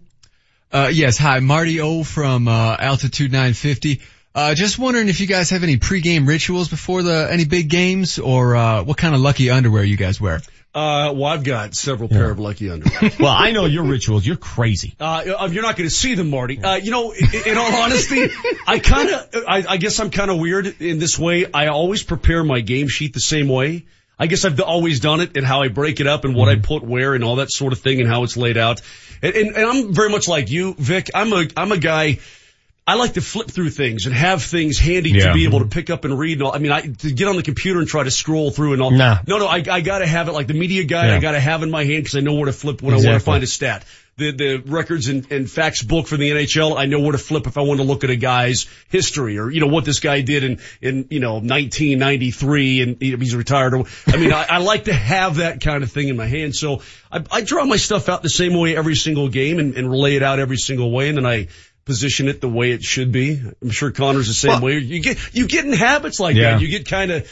Uh, 0.71 0.89
yes, 0.91 1.17
hi, 1.17 1.39
Marty 1.39 1.79
O 1.79 2.03
from, 2.03 2.49
uh, 2.49 2.75
Altitude 2.77 3.31
950. 3.31 4.01
Uh, 4.35 4.53
just 4.53 4.77
wondering 4.77 5.07
if 5.07 5.21
you 5.21 5.27
guys 5.27 5.51
have 5.51 5.63
any 5.63 5.77
pregame 5.77 6.27
rituals 6.27 6.67
before 6.67 7.01
the, 7.01 7.27
any 7.31 7.45
big 7.45 7.69
games 7.69 8.19
or, 8.19 8.55
uh, 8.57 8.83
what 8.83 8.97
kind 8.97 9.15
of 9.15 9.21
lucky 9.21 9.49
underwear 9.49 9.81
you 9.81 9.95
guys 9.95 10.19
wear? 10.19 10.41
Uh, 10.73 11.13
well, 11.15 11.27
I've 11.27 11.45
got 11.45 11.73
several 11.73 12.09
pair 12.09 12.29
of 12.29 12.37
lucky 12.37 12.69
underwear. 12.69 13.11
Well, 13.19 13.31
I 13.31 13.53
know 13.53 13.63
your 13.65 13.85
rituals. 13.85 14.25
You're 14.27 14.35
crazy. 14.35 14.93
Uh, 14.99 15.47
you're 15.49 15.63
not 15.63 15.77
going 15.77 15.87
to 15.87 15.95
see 15.95 16.15
them, 16.15 16.29
Marty. 16.29 16.61
Uh, 16.61 16.75
you 16.75 16.91
know, 16.91 17.13
in, 17.13 17.47
in 17.47 17.57
all 17.57 17.73
honesty, 17.73 18.27
I 18.67 18.79
kind 18.79 19.09
of, 19.09 19.43
I, 19.47 19.63
I 19.69 19.77
guess 19.77 20.01
I'm 20.01 20.09
kind 20.09 20.29
of 20.29 20.37
weird 20.37 20.81
in 20.81 20.99
this 20.99 21.17
way. 21.17 21.45
I 21.49 21.67
always 21.67 22.03
prepare 22.03 22.43
my 22.43 22.59
game 22.59 22.89
sheet 22.89 23.13
the 23.13 23.21
same 23.21 23.47
way. 23.47 23.85
I 24.19 24.27
guess 24.27 24.43
I've 24.43 24.59
always 24.59 24.99
done 24.99 25.21
it 25.21 25.37
and 25.37 25.45
how 25.45 25.61
I 25.61 25.69
break 25.69 26.01
it 26.01 26.07
up 26.07 26.25
and 26.25 26.35
what 26.35 26.49
I 26.49 26.57
put 26.57 26.83
where 26.83 27.13
and 27.13 27.23
all 27.23 27.37
that 27.37 27.51
sort 27.51 27.71
of 27.71 27.79
thing 27.79 28.01
and 28.01 28.09
how 28.09 28.23
it's 28.23 28.35
laid 28.35 28.57
out. 28.57 28.81
And, 29.21 29.33
and, 29.33 29.55
and 29.55 29.65
I'm 29.65 29.93
very 29.93 30.09
much 30.09 30.27
like 30.27 30.51
you, 30.51 30.73
Vic. 30.73 31.09
I'm 31.15 31.31
a, 31.31 31.47
I'm 31.55 31.71
a 31.71 31.77
guy. 31.77 32.19
I 32.87 32.93
like 32.95 33.13
to 33.13 33.21
flip 33.21 33.49
through 33.49 33.71
things 33.71 34.05
and 34.05 34.13
have 34.13 34.43
things 34.43 34.77
handy 34.77 35.09
Yeah. 35.09 35.27
to 35.27 35.33
be 35.33 35.45
able 35.45 35.59
to 35.59 35.65
pick 35.65 35.89
up 35.89 36.05
and 36.05 36.19
read. 36.19 36.33
And 36.33 36.43
all. 36.43 36.53
I 36.53 36.59
mean, 36.59 36.71
I 36.71 36.81
to 36.81 37.11
get 37.11 37.27
on 37.27 37.35
the 37.35 37.41
computer 37.41 37.79
and 37.79 37.87
try 37.87 38.03
to 38.03 38.11
scroll 38.11 38.51
through 38.51 38.73
and 38.73 38.81
all. 38.81 38.91
Nah. 38.91 39.17
No, 39.25 39.39
no, 39.39 39.47
I, 39.47 39.63
I 39.69 39.81
got 39.81 39.99
to 39.99 40.05
have 40.05 40.27
it 40.27 40.33
like 40.33 40.45
the 40.45 40.53
media 40.53 40.83
guy. 40.83 41.07
Yeah. 41.07 41.15
I 41.15 41.19
got 41.19 41.31
to 41.31 41.39
have 41.39 41.63
in 41.63 41.71
my 41.71 41.83
hand 41.83 42.03
because 42.03 42.15
I 42.15 42.19
know 42.19 42.35
where 42.35 42.45
to 42.45 42.53
flip 42.53 42.83
when 42.83 42.93
I 42.93 42.97
want 42.97 43.07
to 43.07 43.19
find 43.19 43.43
a 43.43 43.47
stat. 43.47 43.85
The 44.17 44.31
the 44.31 44.63
records 44.65 45.09
and, 45.09 45.29
and 45.29 45.49
facts 45.51 45.81
book 45.83 46.07
for 46.07 46.15
the 46.15 46.29
NHL. 46.29 46.77
I 46.77 46.85
know 46.85 47.01
where 47.01 47.11
to 47.11 47.17
flip 47.17 47.47
if 47.47 47.57
I 47.57 47.61
want 47.61 47.81
to 47.81 47.85
look 47.85 48.05
at 48.05 48.09
a 48.11 48.15
guy's 48.15 48.67
history 48.87 49.39
or 49.39 49.49
you 49.49 49.59
know 49.59 49.67
what 49.67 49.83
this 49.83 49.99
guy 49.99 50.21
did 50.21 50.43
in 50.45 50.59
in 50.81 51.07
you 51.09 51.19
know 51.19 51.33
1993 51.33 52.81
and 52.81 52.97
he's 53.01 53.35
retired. 53.35 53.73
Or, 53.73 53.85
I 54.07 54.17
mean, 54.17 54.31
I, 54.31 54.45
I 54.49 54.57
like 54.59 54.85
to 54.85 54.93
have 54.93 55.37
that 55.37 55.59
kind 55.59 55.83
of 55.83 55.91
thing 55.91 56.07
in 56.07 56.15
my 56.15 56.27
hand. 56.27 56.55
So 56.55 56.81
I, 57.11 57.23
I 57.31 57.41
draw 57.41 57.65
my 57.65 57.75
stuff 57.77 58.07
out 58.07 58.23
the 58.23 58.29
same 58.29 58.53
way 58.53 58.77
every 58.77 58.95
single 58.95 59.27
game 59.27 59.59
and, 59.59 59.75
and 59.75 59.89
relay 59.89 60.15
it 60.15 60.23
out 60.23 60.39
every 60.39 60.57
single 60.57 60.91
way, 60.91 61.09
and 61.09 61.17
then 61.17 61.25
I 61.25 61.47
position 61.85 62.27
it 62.27 62.41
the 62.41 62.49
way 62.49 62.71
it 62.71 62.83
should 62.83 63.11
be. 63.11 63.39
I'm 63.61 63.69
sure 63.69 63.91
Conor's 63.91 64.27
the 64.27 64.33
same 64.33 64.51
Well- 64.53 64.61
way. 64.61 64.79
You 64.79 65.01
get 65.01 65.17
you 65.33 65.47
get 65.47 65.65
in 65.65 65.73
habits 65.73 66.19
like 66.19 66.35
Yeah. 66.35 66.51
that. 66.51 66.61
You 66.61 66.67
get 66.67 66.87
kind 66.87 67.11
of 67.11 67.29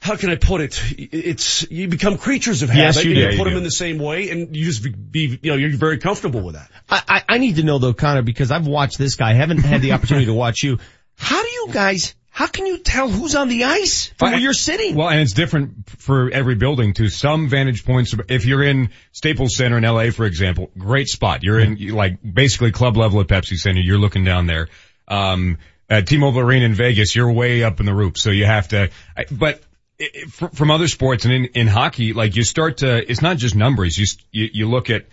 how 0.00 0.16
can 0.16 0.28
I 0.28 0.36
put 0.36 0.60
it? 0.60 0.80
It's 0.98 1.66
you 1.70 1.88
become 1.88 2.18
creatures 2.18 2.62
of 2.62 2.68
habit. 2.68 2.96
Yes, 2.96 3.04
you 3.04 3.10
and 3.12 3.14
do. 3.14 3.20
you 3.22 3.26
put 3.28 3.38
you 3.38 3.44
them 3.44 3.52
do. 3.54 3.58
in 3.58 3.62
the 3.64 3.70
same 3.70 3.98
way, 3.98 4.28
and 4.30 4.54
you 4.54 4.66
just 4.66 4.82
be, 4.82 4.90
be 4.90 5.38
you 5.42 5.50
know 5.50 5.56
you're 5.56 5.76
very 5.76 5.96
comfortable 5.98 6.42
with 6.42 6.56
that. 6.56 6.70
I, 6.90 7.02
I, 7.08 7.22
I 7.34 7.38
need 7.38 7.56
to 7.56 7.62
know 7.62 7.78
though, 7.78 7.94
Conor, 7.94 8.22
because 8.22 8.50
I've 8.50 8.66
watched 8.66 8.98
this 8.98 9.14
guy. 9.16 9.30
I 9.30 9.34
haven't 9.34 9.58
had 9.58 9.80
the 9.80 9.92
opportunity 9.92 10.26
to 10.26 10.34
watch 10.34 10.62
you. 10.62 10.78
How 11.16 11.42
do 11.42 11.48
you 11.48 11.68
guys, 11.72 12.14
how 12.36 12.48
can 12.48 12.66
you 12.66 12.78
tell 12.78 13.08
who's 13.08 13.36
on 13.36 13.46
the 13.46 13.62
ice 13.62 14.08
from 14.18 14.32
where 14.32 14.40
you're 14.40 14.52
sitting? 14.52 14.96
Well, 14.96 15.08
and 15.08 15.20
it's 15.20 15.34
different 15.34 15.88
for 15.88 16.30
every 16.32 16.56
building 16.56 16.92
too. 16.92 17.08
Some 17.08 17.48
vantage 17.48 17.84
points, 17.84 18.12
if 18.28 18.44
you're 18.44 18.64
in 18.64 18.90
Staples 19.12 19.54
Center 19.56 19.78
in 19.78 19.84
LA, 19.84 20.10
for 20.10 20.24
example, 20.26 20.68
great 20.76 21.06
spot. 21.06 21.44
You're 21.44 21.60
in 21.60 21.76
like 21.94 22.18
basically 22.22 22.72
club 22.72 22.96
level 22.96 23.20
at 23.20 23.28
Pepsi 23.28 23.56
Center. 23.56 23.80
You're 23.80 23.98
looking 23.98 24.24
down 24.24 24.46
there. 24.46 24.68
Um, 25.06 25.58
at 25.88 26.08
T-Mobile 26.08 26.40
Arena 26.40 26.64
in 26.64 26.74
Vegas, 26.74 27.14
you're 27.14 27.30
way 27.30 27.62
up 27.62 27.78
in 27.78 27.86
the 27.86 27.94
roof. 27.94 28.18
So 28.18 28.30
you 28.30 28.46
have 28.46 28.66
to, 28.68 28.90
but 29.30 29.62
i- 30.00 30.10
i- 30.16 30.26
fr- 30.28 30.48
from 30.48 30.72
other 30.72 30.88
sports 30.88 31.26
and 31.26 31.32
in, 31.34 31.44
in 31.54 31.66
hockey, 31.68 32.14
like 32.14 32.34
you 32.34 32.42
start 32.42 32.78
to, 32.78 33.08
it's 33.08 33.22
not 33.22 33.36
just 33.36 33.54
numbers. 33.54 33.96
You, 33.96 34.06
you, 34.32 34.50
you 34.52 34.68
look 34.68 34.90
at, 34.90 35.06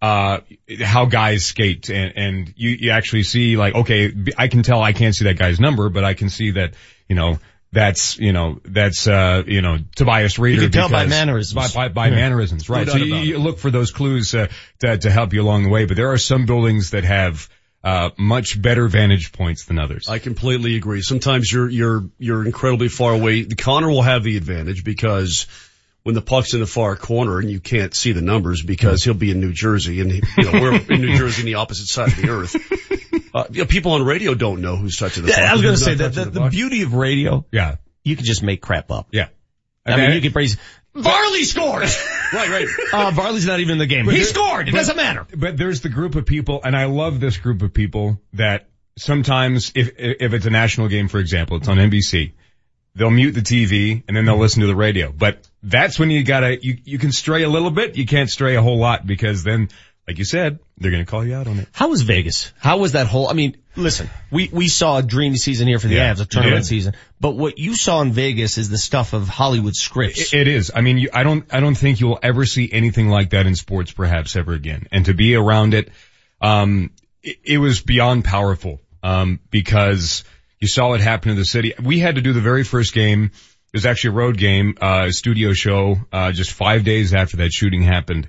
uh, 0.00 0.38
how 0.80 1.06
guys 1.06 1.44
skate 1.44 1.88
and, 1.88 2.12
and 2.16 2.54
you, 2.56 2.70
you 2.70 2.90
actually 2.90 3.24
see 3.24 3.56
like, 3.56 3.74
okay, 3.74 4.12
I 4.36 4.48
can 4.48 4.62
tell 4.62 4.80
I 4.82 4.92
can't 4.92 5.14
see 5.14 5.24
that 5.24 5.38
guy's 5.38 5.58
number, 5.58 5.88
but 5.88 6.04
I 6.04 6.14
can 6.14 6.28
see 6.28 6.52
that, 6.52 6.74
you 7.08 7.16
know, 7.16 7.38
that's, 7.72 8.18
you 8.18 8.32
know, 8.32 8.60
that's, 8.64 9.06
uh, 9.06 9.42
you 9.46 9.60
know, 9.60 9.78
Tobias 9.94 10.38
Rieder. 10.38 10.54
You 10.54 10.60
can 10.62 10.72
tell 10.72 10.88
by 10.88 11.06
mannerisms. 11.06 11.74
By, 11.74 11.88
by, 11.88 11.92
by 11.92 12.08
Yeah. 12.08 12.14
mannerisms, 12.16 12.70
right. 12.70 12.86
No 12.86 12.92
so 12.92 12.98
you, 12.98 13.16
you 13.16 13.38
look 13.38 13.58
for 13.58 13.70
those 13.70 13.90
clues, 13.90 14.34
uh, 14.34 14.48
to, 14.78 14.98
to 14.98 15.10
help 15.10 15.32
you 15.32 15.42
along 15.42 15.64
the 15.64 15.68
way, 15.68 15.84
but 15.84 15.96
there 15.96 16.12
are 16.12 16.18
some 16.18 16.46
buildings 16.46 16.90
that 16.90 17.04
have, 17.04 17.48
uh, 17.84 18.10
much 18.16 18.60
better 18.60 18.88
vantage 18.88 19.32
points 19.32 19.66
than 19.66 19.78
others. 19.78 20.08
I 20.08 20.18
completely 20.18 20.76
agree. 20.76 21.00
Sometimes 21.00 21.50
you're 21.50 21.68
you're 21.68 22.10
you're 22.18 22.44
incredibly 22.44 22.88
far 22.88 23.12
away. 23.12 23.42
The 23.42 23.54
Connor 23.54 23.88
will 23.88 24.02
have 24.02 24.24
the 24.24 24.36
advantage 24.36 24.82
because 24.82 25.46
when 26.08 26.14
the 26.14 26.22
puck's 26.22 26.54
in 26.54 26.60
the 26.60 26.66
far 26.66 26.96
corner 26.96 27.38
and 27.38 27.50
you 27.50 27.60
can't 27.60 27.94
see 27.94 28.12
the 28.12 28.22
numbers 28.22 28.62
because 28.62 29.04
he'll 29.04 29.12
be 29.12 29.30
in 29.30 29.40
New 29.40 29.52
Jersey 29.52 30.00
and 30.00 30.10
he, 30.10 30.22
you 30.38 30.44
know 30.44 30.52
we're 30.52 30.74
in 30.74 31.02
New 31.02 31.14
Jersey 31.14 31.42
on 31.42 31.44
the 31.44 31.56
opposite 31.56 31.86
side 31.86 32.08
of 32.08 32.16
the 32.16 32.30
earth. 32.30 32.56
Uh, 33.34 33.44
you 33.50 33.60
know, 33.60 33.66
people 33.66 33.92
on 33.92 34.02
radio 34.06 34.32
don't 34.32 34.62
know 34.62 34.74
who's 34.76 34.96
touching 34.96 35.22
the 35.22 35.30
puck. 35.30 35.38
Yeah, 35.38 35.50
I 35.50 35.52
was 35.52 35.60
going 35.60 35.74
to 35.74 35.80
say 35.80 35.94
that 35.96 36.14
the, 36.14 36.24
touching 36.24 36.42
the 36.42 36.48
beauty 36.48 36.80
of 36.82 36.94
radio, 36.94 37.44
yeah. 37.52 37.76
you 38.02 38.16
can 38.16 38.24
just 38.24 38.42
make 38.42 38.62
crap 38.62 38.90
up. 38.90 39.08
Yeah. 39.12 39.28
I 39.84 39.96
mean, 39.98 40.12
you 40.12 40.22
can 40.22 40.32
praise, 40.32 40.56
Varley 40.94 41.44
scores! 41.44 41.94
right, 42.32 42.48
right. 42.48 42.66
Uh, 42.90 43.10
Varley's 43.10 43.46
not 43.46 43.60
even 43.60 43.72
in 43.72 43.78
the 43.78 43.86
game. 43.86 44.06
But 44.06 44.14
he 44.14 44.20
there- 44.20 44.28
scored! 44.28 44.68
It 44.68 44.72
but- 44.72 44.78
doesn't 44.78 44.96
matter. 44.96 45.26
But 45.36 45.58
there's 45.58 45.82
the 45.82 45.90
group 45.90 46.14
of 46.14 46.24
people, 46.24 46.62
and 46.64 46.74
I 46.74 46.86
love 46.86 47.20
this 47.20 47.36
group 47.36 47.60
of 47.60 47.74
people 47.74 48.18
that 48.32 48.66
sometimes, 48.96 49.72
if 49.74 49.90
if 49.98 50.32
it's 50.32 50.46
a 50.46 50.50
national 50.50 50.88
game, 50.88 51.08
for 51.08 51.18
example, 51.18 51.58
it's 51.58 51.68
on 51.68 51.76
NBC, 51.76 52.32
they'll 52.98 53.10
mute 53.10 53.32
the 53.32 53.40
TV 53.40 54.02
and 54.06 54.16
then 54.16 54.24
they'll 54.24 54.38
listen 54.38 54.60
to 54.60 54.66
the 54.66 54.76
radio. 54.76 55.12
But 55.12 55.48
that's 55.62 55.98
when 55.98 56.10
you 56.10 56.24
gotta 56.24 56.62
you 56.62 56.78
you 56.84 56.98
can 56.98 57.12
stray 57.12 57.44
a 57.44 57.48
little 57.48 57.70
bit. 57.70 57.96
You 57.96 58.06
can't 58.06 58.28
stray 58.28 58.56
a 58.56 58.62
whole 58.62 58.78
lot 58.78 59.06
because 59.06 59.44
then, 59.44 59.68
like 60.06 60.18
you 60.18 60.24
said, 60.24 60.58
they're 60.76 60.90
gonna 60.90 61.06
call 61.06 61.24
you 61.24 61.34
out 61.34 61.46
on 61.46 61.58
it. 61.58 61.68
How 61.72 61.88
was 61.88 62.02
Vegas? 62.02 62.52
How 62.58 62.78
was 62.78 62.92
that 62.92 63.06
whole, 63.06 63.28
I 63.28 63.32
mean, 63.32 63.56
listen, 63.76 64.10
we, 64.30 64.48
we 64.52 64.68
saw 64.68 64.98
a 64.98 65.02
dreamy 65.02 65.36
season 65.36 65.68
here 65.68 65.78
for 65.78 65.86
the 65.86 65.94
Yeah, 65.94 66.12
Avs, 66.12 66.20
a 66.20 66.24
tournament 66.24 66.66
season, 66.66 66.94
but 67.20 67.36
what 67.36 67.58
you 67.58 67.74
saw 67.74 68.00
in 68.02 68.12
Vegas 68.12 68.58
is 68.58 68.68
the 68.68 68.78
stuff 68.78 69.12
of 69.12 69.28
Hollywood 69.28 69.74
scripts. 69.74 70.34
It 70.34 70.48
is. 70.48 70.72
I 70.74 70.80
mean, 70.80 70.98
you, 70.98 71.10
I 71.12 71.22
don't, 71.22 71.52
I 71.52 71.60
don't 71.60 71.76
think 71.76 72.00
you'll 72.00 72.18
ever 72.22 72.44
see 72.46 72.68
anything 72.70 73.08
like 73.08 73.30
that 73.30 73.46
in 73.46 73.54
sports, 73.54 73.92
perhaps 73.92 74.34
ever 74.36 74.52
again. 74.52 74.88
And 74.90 75.04
to 75.06 75.14
be 75.14 75.34
around 75.34 75.74
it, 75.74 75.90
um, 76.40 76.90
it, 77.22 77.38
it 77.44 77.58
was 77.58 77.80
beyond 77.80 78.24
powerful, 78.24 78.80
um, 79.02 79.40
because 79.50 80.24
you 80.60 80.68
saw 80.68 80.92
it 80.94 81.00
happen 81.00 81.30
in 81.30 81.36
the 81.36 81.44
city. 81.44 81.74
We 81.82 81.98
had 81.98 82.16
to 82.16 82.20
do 82.20 82.32
the 82.32 82.40
very 82.40 82.64
first 82.64 82.92
game. 82.92 83.24
It 83.24 83.76
was 83.76 83.86
actually 83.86 84.10
a 84.10 84.14
road 84.14 84.38
game, 84.38 84.76
uh, 84.80 85.06
a 85.08 85.12
studio 85.12 85.52
show, 85.52 85.96
uh, 86.12 86.32
just 86.32 86.52
five 86.52 86.84
days 86.84 87.14
after 87.14 87.38
that 87.38 87.52
shooting 87.52 87.82
happened. 87.82 88.28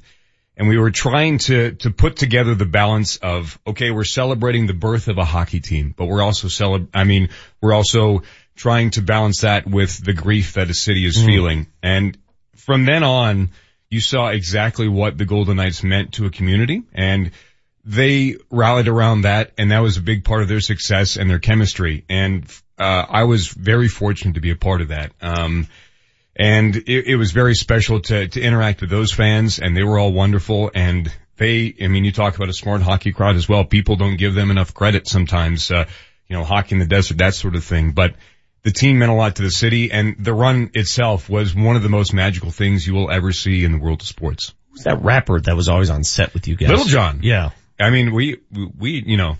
and 0.57 0.67
we 0.67 0.77
were 0.77 0.91
trying 0.91 1.37
to, 1.37 1.71
to 1.75 1.89
put 1.89 2.17
together 2.17 2.53
the 2.53 2.65
balance 2.65 3.15
of, 3.15 3.57
okay, 3.65 3.91
we're 3.91 4.03
celebrating 4.03 4.67
the 4.67 4.73
birth 4.73 5.07
of 5.07 5.17
a 5.17 5.23
hockey 5.23 5.61
team, 5.61 5.93
but 5.95 6.07
we're 6.07 6.21
also 6.21 6.49
celeb, 6.49 6.89
I 6.93 7.05
mean, 7.05 7.29
we're 7.61 7.73
also 7.73 8.23
trying 8.57 8.89
to 8.91 9.01
balance 9.01 9.41
that 9.41 9.65
with 9.65 10.03
the 10.03 10.11
grief 10.11 10.53
that 10.53 10.69
a 10.69 10.73
city 10.73 11.05
is 11.05 11.23
feeling. 11.23 11.67
And 11.81 12.17
from 12.57 12.83
then 12.83 13.03
on, 13.05 13.51
you 13.89 14.01
saw 14.01 14.27
exactly 14.27 14.89
what 14.89 15.17
the 15.17 15.23
Golden 15.23 15.55
Knights 15.55 15.81
meant 15.81 16.15
to 16.15 16.25
a 16.25 16.29
community 16.29 16.83
and 16.93 17.31
they 17.89 18.37
rallied 18.51 18.87
around 18.87 19.21
that 19.21 19.51
and 19.57 19.71
that 19.71 19.79
was 19.79 19.97
a 19.97 20.01
big 20.01 20.23
part 20.23 20.43
of 20.43 20.47
their 20.47 20.59
success 20.59 21.17
and 21.17 21.27
their 21.27 21.39
chemistry. 21.39 22.05
And, 22.07 22.45
uh, 22.77 23.05
I 23.09 23.23
was 23.23 23.47
very 23.47 23.87
fortunate 23.87 24.35
to 24.35 24.41
be 24.41 24.51
a 24.51 24.55
part 24.55 24.81
of 24.81 24.89
that. 24.89 25.11
Um, 25.21 25.67
and 26.35 26.75
it, 26.75 27.07
it 27.07 27.15
was 27.15 27.31
very 27.31 27.55
special 27.55 27.99
to, 28.01 28.27
to 28.27 28.39
interact 28.39 28.81
with 28.81 28.91
those 28.91 29.11
fans 29.11 29.57
and 29.57 29.75
they 29.75 29.83
were 29.83 29.97
all 29.97 30.13
wonderful 30.13 30.69
and 30.75 31.11
they, 31.37 31.73
I 31.81 31.87
mean, 31.87 32.05
you 32.05 32.11
talk 32.11 32.35
about 32.35 32.49
a 32.49 32.53
smart 32.53 32.83
hockey 32.83 33.11
crowd 33.11 33.35
as 33.35 33.49
well. 33.49 33.65
People 33.65 33.95
don't 33.95 34.17
give 34.17 34.35
them 34.35 34.51
enough 34.51 34.75
credit 34.75 35.07
sometimes, 35.07 35.71
uh, 35.71 35.85
you 36.27 36.37
know, 36.37 36.43
hockey 36.43 36.75
in 36.75 36.79
the 36.79 36.85
desert, 36.85 37.17
that 37.17 37.33
sort 37.33 37.55
of 37.55 37.63
thing. 37.63 37.93
But 37.93 38.13
the 38.61 38.71
team 38.71 38.99
meant 38.99 39.11
a 39.11 39.15
lot 39.15 39.37
to 39.37 39.41
the 39.41 39.49
city 39.49 39.91
and 39.91 40.15
the 40.19 40.33
run 40.33 40.69
itself 40.75 41.27
was 41.27 41.55
one 41.55 41.75
of 41.75 41.81
the 41.81 41.89
most 41.89 42.13
magical 42.13 42.51
things 42.51 42.85
you 42.85 42.93
will 42.93 43.09
ever 43.09 43.31
see 43.31 43.63
in 43.65 43.71
the 43.71 43.79
world 43.79 44.01
of 44.01 44.07
sports. 44.07 44.53
Who's 44.69 44.83
that 44.83 45.01
rapper 45.01 45.41
that 45.41 45.55
was 45.55 45.69
always 45.69 45.89
on 45.89 46.03
set 46.03 46.35
with 46.35 46.47
you 46.47 46.55
guys? 46.55 46.69
Lil 46.69 46.85
Jon. 46.85 47.21
Yeah. 47.23 47.49
I 47.79 47.89
mean, 47.89 48.13
we, 48.13 48.37
we, 48.77 49.03
you 49.05 49.17
know, 49.17 49.37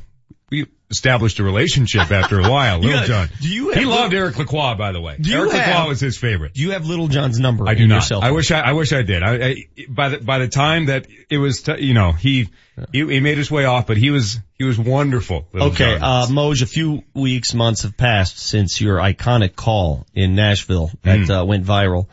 we 0.49 0.65
established 0.89 1.37
a 1.39 1.43
relationship 1.43 2.09
after 2.11 2.39
a 2.39 2.49
while. 2.49 2.79
Little 2.81 3.01
Yeah, 3.01 3.05
John. 3.05 3.29
do 3.41 3.47
you 3.47 3.71
he 3.73 3.85
loved 3.85 4.13
Eric 4.13 4.37
Lacroix, 4.39 4.73
by 4.75 4.91
the 4.91 4.99
way. 5.01 5.17
Do 5.19 5.31
Eric 5.31 5.51
have- 5.51 5.67
Lacroix 5.67 5.87
was 5.89 5.99
his 5.99 6.17
favorite. 6.17 6.53
Do 6.55 6.61
you 6.61 6.71
have 6.71 6.85
Lil 6.87 7.07
Jon's 7.07 7.39
number? 7.39 7.67
I 7.67 7.75
do 7.75 7.85
not. 7.85 8.11
I 8.11 8.31
wish 8.31 8.49
I, 8.51 8.61
I 8.61 8.73
wish 8.73 8.91
I 8.93 9.03
did. 9.03 9.21
I, 9.21 9.35
I, 9.35 9.55
by 9.87 10.09
the, 10.09 10.17
by 10.19 10.39
the 10.39 10.47
time 10.47 10.87
that 10.87 11.05
it 11.29 11.37
was, 11.37 11.61
t- 11.61 11.79
you 11.83 11.93
know, 11.93 12.11
he, 12.13 12.49
he, 12.91 13.05
he 13.05 13.19
made 13.19 13.37
his 13.37 13.51
way 13.51 13.65
off, 13.65 13.85
but 13.85 13.97
he 13.97 14.09
was, 14.09 14.39
he 14.55 14.63
was 14.63 14.79
wonderful. 14.79 15.47
Little 15.53 15.69
Okay, 15.69 15.95
uh, 15.95 16.25
Moj, 16.27 16.63
a 16.63 16.65
few 16.65 17.03
weeks, 17.13 17.53
months 17.53 17.83
have 17.83 17.95
passed 17.95 18.39
since 18.39 18.81
your 18.81 18.97
iconic 18.97 19.55
call 19.55 20.07
in 20.15 20.33
Nashville 20.35 20.89
that 21.03 21.19
Mm. 21.19 21.41
uh, 21.41 21.45
went 21.45 21.65
viral 21.65 22.07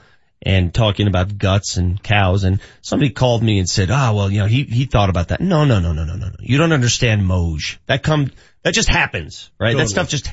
and 0.46 0.72
talking 0.72 1.08
about 1.08 1.36
guts 1.36 1.76
and 1.76 2.00
cows 2.00 2.44
and 2.44 2.60
somebody 2.80 3.10
called 3.10 3.42
me 3.42 3.58
and 3.58 3.68
said, 3.68 3.90
ah, 3.90 4.12
well, 4.14 4.30
you 4.30 4.38
know, 4.38 4.46
he, 4.46 4.62
he 4.62 4.84
thought 4.84 5.10
about 5.10 5.28
that. 5.28 5.40
No, 5.40 5.64
no, 5.64 5.80
no, 5.80 5.92
no, 5.92 6.04
no, 6.04 6.14
no, 6.14 6.28
no. 6.28 6.36
You 6.38 6.56
don't 6.56 6.72
understand 6.72 7.22
Moj. 7.22 7.78
That 7.86 8.04
come, 8.04 8.30
that 8.62 8.72
just 8.72 8.88
happens, 8.88 9.50
right? 9.58 9.76
That 9.76 9.88
stuff 9.88 10.08
just, 10.08 10.32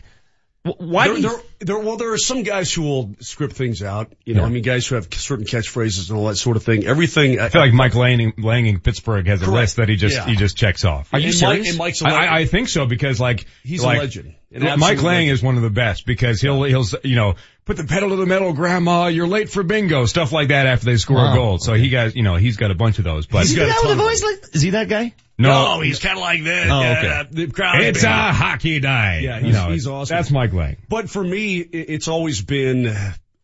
why 0.63 1.07
there, 1.07 1.15
do 1.15 1.21
you, 1.21 1.27
there, 1.29 1.37
there, 1.59 1.79
well, 1.79 1.97
there 1.97 2.13
are 2.13 2.17
some 2.17 2.43
guys 2.43 2.71
who 2.73 2.83
will 2.83 3.15
script 3.19 3.53
things 3.55 3.83
out. 3.83 4.13
You 4.23 4.33
know, 4.35 4.45
I 4.45 4.49
mean, 4.49 4.63
guys 4.63 4.87
who 4.87 4.95
have 4.95 5.13
certain 5.13 5.45
catchphrases 5.45 6.09
and 6.09 6.17
all 6.17 6.27
that 6.27 6.37
sort 6.37 6.55
of 6.55 6.63
thing. 6.63 6.85
Everything. 6.85 7.37
I 7.39 7.45
uh, 7.45 7.49
feel 7.49 7.59
like 7.61 7.73
Mike 7.73 7.95
Lanning, 7.95 8.33
Lange 8.37 8.67
in 8.67 8.79
Pittsburgh 8.79 9.27
has 9.27 9.41
a 9.41 9.45
Correct. 9.45 9.55
list 9.59 9.75
that 9.75 9.89
he 9.89 9.97
just 9.97 10.15
Yeah. 10.15 10.25
he 10.25 10.35
just 10.37 10.55
checks 10.55 10.85
off. 10.85 11.09
Are 11.13 11.19
you 11.19 11.27
And 11.29 11.33
Mike- 11.35 11.39
serious? 11.39 11.69
and 11.69 11.77
Mike's 11.77 12.01
a 12.01 12.05
I- 12.07 12.11
legend. 12.11 12.29
I, 12.29 12.37
I 12.39 12.45
think 12.45 12.69
so 12.69 12.85
because 12.85 13.19
like 13.19 13.45
He's 13.63 13.83
a 13.83 13.87
like, 13.87 13.99
legend. 13.99 14.35
Mike 14.51 14.79
Lange 15.01 15.03
legend. 15.03 15.31
is 15.31 15.43
one 15.43 15.57
of 15.57 15.63
the 15.63 15.69
best 15.69 16.05
because 16.05 16.39
he'll 16.39 16.63
he'll 16.63 16.85
you 17.03 17.15
know 17.17 17.35
put 17.65 17.75
the 17.75 17.83
pedal 17.83 18.09
to 18.09 18.15
the 18.15 18.25
metal, 18.25 18.53
Grandma. 18.53 19.07
You're 19.07 19.27
late 19.27 19.49
for 19.49 19.63
bingo, 19.63 20.05
stuff 20.05 20.31
like 20.31 20.47
that 20.49 20.65
after 20.67 20.85
they 20.85 20.95
score 20.97 21.17
Wow. 21.17 21.33
a 21.33 21.35
goal. 21.35 21.57
So 21.57 21.73
he 21.73 21.89
got 21.89 22.15
you 22.15 22.23
know 22.23 22.35
he's 22.37 22.55
got 22.55 22.71
a 22.71 22.75
bunch 22.75 22.99
of 22.99 23.03
those. 23.03 23.25
But 23.27 23.43
is 23.43 23.49
he 23.51 23.59
the 23.59 23.65
guy 23.65 23.75
with 23.81 23.89
the 23.89 23.95
voice 24.03 24.23
like, 24.23 24.55
is 24.55 24.61
he 24.61 24.69
that 24.71 24.87
guy? 24.87 25.13
No, 25.37 25.75
No, 25.75 25.81
he's 25.81 25.99
kind 25.99 26.17
of 26.17 26.21
like 26.21 26.43
this. 26.43 26.67
Oh, 26.69 26.81
Yeah, 26.81 27.23
okay. 27.31 27.47
crowd. 27.47 27.81
it's 27.81 28.03
a 28.03 28.33
hockey 28.33 28.79
night. 28.79 29.21
Yeah, 29.21 29.39
he's, 29.39 29.53
know, 29.53 29.69
he's 29.69 29.87
awesome. 29.87 30.15
That's 30.15 30.31
Mike 30.31 30.53
Lange. 30.53 30.77
But 30.89 31.09
for 31.09 31.23
me, 31.23 31.57
it's 31.57 32.07
always 32.07 32.41
been 32.41 32.95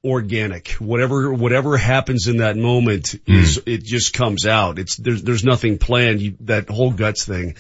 organic. 0.04 0.70
Whatever, 0.74 1.34
whatever 1.34 1.78
happens 1.78 2.28
in 2.28 2.38
that 2.38 2.58
moment 2.58 3.16
hmm. 3.26 3.34
is, 3.34 3.62
it 3.66 3.84
just 3.84 4.14
comes 4.14 4.46
out. 4.46 4.78
It's, 4.80 4.98
there's, 4.98 5.24
there's 5.24 5.44
nothing 5.44 5.78
planned. 5.78 6.22
You, 6.22 6.38
that 6.42 6.70
whole 6.70 6.92
guts 6.92 7.26
thing. 7.26 7.56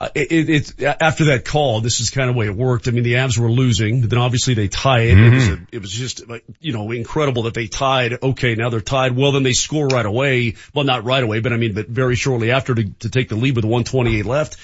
Uh, 0.00 0.08
it, 0.14 0.32
it, 0.32 0.50
it's 0.50 0.82
after 0.82 1.26
that 1.26 1.44
call, 1.44 1.80
this 1.80 2.00
is 2.00 2.10
kind 2.10 2.28
of 2.28 2.34
the 2.34 2.38
way 2.38 2.46
it 2.46 2.56
worked. 2.56 2.88
I 2.88 2.90
mean, 2.90 3.04
the 3.04 3.14
Avs 3.14 3.38
were 3.38 3.50
losing, 3.50 4.00
but 4.00 4.10
then 4.10 4.18
obviously 4.18 4.54
they 4.54 4.66
tie 4.66 5.02
it. 5.02 5.18
It 5.18 5.32
was, 5.32 5.48
a, 5.48 5.66
it 5.70 5.80
was 5.80 5.92
just, 5.92 6.28
like, 6.28 6.44
you 6.60 6.72
know, 6.72 6.90
incredible 6.90 7.44
that 7.44 7.54
they 7.54 7.68
tied. 7.68 8.22
Okay, 8.22 8.56
now 8.56 8.70
they're 8.70 8.80
tied. 8.80 9.16
Well, 9.16 9.30
then 9.32 9.44
they 9.44 9.52
score 9.52 9.86
right 9.86 10.04
away. 10.04 10.56
Well, 10.74 10.84
not 10.84 11.04
right 11.04 11.22
away, 11.22 11.40
but 11.40 11.52
I 11.52 11.58
mean, 11.58 11.74
but 11.74 11.88
very 11.88 12.16
shortly 12.16 12.50
after 12.50 12.74
to, 12.74 12.84
to 12.84 13.08
take 13.08 13.28
the 13.28 13.36
lead 13.36 13.54
with 13.54 13.64
128 13.64 14.26
left. 14.26 14.56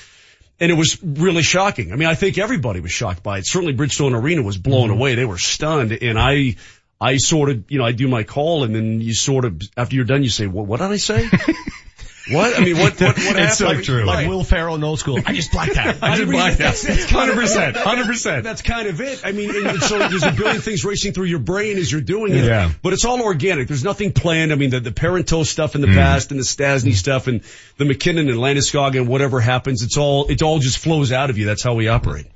And 0.58 0.70
it 0.70 0.74
was 0.74 1.02
really 1.02 1.42
shocking. 1.42 1.92
I 1.92 1.96
mean, 1.96 2.08
I 2.08 2.16
think 2.16 2.36
everybody 2.36 2.80
was 2.80 2.92
shocked 2.92 3.22
by 3.22 3.38
it. 3.38 3.46
Certainly 3.46 3.76
Bridgestone 3.76 4.20
Arena 4.20 4.42
was 4.42 4.58
blown 4.58 4.90
away. 4.90 5.14
They 5.14 5.24
were 5.24 5.38
stunned. 5.38 5.92
And 5.92 6.18
I, 6.18 6.56
I 7.00 7.16
sort 7.16 7.50
of, 7.50 7.70
you 7.70 7.78
know, 7.78 7.84
I 7.84 7.92
do 7.92 8.08
my 8.08 8.24
call 8.24 8.64
and 8.64 8.74
then 8.74 9.00
you 9.00 9.14
sort 9.14 9.44
of, 9.46 9.62
after 9.76 9.94
you're 9.94 10.04
done, 10.04 10.22
you 10.22 10.28
say, 10.28 10.48
what, 10.48 10.66
what 10.66 10.80
did 10.80 10.90
I 10.90 10.96
say? 10.96 11.30
what? 12.32 12.58
I 12.58 12.64
mean, 12.64 12.76
what, 12.78 12.92
what, 13.00 13.00
what 13.00 13.16
happened? 13.16 13.44
It's 13.44 13.58
so 13.58 13.68
I 13.68 13.82
true. 13.82 14.04
Like 14.04 14.16
right. 14.18 14.28
Will 14.28 14.44
Ferrell 14.44 14.74
in 14.74 14.84
old 14.84 14.98
school. 14.98 15.18
I 15.24 15.32
just 15.32 15.52
blacked 15.52 15.76
out. 15.76 15.96
I 16.02 16.16
just 16.16 16.22
mean, 16.22 16.32
blacked 16.32 16.54
out. 16.60 16.74
that's- 16.74 16.82
that's 16.82 17.06
kind 17.06 17.30
of- 17.30 17.36
100%, 17.36 17.72
100%. 17.74 18.42
That's 18.42 18.62
kind 18.62 18.88
of 18.88 19.00
it. 19.00 19.22
I 19.24 19.32
mean, 19.32 19.50
and, 19.54 19.66
and 19.66 19.82
so 19.82 19.98
there's 19.98 20.22
a 20.22 20.32
billion 20.32 20.60
things 20.60 20.84
racing 20.84 21.12
through 21.12 21.26
your 21.26 21.38
brain 21.38 21.78
as 21.78 21.90
you're 21.90 22.00
doing 22.00 22.32
it. 22.34 22.44
Yeah. 22.44 22.70
But 22.82 22.92
it's 22.92 23.04
all 23.04 23.20
organic. 23.22 23.68
There's 23.68 23.84
nothing 23.84 24.12
planned. 24.12 24.52
I 24.52 24.54
mean, 24.56 24.70
the, 24.70 24.80
the 24.80 24.90
Parenteau 24.92 25.44
stuff 25.44 25.74
in 25.74 25.80
the 25.80 25.88
Mm. 25.88 25.94
past 25.94 26.30
and 26.30 26.38
the 26.40 26.44
Stastny 26.44 26.94
stuff 26.94 27.26
and 27.26 27.42
the 27.76 27.84
MacKinnon 27.84 28.28
and 28.28 28.38
Landeskog 28.38 28.96
and 28.96 29.08
whatever 29.08 29.40
happens, 29.40 29.82
it's 29.82 29.96
all, 29.96 30.26
it 30.28 30.42
all 30.42 30.58
just 30.58 30.78
flows 30.78 31.10
out 31.12 31.30
of 31.30 31.38
you. 31.38 31.46
That's 31.46 31.62
how 31.62 31.74
we 31.74 31.88
operate. 31.88 32.26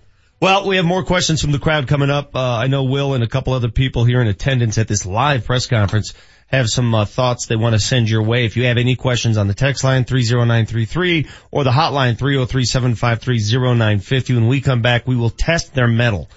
Well, 0.40 0.66
we 0.66 0.76
have 0.76 0.84
more 0.84 1.04
questions 1.04 1.40
from 1.40 1.52
the 1.52 1.58
crowd 1.58 1.86
coming 1.88 2.10
up. 2.10 2.34
Uh, 2.34 2.40
I 2.56 2.66
know 2.66 2.84
Will 2.84 3.14
and 3.14 3.22
a 3.24 3.28
couple 3.28 3.52
other 3.52 3.70
people 3.70 4.04
here 4.04 4.20
in 4.20 4.26
attendance 4.26 4.76
at 4.76 4.88
this 4.88 5.06
live 5.06 5.44
press 5.46 5.66
conference 5.66 6.12
have 6.54 6.68
some 6.68 6.94
uh, 6.94 7.04
thoughts 7.04 7.46
they 7.46 7.56
want 7.56 7.74
to 7.74 7.78
send 7.78 8.08
your 8.08 8.22
way. 8.22 8.44
If 8.44 8.56
you 8.56 8.64
have 8.64 8.78
any 8.78 8.96
questions 8.96 9.36
on 9.36 9.48
the 9.48 9.54
text 9.54 9.84
line 9.84 10.04
30933 10.04 11.28
or 11.50 11.64
the 11.64 11.70
hotline 11.70 12.16
303-753-0950, 12.16 14.34
when 14.34 14.48
we 14.48 14.60
come 14.60 14.82
back, 14.82 15.06
we 15.06 15.16
will 15.16 15.30
test 15.30 15.74
their 15.74 15.88
mettle 15.88 16.28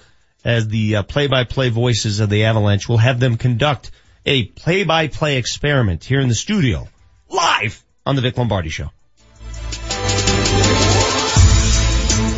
as 0.44 0.68
the 0.68 0.96
uh, 0.96 1.02
play-by-play 1.02 1.70
voices 1.70 2.20
of 2.20 2.30
the 2.30 2.44
Avalanche. 2.44 2.88
We'll 2.88 2.98
have 2.98 3.18
them 3.20 3.36
conduct 3.36 3.90
a 4.24 4.44
play-by-play 4.44 5.36
experiment 5.36 6.04
here 6.04 6.20
in 6.20 6.28
the 6.28 6.34
studio, 6.34 6.88
live 7.28 7.82
on 8.04 8.16
the 8.16 8.22
Vic 8.22 8.36
Lombardi 8.36 8.70
Show. 8.70 8.90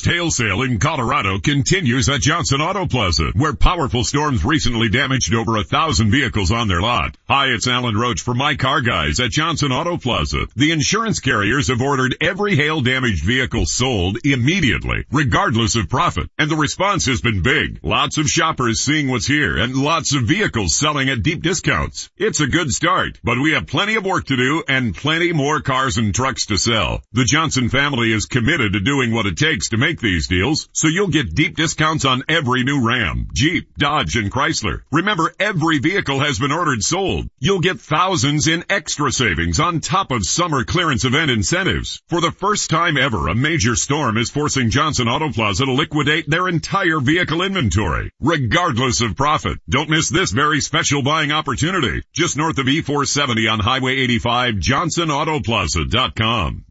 hail 0.00 0.30
sale 0.30 0.62
in 0.62 0.78
Colorado 0.78 1.38
continues 1.38 2.08
at 2.08 2.22
Johnson 2.22 2.62
Auto 2.62 2.86
Plaza, 2.86 3.30
where 3.34 3.52
powerful 3.52 4.04
storms 4.04 4.42
recently 4.42 4.88
damaged 4.88 5.34
over 5.34 5.56
a 5.56 5.64
thousand 5.64 6.10
vehicles 6.10 6.50
on 6.50 6.68
their 6.68 6.80
lot. 6.80 7.14
Hi, 7.28 7.48
it's 7.48 7.68
Alan 7.68 7.94
Roach 7.94 8.22
for 8.22 8.32
My 8.32 8.54
Car 8.54 8.80
Guys 8.80 9.20
at 9.20 9.30
Johnson 9.30 9.70
Auto 9.70 9.98
Plaza. 9.98 10.46
The 10.56 10.70
insurance 10.70 11.20
carriers 11.20 11.68
have 11.68 11.82
ordered 11.82 12.16
every 12.22 12.56
hail 12.56 12.80
damaged 12.80 13.24
vehicle 13.24 13.66
sold 13.66 14.16
immediately, 14.24 15.04
regardless 15.12 15.76
of 15.76 15.90
profit. 15.90 16.30
And 16.38 16.50
the 16.50 16.56
response 16.56 17.04
has 17.06 17.20
been 17.20 17.42
big. 17.42 17.80
Lots 17.82 18.16
of 18.16 18.28
shoppers 18.28 18.80
seeing 18.80 19.08
what's 19.08 19.26
here 19.26 19.58
and 19.58 19.76
lots 19.76 20.14
of 20.14 20.22
vehicles 20.22 20.74
selling 20.74 21.10
at 21.10 21.22
deep 21.22 21.42
discounts. 21.42 22.08
It's 22.16 22.40
a 22.40 22.46
good 22.46 22.70
start, 22.70 23.18
but 23.22 23.38
we 23.38 23.52
have 23.52 23.66
plenty 23.66 23.96
of 23.96 24.06
work 24.06 24.24
to 24.26 24.36
do 24.36 24.64
and 24.66 24.96
plenty 24.96 25.32
more 25.32 25.60
cars 25.60 25.98
and 25.98 26.14
trucks 26.14 26.46
to 26.46 26.56
sell. 26.56 27.02
The 27.12 27.24
Johnson 27.24 27.68
family 27.68 28.12
is 28.12 28.26
committed 28.26 28.72
to 28.72 28.80
doing 28.80 29.12
what 29.12 29.26
it 29.26 29.36
takes 29.36 29.70
to 29.70 29.76
make 29.82 30.00
these 30.00 30.28
deals, 30.28 30.68
so 30.72 30.86
you'll 30.86 31.08
get 31.08 31.34
deep 31.34 31.56
discounts 31.56 32.04
on 32.04 32.22
every 32.28 32.62
new 32.62 32.86
Ram, 32.86 33.26
Jeep, 33.34 33.76
Dodge, 33.76 34.14
and 34.14 34.30
Chrysler. 34.30 34.82
Remember, 34.92 35.34
every 35.40 35.80
vehicle 35.80 36.20
has 36.20 36.38
been 36.38 36.52
ordered 36.52 36.84
sold. 36.84 37.26
You'll 37.40 37.58
get 37.58 37.80
thousands 37.80 38.46
in 38.46 38.64
extra 38.70 39.10
savings 39.10 39.58
on 39.58 39.80
top 39.80 40.12
of 40.12 40.24
summer 40.24 40.62
clearance 40.62 41.04
event 41.04 41.32
incentives. 41.32 42.00
For 42.08 42.20
the 42.20 42.30
first 42.30 42.70
time 42.70 42.96
ever, 42.96 43.26
a 43.26 43.34
major 43.34 43.74
storm 43.74 44.18
is 44.18 44.30
forcing 44.30 44.70
Johnson 44.70 45.08
Auto 45.08 45.32
Plaza 45.32 45.66
to 45.66 45.72
liquidate 45.72 46.30
their 46.30 46.48
entire 46.48 47.00
vehicle 47.00 47.42
inventory, 47.42 48.12
regardless 48.20 49.00
of 49.00 49.16
profit. 49.16 49.58
Don't 49.68 49.90
miss 49.90 50.08
this 50.08 50.30
very 50.30 50.60
special 50.60 51.02
buying 51.02 51.32
opportunity. 51.32 52.02
Just 52.14 52.36
north 52.36 52.58
of 52.58 52.66
E470 52.66 53.52
on 53.52 53.58
Highway 53.58 53.96
85, 53.96 54.54
johnsonautoplaza.com. 54.54 56.66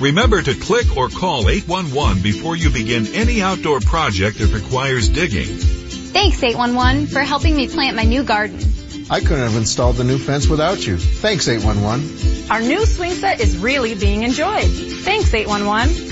Remember 0.00 0.40
to 0.40 0.54
click 0.54 0.96
or 0.96 1.10
call 1.10 1.50
811 1.50 2.22
before 2.22 2.39
you 2.56 2.70
begin 2.70 3.06
any 3.14 3.42
outdoor 3.42 3.80
project 3.80 4.38
that 4.38 4.52
requires 4.52 5.08
digging. 5.08 5.46
Thanks 5.46 6.42
811 6.42 7.06
for 7.06 7.20
helping 7.20 7.54
me 7.54 7.68
plant 7.68 7.96
my 7.96 8.04
new 8.04 8.22
garden. 8.22 8.58
I 9.10 9.18
couldn't 9.18 9.42
have 9.42 9.56
installed 9.56 9.96
the 9.96 10.04
new 10.04 10.18
fence 10.18 10.46
without 10.46 10.86
you. 10.86 10.96
Thanks 10.96 11.48
811. 11.48 12.48
Our 12.48 12.60
new 12.60 12.86
swing 12.86 13.10
set 13.14 13.40
is 13.40 13.58
really 13.58 13.96
being 13.96 14.22
enjoyed. 14.22 14.70
Thanks 14.70 15.34
811. 15.34 16.10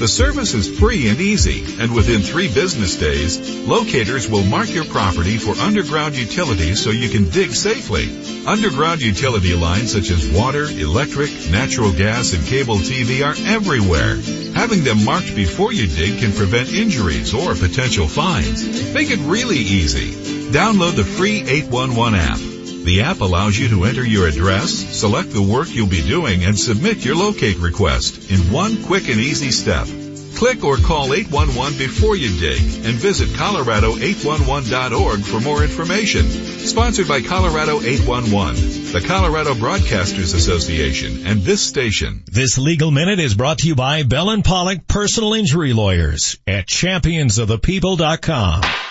The 0.00 0.08
service 0.08 0.52
is 0.52 0.78
free 0.78 1.08
and 1.08 1.20
easy, 1.20 1.64
and 1.80 1.94
within 1.94 2.22
three 2.22 2.52
business 2.52 2.96
days, 2.96 3.38
locators 3.64 4.28
will 4.28 4.42
mark 4.42 4.68
your 4.74 4.84
property 4.84 5.38
for 5.38 5.52
underground 5.52 6.16
utilities 6.16 6.82
so 6.82 6.90
you 6.90 7.08
can 7.08 7.30
dig 7.30 7.54
safely. 7.54 8.10
Underground 8.44 9.02
utility 9.02 9.54
lines 9.54 9.92
such 9.92 10.10
as 10.10 10.28
water, 10.28 10.64
electric, 10.64 11.30
natural 11.50 11.92
gas, 11.92 12.32
and 12.32 12.44
cable 12.44 12.78
TV 12.78 13.24
are 13.24 13.36
everywhere. 13.54 14.16
Having 14.54 14.82
them 14.82 15.04
marked 15.04 15.34
before 15.36 15.72
you 15.72 15.86
dig 15.86 16.18
can 16.18 16.32
prevent 16.32 16.74
injuries 16.74 17.32
or 17.32 17.54
potential 17.54 18.08
fines. 18.08 18.92
Make 18.92 19.10
it 19.10 19.20
really 19.20 19.58
easy. 19.58 20.35
Download 20.52 20.94
the 20.94 21.04
free 21.04 21.42
811 21.42 22.18
app. 22.18 22.38
The 22.84 23.02
app 23.02 23.20
allows 23.20 23.58
you 23.58 23.68
to 23.70 23.84
enter 23.84 24.04
your 24.04 24.28
address, 24.28 24.70
select 24.70 25.32
the 25.32 25.42
work 25.42 25.74
you'll 25.74 25.88
be 25.88 26.06
doing, 26.06 26.44
and 26.44 26.56
submit 26.56 27.04
your 27.04 27.16
locate 27.16 27.58
request 27.58 28.30
in 28.30 28.52
one 28.52 28.84
quick 28.84 29.08
and 29.08 29.18
easy 29.18 29.50
step. 29.50 29.88
Click 30.36 30.62
or 30.62 30.76
call 30.76 31.12
811 31.12 31.78
before 31.78 32.14
you 32.14 32.38
dig 32.38 32.60
and 32.60 32.94
visit 32.94 33.30
colorado811.org 33.30 35.24
for 35.24 35.40
more 35.40 35.64
information. 35.64 36.28
Sponsored 36.28 37.08
by 37.08 37.22
Colorado 37.22 37.80
811, 37.80 38.92
the 38.92 39.02
Colorado 39.04 39.54
Broadcasters 39.54 40.32
Association, 40.34 41.26
and 41.26 41.42
this 41.42 41.62
station. 41.62 42.22
This 42.30 42.56
legal 42.56 42.92
minute 42.92 43.18
is 43.18 43.34
brought 43.34 43.58
to 43.58 43.66
you 43.66 43.74
by 43.74 44.04
Bell 44.04 44.30
and 44.30 44.44
Pollock 44.44 44.86
Personal 44.86 45.34
Injury 45.34 45.72
Lawyers 45.72 46.38
at 46.46 46.66
championsofthepeople.com. 46.66 48.85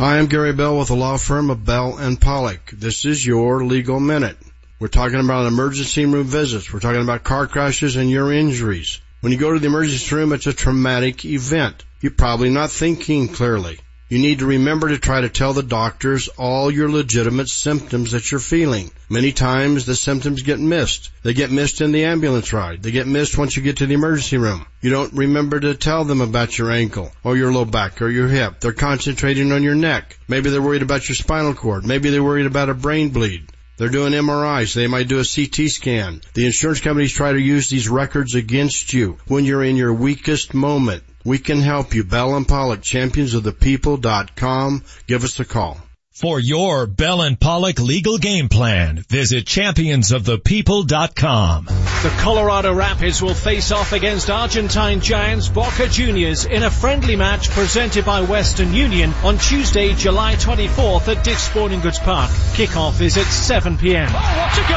Hi, 0.00 0.16
I'm 0.16 0.28
Gary 0.28 0.54
Bell 0.54 0.78
with 0.78 0.88
the 0.88 0.96
law 0.96 1.18
firm 1.18 1.50
of 1.50 1.66
Bell 1.66 1.98
and 1.98 2.18
Pollock. 2.18 2.70
This 2.70 3.04
is 3.04 3.26
your 3.26 3.66
legal 3.66 4.00
minute. 4.00 4.38
We're 4.78 4.88
talking 4.88 5.20
about 5.20 5.44
emergency 5.44 6.06
room 6.06 6.24
visits. 6.24 6.72
We're 6.72 6.80
talking 6.80 7.02
about 7.02 7.22
car 7.22 7.46
crashes 7.46 7.96
and 7.96 8.10
your 8.10 8.32
injuries. 8.32 8.98
When 9.20 9.30
you 9.30 9.38
go 9.38 9.52
to 9.52 9.58
the 9.58 9.66
emergency 9.66 10.14
room, 10.14 10.32
it's 10.32 10.46
a 10.46 10.54
traumatic 10.54 11.26
event. 11.26 11.84
You're 12.00 12.12
probably 12.12 12.48
not 12.48 12.70
thinking 12.70 13.28
clearly. 13.28 13.78
You 14.10 14.18
need 14.18 14.40
to 14.40 14.46
remember 14.46 14.88
to 14.88 14.98
try 14.98 15.20
to 15.20 15.28
tell 15.28 15.52
the 15.52 15.62
doctors 15.62 16.26
all 16.36 16.68
your 16.68 16.90
legitimate 16.90 17.48
symptoms 17.48 18.10
that 18.10 18.28
you're 18.32 18.40
feeling. 18.40 18.90
Many 19.08 19.30
times 19.30 19.86
the 19.86 19.94
symptoms 19.94 20.42
get 20.42 20.58
missed. 20.58 21.12
They 21.22 21.32
get 21.32 21.52
missed 21.52 21.80
in 21.80 21.92
the 21.92 22.06
ambulance 22.06 22.52
ride. 22.52 22.82
They 22.82 22.90
get 22.90 23.06
missed 23.06 23.38
once 23.38 23.56
you 23.56 23.62
get 23.62 23.76
to 23.76 23.86
the 23.86 23.94
emergency 23.94 24.36
room. 24.36 24.66
You 24.80 24.90
don't 24.90 25.12
remember 25.12 25.60
to 25.60 25.76
tell 25.76 26.04
them 26.04 26.20
about 26.20 26.58
your 26.58 26.72
ankle 26.72 27.12
or 27.22 27.36
your 27.36 27.52
low 27.52 27.64
back 27.64 28.02
or 28.02 28.08
your 28.08 28.26
hip. 28.26 28.58
They're 28.58 28.72
concentrating 28.72 29.52
on 29.52 29.62
your 29.62 29.76
neck. 29.76 30.18
Maybe 30.26 30.50
they're 30.50 30.60
worried 30.60 30.82
about 30.82 31.08
your 31.08 31.14
spinal 31.14 31.54
cord. 31.54 31.86
Maybe 31.86 32.10
they're 32.10 32.20
worried 32.20 32.46
about 32.46 32.68
a 32.68 32.74
brain 32.74 33.10
bleed. 33.10 33.46
They're 33.76 33.90
doing 33.90 34.12
MRIs. 34.12 34.74
They 34.74 34.88
might 34.88 35.06
do 35.06 35.20
a 35.20 35.24
CT 35.24 35.70
scan. 35.70 36.20
The 36.34 36.46
insurance 36.46 36.80
companies 36.80 37.12
try 37.12 37.32
to 37.32 37.40
use 37.40 37.68
these 37.68 37.88
records 37.88 38.34
against 38.34 38.92
you 38.92 39.18
when 39.28 39.44
you're 39.44 39.62
in 39.62 39.76
your 39.76 39.94
weakest 39.94 40.52
moment. 40.52 41.04
We 41.24 41.38
can 41.38 41.60
help 41.60 41.94
you. 41.94 42.04
Bell 42.04 42.36
and 42.36 42.48
Pollock, 42.48 42.80
championsofthepeople.com. 42.80 44.84
Give 45.06 45.24
us 45.24 45.40
a 45.40 45.44
call. 45.44 45.78
For 46.20 46.38
your 46.38 46.86
Bell 46.86 47.22
and 47.22 47.40
Pollock 47.40 47.80
legal 47.80 48.18
game 48.18 48.50
plan, 48.50 49.02
visit 49.08 49.46
championsofthepeople.com. 49.46 51.64
The 51.64 52.14
Colorado 52.18 52.74
Rapids 52.74 53.22
will 53.22 53.32
face 53.32 53.72
off 53.72 53.94
against 53.94 54.28
Argentine 54.28 55.00
giants 55.00 55.48
Boca 55.48 55.88
Juniors 55.88 56.44
in 56.44 56.62
a 56.62 56.70
friendly 56.70 57.16
match 57.16 57.48
presented 57.48 58.04
by 58.04 58.20
Western 58.20 58.74
Union 58.74 59.14
on 59.24 59.38
Tuesday, 59.38 59.94
July 59.94 60.34
24th 60.34 61.08
at 61.08 61.24
Dick's 61.24 61.44
Sporting 61.44 61.80
Goods 61.80 61.98
Park. 61.98 62.30
Kickoff 62.52 63.00
is 63.00 63.16
at 63.16 63.24
7 63.24 63.78
p.m. 63.78 64.10
Oh, 64.10 64.12
what 64.12 64.58
a 64.58 64.62
goal! 64.68 64.76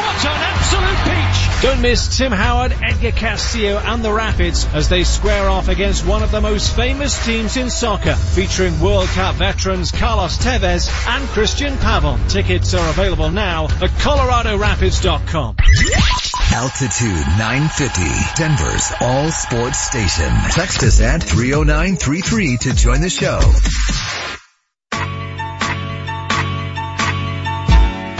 What 0.00 0.24
an 0.24 0.40
absolute 0.40 0.96
peach! 1.04 1.50
Don't 1.62 1.82
miss 1.82 2.16
Tim 2.16 2.32
Howard, 2.32 2.74
Edgar 2.82 3.12
Castillo 3.12 3.76
and 3.76 4.02
the 4.02 4.10
Rapids 4.10 4.64
as 4.72 4.88
they 4.88 5.04
square 5.04 5.46
off 5.46 5.68
against 5.68 6.06
one 6.06 6.22
of 6.22 6.30
the 6.30 6.40
most 6.40 6.74
famous 6.74 7.22
teams 7.26 7.58
in 7.58 7.68
soccer, 7.68 8.14
featuring 8.14 8.80
World 8.80 9.08
Cup 9.08 9.34
veterans 9.34 9.92
Carlos 9.92 10.38
Tevez 10.38 10.69
and 10.70 11.24
Cristian 11.30 11.74
Pavon. 11.76 12.30
Tickets 12.30 12.74
are 12.74 12.90
available 12.90 13.30
now 13.30 13.64
at 13.64 13.90
coloradorapids.com. 13.90 15.56
Altitude 16.52 17.26
950, 17.38 18.02
Denver's 18.36 18.92
all 19.00 19.30
sports 19.30 19.78
station. 19.78 20.32
Text 20.50 20.82
us 20.84 21.00
at 21.00 21.22
30933 21.22 22.56
to 22.58 22.74
join 22.74 23.00
the 23.00 23.10
show. 23.10 23.40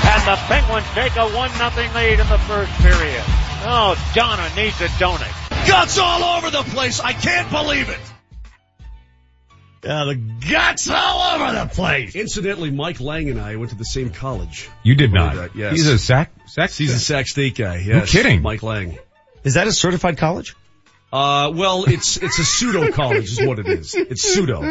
And 0.02 0.22
the 0.26 0.36
Penguins 0.46 0.86
take 0.94 1.12
a 1.12 1.28
1-0 1.30 1.94
lead 1.94 2.18
in 2.18 2.28
the 2.28 2.38
first 2.38 2.72
period. 2.80 3.22
Oh, 3.62 3.94
Donna 4.14 4.48
needs 4.56 4.80
a 4.80 4.88
donut. 4.98 5.66
Guts 5.68 5.98
all 5.98 6.24
over 6.24 6.50
the 6.50 6.62
place. 6.62 6.98
I 6.98 7.12
can't 7.12 7.48
believe 7.50 7.88
it. 7.90 8.00
Yeah, 9.82 10.04
the 10.04 10.14
guts 10.50 10.90
all 10.90 11.40
over 11.40 11.52
the 11.58 11.66
place. 11.74 12.14
Incidentally, 12.14 12.70
Mike 12.70 13.00
Lange 13.00 13.30
and 13.30 13.40
I 13.40 13.56
went 13.56 13.70
to 13.70 13.76
the 13.78 13.84
same 13.84 14.10
college. 14.10 14.68
You 14.82 14.94
did 14.94 15.12
not. 15.12 15.34
That, 15.36 15.56
yes. 15.56 15.72
He's 15.72 15.86
a 15.86 15.98
sack, 15.98 16.30
sack. 16.46 16.70
He's 16.70 16.92
a 16.92 16.98
Sac 16.98 17.26
State 17.28 17.56
guy. 17.56 17.76
Yes. 17.76 17.86
No 17.86 18.04
kidding. 18.20 18.42
Mike 18.42 18.62
Lange. 18.62 18.98
Is 19.42 19.54
that 19.54 19.66
a 19.66 19.72
certified 19.72 20.18
college? 20.18 20.54
Uh, 21.12 21.50
well, 21.54 21.84
it's, 21.88 22.18
it's 22.18 22.38
a 22.38 22.44
pseudo 22.44 22.92
college 22.92 23.24
is 23.32 23.40
what 23.44 23.58
it 23.58 23.66
is. 23.68 23.94
It's 23.94 24.22
pseudo. 24.22 24.62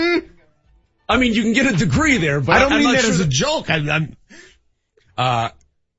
I 1.09 1.17
mean, 1.17 1.33
you 1.33 1.41
can 1.41 1.53
get 1.53 1.73
a 1.73 1.75
degree 1.75 2.17
there, 2.19 2.39
but 2.39 2.55
I 2.55 2.59
don't 2.59 2.71
I'm 2.73 2.77
mean 2.79 2.87
not 2.89 2.95
that 2.97 3.01
sure 3.01 3.09
as 3.11 3.19
a 3.19 3.27
joke. 3.27 3.69
I, 3.71 3.77
I'm, 3.89 4.15
Uh, 5.17 5.49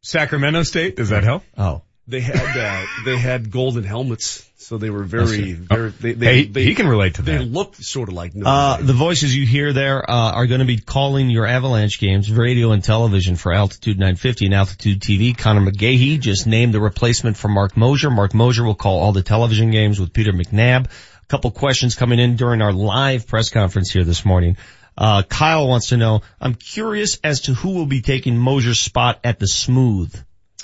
Sacramento 0.03 0.63
State, 0.63 0.97
does 0.97 1.09
that 1.11 1.25
help? 1.25 1.43
oh. 1.59 1.83
They 2.11 2.21
had, 2.21 2.57
uh, 2.57 2.87
they 3.05 3.17
had 3.17 3.51
golden 3.51 3.85
helmets. 3.85 4.47
So 4.57 4.79
they 4.79 4.91
were 4.91 5.03
very, 5.03 5.53
very, 5.55 5.91
they, 5.91 6.13
they, 6.13 6.27
Hey, 6.27 6.45
they, 6.45 6.65
he 6.65 6.75
can 6.75 6.87
relate 6.87 7.15
to 7.15 7.23
that. 7.23 7.39
They 7.39 7.45
looked 7.45 7.77
sort 7.83 8.09
of 8.09 8.15
like 8.15 8.33
Uh, 8.41 8.77
the 8.77 8.93
voices 8.93 9.35
you 9.35 9.45
hear 9.45 9.73
there 9.73 10.09
uh, 10.09 10.33
are 10.33 10.47
going 10.47 10.61
to 10.61 10.67
be 10.67 10.79
calling 10.79 11.29
your 11.31 11.47
Avalanche 11.47 11.99
games, 11.99 12.31
radio 12.31 12.71
and 12.71 12.85
television 12.85 13.35
for 13.37 13.53
Altitude 13.53 13.99
950 13.99 14.45
and 14.47 14.55
Altitude 14.55 15.01
TV. 15.01 15.37
Conor 15.37 15.73
McGahey 15.73 16.21
just 16.21 16.47
named 16.47 16.75
the 16.75 16.81
replacement 16.81 17.37
for 17.37 17.49
Marc 17.49 17.77
Moser. 17.77 18.11
Marc 18.11 18.33
Moser 18.35 18.63
will 18.63 18.77
call 18.77 19.01
all 19.01 19.13
the 19.13 19.23
television 19.23 19.71
games 19.71 19.99
with 19.99 20.13
Peter 20.13 20.33
McNab. 20.33 20.87
A 20.87 21.27
couple 21.29 21.51
questions 21.51 21.95
coming 21.95 22.19
in 22.19 22.37
during 22.37 22.63
our 22.63 22.73
live 22.73 23.27
press 23.27 23.51
conference 23.51 23.91
here 23.91 24.05
this 24.05 24.25
morning. 24.25 24.57
Uh, 24.97 25.23
Kyle 25.23 25.67
wants 25.67 25.89
to 25.89 25.97
know, 25.97 26.21
I'm 26.41 26.55
curious 26.55 27.19
as 27.25 27.41
to 27.43 27.55
who 27.55 27.71
will 27.71 27.87
be 27.87 28.03
taking 28.03 28.37
Moser's 28.37 28.79
spot 28.79 29.19
at 29.25 29.39
the 29.39 29.47
smooth. 29.49 30.15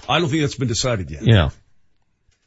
I 0.09 0.19
don't 0.21 0.29
think 0.29 0.43
that's 0.43 0.55
been 0.57 0.69
decided 0.69 1.11
yet. 1.11 1.23
You 1.23 1.33
know, 1.33 1.51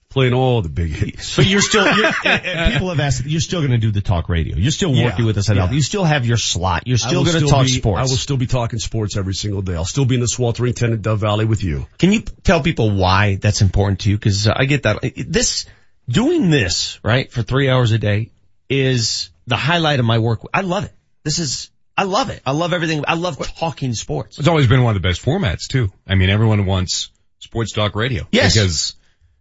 Playing 0.10 0.34
all 0.34 0.64
the 0.64 0.69
big 0.69 0.90
hits. 0.90 1.36
but 1.38 1.45
you're 1.45 1.61
still, 1.61 1.86
you're, 1.95 2.08
uh, 2.08 2.72
people 2.72 2.90
have 2.90 3.00
asked, 3.00 3.26
you're 3.26 3.40
still 3.40 3.60
going 3.60 3.72
to 3.74 3.78
do 3.78 3.92
the 3.92 4.02
talk 4.02 4.28
radio. 4.28 4.58
You're 4.58 4.72
still 4.72 4.92
Yeah, 4.95 5.06
working 5.06 5.26
with 5.26 5.38
us 5.38 5.52
at 5.52 5.56
yeah. 5.56 5.61
Alpha. 5.64 5.76
You 5.76 5.84
still 5.84 6.03
have 6.03 6.26
your 6.26 6.38
slot. 6.38 6.88
You're 6.88 6.95
I 6.95 7.10
still 7.10 7.24
will 7.24 7.32
going 7.32 7.44
to 7.44 7.48
talk 7.50 7.66
be- 7.66 7.72
sports. 7.74 8.00
I 8.00 8.11
will 8.11 8.18
still 8.18 8.38
be 8.38 8.48
talking 8.48 8.80
sports 8.80 9.16
every 9.18 9.36
single 9.36 9.61
day. 9.61 9.76
I'll 9.76 9.86
still 9.86 10.06
be 10.06 10.16
in 10.16 10.22
the 10.22 10.28
sweltering 10.28 10.74
tent 10.74 10.94
at 10.94 11.03
Dove 11.03 11.19
Valley 11.19 11.45
with 11.45 11.64
you. 11.64 11.86
Can 12.00 12.11
you 12.11 12.22
tell 12.22 12.64
people 12.64 12.90
why 12.90 13.36
that's 13.36 13.61
important 13.61 14.00
to 14.02 14.10
you? 14.10 14.18
Cause 14.18 14.48
I 14.48 14.66
get 14.66 14.82
that. 14.84 14.98
This, 15.28 15.68
doing 16.08 16.50
this, 16.50 17.00
right, 17.03 17.32
for 17.32 17.44
three 17.44 17.69
hours 17.69 17.92
a 17.92 18.00
day 18.00 18.32
is 18.68 19.30
the 19.45 19.58
highlight 19.58 20.00
of 20.00 20.06
my 20.08 20.18
work. 20.18 20.40
I 20.52 20.61
love 20.61 20.86
it. 20.86 20.94
This 21.24 21.38
is, 21.38 21.69
I 21.95 22.03
love 22.06 22.32
it. 22.32 22.42
I 22.48 22.52
love 22.53 22.74
everything. 22.74 23.03
I 23.08 23.14
love 23.14 23.38
talking 23.60 23.94
sports. 23.94 24.40
It's 24.40 24.48
always 24.48 24.66
been 24.66 24.82
one 24.82 24.95
of 24.95 25.00
the 25.02 25.08
best 25.08 25.22
formats 25.24 25.68
too. 25.68 25.92
I 26.08 26.16
mean, 26.16 26.32
everyone 26.32 26.66
wants 26.66 27.11
sports 27.40 27.74
talk 27.74 27.95
radio. 27.95 28.27
Yes. 28.32 28.53
Because, 28.53 28.95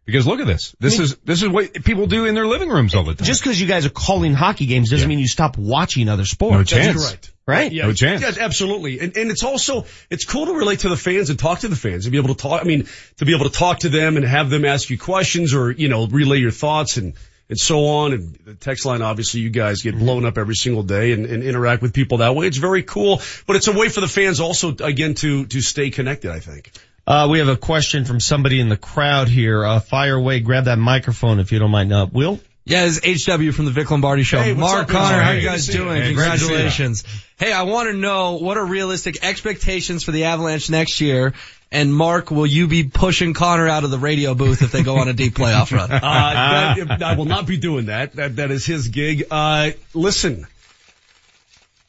because 0.05 0.27
look 0.27 0.41
at 0.41 0.47
this. 0.47 0.75
This 0.81 0.99
is, 0.99 1.17
this 1.17 1.43
is 1.43 1.49
what 1.51 1.85
people 1.85 2.07
do 2.07 2.25
in 2.25 2.35
their 2.35 2.47
living 2.47 2.71
rooms 2.71 2.95
all 2.95 3.05
the 3.05 3.15
time. 3.15 3.27
Just 3.27 3.45
cause 3.45 3.61
you 3.61 3.67
guys 3.67 3.85
are 3.85 3.91
calling 3.91 4.33
hockey 4.33 4.65
games 4.65 4.91
doesn't 4.91 5.05
Yeah. 5.05 5.09
mean 5.09 5.19
you 5.19 5.29
stop 5.29 5.59
watching 5.59 6.09
other 6.09 6.25
sports. 6.25 6.53
No 6.53 6.59
That's 6.59 6.71
chance. 6.71 7.07
correct. 7.07 7.33
Right? 7.47 7.71
Yeah, 7.73 7.87
No 7.87 7.93
chance. 7.93 8.23
Yeah, 8.23 8.45
absolutely. 8.45 9.01
And, 9.01 9.17
and 9.17 9.31
it's 9.31 9.43
also, 9.43 9.87
it's 10.11 10.25
cool 10.25 10.47
to 10.47 10.53
relate 10.53 10.81
to 10.81 10.89
the 10.89 10.97
fans 10.97 11.31
and 11.31 11.39
talk 11.39 11.61
to 11.61 11.69
the 11.69 11.77
fans 11.77 12.07
and 12.07 12.13
be 12.13 12.19
able 12.19 12.35
to 12.35 12.43
talk, 12.43 12.63
I 12.63 12.65
mean, 12.65 12.87
to 13.19 13.25
be 13.25 13.35
able 13.35 13.51
to 13.51 13.57
talk 13.59 13.81
to 13.81 13.91
them 13.91 14.17
and 14.17 14.25
have 14.25 14.51
them 14.51 14.65
ask 14.65 14.89
you 14.91 14.99
questions 14.99 15.55
or, 15.55 15.71
you 15.71 15.89
know, 15.89 16.07
relay 16.07 16.39
your 16.39 16.51
thoughts 16.51 16.99
and, 16.99 17.15
and 17.49 17.59
so 17.59 17.87
on. 17.87 18.13
And 18.13 18.35
the 18.45 18.55
text 18.55 18.85
line, 18.85 19.01
obviously 19.01 19.41
you 19.41 19.49
guys 19.51 19.81
get 19.83 19.95
mm-hmm. 19.95 20.05
blown 20.05 20.25
up 20.27 20.37
every 20.37 20.57
single 20.57 20.83
day 20.83 21.13
and, 21.13 21.25
and 21.27 21.43
interact 21.43 21.81
with 21.81 21.95
people 21.95 22.19
that 22.19 22.35
way. 22.35 22.47
It's 22.47 22.59
very 22.59 22.83
cool, 22.83 23.23
but 23.47 23.57
it's 23.57 23.69
a 23.69 23.73
way 23.73 23.89
for 23.89 24.01
the 24.03 24.09
fans 24.09 24.41
also, 24.41 24.75
again, 24.81 25.15
to, 25.15 25.47
to 25.47 25.61
stay 25.63 25.89
connected, 25.91 26.31
I 26.31 26.41
think. 26.41 26.71
Uh, 27.09 27.27
we 27.31 27.39
have 27.39 27.49
a 27.49 27.57
question 27.57 28.05
from 28.05 28.21
somebody 28.21 28.61
in 28.61 28.69
the 28.69 28.77
crowd 28.77 29.29
here. 29.29 29.65
Uh, 29.65 29.81
fire 29.81 30.17
away. 30.17 30.41
Grab 30.41 30.65
that 30.67 30.79
microphone 30.79 31.41
if 31.41 31.53
you 31.53 31.59
don't 31.59 31.71
mind. 31.71 31.91
Uh, 31.91 32.07
Will? 32.13 32.39
Yeah, 32.67 32.87
it's 32.87 33.25
HW 33.25 33.51
from 33.53 33.65
the 33.65 33.71
Vic 33.71 33.91
Lombardi 33.91 34.25
Show. 34.25 34.43
Hey, 34.43 34.53
Marc 34.53 34.83
up, 34.83 34.89
Conor, 34.91 35.17
Marc? 35.17 35.25
how 35.25 35.31
you 35.31 35.41
guys 35.41 35.65
to 35.65 35.73
see 35.73 35.79
you. 35.79 35.85
doing? 35.85 36.03
Hey, 36.03 36.13
great 36.13 36.33
to 36.33 36.39
see 36.39 36.45
you. 36.45 36.49
Congratulations. 36.51 37.05
Hey, 37.39 37.51
I 37.51 37.63
want 37.63 37.89
to 37.89 37.97
know 37.97 38.35
what 38.35 38.59
are 38.59 38.67
realistic 38.67 39.25
expectations 39.25 40.05
for 40.05 40.11
the 40.11 40.25
Avalanche 40.25 40.69
next 40.69 41.01
year? 41.01 41.33
And 41.73 41.95
Marc, 41.95 42.31
will 42.31 42.47
you 42.47 42.69
be 42.69 42.85
pushing 42.85 43.33
Conor 43.33 43.69
out 43.69 43.85
of 43.85 43.91
the 43.91 43.99
radio 43.99 44.35
booth 44.35 44.61
if 44.61 44.71
they 44.71 44.83
go 44.83 44.99
on 44.99 45.09
a 45.09 45.15
deep 45.15 45.33
playoff 45.35 45.73
run? 45.75 45.91
Uh, 45.91 46.85
that, 46.85 47.03
I 47.03 47.17
will 47.17 47.25
not 47.25 47.47
be 47.47 47.57
doing 47.57 47.87
that. 47.87 48.13
That, 48.17 48.37
that 48.37 48.51
is 48.51 48.67
his 48.67 48.89
gig. 48.89 49.25
Uh, 49.31 49.71
listen, 49.95 50.47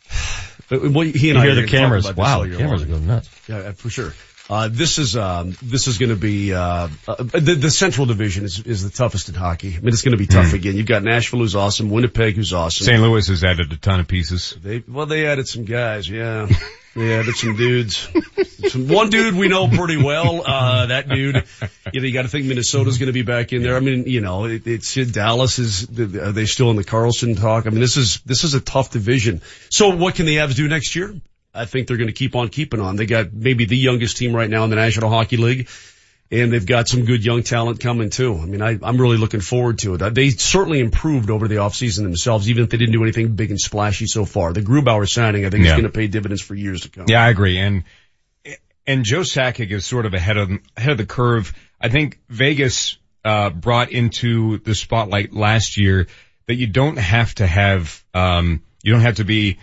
Well, 0.72 1.02
he 1.02 1.28
You 1.30 1.38
I 1.38 1.44
hear 1.44 1.56
the 1.56 1.68
cameras. 1.68 2.16
Wow, 2.16 2.46
the 2.46 2.56
cameras 2.56 2.84
are 2.84 2.86
going 2.86 3.08
nuts. 3.08 3.30
Yeah, 3.50 3.72
for 3.74 3.90
sure. 3.90 4.14
Uh, 4.50 4.68
this 4.68 4.98
is 4.98 5.16
um, 5.16 5.56
this 5.62 5.86
is 5.88 6.00
going 6.00 6.10
to 6.10 6.16
be 6.16 6.54
uh, 6.54 6.88
uh, 7.08 7.16
the, 7.18 7.56
the 7.60 7.70
Central 7.70 8.08
Division 8.08 8.46
is 8.46 8.60
is 8.60 8.84
the 8.84 8.90
toughest 8.90 9.30
in 9.30 9.36
hockey. 9.36 9.76
I 9.76 9.80
mean, 9.80 9.90
it's 9.90 10.02
going 10.02 10.14
to 10.14 10.18
be 10.18 10.26
tough 10.26 10.50
Hmm. 10.50 10.56
again. 10.56 10.76
You've 10.76 10.88
got 10.88 11.04
Nashville, 11.04 11.40
who's 11.42 11.56
awesome, 11.56 11.92
Winnipeg, 11.92 12.36
who's 12.36 12.52
awesome. 12.52 12.86
St. 12.86 13.00
Louis 13.00 13.28
has 13.28 13.44
added 13.44 13.72
a 13.72 13.78
ton 13.78 14.00
of 14.00 14.08
pieces. 14.08 14.56
They 14.62 14.84
well, 14.88 15.06
they 15.06 15.28
added 15.28 15.48
some 15.48 15.66
guys. 15.66 16.10
Yeah, 16.10 16.48
they 16.96 17.14
added 17.20 17.36
some 17.36 17.56
dudes. 17.58 18.08
Some, 18.70 18.88
one 18.88 19.10
dude 19.12 19.36
we 19.36 19.48
know 19.50 19.68
pretty 19.68 19.98
well. 19.98 20.44
Uh, 20.46 20.88
that 20.88 21.08
dude. 21.10 21.44
You 21.94 22.02
know, 22.02 22.08
you 22.08 22.14
got 22.14 22.24
to 22.24 22.28
think 22.28 22.46
Minnesota's 22.46 22.98
going 22.98 23.08
to 23.08 23.14
be 23.14 23.22
back 23.22 23.54
in 23.54 23.62
there. 23.62 23.76
I 23.76 23.80
mean, 23.82 24.06
you 24.08 24.22
know, 24.22 24.46
it, 24.46 24.66
it's 24.66 24.96
Dallas 24.96 25.60
is. 25.60 25.84
Are 26.00 26.32
they 26.32 26.46
still 26.46 26.72
in 26.72 26.76
the 26.76 26.84
Karlsson 26.84 27.40
talk? 27.40 27.68
I 27.68 27.70
mean, 27.70 27.82
this 27.82 27.98
is 27.98 28.20
this 28.26 28.44
is 28.44 28.56
a 28.56 28.62
tough 28.62 28.90
division. 28.92 29.42
So, 29.70 29.96
what 29.96 30.16
can 30.16 30.26
the 30.26 30.38
Avs 30.38 30.56
do 30.56 30.68
next 30.68 30.96
year? 30.96 31.14
I 31.60 31.66
think 31.66 31.88
they're 31.88 31.98
going 31.98 32.08
to 32.08 32.14
keep 32.14 32.36
on 32.36 32.50
keeping 32.50 32.80
on. 32.80 32.96
They 32.96 33.06
got 33.06 33.34
maybe 33.34 33.66
the 33.66 33.78
youngest 33.78 34.18
team 34.18 34.36
right 34.36 34.50
now 34.50 34.64
in 34.64 34.70
the 34.70 34.78
National 34.78 35.10
Hockey 35.10 35.38
League. 35.38 35.70
And 36.32 36.54
they've 36.54 36.66
got 36.66 36.88
some 36.88 37.06
good 37.06 37.26
young 37.26 37.42
talent 37.42 37.80
coming 37.80 38.12
too. 38.12 38.36
I 38.36 38.46
mean, 38.46 38.62
I, 38.62 38.78
I'm 38.84 39.02
really 39.02 39.18
looking 39.18 39.42
forward 39.42 39.80
to 39.80 39.96
it. 39.96 40.14
They 40.14 40.30
certainly 40.30 40.80
improved 40.80 41.32
over 41.32 41.48
the 41.48 41.56
offseason 41.56 42.04
themselves, 42.04 42.50
even 42.52 42.64
if 42.64 42.70
they 42.70 42.78
didn't 42.78 42.94
do 42.94 43.02
anything 43.02 43.36
big 43.36 43.50
and 43.50 43.60
splashy 43.60 44.06
so 44.06 44.26
far. 44.26 44.54
The 44.54 44.62
Grubauer 44.62 45.10
signing, 45.10 45.46
I 45.46 45.50
think, 45.50 45.66
is 45.66 45.72
going 45.72 45.84
to 45.84 45.90
pay 45.90 46.06
dividends 46.06 46.44
for 46.44 46.54
years 46.54 46.82
to 46.82 46.90
come. 46.90 47.06
Yeah, 47.08 47.24
I 47.24 47.30
agree. 47.30 47.58
And 47.58 47.84
and 48.86 49.04
Joe 49.04 49.22
Sakic 49.22 49.72
is 49.72 49.88
sort 49.88 50.06
of 50.06 50.14
ahead 50.14 50.38
of 50.38 50.52
ahead 50.78 50.92
of 50.92 50.98
the 50.98 51.06
curve. 51.06 51.54
I 51.82 51.90
think 51.90 52.20
Vegas 52.30 52.98
uh, 53.26 53.50
brought 53.50 53.92
into 53.92 54.60
the 54.60 54.76
spotlight 54.76 55.34
last 55.34 55.78
year 55.78 56.08
that 56.48 56.56
you 56.56 56.68
don't 56.68 56.98
have 56.98 57.34
to 57.36 57.48
have 57.48 58.04
um, 58.14 58.62
you 58.84 58.94
don't 58.94 59.02
have 59.02 59.16
to 59.16 59.26
be 59.26 59.60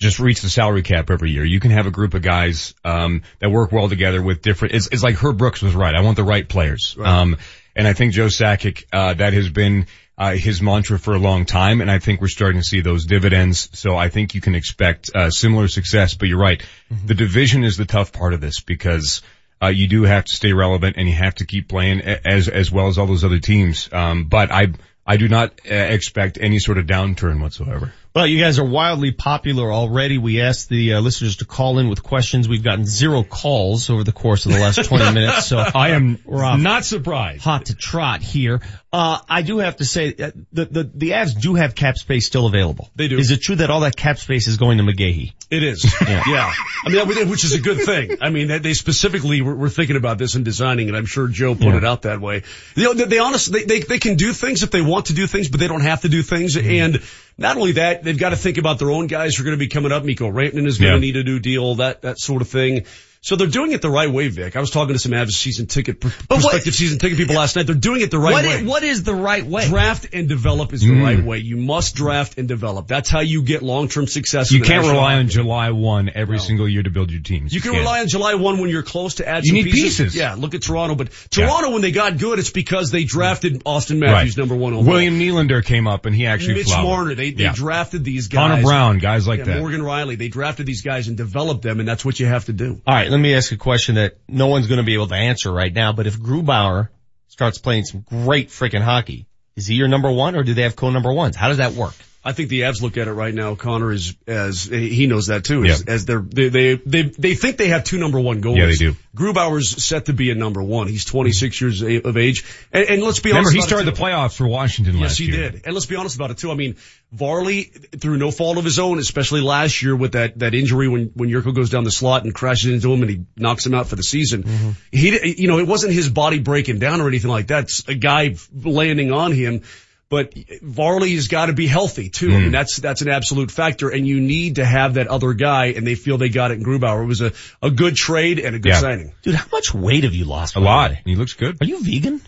just 0.00 0.18
reach 0.18 0.40
the 0.40 0.48
salary 0.48 0.82
cap 0.82 1.10
every 1.10 1.30
year. 1.30 1.44
You 1.44 1.60
can 1.60 1.70
have 1.72 1.86
a 1.86 1.90
group 1.90 2.14
of 2.14 2.22
guys 2.22 2.74
um, 2.84 3.22
that 3.38 3.50
work 3.50 3.70
well 3.70 3.88
together 3.88 4.22
with 4.22 4.40
different. 4.40 4.74
It's, 4.74 4.88
it's 4.90 5.02
like 5.02 5.16
Herb 5.16 5.36
Brooks 5.36 5.60
was 5.60 5.74
right. 5.74 5.94
I 5.94 6.00
want 6.00 6.16
the 6.16 6.24
right 6.24 6.48
players. 6.48 6.96
Um, 6.98 7.36
and 7.76 7.86
I 7.86 7.92
think 7.92 8.14
Joe 8.14 8.26
Sakic 8.26 8.84
uh, 8.92 9.14
that 9.14 9.34
has 9.34 9.50
been 9.50 9.86
uh, 10.16 10.32
his 10.32 10.60
mantra 10.60 10.98
for 10.98 11.14
a 11.14 11.18
long 11.18 11.44
time, 11.44 11.80
and 11.80 11.90
I 11.90 11.98
think 11.98 12.20
we're 12.20 12.28
starting 12.28 12.60
to 12.60 12.66
see 12.66 12.80
those 12.80 13.06
dividends. 13.06 13.70
So 13.78 13.96
I 13.96 14.08
think 14.08 14.34
you 14.34 14.40
can 14.40 14.54
expect 14.54 15.10
uh, 15.14 15.30
similar 15.30 15.68
success. 15.68 16.14
But 16.14 16.28
you're 16.28 16.40
right, 16.40 16.62
the 17.06 17.14
division 17.14 17.62
is 17.62 17.76
the 17.76 17.86
tough 17.86 18.12
part 18.12 18.34
of 18.34 18.40
this 18.40 18.60
because. 18.60 19.22
Uh, 19.62 19.68
you 19.68 19.86
do 19.88 20.04
have 20.04 20.24
to 20.24 20.34
stay 20.34 20.54
relevant 20.54 20.96
and 20.96 21.06
you 21.06 21.14
have 21.14 21.34
to 21.34 21.44
keep 21.44 21.68
playing 21.68 22.00
as, 22.00 22.48
as 22.48 22.72
well 22.72 22.88
as 22.88 22.96
all 22.96 23.04
those 23.04 23.24
other 23.24 23.40
teams. 23.40 23.90
Um, 23.92 24.24
but 24.24 24.50
I, 24.50 24.68
I 25.06 25.18
do 25.18 25.28
not 25.28 25.60
uh, 25.70 25.74
expect 25.74 26.38
any 26.40 26.58
sort 26.58 26.78
of 26.78 26.86
downturn 26.86 27.42
whatsoever. 27.42 27.92
Well, 28.12 28.26
you 28.26 28.40
guys 28.40 28.58
are 28.58 28.64
wildly 28.64 29.12
popular 29.12 29.72
already. 29.72 30.18
We 30.18 30.40
asked 30.40 30.68
the 30.68 30.94
uh, 30.94 31.00
listeners 31.00 31.36
to 31.36 31.44
call 31.44 31.78
in 31.78 31.88
with 31.88 32.02
questions. 32.02 32.48
We've 32.48 32.64
gotten 32.64 32.84
zero 32.84 33.22
calls 33.22 33.88
over 33.88 34.02
the 34.02 34.10
course 34.10 34.46
of 34.46 34.52
the 34.52 34.58
last 34.58 34.84
20 34.88 35.12
minutes. 35.12 35.46
So 35.46 35.58
I 35.58 35.90
am 35.90 36.18
not 36.26 36.84
surprised. 36.84 37.44
hot 37.44 37.66
to 37.66 37.76
trot 37.76 38.20
here. 38.20 38.60
Uh, 38.92 39.20
I 39.28 39.42
do 39.42 39.58
have 39.58 39.76
to 39.76 39.84
say 39.84 40.08
uh, 40.08 40.32
the, 40.52 40.64
the, 40.64 40.82
the 40.92 41.10
Avs 41.10 41.40
do 41.40 41.54
have 41.54 41.76
cap 41.76 41.96
space 41.98 42.26
still 42.26 42.48
available. 42.48 42.90
They 42.96 43.06
do. 43.06 43.16
Is 43.16 43.30
it 43.30 43.40
true 43.42 43.54
that 43.56 43.70
all 43.70 43.80
that 43.80 43.94
cap 43.94 44.18
space 44.18 44.48
is 44.48 44.56
going 44.56 44.78
to 44.78 44.82
McGahey? 44.84 45.32
It 45.48 45.62
is. 45.62 45.84
Yeah. 46.00 46.22
Yeah. 46.26 46.52
I 46.84 46.88
mean, 47.04 47.28
which 47.28 47.44
is 47.44 47.52
a 47.54 47.60
good 47.60 47.82
thing. 47.84 48.16
I 48.20 48.30
mean, 48.30 48.48
they- 48.48 48.74
specifically 48.74 49.42
were, 49.42 49.54
were 49.54 49.68
thinking 49.68 49.94
about 49.94 50.18
this 50.18 50.34
and 50.34 50.44
designing 50.44 50.88
it. 50.88 50.96
I'm 50.96 51.06
sure 51.06 51.28
Joe 51.28 51.54
put 51.54 51.66
Yeah. 51.66 51.76
it 51.76 51.84
out 51.84 52.02
that 52.02 52.20
way. 52.20 52.42
You 52.74 52.82
know, 52.84 52.94
they, 52.94 53.04
they 53.04 53.18
honest, 53.20 53.52
they, 53.52 53.62
they, 53.62 53.78
they 53.80 53.98
can 54.00 54.16
do 54.16 54.32
things 54.32 54.64
if 54.64 54.72
they 54.72 54.80
want 54.80 55.06
to 55.06 55.14
do 55.14 55.28
things, 55.28 55.48
but 55.48 55.60
they 55.60 55.68
don't 55.68 55.82
have 55.82 56.00
to 56.00 56.08
do 56.08 56.22
things. 56.22 56.56
Mm-hmm. 56.56 56.68
And 56.96 57.02
not 57.40 57.56
only 57.56 57.72
that, 57.72 58.04
they've 58.04 58.18
got 58.18 58.28
to 58.28 58.36
think 58.36 58.58
about 58.58 58.78
their 58.78 58.90
own 58.90 59.06
guys 59.06 59.34
who 59.34 59.42
are 59.42 59.46
going 59.46 59.56
to 59.56 59.58
be 59.58 59.68
coming 59.68 59.92
up. 59.92 60.04
Mikko 60.04 60.30
Rantanen 60.30 60.66
is 60.66 60.78
going 60.78 60.92
to 60.92 61.00
need 61.00 61.16
a 61.16 61.24
new 61.24 61.40
deal, 61.40 61.76
that, 61.76 62.02
that 62.02 62.18
sort 62.20 62.42
of 62.42 62.48
thing. 62.48 62.84
So 63.22 63.36
they're 63.36 63.48
doing 63.48 63.72
it 63.72 63.82
the 63.82 63.90
right 63.90 64.10
way, 64.10 64.28
Vic. 64.28 64.56
I 64.56 64.60
was 64.60 64.70
talking 64.70 64.94
to 64.94 64.98
some 64.98 65.12
Avs 65.12 65.32
season 65.32 65.66
ticket, 65.66 66.00
pr- 66.00 66.08
what- 66.08 66.40
prospective 66.40 66.74
season 66.74 66.98
ticket 66.98 67.18
people 67.18 67.36
last 67.36 67.54
night. 67.54 67.66
They're 67.66 67.74
doing 67.74 68.00
it 68.00 68.10
the 68.10 68.18
right 68.18 68.32
What 68.32 68.44
way. 68.46 68.50
is, 68.54 68.62
what 68.62 68.82
is 68.82 69.02
the 69.02 69.14
right 69.14 69.44
way? 69.44 69.68
Draft 69.68 70.06
and 70.14 70.26
develop 70.26 70.72
is 70.72 70.80
the 70.80 70.86
Mm. 70.88 71.02
right 71.02 71.22
way. 71.22 71.36
You 71.36 71.58
must 71.58 71.94
draft 71.94 72.38
and 72.38 72.48
develop. 72.48 72.88
That's 72.88 73.10
how 73.10 73.20
you 73.20 73.42
get 73.42 73.62
long-term 73.62 74.06
success. 74.06 74.50
You 74.50 74.60
can't 74.62 74.78
National 74.84 74.92
rely 74.92 75.14
on 75.16 75.24
Hockey 75.26 75.34
July 75.34 75.70
1 75.70 76.10
every 76.14 76.38
single 76.38 76.66
year 76.66 76.82
to 76.82 76.88
build 76.88 77.10
your 77.10 77.20
teams. 77.20 77.52
you 77.52 77.60
can 77.60 77.72
can't. 77.72 77.82
rely 77.84 78.00
on 78.00 78.08
July 78.08 78.34
1 78.36 78.56
when 78.58 78.70
you're 78.70 78.82
close 78.82 79.16
to 79.16 79.28
add 79.28 79.44
You 79.44 79.48
some 79.48 79.54
need 79.56 79.64
pieces. 79.66 79.82
pieces. 79.98 80.16
Yeah, 80.16 80.34
look 80.38 80.54
at 80.54 80.62
Toronto. 80.62 80.94
But 80.94 81.10
Toronto, 81.30 81.70
when 81.72 81.82
they 81.82 81.90
got 81.92 82.16
good, 82.16 82.38
it's 82.38 82.48
because 82.50 82.90
they 82.90 83.04
drafted 83.04 83.64
Auston 83.64 83.98
Matthews 83.98 84.38
Right. 84.38 84.40
number 84.40 84.54
one 84.56 84.72
overall. 84.72 84.90
William 84.94 85.20
Nylander 85.20 85.62
came 85.62 85.86
up 85.86 86.06
and 86.06 86.16
he 86.16 86.24
actually 86.24 86.54
Mitch 86.54 86.68
flowered. 86.68 86.84
Marner, 86.86 87.14
they, 87.16 87.32
they 87.32 87.42
Yeah. 87.44 87.52
drafted 87.54 88.02
these 88.02 88.28
guys. 88.28 88.48
Connor 88.50 88.62
Brown, 88.62 88.98
guys 88.98 89.28
like 89.28 89.40
Yeah, 89.40 89.44
that. 89.44 89.58
Morgan 89.58 89.82
Rielly, 89.82 90.16
they 90.16 90.28
drafted 90.28 90.64
these 90.64 90.80
guys 90.80 91.06
and 91.08 91.18
developed 91.18 91.60
them, 91.60 91.80
and 91.80 91.88
that's 91.88 92.02
what 92.02 92.18
you 92.18 92.24
have 92.24 92.46
to 92.46 92.54
do. 92.54 92.80
All 92.86 92.94
right, 92.94 93.09
let 93.10 93.18
me 93.18 93.34
ask 93.34 93.50
a 93.52 93.56
question 93.56 93.96
that 93.96 94.18
no 94.28 94.46
one's 94.46 94.66
going 94.66 94.78
to 94.78 94.84
be 94.84 94.94
able 94.94 95.08
to 95.08 95.14
answer 95.14 95.50
right 95.50 95.72
now, 95.72 95.92
but 95.92 96.06
if 96.06 96.18
Grubauer 96.18 96.88
starts 97.28 97.58
playing 97.58 97.84
some 97.84 98.02
great 98.02 98.48
freaking 98.48 98.82
hockey, 98.82 99.26
is 99.56 99.66
he 99.66 99.74
your 99.74 99.88
number 99.88 100.10
one 100.10 100.36
or 100.36 100.42
do 100.42 100.54
they 100.54 100.62
have 100.62 100.76
co-number 100.76 101.12
ones? 101.12 101.36
How 101.36 101.48
does 101.48 101.58
that 101.58 101.72
work? 101.72 101.94
I 102.22 102.32
think 102.32 102.50
the 102.50 102.60
Avs 102.62 102.82
look 102.82 102.98
at 102.98 103.08
it 103.08 103.12
right 103.12 103.32
now. 103.34 103.54
Conor 103.54 103.90
is 103.92 104.14
as 104.26 104.64
he 104.64 105.06
knows 105.06 105.28
that 105.28 105.42
too. 105.44 105.64
As, 105.64 105.82
Yeah. 105.86 105.94
as 105.94 106.04
they're, 106.04 106.20
they 106.20 106.50
they 106.50 106.74
they 106.74 107.02
they 107.04 107.34
think 107.34 107.56
they 107.56 107.68
have 107.68 107.84
two 107.84 107.96
number 107.98 108.20
one 108.20 108.42
goalies. 108.42 108.56
Yeah, 108.58 108.66
they 108.66 108.74
do. 108.74 108.96
Grubauer's 109.16 109.82
set 109.82 110.04
to 110.06 110.12
be 110.12 110.30
a 110.30 110.34
number 110.34 110.62
one. 110.62 110.86
He's 110.86 111.04
26 111.06 111.60
years 111.60 111.80
of 111.82 112.16
age, 112.18 112.44
and, 112.72 112.84
and 112.88 113.02
let's 113.02 113.20
be 113.20 113.30
Remember, 113.30 113.48
honest. 113.48 113.54
he 113.54 113.58
about 113.60 113.64
it, 113.64 113.68
started 113.68 113.86
the 113.94 113.98
playoffs 114.00 114.36
for 114.36 114.46
Washington 114.46 114.94
Yes, 114.96 115.02
last 115.02 115.20
year. 115.20 115.30
Yes, 115.30 115.36
he 115.36 115.50
did. 115.58 115.62
And 115.64 115.74
let's 115.74 115.86
be 115.86 115.96
honest 115.96 116.14
about 116.16 116.30
it 116.30 116.36
too. 116.38 116.50
I 116.50 116.54
mean, 116.54 116.76
Varley, 117.10 117.62
through 117.64 118.18
no 118.18 118.30
fault 118.30 118.58
of 118.58 118.64
his 118.64 118.78
own, 118.78 118.98
especially 118.98 119.40
last 119.40 119.82
year 119.82 119.96
with 119.96 120.12
that, 120.12 120.38
that 120.40 120.54
injury 120.54 120.88
when, 120.88 121.06
when 121.14 121.30
Yurko 121.30 121.54
goes 121.54 121.70
down 121.70 121.84
the 121.84 121.90
slot 121.90 122.24
and 122.24 122.34
crashes 122.34 122.70
into 122.72 122.92
him 122.92 123.00
and 123.00 123.10
he 123.10 123.24
knocks 123.36 123.64
him 123.66 123.74
out 123.74 123.88
for 123.88 123.96
the 123.96 124.02
season. 124.02 124.42
Mm-hmm. 124.42 124.70
He, 124.92 125.34
you 125.40 125.48
know, 125.48 125.58
it 125.58 125.66
wasn't 125.66 125.92
his 125.94 126.08
body 126.10 126.38
breaking 126.38 126.78
down 126.80 127.00
or 127.00 127.08
anything 127.08 127.30
like 127.30 127.46
that. 127.48 127.64
It's 127.64 127.88
a 127.88 127.94
guy 127.94 128.36
landing 128.52 129.10
on 129.10 129.32
him. 129.32 129.62
But 130.10 130.34
Varley's 130.34 131.28
got 131.28 131.46
to 131.46 131.52
be 131.52 131.66
healthy 131.68 132.08
too. 132.10 132.30
I 132.30 132.32
Mm. 132.32 132.42
mean, 132.42 132.52
that's, 132.52 132.76
that's 132.76 133.00
an 133.00 133.08
absolute 133.08 133.50
factor 133.50 133.88
and 133.90 134.06
you 134.06 134.20
need 134.20 134.56
to 134.56 134.64
have 134.64 134.94
that 134.94 135.06
other 135.06 135.32
guy 135.34 135.66
and 135.66 135.86
they 135.86 135.94
feel 135.94 136.18
they 136.18 136.28
got 136.28 136.50
it 136.50 136.54
in 136.58 136.64
Grubauer. 136.64 137.04
It 137.04 137.06
was 137.06 137.20
a, 137.20 137.32
a 137.62 137.70
good 137.70 137.94
trade 137.94 138.40
and 138.40 138.56
a 138.56 138.58
good 138.58 138.70
Yeah. 138.70 138.80
signing. 138.80 139.12
Dude, 139.22 139.36
how 139.36 139.46
much 139.52 139.72
weight 139.72 140.02
have 140.04 140.12
you 140.14 140.24
lost? 140.24 140.56
A 140.56 140.60
lot. 140.60 140.90
way? 140.90 141.02
He 141.04 141.14
looks 141.14 141.34
good. 141.34 141.58
Are 141.62 141.64
you 141.64 141.82
vegan? 141.82 142.20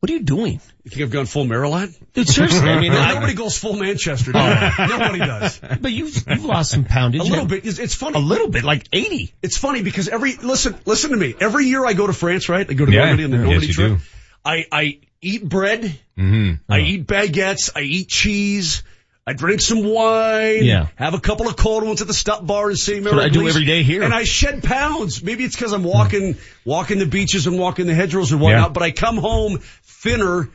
What 0.00 0.10
are 0.10 0.12
you 0.12 0.20
doing? 0.22 0.60
You 0.84 0.90
think 0.90 1.02
I've 1.02 1.10
gone 1.10 1.26
full 1.26 1.44
Maryland? 1.44 1.92
Dude, 2.14 2.28
seriously, 2.28 2.70
I 2.70 2.80
mean, 2.80 2.92
nobody 3.14 3.34
goes 3.34 3.58
full 3.58 3.72
Manchester. 3.72 4.30
does? 4.30 4.78
Nobody 4.78 5.18
does. 5.18 5.58
but 5.80 5.90
you've, 5.90 6.14
you've 6.28 6.44
lost 6.44 6.70
some 6.70 6.84
poundage. 6.84 7.20
A 7.20 7.24
little 7.24 7.46
bit. 7.46 7.66
It's, 7.66 7.80
it's 7.80 7.96
funny. 7.96 8.14
A 8.16 8.20
little 8.22 8.48
bit, 8.48 8.62
like 8.62 8.86
80. 8.92 9.34
It's 9.42 9.58
funny 9.58 9.82
because 9.82 10.06
every 10.08 10.36
listen, 10.36 10.76
listen 10.86 11.10
to 11.10 11.16
me. 11.16 11.34
Every 11.40 11.64
year 11.66 11.84
I 11.84 11.94
go 11.94 12.06
to 12.06 12.12
France, 12.12 12.48
right? 12.48 12.64
I 12.70 12.74
go 12.74 12.86
to 12.86 12.92
Yeah. 12.92 13.06
Normandy 13.12 13.24
on 13.24 13.30
the 13.32 13.36
Yes, 13.38 13.42
Normandy 13.44 13.66
you 13.66 13.72
trip. 13.74 13.88
do. 13.98 14.04
I 14.44 14.66
I 14.70 14.98
eat 15.20 15.48
bread. 15.48 15.82
Mm-hmm. 16.16 16.72
I 16.72 16.80
eat 16.80 17.06
baguettes. 17.06 17.70
I 17.74 17.80
eat 17.80 18.08
cheese. 18.08 18.82
I 19.26 19.34
drink 19.34 19.60
some 19.60 19.84
wine. 19.84 20.64
Yeah. 20.64 20.86
Have 20.96 21.12
a 21.12 21.20
couple 21.20 21.48
of 21.48 21.56
cold 21.56 21.84
ones 21.84 22.00
at 22.00 22.06
the 22.06 22.14
stop 22.14 22.46
bar 22.46 22.70
in 22.70 22.76
St. 22.76 23.04
what 23.04 23.14
Mary. 23.14 23.26
I 23.26 23.28
do 23.28 23.46
every 23.46 23.66
day 23.66 23.82
here. 23.82 24.02
And 24.02 24.14
I 24.14 24.24
shed 24.24 24.62
pounds. 24.62 25.22
Maybe 25.22 25.44
it's 25.44 25.54
because 25.54 25.72
I'm 25.72 25.84
walking, 25.84 26.38
walking 26.64 26.98
the 26.98 27.06
beaches 27.06 27.46
and 27.46 27.58
walking 27.58 27.86
the 27.86 27.94
hedgerows 27.94 28.32
and 28.32 28.40
whatnot. 28.40 28.68
Yeah. 28.68 28.72
But 28.72 28.82
I 28.84 28.90
come 28.90 29.18
home 29.18 29.58
thinner 29.82 30.48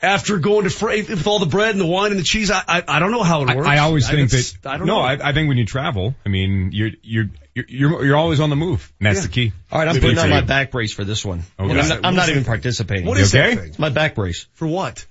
after 0.00 0.38
going 0.38 0.64
to 0.64 0.70
fr- 0.70 0.90
with 0.90 1.26
all 1.26 1.40
the 1.40 1.46
bread 1.46 1.72
and 1.72 1.80
the 1.80 1.86
wine 1.86 2.12
and 2.12 2.20
the 2.20 2.24
cheese. 2.24 2.50
I 2.50 2.62
I, 2.66 2.82
I 2.86 2.98
don't 3.00 3.10
know 3.10 3.24
how 3.24 3.42
it 3.42 3.56
works. 3.56 3.68
I 3.68 3.78
always 3.78 4.08
think 4.08 4.20
it's- 4.32 4.52
that. 4.62 4.70
I 4.70 4.76
don't 4.78 4.86
no, 4.86 4.96
know. 4.96 5.02
I, 5.02 5.30
I 5.30 5.32
think 5.32 5.48
when 5.48 5.58
you 5.58 5.66
travel, 5.66 6.14
I 6.24 6.28
mean, 6.28 6.70
you're 6.72 6.90
you're 7.02 7.26
you're 7.54 7.64
you're, 7.68 8.04
you're 8.06 8.16
always 8.16 8.40
on 8.40 8.50
the 8.50 8.56
move. 8.56 8.92
And 8.98 9.06
that's 9.06 9.20
Yeah. 9.20 9.26
the 9.26 9.32
key. 9.32 9.52
All 9.70 9.78
right, 9.78 9.88
I'm 9.88 9.94
Maybe 9.94 10.06
putting 10.06 10.18
on 10.18 10.30
my 10.30 10.40
back 10.42 10.70
brace 10.70 10.92
for 10.92 11.04
this 11.04 11.24
one. 11.24 11.42
Okay. 11.58 11.70
I'm 11.78 11.88
not, 11.88 12.00
I'm 12.04 12.14
not 12.14 12.28
even 12.28 12.44
participating. 12.44 13.06
What 13.06 13.18
is 13.18 13.34
okay? 13.34 13.54
that 13.54 13.60
thing? 13.60 13.68
It's 13.70 13.78
my 13.78 13.88
back 13.90 14.14
brace 14.14 14.46
For 14.54 14.66
what? 14.66 15.04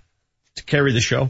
to 0.55 0.63
carry 0.63 0.91
the 0.93 1.01
show. 1.01 1.29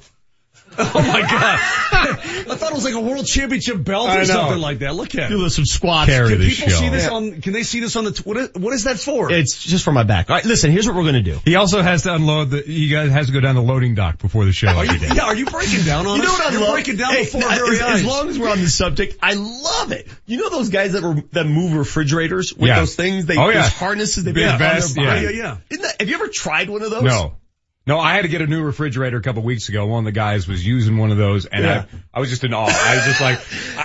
Oh 0.81 1.01
my 1.01 1.21
god! 1.21 1.59
I 2.51 2.55
thought 2.55 2.71
it 2.71 2.73
was 2.75 2.85
like 2.85 2.93
a 2.93 2.99
world 2.99 3.25
championship 3.25 3.83
belt 3.83 4.09
or 4.09 4.23
something 4.25 4.59
like 4.59 4.79
that. 4.79 4.95
Look 4.95 5.13
at 5.15 5.29
it. 5.31 5.35
Do 5.35 5.49
some 5.49 5.65
squats. 5.65 6.09
Carry 6.09 6.29
Can 6.29 6.39
the 6.39 6.49
people 6.49 6.69
show. 6.69 6.79
see 6.79 6.89
this 6.89 7.03
Yeah. 7.05 7.11
on? 7.13 7.41
Can 7.41 7.53
they 7.53 7.63
see 7.63 7.79
this 7.81 7.95
on 7.95 8.05
the? 8.05 8.11
T- 8.11 8.23
what 8.23 8.37
is, 8.37 8.49
what 8.53 8.73
is 8.73 8.83
that 8.85 8.97
for? 8.99 9.31
It's 9.31 9.61
just 9.63 9.83
for 9.83 9.91
my 9.91 10.03
back. 10.03 10.29
All 10.29 10.35
right, 10.37 10.45
listen, 10.45 10.71
here's 10.71 10.87
what 10.87 10.95
we're 10.95 11.03
going 11.03 11.15
to 11.15 11.21
do. 11.21 11.39
He 11.45 11.55
also 11.55 11.81
has 11.81 12.03
to 12.03 12.13
unload 12.13 12.49
the. 12.51 12.61
He 12.61 12.87
guys 12.89 13.11
has 13.11 13.27
to 13.27 13.33
go 13.33 13.39
down 13.41 13.55
the 13.55 13.61
loading 13.61 13.95
dock 13.95 14.19
before 14.19 14.45
the 14.45 14.53
show 14.53 14.67
are 14.69 14.85
you, 14.85 14.93
yeah, 14.99 15.23
are 15.25 15.35
you 15.35 15.45
breaking 15.45 15.83
down 15.83 16.07
on 16.07 16.17
You 16.17 16.23
know 16.23 16.29
us? 16.29 16.39
what 16.39 16.47
I 16.47 16.51
You're 16.51 16.61
love? 16.61 16.73
breaking 16.73 16.95
down 16.97 17.11
Hey, 17.13 17.23
before 17.25 17.43
our 17.43 17.51
as, 17.51 17.57
very 17.59 17.75
as 17.75 17.81
eyes. 17.81 18.05
long 18.05 18.29
as 18.29 18.39
we're 18.39 18.49
on 18.49 18.59
the 18.61 18.69
subject, 18.69 19.17
I 19.21 19.33
love 19.33 19.91
it. 19.91 20.07
You 20.25 20.37
know 20.37 20.49
those 20.49 20.69
guys 20.69 20.93
that 20.93 21.03
were 21.03 21.21
that 21.33 21.45
move 21.45 21.73
refrigerators 21.73 22.53
with 22.53 22.67
Yeah. 22.69 22.79
those 22.79 22.95
things? 22.95 23.25
They 23.25 23.37
Oh, 23.37 23.49
yeah. 23.49 23.63
those 23.63 23.73
harnesses 23.73 24.23
they 24.23 24.31
Big 24.31 24.45
put 24.45 24.53
on 24.53 24.59
their 24.59 24.69
body. 24.69 24.93
yeah, 25.01 25.19
yeah, 25.19 25.29
yeah. 25.29 25.57
Isn't 25.69 25.81
that, 25.83 25.95
have 25.99 26.09
you 26.09 26.15
ever 26.15 26.27
tried 26.29 26.69
one 26.69 26.81
of 26.83 26.89
those? 26.91 27.03
No. 27.03 27.35
No, 27.87 27.99
I 27.99 28.13
had 28.13 28.21
to 28.21 28.27
get 28.27 28.41
a 28.41 28.47
new 28.47 28.61
refrigerator 28.61 29.17
a 29.17 29.21
couple 29.21 29.41
weeks 29.41 29.69
ago. 29.69 29.87
One 29.87 29.99
of 29.99 30.05
the 30.05 30.11
guys 30.11 30.47
was 30.47 30.65
using 30.65 30.97
one 30.97 31.11
of 31.11 31.17
those 31.17 31.45
and 31.45 31.63
Yeah. 31.63 31.85
I, 32.13 32.17
I 32.17 32.19
was 32.19 32.29
just 32.29 32.43
in 32.43 32.53
awe. 32.53 32.67
I 32.67 32.95
was 32.95 33.05
just 33.05 33.21
like, 33.21 33.39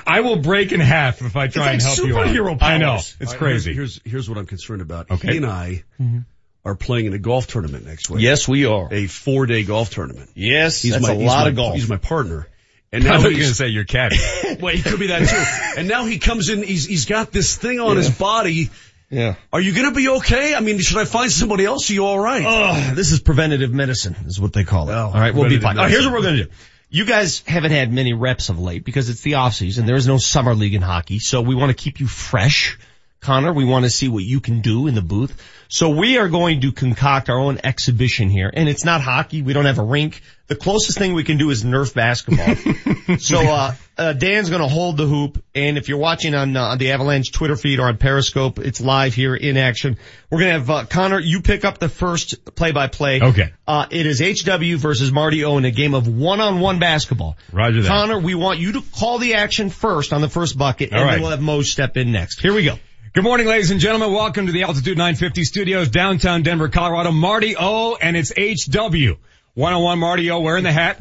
I, 0.06 0.18
I 0.18 0.20
will 0.20 0.36
break 0.36 0.72
in 0.72 0.80
half 0.80 1.22
if 1.22 1.36
I 1.36 1.48
try 1.48 1.64
like 1.64 1.72
and 1.74 1.82
help 1.82 1.98
you 1.98 2.14
superhero 2.14 2.52
out. 2.54 2.62
I 2.62 2.78
know. 2.78 2.96
It's 2.96 3.20
All 3.20 3.26
right, 3.28 3.38
crazy. 3.38 3.72
Here's, 3.72 3.96
here's 4.02 4.12
here's 4.12 4.28
what 4.28 4.38
I'm 4.38 4.46
concerned 4.46 4.82
about. 4.82 5.10
Okay. 5.10 5.32
He 5.32 5.36
and 5.38 5.46
I 5.46 5.84
mm-hmm. 6.00 6.18
are 6.64 6.74
playing 6.74 7.06
in 7.06 7.14
a 7.14 7.18
golf 7.18 7.46
tournament 7.46 7.86
next 7.86 8.10
week. 8.10 8.22
Yes, 8.22 8.46
we 8.46 8.66
are. 8.66 8.92
A 8.92 9.06
four 9.06 9.46
day 9.46 9.62
golf 9.62 9.90
tournament. 9.90 10.30
Yes, 10.34 10.82
He's 10.82 10.92
that's 10.92 11.02
my, 11.02 11.12
a 11.12 11.16
he's 11.16 11.26
lot 11.26 11.44
my- 11.44 11.48
of 11.50 11.56
golf. 11.56 11.74
He's 11.74 11.88
my 11.88 11.96
partner. 11.96 12.48
And 12.92 13.02
now 13.02 13.14
thought 13.14 13.22
you 13.22 13.24
were 13.24 13.30
he's, 13.30 13.38
going 13.38 13.50
to 13.50 13.54
say 13.56 13.68
your 13.68 13.84
cat. 13.84 14.12
well, 14.60 14.72
he 14.72 14.80
could 14.80 15.00
be 15.00 15.08
that 15.08 15.28
too. 15.28 15.80
And 15.80 15.88
now 15.88 16.04
he 16.04 16.20
comes 16.20 16.48
in, 16.48 16.62
he's, 16.62 16.86
he's 16.86 17.06
got 17.06 17.32
this 17.32 17.56
thing 17.56 17.80
on 17.80 17.96
his 17.96 18.08
body. 18.08 18.70
Yeah. 19.10 19.34
Are 19.52 19.60
you 19.60 19.72
going 19.74 19.88
to 19.88 19.94
be 19.94 20.08
okay? 20.08 20.54
I 20.54 20.60
mean, 20.60 20.78
should 20.80 20.98
I 20.98 21.04
find 21.04 21.30
somebody 21.30 21.64
else? 21.64 21.90
Are 21.90 21.92
you 21.92 22.04
all 22.04 22.18
right? 22.18 22.44
Oh, 22.46 22.94
this 22.94 23.12
is 23.12 23.20
preventative 23.20 23.72
medicine, 23.72 24.16
is 24.26 24.40
what 24.40 24.52
they 24.52 24.64
call 24.64 24.88
it. 24.90 24.94
All 24.94 25.12
right, 25.12 25.34
we'll 25.34 25.48
be 25.48 25.58
fine. 25.58 25.76
Right, 25.76 25.90
here's 25.90 26.04
what 26.04 26.14
we're 26.14 26.22
going 26.22 26.36
to 26.36 26.44
do. 26.44 26.50
You 26.90 27.04
guys 27.04 27.40
haven't 27.46 27.72
had 27.72 27.92
many 27.92 28.12
reps 28.12 28.48
of 28.50 28.60
late 28.60 28.84
because 28.84 29.08
it's 29.08 29.22
the 29.22 29.34
off 29.34 29.54
season. 29.54 29.84
There 29.86 29.96
is 29.96 30.06
no 30.06 30.18
summer 30.18 30.54
league 30.54 30.74
in 30.74 30.82
hockey, 30.82 31.18
so 31.18 31.42
we 31.42 31.54
want 31.54 31.70
to 31.70 31.74
keep 31.74 31.98
you 32.00 32.06
fresh. 32.06 32.78
Conor, 33.24 33.54
we 33.54 33.64
want 33.64 33.86
to 33.86 33.90
see 33.90 34.08
what 34.08 34.22
you 34.22 34.38
can 34.38 34.60
do 34.60 34.86
in 34.86 34.94
the 34.94 35.02
booth. 35.02 35.34
So 35.68 35.88
we 35.88 36.18
are 36.18 36.28
going 36.28 36.60
to 36.60 36.72
concoct 36.72 37.30
our 37.30 37.38
own 37.38 37.58
exhibition 37.64 38.28
here, 38.28 38.50
and 38.52 38.68
it's 38.68 38.84
not 38.84 39.00
hockey. 39.00 39.42
We 39.42 39.54
don't 39.54 39.64
have 39.64 39.78
a 39.78 39.82
rink. 39.82 40.20
The 40.46 40.54
closest 40.54 40.98
thing 40.98 41.14
we 41.14 41.24
can 41.24 41.38
do 41.38 41.48
is 41.48 41.64
Nerf 41.64 41.94
basketball. 41.94 43.16
so 43.18 43.38
uh, 43.38 43.74
uh, 43.96 44.12
Dan's 44.12 44.50
going 44.50 44.60
to 44.60 44.68
hold 44.68 44.98
the 44.98 45.06
hoop, 45.06 45.42
and 45.54 45.78
if 45.78 45.88
you're 45.88 45.98
watching 45.98 46.34
on, 46.34 46.54
uh, 46.54 46.62
on 46.62 46.78
the 46.78 46.92
Avalanche 46.92 47.32
Twitter 47.32 47.56
feed 47.56 47.80
or 47.80 47.88
on 47.88 47.96
Periscope, 47.96 48.58
it's 48.58 48.80
live 48.80 49.14
here 49.14 49.34
in 49.34 49.56
action. 49.56 49.96
We're 50.30 50.40
going 50.40 50.52
to 50.52 50.58
have 50.58 50.70
uh, 50.70 50.84
Conor. 50.84 51.18
You 51.18 51.40
pick 51.40 51.64
up 51.64 51.78
the 51.78 51.88
first 51.88 52.54
play-by-play. 52.54 53.22
Okay. 53.22 53.52
Uh, 53.66 53.86
it 53.90 54.06
is 54.06 54.20
HW 54.20 54.76
versus 54.76 55.10
Marty 55.10 55.44
O 55.44 55.56
in 55.56 55.64
a 55.64 55.70
game 55.70 55.94
of 55.94 56.06
one-on-one 56.06 56.78
basketball. 56.78 57.38
Roger 57.50 57.80
that. 57.82 57.88
Conor, 57.88 58.20
we 58.20 58.34
want 58.34 58.58
you 58.58 58.72
to 58.72 58.82
call 58.82 59.18
the 59.18 59.34
action 59.34 59.70
first 59.70 60.12
on 60.12 60.20
the 60.20 60.28
first 60.28 60.58
bucket, 60.58 60.90
and 60.92 61.00
All 61.00 61.10
then 61.10 61.20
we'll 61.22 61.30
have 61.30 61.40
Mo 61.40 61.62
step 61.62 61.96
in 61.96 62.12
next. 62.12 62.40
Here 62.40 62.52
we 62.52 62.64
go. 62.64 62.78
Good 63.14 63.22
morning, 63.22 63.46
ladies 63.46 63.70
and 63.70 63.78
gentlemen. 63.78 64.12
Welcome 64.12 64.46
to 64.46 64.52
the 64.52 64.64
Altitude 64.64 64.98
950 64.98 65.44
studios, 65.44 65.88
downtown 65.88 66.42
Denver, 66.42 66.68
Colorado. 66.68 67.12
Marty 67.12 67.54
O 67.56 67.94
and 67.94 68.16
it's 68.16 68.32
HW. 68.36 69.18
One-on-one 69.54 70.00
Marty 70.00 70.32
O 70.32 70.40
wearing 70.40 70.64
the 70.64 70.72
hat. 70.72 71.00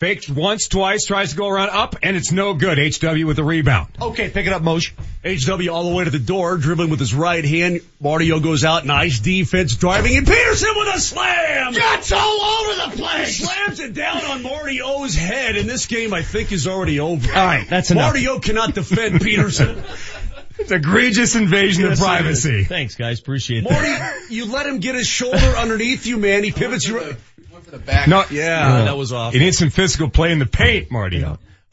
Fakes 0.00 0.28
once, 0.28 0.66
twice, 0.66 1.04
tries 1.04 1.30
to 1.30 1.36
go 1.36 1.46
around 1.46 1.70
up, 1.70 1.94
and 2.02 2.16
it's 2.16 2.32
no 2.32 2.54
good. 2.54 2.78
HW 2.78 3.28
with 3.28 3.36
the 3.36 3.44
rebound. 3.44 3.86
Okay, 4.02 4.28
pick 4.28 4.48
it 4.48 4.52
up, 4.52 4.62
Moshe. 4.62 4.90
HW 5.24 5.72
all 5.72 5.88
the 5.88 5.94
way 5.94 6.02
to 6.02 6.10
the 6.10 6.18
door, 6.18 6.56
dribbling 6.56 6.90
with 6.90 6.98
his 6.98 7.14
right 7.14 7.44
hand. 7.44 7.82
Mario 8.00 8.40
goes 8.40 8.64
out, 8.64 8.84
nice 8.84 9.20
defense, 9.20 9.76
driving, 9.76 10.16
and 10.16 10.26
Peterson 10.26 10.70
with 10.74 10.96
a 10.96 10.98
slam! 10.98 11.74
Jets 11.74 12.10
all 12.10 12.40
over 12.40 12.90
the 12.90 12.96
place! 12.96 13.38
He 13.38 13.44
Slams 13.44 13.78
it 13.78 13.94
down 13.94 14.24
on 14.24 14.42
Marty 14.42 14.82
O's 14.82 15.14
head, 15.14 15.54
and 15.54 15.70
this 15.70 15.86
game 15.86 16.12
I 16.12 16.22
think 16.22 16.50
is 16.50 16.66
already 16.66 16.98
over. 16.98 17.28
All 17.28 17.46
right, 17.46 17.68
that's 17.70 17.92
enough. 17.92 18.06
Marty 18.06 18.26
O 18.26 18.40
cannot 18.40 18.74
defend 18.74 19.20
Peterson. 19.20 19.80
It's 20.58 20.70
egregious 20.70 21.34
invasion 21.36 21.84
Yes, 21.84 21.98
of 22.00 22.04
privacy. 22.06 22.64
Thanks, 22.64 22.94
guys. 22.94 23.20
Appreciate 23.20 23.64
Marty, 23.64 23.88
that. 23.88 24.26
you 24.30 24.46
let 24.46 24.66
him 24.66 24.78
get 24.80 24.94
his 24.94 25.06
shoulder 25.06 25.36
underneath 25.56 26.06
you, 26.06 26.16
man. 26.18 26.44
He 26.44 26.52
pivots 26.52 26.86
you. 26.86 26.96
Went 26.96 27.64
for 27.64 27.70
the 27.70 27.78
back. 27.78 28.08
No, 28.08 28.24
Yeah, 28.30 28.84
that 28.84 28.96
was 28.96 29.12
awful. 29.12 29.38
You 29.38 29.44
needs 29.44 29.58
some 29.58 29.70
physical 29.70 30.08
play 30.10 30.32
in 30.32 30.38
the 30.38 30.46
paint, 30.46 30.90
Marty. 30.90 31.24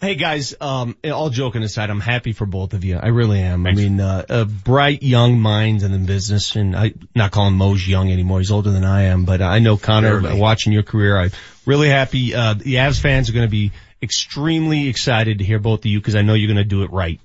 Hey 0.02 0.16
guys, 0.16 0.56
um, 0.62 0.96
all 1.04 1.30
joking 1.30 1.62
aside, 1.62 1.90
I'm 1.90 2.00
happy 2.00 2.32
for 2.32 2.46
both 2.46 2.74
of 2.74 2.86
you. 2.86 2.96
I 2.98 3.08
really 3.08 3.42
am. 3.42 3.68
I 3.68 3.74
mean, 3.74 4.00
uh, 4.00 4.24
uh, 4.30 4.46
bright 4.46 5.04
young 5.04 5.42
minds 5.42 5.84
in 5.84 5.92
the 5.92 5.98
business, 5.98 6.56
and 6.56 6.74
I 6.74 6.94
not 7.14 7.32
calling 7.32 7.56
Moj 7.56 7.86
young 7.86 8.10
anymore. 8.10 8.40
He's 8.40 8.50
older 8.50 8.72
than 8.72 8.86
I 8.86 9.04
am, 9.08 9.26
but 9.26 9.42
I 9.42 9.60
know 9.60 9.76
Conor. 9.76 10.22
Barely. 10.22 10.40
Watching 10.40 10.72
your 10.72 10.84
career, 10.84 11.18
I'm 11.18 11.32
really 11.66 11.90
happy. 11.90 12.34
Uh, 12.34 12.54
the 12.54 12.76
Avs 12.76 13.02
fans 13.02 13.30
are 13.30 13.34
going 13.34 13.46
to 13.46 13.52
be 13.52 13.74
extremely 14.02 14.88
excited 14.88 15.40
to 15.40 15.44
hear 15.44 15.60
both 15.60 15.80
of 15.82 15.86
you 15.88 16.00
because 16.00 16.16
I 16.16 16.22
know 16.22 16.34
you're 16.34 16.48
going 16.48 16.56
to 16.58 16.64
do 16.64 16.84
it 16.84 16.92
right. 16.92 17.20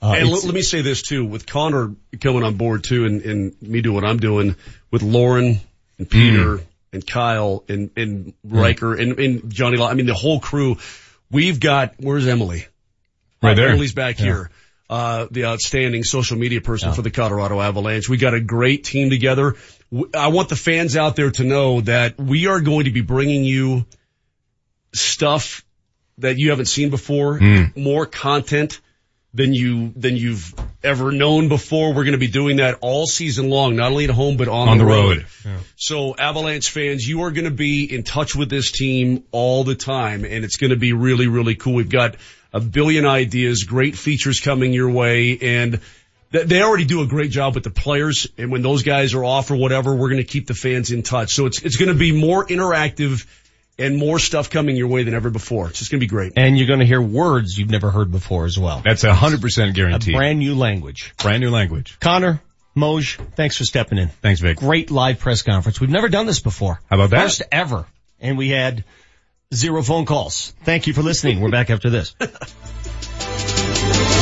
Uh, 0.00 0.14
and 0.16 0.28
let, 0.28 0.54
me 0.54 0.62
say 0.62 0.80
this 0.82 1.02
too, 1.02 1.24
with 1.24 1.44
Conor 1.44 1.94
coming 2.20 2.44
on 2.44 2.54
board 2.54 2.84
too, 2.84 3.04
and, 3.04 3.22
and 3.22 3.62
me 3.62 3.80
doing 3.80 3.96
what 3.96 4.04
I'm 4.04 4.18
doing 4.18 4.54
with 4.92 5.02
Lauren 5.02 5.60
and 5.98 6.08
Peter 6.08 6.60
and 6.92 7.04
Kyle 7.04 7.64
and, 7.68 7.90
and 7.96 8.32
Riker 8.44 8.94
and, 8.94 9.18
and 9.18 9.50
Johnny 9.50 9.76
Law. 9.76 9.88
I 9.88 9.94
mean, 9.94 10.06
the 10.06 10.14
whole 10.14 10.38
crew. 10.38 10.76
We've 11.30 11.58
got, 11.58 11.94
where's 11.98 12.26
Emily? 12.26 12.66
Right 13.42 13.54
there. 13.54 13.70
Emily's 13.70 13.92
back 13.92 14.18
Yeah. 14.18 14.24
here. 14.24 14.50
Uh, 14.88 15.26
the 15.30 15.44
outstanding 15.44 16.02
social 16.02 16.38
media 16.38 16.62
person 16.62 16.94
for 16.94 17.02
the 17.02 17.10
Colorado 17.10 17.60
Avalanche. 17.60 18.08
We 18.08 18.16
got 18.16 18.32
a 18.32 18.40
great 18.40 18.84
team 18.84 19.10
together. 19.10 19.56
I 20.14 20.28
want 20.28 20.48
the 20.48 20.56
fans 20.56 20.96
out 20.96 21.14
there 21.14 21.30
to 21.32 21.44
know 21.44 21.82
that 21.82 22.18
we 22.18 22.46
are 22.46 22.60
going 22.60 22.84
to 22.84 22.90
be 22.90 23.02
bringing 23.02 23.44
you 23.44 23.84
stuff 24.94 25.62
that 26.18 26.38
you 26.38 26.50
haven't 26.50 26.66
seen 26.66 26.88
before, 26.88 27.38
more 27.76 28.06
content 28.06 28.80
than 29.34 29.52
you 29.52 29.92
than 29.94 30.16
you've 30.16 30.54
ever 30.82 31.12
known 31.12 31.48
before. 31.48 31.88
We're 31.92 32.04
going 32.04 32.12
to 32.12 32.18
be 32.18 32.28
doing 32.28 32.56
that 32.56 32.78
all 32.80 33.06
season 33.06 33.50
long, 33.50 33.76
not 33.76 33.90
only 33.92 34.04
at 34.04 34.10
home 34.10 34.36
but 34.36 34.48
on, 34.48 34.68
On 34.68 34.78
the, 34.78 34.84
the 34.84 34.90
road. 34.90 35.16
road. 35.18 35.26
Yeah. 35.44 35.58
So 35.76 36.16
Avalanche 36.16 36.70
fans, 36.70 37.06
you 37.06 37.22
are 37.22 37.30
going 37.30 37.44
to 37.44 37.50
be 37.50 37.84
in 37.84 38.04
touch 38.04 38.34
with 38.34 38.48
this 38.48 38.70
team 38.72 39.24
all 39.30 39.64
the 39.64 39.74
time, 39.74 40.24
and 40.24 40.44
it's 40.44 40.56
going 40.56 40.70
to 40.70 40.76
be 40.76 40.92
really 40.92 41.26
really 41.28 41.54
cool. 41.56 41.74
We've 41.74 41.88
got 41.90 42.16
a 42.52 42.60
billion 42.60 43.04
ideas, 43.06 43.64
great 43.64 43.96
features 43.96 44.40
coming 44.40 44.72
your 44.72 44.90
way, 44.90 45.38
and. 45.40 45.80
th- 46.32 46.46
They 46.46 46.62
already 46.62 46.84
do 46.86 47.02
a 47.02 47.06
great 47.06 47.30
job 47.30 47.54
with 47.54 47.64
the 47.64 47.70
players, 47.70 48.26
and 48.38 48.50
when 48.50 48.62
those 48.62 48.82
guys 48.82 49.14
are 49.14 49.24
off 49.24 49.50
or 49.50 49.56
whatever, 49.56 49.94
we're 49.94 50.10
going 50.10 50.24
to 50.24 50.30
keep 50.32 50.46
the 50.46 50.54
fans 50.54 50.90
in 50.90 51.02
touch. 51.02 51.34
So 51.34 51.46
it's 51.46 51.62
it's 51.62 51.76
going 51.76 51.88
to 51.90 51.94
be 51.98 52.12
more 52.12 52.46
interactive 52.46 53.26
and 53.78 53.96
more 53.96 54.18
stuff 54.18 54.50
coming 54.50 54.76
your 54.76 54.88
way 54.88 55.04
than 55.04 55.14
ever 55.14 55.30
before. 55.30 55.68
It's 55.68 55.78
just 55.78 55.90
going 55.90 56.00
to 56.00 56.04
be 56.04 56.08
great. 56.08 56.32
and 56.36 56.58
you're 56.58 56.66
going 56.66 56.80
to 56.80 56.86
hear 56.86 57.00
words 57.00 57.56
you've 57.56 57.70
never 57.70 57.90
heard 57.90 58.10
before 58.10 58.44
as 58.44 58.58
well. 58.58 58.82
That's 58.84 59.04
a 59.04 59.14
hundred 59.14 59.40
percent 59.40 59.76
A 59.78 59.98
brand 60.12 60.38
new 60.38 60.54
language. 60.54 61.14
Brand 61.22 61.40
new 61.40 61.50
language. 61.50 61.98
Conor, 62.00 62.42
Moj, 62.76 63.18
thanks 63.34 63.56
for 63.56 63.64
stepping 63.64 63.98
in. 63.98 64.08
Thanks, 64.08 64.40
Vic. 64.40 64.58
Great 64.58 64.90
live 64.90 65.18
press 65.18 65.42
conference. 65.42 65.80
We've 65.80 65.90
never 65.90 66.08
done 66.08 66.26
this 66.26 66.40
before. 66.40 66.80
How 66.90 66.96
about 66.96 67.10
that? 67.10 67.22
First 67.22 67.42
ever. 67.52 67.86
And 68.20 68.36
we 68.36 68.48
had 68.50 68.84
zero 69.54 69.82
phone 69.82 70.06
calls. 70.06 70.52
Thank 70.64 70.86
you 70.86 70.92
for 70.92 71.02
listening. 71.02 71.40
We're 71.40 71.50
back 71.50 71.70
after 71.70 71.88
this. 71.90 72.14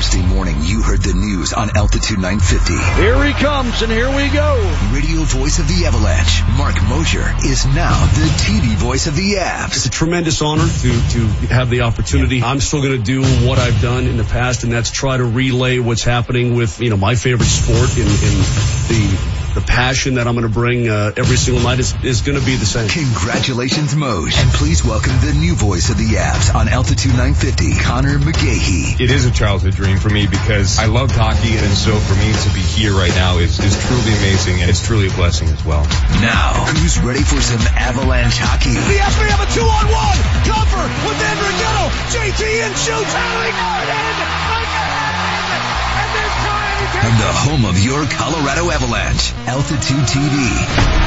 Thursday 0.00 0.22
morning, 0.22 0.56
you 0.62 0.80
heard 0.80 1.02
the 1.02 1.12
news 1.12 1.52
on 1.52 1.76
Altitude 1.76 2.20
950. 2.20 3.02
Here 3.02 3.22
he 3.22 3.34
comes, 3.34 3.82
and 3.82 3.92
here 3.92 4.08
we 4.08 4.30
go. 4.30 4.56
Radio 4.94 5.24
voice 5.24 5.58
of 5.58 5.68
the 5.68 5.84
Avalanche, 5.84 6.42
Marc 6.56 6.82
Moser, 6.84 7.34
is 7.44 7.66
now 7.66 8.06
the 8.06 8.24
TV 8.40 8.76
voice 8.76 9.08
of 9.08 9.14
the 9.14 9.34
Avs. 9.34 9.76
It's 9.76 9.84
a 9.84 9.90
tremendous 9.90 10.40
honor 10.40 10.66
to, 10.66 10.88
to 11.10 11.26
have 11.52 11.68
the 11.68 11.82
opportunity. 11.82 12.42
I'm 12.42 12.60
still 12.60 12.80
going 12.80 12.96
to 12.96 13.04
do 13.04 13.20
what 13.46 13.58
I've 13.58 13.82
done 13.82 14.06
in 14.06 14.16
the 14.16 14.24
past, 14.24 14.64
and 14.64 14.72
that's 14.72 14.90
try 14.90 15.18
to 15.18 15.24
relay 15.24 15.80
what's 15.80 16.02
happening 16.02 16.54
with, 16.54 16.80
you 16.80 16.88
know, 16.88 16.96
my 16.96 17.14
favorite 17.14 17.50
sport 17.50 17.94
in, 17.98 18.06
and 18.08 18.40
the, 18.88 19.39
the 19.54 19.60
passion 19.60 20.14
that 20.14 20.26
I'm 20.26 20.34
going 20.34 20.46
to 20.46 20.52
bring, 20.52 20.88
uh, 20.88 21.12
every 21.16 21.36
single 21.36 21.62
night 21.62 21.78
is, 21.78 21.94
is 22.04 22.20
going 22.22 22.38
to 22.38 22.44
be 22.44 22.56
the 22.56 22.66
same. 22.66 22.88
Congratulations, 22.88 23.94
Moj. 23.94 24.30
And 24.36 24.50
please 24.52 24.84
welcome 24.84 25.12
the 25.20 25.34
new 25.34 25.54
voice 25.54 25.90
of 25.90 25.98
the 25.98 26.14
Avs 26.18 26.54
on 26.54 26.68
Altitude 26.68 27.12
950, 27.12 27.80
Conor 27.82 28.18
McGahey. 28.18 29.00
It 29.00 29.10
is 29.10 29.26
a 29.26 29.30
childhood 29.30 29.74
dream 29.74 29.98
for 29.98 30.10
me 30.10 30.26
because 30.26 30.78
I 30.78 30.86
loved 30.86 31.12
hockey, 31.12 31.56
and 31.58 31.72
so 31.74 31.96
for 31.98 32.14
me 32.14 32.30
to 32.30 32.48
be 32.54 32.62
here 32.62 32.92
right 32.94 33.14
now 33.14 33.38
is, 33.38 33.58
is 33.58 33.74
truly 33.86 34.14
amazing, 34.22 34.60
and 34.62 34.70
it's 34.70 34.84
truly 34.84 35.08
a 35.08 35.14
blessing 35.18 35.48
as 35.48 35.64
well. 35.64 35.82
Now, 36.22 36.54
who's 36.78 36.98
ready 37.00 37.22
for 37.22 37.40
some 37.40 37.62
Avalanche 37.74 38.38
hockey? 38.38 38.74
The 38.74 38.98
Aspen 39.02 39.26
have 39.28 39.42
a 39.42 39.50
two-on-one. 39.50 40.18
Compher 40.46 40.86
with 41.06 41.18
Andrighetto. 41.18 41.90
JT 42.14 42.42
and 42.62 42.74
shoots. 42.78 43.14
Alec 43.14 43.54
Gordon 43.58 44.14
again. 44.62 45.62
And 46.00 46.10
this 46.14 46.34
time 46.46 46.59
he 46.59 46.59
From 46.80 47.12
the 47.18 47.32
home 47.32 47.64
of 47.66 47.78
your 47.78 48.06
Colorado 48.06 48.70
Avalanche, 48.70 49.34
Altitude 49.46 50.04
TV 50.06 50.36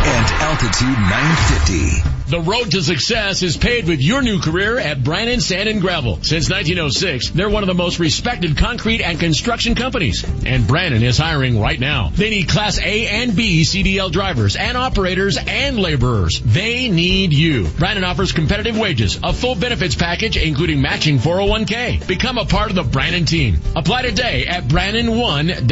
and 0.05 0.25
Altitude 0.43 0.99
950. 0.99 2.09
The 2.29 2.39
road 2.39 2.71
to 2.71 2.81
success 2.81 3.43
is 3.43 3.57
paved 3.57 3.87
with 3.87 4.01
your 4.01 4.21
new 4.21 4.39
career 4.39 4.79
at 4.79 5.03
Brannan 5.03 5.41
Sand 5.41 5.69
and 5.69 5.81
Gravel. 5.81 6.15
Since 6.23 6.49
1906, 6.49 7.31
they're 7.31 7.49
one 7.49 7.63
of 7.63 7.67
the 7.67 7.73
most 7.73 7.99
respected 7.99 8.57
concrete 8.57 9.01
and 9.01 9.19
construction 9.19 9.75
companies. 9.75 10.23
And 10.45 10.65
Brannan 10.65 11.03
is 11.03 11.17
hiring 11.17 11.59
right 11.59 11.79
now. 11.79 12.09
They 12.13 12.29
need 12.29 12.49
Class 12.49 12.79
A 12.79 13.07
and 13.07 13.35
B 13.35 13.61
CDL 13.61 14.11
drivers 14.11 14.55
and 14.55 14.77
operators 14.77 15.37
and 15.37 15.77
laborers. 15.77 16.39
They 16.39 16.89
need 16.89 17.33
you. 17.33 17.67
Brannan 17.67 18.03
offers 18.03 18.31
competitive 18.31 18.79
wages, 18.79 19.19
a 19.23 19.33
full 19.33 19.55
benefits 19.55 19.95
package 19.95 20.37
including 20.37 20.81
matching 20.81 21.17
401k. 21.17 22.07
Become 22.07 22.37
a 22.37 22.45
part 22.45 22.69
of 22.69 22.75
the 22.75 22.83
Brannan 22.83 23.25
team. 23.25 23.59
Apply 23.75 24.03
today 24.03 24.45
at 24.47 24.63
Brannan1.com. 24.63 25.62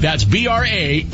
That's 0.00 0.24
B-R-A-N-N-A-N, 0.24 1.04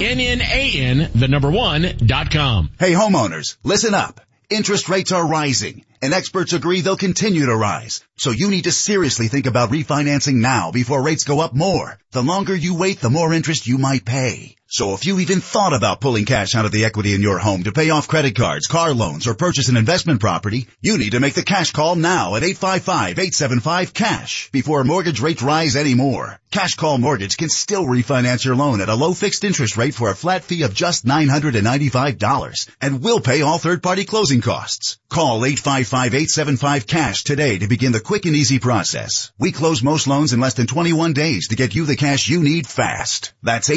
the 1.14 1.28
number 1.28 1.50
one, 1.50 1.96
dot 2.04 2.30
com. 2.30 2.70
Hey 2.78 2.92
homeowners, 2.92 3.56
listen 3.62 3.94
up. 3.94 4.20
Interest 4.50 4.88
rates 4.88 5.12
are 5.12 5.26
rising 5.26 5.84
and 6.04 6.12
experts 6.12 6.52
agree 6.52 6.82
they'll 6.82 6.98
continue 6.98 7.46
to 7.46 7.56
rise. 7.56 8.04
So 8.16 8.30
you 8.30 8.50
need 8.50 8.64
to 8.64 8.72
seriously 8.72 9.28
think 9.28 9.46
about 9.46 9.70
refinancing 9.70 10.34
now 10.34 10.70
before 10.70 11.02
rates 11.02 11.24
go 11.24 11.40
up 11.40 11.54
more. 11.54 11.98
The 12.10 12.22
longer 12.22 12.54
you 12.54 12.74
wait, 12.74 13.00
the 13.00 13.08
more 13.08 13.32
interest 13.32 13.66
you 13.66 13.78
might 13.78 14.04
pay. 14.04 14.54
So 14.74 14.94
if 14.94 15.06
you 15.06 15.20
even 15.20 15.40
thought 15.40 15.72
about 15.72 16.00
pulling 16.00 16.24
cash 16.24 16.56
out 16.56 16.64
of 16.64 16.72
the 16.72 16.84
equity 16.84 17.14
in 17.14 17.22
your 17.22 17.38
home 17.38 17.62
to 17.62 17.70
pay 17.70 17.90
off 17.90 18.08
credit 18.08 18.34
cards, 18.34 18.66
car 18.66 18.92
loans, 18.92 19.28
or 19.28 19.34
purchase 19.34 19.68
an 19.68 19.76
investment 19.76 20.18
property, 20.18 20.66
you 20.80 20.98
need 20.98 21.10
to 21.10 21.20
make 21.20 21.34
the 21.34 21.44
cash 21.44 21.70
call 21.70 21.94
now 21.94 22.34
at 22.34 22.42
855-875-CASH 22.42 24.50
before 24.50 24.82
mortgage 24.82 25.20
rates 25.20 25.42
rise 25.42 25.76
anymore. 25.76 26.40
Cash 26.54 26.76
Call 26.76 26.98
Mortgage 26.98 27.36
can 27.36 27.48
still 27.48 27.84
refinance 27.84 28.44
your 28.44 28.54
loan 28.54 28.80
at 28.80 28.88
a 28.88 28.94
low 28.94 29.12
fixed 29.12 29.42
interest 29.42 29.76
rate 29.76 29.92
for 29.92 30.10
a 30.10 30.14
flat 30.14 30.44
fee 30.44 30.62
of 30.62 30.72
just 30.72 31.04
$995 31.04 32.70
and 32.80 33.02
will 33.02 33.18
pay 33.18 33.42
all 33.42 33.58
third-party 33.58 34.04
closing 34.04 34.40
costs. 34.40 34.96
Call 35.08 35.40
855-875-CASH 35.40 37.24
today 37.24 37.58
to 37.58 37.66
begin 37.66 37.90
the 37.90 37.98
quick 37.98 38.24
and 38.26 38.36
easy 38.36 38.60
process. 38.60 39.32
We 39.36 39.50
close 39.50 39.82
most 39.82 40.06
loans 40.06 40.32
in 40.32 40.38
less 40.38 40.54
than 40.54 40.68
21 40.68 41.12
days 41.12 41.48
to 41.48 41.56
get 41.56 41.74
you 41.74 41.86
the 41.86 41.96
cash 41.96 42.28
you 42.28 42.40
need 42.40 42.68
fast. 42.68 43.32
That's 43.42 43.68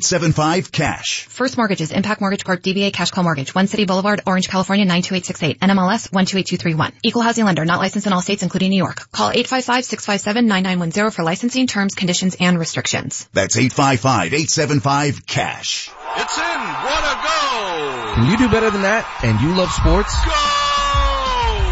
855-875-CASH. 0.00 1.26
First 1.28 1.56
Mortgages, 1.56 1.92
Impac 1.92 2.20
Mortgage 2.20 2.44
Corp, 2.44 2.62
DBA 2.62 2.92
Cash 2.92 3.10
Call 3.10 3.24
Mortgage, 3.24 3.54
One 3.54 3.66
City 3.66 3.84
Boulevard, 3.84 4.22
Orange, 4.26 4.48
California 4.48 4.84
92868, 4.84 5.60
NMLS 5.60 6.12
128231. 6.12 6.92
Equal 7.02 7.22
housing 7.22 7.44
lender, 7.44 7.64
not 7.64 7.78
licensed 7.78 8.06
in 8.06 8.12
all 8.12 8.22
states 8.22 8.42
including 8.42 8.70
New 8.70 8.78
York. 8.78 9.10
Call 9.12 9.32
855-657-9910 9.32 11.14
for 11.14 11.22
licensing 11.22 11.66
terms, 11.66 11.94
conditions, 11.94 12.36
and 12.38 12.58
restrictions. 12.58 13.28
That's 13.32 13.56
855-875-CASH. 13.56 15.90
It's 16.16 16.38
in. 16.38 16.44
What 16.44 17.04
a 17.04 17.14
goal! 17.22 18.14
Can 18.14 18.26
you 18.30 18.36
do 18.36 18.48
better 18.48 18.70
than 18.70 18.82
that? 18.82 19.06
And 19.22 19.40
you 19.40 19.54
love 19.54 19.70
sports? 19.70 20.12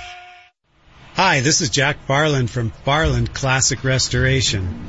Hi, 1.14 1.40
this 1.40 1.60
is 1.60 1.70
Jack 1.70 2.04
Farland 2.08 2.50
from 2.50 2.70
Farland 2.70 3.32
Classic 3.32 3.84
Restoration. 3.84 4.84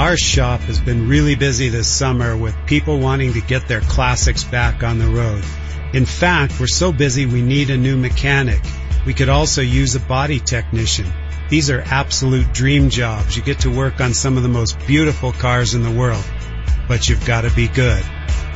Our 0.00 0.16
shop 0.16 0.58
has 0.62 0.80
been 0.80 1.08
really 1.08 1.36
busy 1.36 1.68
this 1.68 1.86
summer 1.86 2.36
with 2.36 2.56
people 2.66 2.98
wanting 2.98 3.34
to 3.34 3.40
get 3.40 3.68
their 3.68 3.82
classics 3.82 4.42
back 4.42 4.82
on 4.82 4.98
the 4.98 5.06
road. 5.06 5.44
In 5.92 6.06
fact, 6.06 6.58
we're 6.58 6.66
so 6.66 6.92
busy 6.92 7.26
we 7.26 7.42
need 7.42 7.70
a 7.70 7.76
new 7.76 7.96
mechanic. 7.96 8.60
We 9.04 9.14
could 9.14 9.28
also 9.28 9.60
use 9.60 9.94
a 9.94 10.00
body 10.00 10.40
technician. 10.40 11.06
These 11.48 11.70
are 11.70 11.82
absolute 11.82 12.52
dream 12.54 12.88
jobs. 12.88 13.36
You 13.36 13.42
get 13.42 13.60
to 13.60 13.70
work 13.70 14.00
on 14.00 14.14
some 14.14 14.36
of 14.36 14.42
the 14.42 14.48
most 14.48 14.78
beautiful 14.86 15.32
cars 15.32 15.74
in 15.74 15.82
the 15.82 15.90
world, 15.90 16.24
but 16.88 17.08
you've 17.08 17.26
got 17.26 17.42
to 17.42 17.50
be 17.50 17.68
good. 17.68 18.02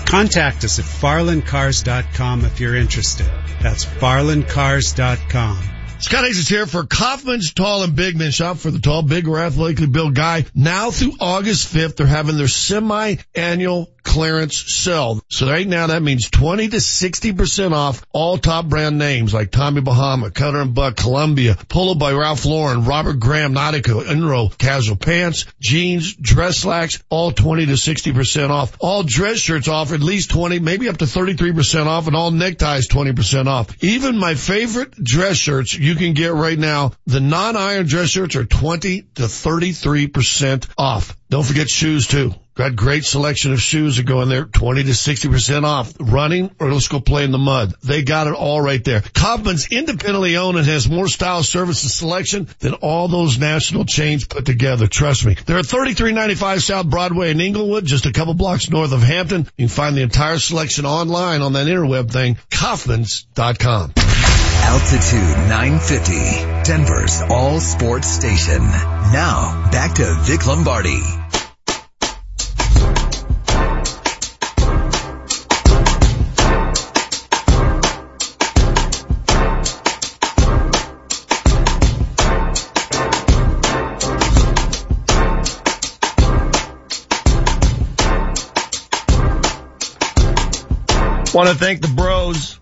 Contact 0.07 0.65
us 0.65 0.79
at 0.79 0.85
farlandcars.com 0.85 2.45
if 2.45 2.61
you're 2.61 2.77
interested. 2.77 3.27
That's 3.61 3.85
farlandcars.com. 3.85 5.76
Scott 5.99 6.25
Hayes 6.25 6.39
is 6.39 6.49
here 6.49 6.67
for 6.67 6.85
Kaufmann's 6.85 7.55
Tall 7.55 7.83
and 7.83 7.97
Big 7.97 8.19
Men. 8.19 8.31
Shop 8.31 8.59
for 8.59 8.71
the 8.71 8.79
tall, 8.79 9.01
big, 9.03 9.27
or 9.27 9.39
athletically 9.39 9.87
built 9.87 10.13
guy. 10.13 10.45
Now 10.55 10.91
through 10.91 11.15
August 11.21 11.73
5th, 11.73 11.97
they're 11.97 12.07
having 12.07 12.37
their 12.37 12.49
semi-annual 12.49 13.89
clearance 14.07 14.73
sale. 14.73 15.21
So 15.29 15.49
right 15.49 15.67
now 15.67 15.89
that 15.89 16.03
means 16.03 16.31
20 16.31 16.69
to 16.69 16.77
60% 16.77 17.73
off 17.73 18.07
all 18.13 18.39
top 18.39 18.67
brand 18.67 18.99
names 18.99 19.35
like 19.35 19.51
Tommy 19.51 19.81
Bahama, 19.81 20.31
Cutter 20.31 20.61
and 20.61 20.75
Buck, 20.75 20.97
Columbia, 20.97 21.57
Polo 21.69 21.97
by 21.97 22.13
Ralph 22.13 22.45
Lauren, 22.45 22.85
Robert 22.85 23.19
Graham, 23.19 23.53
Nautica, 23.53 24.05
Enro, 24.05 24.57
casual 24.57 24.97
pants, 24.97 25.45
jeans, 25.61 26.15
dress 26.15 26.59
slacks, 26.59 27.03
all 27.11 27.33
20 27.33 27.67
to 27.67 27.73
60% 27.73 28.51
off. 28.51 28.77
All 28.79 29.03
dress 29.03 29.39
shirts 29.39 29.67
off 29.67 29.93
at 29.93 30.01
least 30.01 30.31
20, 30.31 30.61
maybe 30.61 30.89
up 30.89 30.99
to 30.99 31.05
33% 31.07 31.87
off 31.87 32.07
and 32.07 32.15
all 32.15 32.31
neckties 32.31 32.89
20% 32.89 33.49
off. 33.49 33.83
Even 33.83 34.17
my 34.19 34.35
favorite 34.35 34.93
dress 34.93 35.37
shirts 35.37 35.77
you 35.87 35.95
can 35.95 36.15
get 36.15 36.35
right 36.35 36.59
now. 36.59 36.93
The 37.07 37.21
non-iron 37.21 37.87
dress 37.87 38.11
shirts 38.11 38.35
are 38.35 38.45
20 38.45 39.03
to 39.03 39.23
33% 39.23 40.69
off. 40.77 41.17
Don't 41.31 41.45
forget 41.45 41.71
shoes 41.71 42.09
too. 42.09 42.35
Got 42.57 42.75
great 42.75 43.05
selection 43.05 43.53
of 43.53 43.61
shoes 43.61 43.99
that 43.99 44.07
go 44.07 44.23
in 44.23 44.31
there, 44.31 44.47
20 44.47 44.85
to 44.85 44.91
60% 44.91 45.65
off. 45.65 45.93
Running 46.01 46.51
or 46.59 46.73
let's 46.73 46.89
go 46.89 47.01
play 47.01 47.23
in 47.23 47.31
the 47.31 47.39
mud. 47.39 47.75
They 47.85 48.03
got 48.03 48.27
it 48.27 48.33
all 48.33 48.61
right 48.61 48.83
there. 48.83 49.03
Kaufmann's 49.03 49.69
independently 49.71 50.39
owned 50.39 50.57
and 50.57 50.67
has 50.67 50.89
more 50.89 51.07
style, 51.07 51.43
service, 51.43 51.83
and 51.83 51.91
selection 51.91 52.49
than 52.61 52.75
all 52.75 53.09
those 53.09 53.39
national 53.39 53.85
chains 53.85 54.25
put 54.27 54.47
together. 54.47 54.87
Trust 54.87 55.27
me. 55.27 55.35
They're 55.35 55.59
at 55.59 55.67
3395 55.67 56.63
South 56.65 56.87
Broadway 56.89 57.31
in 57.31 57.41
Englewood, 57.41 57.85
just 57.85 58.07
a 58.07 58.13
couple 58.13 58.35
blocks 58.35 58.71
north 58.71 58.93
of 58.93 59.03
Hampton. 59.03 59.43
You 59.59 59.67
can 59.67 59.69
find 59.69 59.97
the 59.97 60.03
entire 60.03 60.39
selection 60.39 60.87
online 60.87 61.43
on 61.43 61.53
that 61.53 61.67
interweb 61.67 62.11
thing, 62.11 62.39
Kaufmann's.com. 62.51 64.26
Altitude 64.69 65.49
950, 65.49 66.65
Denver's 66.65 67.23
all 67.31 67.61
sports 67.61 68.09
station. 68.09 68.59
Now, 68.59 69.71
back 69.71 69.95
to 69.95 70.17
Vic 70.23 70.45
Lombardi. 70.45 71.01
Want 91.33 91.49
to 91.51 91.55
thank 91.55 91.83
the 91.83 91.93
bros, 91.95 92.59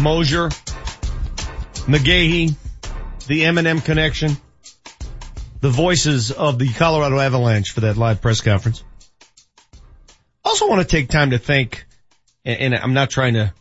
Moser, 0.00 0.48
McGahey, 1.86 2.54
the 3.26 3.44
M&M 3.44 3.80
connection, 3.80 4.36
the 5.60 5.70
voices 5.70 6.30
of 6.30 6.58
the 6.58 6.72
Colorado 6.72 7.18
Avalanche 7.18 7.72
for 7.72 7.80
that 7.80 7.96
live 7.96 8.20
press 8.20 8.40
conference. 8.40 8.82
Also 10.44 10.68
want 10.68 10.80
to 10.80 10.86
take 10.86 11.08
time 11.08 11.30
to 11.30 11.38
thank, 11.38 11.86
and 12.44 12.74
I'm 12.74 12.94
not 12.94 13.10
trying 13.10 13.34
to 13.34 13.52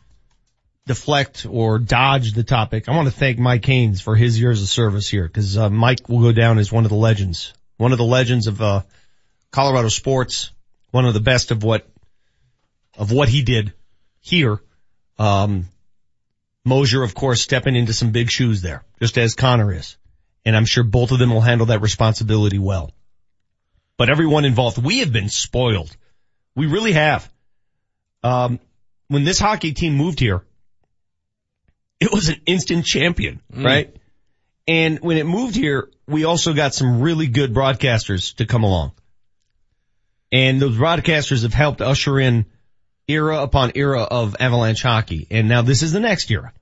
deflect 0.89 1.45
or 1.47 1.77
dodge 1.77 2.33
the 2.33 2.43
topic. 2.43 2.89
I 2.89 2.95
want 2.95 3.07
to 3.07 3.13
thank 3.13 3.37
Mike 3.37 3.63
Haynes 3.65 4.01
for 4.01 4.15
his 4.15 4.39
years 4.39 4.61
of 4.61 4.67
service 4.67 5.07
here 5.07 5.27
because 5.27 5.57
uh, 5.57 5.69
Mike 5.69 6.09
will 6.09 6.21
go 6.21 6.31
down 6.31 6.57
as 6.57 6.71
one 6.71 6.83
of 6.83 6.89
the 6.89 6.95
legends, 6.95 7.53
one 7.77 7.91
of 7.91 7.97
the 7.97 8.05
legends 8.05 8.47
of 8.47 8.61
uh, 8.61 8.81
Colorado 9.51 9.89
sports, 9.89 10.51
one 10.91 11.05
of 11.05 11.13
the 11.13 11.19
best 11.19 11.51
of 11.51 11.63
what 11.63 11.87
of 12.97 13.11
what 13.11 13.29
he 13.29 13.43
did 13.43 13.73
here. 14.19 14.59
Um, 15.17 15.67
Moser, 16.65 17.03
of 17.03 17.15
course, 17.15 17.41
stepping 17.41 17.75
into 17.75 17.93
some 17.93 18.11
big 18.11 18.29
shoes 18.29 18.61
there, 18.61 18.83
just 18.99 19.17
as 19.17 19.35
Conor 19.35 19.73
is. 19.73 19.97
And 20.45 20.55
I'm 20.55 20.65
sure 20.65 20.83
both 20.83 21.11
of 21.11 21.19
them 21.19 21.31
will 21.31 21.41
handle 21.41 21.67
that 21.67 21.81
responsibility 21.81 22.59
well. 22.59 22.91
But 23.97 24.09
everyone 24.09 24.45
involved, 24.45 24.77
we 24.77 24.99
have 24.99 25.11
been 25.11 25.29
spoiled. 25.29 25.95
We 26.55 26.67
really 26.67 26.93
have. 26.93 27.29
Um, 28.23 28.59
when 29.07 29.23
this 29.23 29.39
hockey 29.39 29.73
team 29.73 29.95
moved 29.95 30.19
here, 30.19 30.43
it 31.99 32.11
was 32.11 32.29
an 32.29 32.41
instant 32.45 32.85
champion, 32.85 33.41
Mm. 33.53 33.65
right? 33.65 33.95
And 34.67 34.99
when 34.99 35.17
it 35.17 35.25
moved 35.25 35.55
here, 35.55 35.89
we 36.07 36.25
also 36.25 36.53
got 36.53 36.73
some 36.73 37.01
really 37.01 37.27
good 37.27 37.53
broadcasters 37.53 38.35
to 38.35 38.45
come 38.45 38.63
along. 38.63 38.91
And 40.31 40.61
those 40.61 40.77
broadcasters 40.77 41.41
have 41.41 41.53
helped 41.53 41.81
usher 41.81 42.19
in 42.19 42.45
era 43.09 43.41
upon 43.41 43.73
era 43.75 44.03
of 44.03 44.35
Avalanche 44.39 44.81
hockey. 44.81 45.27
And 45.29 45.49
now 45.49 45.61
this 45.61 45.83
is 45.83 45.91
the 45.91 45.99
next 45.99 46.29
era. 46.31 46.53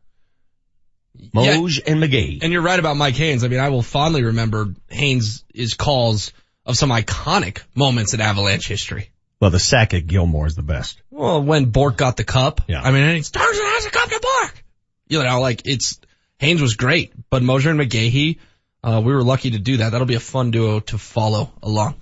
Moj 1.34 1.82
and 1.86 2.02
McGahey. 2.02 2.44
And 2.44 2.54
you're 2.54 2.62
right 2.62 2.80
about 2.80 2.96
Mike 2.96 3.16
Haynes. 3.16 3.44
I 3.44 3.48
mean, 3.48 3.60
I 3.60 3.70
will 3.70 3.82
fondly 3.82 4.24
remember 4.24 4.74
Haynes' 4.90 5.44
calls 5.78 6.32
of 6.66 6.78
some 6.78 6.90
iconic 6.90 7.62
moments 7.76 8.14
in 8.14 8.22
Avalanche 8.22 8.68
history. 8.68 9.10
Well, 9.40 9.52
the 9.52 9.60
sack 9.60 9.94
at 9.94 10.08
Gilmore 10.08 10.48
is 10.48 10.56
the 10.56 10.64
best. 10.64 11.02
Well, 11.12 11.44
when 11.44 11.66
Bourque 11.66 11.98
got 11.98 12.18
the 12.18 12.24
cup. 12.24 12.62
Yeah. 12.68 12.82
I 12.82 12.92
mean, 12.92 13.16
he 13.16 13.22
Stars 13.22 13.58
has 13.60 13.86
a 13.86 13.92
cup 13.92 14.10
to 14.10 14.20
Bourque. 14.20 14.64
You 15.10 15.24
know, 15.24 15.40
like 15.40 15.62
it's, 15.66 16.00
Haynes 16.40 16.62
was 16.62 16.76
great, 16.76 17.14
but 17.30 17.44
Moser 17.44 17.70
and 17.70 17.80
McGahey, 17.80 18.38
uh, 18.84 19.02
we 19.04 19.14
were 19.14 19.24
lucky 19.24 19.52
to 19.52 19.60
do 19.60 19.78
that. 19.78 19.92
That'll 19.92 20.08
be 20.08 20.16
a 20.16 20.20
fun 20.20 20.52
duo 20.52 20.80
to 20.82 20.98
follow 20.98 21.52
along. 21.62 21.96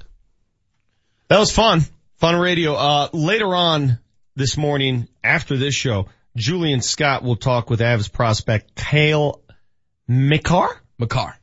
That 1.27 1.39
was 1.39 1.51
fun. 1.51 1.81
Fun 2.17 2.35
radio. 2.39 2.73
Uh, 2.75 3.09
later 3.11 3.53
on 3.55 3.99
this 4.35 4.57
morning 4.57 5.07
after 5.23 5.57
this 5.57 5.73
show, 5.73 6.07
Julian 6.35 6.81
Scott 6.81 7.23
will 7.23 7.37
talk 7.37 7.69
with 7.69 7.79
Avs 7.79 8.11
prospect 8.11 8.75
Cale 8.75 9.41
Makar? 10.07 10.81
Makar. 10.97 11.37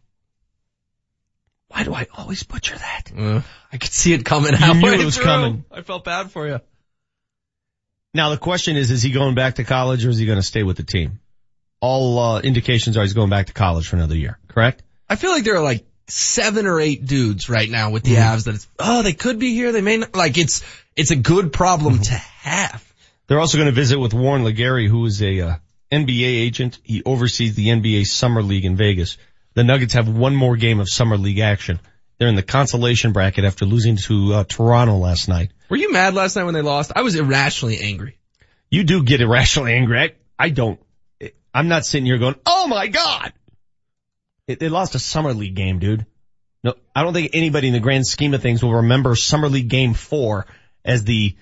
Why 1.69 1.85
do 1.85 1.95
I 1.95 2.07
always 2.17 2.43
butcher 2.43 2.77
that? 2.77 3.13
Uh, 3.17 3.41
I 3.73 3.79
could 3.79 3.93
see 3.93 4.13
it 4.13 4.25
coming 4.25 4.53
You 4.59 4.75
knew 4.75 4.93
it 4.93 5.05
was 5.05 5.17
through. 5.17 5.25
coming. 5.25 5.65
I 5.71 5.81
felt 5.81 6.05
bad 6.05 6.31
for 6.31 6.47
you. 6.47 6.61
Now 8.13 8.29
the 8.29 8.37
question 8.37 8.77
is, 8.77 8.91
is 8.91 9.03
he 9.03 9.11
going 9.11 9.35
back 9.35 9.55
to 9.55 9.65
college 9.65 10.05
or 10.05 10.11
is 10.11 10.19
he 10.19 10.27
going 10.27 10.37
to 10.39 10.43
stay 10.43 10.63
with 10.63 10.77
the 10.77 10.83
team? 10.83 11.21
All 11.81 12.19
uh, 12.19 12.41
indications 12.41 12.97
are 12.99 13.03
he's 13.03 13.15
going 13.15 13.31
back 13.31 13.47
to 13.47 13.55
college 13.55 13.89
for 13.89 13.97
another 13.97 14.15
year, 14.17 14.39
correct? 14.49 14.83
I 15.09 15.17
feel 15.17 15.31
like 15.31 15.45
there 15.45 15.57
are 15.57 15.65
like 15.65 15.87
seven 16.09 16.67
or 16.67 16.79
eight 16.79 17.07
dudes 17.07 17.49
right 17.49 17.69
now 17.69 17.91
with 17.91 18.03
the 18.03 18.17
Mm-hmm. 18.17 18.37
Avs 18.37 18.45
that 18.45 18.55
it's, 18.55 18.69
oh, 18.79 19.03
they 19.03 19.15
could 19.15 19.39
be 19.39 19.55
here. 19.55 19.73
They 19.73 19.81
may 19.81 19.97
not, 19.97 20.15
like 20.15 20.37
it's, 20.37 20.63
it's 20.97 21.11
a 21.11 21.17
good 21.17 21.53
problem 21.53 21.99
to 21.99 22.15
have. 22.43 22.93
They're 23.27 23.41
also 23.41 23.59
going 23.59 23.67
to 23.67 23.75
visit 23.75 23.99
with 23.99 24.15
Warren 24.15 24.45
LeGarie, 24.45 24.89
who 24.89 25.07
is 25.07 25.23
a 25.23 25.41
uh, 25.41 25.55
NBA 25.91 26.25
agent. 26.25 26.79
He 26.83 27.03
oversees 27.05 27.55
the 27.55 27.69
NBA 27.69 28.07
Summer 28.07 28.43
League 28.43 28.65
in 28.65 28.77
Vegas. 28.77 29.17
The 29.55 29.65
Nuggets 29.65 29.95
have 29.95 30.09
one 30.09 30.35
more 30.35 30.57
game 30.57 30.81
of 30.81 30.89
Summer 30.89 31.17
League 31.17 31.39
action. 31.39 31.81
They're 32.19 32.29
in 32.29 32.37
the 32.37 32.43
consolation 32.43 33.13
bracket 33.13 33.45
after 33.45 33.65
losing 33.65 33.97
to 33.97 34.35
uh, 34.35 34.45
Toronto 34.45 34.97
last 34.97 35.29
night. 35.29 35.53
Were 35.69 35.77
you 35.77 35.93
mad 35.93 36.15
last 36.15 36.37
night 36.37 36.45
when 36.45 36.55
they 36.55 36.63
lost? 36.63 36.93
I 36.95 37.03
was 37.03 37.15
irrationally 37.15 37.81
angry. 37.81 38.19
You 38.71 38.85
do 38.85 39.03
get 39.03 39.21
irrationally 39.21 39.75
angry. 39.75 39.99
I, 39.99 40.13
I 40.39 40.51
don't. 40.51 40.81
I'm 41.55 41.69
not 41.69 41.85
sitting 41.85 42.07
here 42.07 42.19
going, 42.19 42.37
oh 42.47 42.67
my 42.67 42.87
God. 42.87 43.33
It, 44.47 44.59
they 44.59 44.69
lost 44.69 44.95
a 44.95 44.99
Summer 44.99 45.35
League 45.35 45.55
game, 45.55 45.79
dude. 45.79 46.07
No, 46.65 46.75
I 46.95 47.03
don't 47.03 47.13
think 47.13 47.31
anybody 47.35 47.69
in 47.69 47.75
the 47.75 47.81
grand 47.81 48.07
scheme 48.07 48.35
of 48.35 48.43
things 48.43 48.63
will 48.63 48.75
remember 48.75 49.15
Summer 49.17 49.49
League 49.49 49.69
game 49.69 49.95
four 49.95 50.47
as 50.85 51.05
the 51.05 51.37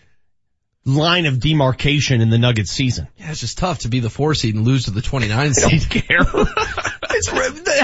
line 0.85 1.27
of 1.27 1.41
demarcation 1.41 2.21
in 2.21 2.31
the 2.31 2.39
Nuggets 2.39 2.71
season. 2.71 3.09
Yeah, 3.17 3.31
it's 3.31 3.41
just 3.41 3.59
tough 3.59 3.81
to 3.81 3.89
be 3.89 4.01
the 4.01 4.11
four 4.11 4.35
seed 4.35 4.55
and 4.55 4.65
lose 4.65 4.85
to 4.87 4.91
the 4.91 5.03
29 5.03 5.55
seed. 5.55 5.91
Care. 5.91 6.19
it's, 7.11 7.31
they 7.63 7.81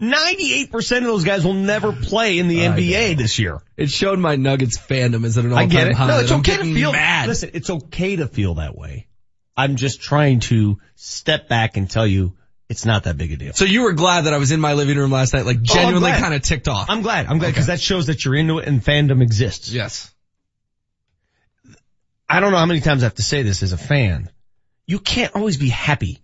98% 0.00 0.98
of 0.98 1.04
those 1.04 1.24
guys 1.24 1.44
will 1.44 1.54
never 1.54 1.92
play 1.92 2.38
in 2.38 2.48
the 2.48 2.58
NBA 2.58 3.16
this 3.16 3.38
year. 3.38 3.60
It 3.76 3.90
showed 3.90 4.18
my 4.18 4.36
Nuggets 4.36 4.78
fandom 4.78 5.24
is 5.24 5.38
at 5.38 5.44
an 5.44 5.52
all 5.52 5.58
I 5.58 5.66
get 5.66 5.86
it. 5.88 5.94
high. 5.94 6.08
No, 6.08 6.20
it's 6.20 6.30
I'm 6.32 6.40
okay 6.40 6.56
to 6.56 6.62
feel 6.64 6.92
mad. 6.92 7.28
Listen, 7.28 7.50
it's 7.54 7.70
okay 7.70 8.16
to 8.16 8.26
feel 8.26 8.54
that 8.54 8.76
way. 8.76 9.06
I'm 9.56 9.76
just 9.76 10.02
trying 10.02 10.40
to 10.40 10.78
step 10.96 11.48
back 11.48 11.76
and 11.76 11.88
tell 11.88 12.06
you 12.06 12.34
it's 12.68 12.84
not 12.84 13.04
that 13.04 13.16
big 13.16 13.30
a 13.32 13.36
deal. 13.36 13.52
So 13.52 13.64
you 13.64 13.82
were 13.82 13.92
glad 13.92 14.22
that 14.22 14.34
I 14.34 14.38
was 14.38 14.50
in 14.50 14.58
my 14.60 14.72
living 14.72 14.96
room 14.98 15.12
last 15.12 15.32
night, 15.32 15.46
like 15.46 15.58
Oh, 15.58 15.62
genuinely 15.62 16.10
glad. 16.10 16.20
kind 16.20 16.34
of 16.34 16.42
ticked 16.42 16.66
off. 16.66 16.90
I'm 16.90 17.02
glad. 17.02 17.26
I'm 17.26 17.38
glad 17.38 17.50
because 17.50 17.66
that 17.66 17.80
shows 17.80 18.06
that 18.06 18.24
you're 18.24 18.34
into 18.34 18.58
it 18.58 18.66
and 18.66 18.82
fandom 18.82 19.22
exists. 19.22 19.70
Yes. 19.70 20.12
I 22.28 22.40
don't 22.40 22.52
know 22.52 22.58
how 22.58 22.66
many 22.66 22.80
times 22.80 23.02
I 23.02 23.06
have 23.06 23.14
to 23.16 23.22
say 23.22 23.42
this 23.42 23.62
as 23.62 23.72
a 23.72 23.78
fan. 23.78 24.30
You 24.86 24.98
can't 24.98 25.34
always 25.34 25.56
be 25.56 25.68
happy. 25.68 26.20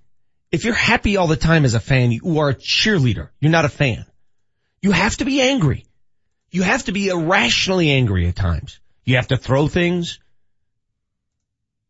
If 0.51 0.65
you're 0.65 0.75
happy 0.75 1.17
all 1.17 1.27
the 1.27 1.37
time 1.37 1.65
as 1.65 1.75
a 1.75 1.81
fan, 1.81 2.11
you 2.11 2.39
are 2.41 2.51
a 2.51 2.55
cheerleader. 2.55 3.29
You're 3.41 3.53
not 3.53 3.65
a 3.65 3.69
fan. 3.69 4.05
You 4.83 4.93
have 4.93 5.17
to 5.19 5.25
be 5.25 5.41
angry. 5.41 5.87
You 6.51 6.63
have 6.63 6.85
to 6.85 6.93
be 6.93 7.09
irrationally 7.09 7.91
angry 7.91 8.27
at 8.27 8.35
times. 8.35 8.81
You 9.05 9.17
have 9.17 9.29
to 9.29 9.37
throw 9.37 9.69
things. 9.69 10.19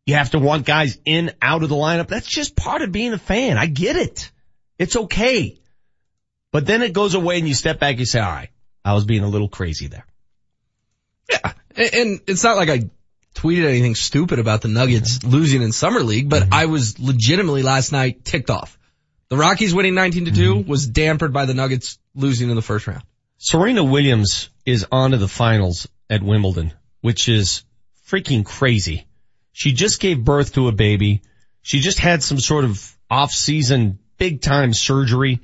You 0.07 0.15
have 0.17 0.31
to 0.31 0.39
want 0.39 0.67
guys 0.67 0.99
in, 1.05 1.33
out 1.41 1.63
of 1.63 1.69
the 1.69 1.75
lineup. 1.77 2.09
That's 2.09 2.27
just 2.27 2.57
part 2.57 2.83
of 2.83 2.93
being 2.93 3.13
a 3.13 3.19
fan. 3.19 3.59
I 3.59 3.67
get 3.67 3.97
it. 3.97 4.31
It's 4.79 4.97
okay. 4.97 5.59
But 6.53 6.67
then 6.67 6.83
it 6.83 6.93
goes 6.93 7.15
away 7.15 7.39
and 7.39 7.47
you 7.47 7.55
step 7.55 7.79
back, 7.79 7.93
and 7.93 8.01
you 8.01 8.07
say, 8.07 8.19
all 8.21 8.31
right, 8.31 8.51
I 8.85 8.95
was 8.95 9.05
being 9.05 9.23
a 9.23 9.29
little 9.29 9.49
crazy 9.49 9.87
there. 9.87 10.05
And, 11.77 11.95
and 11.95 12.21
it's 12.27 12.43
not 12.43 12.57
like 12.57 12.69
I 12.69 12.91
tweeted 13.35 13.67
anything 13.69 13.95
stupid 13.95 14.39
about 14.39 14.63
the 14.63 14.69
Nuggets 14.69 15.23
losing 15.25 15.63
in 15.63 15.73
summer 15.73 16.01
league, 16.01 16.29
but 16.29 16.43
Mm-hmm. 16.45 16.55
I 16.55 16.67
was 16.67 16.99
legitimately 16.99 17.63
last 17.63 17.93
night 17.93 18.25
ticked 18.25 18.51
off. 18.51 18.79
The 19.29 19.37
Rockies 19.37 19.75
winning 19.75 19.95
19 19.95 20.27
to 20.27 20.31
Mm-hmm. 20.31 20.63
2 20.63 20.69
was 20.71 20.89
dampered 20.89 21.33
by 21.33 21.45
the 21.47 21.55
Nuggets 21.55 21.99
losing 22.15 22.51
in 22.51 22.57
the 22.57 22.63
first 22.63 22.87
round. 22.87 23.03
Serena 23.39 23.85
Williams 23.85 24.51
is 24.67 24.87
on 24.91 25.13
to 25.13 25.17
the 25.17 25.29
finals 25.29 25.89
at 26.09 26.23
Wimbledon, 26.23 26.73
which 27.01 27.29
is 27.29 27.63
freaking 28.09 28.45
crazy. 28.45 29.07
She 29.53 29.73
just 29.73 30.01
gave 30.01 30.25
birth 30.25 30.55
to 30.55 30.69
a 30.69 30.73
baby. 30.73 31.23
She 31.63 31.81
just 31.81 31.99
had 31.99 32.23
some 32.23 32.39
sort 32.39 32.65
of 32.65 32.97
off-season 33.11 33.99
big 34.19 34.41
time 34.43 34.73
surgery. 34.73 35.41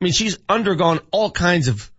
I 0.00 0.04
mean, 0.04 0.12
she's 0.12 0.38
undergone 0.48 1.00
all 1.10 1.30
kinds 1.30 1.68
of 1.68 1.90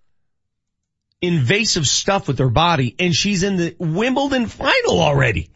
invasive 1.24 1.88
stuff 1.88 2.28
with 2.28 2.38
her 2.40 2.50
body 2.50 2.94
and 3.00 3.16
she's 3.16 3.44
in 3.44 3.56
the 3.56 3.76
Wimbledon 3.80 4.46
final 4.46 5.00
already. 5.00 5.50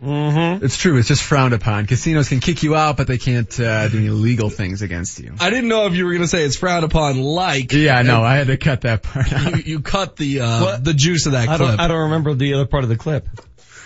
Mm-hmm. 0.03 0.65
It's 0.65 0.77
true. 0.77 0.97
It's 0.97 1.07
just 1.07 1.23
frowned 1.23 1.53
upon. 1.53 1.85
Casinos 1.87 2.27
can 2.27 2.41
kick 2.41 2.61
you 2.61 2.75
out, 2.75 2.97
but 2.97 3.07
they 3.07 3.17
can't 3.17 3.57
uh, 3.59 3.87
do 3.87 3.97
any 3.99 4.09
legal 4.09 4.49
things 4.49 4.81
against 4.81 5.19
you. 5.19 5.33
I 5.39 5.49
didn't 5.49 5.69
know 5.69 5.85
if 5.85 5.93
you 5.93 6.05
were 6.05 6.11
going 6.11 6.23
to 6.23 6.27
say 6.27 6.43
it's 6.43 6.57
frowned 6.57 6.83
upon 6.83 7.21
like. 7.21 7.71
Yeah, 7.71 8.01
no, 8.01 8.21
I 8.21 8.35
had 8.35 8.47
to 8.47 8.57
cut 8.57 8.81
that 8.81 9.03
part 9.03 9.31
out. 9.31 9.57
You, 9.57 9.63
you 9.63 9.79
cut 9.79 10.17
the, 10.17 10.41
uh, 10.41 10.77
the 10.77 10.93
juice 10.93 11.25
of 11.25 11.31
that 11.31 11.47
I 11.47 11.57
clip. 11.57 11.69
don't, 11.69 11.79
I 11.79 11.87
don't 11.87 12.01
remember 12.03 12.33
the 12.33 12.55
other 12.55 12.65
part 12.65 12.83
of 12.83 12.89
the 12.89 12.97
clip. 12.97 13.27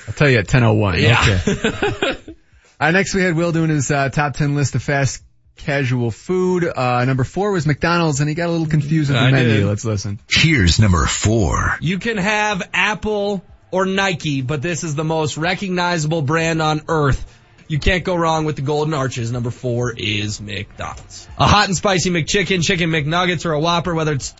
I'll 0.07 0.13
tell 0.13 0.29
you 0.29 0.39
at 0.39 0.47
10.01. 0.47 1.01
Yeah. 1.01 1.39
Okay. 1.47 2.35
uh, 2.79 2.91
next 2.91 3.13
we 3.13 3.21
had 3.21 3.35
Will 3.35 3.51
doing 3.51 3.69
his 3.69 3.91
uh, 3.91 4.09
top 4.09 4.33
10 4.33 4.55
list 4.55 4.73
of 4.73 4.81
fast 4.81 5.23
casual 5.57 6.09
food. 6.11 6.65
Uh, 6.65 7.05
number 7.05 7.25
four 7.25 7.51
was 7.51 7.67
McDonald's 7.67 8.21
and 8.21 8.29
he 8.29 8.35
got 8.35 8.47
a 8.47 8.51
little 8.51 8.67
confused 8.67 9.09
with 9.09 9.19
the 9.19 9.25
I 9.25 9.31
menu. 9.31 9.53
did. 9.57 9.65
Let's 9.65 9.85
listen. 9.85 10.19
Here's 10.29 10.79
number 10.79 11.05
four. 11.05 11.77
You 11.81 11.99
can 11.99 12.17
have 12.17 12.67
Apple 12.73 13.43
or 13.71 13.85
Nike, 13.85 14.41
but 14.41 14.61
this 14.61 14.83
is 14.83 14.95
the 14.95 15.03
most 15.03 15.37
recognizable 15.37 16.21
brand 16.21 16.61
on 16.61 16.81
earth. 16.87 17.25
You 17.67 17.79
can't 17.79 18.03
go 18.03 18.15
wrong 18.15 18.45
with 18.45 18.55
the 18.55 18.61
Golden 18.61 18.93
Arches. 18.93 19.31
Number 19.31 19.51
four 19.51 19.93
is 19.95 20.39
McDonald's. 20.39 21.27
A 21.37 21.45
hot 21.45 21.67
and 21.67 21.75
spicy 21.75 22.09
McChicken, 22.09 22.63
chicken 22.63 22.89
McNuggets, 22.89 23.45
or 23.45 23.51
a 23.51 23.59
Whopper, 23.59 23.93
whether 23.93 24.13
it's 24.13 24.33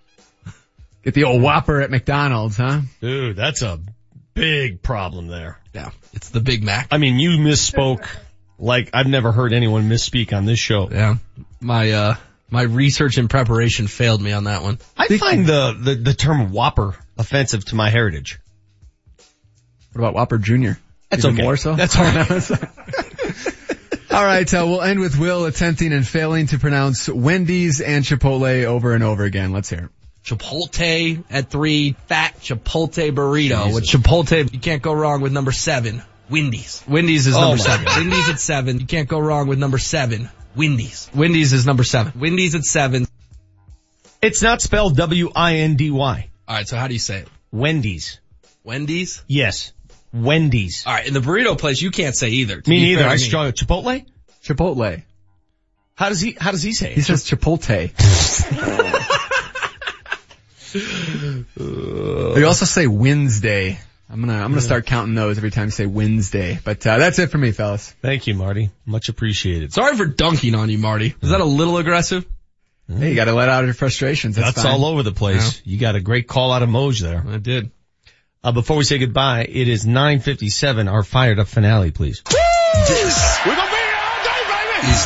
Get 1.04 1.14
the 1.14 1.26
old 1.26 1.42
Whopper 1.42 1.82
at 1.82 1.92
McDonald's, 1.92 2.58
huh? 2.58 2.82
Dude, 3.02 3.36
that's 3.36 3.62
a 3.62 3.80
big 4.34 4.82
problem 4.82 5.28
there. 5.28 5.60
Yeah, 5.74 5.92
it's 6.14 6.30
the 6.30 6.40
Big 6.40 6.64
Mac. 6.64 6.88
I 6.92 6.98
mean, 6.98 7.20
you 7.20 7.32
misspoke 7.32 8.08
like 8.60 8.92
I've 8.94 9.08
never 9.08 9.32
heard 9.32 9.54
anyone 9.54 9.90
misspeak 9.90 10.34
on 10.36 10.46
this 10.46 10.60
show. 10.60 10.90
Yeah. 10.90 11.16
My, 11.60 11.92
uh, 11.92 12.16
my 12.50 12.64
research 12.64 13.18
and 13.18 13.30
preparation 13.30 13.88
failed 13.88 14.22
me 14.22 14.32
on 14.32 14.46
that 14.46 14.64
one. 14.64 14.80
I 14.98 15.08
find 15.18 15.46
the, 15.46 15.78
the, 15.80 15.96
the 15.96 16.14
term 16.14 16.52
Whopper 16.52 16.96
offensive 17.18 17.66
to 17.66 17.76
my 17.76 17.90
heritage. 17.90 18.40
What 19.98 20.04
about 20.10 20.14
Whopper 20.14 20.38
Jr.? 20.38 20.74
That's 21.10 21.26
Even 21.26 21.38
okay. 21.38 21.42
more 21.44 21.58
so? 21.58 21.74
That's 21.74 21.98
all 21.98 22.04
right. 22.04 22.52
All 24.12 24.24
right, 24.24 24.52
uh, 24.54 24.64
we'll 24.66 24.82
end 24.82 25.00
with 25.00 25.18
Will 25.20 25.46
attempting 25.46 25.92
and 25.92 26.08
failing 26.08 26.48
to 26.48 26.60
pronounce 26.60 27.10
Wendy's 27.10 27.82
and 27.82 28.04
Chipotle 28.04 28.64
over 28.64 28.94
and 28.94 29.04
over 29.04 29.24
again. 29.26 29.52
Let's 29.52 29.70
hear 29.70 29.86
it. 29.86 29.90
Chipotle 30.24 31.24
at 31.30 31.50
three, 31.50 31.96
fat 32.08 32.36
Chipotle 32.40 33.12
burrito. 33.12 33.74
With 33.74 33.86
Chipotle, 33.86 34.52
you 34.52 34.60
can't 34.60 34.82
go 34.82 34.94
wrong 34.94 35.22
with 35.22 35.34
number 35.34 35.52
seven, 35.52 36.02
Wendy's. 36.30 36.84
Wendy's 36.88 37.28
is 37.28 37.36
Oh 37.36 37.42
number 37.42 37.58
my 37.58 37.64
seven. 37.64 37.86
God. 37.86 37.98
Wendy's 37.98 38.30
at 38.30 38.40
seven. 38.40 38.80
You 38.80 38.86
can't 38.86 39.10
go 39.10 39.20
wrong 39.20 39.48
with 39.48 39.60
number 39.60 39.78
seven, 39.78 40.30
Wendy's. 40.56 41.10
Wendy's 41.14 41.54
is 41.54 41.66
number 41.66 41.84
seven. 41.84 42.14
Wendy's 42.20 42.56
at 42.56 42.64
seven. 42.64 43.08
It's 44.22 44.42
not 44.42 44.62
spelled 44.62 44.96
W-I-N-D-Y. 44.96 46.30
Alright, 46.48 46.68
so 46.68 46.78
how 46.78 46.88
do 46.88 46.94
you 46.94 47.00
say 47.00 47.20
it? 47.20 47.28
Wendy's. 47.52 48.20
Wendy's? 48.64 49.24
Yes. 49.28 49.74
Wendy's. 50.14 50.86
Alright, 50.86 51.08
in 51.08 51.14
the 51.14 51.20
burrito 51.20 51.58
place, 51.58 51.82
you 51.82 51.92
can't 51.92 52.16
say 52.16 52.30
either. 52.30 52.62
Me 52.68 52.82
neither. 52.82 53.00
fair 53.02 53.08
to 53.08 53.12
I 53.12 53.16
me. 53.16 53.20
struggle. 53.20 53.52
Chipotle? 53.52 54.06
Chipotle. 54.44 55.04
How 55.96 56.10
does 56.10 56.22
he, 56.22 56.38
how 56.40 56.52
does 56.52 56.62
he 56.64 56.74
say 56.74 56.94
He 56.94 57.02
it? 57.02 57.04
says 57.04 57.24
Chipotle. 57.26 57.92
you 62.38 62.46
also 62.46 62.66
say 62.66 62.88
Wednesday. 62.88 63.80
I'm 64.10 64.22
gonna, 64.22 64.36
I'm 64.42 64.52
gonna 64.52 64.62
start 64.62 64.86
counting 64.86 65.16
those 65.16 65.38
every 65.38 65.52
time 65.52 65.66
you 65.66 65.72
say 65.72 65.86
Wednesday. 65.86 66.60
But, 66.64 66.86
uh, 66.88 66.98
that's 66.98 67.20
it 67.20 67.30
for 67.30 67.38
me, 67.38 67.52
fellas. 67.52 67.94
Thank 68.02 68.28
you, 68.28 68.36
Marty. 68.36 68.70
Much 68.86 69.10
appreciated. 69.10 69.74
Sorry 69.74 69.98
for 69.98 70.06
dunking 70.06 70.56
on 70.56 70.70
you, 70.70 70.78
Marty. 70.78 71.14
Was 71.20 71.32
that 71.32 71.42
a 71.42 71.46
little 71.46 71.78
aggressive? 71.78 72.26
Hey, 72.88 73.10
you 73.10 73.16
gotta 73.16 73.34
let 73.34 73.50
out 73.50 73.66
your 73.66 73.74
frustrations. 73.74 74.38
That's, 74.38 74.54
That's 74.54 74.64
fine. 74.66 74.74
all 74.76 74.86
over 74.86 75.04
the 75.04 75.12
place. 75.12 75.62
You 75.66 75.78
got 75.78 75.96
a 75.96 76.00
great 76.00 76.26
call 76.28 76.54
out 76.54 76.64
of 76.64 76.70
Moj 76.70 77.02
there. 77.02 77.22
I 77.28 77.38
did. 77.38 77.70
Uh, 78.44 78.52
before 78.52 78.78
we 78.78 78.84
say 78.84 78.98
goodbye, 78.98 79.46
it 79.50 79.68
is 79.68 79.86
9.57, 79.86 80.92
our 80.92 81.04
fired 81.04 81.40
up 81.40 81.48
finale, 81.48 81.92
please. 81.92 82.22
This 82.24 83.04
is 83.04 83.16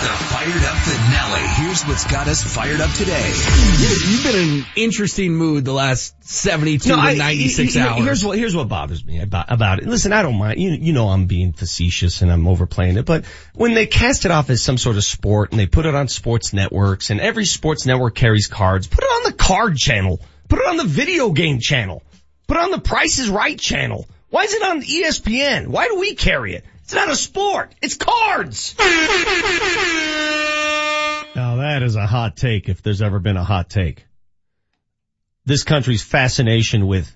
the 0.01 0.07
fired 0.09 0.63
up 0.63 0.75
finale. 0.83 1.47
Here's 1.65 1.83
what's 1.83 2.05
got 2.05 2.27
us 2.27 2.43
fired 2.43 2.81
up 2.81 2.91
today. 2.91 3.31
You've 3.79 4.23
been 4.23 4.35
in 4.35 4.59
an 4.59 4.65
interesting 4.75 5.33
mood 5.33 5.65
the 5.65 5.71
last 5.71 6.13
72 6.23 6.89
to 6.89 6.95
I- 6.95 7.13
96 7.15 7.73
he- 7.73 7.79
he- 7.79 7.85
hours. 7.85 8.03
Here's 8.03 8.25
what 8.25 8.37
here's 8.37 8.55
what 8.55 8.67
bothers 8.67 9.03
me 9.03 9.21
about 9.21 9.51
about 9.51 9.79
it. 9.79 9.87
Listen, 9.87 10.11
I 10.13 10.21
don't 10.23 10.37
mind. 10.37 10.59
You 10.59 10.71
you 10.71 10.93
know 10.93 11.07
I'm 11.07 11.25
being 11.25 11.53
facetious 11.53 12.21
and 12.21 12.31
I'm 12.31 12.47
overplaying 12.47 12.97
it, 12.97 13.05
but 13.05 13.23
when 13.55 13.73
they 13.73 13.85
cast 13.87 14.25
it 14.25 14.31
off 14.31 14.49
as 14.49 14.61
some 14.61 14.77
sort 14.77 14.97
of 14.97 15.03
sport 15.05 15.51
and 15.51 15.59
they 15.59 15.67
put 15.67 15.85
it 15.85 15.95
on 15.95 16.07
sports 16.09 16.53
networks 16.53 17.09
and 17.09 17.19
every 17.21 17.45
sports 17.45 17.85
network 17.85 18.13
carries 18.13 18.47
cards, 18.47 18.87
put 18.87 19.03
it 19.03 19.07
on 19.07 19.31
the 19.31 19.37
card 19.37 19.77
channel, 19.77 20.19
put 20.49 20.59
it 20.59 20.67
on 20.67 20.77
the 20.77 20.83
video 20.85 21.31
game 21.31 21.59
channel, 21.59 22.03
put 22.51 22.59
on 22.59 22.71
the 22.71 22.79
Price 22.79 23.17
is 23.17 23.29
Right 23.29 23.57
channel. 23.57 24.05
Why 24.29 24.43
is 24.43 24.53
it 24.53 24.61
on 24.61 24.81
ESPN? 24.81 25.67
Why 25.67 25.87
do 25.87 25.97
we 25.97 26.15
carry 26.15 26.53
it? 26.53 26.65
It's 26.83 26.93
not 26.93 27.09
a 27.09 27.15
sport. 27.15 27.73
It's 27.81 27.95
cards. 27.95 28.75
Now 31.33 31.55
that 31.55 31.81
is 31.81 31.95
a 31.95 32.05
hot 32.05 32.35
take 32.35 32.67
if 32.67 32.81
there's 32.81 33.01
ever 33.01 33.19
been 33.19 33.37
a 33.37 33.43
hot 33.45 33.69
take. 33.69 34.05
This 35.45 35.63
country's 35.63 36.03
fascination 36.03 36.87
with 36.87 37.15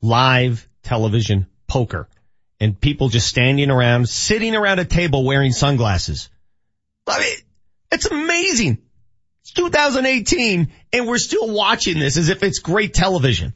live 0.00 0.68
television 0.84 1.48
poker 1.66 2.08
and 2.60 2.80
people 2.80 3.08
just 3.08 3.26
standing 3.26 3.72
around, 3.72 4.08
sitting 4.08 4.54
around 4.54 4.78
a 4.78 4.84
table 4.84 5.24
wearing 5.24 5.50
sunglasses. 5.50 6.30
I 7.08 7.18
mean, 7.18 7.38
it's 7.90 8.06
amazing. 8.06 8.78
It's 9.42 9.50
2018 9.50 10.70
and 10.92 11.08
we're 11.08 11.18
still 11.18 11.52
watching 11.52 11.98
this 11.98 12.16
as 12.16 12.28
if 12.28 12.44
it's 12.44 12.60
great 12.60 12.94
television. 12.94 13.52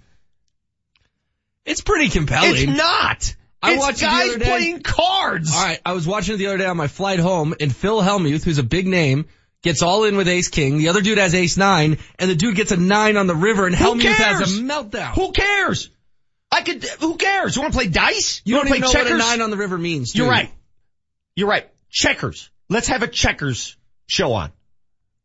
It's 1.64 1.80
pretty 1.80 2.08
compelling. 2.08 2.54
It's 2.54 2.78
not. 2.78 3.34
I 3.62 3.74
it's 3.74 3.80
watched 3.80 4.00
guys 4.00 4.36
playing 4.36 4.82
cards. 4.82 5.52
All 5.54 5.62
right, 5.62 5.80
I 5.84 5.92
was 5.92 6.06
watching 6.06 6.34
it 6.34 6.38
the 6.38 6.46
other 6.46 6.58
day 6.58 6.66
on 6.66 6.76
my 6.76 6.86
flight 6.86 7.18
home, 7.18 7.54
and 7.60 7.74
Phil 7.74 8.00
Hellmuth, 8.00 8.42
who's 8.42 8.58
a 8.58 8.62
big 8.62 8.86
name, 8.86 9.26
gets 9.62 9.82
all 9.82 10.04
in 10.04 10.16
with 10.16 10.28
Ace 10.28 10.48
King. 10.48 10.78
The 10.78 10.88
other 10.88 11.02
dude 11.02 11.18
has 11.18 11.34
Ace 11.34 11.58
Nine, 11.58 11.98
and 12.18 12.30
the 12.30 12.34
dude 12.34 12.56
gets 12.56 12.72
a 12.72 12.78
nine 12.78 13.16
on 13.16 13.26
the 13.26 13.34
river, 13.34 13.66
and 13.66 13.74
Hellmuth 13.76 14.02
has 14.04 14.58
a 14.58 14.62
meltdown. 14.62 15.12
Who 15.14 15.32
cares? 15.32 15.90
I 16.50 16.62
could, 16.62 16.82
who 16.84 17.16
cares? 17.16 17.54
You 17.54 17.62
want 17.62 17.74
to 17.74 17.78
play 17.78 17.88
dice? 17.88 18.40
you 18.44 18.56
want 18.56 18.68
don't 18.68 18.72
to 18.72 18.78
even 18.78 18.88
play 18.90 19.00
know 19.00 19.04
checkers? 19.04 19.18
what 19.20 19.26
a 19.26 19.30
nine 19.30 19.42
on 19.42 19.50
the 19.50 19.56
river 19.56 19.78
means. 19.78 20.14
You're 20.14 20.28
right. 20.28 20.50
You're 21.36 21.48
right. 21.48 21.68
Checkers. 21.90 22.50
Let's 22.68 22.88
have 22.88 23.02
a 23.02 23.08
checkers 23.08 23.76
show 24.06 24.32
on. 24.32 24.50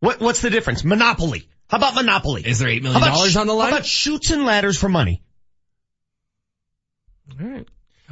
What, 0.01 0.19
what's 0.19 0.41
the 0.41 0.49
difference? 0.49 0.83
Monopoly. 0.83 1.47
How 1.67 1.77
about 1.77 1.95
Monopoly? 1.95 2.43
Is 2.45 2.59
there 2.59 2.69
eight 2.69 2.83
million 2.83 3.01
dollars 3.01 3.37
on 3.37 3.47
the 3.47 3.53
line? 3.53 3.71
How 3.71 3.77
about 3.77 3.87
chutes 3.87 4.29
and 4.29 4.45
ladders 4.45 4.77
for 4.77 4.89
money? 4.89 5.23
All 7.39 7.47
right. 7.47 7.67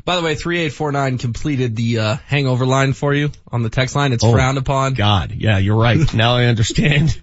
By 0.05 0.15
the 0.15 0.23
way, 0.23 0.35
3849 0.35 1.17
completed 1.19 1.75
the 1.75 1.99
uh, 1.99 2.15
hangover 2.25 2.65
line 2.65 2.93
for 2.93 3.13
you 3.13 3.29
on 3.51 3.61
the 3.61 3.69
text 3.69 3.95
line. 3.95 4.11
It's 4.11 4.23
Oh, 4.23 4.31
frowned 4.33 4.57
upon. 4.57 4.95
God. 4.95 5.31
Yeah, 5.31 5.59
you're 5.59 5.77
right. 5.77 6.13
now 6.15 6.35
I 6.35 6.45
understand. 6.45 7.19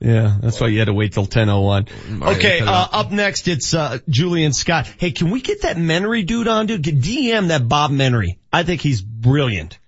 Yeah, 0.00 0.36
that's 0.42 0.60
why 0.60 0.66
you 0.66 0.80
had 0.80 0.86
to 0.86 0.94
wait 0.94 1.12
till 1.12 1.26
10:01. 1.26 1.88
Okay, 2.36 2.60
uh, 2.60 2.88
up 2.90 3.12
next 3.12 3.46
it's 3.46 3.72
uh, 3.72 3.98
Julian 4.08 4.52
Scott. 4.52 4.92
Hey, 4.98 5.12
can 5.12 5.30
we 5.30 5.40
get 5.40 5.62
that 5.62 5.76
Menery 5.76 6.26
dude 6.26 6.48
on, 6.48 6.66
dude? 6.66 6.82
DM 6.82 7.48
that 7.48 7.68
Bob 7.68 7.92
Menery. 7.92 8.36
I 8.52 8.64
think 8.64 8.80
he's 8.80 9.00
brilliant. 9.00 9.78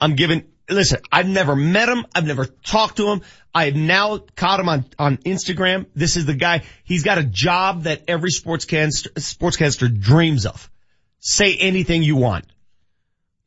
I'm 0.00 0.14
giving. 0.14 0.44
Listen, 0.70 1.00
I've 1.10 1.28
never 1.28 1.56
met 1.56 1.88
him. 1.88 2.06
I've 2.14 2.24
never 2.24 2.46
talked 2.46 2.98
to 2.98 3.08
him. 3.10 3.22
I 3.52 3.66
have 3.66 3.74
now 3.74 4.18
caught 4.36 4.60
him 4.60 4.68
on 4.68 4.84
on 4.96 5.16
Instagram. 5.18 5.86
This 5.96 6.16
is 6.16 6.24
the 6.24 6.34
guy. 6.34 6.62
He's 6.84 7.02
got 7.02 7.18
a 7.18 7.24
job 7.24 7.82
that 7.82 8.04
every 8.06 8.30
sportscaster 8.30 9.08
sportscaster 9.14 9.92
dreams 9.92 10.46
of. 10.46 10.70
Say 11.26 11.56
anything 11.56 12.02
you 12.02 12.16
want. 12.16 12.44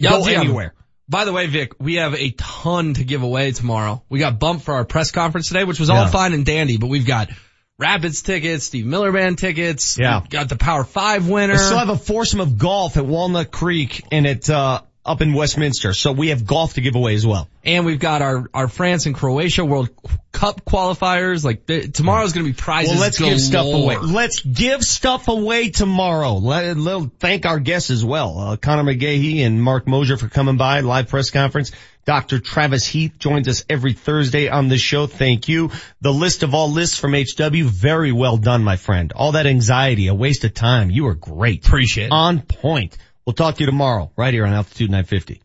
Go 0.02 0.26
anywhere. 0.26 0.74
By 1.08 1.26
the 1.26 1.32
way, 1.32 1.46
Vic, 1.48 1.74
we 1.80 1.96
have 1.96 2.16
a 2.16 2.32
ton 2.32 2.96
to 2.96 3.04
give 3.04 3.22
away 3.22 3.52
tomorrow. 3.52 4.04
We 4.10 4.20
got 4.20 4.40
bumped 4.40 4.66
for 4.66 4.74
our 4.74 4.84
press 4.84 5.12
conference 5.12 5.48
today, 5.48 5.64
which 5.64 5.80
was 5.80 5.90
all 5.90 6.06
Yeah. 6.06 6.10
fine 6.10 6.34
and 6.34 6.46
dandy, 6.46 6.78
but 6.78 6.88
we've 6.88 7.06
got 7.06 7.30
Rapids 7.78 8.24
tickets, 8.24 8.66
Steve 8.66 8.86
Miller 8.88 9.12
Band 9.12 9.38
tickets. 9.38 9.98
Yeah. 9.98 10.22
Got 10.28 10.50
the 10.50 10.56
Power 10.58 10.84
Five 10.84 11.28
winner. 11.30 11.54
We 11.54 11.60
still 11.60 11.78
have 11.78 11.90
a 11.90 11.98
foursome 11.98 12.40
of 12.42 12.58
golf 12.58 12.98
at 12.98 13.06
Walnut 13.06 13.52
Creek 13.52 14.04
and 14.12 14.26
at 14.26 14.50
uh 14.50 14.82
up 15.08 15.22
in 15.22 15.34
Westminster. 15.34 15.94
So 15.94 16.12
we 16.12 16.30
have 16.30 16.46
golf 16.46 16.74
to 16.76 16.82
give 16.82 16.96
away 16.96 17.16
as 17.16 17.26
well. 17.26 17.48
and 17.64 17.86
we've 17.86 18.00
got 18.00 18.22
our, 18.22 18.50
our 18.54 18.68
France 18.68 19.06
and 19.06 19.16
Croatia 19.16 19.64
World 19.66 19.90
Cup 20.32 20.64
qualifiers. 20.66 21.44
Like 21.44 21.66
th- 21.66 21.92
tomorrow's 21.94 22.34
going 22.34 22.46
to 22.46 22.52
be 22.52 22.56
prizes. 22.58 22.92
Well, 22.94 23.02
let's 23.02 23.20
give 23.20 23.40
stuff 23.42 23.66
away. 23.66 23.98
Let's 23.98 24.42
give 24.42 24.84
stuff 24.84 25.28
away 25.28 25.70
tomorrow. 25.70 26.34
Let, 26.36 26.78
let 26.78 27.12
thank 27.20 27.46
our 27.46 27.60
guests 27.60 27.90
as 27.90 28.04
well. 28.06 28.40
Uh, 28.40 28.58
Conor 28.58 28.84
McGahey 28.84 29.46
and 29.46 29.62
Marc 29.62 29.88
Moser 29.88 30.18
for 30.18 30.28
coming 30.30 30.58
by 30.58 30.82
live 30.82 31.08
press 31.08 31.30
conference. 31.30 31.72
Dr. 32.06 32.40
Travis 32.40 32.86
Heath 32.88 33.20
joins 33.20 33.50
us 33.50 33.66
every 33.70 33.92
Thursday 33.92 34.48
on 34.48 34.70
this 34.70 34.80
show. 34.80 35.08
Thank 35.08 35.50
you. 35.50 35.72
The 36.00 36.14
list 36.14 36.42
of 36.44 36.54
all 36.54 36.72
lists 36.72 36.98
from 36.98 37.14
HW, 37.14 37.66
very 37.68 38.14
well 38.14 38.38
done, 38.38 38.64
my 38.64 38.78
friend. 38.78 39.12
All 39.14 39.34
that 39.34 39.46
anxiety, 39.46 40.08
a 40.08 40.14
waste 40.14 40.46
of 40.46 40.54
time. 40.54 40.90
You 40.90 41.08
are 41.08 41.16
great. 41.16 41.66
Appreciate 41.68 42.06
it. 42.06 42.12
On 42.14 42.40
point. 42.40 42.98
We'll 43.28 43.34
talk 43.34 43.56
to 43.56 43.60
you 43.60 43.66
tomorrow, 43.66 44.10
right 44.16 44.34
here 44.34 44.46
on 44.46 44.54
Altitude 44.54 44.90
950. 44.90 45.42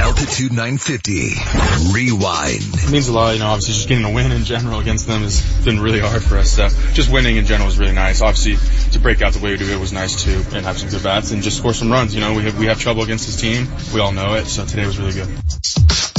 Altitude 0.00 0.52
950. 0.52 1.92
Rewind. 1.92 2.62
It 2.62 2.90
means 2.90 3.08
a 3.08 3.12
lot, 3.12 3.34
you 3.34 3.40
know, 3.40 3.48
obviously 3.48 3.74
just 3.74 3.88
getting 3.88 4.06
a 4.06 4.10
win 4.10 4.32
in 4.32 4.44
general 4.44 4.80
against 4.80 5.06
them 5.06 5.20
has 5.20 5.42
been 5.66 5.80
really 5.80 6.00
hard 6.00 6.22
for 6.22 6.38
us. 6.38 6.52
So 6.52 6.70
just 6.94 7.12
winning 7.12 7.36
in 7.36 7.44
general 7.44 7.68
is 7.68 7.78
really 7.78 7.92
nice. 7.92 8.22
Obviously 8.22 8.56
to 8.92 9.00
break 9.00 9.20
out 9.20 9.34
the 9.34 9.40
way 9.40 9.50
we 9.50 9.58
do 9.58 9.70
it 9.70 9.78
was 9.78 9.92
nice 9.92 10.24
too 10.24 10.42
and 10.56 10.64
have 10.64 10.78
some 10.78 10.88
good 10.88 11.02
bats 11.02 11.30
and 11.30 11.42
just 11.42 11.58
score 11.58 11.74
some 11.74 11.92
runs. 11.92 12.14
You 12.14 12.22
know, 12.22 12.32
we 12.32 12.44
have, 12.44 12.58
we 12.58 12.64
have 12.64 12.80
trouble 12.80 13.02
against 13.02 13.26
this 13.26 13.38
team. 13.38 13.68
We 13.92 14.00
all 14.00 14.12
know 14.12 14.32
it. 14.36 14.46
So 14.46 14.64
today 14.64 14.86
was 14.86 14.98
really 14.98 15.12
good. 15.12 16.11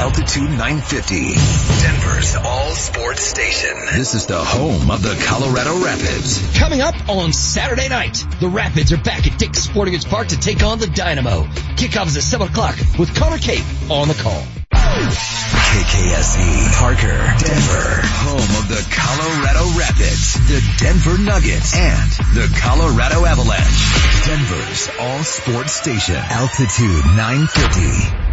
Altitude 0.00 0.48
950. 0.48 1.34
Denver's 1.82 2.34
all 2.36 2.70
sports 2.70 3.22
station. 3.22 3.76
This 3.92 4.14
is 4.14 4.24
the 4.24 4.42
home 4.42 4.90
of 4.90 5.02
the 5.02 5.14
Colorado 5.26 5.84
Rapids. 5.84 6.58
Coming 6.58 6.80
up 6.80 6.94
on 7.08 7.34
Saturday 7.34 7.88
night, 7.88 8.24
the 8.40 8.48
Rapids 8.48 8.94
are 8.94 9.02
back 9.02 9.26
at 9.26 9.38
Dick's 9.38 9.58
Sporting 9.58 9.92
Goods 9.92 10.06
Park 10.06 10.28
to 10.28 10.40
take 10.40 10.62
on 10.62 10.78
the 10.78 10.86
Dynamo. 10.86 11.44
Kickoff 11.76 12.06
is 12.06 12.16
at 12.16 12.22
7 12.22 12.48
o'clock 12.48 12.76
with 12.98 13.14
Connor 13.14 13.36
Cape 13.36 13.64
on 13.90 14.08
the 14.08 14.14
call. 14.14 14.42
KKS 14.72 16.30
Boise, 16.36 16.74
Parker, 16.78 17.18
Denver, 17.38 18.00
home 18.24 18.56
of 18.56 18.68
the 18.68 18.82
Colorado 18.90 19.78
Rapids, 19.78 20.34
the 20.48 20.60
Denver 20.78 21.18
Nuggets, 21.22 21.76
and 21.76 22.10
the 22.34 22.48
Colorado 22.58 23.26
Avalanche. 23.26 24.26
Denver's 24.26 24.88
all 24.98 25.22
sports 25.24 25.72
station, 25.72 26.16
Altitude 26.16 27.04
950. 27.16 28.29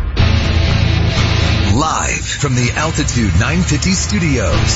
Live 1.75 2.25
from 2.25 2.55
the 2.55 2.71
Altitude 2.75 3.33
950 3.33 3.91
studios. 3.91 4.71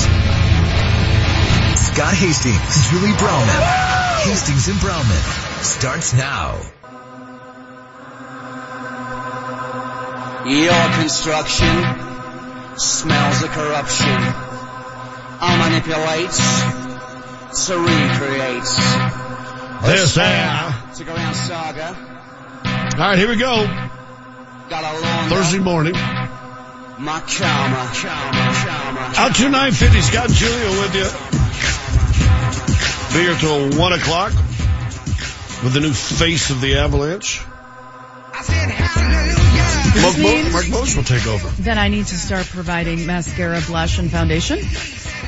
Scott 1.76 2.14
Hastings, 2.14 2.90
Julie 2.90 3.12
Browman. 3.18 3.62
Hastings 4.22 4.68
and 4.68 4.78
Browman 4.78 5.62
starts 5.62 6.12
now. 6.12 6.60
Your 10.46 11.00
construction 11.00 11.74
smells 12.76 13.42
of 13.42 13.50
corruption. 13.50 14.18
I 15.40 15.56
manipulates 15.58 16.38
to 17.66 17.78
recreates. 17.78 18.76
This 19.86 20.14
there. 20.14 20.48
Uh, 20.50 20.94
to 20.94 21.04
go 21.04 21.14
around 21.14 21.34
saga. 21.34 21.96
All 22.92 22.98
right, 22.98 23.18
here 23.18 23.28
we 23.28 23.36
go. 23.36 23.66
Got 24.70 24.84
a 24.84 25.00
long 25.00 25.28
Thursday 25.28 25.58
morning. 25.58 25.94
My 27.02 27.18
karma, 27.18 27.90
karma, 27.94 28.54
karma. 28.62 29.12
Out 29.16 29.34
to 29.34 29.48
950, 29.48 30.00
Scott 30.02 30.26
and 30.26 30.34
Julia 30.34 30.70
with 30.80 30.94
you. 30.94 31.08
Be 33.18 33.24
here 33.26 33.34
till 33.34 33.76
1 33.76 33.92
o'clock 33.94 34.32
with 35.64 35.72
the 35.72 35.80
new 35.80 35.92
face 35.92 36.50
of 36.50 36.60
the 36.60 36.76
Avalanche. 36.78 37.40
Marc, 40.00 40.18
Mo- 40.18 40.50
Marc 40.52 40.68
Mose 40.68 40.94
will 40.96 41.02
take 41.02 41.26
over. 41.26 41.48
Then 41.60 41.76
I 41.76 41.88
need 41.88 42.06
to 42.06 42.14
start 42.16 42.46
providing 42.46 43.04
mascara, 43.04 43.60
blush, 43.66 43.98
and 43.98 44.08
foundation. 44.08 44.60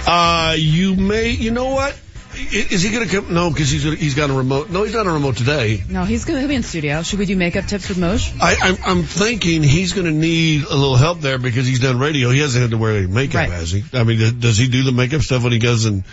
Uh, 0.07 0.55
you 0.57 0.95
may, 0.95 1.31
you 1.31 1.51
know 1.51 1.71
what? 1.71 1.99
Is 2.37 2.83
he 2.83 2.91
going 2.91 3.09
to 3.09 3.15
come? 3.21 3.33
No, 3.35 3.51
because 3.51 3.71
he's 3.71 3.83
he's 3.83 4.15
got 4.15 4.31
a 4.31 4.33
remote. 4.33 4.71
No, 4.71 4.83
he's 4.83 4.95
not 4.95 5.07
a 5.07 5.11
remote 5.11 5.37
today. 5.37 5.83
No, 5.89 6.05
he's 6.05 6.25
gonna 6.25 6.47
be 6.49 6.55
in 6.55 6.63
studio. 6.63 7.03
Should 7.03 7.19
we 7.19 7.27
do 7.27 7.37
makeup 7.37 7.67
tips 7.67 7.89
with 7.89 7.99
Moj? 7.99 8.37
I, 8.41 8.57
I'm, 8.69 8.77
I'm 8.85 9.03
thinking 9.05 9.63
he's 9.63 9.93
going 9.93 10.07
to 10.07 10.13
need 10.13 10.65
a 10.65 10.75
little 10.75 10.97
help 10.97 11.21
there 11.21 11.39
because 11.39 11.67
he's 11.67 11.81
done 11.81 11.99
radio. 11.99 12.31
He 12.31 12.41
hasn't 12.41 12.63
had 12.63 12.71
to 12.73 12.79
wear 12.79 12.97
any 12.99 13.07
makeup, 13.07 13.35
Right. 13.37 13.51
has 13.51 13.71
he? 13.71 13.85
I 13.93 14.05
mean, 14.05 14.41
does- 14.41 14.57
he 14.59 14.69
do 14.69 14.83
the 14.83 14.93
makeup 14.93 15.23
stuff 15.23 15.43
when 15.43 15.53
he 15.53 15.59
goes 15.59 15.85
and? 15.85 16.05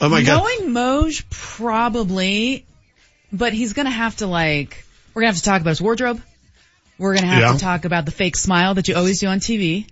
Oh 0.00 0.08
my 0.08 0.22
god! 0.22 0.42
Knowing 0.42 0.72
Moj, 0.74 1.24
probably, 1.30 2.66
but 3.32 3.52
he's 3.52 3.72
gonna 3.72 3.90
have 3.90 4.16
to 4.16 4.26
like, 4.26 4.84
we're 5.14 5.22
gonna 5.22 5.32
have 5.32 5.36
to 5.36 5.42
talk 5.42 5.60
about 5.60 5.70
his 5.70 5.80
wardrobe. 5.82 6.20
We're 6.98 7.14
gonna 7.14 7.26
have 7.28 7.40
Yeah. 7.40 7.52
to 7.52 7.58
talk 7.58 7.84
about 7.84 8.04
the 8.04 8.10
fake 8.10 8.36
smile 8.36 8.74
that 8.74 8.86
you 8.88 8.96
always 8.96 9.20
do 9.20 9.26
on 9.28 9.38
TV, 9.40 9.86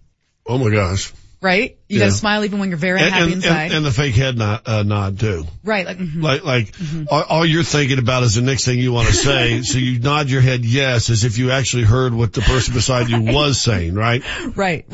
Oh 0.47 0.58
my 0.58 0.70
gosh! 0.70 1.12
Right? 1.42 1.76
You 1.88 1.98
Yeah. 1.98 2.06
gotta 2.06 2.12
smile 2.16 2.44
even 2.44 2.58
when 2.60 2.68
you're 2.70 2.78
very 2.78 3.00
And, 3.00 3.10
happy 3.10 3.24
and, 3.24 3.32
inside. 3.34 3.64
and, 3.66 3.74
and 3.74 3.84
the 3.84 3.90
fake 3.90 4.14
head 4.14 4.38
nod, 4.38 4.62
uh, 4.64 4.82
nod 4.84 5.18
too. 5.20 5.46
right, 5.64 5.84
like, 5.84 5.98
mhm. 5.98 6.22
Like, 6.22 6.44
like 6.44 6.72
all, 7.10 7.22
all 7.22 7.44
you're 7.46 7.64
thinking 7.64 7.98
about 7.98 8.22
is 8.22 8.34
the 8.36 8.40
next 8.42 8.64
thing 8.64 8.78
you 8.78 8.92
want 8.92 9.08
to 9.08 9.14
say. 9.28 9.60
so 9.62 9.76
you 9.78 9.98
nod 9.98 10.30
your 10.30 10.40
head 10.40 10.64
yes, 10.64 11.10
as 11.10 11.24
if 11.24 11.36
you 11.36 11.50
actually 11.50 11.82
heard 11.82 12.14
what 12.14 12.32
the 12.32 12.40
person 12.40 12.72
beside 12.72 13.08
you 13.10 13.20
was 13.34 13.60
saying, 13.60 13.94
right? 13.94 14.22
right. 14.56 14.86